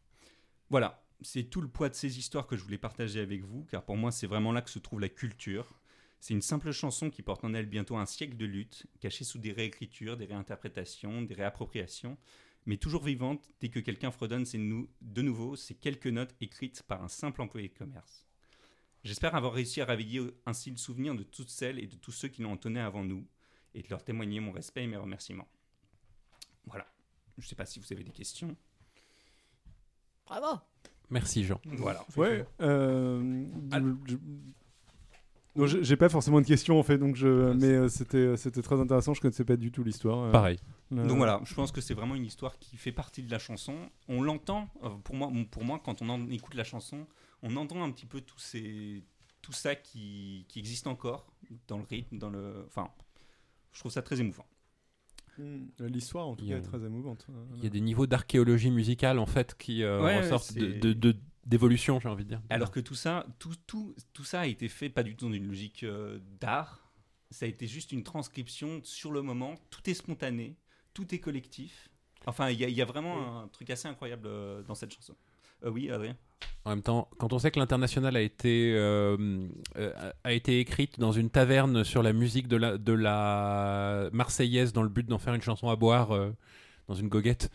Voilà, 0.71 1.05
c'est 1.21 1.45
tout 1.45 1.61
le 1.61 1.69
poids 1.69 1.89
de 1.89 1.95
ces 1.95 2.19
histoires 2.19 2.47
que 2.47 2.57
je 2.57 2.63
voulais 2.63 2.79
partager 2.79 3.21
avec 3.21 3.43
vous, 3.43 3.65
car 3.65 3.85
pour 3.85 3.97
moi 3.97 4.11
c'est 4.11 4.27
vraiment 4.27 4.53
là 4.53 4.63
que 4.63 4.71
se 4.71 4.79
trouve 4.79 5.01
la 5.01 5.09
culture. 5.09 5.81
C'est 6.21 6.35
une 6.35 6.43
simple 6.43 6.73
chanson 6.73 7.11
qui 7.11 7.23
porte 7.23 7.45
en 7.45 7.55
elle 7.55 7.67
bientôt 7.67 7.97
un 7.97 8.07
siècle 8.07 8.37
de 8.37 8.47
lutte, 8.47 8.87
cachée 9.01 9.25
sous 9.25 9.39
des 9.39 9.53
réécritures, 9.53 10.17
des 10.17 10.25
réinterprétations, 10.25 11.23
des 11.23 11.35
réappropriations, 11.35 12.19
mais 12.67 12.77
toujours 12.77 13.05
vivante 13.05 13.51
dès 13.61 13.69
que 13.69 13.81
quelqu'un 13.81 14.11
fredonne 14.11 14.45
de 14.45 15.23
nouveau 15.23 15.57
ces 15.57 15.75
quelques 15.75 16.07
notes 16.07 16.35
écrites 16.41 16.83
par 16.83 17.03
un 17.03 17.09
simple 17.09 17.41
employé 17.41 17.69
de 17.69 17.75
commerce. 17.75 18.27
J'espère 19.05 19.35
avoir 19.35 19.53
réussi 19.53 19.81
à 19.81 19.85
réveiller 19.85 20.23
ainsi 20.45 20.71
le 20.71 20.77
souvenir 20.77 21.15
de 21.15 21.23
toutes 21.23 21.51
celles 21.51 21.79
et 21.79 21.87
de 21.87 21.97
tous 21.97 22.13
ceux 22.13 22.29
qui 22.29 22.43
l'ont 22.43 22.53
entonné 22.53 22.81
avant 22.81 23.05
nous, 23.05 23.27
et 23.75 23.83
de 23.83 23.89
leur 23.91 24.03
témoigner 24.05 24.41
mon 24.41 24.53
respect 24.53 24.85
et 24.85 24.87
mes 24.87 24.97
remerciements. 24.97 25.49
Voilà. 26.67 26.87
Je 27.39 27.45
ne 27.45 27.49
sais 27.49 27.55
pas 27.55 27.67
si 27.67 27.79
vous 27.81 27.93
avez 27.93 28.05
des 28.05 28.11
questions. 28.13 28.57
Bravo 30.27 30.61
Merci 31.11 31.45
Jean. 31.45 31.61
Voilà. 31.65 32.05
Ouais. 32.17 32.45
euh, 32.61 33.45
Ah. 33.73 33.79
j'ai 35.83 35.97
pas 35.97 36.09
forcément 36.11 36.41
de 36.41 36.47
questions 36.47 36.79
en 36.79 36.83
fait, 36.83 36.99
donc 36.99 37.17
je. 37.17 37.53
Mais 37.55 37.67
euh, 37.69 37.89
c'était 37.89 38.37
c'était 38.37 38.61
très 38.61 38.79
intéressant. 38.79 39.15
Je 39.15 39.21
connaissais 39.23 39.45
pas 39.45 39.57
du 39.57 39.73
tout 39.73 39.83
l'histoire. 39.83 40.25
euh, 40.25 40.31
Pareil. 40.33 40.59
euh, 40.93 41.07
Donc 41.07 41.17
voilà, 41.17 41.41
je 41.45 41.55
pense 41.55 41.73
que 41.73 41.81
c'est 41.81 41.95
vraiment 41.95 42.15
une 42.15 42.27
histoire 42.27 42.59
qui 42.59 42.77
fait 42.77 42.93
partie 42.93 43.23
de 43.23 43.31
la 43.31 43.39
chanson. 43.39 43.75
On 44.09 44.21
l'entend, 44.23 44.69
euh, 44.83 44.91
pour 45.03 45.15
moi, 45.15 45.33
pour 45.51 45.65
moi, 45.65 45.81
quand 45.83 46.03
on 46.03 46.11
en 46.11 46.29
écoute 46.31 46.55
la 46.55 46.65
chanson, 46.65 47.07
on 47.43 47.57
entend 47.57 47.83
un 47.83 47.91
petit 47.91 48.07
peu 48.07 48.21
tous 48.21 48.39
ces, 48.39 49.03
tout 49.41 49.53
ça 49.53 49.75
qui, 49.75 50.45
qui 50.49 50.59
existe 50.59 50.87
encore 50.87 51.33
dans 51.69 51.79
le 51.79 51.85
rythme, 51.85 52.19
dans 52.19 52.29
le. 52.31 52.65
Enfin, 52.67 52.91
je 53.79 53.83
trouve 53.83 53.93
ça 53.93 54.03
très 54.03 54.19
émouvant. 54.21 54.45
hmm, 55.39 55.67
L'histoire 55.79 56.27
en 56.27 56.35
tout 56.35 56.45
cas 56.49 56.55
a- 56.55 56.59
est 56.59 56.63
très 56.63 56.85
émouvante. 56.85 57.29
Il 57.59 57.63
y 57.63 57.67
a 57.69 57.71
des 57.71 57.81
niveaux 57.81 58.09
d'archéologie 58.09 58.73
musicale 58.73 59.21
en 59.21 59.27
fait 59.27 59.57
qui 59.57 59.85
euh, 59.85 60.03
Ouais, 60.03 60.19
ressortent 60.19 60.53
de- 60.55 60.61
c'est- 60.73 60.79
de- 60.81 60.93
de- 60.93 61.17
d'évolution, 61.47 62.01
j'ai 62.01 62.09
envie 62.09 62.25
de 62.25 62.31
dire. 62.31 62.43
Alors 62.51 62.73
que 62.73 62.81
tout 62.81 62.97
ça, 62.97 63.25
tout, 63.39 63.55
tout, 63.69 63.95
tout 64.13 64.25
ça 64.25 64.41
a 64.41 64.47
été 64.47 64.69
fait 64.69 64.89
pas 64.89 65.05
du 65.05 65.15
tout 65.15 65.29
dans 65.29 65.33
une 65.33 65.47
logique 65.47 65.85
euh, 65.85 66.19
d'art. 66.41 66.91
Ça 67.31 67.47
a 67.47 67.49
été 67.49 67.69
juste 67.69 67.93
une 67.93 68.03
transcription 68.03 68.81
sur 68.83 69.13
le 69.13 69.23
moment. 69.23 69.55
Tout 69.71 69.89
est 69.89 69.95
spontané, 69.95 70.57
tout 70.93 71.15
est 71.15 71.21
collectif. 71.21 71.89
Enfin, 72.27 72.51
il 72.51 72.59
y, 72.59 72.65
a- 72.65 72.69
il 72.69 72.75
y 72.75 72.83
a 72.83 72.85
vraiment 72.85 73.41
un 73.43 73.47
truc 73.47 73.71
assez 73.71 73.87
incroyable 73.87 74.27
euh, 74.27 74.63
dans 74.65 74.75
cette 74.75 74.93
chanson. 74.93 75.15
Euh, 75.65 75.71
oui, 75.71 75.89
Adrien? 75.89 76.17
En 76.65 76.71
même 76.71 76.83
temps, 76.83 77.09
quand 77.19 77.33
on 77.33 77.39
sait 77.39 77.51
que 77.51 77.59
l'international 77.59 78.15
a 78.17 78.21
été 78.21 78.75
euh, 78.77 79.17
euh, 79.77 80.13
a 80.25 80.33
été 80.33 80.61
écrite 80.61 80.99
dans 81.01 81.13
une 81.13 81.31
taverne 81.31 81.83
sur 81.85 82.03
la 82.03 82.13
musique 82.13 82.47
de 82.49 82.57
la 82.57 82.77
de 82.77 82.93
la 82.93 84.11
Marseillaise 84.13 84.73
dans 84.73 84.83
le 84.83 84.89
but 84.91 85.07
d'en 85.07 85.19
faire 85.19 85.35
une 85.35 85.41
chanson 85.43 85.69
à 85.71 85.77
boire 85.77 86.13
euh, 86.15 86.31
dans 86.89 86.95
une 86.95 87.09
goguette, 87.09 87.51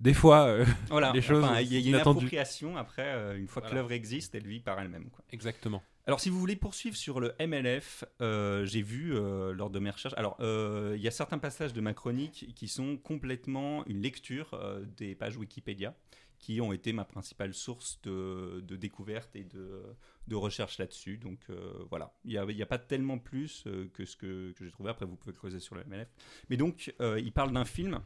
des 0.00 0.14
fois, 0.14 0.46
euh, 0.46 0.64
Voilà, 0.90 1.12
Les 1.12 1.22
choses 1.22 1.44
il 1.44 1.54
y 1.54 1.56
a, 1.56 1.60
il 1.62 1.72
y 1.72 1.76
a 1.76 1.78
une 1.80 1.86
inattendues. 1.88 2.18
appropriation 2.18 2.76
après, 2.76 3.06
euh, 3.06 3.36
une 3.36 3.48
fois 3.48 3.62
que 3.62 3.66
Voilà. 3.68 3.80
l'œuvre 3.82 3.92
existe, 3.92 4.34
elle 4.34 4.46
vit 4.46 4.60
par 4.60 4.78
elle-même. 4.80 5.08
exactement. 5.32 5.82
Alors, 6.06 6.20
si 6.20 6.30
vous 6.30 6.38
voulez 6.38 6.56
poursuivre 6.56 6.96
sur 6.96 7.20
le 7.20 7.34
MLF, 7.38 8.02
euh, 8.22 8.64
j'ai 8.64 8.80
vu 8.80 9.14
euh, 9.14 9.52
lors 9.52 9.68
de 9.68 9.78
mes 9.78 9.90
recherches. 9.90 10.14
Alors, 10.16 10.38
euh, 10.40 10.94
il 10.96 11.02
y 11.02 11.08
a 11.08 11.10
certains 11.10 11.36
passages 11.36 11.74
de 11.74 11.82
ma 11.82 11.92
chronique 11.92 12.50
qui 12.56 12.66
sont 12.66 12.96
complètement 12.96 13.84
une 13.86 14.00
lecture 14.00 14.54
euh, 14.54 14.82
des 14.96 15.14
pages 15.14 15.36
Wikipédia, 15.36 15.94
qui 16.38 16.60
ont 16.60 16.72
été 16.72 16.92
ma 16.92 17.04
principale 17.04 17.52
source 17.52 18.00
de, 18.02 18.62
de 18.66 18.76
découverte 18.76 19.34
et 19.34 19.44
de, 19.44 19.82
de 20.28 20.36
recherche 20.36 20.78
là-dessus. 20.78 21.16
Donc, 21.16 21.40
euh, 21.50 21.72
voilà. 21.90 22.14
Il 22.24 22.40
n'y 22.40 22.62
a, 22.62 22.66
pas 22.66 22.78
tellement 22.78 23.18
plus 23.18 23.64
euh, 23.66 23.88
que 23.92 24.04
ce 24.04 24.16
que, 24.16 24.54
j'ai 24.60 24.70
trouvé. 24.70 24.90
Après, 24.90 25.06
vous 25.06 25.16
pouvez 25.16 25.34
creuser 25.34 25.60
sur 25.60 25.74
le 25.74 25.84
MLF. 25.84 26.08
Mais 26.48 26.56
donc, 26.56 26.94
euh, 27.00 27.20
il 27.20 27.32
parle 27.32 27.52
d'un 27.52 27.64
film. 27.64 28.00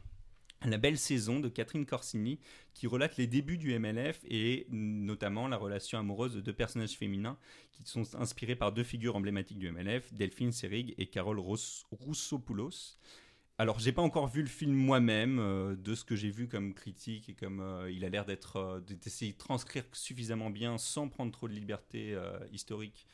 La 0.65 0.77
belle 0.77 0.97
saison 0.97 1.41
de 1.41 1.49
Catherine 1.49 1.85
Corsini 1.85 2.39
qui 2.73 2.87
relate 2.87 3.17
les 3.17 3.27
débuts 3.27 3.57
du 3.57 3.77
MLF 3.77 4.21
et 4.23 4.65
notamment 4.69 5.49
la 5.49 5.57
relation 5.57 5.99
amoureuse 5.99 6.35
de 6.35 6.39
deux 6.39 6.53
personnages 6.53 6.95
féminins 6.95 7.37
qui 7.73 7.83
sont 7.83 8.15
inspirés 8.15 8.55
par 8.55 8.71
deux 8.71 8.85
figures 8.85 9.17
emblématiques 9.17 9.59
du 9.59 9.69
MLF, 9.69 10.13
Delphine 10.13 10.53
Seyrig 10.53 10.95
et 10.97 11.07
Carole 11.07 11.37
Roussopoulos. 11.37 12.97
Alors, 13.59 13.79
j'ai 13.79 13.91
pas 13.91 14.01
encore 14.01 14.27
vu 14.27 14.41
le 14.41 14.47
film 14.47 14.73
moi-même, 14.73 15.37
euh, 15.39 15.75
de 15.75 15.93
ce 15.93 16.03
que 16.03 16.15
j'ai 16.15 16.31
vu 16.31 16.47
comme 16.47 16.73
critique 16.73 17.29
et 17.29 17.35
comme 17.35 17.59
euh, 17.59 17.91
il 17.91 18.03
a 18.03 18.09
l'air 18.09 18.25
d'être 18.25 18.55
euh, 18.57 18.79
d'essayer 18.79 19.33
de 19.33 19.37
transcrire 19.37 19.83
suffisamment 19.93 20.49
bien 20.49 20.79
sans 20.79 21.07
prendre 21.07 21.31
trop 21.31 21.47
de 21.47 21.53
liberté 21.53 22.17
historique. 22.51 23.07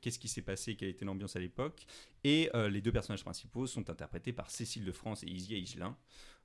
Qu'est-ce 0.00 0.18
qui 0.20 0.28
s'est 0.28 0.42
passé, 0.42 0.76
quelle 0.76 0.88
était 0.88 1.04
l'ambiance 1.04 1.34
à 1.34 1.40
l'époque. 1.40 1.84
Et 2.22 2.48
les 2.70 2.80
deux 2.80 2.92
personnages 2.92 3.24
principaux 3.24 3.66
sont 3.66 3.90
interprétés 3.90 4.32
par 4.32 4.50
Cécile 4.50 4.84
de 4.84 4.92
France 4.92 5.24
et 5.24 5.26
Isia 5.26 5.58
Higelin. 5.58 5.96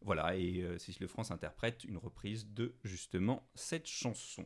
Voilà, 0.02 0.36
et 0.36 0.66
Cécile 0.80 1.04
de 1.04 1.08
France 1.08 1.30
interprète 1.30 1.84
une 1.84 1.98
reprise 1.98 2.48
de 2.54 2.76
justement 2.84 3.48
cette 3.54 3.88
chanson. 3.88 4.45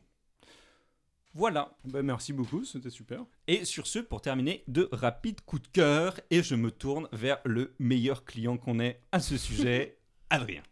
Voilà. 1.37 1.69
Bah, 1.85 2.01
merci 2.01 2.33
beaucoup, 2.33 2.65
c'était 2.65 2.89
super. 2.89 3.19
Et 3.47 3.63
sur 3.63 3.85
ce, 3.85 3.99
pour 3.99 4.21
terminer, 4.21 4.63
de 4.67 4.89
rapides 4.91 5.39
coups 5.41 5.61
de 5.61 5.67
cœur, 5.67 6.19
et 6.31 6.41
je 6.41 6.55
me 6.55 6.71
tourne 6.71 7.07
vers 7.11 7.37
le 7.45 7.75
meilleur 7.77 8.25
client 8.25 8.57
qu'on 8.57 8.79
ait 8.79 9.01
à 9.11 9.19
ce 9.19 9.37
sujet, 9.37 9.99
Adrien. 10.31 10.63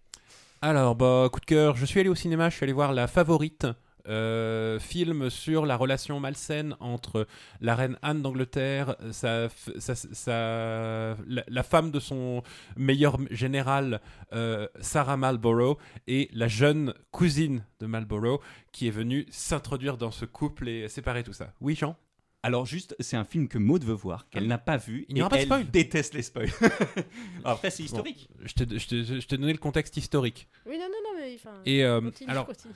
Alors, 0.63 0.95
bah, 0.95 1.29
coup 1.31 1.39
de 1.39 1.45
cœur, 1.45 1.75
je 1.75 1.85
suis 1.85 1.99
allé 1.99 2.09
au 2.09 2.15
cinéma, 2.15 2.49
je 2.49 2.55
suis 2.55 2.63
allé 2.63 2.73
voir 2.73 2.93
La 2.93 3.05
Favorite, 3.05 3.67
euh, 4.07 4.80
film 4.80 5.30
sur 5.30 5.65
la 5.65 5.77
relation 5.77 6.19
malsaine 6.19 6.76
entre 6.80 7.27
la 7.61 7.76
reine 7.76 7.98
Anne 8.02 8.22
d'Angleterre, 8.22 8.95
sa, 9.11 9.48
f- 9.48 9.80
sa- 9.80 9.95
sa- 9.95 11.18
la, 11.27 11.44
la 11.48 11.64
femme 11.64 11.91
de 11.91 11.99
son 11.99 12.44
meilleur 12.77 13.18
général, 13.32 14.02
euh, 14.34 14.68
Sarah 14.80 15.18
Marlborough, 15.18 15.77
et 16.07 16.30
la 16.34 16.48
jeune 16.48 16.94
cousine 17.11 17.64
de 17.80 17.86
Marlborough, 17.86 18.41
qui 18.72 18.88
est 18.88 18.91
venue 18.91 19.26
s'introduire 19.30 19.98
dans 19.98 20.11
ce 20.11 20.26
couple 20.26 20.68
et 20.69 20.88
séparer 20.90 21.23
tout 21.23 21.34
ça. 21.34 21.53
Oui, 21.61 21.76
Jean? 21.76 21.95
Alors 22.44 22.68
juste, 22.68 22.95
c'est 22.99 23.18
un 23.18 23.26
film 23.26 23.48
que 23.48 23.57
Maud 23.57 23.84
veut 23.84 23.94
voir, 23.95 24.30
qu'elle 24.30 24.45
n'a 24.45 24.60
pas 24.60 24.77
vu. 24.77 25.06
Il 25.10 25.15
n'y 25.15 25.23
aura 25.23 25.30
et 25.41 25.48
pas 25.48 25.56
de 25.57 25.61
elle 25.61 25.65
spoil. 25.65 25.72
déteste 25.72 26.14
les 26.14 26.22
spoils. 26.22 26.52
Alors 27.44 27.53
après, 27.57 27.72
c'est 27.72 27.82
historique. 27.82 28.30
Je 28.44 28.53
t'ai 28.53 28.77
je 28.80 28.88
t'ai- 28.88 29.03
je 29.03 29.26
t'ai 29.27 29.38
donné 29.40 29.52
le 29.52 29.57
contexte 29.57 29.98
historique. 29.98 30.48
Oui, 30.68 30.77
non, 30.77 30.86
non, 30.86 31.11
non, 31.11 31.19
mais 31.19 31.34
enfin. 31.34 31.56
Et 31.65 31.84
euh, 31.84 32.02
continue, 32.02 32.30
alors, 32.30 32.45
continue. 32.45 32.73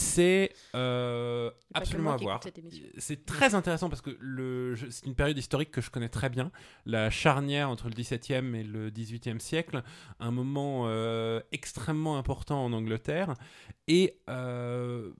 C'est 0.00 0.52
euh, 0.74 1.50
absolument 1.74 2.12
à 2.12 2.16
voir. 2.16 2.40
C'est 2.98 3.26
très 3.26 3.54
intéressant 3.54 3.88
parce 3.88 4.00
que 4.00 4.16
le, 4.18 4.74
c'est 4.90 5.06
une 5.06 5.14
période 5.14 5.36
historique 5.36 5.70
que 5.70 5.80
je 5.80 5.90
connais 5.90 6.08
très 6.08 6.30
bien, 6.30 6.50
la 6.86 7.10
charnière 7.10 7.68
entre 7.68 7.88
le 7.88 7.94
XVIIe 7.94 8.56
et 8.56 8.64
le 8.64 8.90
XVIIIe 8.90 9.40
siècle, 9.40 9.82
un 10.18 10.30
moment 10.30 10.84
euh, 10.86 11.40
extrêmement 11.52 12.16
important 12.16 12.64
en 12.64 12.72
Angleterre, 12.72 13.34
et 13.88 14.18
euh, 14.28 15.12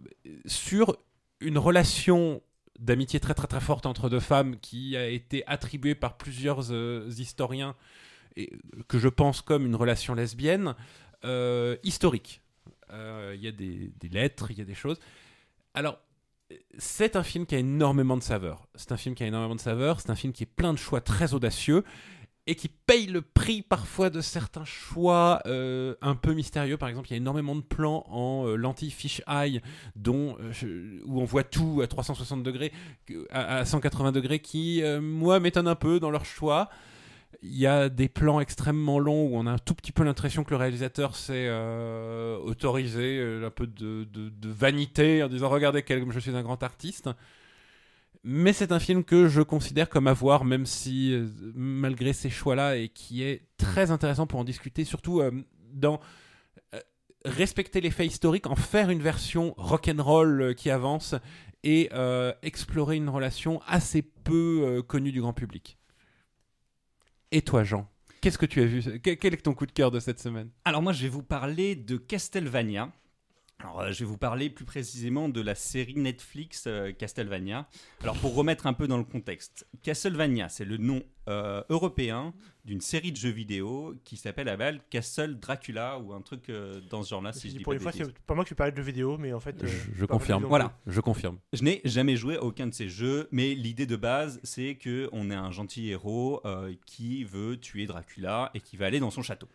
sur 0.46 0.96
une 1.40 1.58
relation 1.58 2.42
d'amitié 2.78 3.20
très 3.20 3.34
très 3.34 3.46
très 3.46 3.60
forte 3.60 3.84
entre 3.84 4.08
deux 4.08 4.20
femmes 4.20 4.58
qui 4.58 4.96
a 4.96 5.08
été 5.08 5.46
attribuée 5.46 5.94
par 5.94 6.16
plusieurs 6.16 6.72
historiens 7.20 7.76
et 8.36 8.50
que 8.88 8.98
je 8.98 9.08
pense 9.08 9.42
comme 9.42 9.66
une 9.66 9.76
relation 9.76 10.14
lesbienne 10.14 10.74
historique. 11.82 12.40
Euh, 12.92 13.34
Il 13.36 13.42
y 13.42 13.48
a 13.48 13.52
des, 13.52 13.92
lettres, 14.10 14.50
il 14.50 14.58
y 14.58 14.62
a 14.62 14.64
des 14.64 14.74
choses. 14.74 14.98
Alors, 15.74 15.98
c'est 16.78 17.16
un 17.16 17.22
film 17.22 17.46
qui 17.46 17.54
a 17.54 17.58
énormément 17.58 18.16
de 18.16 18.22
saveur. 18.22 18.66
C'est 18.74 18.92
un 18.92 18.96
film 18.96 19.14
qui 19.14 19.22
a 19.22 19.26
énormément 19.26 19.54
de 19.54 19.60
saveur. 19.60 20.00
C'est 20.00 20.10
un 20.10 20.16
film 20.16 20.32
qui 20.32 20.42
est 20.42 20.52
plein 20.54 20.72
de 20.72 20.78
choix 20.78 21.00
très 21.00 21.34
audacieux 21.34 21.84
et 22.46 22.54
qui 22.54 22.68
paye 22.68 23.06
le 23.06 23.22
prix 23.22 23.62
parfois 23.62 24.10
de 24.10 24.20
certains 24.20 24.64
choix 24.64 25.40
euh, 25.46 25.94
un 26.02 26.16
peu 26.16 26.32
mystérieux. 26.32 26.76
Par 26.76 26.88
exemple, 26.88 27.08
il 27.08 27.12
y 27.12 27.14
a 27.14 27.18
énormément 27.18 27.54
de 27.54 27.60
plans 27.60 28.04
en 28.08 28.46
euh, 28.46 28.56
lentille 28.56 28.90
fish 28.90 29.22
eye 29.28 29.60
dont, 29.94 30.36
euh, 30.40 31.00
où 31.04 31.20
on 31.20 31.24
voit 31.24 31.44
tout 31.44 31.80
à 31.82 31.86
360 31.86 32.42
degrés, 32.42 32.72
à, 33.30 33.58
à 33.58 33.64
180 33.64 34.12
degrés, 34.12 34.40
qui, 34.40 34.82
moi, 35.00 35.38
m'étonnent 35.38 35.68
un 35.68 35.76
peu 35.76 36.00
dans 36.00 36.10
leur 36.10 36.24
choix. 36.24 36.70
Il 37.42 37.56
y 37.56 37.66
a 37.66 37.88
des 37.88 38.10
plans 38.10 38.38
extrêmement 38.38 38.98
longs 38.98 39.28
où 39.28 39.36
on 39.36 39.46
a 39.46 39.52
un 39.52 39.58
tout 39.58 39.74
petit 39.74 39.92
peu 39.92 40.04
l'impression 40.04 40.44
que 40.44 40.50
le 40.50 40.56
réalisateur 40.56 41.16
s'est 41.16 41.46
euh, 41.48 42.36
autorisé 42.36 43.18
euh, 43.18 43.46
un 43.46 43.50
peu 43.50 43.66
de, 43.66 44.06
vanité 44.44 45.22
en 45.22 45.28
disant 45.28 45.48
regardez 45.48 45.82
je 46.12 46.18
suis 46.18 46.36
un 46.36 46.42
grand 46.42 46.62
artiste. 46.62 47.08
Mais 48.24 48.52
c'est 48.52 48.72
un 48.72 48.78
film 48.78 49.04
que 49.04 49.28
je 49.28 49.40
considère 49.40 49.88
comme 49.88 50.06
à 50.06 50.14
même 50.44 50.66
si 50.66 51.14
euh, 51.14 51.26
malgré 51.54 52.12
ces 52.12 52.28
choix-là, 52.28 52.76
et 52.76 52.90
qui 52.90 53.22
est 53.22 53.46
très 53.56 53.90
intéressant 53.90 54.26
pour 54.26 54.38
en 54.38 54.44
discuter, 54.44 54.84
surtout 54.84 55.22
dans 55.72 56.00
respecter 57.24 57.80
les 57.80 57.90
faits 57.90 58.06
historiques, 58.06 58.46
en 58.46 58.56
faire 58.56 58.90
une 58.90 59.00
version 59.00 59.54
rock'n'roll 59.56 60.54
qui 60.54 60.68
avance 60.68 61.14
et 61.64 61.88
explorer 62.42 62.96
une 62.96 63.08
relation 63.08 63.62
assez 63.66 64.02
peu 64.02 64.82
connue 64.86 65.12
du 65.12 65.22
grand 65.22 65.32
public. 65.32 65.79
Et 67.32 67.42
toi, 67.42 67.62
Jean 67.64 67.88
Qu'est-ce 68.20 68.38
que 68.38 68.46
tu 68.46 68.60
as 68.60 68.66
vu? 68.66 68.82
Que- 69.00 69.14
Quel 69.14 69.32
est 69.34 69.38
ton 69.38 69.54
coup 69.54 69.64
de 69.66 69.72
cœur 69.72 69.90
de 69.90 69.98
cette 70.00 70.18
semaine? 70.20 70.50
Alors 70.64 70.82
moi, 70.82 70.92
je 70.92 71.02
vais 71.02 71.08
vous 71.08 71.22
parler 71.22 71.74
de 71.74 71.96
Castlevania. 71.96 72.92
Alors, 73.60 73.80
euh, 73.82 73.92
je 73.92 74.00
vais 74.00 74.04
vous 74.06 74.16
parler 74.16 74.48
plus 74.48 74.64
précisément 74.64 75.28
de 75.28 75.40
la 75.42 75.54
série 75.54 75.94
Netflix 75.96 76.64
euh, 76.66 76.92
Castlevania. 76.92 77.68
Alors, 78.02 78.16
pour 78.16 78.34
remettre 78.34 78.66
un 78.66 78.72
peu 78.72 78.88
dans 78.88 78.96
le 78.96 79.04
contexte, 79.04 79.66
Castlevania, 79.82 80.48
c'est 80.48 80.64
le 80.64 80.78
nom 80.78 81.02
euh, 81.28 81.62
européen 81.68 82.32
d'une 82.64 82.80
série 82.80 83.12
de 83.12 83.16
jeux 83.16 83.28
vidéo 83.30 83.94
qui 84.04 84.16
s'appelle 84.16 84.48
à 84.48 84.56
Bâle 84.56 84.80
Castle 84.90 85.38
Dracula 85.38 85.98
ou 85.98 86.12
un 86.14 86.20
truc 86.22 86.48
euh, 86.48 86.80
dans 86.90 87.02
ce 87.02 87.10
genre-là, 87.10 87.32
si 87.32 87.48
je 87.50 87.56
dis 87.56 87.62
pour 87.62 87.72
pas 87.72 87.74
une 87.74 87.80
fois, 87.80 87.92
c'est 87.92 88.12
pas 88.20 88.34
moi 88.34 88.44
qui 88.44 88.54
parlais 88.54 88.72
de 88.72 88.76
jeux 88.78 88.82
vidéo, 88.82 89.18
mais 89.18 89.32
en 89.32 89.40
fait. 89.40 89.62
euh, 89.62 89.66
Je, 89.66 90.00
je 90.00 90.04
confirme. 90.06 90.44
Voilà. 90.44 90.78
Je 90.86 91.00
confirme. 91.00 91.38
Je 91.52 91.62
n'ai 91.62 91.80
jamais 91.84 92.16
joué 92.16 92.36
à 92.36 92.42
aucun 92.42 92.66
de 92.66 92.74
ces 92.74 92.88
jeux, 92.88 93.28
mais 93.30 93.54
l'idée 93.54 93.86
de 93.86 93.96
base, 93.96 94.40
c'est 94.42 94.74
que 94.76 95.08
on 95.12 95.30
est 95.30 95.34
un 95.34 95.50
gentil 95.50 95.90
héros 95.90 96.40
euh, 96.46 96.74
qui 96.86 97.24
veut 97.24 97.58
tuer 97.58 97.86
Dracula 97.86 98.50
et 98.54 98.60
qui 98.60 98.76
va 98.78 98.86
aller 98.86 99.00
dans 99.00 99.10
son 99.10 99.22
château. 99.22 99.48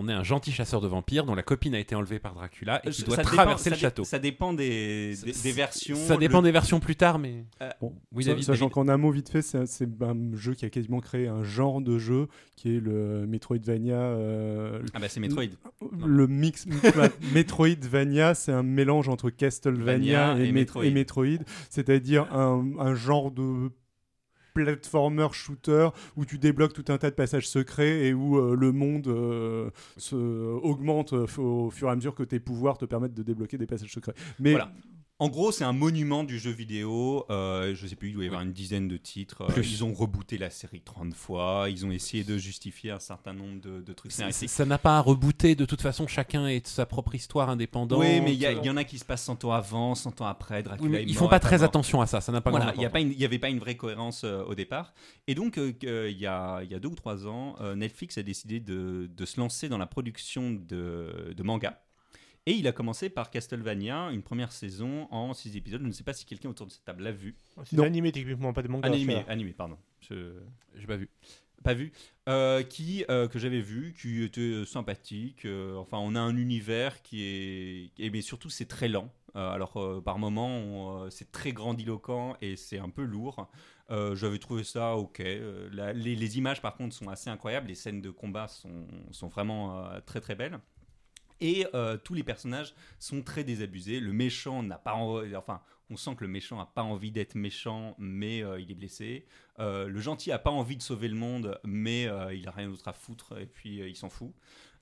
On 0.00 0.08
est 0.08 0.12
un 0.12 0.22
gentil 0.22 0.52
chasseur 0.52 0.80
de 0.80 0.86
vampires 0.86 1.24
dont 1.24 1.34
la 1.34 1.42
copine 1.42 1.74
a 1.74 1.78
été 1.80 1.94
enlevée 1.94 2.18
par 2.20 2.34
Dracula 2.34 2.80
et 2.86 2.90
qui 2.90 3.02
Euh, 3.02 3.06
doit 3.06 3.16
ça 3.16 3.22
traverser 3.22 3.70
le 3.70 3.76
château. 3.76 4.04
Ça 4.04 4.18
dépend 4.18 4.52
des, 4.52 5.14
des, 5.24 5.32
des 5.32 5.52
versions. 5.52 5.96
Ça 5.96 6.16
dépend 6.16 6.38
Le- 6.38 6.44
des 6.44 6.52
versions 6.52 6.78
plus 6.78 6.94
tard, 6.96 7.18
mais. 7.18 7.44
Bon, 7.80 7.92
Oui, 8.14 8.24
David, 8.24 8.44
sachant 8.44 8.68
qu'en 8.68 8.86
un 8.88 8.96
mot 8.96 9.10
vite 9.10 9.28
fait, 9.28 9.42
c'est 9.42 9.58
un 9.58 10.16
jeu 10.34 10.54
qui 10.54 10.64
a 10.64 10.70
quasiment 10.70 11.00
créé 11.00 11.26
un 11.26 11.42
genre 11.42 11.80
de 11.80 11.98
jeu 11.98 12.28
qui 12.56 12.76
est 12.76 12.80
le 12.80 13.26
Metroidvania. 13.26 13.96
euh, 13.96 14.80
Ah 14.94 14.98
bah 15.00 15.08
c'est 15.08 15.20
Metroid. 15.20 15.44
le 16.06 16.26
mix 16.26 16.66
Metroidvania, 17.34 18.34
c'est 18.34 18.52
un 18.52 18.62
mélange 18.62 19.08
entre 19.08 19.30
Castlevania 19.30 20.34
Vania 20.34 20.38
et, 20.44 20.48
et 20.48 20.52
Met- 20.52 20.60
Metroid. 20.60 20.84
et 20.84 20.90
Metroid, 20.90 21.44
c'est-à-dire 21.70 22.32
un, 22.34 22.64
un 22.78 22.94
genre 22.94 23.30
de 23.30 23.70
platformer 24.64 25.28
shooter 25.32 25.88
où 26.16 26.24
tu 26.24 26.38
débloques 26.38 26.72
tout 26.72 26.84
un 26.88 26.98
tas 26.98 27.10
de 27.10 27.14
passages 27.14 27.48
secrets 27.48 28.06
et 28.06 28.14
où 28.14 28.38
euh, 28.38 28.54
le 28.54 28.72
monde 28.72 29.08
euh, 29.08 29.70
augmente 30.62 31.12
euh, 31.12 31.26
au 31.38 31.70
fur 31.70 31.88
et 31.88 31.90
à 31.90 31.96
mesure 31.96 32.14
que 32.14 32.22
tes 32.22 32.40
pouvoirs 32.40 32.78
te 32.78 32.84
permettent 32.84 33.14
de 33.14 33.22
débloquer 33.22 33.58
des 33.58 33.66
passages 33.66 33.92
secrets. 33.92 34.14
Voilà. 34.38 34.72
En 35.20 35.28
gros, 35.28 35.50
c'est 35.50 35.64
un 35.64 35.72
monument 35.72 36.22
du 36.22 36.38
jeu 36.38 36.52
vidéo. 36.52 37.26
Euh, 37.28 37.74
je 37.74 37.88
sais 37.88 37.96
plus, 37.96 38.10
il 38.10 38.14
doit 38.14 38.22
y 38.22 38.28
avoir 38.28 38.42
une 38.42 38.52
dizaine 38.52 38.86
de 38.86 38.96
titres. 38.96 39.42
Euh, 39.42 39.46
Plus. 39.48 39.72
ils 39.72 39.82
ont 39.84 39.92
rebooté 39.92 40.38
la 40.38 40.48
série 40.48 40.80
30 40.80 41.12
fois. 41.12 41.66
Ils 41.68 41.84
ont 41.84 41.90
essayé 41.90 42.22
de 42.22 42.38
justifier 42.38 42.92
un 42.92 43.00
certain 43.00 43.32
nombre 43.32 43.60
de, 43.60 43.80
de 43.80 43.92
trucs 43.94 44.12
Ça 44.12 44.18
scénaristiques. 44.18 44.50
ça 44.50 44.64
n'a 44.64 44.78
pas 44.78 44.96
à 44.96 45.00
rebooter, 45.00 45.56
de 45.56 45.64
toute 45.64 45.82
façon, 45.82 46.06
chacun 46.06 46.46
est 46.46 46.64
sa 46.68 46.86
propre 46.86 47.16
histoire 47.16 47.50
indépendante. 47.50 47.98
Oui, 47.98 48.20
mais 48.20 48.32
il 48.32 48.40
y, 48.40 48.70
en 48.70 48.76
a 48.76 48.84
qui 48.84 48.96
se 48.96 49.04
passent 49.04 49.24
100 49.24 49.44
ans 49.44 49.50
avant, 49.52 49.96
100 49.96 50.20
ans 50.20 50.26
après. 50.26 50.62
Dracula 50.62 50.98
Oui, 50.98 51.04
ils 51.08 51.14
mort, 51.14 51.24
font 51.24 51.28
pas 51.28 51.40
très 51.40 51.56
mort. 51.58 51.64
attention 51.64 52.00
à 52.00 52.06
ça, 52.06 52.20
ça 52.20 52.30
n'a 52.30 52.40
pas 52.40 52.50
Voilà, 52.50 52.72
il 52.76 53.08
n'y 53.08 53.24
avait 53.24 53.38
pas 53.40 53.48
une 53.48 53.58
vraie 53.58 53.76
cohérence 53.76 54.22
euh, 54.22 54.44
au 54.44 54.54
départ. 54.54 54.94
Et 55.26 55.34
donc, 55.34 55.58
euh, 55.58 55.72
il 56.08 56.16
y, 56.18 56.26
a, 56.26 56.60
il 56.62 56.70
y 56.70 56.76
a 56.76 56.78
deux 56.78 56.90
ou 56.90 56.94
trois 56.94 57.26
ans, 57.26 57.56
euh, 57.60 57.74
Netflix 57.74 58.18
a 58.18 58.22
décidé 58.22 58.60
de, 58.60 59.10
de 59.12 59.26
se 59.26 59.40
lancer 59.40 59.68
dans 59.68 59.78
la 59.78 59.86
production 59.86 60.52
de, 60.52 61.34
de 61.36 61.42
manga. 61.42 61.80
Et 62.46 62.52
il 62.52 62.66
a 62.66 62.72
commencé 62.72 63.10
par 63.10 63.30
Castlevania, 63.30 64.10
une 64.10 64.22
première 64.22 64.52
saison 64.52 65.06
en 65.10 65.34
six 65.34 65.56
épisodes. 65.56 65.82
Je 65.82 65.86
ne 65.86 65.92
sais 65.92 66.04
pas 66.04 66.14
si 66.14 66.24
quelqu'un 66.24 66.48
autour 66.48 66.66
de 66.66 66.72
cette 66.72 66.84
table 66.84 67.02
l'a 67.02 67.12
vu. 67.12 67.36
C'est 67.64 67.76
Non. 67.76 67.84
animé 67.84 68.10
techniquement, 68.12 68.52
pas 68.52 68.62
des 68.62 68.68
mangas. 68.68 68.88
Animé, 68.88 69.24
animé, 69.28 69.52
pardon. 69.52 69.76
Je- 70.00 70.32
J'ai 70.76 70.86
pas 70.86 70.96
vu. 70.96 71.10
pas 71.64 71.74
vu, 71.74 71.90
euh, 72.28 72.62
qui 72.62 73.04
euh, 73.10 73.26
que 73.26 73.38
j'avais 73.40 73.60
vu, 73.60 73.92
qui 73.92 74.22
était 74.22 74.64
sympathique. 74.64 75.44
euh, 75.44 75.74
enfin, 75.76 75.98
on 75.98 76.14
a 76.14 76.20
un 76.20 76.36
univers 76.36 77.02
qui 77.02 77.22
est, 77.24 77.90
et 77.98 78.10
mais 78.10 78.20
surtout 78.22 78.48
c'est 78.48 78.66
très 78.66 78.86
lent. 78.88 79.12
Euh, 79.36 79.50
alors 79.50 79.76
euh, 79.76 80.00
par 80.00 80.18
moments 80.20 81.02
euh, 81.02 81.10
c'est 81.10 81.30
très 81.32 81.52
grandiloquent 81.52 82.36
et 82.40 82.54
c'est 82.56 82.78
un 82.78 82.88
peu 82.90 83.02
lourd. 83.02 83.50
Euh, 83.90 84.14
j'avais 84.14 84.38
trouvé 84.38 84.62
ça 84.64 84.96
ok. 84.96 85.18
Euh, 85.20 85.68
la- 85.72 85.92
les, 85.92 86.14
les 86.14 86.38
images 86.38 86.62
par 86.62 86.76
contre 86.76 86.94
sont 86.94 87.08
assez 87.08 87.28
incroyables. 87.28 87.66
Les 87.68 87.74
scènes 87.74 88.00
de 88.02 88.10
combat 88.10 88.46
sont, 88.46 88.86
sont 89.10 89.26
vraiment 89.28 89.84
euh, 89.84 90.00
très 90.00 90.20
très 90.20 90.36
belles. 90.36 90.60
Et 91.40 91.66
euh, 91.74 91.96
tous 91.96 92.14
les 92.14 92.22
personnages 92.24 92.74
sont 92.98 93.22
très 93.22 93.44
désabusés. 93.44 94.00
Le 94.00 94.12
méchant 94.12 94.62
n'a 94.62 94.78
pas, 94.78 94.94
en- 94.94 95.22
enfin, 95.34 95.60
on 95.90 95.96
sent 95.96 96.16
que 96.16 96.24
le 96.24 96.30
méchant 96.30 96.58
n'a 96.58 96.66
pas 96.66 96.82
envie 96.82 97.10
d'être 97.10 97.34
méchant, 97.34 97.94
mais 97.98 98.42
euh, 98.42 98.60
il 98.60 98.70
est 98.70 98.74
blessé. 98.74 99.24
Euh, 99.58 99.86
le 99.88 100.00
gentil 100.00 100.32
a 100.32 100.38
pas 100.38 100.50
envie 100.50 100.76
de 100.76 100.82
sauver 100.82 101.08
le 101.08 101.14
monde, 101.16 101.58
mais 101.64 102.02
il 102.34 102.46
a 102.48 102.50
rien 102.50 102.68
d'autre 102.68 102.88
à 102.88 102.92
foutre 102.92 103.38
et 103.38 103.46
puis 103.46 103.78
il 103.78 103.96
s'en 103.96 104.10
fout. 104.10 104.32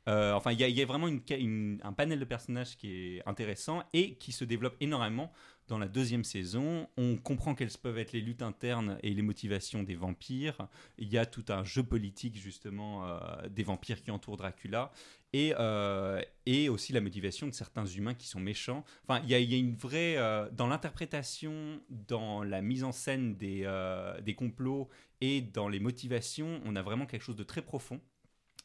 Enfin, 0.08 0.52
il 0.52 0.60
y, 0.60 0.80
a- 0.80 0.82
a 0.82 0.86
vraiment 0.86 1.08
un 1.08 1.92
panel 1.92 2.20
de 2.20 2.24
personnages 2.24 2.76
qui 2.76 3.16
est 3.16 3.22
intéressant 3.28 3.82
et 3.92 4.14
qui 4.14 4.30
se 4.30 4.44
développe 4.44 4.76
énormément 4.80 5.32
dans 5.66 5.78
la 5.78 5.88
deuxième 5.88 6.22
saison. 6.22 6.88
On 6.96 7.16
comprend 7.16 7.56
quelles 7.56 7.72
peuvent 7.82 7.98
être 7.98 8.12
les 8.12 8.20
luttes 8.20 8.42
internes 8.42 8.98
et 9.02 9.12
les 9.12 9.22
motivations 9.22 9.82
des 9.82 9.96
vampires. 9.96 10.68
Il 10.98 11.08
y 11.12 11.18
a 11.18 11.26
tout 11.26 11.44
un 11.48 11.64
jeu 11.64 11.82
politique 11.82 12.36
justement 12.36 13.04
des 13.50 13.64
vampires 13.64 14.00
qui 14.00 14.12
entourent 14.12 14.36
Dracula 14.36 14.92
et, 15.32 15.54
euh, 15.58 16.20
et 16.46 16.68
aussi 16.68 16.92
la 16.92 17.00
motivation 17.00 17.46
de 17.46 17.52
certains 17.52 17.86
humains 17.86 18.14
qui 18.14 18.26
sont 18.26 18.40
méchants. 18.40 18.84
Enfin, 19.06 19.20
il 19.24 19.30
y 19.30 19.34
a, 19.34 19.58
une 19.58 19.74
vraie 19.74 20.16
euh, 20.16 20.48
dans 20.52 20.66
l'interprétation, 20.66 21.80
dans 21.90 22.42
la 22.42 22.62
mise 22.62 22.84
en 22.84 22.92
scène 22.92 23.36
des, 23.36 23.62
euh, 23.64 24.20
des 24.20 24.34
complots 24.34 24.88
et 25.20 25.40
dans 25.40 25.68
les 25.68 25.80
motivations, 25.80 26.60
on 26.64 26.76
a 26.76 26.82
vraiment 26.82 27.06
quelque 27.06 27.22
chose 27.22 27.36
de 27.36 27.44
très 27.44 27.62
profond. 27.62 28.00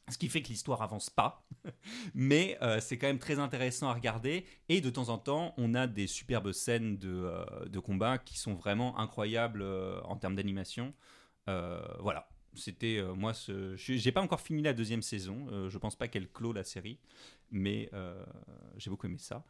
Ce 0.09 0.17
qui 0.17 0.29
fait 0.29 0.41
que 0.41 0.49
l'histoire 0.49 0.81
avance 0.81 1.09
pas, 1.09 1.47
mais 2.15 2.57
c'est 2.81 2.97
quand 2.97 3.07
même 3.07 3.19
très 3.19 3.39
intéressant 3.39 3.87
à 3.87 3.93
regarder. 3.93 4.45
Et 4.67 4.81
de 4.81 4.89
temps 4.89 5.09
en 5.09 5.17
temps, 5.17 5.53
on 5.57 5.73
a 5.73 5.87
des 5.87 6.07
superbes 6.07 6.51
scènes 6.51 6.97
de, 6.97 7.31
de 7.67 7.79
combat 7.79 8.17
qui 8.17 8.37
sont 8.37 8.53
vraiment 8.53 8.97
incroyables 8.99 9.63
en 10.03 10.17
termes 10.17 10.35
d'animation. 10.35 10.93
Voilà. 11.47 12.30
C'était 12.53 12.97
euh, 12.97 13.13
moi, 13.13 13.33
ce... 13.33 13.75
j'ai 13.77 14.11
pas 14.11 14.21
encore 14.21 14.41
fini 14.41 14.61
la 14.61 14.73
deuxième 14.73 15.01
saison. 15.01 15.47
euh, 15.51 15.69
je 15.69 15.77
pense 15.77 15.95
pas 15.95 16.07
qu'elle 16.07 16.27
clôt 16.27 16.53
la 16.53 16.63
série, 16.63 16.99
mais 17.51 17.89
euh, 17.93 18.23
j'ai 18.77 18.89
beaucoup 18.89 19.07
aimé 19.07 19.17
ça. 19.19 19.43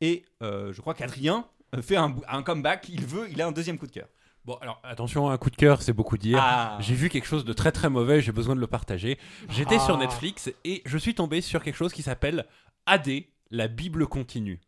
Et 0.00 0.24
euh, 0.42 0.72
je 0.72 0.80
crois 0.80 0.94
qu'Adrien 0.94 1.46
fait 1.82 1.96
un, 1.96 2.14
un 2.28 2.42
comeback. 2.42 2.88
Il 2.88 3.04
veut, 3.04 3.28
il 3.30 3.42
a 3.42 3.46
un 3.46 3.52
deuxième 3.52 3.78
coup 3.78 3.86
de 3.86 3.92
cœur. 3.92 4.08
Bon, 4.44 4.54
alors 4.62 4.80
attention, 4.82 5.28
un 5.28 5.36
coup 5.36 5.50
de 5.50 5.56
cœur, 5.56 5.82
c'est 5.82 5.92
beaucoup 5.92 6.16
dire. 6.16 6.38
Ah. 6.40 6.78
J'ai 6.80 6.94
vu 6.94 7.10
quelque 7.10 7.26
chose 7.26 7.44
de 7.44 7.52
très 7.52 7.72
très 7.72 7.90
mauvais, 7.90 8.22
j'ai 8.22 8.32
besoin 8.32 8.54
de 8.54 8.60
le 8.60 8.66
partager. 8.66 9.18
J'étais 9.50 9.76
Ah. 9.78 9.84
sur 9.84 9.98
Netflix 9.98 10.50
et 10.64 10.80
je 10.86 10.96
suis 10.96 11.14
tombé 11.14 11.40
sur 11.42 11.62
quelque 11.62 11.76
chose 11.76 11.92
qui 11.92 12.02
s'appelle 12.02 12.46
AD, 12.86 13.08
la 13.50 13.68
Bible 13.68 14.06
continue. 14.06 14.60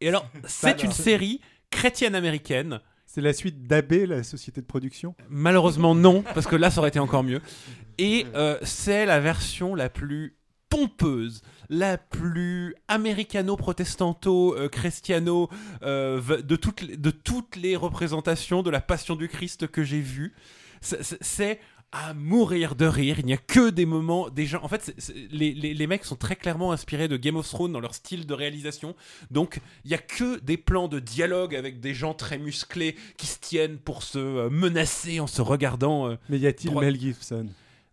Et 0.00 0.08
alors, 0.08 0.28
c'est 0.44 0.82
une 0.82 0.92
série 0.92 1.40
chrétienne 1.70 2.14
américaine. 2.14 2.80
C'est 3.14 3.20
la 3.20 3.34
suite 3.34 3.66
d'AB, 3.66 3.92
la 4.08 4.22
société 4.22 4.62
de 4.62 4.66
production. 4.66 5.14
Malheureusement, 5.28 5.94
non, 5.94 6.22
parce 6.22 6.46
que 6.46 6.56
là, 6.56 6.70
ça 6.70 6.78
aurait 6.80 6.88
été 6.88 6.98
encore 6.98 7.22
mieux. 7.22 7.42
Et 7.98 8.24
euh, 8.34 8.56
c'est 8.62 9.04
la 9.04 9.20
version 9.20 9.74
la 9.74 9.90
plus 9.90 10.38
pompeuse, 10.70 11.42
la 11.68 11.98
plus 11.98 12.74
américano-protestanto-christiano 12.88 15.50
euh, 15.82 16.18
v- 16.22 16.42
de, 16.42 16.56
toutes 16.56 16.80
les, 16.80 16.96
de 16.96 17.10
toutes 17.10 17.56
les 17.56 17.76
représentations 17.76 18.62
de 18.62 18.70
la 18.70 18.80
passion 18.80 19.14
du 19.14 19.28
Christ 19.28 19.66
que 19.66 19.84
j'ai 19.84 20.00
vues. 20.00 20.32
C'est 20.80 21.60
à 21.92 22.14
mourir 22.14 22.74
de 22.74 22.86
rire. 22.86 23.16
Il 23.18 23.26
n'y 23.26 23.34
a 23.34 23.36
que 23.38 23.68
des 23.70 23.84
moments, 23.86 24.30
des 24.30 24.46
gens. 24.46 24.60
En 24.62 24.68
fait, 24.68 24.94
les, 25.30 25.52
les- 25.52 25.74
les 25.74 25.86
mecs 25.86 26.04
sont 26.04 26.16
très 26.16 26.36
clairement 26.36 26.72
inspirés 26.72 27.06
de 27.06 27.16
Game 27.18 27.36
of 27.36 27.46
Thrones 27.48 27.72
dans 27.72 27.80
leur 27.80 27.94
style 27.94 28.26
de 28.26 28.32
réalisation. 28.34 28.96
Donc, 29.30 29.60
il 29.84 29.88
n'y 29.88 29.94
a 29.94 29.98
que 29.98 30.38
des 30.40 30.56
plans 30.56 30.88
de 30.88 30.98
dialogue 31.00 31.54
avec 31.54 31.80
des 31.80 31.92
gens 31.94 32.14
très 32.14 32.38
musclés 32.38 32.96
qui 33.18 33.26
se 33.26 33.38
tiennent 33.38 33.76
pour 33.78 34.02
se 34.02 34.18
euh, 34.18 34.48
menacer 34.50 35.20
en 35.20 35.26
se 35.26 35.42
regardant. 35.42 36.08
euh. 36.08 36.16
Mais 36.30 36.38
y 36.38 36.46
a-t-il 36.46 36.70
Droit- 36.70 36.82
Mel 36.82 36.98
Gibson? 36.98 37.46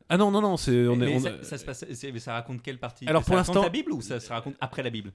Ah 0.08 0.18
non, 0.18 0.32
non, 0.32 0.42
non, 0.42 0.58
c'est. 0.58 0.88
On 0.88 1.00
on 1.00 1.20
ça, 1.20 1.44
ça 1.44 1.58
se 1.58 1.66
passe, 1.66 1.86
c'est- 1.94 2.12
mais 2.12 2.20
ça 2.20 2.34
raconte 2.34 2.62
quelle 2.64 2.80
partie? 2.80 3.06
Alors, 3.08 3.22
Ça 3.24 3.28
pour 3.28 3.36
raconte 3.36 3.56
l'instant- 3.56 3.64
la 3.64 3.70
Bible 3.70 3.92
ou 3.94 4.02
ça 4.02 4.20
se 4.20 4.30
raconte 4.30 4.56
après 4.62 4.82
la 4.82 4.90
Bible? 4.90 5.12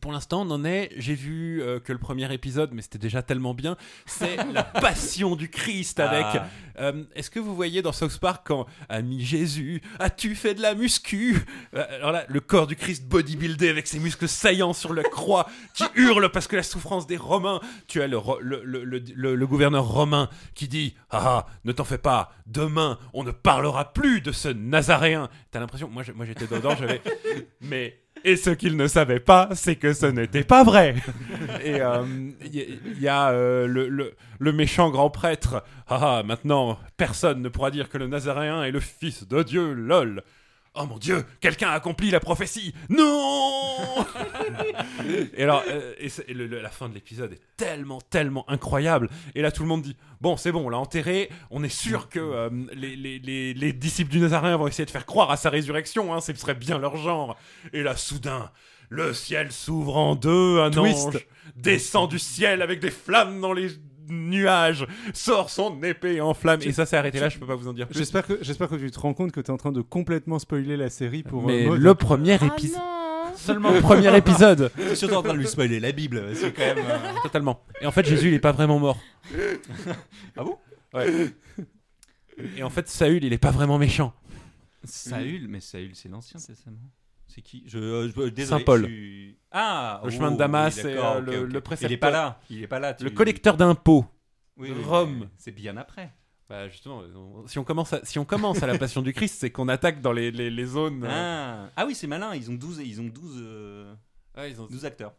Pour 0.00 0.12
l'instant, 0.12 0.42
on 0.42 0.50
en 0.50 0.64
est. 0.64 0.90
J'ai 0.96 1.14
vu 1.14 1.62
euh, 1.62 1.80
que 1.80 1.92
le 1.92 1.98
premier 1.98 2.32
épisode, 2.32 2.70
mais 2.72 2.82
c'était 2.82 2.98
déjà 2.98 3.22
tellement 3.22 3.54
bien. 3.54 3.76
C'est 4.06 4.36
la 4.52 4.62
passion 4.62 5.36
du 5.36 5.48
Christ 5.48 6.00
avec. 6.00 6.26
Ah. 6.26 6.48
Euh, 6.78 7.04
Est-ce 7.14 7.30
que 7.30 7.40
vous 7.40 7.54
voyez 7.54 7.82
dans 7.82 7.92
South 7.92 8.18
Park 8.18 8.42
quand 8.46 8.66
Ami 8.88 9.24
Jésus, 9.24 9.82
as-tu 9.98 10.34
fait 10.34 10.54
de 10.54 10.62
la 10.62 10.74
muscu? 10.74 11.38
Euh, 11.74 11.84
Alors 11.96 12.12
là, 12.12 12.24
le 12.28 12.40
corps 12.40 12.66
du 12.66 12.76
Christ 12.76 13.06
bodybuildé 13.06 13.68
avec 13.68 13.86
ses 13.86 13.98
muscles 13.98 14.28
saillants 14.28 14.72
sur 14.72 14.92
la 14.92 15.02
croix 15.02 15.46
qui 15.74 15.84
hurle 15.94 16.30
parce 16.30 16.46
que 16.46 16.56
la 16.56 16.62
souffrance 16.62 17.06
des 17.06 17.16
Romains. 17.16 17.60
Tu 17.86 18.02
as 18.02 18.06
le, 18.06 18.18
le, 18.42 19.46
gouverneur 19.46 19.84
romain 19.86 20.28
qui 20.54 20.68
dit 20.68 20.94
Ah, 21.10 21.22
ah, 21.22 21.46
ne 21.64 21.72
t'en 21.72 21.84
fais 21.84 21.98
pas, 21.98 22.32
demain 22.46 22.98
on 23.12 23.24
ne 23.24 23.30
parlera 23.30 23.92
plus 23.92 24.20
de 24.20 24.32
ce 24.32 24.48
Nazaréen. 24.48 25.28
T'as 25.50 25.60
l'impression, 25.60 25.88
moi, 25.88 26.02
j'étais 26.24 26.46
dedans, 26.46 26.74
j'avais. 26.78 27.00
Mais. 27.60 28.00
Et 28.24 28.36
ce 28.36 28.50
qu'il 28.50 28.76
ne 28.76 28.86
savait 28.86 29.20
pas, 29.20 29.48
c'est 29.54 29.76
que 29.76 29.92
ce 29.92 30.06
n'était 30.06 30.44
pas 30.44 30.62
vrai. 30.64 30.94
Et 31.64 31.80
euh, 31.80 32.04
il 32.52 32.78
il 32.84 33.00
y 33.00 33.08
a 33.08 33.30
euh, 33.30 33.66
le 33.66 34.52
méchant 34.52 34.90
grand 34.90 35.10
prêtre. 35.10 35.62
Ah, 35.88 36.18
ah, 36.18 36.22
maintenant, 36.22 36.78
personne 36.96 37.42
ne 37.42 37.48
pourra 37.48 37.70
dire 37.70 37.88
que 37.88 37.98
le 37.98 38.06
Nazaréen 38.06 38.62
est 38.62 38.70
le 38.70 38.80
fils 38.80 39.26
de 39.26 39.42
Dieu, 39.42 39.72
lol. 39.72 40.22
Oh 40.74 40.86
mon 40.86 40.98
Dieu, 40.98 41.24
quelqu'un 41.40 41.68
a 41.70 41.72
accompli 41.72 42.10
la 42.10 42.20
prophétie. 42.20 42.72
Non 42.88 44.06
Et 45.36 45.42
alors, 45.42 45.64
euh, 45.68 45.94
et 45.98 46.08
c'est- 46.08 46.24
et 46.28 46.34
le- 46.34 46.46
le- 46.46 46.60
la 46.60 46.68
fin 46.70 46.88
de 46.88 46.94
l'épisode 46.94 47.32
est 47.32 47.40
tellement, 47.56 48.00
tellement 48.00 48.48
incroyable. 48.48 49.08
Et 49.34 49.42
là, 49.42 49.50
tout 49.50 49.62
le 49.62 49.68
monde 49.68 49.82
dit 49.82 49.96
Bon, 50.20 50.36
c'est 50.36 50.52
bon, 50.52 50.66
on 50.66 50.68
l'a 50.68 50.78
enterré. 50.78 51.28
On 51.50 51.64
est 51.64 51.68
sûr 51.68 52.08
que 52.08 52.20
euh, 52.20 52.50
les, 52.72 52.94
les- 52.94 53.18
les- 53.18 53.54
les 53.54 53.72
disciples 53.72 54.10
du 54.12 54.20
Nazaréen 54.20 54.56
vont 54.56 54.68
essayer 54.68 54.84
de 54.86 54.90
faire 54.90 55.06
croire 55.06 55.30
à 55.30 55.36
sa 55.36 55.50
résurrection. 55.50 56.14
Hein, 56.14 56.20
ce 56.20 56.32
serait 56.34 56.54
bien 56.54 56.78
leur 56.78 56.96
genre. 56.96 57.36
Et 57.72 57.82
là, 57.82 57.96
soudain, 57.96 58.50
le 58.90 59.12
ciel 59.14 59.50
s'ouvre 59.52 59.96
en 59.96 60.14
deux. 60.14 60.60
Un 60.60 60.70
Twist. 60.70 61.08
ange 61.08 61.26
descend 61.56 62.08
du 62.10 62.18
ciel 62.20 62.62
avec 62.62 62.78
des 62.80 62.90
flammes 62.92 63.40
dans 63.40 63.52
les 63.52 63.70
nuages, 64.10 64.86
sort 65.14 65.50
son 65.50 65.82
épée 65.82 66.20
en 66.20 66.34
flammes. 66.34 66.60
Et 66.62 66.72
ça 66.72 66.86
s'est 66.86 66.96
arrêté 66.96 67.20
là, 67.20 67.28
je 67.28 67.38
peux 67.38 67.46
pas 67.46 67.54
vous 67.56 67.68
en 67.68 67.72
dire 67.72 67.86
plus. 67.88 67.98
J'espère 67.98 68.26
que, 68.26 68.38
j'espère 68.42 68.68
que 68.68 68.76
tu 68.76 68.90
te 68.90 68.98
rends 69.00 69.14
compte 69.14 69.32
que 69.32 69.40
tu 69.40 69.46
es 69.46 69.50
en 69.50 69.56
train 69.56 69.72
de 69.72 69.80
complètement 69.80 70.38
spoiler 70.38 70.76
la 70.76 70.90
série 70.90 71.22
pour 71.22 71.46
Mais 71.46 71.64
euh, 71.64 71.68
Maud. 71.70 71.80
le 71.80 71.94
premier 71.94 72.38
Ah 72.40 72.46
épisode. 72.46 72.80
Seulement 73.36 73.70
le 73.70 73.80
premier 73.80 74.14
épisode. 74.16 74.70
Je 74.78 74.82
suis 74.88 74.96
surtout 74.96 75.14
en 75.14 75.22
train 75.22 75.32
de 75.34 75.38
lui 75.38 75.46
spoiler 75.46 75.80
la 75.80 75.92
Bible. 75.92 76.22
C'est 76.34 76.52
quand 76.52 76.62
même. 76.74 76.78
euh, 76.78 76.98
Totalement. 77.22 77.62
Et 77.80 77.86
en 77.86 77.92
fait, 77.92 78.04
Jésus, 78.04 78.28
il 78.28 78.34
est 78.34 78.38
pas 78.40 78.52
vraiment 78.52 78.78
mort. 78.78 78.98
Ah 80.36 80.44
bon? 80.44 80.58
Ouais. 80.92 81.30
Et 82.56 82.62
en 82.62 82.70
fait, 82.70 82.88
Saül, 82.88 83.22
il 83.24 83.32
est 83.32 83.38
pas 83.38 83.50
vraiment 83.50 83.78
méchant. 83.78 84.12
Saül, 84.84 85.46
mais 85.48 85.60
Saül, 85.60 85.90
c'est 85.94 86.08
l'Ancien 86.08 86.40
Testament. 86.40 86.76
C'est 87.32 87.42
qui? 87.42 87.62
Je, 87.66 87.78
euh, 87.78 88.08
je- 88.08 88.28
désolé, 88.28 88.44
Saint 88.60 88.64
Paul. 88.64 88.80
je 88.82 88.86
suis- 88.86 89.36
Ah, 89.52 90.00
Le 90.04 90.08
oh, 90.08 90.10
chemin 90.10 90.30
de 90.32 90.36
Damas 90.36 90.76
oui, 90.84 90.90
et, 90.90 90.96
euh, 90.96 91.18
ok, 91.18 91.26
le- 91.26 91.40
ok. 91.44 91.52
le 91.80 91.86
Il 91.86 91.92
est 91.92 91.96
pas 91.96 92.10
là. 92.10 92.40
Il 92.50 92.62
est 92.62 92.66
pas 92.68 92.78
là. 92.78 92.94
tu- 92.94 93.04
Le 93.04 93.10
collecteur 93.10 93.56
d'impôts. 93.56 94.04
Oui, 94.56 94.70
oui, 94.76 94.84
Rome. 94.84 95.28
C'est 95.38 95.52
bien 95.52 95.76
après. 95.76 96.12
Bah 96.48 96.68
justement, 96.68 97.02
on- 97.14 97.46
si 97.46 97.58
on 97.60 97.64
commence 97.64 97.92
à, 97.92 98.00
si 98.04 98.18
on 98.18 98.24
commence 98.24 98.62
à 98.62 98.66
la 98.66 98.76
Passion 98.76 99.02
du 99.02 99.12
Christ, 99.12 99.36
c'est 99.38 99.50
qu'on 99.50 99.68
attaque 99.68 100.00
dans 100.00 100.12
les, 100.12 100.30
les, 100.32 100.50
les 100.50 100.64
zones. 100.66 101.04
euh, 101.04 101.08
Ah. 101.08 101.70
Ah 101.76 101.86
oui, 101.86 101.94
c'est 101.94 102.08
malin. 102.08 102.34
Ils 102.34 102.50
ont 102.50 102.54
12, 102.54 102.80
ils 102.84 103.00
ont 103.00 103.04
12, 103.06 103.38
euh, 103.40 103.94
ah, 104.34 104.48
ils 104.48 104.60
ont- 104.60 104.66
12 104.66 104.84
acteurs. 104.84 105.14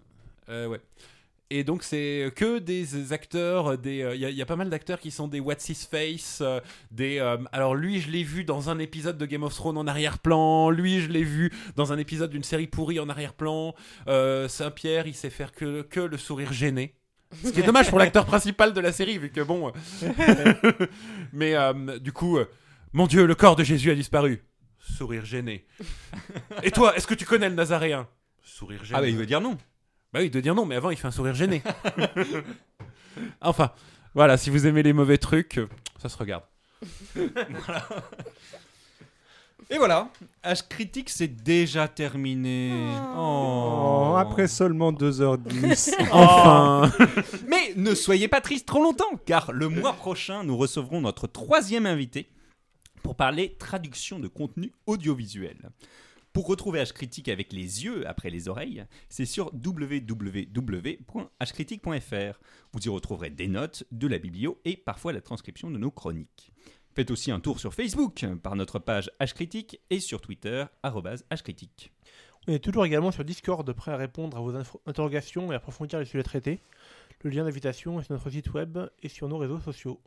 Euh, 0.50 0.68
ouais. 0.68 0.82
Et 1.54 1.66
donc 1.66 1.84
c'est 1.84 2.32
que 2.34 2.60
des 2.60 3.12
acteurs, 3.12 3.78
des 3.78 4.10
il 4.16 4.22
y, 4.22 4.26
a- 4.26 4.30
y 4.30 4.42
a 4.42 4.46
pas 4.46 4.56
mal 4.56 4.70
d'acteurs 4.70 5.02
qui 5.02 5.12
sont 5.12 5.28
des 5.28 5.42
What's 5.42 5.68
His 5.68 5.86
Face, 5.92 6.40
euh, 6.42 6.62
des 6.92 7.20
euh, 7.20 7.36
alors 7.52 7.76
lui 7.76 8.00
je 8.00 8.10
l'ai 8.10 8.24
vu 8.24 8.46
dans 8.46 8.70
un 8.70 8.80
épisode 8.80 9.18
de 9.18 9.26
Game 9.26 9.44
of 9.44 9.54
Thrones 9.54 9.78
en 9.78 9.86
arrière-plan, 9.86 10.70
lui 10.70 11.02
je 11.02 11.10
l'ai 11.10 11.24
vu 11.26 11.52
dans 11.76 11.92
un 11.92 11.98
épisode 11.98 12.30
d'une 12.32 12.44
série 12.46 12.68
pourrie 12.68 13.02
en 13.02 13.10
arrière-plan. 13.10 13.76
Euh, 14.08 14.48
Saint-Pierre 14.48 15.08
il 15.08 15.14
sait 15.14 15.30
faire 15.30 15.52
que 15.52 15.82
que 15.82 16.00
le 16.00 16.18
sourire 16.18 16.54
gêné. 16.54 16.96
Ce 17.44 17.50
qui 17.50 17.60
est 17.60 17.64
dommage 17.64 17.90
pour 17.90 18.00
l'acteur 18.00 18.26
principal 18.26 18.72
de 18.74 18.80
la 18.80 18.94
série 18.94 19.18
vu 19.18 19.30
que 19.30 19.42
bon. 19.42 19.74
euh, 20.04 20.74
mais 21.34 21.56
euh, 21.56 22.00
du 22.00 22.14
coup, 22.14 22.38
euh, 22.38 22.46
mon 22.94 23.08
Dieu, 23.08 23.26
le 23.26 23.36
corps 23.36 23.56
de 23.58 23.64
Jésus 23.66 23.92
a 23.92 23.96
disparu. 23.96 24.42
Sourire 24.80 25.26
gêné. 25.26 25.66
Et 26.64 26.72
toi, 26.72 26.96
est-ce 26.96 27.08
que 27.08 27.14
tu 27.14 27.26
connais 27.26 27.50
le 27.50 27.56
Nazaréen? 27.56 28.08
Sourire 28.44 28.84
gêné. 28.84 28.96
Ah 28.98 29.02
bah 29.02 29.08
il 29.08 29.16
veut 29.18 29.26
dire 29.26 29.40
non. 29.42 29.58
Bah 30.14 30.20
oui, 30.20 30.30
de 30.30 30.40
dire 30.42 30.54
non, 30.56 30.66
mais 30.66 30.76
avant 30.76 30.90
il 30.90 30.98
fait 30.98 31.08
un 31.08 31.12
sourire 31.12 31.34
gêné. 31.34 31.64
enfin, 33.42 33.72
voilà, 34.14 34.38
si 34.38 34.50
vous 34.50 34.68
aimez 34.68 34.84
les 34.84 34.92
mauvais 34.94 35.18
trucs, 35.18 35.60
ça 36.02 36.10
se 36.10 36.18
regarde. 36.18 36.44
Et 39.70 39.78
voilà, 39.78 40.10
H 40.44 40.68
critique 40.68 41.10
c'est 41.10 41.30
déjà 41.30 41.88
terminé. 41.88 42.74
Oh, 43.16 44.16
après 44.18 44.50
seulement 44.50 44.92
2h10. 44.92 45.96
Enfin, 46.12 46.92
Mais 47.48 47.74
ne 47.78 47.96
soyez 47.96 48.28
pas 48.28 48.42
triste 48.42 48.68
trop 48.68 48.84
longtemps, 48.84 49.16
car 49.26 49.54
le 49.54 49.70
mois 49.70 49.94
prochain, 49.94 50.44
nous 50.44 50.58
recevrons 50.58 51.00
notre 51.00 51.26
troisième 51.26 51.86
invité 51.86 52.28
pour 53.02 53.16
parler 53.16 53.56
traduction 53.58 54.20
de 54.20 54.28
contenu 54.28 54.74
audiovisuel. 54.88 55.70
Pour 56.34 56.48
retrouver 56.48 56.82
H 56.82 56.94
Critique 56.94 57.28
avec 57.28 57.52
les 57.52 57.84
yeux 57.84 58.08
après 58.08 58.30
les 58.30 58.48
oreilles, 58.48 58.86
c'est 59.10 59.26
sur 59.26 59.52
www.hcritique.fr. 59.54 62.40
Vous 62.72 62.80
y 62.80 62.90
retrouverez 62.90 63.30
des 63.30 63.50
notes, 63.50 63.84
de 63.92 64.08
la 64.08 64.18
biblio 64.18 64.58
et 64.64 64.78
parfois 64.78 65.12
la 65.12 65.20
transcription 65.20 65.70
de 65.70 65.78
nos 65.78 65.92
chroniques. 65.92 66.54
Faites 66.96 67.12
aussi 67.12 67.32
un 67.32 67.42
tour 67.42 67.60
sur 67.60 67.74
Facebook 67.74 68.26
par 68.42 68.56
notre 68.56 68.80
page 68.80 69.12
H 69.20 69.34
Critique 69.34 69.82
et 69.90 70.00
sur 70.00 70.22
Twitter 70.22 70.64
@hcritique. 71.30 71.92
On 72.48 72.54
est 72.54 72.60
toujours 72.60 72.86
également 72.86 73.12
sur 73.12 73.26
Discord, 73.26 73.70
prêt 73.74 73.92
à 73.92 73.98
répondre 73.98 74.38
à 74.38 74.42
vos 74.42 74.56
interrogations 74.86 75.52
et 75.52 75.56
approfondir 75.56 76.00
les 76.00 76.06
sujets 76.06 76.24
traités. 76.24 76.62
Le 77.24 77.30
lien 77.30 77.44
d'invitation 77.44 78.00
est 78.00 78.04
sur 78.04 78.14
notre 78.14 78.30
site 78.30 78.54
web 78.54 78.80
et 79.04 79.10
sur 79.10 79.28
nos 79.28 79.38
réseaux 79.38 79.60
sociaux. 79.60 80.00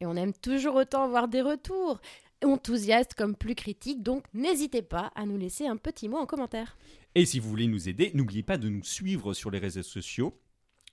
Et 0.00 0.06
on 0.06 0.14
aime 0.16 0.32
toujours 0.32 0.76
autant 0.76 1.02
avoir 1.04 1.28
des 1.28 1.42
retours, 1.42 2.00
enthousiastes 2.44 3.14
comme 3.14 3.36
plus 3.36 3.54
critiques, 3.54 4.02
donc 4.02 4.24
n'hésitez 4.34 4.82
pas 4.82 5.12
à 5.14 5.26
nous 5.26 5.36
laisser 5.36 5.66
un 5.66 5.76
petit 5.76 6.08
mot 6.08 6.18
en 6.18 6.26
commentaire. 6.26 6.76
Et 7.14 7.26
si 7.26 7.38
vous 7.38 7.48
voulez 7.48 7.66
nous 7.66 7.88
aider, 7.88 8.10
n'oubliez 8.14 8.42
pas 8.42 8.58
de 8.58 8.68
nous 8.68 8.84
suivre 8.84 9.34
sur 9.34 9.50
les 9.50 9.58
réseaux 9.58 9.82
sociaux, 9.82 10.38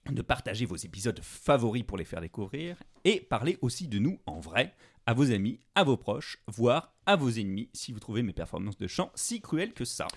de 0.09 0.21
partager 0.21 0.65
vos 0.65 0.75
épisodes 0.75 1.19
favoris 1.21 1.83
pour 1.83 1.97
les 1.97 2.05
faire 2.05 2.21
découvrir, 2.21 2.81
et 3.03 3.19
parler 3.19 3.57
aussi 3.61 3.87
de 3.87 3.99
nous 3.99 4.19
en 4.25 4.39
vrai, 4.39 4.73
à 5.05 5.13
vos 5.13 5.31
amis, 5.31 5.59
à 5.75 5.83
vos 5.83 5.97
proches, 5.97 6.37
voire 6.47 6.93
à 7.05 7.15
vos 7.15 7.29
ennemis, 7.29 7.69
si 7.73 7.91
vous 7.91 7.99
trouvez 7.99 8.21
mes 8.21 8.33
performances 8.33 8.77
de 8.77 8.87
chant 8.87 9.11
si 9.15 9.41
cruelles 9.41 9.73
que 9.73 9.85
ça. 9.85 10.07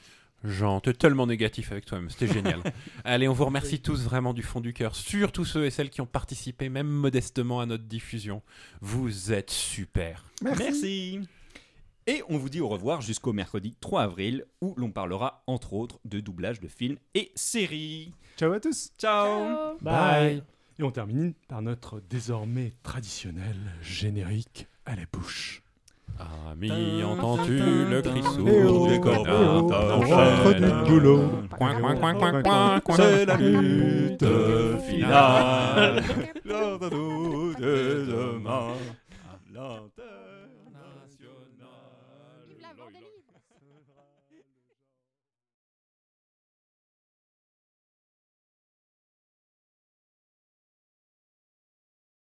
Jean, 0.45 0.81
t'es 0.81 0.93
tellement 0.93 1.27
négatif 1.27 1.73
avec 1.73 1.85
toi-même, 1.87 2.11
c'était 2.11 2.27
génial. 2.33 2.63
Allez, 3.05 3.29
on 3.29 3.33
vous 3.33 3.45
remercie 3.45 3.81
tous 3.81 4.03
vraiment 4.03 4.35
du 4.35 4.43
fond 4.43 4.61
du 4.61 4.73
cœur, 4.73 4.95
surtout 4.95 5.45
ceux 5.45 5.65
et 5.67 5.71
celles 5.71 5.91
qui 5.91 6.01
ont 6.01 6.07
participé, 6.07 6.69
même 6.69 6.89
modestement, 6.89 7.61
à 7.61 7.67
notre 7.67 7.85
diffusion. 7.85 8.43
Vous 8.81 9.33
êtes 9.33 9.51
super. 9.51 10.25
Merci. 10.43 11.21
Et 12.09 12.23
on 12.29 12.37
vous 12.37 12.49
dit 12.49 12.61
au 12.61 12.69
revoir 12.69 13.01
jusqu'au 13.01 13.33
mercredi 13.33 13.77
3 13.81 14.03
avril, 14.03 14.45
où 14.61 14.75
l'on 14.77 14.91
parlera 14.91 15.45
entre 15.47 15.73
autres 15.75 16.01
de 16.05 16.19
doublage 16.19 16.59
de 16.59 16.67
films 16.67 16.99
et 17.15 17.31
séries. 17.37 18.13
Ciao 18.37 18.53
à 18.53 18.59
tous. 18.59 18.91
Ciao 18.99 19.79
Bye. 19.81 20.43
Et 20.79 20.83
on 20.83 20.91
termine 20.91 21.35
par 21.47 21.63
notre 21.63 22.01
désormais 22.11 22.73
traditionnel 22.83 23.57
générique 23.83 24.67
à 24.85 24.97
la 24.97 25.03
bouche. 25.13 25.63
Ami, 26.19 27.03
entends-tu 27.03 27.59
le 27.91 28.03
cri 28.03 28.23
sourd 28.23 28.83
oh, 28.83 28.89
du 28.89 29.01
connard 29.01 29.65
oh, 29.65 29.69
rentre 29.69 30.55
du 30.55 30.91
boulot. 30.91 31.31
Coin, 31.59 31.81
coin, 31.81 31.97
coin, 31.97 32.15
coin, 32.15 32.43
coin, 32.43 32.81
coin. 32.81 32.97
C'est 32.97 33.27
la 33.27 33.37
lutte 33.37 34.25
finale. 34.89 36.03
De 36.45 38.05
demain. 38.07 38.75